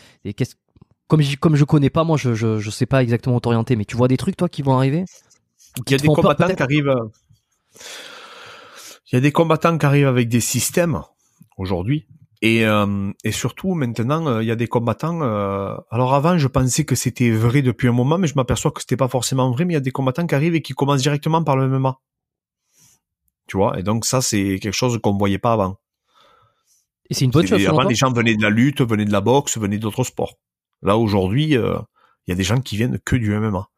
comme 1.08 1.20
j'y- 1.20 1.36
comme 1.36 1.56
je 1.56 1.64
connais 1.64 1.90
pas, 1.90 2.04
moi 2.04 2.16
je, 2.16 2.34
je 2.34 2.58
je 2.58 2.70
sais 2.70 2.86
pas 2.86 3.02
exactement 3.02 3.36
où 3.36 3.40
t'orienter. 3.40 3.76
Mais 3.76 3.84
tu 3.84 3.96
vois 3.96 4.08
des 4.08 4.16
trucs 4.16 4.36
toi 4.36 4.48
qui 4.48 4.62
vont 4.62 4.76
arriver? 4.76 5.04
Ou 5.78 5.82
qui 5.82 5.94
Il 5.94 5.96
y 5.96 6.00
a 6.00 6.02
des 6.02 6.06
peur, 6.06 6.16
combattants 6.16 6.54
qui 6.54 6.62
arrivent. 6.62 6.88
euh, 6.88 7.08
Il 9.12 9.14
y 9.14 9.18
a 9.18 9.20
des 9.20 9.32
combattants 9.32 9.76
qui 9.78 9.86
arrivent 9.86 10.06
avec 10.06 10.28
des 10.28 10.40
systèmes 10.40 11.02
aujourd'hui. 11.56 12.06
Et, 12.42 12.64
euh, 12.64 13.12
et 13.22 13.32
surtout 13.32 13.74
maintenant, 13.74 14.26
euh, 14.26 14.42
il 14.42 14.46
y 14.46 14.50
a 14.50 14.56
des 14.56 14.66
combattants. 14.66 15.20
euh, 15.22 15.76
alors 15.90 16.14
avant, 16.14 16.38
je 16.38 16.48
pensais 16.48 16.84
que 16.84 16.94
c'était 16.94 17.30
vrai 17.30 17.60
depuis 17.60 17.88
un 17.88 17.92
moment, 17.92 18.16
mais 18.16 18.26
je 18.26 18.34
m'aperçois 18.34 18.70
que 18.70 18.80
c'était 18.80 18.96
pas 18.96 19.08
forcément 19.08 19.50
vrai. 19.50 19.64
Mais 19.66 19.74
il 19.74 19.76
y 19.76 19.78
a 19.78 19.80
des 19.80 19.90
combattants 19.90 20.26
qui 20.26 20.34
arrivent 20.34 20.54
et 20.54 20.62
qui 20.62 20.72
commencent 20.72 21.02
directement 21.02 21.44
par 21.44 21.56
le 21.56 21.68
MMA. 21.68 22.00
Tu 23.46 23.56
vois. 23.56 23.78
Et 23.78 23.82
donc 23.82 24.06
ça, 24.06 24.22
c'est 24.22 24.58
quelque 24.58 24.72
chose 24.72 24.98
qu'on 25.02 25.16
voyait 25.18 25.38
pas 25.38 25.52
avant. 25.52 25.76
Et 27.10 27.14
c'est 27.14 27.24
une 27.24 27.30
bonne 27.30 27.46
chose. 27.46 27.66
avant, 27.66 27.82
les 27.82 27.94
gens 27.94 28.12
venaient 28.12 28.36
de 28.36 28.42
la 28.42 28.50
lutte, 28.50 28.80
venaient 28.80 29.04
de 29.04 29.12
la 29.12 29.20
boxe, 29.20 29.58
venaient 29.58 29.78
d'autres 29.78 30.04
sports. 30.04 30.36
Là 30.82 30.96
aujourd'hui, 30.96 31.56
euh, 31.56 31.76
il 32.26 32.30
y 32.30 32.32
a 32.32 32.36
des 32.36 32.44
gens 32.44 32.60
qui 32.60 32.76
viennent 32.76 32.98
que 33.04 33.16
du 33.16 33.36
MMA. 33.36 33.68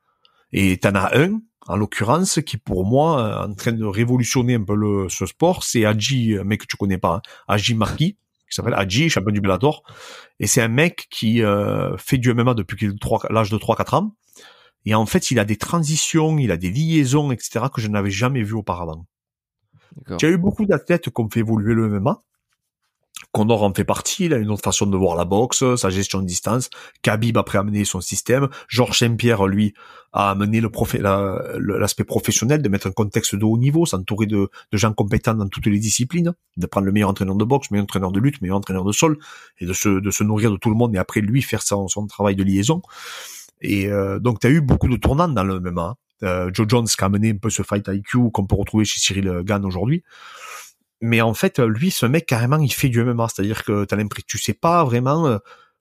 Et 0.53 0.77
t'en 0.79 0.95
as 0.95 1.19
un, 1.19 1.41
en 1.67 1.77
l'occurrence, 1.77 2.41
qui 2.45 2.59
pour 2.59 2.85
moi 2.85 3.21
euh, 3.21 3.49
en 3.49 3.55
train 3.55 3.73
de 3.73 3.85
révolutionner 3.85 4.55
un 4.55 4.63
peu 4.63 4.75
le, 4.77 5.09
ce 5.09 5.25
sport, 5.25 5.65
c'est 5.65 5.87
Haji, 5.87 6.37
mec 6.45 6.61
que 6.61 6.67
tu 6.67 6.77
connais 6.77 6.99
pas, 6.99 7.15
hein, 7.17 7.23
Haji 7.49 7.75
Marki, 7.75 8.19
qui 8.53 8.57
s'appelle 8.57 8.75
Haji, 8.75 9.09
champion 9.09 9.33
du 9.33 9.41
Bellator. 9.41 9.83
Et 10.39 10.47
c'est 10.47 10.61
un 10.61 10.69
mec 10.69 11.07
qui 11.11 11.43
euh, 11.43 11.97
fait 11.97 12.19
du 12.19 12.33
MMA 12.35 12.53
depuis 12.53 12.91
l'âge 13.31 13.51
de 13.51 13.57
3-4 13.57 13.97
ans. 13.97 14.15
Et 14.85 14.95
en 14.95 15.07
fait, 15.07 15.31
il 15.31 15.39
a 15.39 15.45
des 15.45 15.57
transitions, 15.57 16.37
il 16.39 16.51
a 16.51 16.59
des 16.59 16.71
liaisons, 16.71 17.31
etc., 17.33 17.67
que 17.73 17.81
je 17.81 17.89
n'avais 17.89 18.11
jamais 18.11 18.43
vu 18.43 18.53
auparavant. 18.53 19.07
Il 20.09 20.23
y 20.23 20.25
a 20.27 20.29
eu 20.29 20.39
beaucoup 20.39 20.67
d'athlètes 20.67 21.11
qui 21.11 21.21
ont 21.21 21.31
fait 21.31 21.41
évoluer 21.41 21.75
le 21.75 21.89
MMA. 21.89 22.21
Condor 23.31 23.63
en 23.63 23.73
fait 23.73 23.85
partie, 23.85 24.27
il 24.27 24.35
a 24.35 24.37
une 24.37 24.51
autre 24.51 24.63
façon 24.65 24.85
de 24.87 24.97
voir 24.97 25.17
la 25.17 25.25
boxe, 25.25 25.65
sa 25.77 25.91
gestion 25.91 26.21
de 26.21 26.27
distance. 26.27 26.69
Khabib 27.03 27.39
après 27.39 27.57
a 27.57 27.61
amené 27.63 27.85
son 27.85 28.01
système. 28.01 28.49
Georges 28.69 28.99
Saint-Pierre, 28.99 29.47
lui, 29.47 29.75
a 30.13 30.31
amené 30.33 30.61
profé- 30.63 30.99
la- 31.01 31.41
l'aspect 31.59 32.05
professionnel, 32.05 32.61
de 32.61 32.69
mettre 32.69 32.89
un 32.89 32.93
contexte 32.93 33.35
de 33.37 33.45
haut 33.45 33.57
niveau, 33.57 33.87
s'entourer 33.87 34.27
de, 34.27 34.51
de 34.73 34.77
gens 34.77 34.93
compétents 34.93 35.35
dans 35.35 35.49
toutes 35.49 35.67
les 35.67 35.79
disciplines, 35.79 36.35
de 36.57 36.67
prendre 36.67 36.87
le 36.87 36.93
meilleur 36.93 37.09
entraîneur 37.11 37.37
de 37.37 37.45
boxe, 37.45 37.71
meilleur 37.71 37.85
entraîneur 37.85 38.13
de 38.13 38.21
lutte, 38.21 38.43
meilleur 38.43 38.59
entraîneur 38.59 38.85
de 38.85 38.93
sol, 38.93 39.19
et 39.61 39.67
de 39.67 39.73
se, 39.73 39.89
de 39.89 40.11
se 40.11 40.25
nourrir 40.25 40.51
de 40.51 40.57
tout 40.57 40.69
le 40.69 40.77
monde, 40.77 40.95
et 40.95 40.99
après 40.99 41.21
lui 41.21 41.41
faire 41.43 41.63
son, 41.63 41.89
son 41.89 42.07
travail 42.07 42.37
de 42.37 42.43
liaison. 42.43 42.83
Et 43.63 43.87
euh, 43.87 44.19
donc 44.19 44.41
tu 44.41 44.47
as 44.49 44.51
eu 44.51 44.61
beaucoup 44.61 44.89
de 44.89 44.97
tournants 44.97 45.29
dans 45.29 45.45
le 45.45 45.61
MMA. 45.61 45.83
hein. 45.83 45.95
Euh, 46.25 46.51
Joe 46.53 46.67
Jones 46.69 46.87
qui 46.87 47.03
a 47.03 47.07
amené 47.07 47.31
un 47.31 47.37
peu 47.37 47.51
ce 47.51 47.63
fight 47.65 47.89
IQ 47.89 48.31
qu'on 48.33 48.47
peut 48.47 48.55
retrouver 48.55 48.85
chez 48.85 49.01
Cyril 49.01 49.41
Gann 49.45 49.65
aujourd'hui 49.65 50.05
mais 51.03 51.21
en 51.21 51.35
fait, 51.35 51.59
lui, 51.59 51.91
ce 51.91 52.07
mec, 52.07 52.25
carrément, 52.27 52.59
il 52.59 52.73
fait 52.73 52.89
du 52.89 53.05
MMA. 53.05 53.29
C'est-à-dire 53.29 53.65
que 53.65 53.85
t'as 53.85 53.97
l'impression, 53.97 54.25
tu 54.27 54.39
sais 54.39 54.55
pas 54.55 54.83
vraiment 54.85 55.27
euh, 55.27 55.39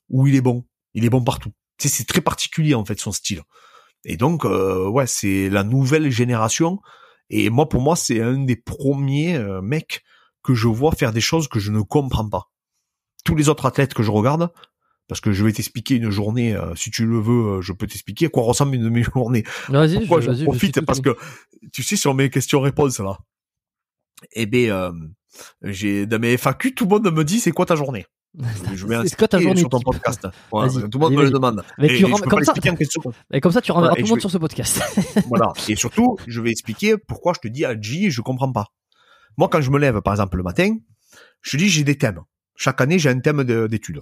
où 0.10 0.28
il 0.28 0.36
est 0.36 0.42
bon. 0.42 0.66
Il 0.94 1.06
est 1.06 1.10
bon 1.10 1.24
partout. 1.24 1.52
Tu 1.78 1.88
sais, 1.88 1.96
c'est 1.98 2.04
très 2.06 2.22
particulier, 2.22 2.74
en 2.76 2.84
fait, 2.84 3.00
son 3.00 3.12
style. 3.12 3.42
Et 4.04 4.18
donc, 4.18 4.46
euh, 4.46 4.88
ouais, 4.90 5.08
c'est 5.08 5.50
la 5.50 5.64
nouvelle 5.64 6.10
génération. 6.10 6.80
Et 7.30 7.50
moi, 7.50 7.70
pour 7.70 7.82
moi, 7.82 7.96
c'est 7.96 8.20
un 8.22 8.40
des 8.40 8.56
premiers 8.56 9.38
euh, 9.38 9.62
mecs 9.62 10.04
que 10.44 10.54
je 10.56 10.68
vois 10.68 10.92
faire 10.92 11.14
des 11.14 11.22
choses 11.22 11.48
que 11.48 11.60
je 11.60 11.72
ne 11.72 11.82
comprends 11.82 12.28
pas. 12.28 12.52
Tous 13.24 13.36
les 13.36 13.48
autres 13.48 13.68
athlètes 13.68 13.94
que 13.94 14.02
je 14.02 14.10
regarde, 14.10 14.52
parce 15.08 15.22
que 15.22 15.32
je 15.32 15.44
vais 15.46 15.54
t'expliquer 15.54 15.96
une 15.96 16.10
journée, 16.10 16.56
euh, 16.56 16.74
si 16.76 16.90
tu 16.90 17.06
le 17.06 17.20
veux, 17.20 17.58
euh, 17.58 17.62
je 17.62 17.74
peux 17.74 17.86
t'expliquer 17.86 18.26
à 18.26 18.30
quoi 18.30 18.44
ressemble 18.44 18.74
une 18.76 18.84
de 18.84 18.90
mes 18.90 19.04
journées. 19.04 19.44
Vas-y, 20.00 20.06
je- 20.22 20.28
profite? 20.46 20.82
Parce 20.86 21.00
que, 21.00 21.16
tu 21.72 21.84
sais, 21.84 21.96
sur 21.96 22.16
mes 22.16 22.30
questions-réponses, 22.32 23.00
là, 23.00 23.20
eh 24.34 24.46
ben, 24.46 24.70
euh, 24.72 24.92
j'ai, 25.64 26.06
dans 26.06 26.20
mes 26.20 26.38
FAQ, 26.38 26.74
tout 26.76 26.86
le 26.86 26.90
monde 26.90 27.12
me 27.14 27.24
dit, 27.24 27.40
c'est 27.40 27.52
quoi 27.52 27.66
ta 27.66 27.76
journée? 27.76 28.06
Je 28.74 28.88
vais 28.88 29.06
C'est 29.08 29.18
quoi 29.18 29.28
ta 29.28 29.40
journée 29.42 29.60
sur 29.60 29.68
ton 29.70 29.80
type 29.80 29.88
podcast. 29.88 30.26
Ouais, 30.54 30.70
tout 30.70 30.80
le 30.94 31.00
monde 31.00 31.14
me 31.16 31.24
le 31.24 31.32
demande. 31.32 31.64
Mais 31.78 31.88
Et, 31.88 32.00
et 32.00 32.04
rends- 32.06 32.16
je 32.16 32.24
peux 32.24 32.30
comme 32.30 32.44
ça-. 32.46 32.54
Et 33.34 33.42
comme 33.42 33.52
tu 33.62 33.72
renverras 33.74 33.90
Voilà, 33.90 33.96
tout 34.02 34.06
le 34.06 34.10
monde 34.10 34.22
sur 34.22 34.32
ce 34.32 34.38
podcast. 34.38 34.82
voilà. 35.28 35.52
Et 35.68 35.76
surtout, 35.76 36.16
je 36.28 36.40
vais 36.40 36.50
expliquer 36.50 36.96
pourquoi 36.98 37.34
je 37.36 37.40
te 37.42 37.50
dis 37.52 37.66
Adji, 37.66 38.10
je 38.10 38.22
comprends 38.22 38.52
pas. 38.52 38.68
Moi, 39.38 39.50
quand 39.50 39.60
je 39.60 39.70
me 39.70 39.78
lève, 39.80 40.00
par 40.02 40.14
exemple, 40.14 40.38
le 40.38 40.44
matin, 40.44 40.78
je 41.42 41.52
te 41.52 41.58
dis, 41.58 41.68
j'ai 41.70 41.84
des 41.84 41.98
thèmes. 41.98 42.22
Chaque 42.56 42.80
année, 42.80 43.00
j'ai 43.00 43.10
un 43.10 43.20
thème 43.20 43.44
de- 43.44 43.68
d'étude. 43.68 44.00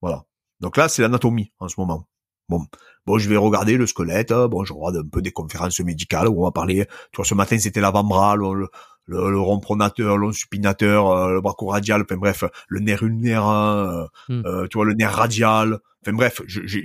Voilà. 0.00 0.24
Donc 0.60 0.76
là, 0.76 0.88
c'est 0.88 1.02
l'anatomie, 1.02 1.52
en 1.58 1.66
ce 1.68 1.74
moment. 1.80 2.04
Bon. 2.48 2.64
Bon, 3.06 3.18
je 3.18 3.28
vais 3.28 3.36
regarder 3.36 3.76
le 3.76 3.86
squelette. 3.88 4.30
euh, 4.30 4.46
Bon, 4.46 4.64
je 4.64 4.72
regarde 4.72 5.04
un 5.04 5.08
peu 5.08 5.20
des 5.20 5.32
conférences 5.32 5.80
médicales 5.80 6.28
où 6.28 6.40
on 6.42 6.44
va 6.44 6.52
parler. 6.52 6.86
Tu 7.12 7.16
vois, 7.16 7.24
ce 7.24 7.34
matin, 7.34 7.58
c'était 7.58 7.80
l'avant-bras, 7.80 8.36
le, 8.36 8.68
le, 9.08 9.30
le, 9.30 9.40
rond 9.40 9.58
pronateur, 9.58 10.16
le 10.18 10.32
supinateur, 10.32 11.10
euh, 11.10 11.32
le 11.34 11.40
brachioradial, 11.40 12.02
enfin 12.02 12.16
bref, 12.16 12.44
le 12.68 12.78
nerf 12.80 13.02
ulnaire, 13.02 13.48
euh, 13.48 14.04
Hmm. 14.28 14.42
euh, 14.46 14.66
tu 14.68 14.78
vois, 14.78 14.84
le 14.86 14.94
nerf 14.94 15.12
radial. 15.14 15.78
Enfin 16.02 16.12
bref, 16.14 16.40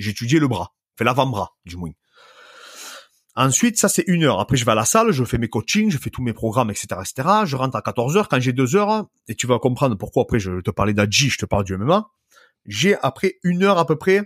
étudié 0.08 0.40
le 0.40 0.48
bras. 0.48 0.74
Enfin, 0.98 1.06
l'avant-bras, 1.06 1.52
du 1.66 1.78
moins. 1.78 1.91
Ensuite, 3.36 3.78
ça 3.80 3.90
c'est 3.90 4.04
une 4.08 4.24
heure. 4.24 4.40
Après, 4.40 4.58
je 4.58 4.64
vais 4.66 4.72
à 4.74 4.76
la 4.76 4.86
salle, 4.86 5.12
je 5.12 5.24
fais 5.24 5.40
mes 5.40 5.48
coachings, 5.50 5.90
je 5.90 5.98
fais 5.98 6.12
tous 6.12 6.22
mes 6.22 6.34
programmes, 6.34 6.70
etc., 6.70 6.88
etc. 7.02 7.30
Je 7.45 7.56
rentre 7.56 7.76
à 7.76 7.82
14 7.82 8.16
heures. 8.16 8.30
Quand 8.30 8.40
j'ai 8.40 8.54
deux 8.54 8.76
heures, 8.76 9.06
et 9.28 9.34
tu 9.36 9.48
vas 9.48 9.58
comprendre 9.60 9.95
pourquoi 9.98 10.24
après 10.24 10.40
je 10.40 10.62
te 10.62 10.70
parlais 10.72 10.94
d'Adji, 10.94 11.30
je 11.30 11.40
te 11.40 11.45
parle 11.45 11.64
du 11.64 11.76
MMA. 11.76 12.08
J'ai 12.68 12.95
après 13.02 13.36
une 13.44 13.64
heure 13.64 13.80
à 13.80 13.86
peu 13.88 13.95
près. 13.95 14.22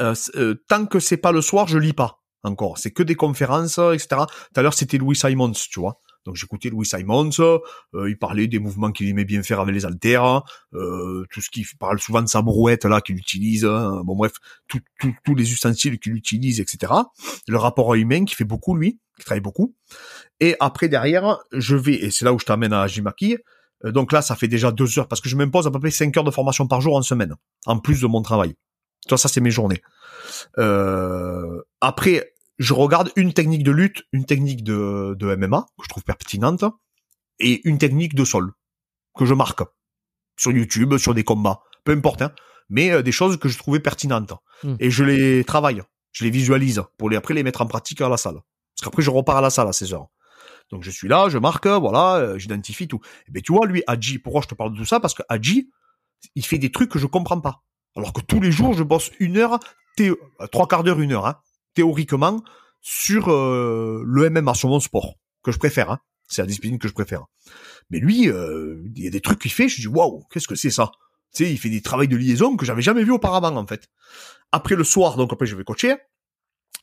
euh, 0.00 0.14
euh, 0.36 0.54
tant 0.68 0.86
que 0.86 1.00
c'est 1.00 1.16
pas 1.16 1.32
le 1.32 1.40
soir, 1.42 1.66
je 1.66 1.78
lis 1.78 1.92
pas 1.92 2.20
encore. 2.44 2.78
C'est 2.78 2.92
que 2.92 3.02
des 3.02 3.16
conférences, 3.16 3.78
etc. 3.78 4.06
Tout 4.10 4.60
à 4.60 4.62
l'heure, 4.62 4.74
c'était 4.74 4.98
Louis 4.98 5.16
Simons, 5.16 5.50
tu 5.52 5.80
vois. 5.80 5.98
Donc 6.24 6.36
j'écoutais 6.36 6.68
Louis 6.68 6.84
Simons, 6.86 7.30
euh, 7.40 8.10
il 8.10 8.18
parlait 8.18 8.46
des 8.48 8.58
mouvements 8.58 8.92
qu'il 8.92 9.08
aimait 9.08 9.24
bien 9.24 9.42
faire 9.42 9.60
avec 9.60 9.74
les 9.74 9.86
haltères, 9.86 10.42
euh, 10.74 11.24
tout 11.32 11.40
ce 11.40 11.48
qui 11.50 11.64
parle 11.78 11.98
souvent 12.00 12.20
de 12.22 12.28
sa 12.28 12.42
brouette 12.42 12.84
là 12.84 13.00
qu'il 13.00 13.16
utilise, 13.16 13.64
hein. 13.64 14.02
bon 14.04 14.14
bref, 14.16 14.32
tout- 14.66 14.80
tout- 15.00 15.14
tous 15.24 15.34
les 15.34 15.50
ustensiles 15.52 15.98
qu'il 15.98 16.14
utilise, 16.14 16.60
etc. 16.60 16.92
Le 17.46 17.56
rapport 17.56 17.94
humain 17.94 18.24
qui 18.24 18.34
fait 18.34 18.44
beaucoup 18.44 18.74
lui, 18.76 18.98
qui 19.18 19.24
travaille 19.24 19.40
beaucoup. 19.40 19.74
Et 20.40 20.54
après 20.60 20.88
derrière, 20.88 21.38
je 21.52 21.76
vais, 21.76 21.94
et 21.94 22.10
c'est 22.10 22.24
là 22.24 22.32
où 22.32 22.38
je 22.38 22.44
t'amène 22.44 22.72
à 22.74 22.86
Jimaki, 22.86 23.38
euh, 23.84 23.92
donc 23.92 24.12
là 24.12 24.20
ça 24.20 24.36
fait 24.36 24.48
déjà 24.48 24.70
deux 24.70 24.98
heures, 24.98 25.08
parce 25.08 25.20
que 25.20 25.28
je 25.28 25.36
m'impose 25.36 25.66
à 25.66 25.70
peu 25.70 25.80
près 25.80 25.90
cinq 25.90 26.14
heures 26.16 26.24
de 26.24 26.30
formation 26.30 26.66
par 26.66 26.80
jour 26.80 26.96
en 26.96 27.02
semaine, 27.02 27.34
en 27.66 27.78
plus 27.78 28.00
de 28.02 28.06
mon 28.06 28.20
travail. 28.22 28.54
Tu 29.04 29.08
vois, 29.10 29.18
ça 29.18 29.28
c'est 29.28 29.40
mes 29.40 29.50
journées. 29.50 29.80
Euh, 30.58 31.62
après, 31.80 32.32
je 32.58 32.74
regarde 32.74 33.10
une 33.16 33.32
technique 33.32 33.62
de 33.62 33.70
lutte, 33.70 34.04
une 34.12 34.24
technique 34.24 34.64
de, 34.64 35.14
de 35.18 35.34
MMA 35.34 35.66
que 35.78 35.84
je 35.84 35.88
trouve 35.88 36.04
pertinente, 36.04 36.64
et 37.38 37.66
une 37.68 37.78
technique 37.78 38.14
de 38.14 38.24
sol 38.24 38.52
que 39.16 39.24
je 39.24 39.34
marque 39.34 39.62
sur 40.36 40.52
YouTube, 40.52 40.96
sur 40.98 41.14
des 41.14 41.24
combats, 41.24 41.62
peu 41.84 41.92
importe, 41.92 42.22
hein, 42.22 42.32
mais 42.68 42.90
euh, 42.90 43.02
des 43.02 43.12
choses 43.12 43.36
que 43.36 43.48
je 43.48 43.58
trouvais 43.58 43.80
pertinentes. 43.80 44.32
Hmm. 44.62 44.76
Et 44.80 44.90
je 44.90 45.04
les 45.04 45.44
travaille, 45.44 45.82
je 46.12 46.24
les 46.24 46.30
visualise 46.30 46.82
pour 46.96 47.10
les 47.10 47.16
après 47.16 47.34
les 47.34 47.42
mettre 47.42 47.60
en 47.60 47.66
pratique 47.66 48.00
à 48.00 48.08
la 48.08 48.16
salle. 48.16 48.34
Parce 48.34 48.84
qu'après 48.84 49.02
je 49.02 49.10
repars 49.10 49.36
à 49.36 49.40
la 49.40 49.50
salle 49.50 49.68
à 49.68 49.72
16 49.72 49.94
heures. 49.94 50.08
Donc 50.70 50.82
je 50.82 50.90
suis 50.90 51.08
là, 51.08 51.28
je 51.28 51.38
marque, 51.38 51.66
voilà, 51.66 52.16
euh, 52.16 52.38
j'identifie 52.38 52.88
tout. 52.88 53.00
Et 53.26 53.30
ben 53.30 53.42
tu 53.42 53.52
vois, 53.52 53.66
lui, 53.66 53.82
Adji, 53.86 54.18
pourquoi 54.18 54.42
je 54.42 54.48
te 54.48 54.54
parle 54.54 54.72
de 54.72 54.78
tout 54.78 54.84
ça? 54.84 55.00
Parce 55.00 55.14
que 55.14 55.22
Adji, 55.28 55.70
il 56.34 56.44
fait 56.44 56.58
des 56.58 56.70
trucs 56.70 56.90
que 56.90 56.98
je 56.98 57.06
comprends 57.06 57.40
pas. 57.40 57.62
Alors 57.96 58.12
que 58.12 58.20
tous 58.20 58.40
les 58.40 58.52
jours, 58.52 58.74
je 58.74 58.82
bosse 58.82 59.10
une 59.18 59.38
heure, 59.38 59.58
euh, 60.00 60.14
trois 60.52 60.68
quarts 60.68 60.84
d'heure, 60.84 61.00
une 61.00 61.12
heure, 61.12 61.26
hein, 61.26 61.40
théoriquement, 61.78 62.42
sur 62.80 63.28
euh, 63.28 64.02
le 64.04 64.30
MMA, 64.30 64.52
sur 64.54 64.68
mon 64.68 64.80
sport, 64.80 65.14
que 65.44 65.52
je 65.52 65.58
préfère. 65.58 65.92
Hein. 65.92 66.00
C'est 66.26 66.42
la 66.42 66.46
discipline 66.46 66.76
que 66.80 66.88
je 66.88 66.92
préfère. 66.92 67.26
Mais 67.88 68.00
lui, 68.00 68.28
euh, 68.28 68.82
il 68.96 69.04
y 69.04 69.06
a 69.06 69.10
des 69.10 69.20
trucs 69.20 69.38
qu'il 69.38 69.52
fait, 69.52 69.68
je 69.68 69.80
dis 69.80 69.86
waouh, 69.86 70.24
qu'est-ce 70.32 70.48
que 70.48 70.56
c'est 70.56 70.72
ça? 70.72 70.90
Tu 71.32 71.44
sais, 71.44 71.52
il 71.52 71.56
fait 71.56 71.68
des 71.70 71.80
travaux 71.80 72.04
de 72.04 72.16
liaison 72.16 72.56
que 72.56 72.66
j'avais 72.66 72.82
jamais 72.82 73.04
vu 73.04 73.12
auparavant 73.12 73.54
en 73.54 73.64
fait. 73.64 73.86
Après 74.50 74.74
le 74.74 74.82
soir, 74.82 75.16
donc 75.16 75.32
après 75.32 75.46
je 75.46 75.54
vais 75.54 75.62
coacher. 75.62 75.94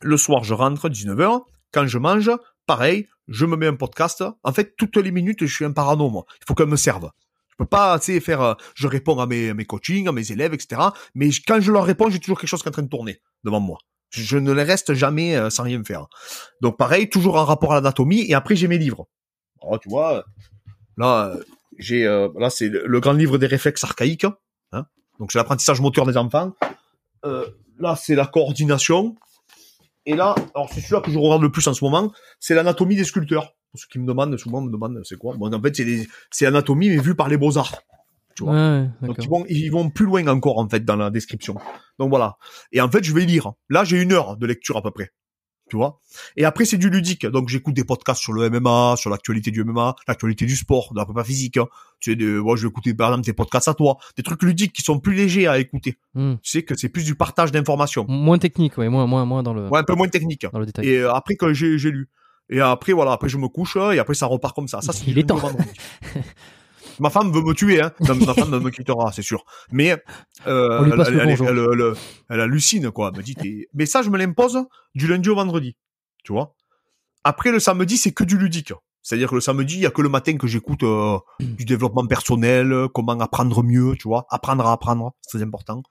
Le 0.00 0.16
soir, 0.16 0.44
je 0.44 0.54
rentre 0.54 0.88
19h. 0.88 1.42
Quand 1.72 1.86
je 1.86 1.98
mange, 1.98 2.30
pareil, 2.64 3.06
je 3.28 3.44
me 3.44 3.56
mets 3.56 3.66
un 3.66 3.76
podcast. 3.76 4.24
En 4.44 4.52
fait, 4.52 4.76
toutes 4.78 4.96
les 4.96 5.10
minutes, 5.10 5.44
je 5.44 5.54
suis 5.54 5.66
un 5.66 5.72
parano, 5.72 6.08
moi. 6.08 6.24
Il 6.40 6.44
faut 6.48 6.54
qu'elle 6.54 6.68
me 6.68 6.76
serve. 6.76 7.10
Je 7.50 7.56
peux 7.58 7.66
pas, 7.66 7.98
tu 7.98 8.12
sais, 8.12 8.20
faire, 8.20 8.40
euh, 8.40 8.54
je 8.74 8.86
réponds 8.86 9.18
à 9.18 9.26
mes, 9.26 9.64
coachings, 9.66 10.08
à 10.08 10.12
mes 10.12 10.32
élèves, 10.32 10.54
etc. 10.54 10.80
Mais 11.14 11.28
quand 11.46 11.60
je 11.60 11.70
leur 11.70 11.84
réponds, 11.84 12.08
j'ai 12.08 12.18
toujours 12.18 12.40
quelque 12.40 12.48
chose 12.48 12.62
qui 12.62 12.68
est 12.68 12.70
en 12.70 12.72
train 12.72 12.82
de 12.82 12.88
tourner 12.88 13.20
devant 13.44 13.60
moi. 13.60 13.78
Je, 14.10 14.38
ne 14.38 14.52
les 14.52 14.62
reste 14.62 14.94
jamais 14.94 15.36
euh, 15.36 15.50
sans 15.50 15.64
rien 15.64 15.82
faire. 15.84 16.06
Donc 16.60 16.76
pareil, 16.78 17.08
toujours 17.10 17.36
en 17.36 17.44
rapport 17.44 17.72
à 17.72 17.76
l'anatomie. 17.76 18.24
Et 18.28 18.34
après, 18.34 18.56
j'ai 18.56 18.68
mes 18.68 18.78
livres. 18.78 19.06
Alors, 19.62 19.80
tu 19.80 19.88
vois, 19.88 20.24
là, 20.96 21.26
euh, 21.34 21.42
j'ai, 21.78 22.06
euh, 22.06 22.28
là, 22.38 22.50
c'est 22.50 22.68
le, 22.68 23.00
grand 23.00 23.12
livre 23.12 23.38
des 23.38 23.46
réflexes 23.46 23.84
archaïques. 23.84 24.26
Hein 24.72 24.86
Donc 25.18 25.32
c'est 25.32 25.38
l'apprentissage 25.38 25.80
moteur 25.80 26.06
des 26.06 26.16
enfants. 26.16 26.52
Euh, 27.24 27.46
là, 27.78 27.96
c'est 27.96 28.14
la 28.14 28.26
coordination. 28.26 29.16
Et 30.06 30.14
là, 30.14 30.34
alors 30.54 30.68
c'est 30.72 30.80
celui-là 30.80 31.00
que 31.00 31.10
je 31.10 31.18
regarde 31.18 31.42
le 31.42 31.50
plus 31.50 31.66
en 31.66 31.74
ce 31.74 31.84
moment, 31.84 32.12
c'est 32.38 32.54
l'anatomie 32.54 32.94
des 32.94 33.04
sculpteurs. 33.04 33.54
Ceux 33.74 33.88
qui 33.90 33.98
me 33.98 34.06
demandent, 34.06 34.36
souvent 34.38 34.60
me 34.62 34.70
demandent 34.70 35.00
c'est 35.04 35.18
quoi? 35.18 35.34
Bon, 35.36 35.52
en 35.52 35.60
fait, 35.60 35.74
c'est 35.74 35.84
des- 35.84 36.08
c'est 36.30 36.44
l'anatomie 36.44 36.88
mais 36.88 36.98
vue 36.98 37.16
par 37.16 37.28
les 37.28 37.36
beaux-arts. 37.36 37.82
Tu 38.36 38.44
vois? 38.44 38.52
Ouais, 38.52 38.88
Donc 39.02 39.16
ils 39.18 39.28
vont, 39.28 39.44
ils 39.48 39.68
vont 39.70 39.90
plus 39.90 40.04
loin 40.06 40.26
encore 40.28 40.58
en 40.58 40.68
fait 40.68 40.84
dans 40.84 40.96
la 40.96 41.10
description. 41.10 41.56
Donc 41.98 42.10
voilà. 42.10 42.36
Et 42.72 42.80
en 42.80 42.90
fait, 42.90 43.02
je 43.04 43.12
vais 43.14 43.24
lire. 43.24 43.52
Là, 43.68 43.84
j'ai 43.84 44.00
une 44.00 44.12
heure 44.12 44.36
de 44.36 44.46
lecture 44.46 44.76
à 44.76 44.82
peu 44.82 44.90
près. 44.90 45.10
Tu 45.68 45.74
vois? 45.76 46.00
Et 46.36 46.44
après, 46.44 46.64
c'est 46.64 46.76
du 46.76 46.90
ludique. 46.90 47.26
Donc 47.26 47.48
j'écoute 47.48 47.74
des 47.74 47.82
podcasts 47.82 48.20
sur 48.22 48.32
le 48.32 48.48
MMA, 48.48 48.94
sur 48.96 49.10
l'actualité 49.10 49.50
du 49.50 49.64
MMA, 49.64 49.96
l'actualité 50.06 50.46
du 50.46 50.54
sport, 50.54 50.92
de 50.92 50.98
la 51.00 51.04
prépa 51.04 51.24
physique. 51.24 51.56
hein. 51.56 51.66
Tu 51.98 52.12
sais, 52.12 52.16
de, 52.16 52.38
moi, 52.38 52.54
je 52.54 52.62
vais 52.62 52.68
écouter 52.68 52.94
par 52.94 53.08
exemple 53.08 53.24
tes 53.24 53.32
podcasts 53.32 53.66
à 53.66 53.74
toi, 53.74 53.96
des 54.16 54.22
trucs 54.22 54.44
ludiques 54.44 54.72
qui 54.72 54.82
sont 54.82 55.00
plus 55.00 55.14
légers 55.14 55.48
à 55.48 55.58
écouter. 55.58 55.98
Hmm. 56.14 56.34
Tu 56.40 56.50
sais 56.50 56.62
que 56.62 56.76
c'est 56.76 56.88
plus 56.88 57.04
du 57.04 57.16
partage 57.16 57.50
d'informations. 57.50 58.04
Moins 58.08 58.38
technique, 58.38 58.78
ouais, 58.78 58.88
moins, 58.88 59.06
moins, 59.08 59.24
moins 59.24 59.42
dans 59.42 59.54
le, 59.54 59.68
Ouais, 59.68 59.80
un 59.80 59.82
peu 59.84 59.94
moins 59.94 60.06
technique. 60.06 60.46
dans 60.52 60.60
le 60.60 60.66
détail. 60.66 60.88
Et 60.88 60.98
euh, 60.98 61.12
après 61.12 61.34
que 61.34 61.52
j'ai 61.52 61.78
j'ai 61.78 61.90
lu. 61.90 62.08
Et 62.48 62.60
après 62.60 62.92
voilà, 62.92 63.10
après 63.10 63.28
je 63.28 63.36
me 63.36 63.48
couche 63.48 63.76
et 63.76 63.98
après 63.98 64.14
ça 64.14 64.26
repart 64.26 64.54
comme 64.54 64.68
ça. 64.68 64.80
Ça 64.82 64.92
c'est 64.92 65.08
Il 65.08 65.18
est 65.18 65.24
temps. 65.24 65.40
Ma 67.00 67.10
femme 67.10 67.32
veut 67.32 67.42
me 67.42 67.52
tuer, 67.54 67.80
hein. 67.82 67.92
Non, 68.00 68.14
Ma 68.26 68.34
femme 68.34 68.58
me 68.58 68.70
quittera, 68.70 69.12
c'est 69.12 69.22
sûr. 69.22 69.44
Mais 69.70 69.96
euh, 70.46 70.84
elle, 70.84 71.30
elle, 71.30 71.54
le 71.54 71.94
hallucine 72.28 72.90
quoi. 72.90 73.10
Elle 73.12 73.18
me 73.18 73.22
dit 73.22 73.66
mais 73.74 73.86
ça 73.86 74.02
je 74.02 74.10
me 74.10 74.18
l'impose 74.18 74.64
du 74.94 75.06
lundi 75.06 75.28
au 75.28 75.34
vendredi, 75.34 75.76
tu 76.24 76.32
vois. 76.32 76.54
Après 77.24 77.50
le 77.50 77.60
samedi 77.60 77.96
c'est 77.96 78.12
que 78.12 78.24
du 78.24 78.38
ludique. 78.38 78.72
C'est-à-dire 79.02 79.30
que 79.30 79.36
le 79.36 79.40
samedi 79.40 79.76
il 79.76 79.80
y 79.80 79.86
a 79.86 79.90
que 79.90 80.02
le 80.02 80.08
matin 80.08 80.36
que 80.36 80.46
j'écoute 80.46 80.82
euh, 80.82 81.18
du 81.40 81.64
développement 81.64 82.06
personnel, 82.06 82.88
comment 82.92 83.18
apprendre 83.20 83.62
mieux, 83.62 83.94
tu 83.96 84.08
vois, 84.08 84.26
apprendre 84.30 84.66
à 84.66 84.72
apprendre, 84.72 85.12
c'est 85.20 85.38
très 85.38 85.46
important. 85.46 85.82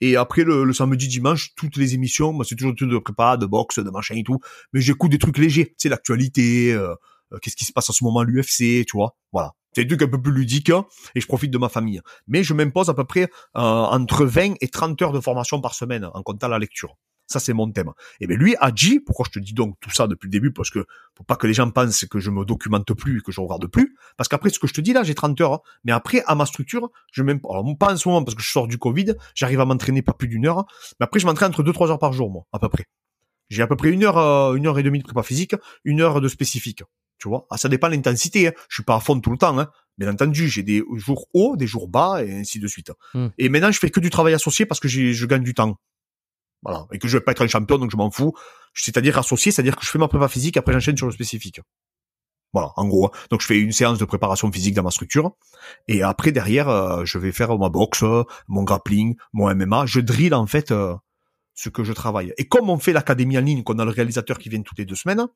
Et 0.00 0.16
après 0.16 0.44
le, 0.44 0.64
le 0.64 0.72
samedi 0.72 1.08
dimanche 1.08 1.52
toutes 1.56 1.76
les 1.76 1.94
émissions, 1.94 2.32
moi 2.32 2.44
c'est 2.48 2.54
toujours 2.54 2.72
des 2.72 2.76
trucs 2.76 2.90
de 2.90 2.98
prépa, 2.98 3.36
de 3.36 3.46
boxe, 3.46 3.78
de 3.78 3.90
machin 3.90 4.14
et 4.16 4.24
tout 4.24 4.38
mais 4.72 4.80
j'écoute 4.80 5.10
des 5.10 5.18
trucs 5.18 5.38
légers, 5.38 5.66
tu 5.66 5.74
sais, 5.78 5.88
l'actualité, 5.88 6.72
euh, 6.72 6.94
euh, 7.32 7.38
qu'est-ce 7.40 7.56
qui 7.56 7.64
se 7.64 7.72
passe 7.72 7.90
en 7.90 7.92
ce 7.92 8.04
moment 8.04 8.20
à 8.20 8.24
l'UFC, 8.24 8.84
tu 8.86 8.92
vois, 8.94 9.16
voilà. 9.32 9.52
C'est 9.76 9.84
des 9.84 9.94
trucs 9.94 10.08
un 10.08 10.10
peu 10.10 10.22
plus 10.22 10.32
ludiques, 10.32 10.70
hein, 10.70 10.86
et 11.14 11.20
je 11.20 11.26
profite 11.26 11.50
de 11.50 11.58
ma 11.58 11.68
famille. 11.68 12.00
Mais 12.28 12.42
je 12.42 12.54
m'impose 12.54 12.88
à 12.88 12.94
peu 12.94 13.04
près 13.04 13.24
euh, 13.24 13.60
entre 13.60 14.24
20 14.24 14.54
et 14.62 14.68
30 14.68 15.02
heures 15.02 15.12
de 15.12 15.20
formation 15.20 15.60
par 15.60 15.74
semaine, 15.74 16.08
en 16.14 16.22
comptant 16.22 16.48
la 16.48 16.58
lecture. 16.58 16.96
Ça, 17.26 17.40
c'est 17.40 17.52
mon 17.52 17.70
thème. 17.70 17.90
Et 18.22 18.26
bien 18.26 18.38
lui, 18.38 18.56
Adji, 18.58 19.00
pourquoi 19.00 19.26
je 19.28 19.38
te 19.38 19.44
dis 19.44 19.52
donc 19.52 19.74
tout 19.82 19.90
ça 19.90 20.06
depuis 20.06 20.28
le 20.28 20.30
début? 20.30 20.50
Parce 20.50 20.70
que 20.70 20.86
faut 21.14 21.24
pas 21.24 21.36
que 21.36 21.46
les 21.46 21.52
gens 21.52 21.70
pensent 21.70 22.06
que 22.06 22.20
je 22.20 22.30
me 22.30 22.46
documente 22.46 22.90
plus 22.94 23.18
et 23.18 23.20
que 23.20 23.32
je 23.32 23.40
regarde 23.42 23.66
plus. 23.66 23.94
Parce 24.16 24.28
qu'après, 24.28 24.48
ce 24.48 24.58
que 24.58 24.66
je 24.66 24.72
te 24.72 24.80
dis 24.80 24.94
là, 24.94 25.02
j'ai 25.02 25.14
30 25.14 25.38
heures. 25.42 25.52
hein. 25.52 25.60
Mais 25.84 25.92
après, 25.92 26.22
à 26.26 26.34
ma 26.34 26.46
structure, 26.46 26.88
je 27.12 27.22
m'im- 27.22 27.38
alors 27.50 27.66
pas 27.78 27.92
en 27.92 27.96
ce 27.98 28.08
moment 28.08 28.24
parce 28.24 28.34
que 28.34 28.42
je 28.42 28.48
sors 28.50 28.68
du 28.68 28.78
Covid, 28.78 29.12
j'arrive 29.34 29.60
à 29.60 29.66
m'entraîner 29.66 30.00
pas 30.00 30.14
plus 30.14 30.28
d'une 30.28 30.46
heure. 30.46 30.64
Mais 31.00 31.04
après, 31.04 31.20
je 31.20 31.26
m'entraîne 31.26 31.48
entre 31.50 31.62
2-3 31.62 31.90
heures 31.90 31.98
par 31.98 32.14
jour, 32.14 32.30
moi, 32.30 32.44
à 32.52 32.58
peu 32.58 32.70
près. 32.70 32.86
J'ai 33.50 33.62
à 33.62 33.66
peu 33.66 33.76
près 33.76 33.90
une 33.90 34.04
heure, 34.04 34.16
euh, 34.16 34.54
une 34.54 34.66
heure 34.68 34.78
et 34.78 34.82
demie 34.82 35.00
de 35.00 35.04
prépa 35.04 35.22
physique, 35.22 35.54
une 35.84 36.00
heure 36.00 36.22
de 36.22 36.28
spécifique. 36.28 36.82
Tu 37.18 37.28
vois, 37.28 37.46
ah, 37.50 37.56
ça 37.56 37.68
dépend 37.68 37.88
de 37.88 37.94
l'intensité. 37.94 38.48
Hein. 38.48 38.52
Je 38.68 38.74
suis 38.76 38.82
pas 38.84 38.96
à 38.96 39.00
fond 39.00 39.18
tout 39.20 39.30
le 39.30 39.38
temps. 39.38 39.58
Hein. 39.58 39.68
Bien 39.98 40.10
entendu, 40.12 40.48
j'ai 40.48 40.62
des 40.62 40.82
jours 40.96 41.26
hauts, 41.32 41.56
des 41.56 41.66
jours 41.66 41.88
bas, 41.88 42.22
et 42.22 42.32
ainsi 42.40 42.58
de 42.60 42.68
suite. 42.68 42.92
Hmm. 43.14 43.28
Et 43.38 43.48
maintenant, 43.48 43.72
je 43.72 43.78
fais 43.78 43.90
que 43.90 44.00
du 44.00 44.10
travail 44.10 44.34
associé 44.34 44.66
parce 44.66 44.80
que 44.80 44.88
je 44.88 45.26
gagne 45.26 45.42
du 45.42 45.54
temps. 45.54 45.76
Voilà, 46.62 46.86
et 46.92 46.98
que 46.98 47.06
je 47.06 47.16
vais 47.16 47.22
pas 47.22 47.32
être 47.32 47.42
un 47.42 47.48
champion, 47.48 47.78
donc 47.78 47.90
je 47.90 47.96
m'en 47.96 48.10
fous. 48.10 48.32
C'est-à-dire 48.74 49.18
associé, 49.18 49.52
c'est-à-dire 49.52 49.76
que 49.76 49.84
je 49.84 49.90
fais 49.90 49.98
ma 49.98 50.08
prépa 50.08 50.28
physique, 50.28 50.56
après 50.56 50.72
j'enchaîne 50.72 50.96
sur 50.96 51.06
le 51.06 51.12
spécifique. 51.12 51.60
Voilà, 52.52 52.72
en 52.76 52.86
gros. 52.88 53.06
hein. 53.06 53.10
Donc 53.30 53.40
je 53.40 53.46
fais 53.46 53.58
une 53.58 53.72
séance 53.72 53.98
de 53.98 54.04
préparation 54.04 54.50
physique 54.50 54.74
dans 54.74 54.82
ma 54.82 54.90
structure, 54.90 55.32
et 55.88 56.02
après 56.02 56.32
derrière, 56.32 56.68
euh, 56.68 57.04
je 57.04 57.18
vais 57.18 57.32
faire 57.32 57.56
ma 57.58 57.68
boxe, 57.68 58.04
mon 58.48 58.64
grappling, 58.64 59.16
mon 59.32 59.54
MMA. 59.54 59.86
Je 59.86 60.00
drill 60.00 60.34
en 60.34 60.46
fait 60.46 60.72
euh, 60.72 60.94
ce 61.54 61.68
que 61.68 61.84
je 61.84 61.92
travaille. 61.92 62.32
Et 62.38 62.48
comme 62.48 62.68
on 62.68 62.78
fait 62.78 62.92
l'académie 62.92 63.38
en 63.38 63.42
ligne, 63.42 63.62
qu'on 63.62 63.78
a 63.78 63.84
le 63.84 63.90
réalisateur 63.90 64.38
qui 64.38 64.48
vient 64.48 64.62
toutes 64.62 64.78
les 64.78 64.86
deux 64.86 64.94
semaines, 64.94 65.26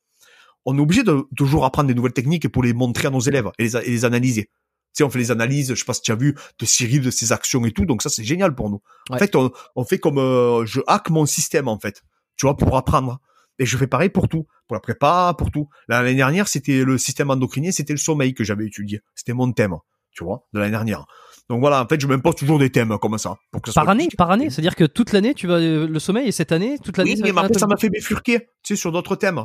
on 0.66 0.76
est 0.76 0.80
obligé 0.80 1.02
de 1.02 1.24
toujours 1.36 1.64
apprendre 1.64 1.88
des 1.88 1.94
nouvelles 1.94 2.12
techniques 2.12 2.48
pour 2.48 2.62
les 2.62 2.72
montrer 2.72 3.08
à 3.08 3.10
nos 3.10 3.20
élèves 3.20 3.50
et 3.58 3.64
les, 3.64 3.76
et 3.76 3.90
les 3.90 4.04
analyser. 4.04 4.44
Tu 4.44 4.98
sais, 4.98 5.04
on 5.04 5.10
fait 5.10 5.18
les 5.18 5.30
analyses, 5.30 5.70
je 5.70 5.78
sais 5.78 5.84
pas 5.84 5.94
si 5.94 6.02
tu 6.02 6.10
as 6.10 6.16
vu, 6.16 6.34
de 6.58 6.66
Cyril, 6.66 7.00
de 7.02 7.10
ses 7.10 7.32
actions 7.32 7.64
et 7.64 7.70
tout, 7.72 7.84
donc 7.84 8.02
ça 8.02 8.08
c'est 8.08 8.24
génial 8.24 8.54
pour 8.54 8.70
nous. 8.70 8.80
En 9.08 9.18
fait, 9.18 9.36
on, 9.36 9.52
on 9.76 9.84
fait 9.84 9.98
comme 9.98 10.18
euh, 10.18 10.66
je 10.66 10.80
hack 10.86 11.10
mon 11.10 11.26
système 11.26 11.68
en 11.68 11.78
fait, 11.78 12.02
tu 12.36 12.46
vois, 12.46 12.56
pour 12.56 12.76
apprendre. 12.76 13.20
Et 13.60 13.66
je 13.66 13.76
fais 13.76 13.86
pareil 13.86 14.08
pour 14.08 14.26
tout, 14.26 14.46
pour 14.66 14.74
la 14.74 14.80
prépa, 14.80 15.34
pour 15.36 15.50
tout. 15.50 15.68
L'année 15.86 16.14
dernière, 16.14 16.48
c'était 16.48 16.82
le 16.82 16.96
système 16.96 17.30
endocrinien, 17.30 17.70
c'était 17.72 17.92
le 17.92 17.98
sommeil 17.98 18.32
que 18.32 18.42
j'avais 18.42 18.66
étudié. 18.66 19.02
C'était 19.14 19.34
mon 19.34 19.52
thème, 19.52 19.76
tu 20.12 20.24
vois, 20.24 20.46
de 20.54 20.60
l'année 20.60 20.70
dernière. 20.70 21.04
Donc 21.50 21.60
voilà, 21.60 21.82
en 21.82 21.86
fait, 21.86 22.00
je 22.00 22.06
m'impose 22.06 22.36
toujours 22.36 22.58
des 22.58 22.70
thèmes 22.70 22.96
comme 22.98 23.18
ça. 23.18 23.36
Pour 23.50 23.60
que 23.60 23.70
ça 23.70 23.74
Par 23.74 23.84
soit 23.84 23.92
année, 23.92 24.08
par 24.16 24.30
année, 24.30 24.48
c'est-à-dire 24.48 24.76
que 24.76 24.84
toute 24.84 25.12
l'année, 25.12 25.34
tu 25.34 25.46
vas 25.46 25.56
euh, 25.56 25.86
le 25.86 25.98
sommeil 25.98 26.28
et 26.28 26.32
cette 26.32 26.52
année, 26.52 26.78
toute 26.78 26.96
l'année. 26.96 27.10
Oui, 27.10 27.18
ça 27.18 27.24
mais 27.24 27.38
après, 27.38 27.58
ça 27.58 27.66
m'a 27.66 27.76
fait 27.76 27.90
bifurquer, 27.90 28.48
tu 28.62 28.74
sais, 28.74 28.76
sur 28.76 28.92
d'autres 28.92 29.16
thèmes. 29.16 29.44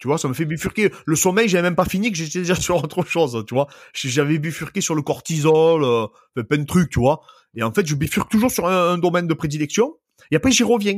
Tu 0.00 0.08
vois, 0.08 0.18
ça 0.18 0.28
me 0.28 0.34
fait 0.34 0.46
bifurquer. 0.46 0.90
Le 1.06 1.14
sommeil, 1.14 1.48
j'avais 1.48 1.62
même 1.62 1.76
pas 1.76 1.84
fini, 1.84 2.10
que 2.10 2.16
j'étais 2.16 2.40
déjà 2.40 2.54
sur 2.60 2.82
autre 2.82 3.04
chose, 3.04 3.44
tu 3.46 3.54
vois. 3.54 3.68
J'avais 3.94 4.38
bifurqué 4.38 4.80
sur 4.80 4.94
le 4.94 5.02
cortisol, 5.02 5.84
euh, 5.84 6.06
plein 6.42 6.58
de 6.58 6.64
trucs, 6.66 6.90
tu 6.90 6.98
vois. 6.98 7.20
Et 7.54 7.62
en 7.62 7.72
fait, 7.72 7.86
je 7.86 7.94
bifurque 7.94 8.30
toujours 8.30 8.50
sur 8.50 8.66
un, 8.66 8.94
un 8.94 8.98
domaine 8.98 9.26
de 9.26 9.34
prédilection. 9.34 9.94
Et 10.30 10.36
après, 10.36 10.50
j'y 10.50 10.62
reviens. 10.64 10.94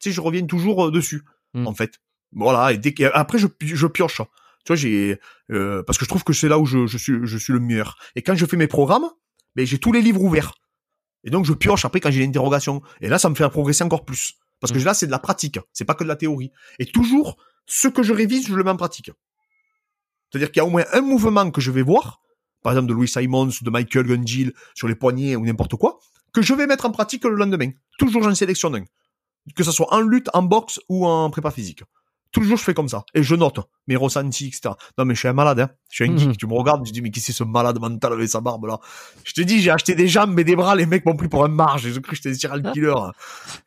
Tu 0.00 0.10
sais, 0.10 0.12
je 0.12 0.20
reviens 0.20 0.46
toujours 0.46 0.86
euh, 0.86 0.90
dessus, 0.90 1.22
Mm. 1.54 1.66
en 1.66 1.74
fait. 1.74 1.94
Voilà. 2.32 2.72
Et 2.72 2.78
dès 2.78 2.92
que, 2.92 3.04
après, 3.14 3.38
je, 3.38 3.46
je 3.60 3.86
pioche. 3.86 4.20
Tu 4.64 4.68
vois, 4.68 4.76
j'ai, 4.76 5.18
euh, 5.50 5.82
parce 5.82 5.98
que 5.98 6.04
je 6.04 6.08
trouve 6.08 6.24
que 6.24 6.32
c'est 6.32 6.48
là 6.48 6.58
où 6.58 6.66
je, 6.66 6.86
je 6.86 6.98
suis, 6.98 7.14
je 7.22 7.38
suis 7.38 7.52
le 7.52 7.60
meilleur. 7.60 7.96
Et 8.16 8.22
quand 8.22 8.34
je 8.34 8.44
fais 8.44 8.56
mes 8.56 8.66
programmes, 8.66 9.08
ben, 9.56 9.66
j'ai 9.66 9.78
tous 9.78 9.92
les 9.92 10.02
livres 10.02 10.20
ouverts. 10.22 10.52
Et 11.24 11.30
donc, 11.30 11.44
je 11.46 11.52
pioche 11.52 11.84
après 11.84 12.00
quand 12.00 12.10
j'ai 12.10 12.20
l'interrogation. 12.20 12.82
Et 13.00 13.08
là, 13.08 13.18
ça 13.18 13.28
me 13.30 13.34
fait 13.34 13.48
progresser 13.48 13.82
encore 13.84 14.04
plus. 14.04 14.34
Parce 14.60 14.72
que 14.72 14.78
là, 14.78 14.94
c'est 14.94 15.06
de 15.06 15.10
la 15.10 15.18
pratique. 15.18 15.58
C'est 15.72 15.84
pas 15.84 15.94
que 15.94 16.04
de 16.04 16.08
la 16.08 16.16
théorie. 16.16 16.52
Et 16.78 16.86
toujours, 16.86 17.36
ce 17.68 17.86
que 17.86 18.02
je 18.02 18.12
révise, 18.12 18.48
je 18.48 18.54
le 18.54 18.64
mets 18.64 18.70
en 18.70 18.76
pratique. 18.76 19.12
C'est-à-dire 20.30 20.50
qu'il 20.50 20.60
y 20.60 20.64
a 20.64 20.66
au 20.66 20.70
moins 20.70 20.84
un 20.92 21.00
mouvement 21.00 21.50
que 21.50 21.60
je 21.60 21.70
vais 21.70 21.82
voir, 21.82 22.20
par 22.62 22.72
exemple 22.72 22.88
de 22.88 22.94
Louis 22.94 23.08
Simons, 23.08 23.50
de 23.60 23.70
Michael 23.70 24.06
Gungil, 24.06 24.52
sur 24.74 24.88
les 24.88 24.94
poignets 24.94 25.36
ou 25.36 25.44
n'importe 25.44 25.76
quoi, 25.76 26.00
que 26.32 26.42
je 26.42 26.54
vais 26.54 26.66
mettre 26.66 26.86
en 26.86 26.90
pratique 26.90 27.24
le 27.24 27.36
lendemain. 27.36 27.70
Toujours, 27.98 28.22
j'en 28.22 28.34
sélectionne 28.34 28.76
un. 28.76 28.84
Que 29.54 29.64
ce 29.64 29.72
soit 29.72 29.92
en 29.94 30.00
lutte, 30.00 30.28
en 30.34 30.42
boxe 30.42 30.80
ou 30.88 31.06
en 31.06 31.30
prépa 31.30 31.50
physique. 31.50 31.82
Toujours, 32.30 32.58
je 32.58 32.62
fais 32.62 32.74
comme 32.74 32.88
ça. 32.88 33.04
Et 33.14 33.22
je 33.22 33.34
note 33.34 33.58
mes 33.86 33.96
ressentis, 33.96 34.48
etc. 34.48 34.74
Non, 34.98 35.06
mais 35.06 35.14
je 35.14 35.20
suis 35.20 35.28
un 35.28 35.32
malade, 35.32 35.60
hein. 35.60 35.70
Je 35.90 35.94
suis 35.94 36.04
un 36.10 36.16
geek. 36.16 36.28
Mhm. 36.28 36.36
Tu 36.36 36.46
me 36.46 36.52
regardes, 36.52 36.84
tu 36.84 36.92
dis, 36.92 37.00
mais 37.00 37.10
qui 37.10 37.20
c'est 37.20 37.32
ce 37.32 37.42
malade 37.42 37.80
mental 37.80 38.12
avec 38.12 38.28
sa 38.28 38.40
barbe, 38.42 38.66
là? 38.66 38.78
Je 39.24 39.32
te 39.32 39.40
dis, 39.40 39.60
j'ai 39.62 39.70
acheté 39.70 39.94
des 39.94 40.08
jambes, 40.08 40.32
mais 40.34 40.44
des 40.44 40.54
bras, 40.56 40.76
les 40.76 40.84
mecs 40.84 41.06
m'ont 41.06 41.16
pris 41.16 41.28
pour 41.28 41.44
un 41.44 41.48
marge. 41.48 41.82
J'ai 41.82 41.92
cru 41.92 42.10
que 42.10 42.16
j'étais 42.16 42.34
serial 42.34 42.70
killer. 42.72 42.92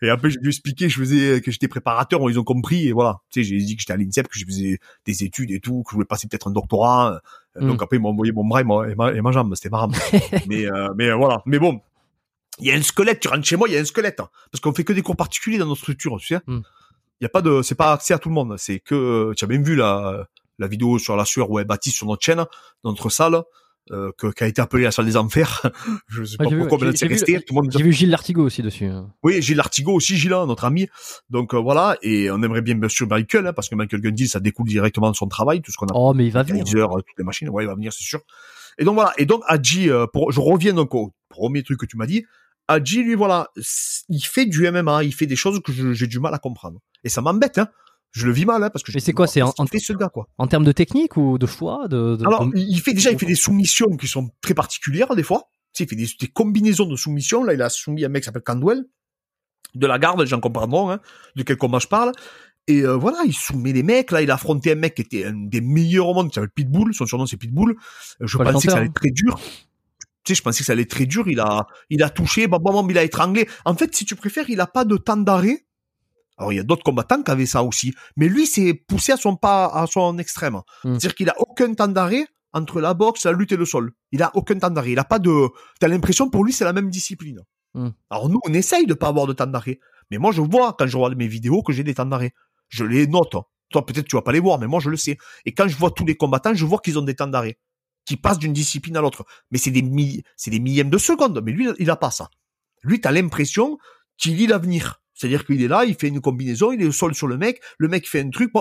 Et 0.04 0.10
après, 0.10 0.30
j'ai 0.30 0.40
dû 0.40 0.50
expliquer, 0.50 0.90
je 0.90 1.00
faisais, 1.00 1.42
que 1.42 1.50
j'étais 1.52 1.68
préparateur, 1.68 2.22
ils 2.30 2.40
ont 2.40 2.44
compris, 2.44 2.88
et 2.88 2.92
voilà. 2.94 3.20
Tu 3.32 3.44
sais, 3.44 3.50
j'ai 3.50 3.58
dit 3.58 3.76
que 3.76 3.82
j'étais 3.82 3.94
à 3.94 3.98
l'INSEP, 3.98 4.28
que 4.28 4.38
je 4.38 4.46
faisais 4.46 4.80
des 5.06 5.24
études 5.24 5.50
et 5.52 5.60
tout, 5.60 5.82
que 5.84 5.92
je 5.92 5.96
voulais 5.96 6.06
passer 6.06 6.28
peut-être 6.28 6.48
un 6.48 6.52
doctorat. 6.52 7.14
Euh, 7.14 7.20
Mm. 7.60 7.68
Donc 7.68 7.82
après, 7.84 7.98
ils 7.98 8.00
m'ont 8.00 8.12
envoyé 8.12 8.32
mon 8.32 8.46
bras 8.48 8.62
et 8.62 8.64
ma, 8.64 8.88
et 8.88 8.96
ma, 8.96 9.12
et 9.12 9.20
ma 9.20 9.34
jambe. 9.34 9.54
C'était 9.56 9.68
marrant. 9.68 9.90
mais, 10.48 10.66
euh, 10.72 10.88
mais 10.96 11.10
euh, 11.10 11.16
voilà. 11.16 11.42
Mais 11.46 11.60
bon. 11.60 11.82
Il 12.60 12.68
y 12.68 12.72
a 12.72 12.76
un 12.76 12.82
squelette, 12.82 13.20
tu 13.20 13.28
rentres 13.28 13.46
chez 13.46 13.58
moi, 13.58 13.68
il 13.68 13.74
y 13.74 13.78
a 13.78 13.82
un 13.82 13.84
squelette. 13.86 14.22
hein. 14.22 14.30
Parce 14.52 14.62
qu'on 14.62 14.72
fait 14.74 14.86
que 14.86 14.94
des 14.94 15.02
cours 15.02 15.18
particuliers 15.18 15.58
dans 15.58 15.66
notre 15.66 15.82
structure, 15.82 16.18
tu 16.20 16.28
sais. 16.28 16.40
Mm. 16.48 16.60
Il 17.22 17.26
y 17.26 17.28
a 17.28 17.30
pas 17.30 17.42
de, 17.42 17.62
c'est 17.62 17.76
pas 17.76 17.94
accès 17.94 18.14
à 18.14 18.20
tout 18.20 18.30
le 18.30 18.36
monde. 18.36 18.56
C'est 18.58 18.80
que, 18.80 19.34
tu 19.38 19.46
as 19.46 19.48
même 19.48 19.64
vu 19.64 19.76
la, 19.76 20.28
la 20.60 20.68
vidéo 20.68 20.98
sur 21.00 21.16
la 21.16 21.24
sueur 21.26 21.50
où 21.52 21.60
elle 21.60 21.68
bâtit 21.68 21.92
sur 21.92 22.08
notre 22.08 22.24
chaîne, 22.24 22.38
dans 22.84 22.90
notre 22.92 23.10
salle. 23.10 23.42
euh, 23.92 24.12
que, 24.18 24.28
qui 24.28 24.44
a 24.44 24.48
été 24.48 24.62
appelé 24.62 24.84
la 24.84 24.92
salle 24.92 25.06
des 25.06 25.18
enfers. 25.18 25.62
je 26.08 26.24
sais 26.24 26.34
Ouais, 26.40 26.46
pas 26.46 26.50
j'ai 26.50 26.56
vu, 26.56 26.58
pourquoi, 26.62 26.78
ouais. 26.78 26.86
mais 26.86 26.92
là, 26.92 26.98
c'est 26.98 27.08
resté. 27.08 27.34
vu- 27.34 27.44
Tout 27.44 27.56
le 27.56 27.62
monde 27.62 27.72
J'ai 27.76 27.84
vu 27.84 27.92
Gilles 27.92 28.10
Lartigot 28.12 28.44
aussi 28.44 28.62
dessus. 28.62 28.86
hein. 28.86 29.12
oui, 29.24 29.42
Gilles 29.42 29.60
Artigot 29.60 29.94
aussi, 29.94 30.18
Gilles, 30.18 30.30
notre 30.32 30.66
ami. 30.66 30.88
Donc 31.30 31.54
euh, 31.56 31.58
voilà, 31.60 31.98
et 32.04 32.30
on 32.32 32.42
aimerait 32.44 32.62
bien 32.62 32.76
bien 32.76 32.90
sûr 32.90 33.08
Michael, 33.08 33.48
hein, 33.48 33.54
parce 33.54 33.70
que 33.70 33.76
Michael 33.76 34.02
Gundy, 34.02 34.28
ça 34.28 34.40
découle 34.40 34.68
directement 34.68 35.10
de 35.12 35.16
son 35.16 35.28
travail, 35.28 35.62
tout 35.62 35.72
ce 35.72 35.78
qu'on 35.78 35.88
a 35.88 35.94
Oh, 35.96 36.14
mais 36.14 36.28
il 36.28 36.32
va 36.32 36.44
venir. 36.44 36.64
Kaiser, 36.64 36.78
euh, 36.80 36.88
toutes 36.88 37.18
les 37.18 37.24
machines, 37.24 37.50
ouais, 37.50 37.64
il 37.64 37.68
va 37.68 37.74
venir, 37.76 37.92
c'est 37.92 38.04
sûr. 38.04 38.22
Et 38.78 38.86
donc 38.86 38.94
voilà, 38.96 39.14
et 39.18 39.26
donc 39.26 39.42
Hadji, 39.48 39.90
euh, 39.90 40.06
pour, 40.08 40.32
je 40.32 40.40
reviens 40.40 40.74
donc 40.74 40.94
au 40.96 41.12
premier 41.30 41.64
truc 41.64 41.80
que 41.80 41.86
tu 41.88 41.98
m'as 41.98 42.06
dit, 42.06 42.24
Hadji, 42.68 43.04
lui, 43.04 43.16
voilà, 43.16 43.50
il 44.10 44.22
fait 44.24 44.46
du 44.46 44.66
MMA, 44.72 45.04
il 45.04 45.14
fait 45.14 45.26
des 45.26 45.36
choses 45.36 45.60
que 45.62 45.72
je- 45.74 45.92
j'ai 45.94 46.08
du 46.08 46.20
mal 46.20 46.34
à 46.34 46.38
comprendre. 46.40 46.80
Et 47.04 47.10
ça 47.10 47.22
m'embête, 47.22 47.58
hein. 47.58 47.68
Je 48.12 48.26
le 48.28 48.34
vis 48.34 48.46
mal, 48.46 48.62
hein, 48.62 48.70
parce 48.70 48.84
que 48.84 48.92
Mais 48.94 49.00
c'est 49.00 49.14
quoi, 49.14 49.26
c'est 49.26 49.42
en- 49.42 49.54
en 49.58 49.66
fait 49.66 49.80
ce 49.80 49.94
gars, 49.94 50.10
quoi? 50.10 50.28
En 50.38 50.46
termes 50.48 50.66
de 50.66 50.74
technique 50.74 51.16
ou 51.16 51.38
de 51.38 51.46
choix 51.46 51.88
de, 51.88 52.18
de- 52.18 52.26
Alors, 52.28 52.46
de- 52.46 52.58
il 52.58 52.82
fait 52.82 52.94
déjà, 52.94 53.10
il 53.12 53.18
fait 53.18 53.26
des 53.26 53.36
soumissions 53.36 53.96
qui 53.96 54.08
sont 54.08 54.32
très 54.42 54.54
particulières, 54.54 55.16
des 55.16 55.24
fois. 55.24 55.50
Il 55.80 55.88
fait 55.88 55.96
des, 55.96 56.08
des 56.20 56.28
combinaisons 56.28 56.86
de 56.86 56.98
soumissions. 56.98 57.44
Là, 57.44 57.54
il 57.54 57.62
a 57.62 57.70
soumis 57.70 58.04
un 58.04 58.10
mec 58.10 58.24
qui 58.24 58.26
s'appelle 58.26 58.44
Candwell. 58.44 58.84
De 59.76 59.88
la 59.88 59.98
garde, 59.98 60.26
j'en 60.26 60.42
comprendront, 60.42 60.92
hein, 60.92 61.00
de 61.38 61.44
quel 61.44 61.56
combat 61.56 61.80
je 61.80 61.88
parle. 61.88 62.12
Et 62.68 62.82
euh, 62.82 62.96
voilà, 62.98 63.20
il 63.26 63.34
soumet 63.34 63.72
les 63.72 63.82
mecs. 63.82 64.12
Là, 64.12 64.22
il 64.22 64.30
a 64.30 64.34
affronté 64.34 64.74
un 64.74 64.76
mec 64.76 64.96
qui 64.96 65.02
était 65.04 65.26
un 65.26 65.34
des 65.34 65.62
meilleurs 65.62 66.08
au 66.10 66.14
monde, 66.14 66.28
qui 66.28 66.36
s'appelle 66.36 66.52
Pitbull. 66.52 66.94
Son 66.94 67.06
surnom, 67.06 67.26
c'est 67.26 67.38
Pitbull. 67.38 67.72
Euh, 68.22 68.28
Je 68.28 68.38
Pas 68.38 68.44
pensais 68.52 68.68
que 68.68 68.72
ça 68.74 68.78
allait 68.80 68.88
être 68.88 68.94
très 68.94 69.12
dur. 69.12 69.40
Tu 70.24 70.34
sais, 70.34 70.36
je 70.36 70.42
pensais 70.44 70.60
que 70.60 70.66
ça 70.66 70.74
allait 70.74 70.82
être 70.84 70.90
très 70.92 71.06
dur. 71.06 71.30
Il 71.30 71.40
a, 71.40 71.66
il 71.90 72.04
a 72.04 72.10
touché, 72.10 72.48
bam, 72.48 72.62
bam, 72.62 72.74
bam, 72.76 72.92
il 72.92 72.98
a 72.98 73.04
étranglé. 73.04 73.48
En 73.64 73.74
fait, 73.76 73.96
si 73.96 74.04
tu 74.04 74.16
préfères, 74.18 74.50
il 74.50 74.60
a 74.60 74.68
pas 74.68 74.84
de 74.84 74.98
temps 74.98 75.16
d'arrêt. 75.18 75.66
Alors, 76.42 76.52
il 76.52 76.56
y 76.56 76.60
a 76.60 76.64
d'autres 76.64 76.82
combattants 76.84 77.22
qui 77.22 77.30
avaient 77.30 77.46
ça 77.46 77.62
aussi. 77.62 77.94
Mais 78.16 78.28
lui, 78.28 78.48
c'est 78.48 78.74
poussé 78.74 79.12
à 79.12 79.18
son 79.18 79.36
pas, 79.36 79.68
à 79.68 79.86
son 79.86 80.18
extrême. 80.18 80.56
Hmm. 80.84 80.94
C'est-à-dire 80.94 81.14
qu'il 81.14 81.30
a 81.30 81.36
aucun 81.38 81.72
temps 81.76 81.88
d'arrêt 81.88 82.26
entre 82.52 82.82
la 82.82 82.96
boxe, 82.96 83.26
la 83.26 83.32
lutte 83.32 83.52
et 83.52 83.58
le 83.58 83.66
sol. 83.66 83.92
Il 84.12 84.24
a 84.24 84.32
aucun 84.34 84.58
temps 84.58 84.72
d'arrêt. 84.72 84.94
Il 84.94 84.98
a 84.98 85.04
pas 85.04 85.20
de, 85.20 85.50
t'as 85.80 85.88
l'impression 85.88 86.32
pour 86.32 86.44
lui, 86.44 86.52
c'est 86.52 86.64
la 86.66 86.74
même 86.74 86.90
discipline. 86.90 87.42
Hmm. 87.76 87.90
Alors 88.10 88.28
nous, 88.28 88.40
on 88.44 88.54
essaye 88.56 88.88
de 88.88 88.96
pas 88.96 89.10
avoir 89.10 89.28
de 89.28 89.34
temps 89.34 89.46
d'arrêt. 89.46 89.80
Mais 90.10 90.18
moi, 90.18 90.32
je 90.32 90.42
vois, 90.42 90.74
quand 90.74 90.88
je 90.88 90.98
regarde 90.98 91.16
mes 91.16 91.28
vidéos, 91.28 91.62
que 91.62 91.74
j'ai 91.74 91.84
des 91.84 91.94
temps 91.94 92.08
d'arrêt. 92.08 92.34
Je 92.70 92.86
les 92.86 93.06
note. 93.06 93.36
Toi, 93.70 93.86
peut-être 93.86 94.08
tu 94.08 94.16
vas 94.16 94.24
pas 94.24 94.32
les 94.32 94.40
voir, 94.40 94.58
mais 94.58 94.66
moi, 94.66 94.80
je 94.80 94.90
le 94.90 94.98
sais. 94.98 95.20
Et 95.46 95.54
quand 95.54 95.68
je 95.68 95.78
vois 95.78 95.92
tous 95.92 96.06
les 96.06 96.16
combattants, 96.18 96.56
je 96.56 96.66
vois 96.66 96.80
qu'ils 96.80 96.98
ont 96.98 97.04
des 97.04 97.16
temps 97.16 97.28
d'arrêt. 97.28 97.60
Qui 98.06 98.18
passent 98.18 98.40
d'une 98.40 98.52
discipline 98.52 98.98
à 98.98 99.02
l'autre. 99.02 99.26
Mais 99.52 99.60
c'est 99.60 99.70
des 99.70 99.84
mi- 99.84 100.24
c'est 100.38 100.50
des 100.50 100.60
millièmes 100.60 100.90
de 100.90 100.98
seconde. 100.98 101.40
Mais 101.46 101.52
lui, 101.52 101.70
il 101.78 101.90
a 101.92 101.96
pas 101.96 102.10
ça. 102.10 102.30
Lui, 102.82 103.00
t'as 103.00 103.12
l'impression 103.12 103.78
qu'il 104.18 104.38
lit 104.38 104.48
l'avenir. 104.48 105.04
C'est-à-dire 105.22 105.46
qu'il 105.46 105.62
est 105.62 105.68
là, 105.68 105.86
il 105.86 105.94
fait 105.94 106.08
une 106.08 106.20
combinaison, 106.20 106.72
il 106.72 106.82
est 106.82 106.88
au 106.88 106.92
sol 106.92 107.14
sur 107.14 107.28
le 107.28 107.38
mec, 107.38 107.62
le 107.78 107.88
mec 107.88 108.10
fait 108.10 108.22
un 108.22 108.32
truc, 108.32 108.52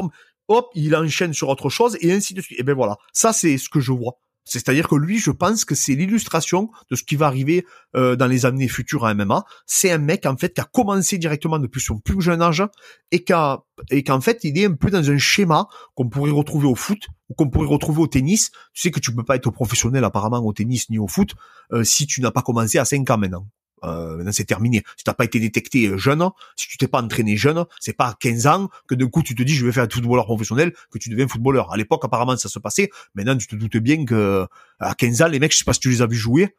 hop, 0.48 0.66
il 0.74 0.94
enchaîne 0.94 1.32
sur 1.32 1.48
autre 1.48 1.70
chose, 1.70 1.96
et 2.02 2.12
ainsi 2.12 2.34
de 2.34 2.42
suite. 2.42 2.60
Et 2.60 2.62
ben 2.62 2.74
voilà. 2.74 2.98
Ça, 3.14 3.32
c'est 3.32 3.56
ce 3.56 3.70
que 3.70 3.80
je 3.80 3.92
vois. 3.92 4.18
C'est-à-dire 4.44 4.88
que 4.88 4.94
lui, 4.94 5.18
je 5.18 5.30
pense 5.30 5.64
que 5.64 5.74
c'est 5.74 5.94
l'illustration 5.94 6.70
de 6.90 6.96
ce 6.96 7.02
qui 7.02 7.16
va 7.16 7.26
arriver 7.26 7.64
euh, 7.96 8.14
dans 8.14 8.26
les 8.26 8.44
années 8.44 8.68
futures 8.68 9.06
à 9.06 9.14
MMA. 9.14 9.44
C'est 9.64 9.90
un 9.90 9.98
mec 9.98 10.26
en 10.26 10.36
fait 10.36 10.52
qui 10.52 10.60
a 10.60 10.64
commencé 10.64 11.16
directement 11.16 11.58
depuis 11.58 11.80
son 11.80 11.98
plus 11.98 12.20
jeune 12.20 12.42
âge 12.42 12.62
et 13.10 13.22
qu'a 13.22 13.64
et 13.90 14.02
qu'en 14.02 14.20
fait 14.20 14.40
il 14.42 14.58
est 14.58 14.66
un 14.66 14.74
peu 14.74 14.90
dans 14.90 15.08
un 15.10 15.18
schéma 15.18 15.68
qu'on 15.94 16.08
pourrait 16.08 16.32
retrouver 16.32 16.66
au 16.66 16.74
foot 16.74 17.08
ou 17.28 17.34
qu'on 17.34 17.48
pourrait 17.48 17.68
retrouver 17.68 18.02
au 18.02 18.06
tennis. 18.06 18.50
Tu 18.72 18.82
sais 18.82 18.90
que 18.90 19.00
tu 19.00 19.14
peux 19.14 19.24
pas 19.24 19.36
être 19.36 19.50
professionnel 19.50 20.04
apparemment 20.04 20.44
au 20.44 20.52
tennis 20.52 20.90
ni 20.90 20.98
au 20.98 21.06
foot 21.06 21.34
euh, 21.72 21.84
si 21.84 22.06
tu 22.06 22.20
n'as 22.20 22.32
pas 22.32 22.42
commencé 22.42 22.78
à 22.78 22.84
5 22.84 23.08
ans 23.10 23.18
maintenant. 23.18 23.46
Euh, 23.84 24.16
maintenant 24.16 24.32
c'est 24.32 24.44
terminé. 24.44 24.82
Si 24.96 25.04
t'as 25.04 25.14
pas 25.14 25.24
été 25.24 25.40
détecté 25.40 25.86
euh, 25.86 25.96
jeune, 25.96 26.28
si 26.56 26.68
tu 26.68 26.76
t'es 26.76 26.88
pas 26.88 27.02
entraîné 27.02 27.36
jeune, 27.36 27.64
c'est 27.80 27.96
pas 27.96 28.08
à 28.08 28.14
15 28.18 28.46
ans 28.46 28.68
que 28.86 28.94
d'un 28.94 29.08
coup 29.08 29.22
tu 29.22 29.34
te 29.34 29.42
dis 29.42 29.54
je 29.54 29.64
vais 29.64 29.72
faire 29.72 29.84
un 29.84 29.88
footballeur 29.88 30.26
professionnel 30.26 30.72
que 30.90 30.98
tu 30.98 31.08
deviens 31.08 31.26
footballeur. 31.28 31.72
À 31.72 31.76
l'époque 31.76 32.04
apparemment 32.04 32.36
ça 32.36 32.48
se 32.48 32.58
passait. 32.58 32.90
Maintenant 33.14 33.36
tu 33.36 33.46
te 33.46 33.56
doutes 33.56 33.78
bien 33.78 34.04
que 34.04 34.46
à 34.78 34.94
15 34.94 35.22
ans 35.22 35.28
les 35.28 35.38
mecs 35.38 35.52
je 35.52 35.58
sais 35.58 35.64
pas 35.64 35.72
si 35.72 35.80
tu 35.80 35.90
les 35.90 36.02
as 36.02 36.06
vus 36.06 36.16
jouer, 36.16 36.54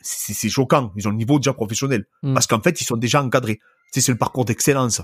c'est 0.00 0.34
c'est 0.34 0.48
choquant. 0.48 0.92
Ils 0.96 1.06
ont 1.06 1.10
le 1.10 1.16
niveau 1.16 1.38
déjà 1.38 1.52
professionnel 1.52 2.06
Hmm. 2.22 2.34
parce 2.34 2.46
qu'en 2.46 2.60
fait 2.60 2.80
ils 2.80 2.84
sont 2.84 2.96
déjà 2.96 3.22
encadrés. 3.22 3.56
Tu 3.92 4.00
sais 4.00 4.06
c'est 4.06 4.12
le 4.12 4.18
parcours 4.18 4.44
d'excellence. 4.44 5.02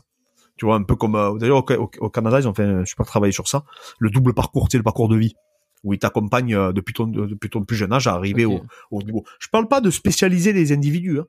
Tu 0.57 0.65
vois 0.65 0.77
un 0.77 0.83
peu 0.83 0.97
comme 0.97 1.17
euh, 1.17 1.37
d'ailleurs 1.39 1.65
au, 1.69 2.11
Canada 2.11 2.41
ils 2.41 2.49
ont 2.49 2.55
fait 2.55 2.65
un 2.65 2.85
super 2.85 3.07
travail 3.07 3.33
sur 3.33 3.49
ça. 3.49 3.65
Le 3.99 4.11
double 4.11 4.35
parcours, 4.35 4.69
tu 4.69 4.73
sais 4.73 4.79
le 4.79 4.85
parcours 4.85 5.09
de 5.09 5.17
vie 5.17 5.35
où 5.85 5.93
ils 5.93 5.99
t'accompagnent 5.99 6.55
euh, 6.55 6.73
depuis 6.73 6.95
ton 6.95 7.07
depuis 7.07 7.51
ton 7.51 7.65
plus 7.65 7.77
jeune 7.77 7.93
âge 7.93 8.07
à 8.07 8.15
arriver 8.15 8.45
au, 8.45 8.63
au 8.91 9.03
niveau. 9.03 9.25
Je 9.39 9.49
parle 9.49 9.69
pas 9.69 9.81
de 9.81 9.91
spécialiser 9.91 10.53
les 10.53 10.73
individus, 10.73 11.21
hein. 11.21 11.27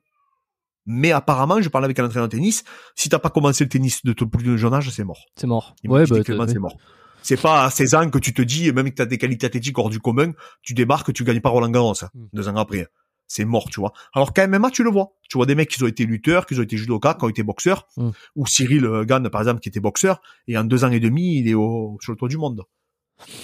Mais 0.88 1.12
apparemment, 1.12 1.60
je 1.60 1.68
parle 1.68 1.84
avec 1.84 1.98
un 2.00 2.06
entraîneur 2.06 2.26
de 2.28 2.32
tennis. 2.36 2.64
Si 2.96 3.08
t'as 3.08 3.18
pas 3.20 3.30
commencé 3.30 3.62
le 3.62 3.68
tennis 3.68 4.02
de 4.04 4.12
ton 4.14 4.26
plus 4.26 4.58
jeune 4.58 4.72
âge, 4.74 4.90
c'est 4.90 5.04
mort. 5.04 5.20
C'est 5.36 5.46
mort. 5.46 5.76
Ouais, 5.86 6.04
bah, 6.06 6.16
c'est 6.48 6.58
mort. 6.58 6.76
C'est 7.22 7.40
pas 7.40 7.64
à 7.64 7.70
16 7.70 7.94
ans 7.94 8.10
que 8.10 8.18
tu 8.18 8.32
te 8.32 8.40
dis, 8.42 8.72
même 8.72 8.88
que 8.90 8.94
t'as 8.94 9.04
des 9.04 9.18
qualités 9.18 9.44
athlétiques 9.46 9.78
hors 9.78 9.90
du 9.90 10.00
commun, 10.00 10.32
tu 10.62 10.72
débarques, 10.72 11.12
tu 11.12 11.24
gagnes 11.24 11.40
pas 11.40 11.50
Roland 11.50 11.68
Garros, 11.68 11.92
hein, 12.02 12.08
Mm. 12.14 12.24
deux 12.32 12.48
ans 12.48 12.56
après. 12.56 12.86
C'est 13.26 13.44
mort, 13.44 13.68
tu 13.68 13.80
vois. 13.80 13.92
Alors 14.14 14.32
qu'à 14.32 14.46
MMA, 14.48 14.70
tu 14.70 14.82
le 14.82 14.90
vois. 14.90 15.12
Tu 15.28 15.36
vois 15.36 15.44
des 15.44 15.54
mecs 15.54 15.68
qui 15.68 15.82
ont 15.82 15.86
été 15.86 16.06
lutteurs, 16.06 16.46
qui 16.46 16.58
ont 16.58 16.62
été 16.62 16.78
judokas, 16.78 17.14
qui 17.14 17.24
ont 17.24 17.28
été 17.28 17.42
boxeurs, 17.42 17.86
Mm. 17.98 18.10
ou 18.36 18.46
Cyril 18.46 18.86
euh, 18.86 19.04
Gann, 19.04 19.28
par 19.28 19.42
exemple, 19.42 19.60
qui 19.60 19.68
était 19.68 19.80
boxeur, 19.80 20.22
et 20.46 20.56
en 20.56 20.64
deux 20.64 20.84
ans 20.84 20.90
et 20.90 21.00
demi, 21.00 21.38
il 21.38 21.48
est 21.48 21.54
au, 21.54 21.98
sur 22.00 22.12
le 22.12 22.16
toit 22.16 22.28
du 22.28 22.38
monde. 22.38 22.62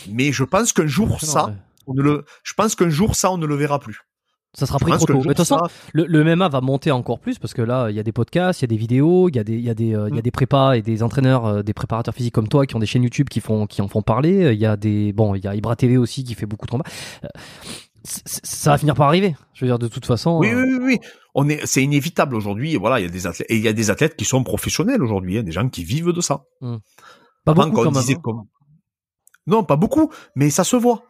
Mais 0.09 0.33
je 0.33 0.45
pense 0.45 0.73
qu'un 0.73 0.87
jour, 0.87 1.21
ça, 1.21 1.47
ouais. 1.49 1.53
on 1.87 1.95
ne 1.95 2.01
le, 2.03 2.25
je 2.45 2.55
pense 2.55 2.75
qu'un 2.77 2.89
jour, 2.89 3.15
ça, 3.17 3.31
on 3.33 3.37
ne 3.39 3.45
le 3.47 3.57
verra 3.57 3.79
plus. 3.81 4.01
Ça 4.57 4.67
sera 4.67 4.79
pris 4.79 4.93
trop 4.93 5.05
tôt. 5.07 5.15
Mais 5.15 5.21
de 5.21 5.29
toute 5.35 5.39
façon, 5.39 5.59
le, 5.93 6.05
le 6.07 6.23
MMA 6.37 6.49
va 6.49 6.61
monter 6.61 6.91
encore 6.93 7.19
plus 7.19 7.39
parce 7.41 7.53
que 7.55 7.61
là, 7.63 7.91
il 7.91 7.97
y 7.97 7.99
a 7.99 8.03
des 8.05 8.13
podcasts, 8.13 8.61
il 8.61 8.63
y 8.63 8.67
a 8.67 8.69
des 8.69 8.77
vidéos, 8.77 9.29
il 9.29 9.35
y 9.37 9.39
a 9.41 9.45
des, 9.45 9.55
il 9.55 9.61
y 9.65 9.69
a 9.71 9.75
des, 9.75 9.95
euh, 9.97 10.09
il 10.09 10.15
y 10.15 10.19
a 10.19 10.21
Mm. 10.21 10.23
des 10.23 10.31
prépas 10.31 10.73
et 10.75 10.83
des 10.83 11.03
entraîneurs, 11.03 11.45
euh, 11.47 11.63
des 11.63 11.75
préparateurs 11.75 12.15
physiques 12.15 12.35
comme 12.35 12.47
toi 12.49 12.65
qui 12.65 12.77
ont 12.77 12.79
des 12.79 12.87
chaînes 12.87 13.03
YouTube 13.03 13.29
qui 13.29 13.41
font, 13.41 13.67
qui 13.67 13.83
en 13.83 13.89
font 13.89 14.03
parler. 14.03 14.53
Il 14.55 14.61
y 14.61 14.67
a 14.67 14.77
des, 14.77 15.13
bon, 15.13 15.35
il 15.35 15.45
y 15.45 15.49
a 15.49 15.55
Ibra 15.57 15.75
TV 15.77 15.97
aussi 15.97 16.23
qui 16.25 16.35
fait 16.35 16.47
beaucoup 16.47 16.67
de 16.67 16.71
combats. 16.71 16.85
Euh, 17.25 17.29
ça 18.05 18.71
va 18.71 18.79
finir 18.79 18.95
par 18.95 19.09
arriver. 19.09 19.35
Je 19.55 19.65
veux 19.65 19.69
dire, 19.71 19.79
de 19.79 19.89
toute 19.89 20.05
façon. 20.07 20.39
Oui, 20.39 20.49
euh, 20.51 20.63
oui, 20.63 20.75
oui, 20.79 20.85
oui. 20.85 20.99
On 21.35 21.49
est, 21.49 21.65
c'est 21.67 21.83
inévitable 21.83 22.37
aujourd'hui. 22.37 22.77
Voilà, 22.77 23.01
il 23.01 23.05
y 23.05 23.09
a 23.09 23.11
des 23.11 23.27
athlètes, 23.27 23.47
et 23.51 23.57
il 23.57 23.63
y 23.63 23.69
a 23.69 23.73
des 23.73 23.91
athlètes 23.91 24.15
qui 24.15 24.25
sont 24.25 24.45
professionnels 24.45 25.03
aujourd'hui, 25.03 25.39
hein, 25.39 25.43
des 25.43 25.53
gens 25.53 25.69
qui 25.69 25.85
vivent 25.85 26.13
de 26.13 26.21
ça. 26.21 26.43
Pas 26.61 27.53
Avant, 27.53 27.65
beaucoup 27.65 27.77
quand 27.77 27.85
quand 27.85 27.93
même. 27.93 28.17
hein. 28.17 28.21
comme- 28.23 28.45
Non, 29.47 29.65
pas 29.65 29.77
beaucoup, 29.77 30.11
mais 30.37 30.51
ça 30.51 30.65
se 30.65 30.77
voit. 30.77 31.03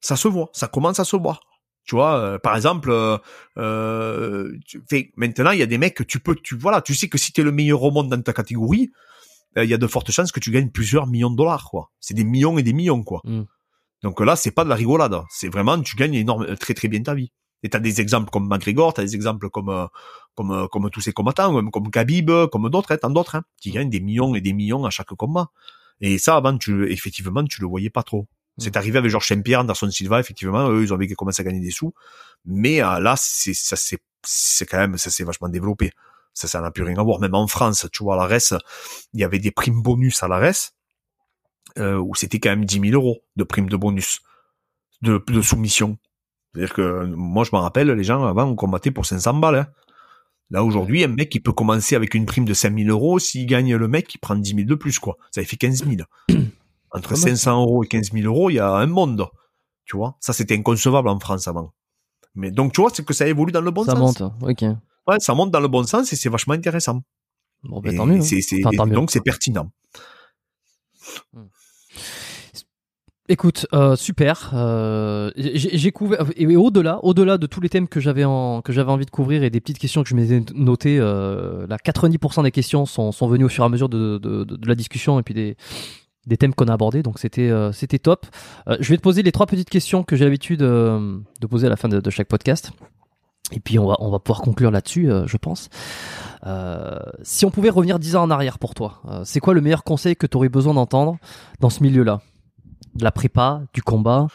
Ça 0.00 0.16
se 0.16 0.28
voit. 0.28 0.48
Ça 0.52 0.66
commence 0.68 0.98
à 1.00 1.04
se 1.04 1.16
voir. 1.16 1.40
Tu 1.84 1.94
vois, 1.94 2.18
euh, 2.18 2.38
par 2.38 2.54
exemple, 2.56 2.90
euh, 2.90 3.18
euh, 3.58 4.52
tu- 4.66 4.82
fait, 4.88 5.12
maintenant, 5.16 5.50
il 5.50 5.58
y 5.58 5.62
a 5.62 5.66
des 5.66 5.78
mecs 5.78 5.94
que 5.94 6.02
tu 6.02 6.20
peux, 6.20 6.36
tu 6.36 6.56
voilà, 6.56 6.82
tu 6.82 6.94
sais 6.94 7.08
que 7.08 7.18
si 7.18 7.32
t'es 7.32 7.42
le 7.42 7.52
meilleur 7.52 7.82
au 7.82 7.90
monde 7.90 8.08
dans 8.08 8.20
ta 8.22 8.32
catégorie, 8.32 8.92
euh, 9.56 9.64
il 9.64 9.70
y 9.70 9.74
a 9.74 9.78
de 9.78 9.86
fortes 9.86 10.10
chances 10.10 10.32
que 10.32 10.40
tu 10.40 10.50
gagnes 10.50 10.70
plusieurs 10.70 11.06
millions 11.06 11.30
de 11.30 11.36
dollars, 11.36 11.64
quoi. 11.70 11.90
C'est 12.00 12.14
des 12.14 12.24
millions 12.24 12.58
et 12.58 12.62
des 12.62 12.72
millions, 12.72 13.02
quoi. 13.02 13.20
Mm. 13.24 13.42
Donc 14.02 14.20
là, 14.20 14.36
c'est 14.36 14.52
pas 14.52 14.64
de 14.64 14.68
la 14.68 14.76
rigolade. 14.76 15.20
C'est 15.30 15.48
vraiment, 15.48 15.80
tu 15.82 15.96
gagnes 15.96 16.14
énorme, 16.14 16.56
très 16.56 16.74
très 16.74 16.88
bien 16.88 17.02
ta 17.02 17.14
vie. 17.14 17.32
Et 17.62 17.68
t'as 17.68 17.80
des 17.80 18.00
exemples 18.00 18.30
comme 18.30 18.48
McGregor, 18.48 18.94
t'as 18.94 19.02
des 19.02 19.14
exemples 19.14 19.50
comme 19.50 19.88
comme 20.34 20.68
comme 20.68 20.88
tous 20.90 21.02
ces 21.02 21.12
combattants, 21.12 21.52
même 21.52 21.70
comme 21.70 21.90
Khabib, 21.90 22.30
comme 22.50 22.70
d'autres, 22.70 22.92
hein, 22.92 22.96
tant 22.96 23.10
d'autres, 23.10 23.34
hein, 23.34 23.42
qui 23.60 23.70
gagnent 23.70 23.90
des 23.90 24.00
millions 24.00 24.34
et 24.34 24.40
des 24.40 24.54
millions 24.54 24.84
à 24.86 24.90
chaque 24.90 25.08
combat. 25.08 25.48
Et 26.00 26.16
ça, 26.16 26.36
avant, 26.36 26.56
tu 26.56 26.90
effectivement, 26.90 27.44
tu 27.44 27.60
le 27.60 27.66
voyais 27.66 27.90
pas 27.90 28.02
trop. 28.02 28.26
C'est 28.60 28.76
arrivé 28.76 28.98
avec 28.98 29.10
Georges 29.10 29.26
Saint-Pierre, 29.26 29.60
Anderson 29.60 29.90
Silva, 29.90 30.20
effectivement, 30.20 30.70
eux, 30.70 30.84
ils 30.84 30.92
avaient 30.92 31.08
commencé 31.08 31.40
à 31.42 31.44
gagner 31.44 31.60
des 31.60 31.70
sous. 31.70 31.94
Mais 32.44 32.82
euh, 32.82 33.00
là, 33.00 33.14
c'est 33.16 33.54
ça, 33.54 33.76
quand 34.66 34.78
même, 34.78 34.98
ça 34.98 35.10
s'est 35.10 35.24
vachement 35.24 35.48
développé. 35.48 35.92
Ça, 36.34 36.46
ça 36.46 36.60
n'a 36.60 36.70
plus 36.70 36.84
rien 36.84 36.96
à 36.98 37.02
voir. 37.02 37.20
Même 37.20 37.34
en 37.34 37.46
France, 37.46 37.88
tu 37.92 38.04
vois, 38.04 38.22
à 38.22 38.28
la 38.28 38.36
RES, 38.36 38.58
il 39.14 39.20
y 39.20 39.24
avait 39.24 39.38
des 39.38 39.50
primes 39.50 39.82
bonus 39.82 40.22
à 40.22 40.28
la 40.28 40.38
RES, 40.38 40.72
euh, 41.78 41.96
où 41.98 42.14
c'était 42.14 42.38
quand 42.38 42.50
même 42.50 42.64
10 42.64 42.80
000 42.80 42.92
euros 42.92 43.20
de 43.36 43.44
primes 43.44 43.68
de 43.68 43.76
bonus, 43.76 44.20
de, 45.02 45.22
de 45.26 45.40
soumission. 45.42 45.98
C'est-à-dire 46.52 46.74
que 46.74 47.04
moi, 47.06 47.44
je 47.44 47.50
me 47.52 47.60
rappelle, 47.60 47.90
les 47.90 48.04
gens 48.04 48.24
avant, 48.24 48.44
on 48.44 48.56
combattait 48.56 48.90
pour 48.90 49.06
500 49.06 49.34
balles. 49.34 49.56
hein. 49.56 49.66
Là, 50.50 50.64
aujourd'hui, 50.64 51.04
un 51.04 51.08
mec, 51.08 51.32
il 51.34 51.40
peut 51.40 51.52
commencer 51.52 51.94
avec 51.94 52.14
une 52.14 52.26
prime 52.26 52.44
de 52.44 52.54
5 52.54 52.76
000 52.76 52.90
euros. 52.90 53.20
S'il 53.20 53.46
gagne 53.46 53.76
le 53.76 53.86
mec, 53.88 54.12
il 54.14 54.18
prend 54.18 54.34
10 54.34 54.50
000 54.50 54.62
de 54.66 54.74
plus, 54.74 54.98
quoi. 54.98 55.16
Ça 55.30 55.42
fait 55.44 55.56
15 55.56 55.84
000. 55.84 56.02
Entre 56.92 57.10
Pas 57.10 57.14
mal. 57.20 57.36
500 57.36 57.60
euros 57.62 57.84
et 57.84 57.86
15 57.88 58.12
000 58.12 58.24
euros, 58.26 58.50
il 58.50 58.54
y 58.54 58.58
a 58.58 58.70
un 58.72 58.86
monde. 58.86 59.26
Tu 59.84 59.96
vois, 59.96 60.16
ça, 60.20 60.32
c'était 60.32 60.56
inconcevable 60.56 61.08
en 61.08 61.18
France 61.20 61.46
avant. 61.48 61.72
Mais 62.34 62.50
donc, 62.50 62.72
tu 62.72 62.80
vois, 62.80 62.90
c'est 62.92 63.04
que 63.04 63.12
ça 63.14 63.26
évolue 63.26 63.52
dans 63.52 63.60
le 63.60 63.70
bon 63.70 63.84
Ça 63.84 63.92
sens. 63.96 64.20
monte. 64.20 64.32
Ok. 64.42 64.62
Ouais, 65.06 65.18
ça 65.18 65.34
monte 65.34 65.50
dans 65.50 65.60
le 65.60 65.68
bon 65.68 65.84
sens 65.84 66.12
et 66.12 66.16
c'est 66.16 66.28
vachement 66.28 66.54
intéressant. 66.54 67.02
Bon, 67.64 67.80
tant 67.96 68.06
mieux. 68.06 68.18
hein. 68.18 68.22
Enfin, 68.64 68.76
tant 68.76 68.86
mieux. 68.86 68.94
donc, 68.94 69.10
c'est 69.10 69.20
pertinent. 69.22 69.70
Écoute, 73.28 73.66
euh, 73.72 73.94
super. 73.94 74.50
Euh, 74.54 75.30
j'ai 75.36 75.92
couvert 75.92 76.26
et 76.36 76.56
au-delà, 76.56 76.98
au-delà 77.04 77.38
de 77.38 77.46
tous 77.46 77.60
les 77.60 77.68
thèmes 77.68 77.86
que 77.86 78.00
j'avais 78.00 78.24
en, 78.24 78.60
que 78.60 78.72
j'avais 78.72 78.90
envie 78.90 79.06
de 79.06 79.10
couvrir 79.10 79.44
et 79.44 79.50
des 79.50 79.60
petites 79.60 79.78
questions 79.78 80.02
que 80.02 80.08
je 80.08 80.16
m'étais 80.16 80.42
notées, 80.52 80.98
euh, 80.98 81.64
là 81.68 81.76
90% 81.76 82.42
des 82.42 82.50
questions 82.50 82.86
sont, 82.86 83.12
sont 83.12 83.28
venues 83.28 83.44
au 83.44 83.48
fur 83.48 83.62
et 83.62 83.66
à 83.66 83.68
mesure 83.68 83.88
de, 83.88 84.18
de, 84.18 84.42
de, 84.42 84.56
de 84.56 84.66
la 84.68 84.74
discussion 84.74 85.20
et 85.20 85.22
puis 85.22 85.34
des, 85.34 85.56
des 86.26 86.36
thèmes 86.36 86.54
qu'on 86.54 86.66
a 86.68 86.72
abordés. 86.74 87.02
Donc 87.02 87.18
c'était 87.18 87.50
euh, 87.50 87.72
c'était 87.72 87.98
top. 87.98 88.26
Euh, 88.68 88.76
je 88.80 88.90
vais 88.90 88.96
te 88.96 89.02
poser 89.02 89.22
les 89.22 89.32
trois 89.32 89.46
petites 89.46 89.70
questions 89.70 90.02
que 90.04 90.16
j'ai 90.16 90.24
l'habitude 90.24 90.62
euh, 90.62 91.18
de 91.40 91.46
poser 91.46 91.66
à 91.66 91.70
la 91.70 91.76
fin 91.76 91.88
de, 91.88 92.00
de 92.00 92.10
chaque 92.10 92.28
podcast. 92.28 92.72
Et 93.52 93.58
puis 93.60 93.78
on 93.78 93.86
va 93.88 93.96
on 93.98 94.10
va 94.10 94.18
pouvoir 94.20 94.42
conclure 94.42 94.70
là-dessus, 94.70 95.10
euh, 95.10 95.26
je 95.26 95.36
pense. 95.36 95.68
Euh, 96.46 96.98
si 97.22 97.44
on 97.44 97.50
pouvait 97.50 97.70
revenir 97.70 97.98
10 97.98 98.16
ans 98.16 98.22
en 98.22 98.30
arrière 98.30 98.58
pour 98.58 98.74
toi, 98.74 99.00
euh, 99.08 99.22
c'est 99.24 99.40
quoi 99.40 99.54
le 99.54 99.60
meilleur 99.60 99.82
conseil 99.82 100.14
que 100.16 100.26
tu 100.26 100.36
aurais 100.36 100.48
besoin 100.48 100.74
d'entendre 100.74 101.18
dans 101.60 101.70
ce 101.70 101.82
milieu-là? 101.82 102.20
De 102.94 103.04
la 103.04 103.10
prépa, 103.12 103.62
du 103.74 103.82
combat. 103.82 104.28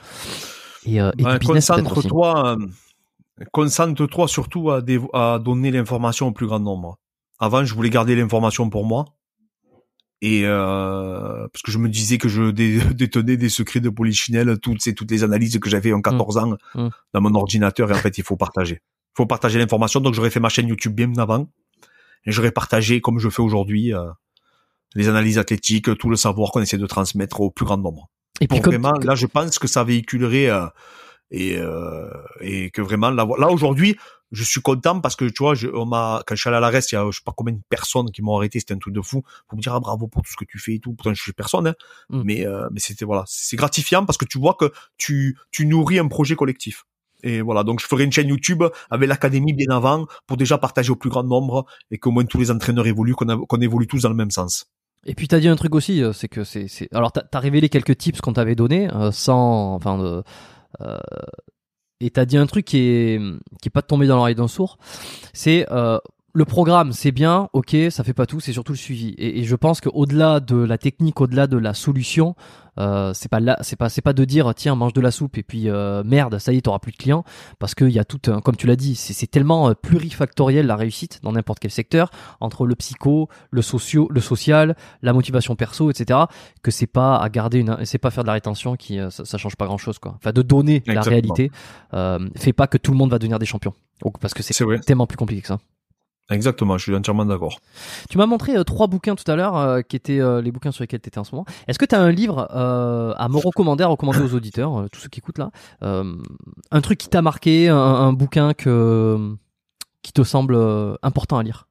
et, 0.85 1.01
euh, 1.01 1.11
et 1.17 1.23
Ouais, 1.23 1.33
du 1.33 1.39
business. 1.39 1.67
Concentre-toi, 1.67 2.57
concentre-toi 3.51 4.27
surtout 4.27 4.71
à, 4.71 4.81
à 5.13 5.39
donner 5.39 5.71
l'information 5.71 6.27
au 6.27 6.31
plus 6.31 6.47
grand 6.47 6.59
nombre. 6.59 6.97
Avant, 7.39 7.63
je 7.65 7.73
voulais 7.73 7.89
garder 7.89 8.15
l'information 8.15 8.69
pour 8.69 8.85
moi. 8.85 9.05
Et 10.21 10.43
euh, 10.45 11.47
parce 11.51 11.61
que 11.63 11.71
je 11.71 11.77
me 11.77 11.89
disais 11.89 12.17
que 12.17 12.29
je 12.29 12.51
dé- 12.51 12.79
détenais 12.93 13.37
des 13.37 13.49
secrets 13.49 13.81
de 13.81 13.89
Polichinelle, 13.89 14.57
toutes 14.59 14.81
ces 14.81 14.95
toutes 14.95 15.11
les 15.11 15.23
analyses 15.23 15.59
que 15.59 15.69
j'avais 15.69 15.93
en 15.93 16.01
14 16.01 16.37
ans 16.37 16.55
Mm. 16.73 16.87
dans 17.13 17.21
mon 17.21 17.35
ordinateur. 17.35 17.91
Et 17.91 17.93
en 17.93 17.97
fait, 17.97 18.17
il 18.17 18.23
faut 18.23 18.37
partager. 18.37 18.75
Il 18.81 19.17
faut 19.17 19.25
partager 19.25 19.59
l'information. 19.59 19.99
Donc, 19.99 20.13
j'aurais 20.13 20.29
fait 20.29 20.39
ma 20.39 20.49
chaîne 20.49 20.67
YouTube 20.67 20.93
bien 20.95 21.11
avant. 21.17 21.47
Et 22.25 22.31
j'aurais 22.31 22.51
partagé, 22.51 23.01
comme 23.01 23.19
je 23.19 23.29
fais 23.29 23.41
aujourd'hui, 23.41 23.93
euh, 23.93 24.05
les 24.95 25.07
analyses 25.09 25.37
athlétiques, 25.37 25.95
tout 25.97 26.09
le 26.09 26.15
savoir 26.15 26.51
qu'on 26.51 26.61
essaie 26.61 26.77
de 26.77 26.87
transmettre 26.87 27.41
au 27.41 27.51
plus 27.51 27.65
grand 27.65 27.77
nombre 27.77 28.09
Et 28.41 28.47
puis 28.47 28.61
comme, 28.61 28.73
vraiment, 28.73 28.93
là, 29.03 29.15
je 29.15 29.25
pense 29.27 29.59
que 29.59 29.67
ça 29.67 29.83
véhiculerait 29.83 30.49
euh, 30.49 30.65
et 31.31 31.57
euh, 31.57 32.09
et 32.41 32.71
que 32.71 32.81
vraiment 32.81 33.09
là, 33.09 33.27
là 33.37 33.49
aujourd'hui, 33.49 33.95
je 34.31 34.43
suis 34.43 34.61
content 34.61 34.99
parce 35.01 35.15
que 35.15 35.25
tu 35.25 35.43
vois, 35.43 35.55
je, 35.55 35.67
on 35.67 35.85
m'a 35.85 36.23
quand 36.25 36.35
je 36.35 36.41
suis 36.41 36.47
allé 36.47 36.57
à 36.57 36.61
la 36.61 36.69
reste, 36.69 36.91
il 36.91 36.95
y 36.95 36.97
a 36.97 37.05
je 37.11 37.17
sais 37.17 37.23
pas 37.25 37.33
combien 37.35 37.53
de 37.53 37.61
personnes 37.69 38.11
qui 38.11 38.21
m'ont 38.21 38.35
arrêté, 38.35 38.59
c'était 38.59 38.73
un 38.73 38.79
truc 38.79 38.93
de 38.93 39.01
fou 39.01 39.23
pour 39.47 39.57
me 39.57 39.61
dire 39.61 39.73
ah 39.73 39.79
bravo 39.79 40.07
pour 40.07 40.21
tout 40.23 40.31
ce 40.31 40.37
que 40.37 40.45
tu 40.45 40.59
fais 40.59 40.75
et 40.75 40.79
tout. 40.79 40.93
Pourtant, 40.93 41.13
je 41.13 41.21
suis 41.21 41.33
personne, 41.33 41.67
hein, 41.67 41.73
Mm. 42.09 42.21
mais 42.25 42.45
euh, 42.45 42.67
mais 42.71 42.79
c'était 42.79 43.05
voilà, 43.05 43.23
c'est 43.27 43.55
gratifiant 43.57 44.05
parce 44.05 44.17
que 44.17 44.25
tu 44.25 44.37
vois 44.39 44.55
que 44.55 44.71
tu 44.97 45.37
tu 45.51 45.65
nourris 45.65 45.99
un 45.99 46.07
projet 46.07 46.35
collectif. 46.35 46.85
Et 47.23 47.41
voilà, 47.41 47.63
donc 47.63 47.79
je 47.79 47.87
ferai 47.87 48.03
une 48.03 48.11
chaîne 48.11 48.27
YouTube 48.27 48.63
avec 48.91 49.09
l'académie 49.09 49.53
bien 49.53 49.69
avant 49.69 50.05
pour 50.27 50.37
déjà 50.37 50.57
partager 50.59 50.91
au 50.91 50.95
plus 50.95 51.09
grand 51.09 51.23
nombre 51.23 51.65
et 51.89 51.97
qu'au 51.97 52.11
moins 52.11 52.25
tous 52.25 52.37
les 52.39 52.51
entraîneurs 52.51 52.85
évoluent, 52.85 53.15
qu'on 53.15 53.61
évolue 53.61 53.87
tous 53.87 54.03
dans 54.03 54.09
le 54.09 54.15
même 54.15 54.29
sens. 54.31 54.67
Et 55.07 55.15
puis 55.15 55.27
t'as 55.27 55.39
dit 55.39 55.47
un 55.47 55.55
truc 55.55 55.73
aussi, 55.75 56.03
euh, 56.03 56.13
c'est 56.13 56.27
que 56.27 56.43
c'est, 56.43 56.67
c'est... 56.67 56.87
alors 56.93 57.11
t'as, 57.11 57.21
t'as 57.21 57.39
révélé 57.39 57.69
quelques 57.69 57.97
tips 57.97 58.21
qu'on 58.21 58.33
t'avait 58.33 58.55
donné 58.55 58.91
euh, 58.93 59.11
sans, 59.11 59.73
enfin, 59.75 59.99
euh, 60.01 60.21
euh, 60.81 60.97
et 61.99 62.09
t'as 62.09 62.25
dit 62.25 62.37
un 62.37 62.45
truc 62.45 62.65
qui 62.65 62.77
est 62.79 63.19
qui 63.61 63.67
est 63.67 63.71
pas 63.71 63.81
de 63.81 63.87
tomber 63.87 64.07
dans 64.07 64.15
l'oreille 64.17 64.35
d'un 64.35 64.47
sourd. 64.47 64.77
C'est 65.33 65.67
euh, 65.71 65.99
le 66.35 66.43
programme, 66.43 66.91
c'est 66.91 67.13
bien, 67.13 67.47
ok, 67.53 67.73
ça 67.89 68.03
fait 68.03 68.13
pas 68.13 68.25
tout, 68.25 68.41
c'est 68.41 68.51
surtout 68.51 68.73
le 68.73 68.77
suivi. 68.77 69.15
Et, 69.17 69.39
et 69.39 69.43
je 69.45 69.55
pense 69.55 69.79
qu'au-delà 69.79 70.41
de 70.41 70.57
la 70.57 70.77
technique, 70.77 71.21
au-delà 71.21 71.47
de 71.47 71.55
la 71.55 71.73
solution, 71.73 72.35
euh, 72.77 73.13
c'est 73.13 73.29
pas 73.29 73.39
là, 73.39 73.57
c'est 73.61 73.77
pas 73.77 73.87
c'est 73.87 74.01
pas 74.01 74.11
de 74.11 74.25
dire 74.25 74.53
tiens 74.53 74.75
mange 74.75 74.91
de 74.91 74.99
la 74.99 75.11
soupe 75.11 75.37
et 75.37 75.43
puis 75.43 75.69
euh, 75.69 76.03
merde 76.03 76.37
ça 76.39 76.51
y 76.51 76.57
est 76.57 76.61
t'auras 76.61 76.79
plus 76.79 76.91
de 76.91 76.97
clients 76.97 77.23
parce 77.57 77.73
qu'il 77.73 77.91
y 77.91 77.99
a 77.99 78.03
tout 78.03 78.19
un, 78.27 78.41
comme 78.41 78.57
tu 78.57 78.67
l'as 78.67 78.75
dit 78.75 78.95
c'est, 78.95 79.27
tellement 79.27 79.69
euh, 79.69 79.75
plurifactoriel 79.75 80.65
la 80.65 80.75
réussite 80.75 81.21
dans 81.23 81.31
n'importe 81.31 81.59
quel 81.59 81.71
secteur 81.71 82.09
entre 82.41 82.65
le 82.65 82.75
psycho, 82.75 83.29
le 83.49 83.61
socio, 83.61 84.09
le 84.11 84.19
social, 84.19 84.75
la 85.01 85.13
motivation 85.13 85.55
perso, 85.55 85.89
etc. 85.89 86.19
Que 86.63 86.71
c'est 86.71 86.85
pas 86.85 87.15
à 87.15 87.29
garder 87.29 87.59
une, 87.59 87.77
c'est 87.85 87.97
pas 87.97 88.11
faire 88.11 88.25
de 88.25 88.27
la 88.27 88.33
rétention 88.33 88.75
qui, 88.75 88.99
euh, 88.99 89.09
ça, 89.09 89.23
ça 89.23 89.37
change 89.37 89.55
pas 89.55 89.67
grand 89.67 89.77
chose 89.77 89.97
quoi. 89.97 90.15
Enfin 90.17 90.33
de 90.33 90.41
donner 90.41 90.83
la 90.85 90.99
réalité, 90.99 91.51
euh, 91.93 92.19
fait 92.35 92.51
pas 92.51 92.67
que 92.67 92.77
tout 92.77 92.91
le 92.91 92.97
monde 92.97 93.11
va 93.11 93.19
devenir 93.19 93.39
des 93.39 93.45
champions. 93.45 93.73
Parce 94.19 94.33
que 94.33 94.43
c'est 94.43 94.53
tellement 94.81 95.07
plus 95.07 95.17
compliqué 95.17 95.41
que 95.41 95.47
ça. 95.47 95.59
Exactement, 96.31 96.77
je 96.79 96.83
suis 96.83 96.95
entièrement 96.95 97.25
d'accord. 97.25 97.59
Tu 98.09 98.17
m'as 98.17 98.25
montré 98.25 98.57
euh, 98.57 98.63
trois 98.63 98.87
bouquins 98.87 99.15
tout 99.15 99.29
à 99.29 99.35
l'heure 99.35 99.57
euh, 99.57 99.81
qui 99.81 99.95
étaient 99.95 100.19
euh, 100.19 100.41
les 100.41 100.51
bouquins 100.51 100.71
sur 100.71 100.81
lesquels 100.83 100.99
tu 100.99 101.07
étais 101.07 101.19
en 101.19 101.23
ce 101.23 101.35
moment. 101.35 101.45
Est-ce 101.67 101.77
que 101.77 101.85
tu 101.85 101.93
as 101.93 102.01
un 102.01 102.11
livre 102.11 102.47
à 102.51 103.27
me 103.29 103.37
recommander, 103.37 103.83
à 103.83 103.87
recommander 103.87 104.21
aux 104.21 104.33
auditeurs, 104.33 104.87
tous 104.91 105.01
ceux 105.01 105.09
qui 105.09 105.19
écoutent 105.19 105.37
là, 105.37 105.51
un 105.81 106.81
truc 106.81 106.97
qui 106.97 107.09
t'a 107.09 107.21
marqué, 107.21 107.69
un, 107.69 107.77
un 107.77 108.13
bouquin 108.13 108.53
que 108.53 109.35
qui 110.01 110.13
te 110.13 110.23
semble 110.23 110.57
important 111.03 111.37
à 111.37 111.43
lire? 111.43 111.67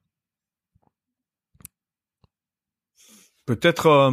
Peut-être, 3.45 4.11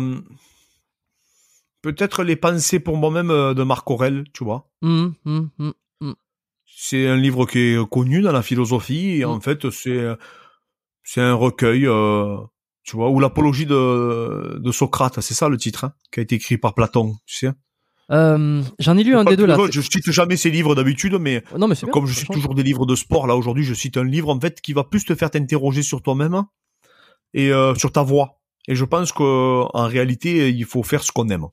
peut-être 1.82 2.24
les 2.24 2.36
pensées 2.36 2.80
pour 2.80 2.96
moi-même 2.96 3.28
de 3.28 3.62
Marc 3.62 3.88
Aurel, 3.90 4.24
tu 4.32 4.44
vois. 4.44 4.68
Hum, 4.82 5.14
hum, 5.24 5.50
hum. 5.58 5.72
C'est 6.84 7.06
un 7.06 7.16
livre 7.16 7.46
qui 7.46 7.58
est 7.60 7.88
connu 7.88 8.22
dans 8.22 8.32
la 8.32 8.42
philosophie 8.42 9.20
et 9.20 9.24
Mm. 9.24 9.28
en 9.36 9.40
fait 9.40 9.70
c'est 9.70 10.04
c'est 11.04 11.20
un 11.20 11.34
recueil, 11.34 11.86
euh, 11.86 12.36
tu 12.82 12.96
vois, 12.96 13.08
ou 13.10 13.20
l'apologie 13.20 13.66
de 13.66 14.58
de 14.58 14.72
Socrate, 14.72 15.20
c'est 15.20 15.34
ça 15.34 15.48
le 15.48 15.56
titre, 15.58 15.84
hein, 15.84 15.92
qui 16.10 16.18
a 16.18 16.22
été 16.24 16.34
écrit 16.34 16.58
par 16.58 16.74
Platon, 16.74 17.14
tu 17.26 17.36
sais. 17.36 17.52
Euh, 18.10 18.62
J'en 18.80 18.96
ai 18.98 19.04
lu 19.04 19.14
un 19.14 19.22
des 19.24 19.36
deux 19.36 19.46
là. 19.46 19.56
Je 19.70 19.80
cite 19.80 20.10
jamais 20.10 20.36
ces 20.36 20.50
livres 20.50 20.74
d'habitude, 20.74 21.14
mais 21.20 21.44
Non 21.56 21.68
mais 21.68 21.76
c'est 21.76 21.86
bien, 21.86 21.92
comme 21.92 22.06
je 22.06 22.14
cite 22.14 22.26
change. 22.26 22.36
toujours 22.36 22.54
des 22.56 22.64
livres 22.64 22.84
de 22.84 22.96
sport, 22.96 23.28
là 23.28 23.36
aujourd'hui 23.36 23.62
je 23.64 23.74
cite 23.74 23.96
un 23.96 24.04
livre 24.04 24.28
en 24.34 24.40
fait 24.40 24.60
qui 24.60 24.72
va 24.72 24.82
plus 24.82 25.04
te 25.04 25.14
faire 25.14 25.30
t'interroger 25.30 25.82
sur 25.84 26.02
toi-même 26.02 26.42
et 27.32 27.52
euh, 27.52 27.76
sur 27.76 27.92
ta 27.92 28.02
voix. 28.02 28.40
Et 28.66 28.74
je 28.74 28.84
pense 28.84 29.12
que 29.12 29.22
en 29.82 29.86
réalité 29.86 30.50
il 30.50 30.64
faut 30.64 30.82
faire 30.82 31.04
ce 31.04 31.12
qu'on 31.12 31.28
aime. 31.28 31.46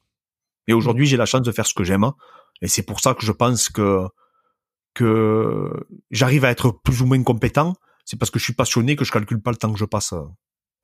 Et 0.68 0.74
aujourd'hui 0.74 1.06
j'ai 1.06 1.18
la 1.18 1.28
chance 1.32 1.44
de 1.44 1.52
faire 1.52 1.68
ce 1.68 1.76
que 1.76 1.84
j'aime 1.84 2.08
et 2.64 2.68
c'est 2.68 2.84
pour 2.90 3.00
ça 3.00 3.14
que 3.14 3.24
je 3.30 3.32
pense 3.44 3.70
que 3.70 4.06
que 5.00 5.72
j'arrive 6.12 6.44
à 6.46 6.50
être 6.52 6.72
plus 6.84 7.02
ou 7.02 7.06
moins 7.06 7.22
compétent. 7.24 7.74
C'est 8.06 8.18
parce 8.18 8.32
que 8.32 8.40
je 8.40 8.44
suis 8.44 8.54
passionné 8.54 8.96
que 8.96 9.06
je 9.06 9.12
calcule 9.12 9.42
pas 9.42 9.52
le 9.52 9.58
temps 9.58 9.72
que 9.72 9.80
je 9.80 9.86
passe 9.86 10.14
euh, 10.14 10.22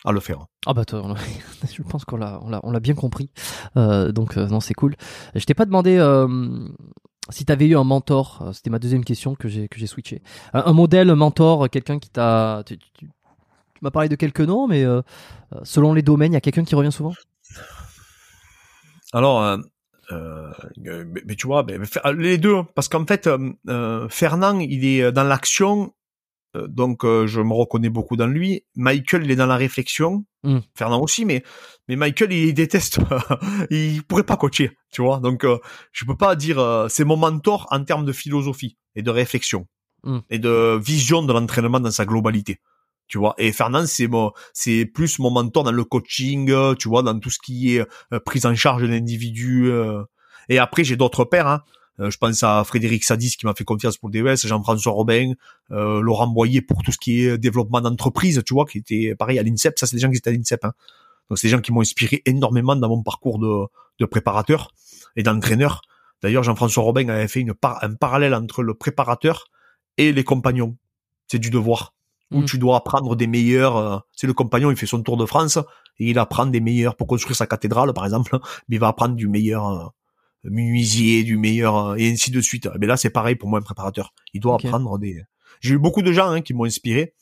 à 0.05 0.11
le 0.11 0.19
faire. 0.19 0.45
Ah 0.65 0.73
bah 0.73 0.85
toi, 0.85 1.01
on 1.03 1.15
je 1.73 1.81
pense 1.83 2.05
qu'on 2.05 2.17
l'a, 2.17 2.39
on 2.43 2.49
l'a, 2.49 2.59
on 2.63 2.71
l'a 2.71 2.79
bien 2.79 2.93
compris. 2.93 3.29
Euh, 3.77 4.11
donc 4.11 4.37
euh, 4.37 4.47
non, 4.47 4.59
c'est 4.59 4.73
cool. 4.75 4.95
Je 5.33 5.43
t'ai 5.45 5.53
pas 5.53 5.65
demandé 5.65 5.97
euh, 5.97 6.27
si 7.29 7.45
t'avais 7.45 7.67
eu 7.67 7.75
un 7.75 7.83
mentor. 7.83 8.49
C'était 8.53 8.69
ma 8.69 8.79
deuxième 8.79 9.03
question 9.03 9.35
que 9.35 9.47
j'ai 9.49 9.67
que 9.67 9.79
j'ai 9.79 9.87
switché. 9.87 10.21
Un, 10.53 10.63
un 10.67 10.73
modèle, 10.73 11.09
un 11.09 11.15
mentor, 11.15 11.69
quelqu'un 11.69 11.99
qui 11.99 12.09
t'a. 12.09 12.63
Tu, 12.65 12.77
tu- 12.77 12.87
tu 12.97 13.81
m'as 13.81 13.91
parlé 13.91 14.07
de 14.07 14.15
quelques 14.15 14.39
noms, 14.41 14.67
mais 14.67 14.85
selon 15.63 15.93
les 15.93 16.01
domaines, 16.01 16.31
il 16.31 16.35
y 16.35 16.37
a 16.37 16.41
quelqu'un 16.41 16.63
qui 16.63 16.75
revient 16.75 16.93
souvent? 16.93 17.13
Alors, 19.11 19.59
euh, 20.11 20.51
euh, 20.87 21.05
mais, 21.07 21.21
mais 21.25 21.35
tu 21.35 21.47
vois, 21.47 21.63
mais- 21.63 21.77
mais 21.77 21.85
fa- 21.85 22.11
les 22.13 22.37
deux, 22.37 22.55
hein, 22.55 22.67
parce 22.75 22.87
qu'en 22.87 23.05
fait, 23.05 23.27
euh, 23.27 23.51
euh, 23.69 24.07
Fernand, 24.09 24.59
il 24.59 24.85
est 24.85 25.11
dans 25.11 25.23
l'action, 25.23 25.93
euh, 26.55 26.67
donc 26.67 27.03
euh, 27.05 27.27
je 27.27 27.41
me 27.41 27.53
reconnais 27.53 27.89
beaucoup 27.89 28.15
dans 28.15 28.27
lui. 28.27 28.63
Michael, 28.75 29.23
il 29.25 29.31
est 29.31 29.35
dans 29.35 29.45
la 29.47 29.57
réflexion. 29.57 30.25
Mm. 30.43 30.59
Fernand 30.75 31.01
aussi, 31.01 31.25
mais 31.25 31.43
mais 31.87 31.95
Michael, 31.95 32.31
il 32.33 32.53
déteste, 32.53 32.99
il 33.71 34.03
pourrait 34.03 34.23
pas 34.23 34.37
coacher, 34.37 34.71
tu 34.91 35.01
vois. 35.01 35.19
Donc, 35.19 35.43
euh, 35.43 35.57
je 35.91 36.05
peux 36.05 36.15
pas 36.17 36.35
dire, 36.35 36.59
euh, 36.59 36.87
c'est 36.89 37.03
mon 37.05 37.17
mentor 37.17 37.67
en 37.71 37.83
termes 37.83 38.05
de 38.05 38.11
philosophie 38.13 38.77
et 38.95 39.01
de 39.01 39.09
réflexion 39.11 39.67
Mm. 40.03 40.19
et 40.29 40.37
de 40.37 40.77
vision 40.79 41.23
de 41.23 41.33
l'entraînement 41.33 41.79
dans 41.79 41.89
sa 41.89 42.05
globalité. 42.05 42.59
Tu 43.07 43.19
vois, 43.19 43.35
et 43.37 43.51
Fernand, 43.51 43.85
c'est 43.85 44.07
mon, 44.07 44.31
c'est 44.53 44.85
plus 44.85 45.19
mon 45.19 45.29
mentor 45.29 45.63
dans 45.63 45.71
le 45.71 45.83
coaching, 45.83 46.49
euh, 46.49 46.73
tu 46.73 46.89
vois, 46.89 47.03
dans 47.03 47.19
tout 47.19 47.29
ce 47.29 47.37
qui 47.39 47.75
est 47.75 47.85
euh, 48.13 48.19
prise 48.19 48.45
en 48.45 48.55
charge 48.55 48.81
de 48.81 48.87
l'individu. 48.87 49.69
euh. 49.69 50.03
Et 50.49 50.57
après, 50.57 50.83
j'ai 50.83 50.95
d'autres 50.95 51.23
pères. 51.23 51.47
Hein. 51.47 51.61
Je 51.97 52.17
pense 52.17 52.43
à 52.43 52.61
Frédéric 52.65 53.05
Sadis 53.05 53.37
qui 53.37 53.45
m'a 53.45 53.53
fait 53.53 53.63
confiance 53.63 53.97
pour 53.97 54.09
DES, 54.09 54.35
Jean-François 54.43 54.91
Robin, 54.91 55.31
euh, 55.71 56.01
Laurent 56.01 56.27
Boyer 56.27 56.61
pour 56.61 56.83
tout 56.83 56.91
ce 56.91 56.97
qui 56.97 57.21
est 57.21 57.37
développement 57.37 57.79
d'entreprise, 57.79 58.43
tu 58.45 58.53
vois, 58.53 58.65
qui 58.65 58.79
était 58.79 59.15
pareil 59.15 59.39
à 59.39 59.43
l'INSEP. 59.43 59.79
Ça, 59.79 59.87
c'est 59.87 59.95
des 59.95 60.01
gens 60.01 60.11
qui 60.11 60.17
étaient 60.17 60.29
à 60.29 60.33
l'INSEP. 60.33 60.65
Hein. 60.65 60.73
Donc, 61.29 61.39
c'est 61.39 61.47
des 61.47 61.51
gens 61.51 61.61
qui 61.61 61.71
m'ont 61.71 61.81
inspiré 61.81 62.21
énormément 62.25 62.75
dans 62.75 62.89
mon 62.89 63.01
parcours 63.01 63.39
de, 63.39 63.67
de 63.99 64.05
préparateur 64.05 64.73
et 65.15 65.23
d'entraîneur. 65.23 65.81
D'ailleurs, 66.21 66.43
Jean-François 66.43 66.83
Robin 66.83 67.07
avait 67.07 67.29
fait 67.29 67.39
une 67.39 67.53
par- 67.53 67.81
un 67.81 67.93
parallèle 67.93 68.33
entre 68.33 68.61
le 68.61 68.73
préparateur 68.73 69.47
et 69.97 70.11
les 70.11 70.23
compagnons. 70.25 70.75
C'est 71.27 71.39
du 71.39 71.49
devoir 71.49 71.94
où 72.31 72.39
Mm. 72.41 72.45
tu 72.45 72.57
dois 72.57 72.77
apprendre 72.77 73.15
des 73.15 73.27
meilleurs. 73.27 73.77
euh, 73.77 73.97
c'est 74.13 74.27
le 74.27 74.33
compagnon, 74.33 74.71
il 74.71 74.77
fait 74.77 74.85
son 74.87 75.01
tour 75.03 75.17
de 75.17 75.25
France 75.25 75.57
et 75.99 76.09
il 76.09 76.19
apprend 76.19 76.45
des 76.45 76.59
meilleurs 76.59 76.95
pour 76.95 77.07
construire 77.07 77.35
sa 77.35 77.47
cathédrale, 77.47 77.93
par 77.93 78.03
exemple. 78.05 78.37
Mais 78.67 78.77
il 78.77 78.79
va 78.79 78.87
apprendre 78.89 79.15
du 79.15 79.27
meilleur 79.27 79.67
euh, 79.69 79.85
menuisier, 80.43 81.23
du 81.23 81.37
meilleur 81.37 81.75
euh, 81.77 81.95
et 81.95 82.11
ainsi 82.11 82.31
de 82.31 82.41
suite. 82.41 82.67
Mais 82.79 82.87
là, 82.87 82.97
c'est 82.97 83.09
pareil 83.09 83.35
pour 83.35 83.49
moi, 83.49 83.59
un 83.59 83.61
préparateur. 83.61 84.13
Il 84.33 84.41
doit 84.41 84.55
apprendre 84.67 84.97
des. 84.99 85.23
J'ai 85.61 85.75
eu 85.75 85.79
beaucoup 85.79 86.01
de 86.01 86.11
gens 86.11 86.29
hein, 86.29 86.41
qui 86.41 86.53
m'ont 86.53 86.65
inspiré, 86.65 87.13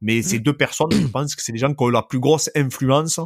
mais 0.00 0.22
ces 0.22 0.38
deux 0.38 0.52
personnes, 0.56 0.92
je 0.92 1.06
pense 1.06 1.34
que 1.34 1.42
c'est 1.42 1.52
les 1.52 1.58
gens 1.58 1.72
qui 1.74 1.82
ont 1.82 1.88
la 1.88 2.02
plus 2.02 2.20
grosse 2.20 2.50
influence 2.54 3.20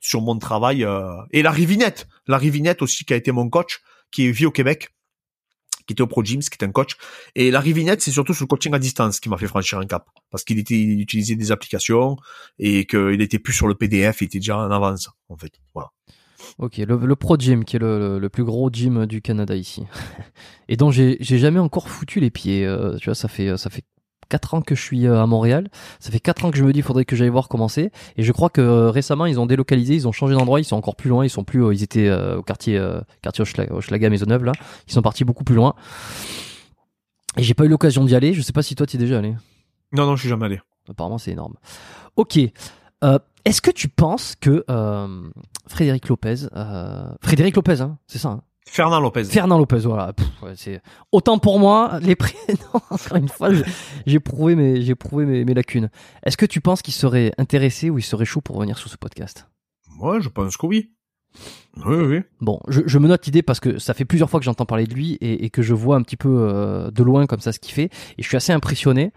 sur 0.00 0.20
mon 0.20 0.38
travail. 0.38 0.84
euh, 0.84 1.16
Et 1.32 1.42
la 1.42 1.50
Rivinette, 1.50 2.06
la 2.26 2.36
Rivinette 2.38 2.82
aussi, 2.82 3.04
qui 3.04 3.12
a 3.14 3.16
été 3.16 3.32
mon 3.32 3.48
coach, 3.48 3.80
qui 4.10 4.30
vit 4.30 4.46
au 4.46 4.50
Québec, 4.50 4.93
qui 5.86 5.92
était 5.92 6.02
au 6.02 6.06
Pro 6.06 6.22
Gyms, 6.22 6.40
qui 6.40 6.56
est 6.60 6.64
un 6.64 6.72
coach. 6.72 6.96
Et 7.34 7.50
la 7.50 7.60
Rivinette, 7.60 8.00
c'est 8.00 8.10
surtout 8.10 8.34
sur 8.34 8.44
le 8.44 8.48
coaching 8.48 8.74
à 8.74 8.78
distance 8.78 9.20
qui 9.20 9.28
m'a 9.28 9.36
fait 9.36 9.46
franchir 9.46 9.78
un 9.78 9.86
cap. 9.86 10.08
Parce 10.30 10.44
qu'il 10.44 10.58
était, 10.58 10.78
il 10.78 11.00
utilisait 11.00 11.36
des 11.36 11.52
applications 11.52 12.16
et 12.58 12.86
qu'il 12.86 13.20
était 13.20 13.38
plus 13.38 13.52
sur 13.52 13.66
le 13.66 13.74
PDF, 13.74 14.20
il 14.20 14.24
était 14.24 14.38
déjà 14.38 14.58
en 14.58 14.70
avance, 14.70 15.10
en 15.28 15.36
fait. 15.36 15.52
Voilà. 15.74 15.90
Ok, 16.58 16.76
le, 16.76 17.16
Pro 17.16 17.36
Gym, 17.36 17.64
qui 17.64 17.76
est 17.76 17.78
le, 17.78 18.28
plus 18.28 18.44
gros 18.44 18.70
gym 18.70 19.06
du 19.06 19.22
Canada 19.22 19.56
ici, 19.56 19.84
et 20.68 20.76
dont 20.76 20.90
j'ai 20.90 21.18
jamais 21.20 21.58
encore 21.58 21.88
foutu 21.88 22.20
les 22.20 22.30
pieds. 22.30 22.64
euh, 22.66 22.96
tu 22.98 23.06
vois, 23.06 23.14
ça 23.14 23.28
fait 23.28 23.56
ça 23.56 23.70
fait 23.70 23.84
quatre 24.28 24.54
ans 24.54 24.62
que 24.62 24.74
je 24.74 24.82
suis 24.82 25.06
euh, 25.06 25.22
à 25.22 25.26
Montréal. 25.26 25.68
Ça 26.00 26.10
fait 26.10 26.20
quatre 26.20 26.44
ans 26.44 26.50
que 26.50 26.56
je 26.56 26.64
me 26.64 26.72
dis, 26.72 26.80
il 26.80 26.82
faudrait 26.82 27.04
que 27.04 27.16
j'aille 27.16 27.28
voir 27.28 27.48
comment 27.48 27.68
c'est. 27.68 27.90
Et 28.16 28.22
je 28.22 28.32
crois 28.32 28.50
que 28.50 28.60
euh, 28.60 28.90
récemment, 28.90 29.26
ils 29.26 29.40
ont 29.40 29.46
délocalisé, 29.46 29.94
ils 29.94 30.08
ont 30.08 30.12
changé 30.12 30.34
d'endroit, 30.34 30.60
ils 30.60 30.64
sont 30.64 30.76
encore 30.76 30.96
plus 30.96 31.10
loin. 31.10 31.24
Ils 31.24 31.30
sont 31.30 31.44
plus, 31.44 31.64
euh, 31.64 31.74
ils 31.74 31.82
étaient 31.82 32.08
euh, 32.08 32.38
au 32.38 32.42
quartier 32.42 32.80
quartier 33.22 33.44
Hochelaga, 33.70 34.10
Maisonneuve 34.10 34.44
là. 34.44 34.52
Ils 34.88 34.92
sont 34.92 35.02
partis 35.02 35.24
beaucoup 35.24 35.44
plus 35.44 35.54
loin. 35.54 35.74
Et 37.36 37.42
j'ai 37.42 37.54
pas 37.54 37.64
eu 37.64 37.68
l'occasion 37.68 38.04
d'y 38.04 38.14
aller. 38.14 38.32
Je 38.32 38.42
sais 38.42 38.52
pas 38.52 38.62
si 38.62 38.74
toi 38.74 38.86
t'y 38.86 38.96
es 38.96 38.98
déjà 38.98 39.18
allé. 39.18 39.34
Non, 39.92 40.06
non, 40.06 40.16
je 40.16 40.20
suis 40.20 40.28
jamais 40.28 40.46
allé. 40.46 40.60
Apparemment, 40.88 41.18
c'est 41.18 41.32
énorme. 41.32 41.54
Ok. 42.16 42.38
Est-ce 43.44 43.60
que 43.60 43.70
tu 43.70 43.88
penses 43.88 44.34
que 44.40 44.64
Frédéric 45.66 46.08
Lopez, 46.08 46.46
Frédéric 47.22 47.56
Lopez, 47.56 47.80
hein, 47.80 47.98
c'est 48.06 48.18
ça, 48.18 48.28
hein, 48.28 48.42
Fernand 48.66 49.00
Lopez. 49.00 49.24
Fernand 49.24 49.58
Lopez, 49.58 49.78
voilà. 49.80 50.12
Pff, 50.14 50.26
ouais, 50.42 50.52
c'est 50.56 50.80
autant 51.12 51.38
pour 51.38 51.58
moi 51.58 51.98
les 52.02 52.16
prénoms. 52.16 52.58
Encore 52.90 53.16
une 53.16 53.28
fois, 53.28 53.50
j'ai- 54.06 54.20
prouvé 54.20 54.56
mes 54.56 54.82
j'ai 54.82 54.94
prouvé 54.94 55.26
mes, 55.26 55.44
mes 55.44 55.54
lacunes. 55.54 55.90
Est-ce 56.24 56.36
que 56.36 56.46
tu 56.46 56.60
penses 56.60 56.82
qu'il 56.82 56.94
serait 56.94 57.32
intéressé 57.38 57.90
ou 57.90 57.98
il 57.98 58.02
serait 58.02 58.24
chaud 58.24 58.40
pour 58.40 58.56
revenir 58.56 58.78
sur 58.78 58.88
ce 58.90 58.96
podcast? 58.96 59.48
Moi, 59.96 60.18
je 60.20 60.28
pense 60.28 60.56
que 60.56 60.66
oui. 60.66 60.90
Oui, 61.84 61.96
oui. 61.96 62.20
Bon, 62.40 62.60
je, 62.68 62.80
je 62.86 62.98
me 62.98 63.08
note 63.08 63.26
l'idée 63.26 63.42
parce 63.42 63.58
que 63.60 63.78
ça 63.78 63.92
fait 63.94 64.04
plusieurs 64.04 64.30
fois 64.30 64.38
que 64.40 64.44
j'entends 64.44 64.66
parler 64.66 64.86
de 64.86 64.94
lui 64.94 65.14
et, 65.14 65.44
et 65.44 65.50
que 65.50 65.62
je 65.62 65.74
vois 65.74 65.96
un 65.96 66.02
petit 66.02 66.16
peu 66.16 66.28
euh, 66.30 66.90
de 66.90 67.02
loin 67.02 67.26
comme 67.26 67.40
ça 67.40 67.52
ce 67.52 67.58
qu'il 67.58 67.74
fait 67.74 67.90
et 68.16 68.22
je 68.22 68.26
suis 68.28 68.36
assez 68.36 68.52
impressionné, 68.52 69.12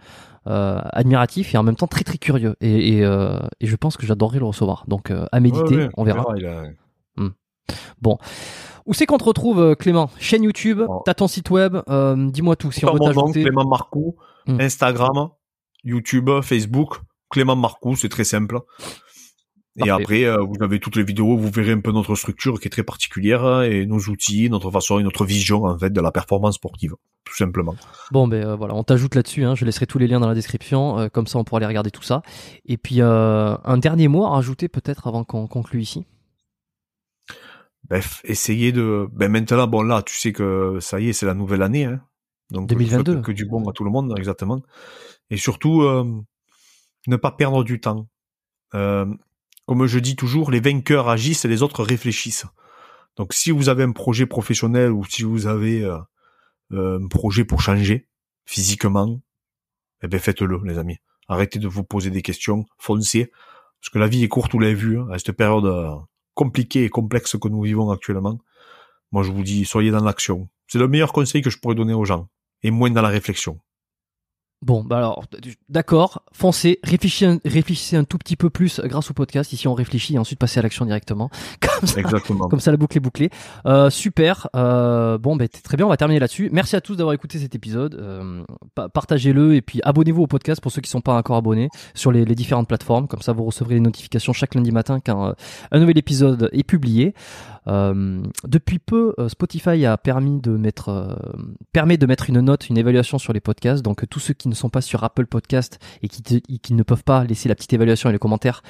euh, 0.47 0.79
admiratif 0.91 1.53
et 1.53 1.57
en 1.59 1.63
même 1.63 1.75
temps 1.75 1.85
très 1.87 2.03
très 2.03 2.17
curieux 2.17 2.55
et, 2.59 2.97
et, 2.97 3.05
euh, 3.05 3.37
et 3.59 3.67
je 3.67 3.75
pense 3.75 3.97
que 3.97 4.05
j'adorerais 4.07 4.39
le 4.39 4.45
recevoir. 4.45 4.85
Donc 4.87 5.11
à 5.31 5.39
méditer, 5.39 5.77
Ouais, 5.77 5.89
on 5.95 6.03
verra. 6.03 6.25
il 6.37 6.45
a- 6.47 6.63
Où 8.85 8.93
c'est 8.93 9.05
qu'on 9.05 9.17
te 9.17 9.23
retrouve, 9.25 9.59
euh, 9.59 9.75
Clément? 9.75 10.09
Chaîne 10.19 10.43
YouTube, 10.43 10.81
Oh. 10.87 11.01
t'as 11.05 11.13
ton 11.13 11.27
site 11.27 11.49
web, 11.49 11.77
euh, 11.89 12.29
dis-moi 12.31 12.55
tout. 12.55 12.71
Si 12.71 12.85
on 12.85 12.93
veut 12.93 12.99
mon 12.99 13.07
nom, 13.13 13.21
t'ajouter, 13.23 13.43
Clément 13.43 13.67
Marcoux, 13.67 14.15
Hmm. 14.47 14.61
Instagram, 14.61 15.29
YouTube, 15.83 16.29
Facebook, 16.41 16.99
Clément 17.29 17.57
Marcoux, 17.57 17.95
c'est 17.97 18.07
très 18.09 18.23
simple. 18.23 18.59
Et 19.85 19.89
après, 19.91 20.23
euh, 20.23 20.37
vous 20.41 20.63
avez 20.63 20.79
toutes 20.79 20.95
les 20.95 21.03
vidéos, 21.03 21.37
vous 21.37 21.51
verrez 21.51 21.71
un 21.73 21.81
peu 21.81 21.91
notre 21.91 22.15
structure 22.15 22.59
qui 22.59 22.67
est 22.67 22.71
très 22.71 22.81
particulière 22.83 23.43
hein, 23.45 23.61
et 23.63 23.85
nos 23.85 23.99
outils, 23.99 24.49
notre 24.49 24.71
façon 24.71 24.97
et 24.97 25.03
notre 25.03 25.23
vision 25.25 25.65
en 25.65 25.77
fait 25.77 25.91
de 25.91 26.01
la 26.01 26.11
performance 26.11 26.55
sportive, 26.55 26.95
tout 27.25 27.35
simplement. 27.35 27.75
Bon, 28.11 28.27
ben 28.27 28.43
euh, 28.43 28.55
voilà, 28.55 28.73
on 28.73 28.83
t'ajoute 28.83 29.13
là-dessus. 29.13 29.43
Hein, 29.43 29.53
je 29.53 29.65
laisserai 29.65 29.85
tous 29.85 29.99
les 29.99 30.07
liens 30.07 30.19
dans 30.19 30.27
la 30.29 30.33
description, 30.33 30.97
euh, 30.97 31.07
comme 31.09 31.27
ça 31.27 31.37
on 31.37 31.43
pourra 31.43 31.57
aller 31.59 31.67
regarder 31.67 31.91
tout 31.91 32.01
ça. 32.01 32.23
Et 32.65 32.77
puis 32.77 33.01
un 33.01 33.77
dernier 33.77 34.07
mot 34.07 34.25
à 34.25 34.29
rajouter 34.29 34.67
peut-être 34.69 35.05
avant 35.07 35.23
qu'on 35.23 35.45
conclue 35.47 35.81
ici? 35.81 36.05
Bref, 37.89 38.21
essayez 38.23 38.71
de. 38.71 39.07
Ben 39.13 39.31
maintenant, 39.31 39.67
bon 39.67 39.81
là, 39.81 40.01
tu 40.01 40.15
sais 40.15 40.33
que 40.33 40.79
ça 40.81 40.99
y 40.99 41.09
est, 41.09 41.13
c'est 41.13 41.25
la 41.25 41.33
nouvelle 41.33 41.61
année, 41.61 41.85
hein. 41.85 42.01
Donc 42.49 42.69
je 42.69 42.75
souhaite 42.75 43.03
2022. 43.03 43.21
que 43.21 43.31
du 43.31 43.45
bon 43.45 43.67
à 43.67 43.73
tout 43.73 43.83
le 43.83 43.91
monde, 43.91 44.13
exactement. 44.17 44.61
Et 45.29 45.37
surtout, 45.37 45.81
euh, 45.81 46.05
ne 47.07 47.15
pas 47.15 47.31
perdre 47.31 47.63
du 47.63 47.79
temps. 47.79 48.07
Euh, 48.73 49.05
comme 49.65 49.85
je 49.85 49.99
dis 49.99 50.15
toujours, 50.15 50.51
les 50.51 50.59
vainqueurs 50.59 51.09
agissent 51.09 51.45
et 51.45 51.47
les 51.47 51.63
autres 51.63 51.83
réfléchissent. 51.83 52.45
Donc 53.15 53.33
si 53.33 53.51
vous 53.51 53.69
avez 53.69 53.83
un 53.83 53.91
projet 53.91 54.25
professionnel 54.25 54.91
ou 54.91 55.03
si 55.05 55.23
vous 55.23 55.47
avez 55.47 55.83
euh, 55.83 55.97
euh, 56.71 56.99
un 57.03 57.07
projet 57.07 57.43
pour 57.43 57.61
changer 57.61 58.07
physiquement, 58.45 59.19
eh 60.03 60.07
ben 60.07 60.19
faites-le, 60.19 60.61
les 60.63 60.77
amis. 60.77 60.97
Arrêtez 61.27 61.59
de 61.59 61.67
vous 61.67 61.83
poser 61.83 62.11
des 62.11 62.21
questions, 62.21 62.65
foncez, 62.77 63.31
parce 63.81 63.89
que 63.91 63.99
la 63.99 64.07
vie 64.07 64.23
est 64.23 64.29
courte, 64.29 64.53
vous 64.53 64.59
l'avez 64.59 64.73
vu, 64.73 64.99
hein, 64.99 65.07
à 65.11 65.19
cette 65.19 65.33
période 65.33 65.65
compliquée 66.37 66.85
et 66.85 66.89
complexe 66.89 67.35
que 67.37 67.47
nous 67.49 67.63
vivons 67.63 67.89
actuellement. 67.89 68.37
Moi, 69.11 69.23
je 69.23 69.31
vous 69.31 69.43
dis, 69.43 69.65
soyez 69.65 69.91
dans 69.91 70.03
l'action. 70.03 70.47
C'est 70.67 70.77
le 70.77 70.87
meilleur 70.87 71.11
conseil 71.11 71.41
que 71.41 71.49
je 71.49 71.57
pourrais 71.57 71.75
donner 71.75 71.95
aux 71.95 72.05
gens, 72.05 72.29
et 72.61 72.71
moins 72.71 72.91
dans 72.91 73.01
la 73.01 73.09
réflexion. 73.09 73.59
Bon, 74.63 74.83
bah 74.83 74.97
alors, 74.97 75.23
d'accord, 75.69 76.23
foncez, 76.33 76.79
réfléchissez 76.83 77.25
un, 77.27 77.39
réfléchissez 77.45 77.95
un 77.95 78.03
tout 78.03 78.17
petit 78.17 78.35
peu 78.35 78.49
plus 78.49 78.79
grâce 78.85 79.11
au 79.11 79.13
podcast. 79.13 79.53
Ici, 79.53 79.67
on 79.67 79.75
réfléchit 79.75 80.15
et 80.15 80.17
ensuite 80.17 80.39
passer 80.39 80.59
à 80.59 80.63
l'action 80.63 80.83
directement. 80.83 81.29
Comme 81.59 81.87
ça, 81.87 81.99
Exactement. 81.99 82.47
comme 82.49 82.59
ça 82.59 82.71
la 82.71 82.77
boucle 82.77 82.97
est 82.97 83.01
bouclée. 83.01 83.29
Euh, 83.67 83.91
super. 83.91 84.47
Euh, 84.55 85.19
bon, 85.19 85.35
ben 85.35 85.47
très 85.47 85.77
bien, 85.77 85.85
on 85.85 85.89
va 85.89 85.97
terminer 85.97 86.19
là-dessus. 86.19 86.49
Merci 86.51 86.75
à 86.75 86.81
tous 86.81 86.95
d'avoir 86.95 87.13
écouté 87.13 87.37
cet 87.37 87.53
épisode. 87.53 87.93
Euh, 87.95 88.43
pa- 88.73 88.89
Partagez-le 88.89 89.53
et 89.53 89.61
puis 89.61 89.79
abonnez-vous 89.83 90.23
au 90.23 90.27
podcast 90.27 90.59
pour 90.59 90.71
ceux 90.71 90.81
qui 90.81 90.89
sont 90.89 91.01
pas 91.01 91.13
encore 91.15 91.37
abonnés 91.37 91.69
sur 91.93 92.11
les, 92.11 92.25
les 92.25 92.33
différentes 92.35 92.67
plateformes. 92.67 93.07
Comme 93.07 93.21
ça, 93.21 93.33
vous 93.33 93.43
recevrez 93.45 93.75
les 93.75 93.79
notifications 93.79 94.33
chaque 94.33 94.55
lundi 94.55 94.71
matin 94.71 94.99
quand 95.05 95.27
euh, 95.27 95.33
un 95.71 95.79
nouvel 95.79 95.99
épisode 95.99 96.49
est 96.51 96.63
publié. 96.63 97.13
Euh, 97.67 98.23
depuis 98.45 98.79
peu, 98.79 99.13
euh, 99.19 99.29
Spotify 99.29 99.85
a 99.85 99.97
permis 99.97 100.39
de 100.39 100.51
mettre, 100.51 100.89
euh, 100.89 101.15
permet 101.73 101.97
de 101.97 102.05
mettre 102.05 102.29
une 102.29 102.39
note, 102.39 102.69
une 102.69 102.77
évaluation 102.77 103.17
sur 103.17 103.33
les 103.33 103.39
podcasts. 103.39 103.83
Donc 103.83 104.07
tous 104.09 104.19
ceux 104.19 104.33
qui 104.33 104.47
ne 104.47 104.55
sont 104.55 104.69
pas 104.69 104.81
sur 104.81 105.03
Apple 105.03 105.25
Podcast 105.25 105.79
et 106.01 106.07
qui, 106.07 106.73
ne 106.73 106.83
peuvent 106.83 107.03
pas 107.03 107.23
laisser 107.23 107.49
la 107.49 107.55
petite 107.55 107.73
évaluation 107.73 108.09
et 108.09 108.13
les 108.13 108.19
commentaires, 108.19 108.63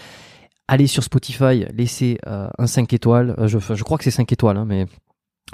allez 0.68 0.88
sur 0.88 1.04
Spotify, 1.04 1.66
laissez 1.74 2.18
un 2.26 2.68
5 2.68 2.92
étoiles. 2.94 3.36
Je, 3.46 3.60
je 3.60 3.84
crois 3.84 3.98
que 3.98 4.04
c'est 4.04 4.12
5 4.12 4.32
étoiles, 4.32 4.58
hein, 4.58 4.66
mais 4.66 4.86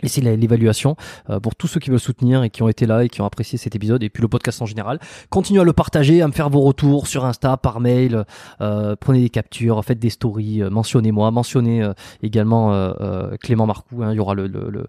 laissez 0.02 0.22
la- 0.22 0.36
l'évaluation 0.36 0.96
euh, 1.30 1.40
pour 1.40 1.56
tous 1.56 1.68
ceux 1.68 1.80
qui 1.80 1.90
veulent 1.90 2.00
soutenir 2.00 2.44
et 2.44 2.50
qui 2.50 2.64
ont 2.64 2.68
été 2.68 2.86
là 2.86 3.04
et 3.04 3.10
qui 3.10 3.22
ont 3.22 3.26
apprécié 3.26 3.58
cet 3.58 3.76
épisode 3.76 4.04
et 4.04 4.10
puis 4.10 4.22
le 4.22 4.28
podcast 4.28 4.62
en 4.62 4.66
général. 4.66 5.00
Continuez 5.30 5.62
à 5.62 5.64
le 5.64 5.74
partager, 5.74 6.22
à 6.22 6.28
me 6.28 6.34
faire 6.34 6.50
vos 6.50 6.62
retours 6.62 7.08
sur 7.08 7.26
Insta, 7.26 7.58
par 7.58 7.80
mail. 7.80 8.26
euh, 8.62 8.96
prenez 9.00 9.22
des 9.22 9.30
captures, 9.30 9.84
faites 9.86 10.00
des 10.00 10.10
stories, 10.10 10.62
euh, 10.64 10.70
mentionnez-moi, 10.70 11.30
mentionnez 11.32 11.88
également 12.22 12.92
Clément 13.42 13.66
Marcoux. 13.66 14.04
hein, 14.04 14.12
il 14.12 14.16
y 14.18 14.20
aura 14.20 14.34
le, 14.34 14.48
le, 14.48 14.88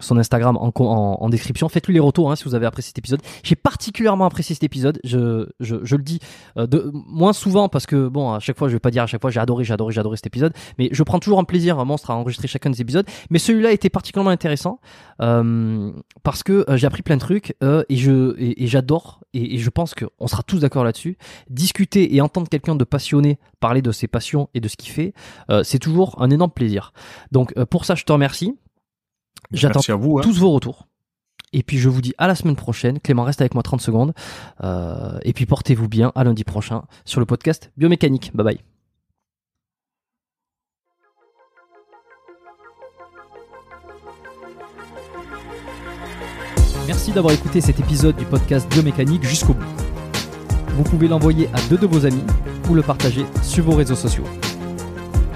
son 0.00 0.18
Instagram 0.18 0.56
en, 0.56 1.28
description. 1.28 1.68
Faites-lui 1.68 1.94
les 1.94 2.00
retours 2.00 2.30
hein, 2.30 2.36
si 2.36 2.44
vous 2.44 2.54
avez 2.54 2.66
apprécié 2.66 2.88
cet 2.88 2.98
épisode. 2.98 3.20
J'ai 3.42 3.56
particulièrement 3.56 4.24
apprécié 4.24 4.54
cet 4.54 4.64
épisode. 4.64 5.00
Je, 5.04 5.48
je, 5.60 5.76
je 5.82 5.96
le 5.96 6.02
dis 6.02 6.20
euh, 6.56 6.66
moins 6.92 7.32
souvent 7.32 7.68
parce 7.68 7.86
que 7.86 8.08
bon, 8.08 8.32
à 8.32 8.40
chaque 8.40 8.58
fois, 8.58 8.68
je 8.68 8.74
vais 8.74 8.80
pas 8.80 8.90
dire 8.90 9.02
à 9.02 9.06
chaque 9.06 9.20
fois 9.20 9.30
j'ai 9.30 9.40
adoré, 9.40 9.64
j'ai 9.64 9.72
adoré, 9.72 9.92
j'ai 9.92 10.00
adoré 10.00 10.16
cet 10.16 10.26
épisode, 10.26 10.52
mais 10.78 10.88
je 10.92 11.02
prends 11.02 11.18
toujours 11.18 11.38
un 11.38 11.44
plaisir, 11.44 11.78
un 11.78 11.84
monstre 11.84 12.10
à 12.10 12.16
enregistrer 12.16 12.48
chacun 12.48 12.70
des 12.70 12.80
épisodes. 12.80 13.06
Mais 13.30 13.38
celui-là 13.38 13.72
était 13.72 13.90
particulièrement 13.90 14.30
intéressant 14.30 14.80
euh, 15.20 15.92
parce 16.22 16.42
que 16.42 16.64
euh, 16.68 16.76
j'ai 16.76 16.86
appris 16.86 17.02
plein 17.02 17.16
de 17.16 17.20
trucs 17.20 17.56
et 17.88 18.02
et, 18.02 18.66
j'adore 18.66 19.20
et, 19.32 19.54
et 19.54 19.58
je 19.58 19.70
pense 19.70 19.94
qu'on 19.94 20.26
sera 20.26 20.42
tous 20.42 20.60
d'accord 20.60 20.84
là-dessus. 20.84 21.16
Discuter 21.48 22.14
et 22.14 22.20
entendre 22.20 22.48
quelqu'un 22.48 22.74
de 22.74 22.84
passionné 22.84 23.38
parler 23.60 23.80
de 23.80 23.92
ses 23.92 24.08
passions 24.08 24.48
et 24.54 24.60
de 24.60 24.68
ce 24.68 24.76
qu'il 24.76 24.90
fait, 24.90 25.14
c'est 25.62 25.78
toujours 25.78 26.20
un 26.20 26.30
énorme 26.30 26.50
plaisir. 26.50 26.92
Donc 27.30 27.54
pour 27.64 27.84
ça, 27.84 27.94
je 27.94 28.04
te 28.04 28.12
remercie. 28.12 28.56
J'attends. 29.52 29.80
Hein. 29.88 30.20
tous 30.22 30.38
vos 30.38 30.50
retours. 30.50 30.86
Et 31.52 31.62
puis 31.62 31.78
je 31.78 31.88
vous 31.88 32.00
dis 32.00 32.14
à 32.18 32.26
la 32.26 32.34
semaine 32.34 32.56
prochaine. 32.56 32.98
Clément 33.00 33.24
reste 33.24 33.40
avec 33.40 33.54
moi 33.54 33.62
30 33.62 33.80
secondes. 33.80 34.14
Euh, 34.64 35.18
et 35.22 35.32
puis 35.32 35.46
portez-vous 35.46 35.88
bien 35.88 36.12
à 36.14 36.24
lundi 36.24 36.44
prochain 36.44 36.84
sur 37.04 37.20
le 37.20 37.26
podcast 37.26 37.70
Biomécanique. 37.76 38.30
Bye 38.34 38.44
bye. 38.44 38.58
Merci 46.86 47.12
d'avoir 47.12 47.32
écouté 47.32 47.60
cet 47.60 47.78
épisode 47.80 48.16
du 48.16 48.24
podcast 48.24 48.68
Biomécanique 48.70 49.24
jusqu'au 49.24 49.54
bout. 49.54 49.64
Vous 50.74 50.84
pouvez 50.84 51.06
l'envoyer 51.06 51.48
à 51.52 51.60
deux 51.68 51.78
de 51.78 51.86
vos 51.86 52.06
amis 52.06 52.24
ou 52.68 52.74
le 52.74 52.82
partager 52.82 53.24
sur 53.42 53.64
vos 53.64 53.76
réseaux 53.76 53.94
sociaux. 53.94 54.24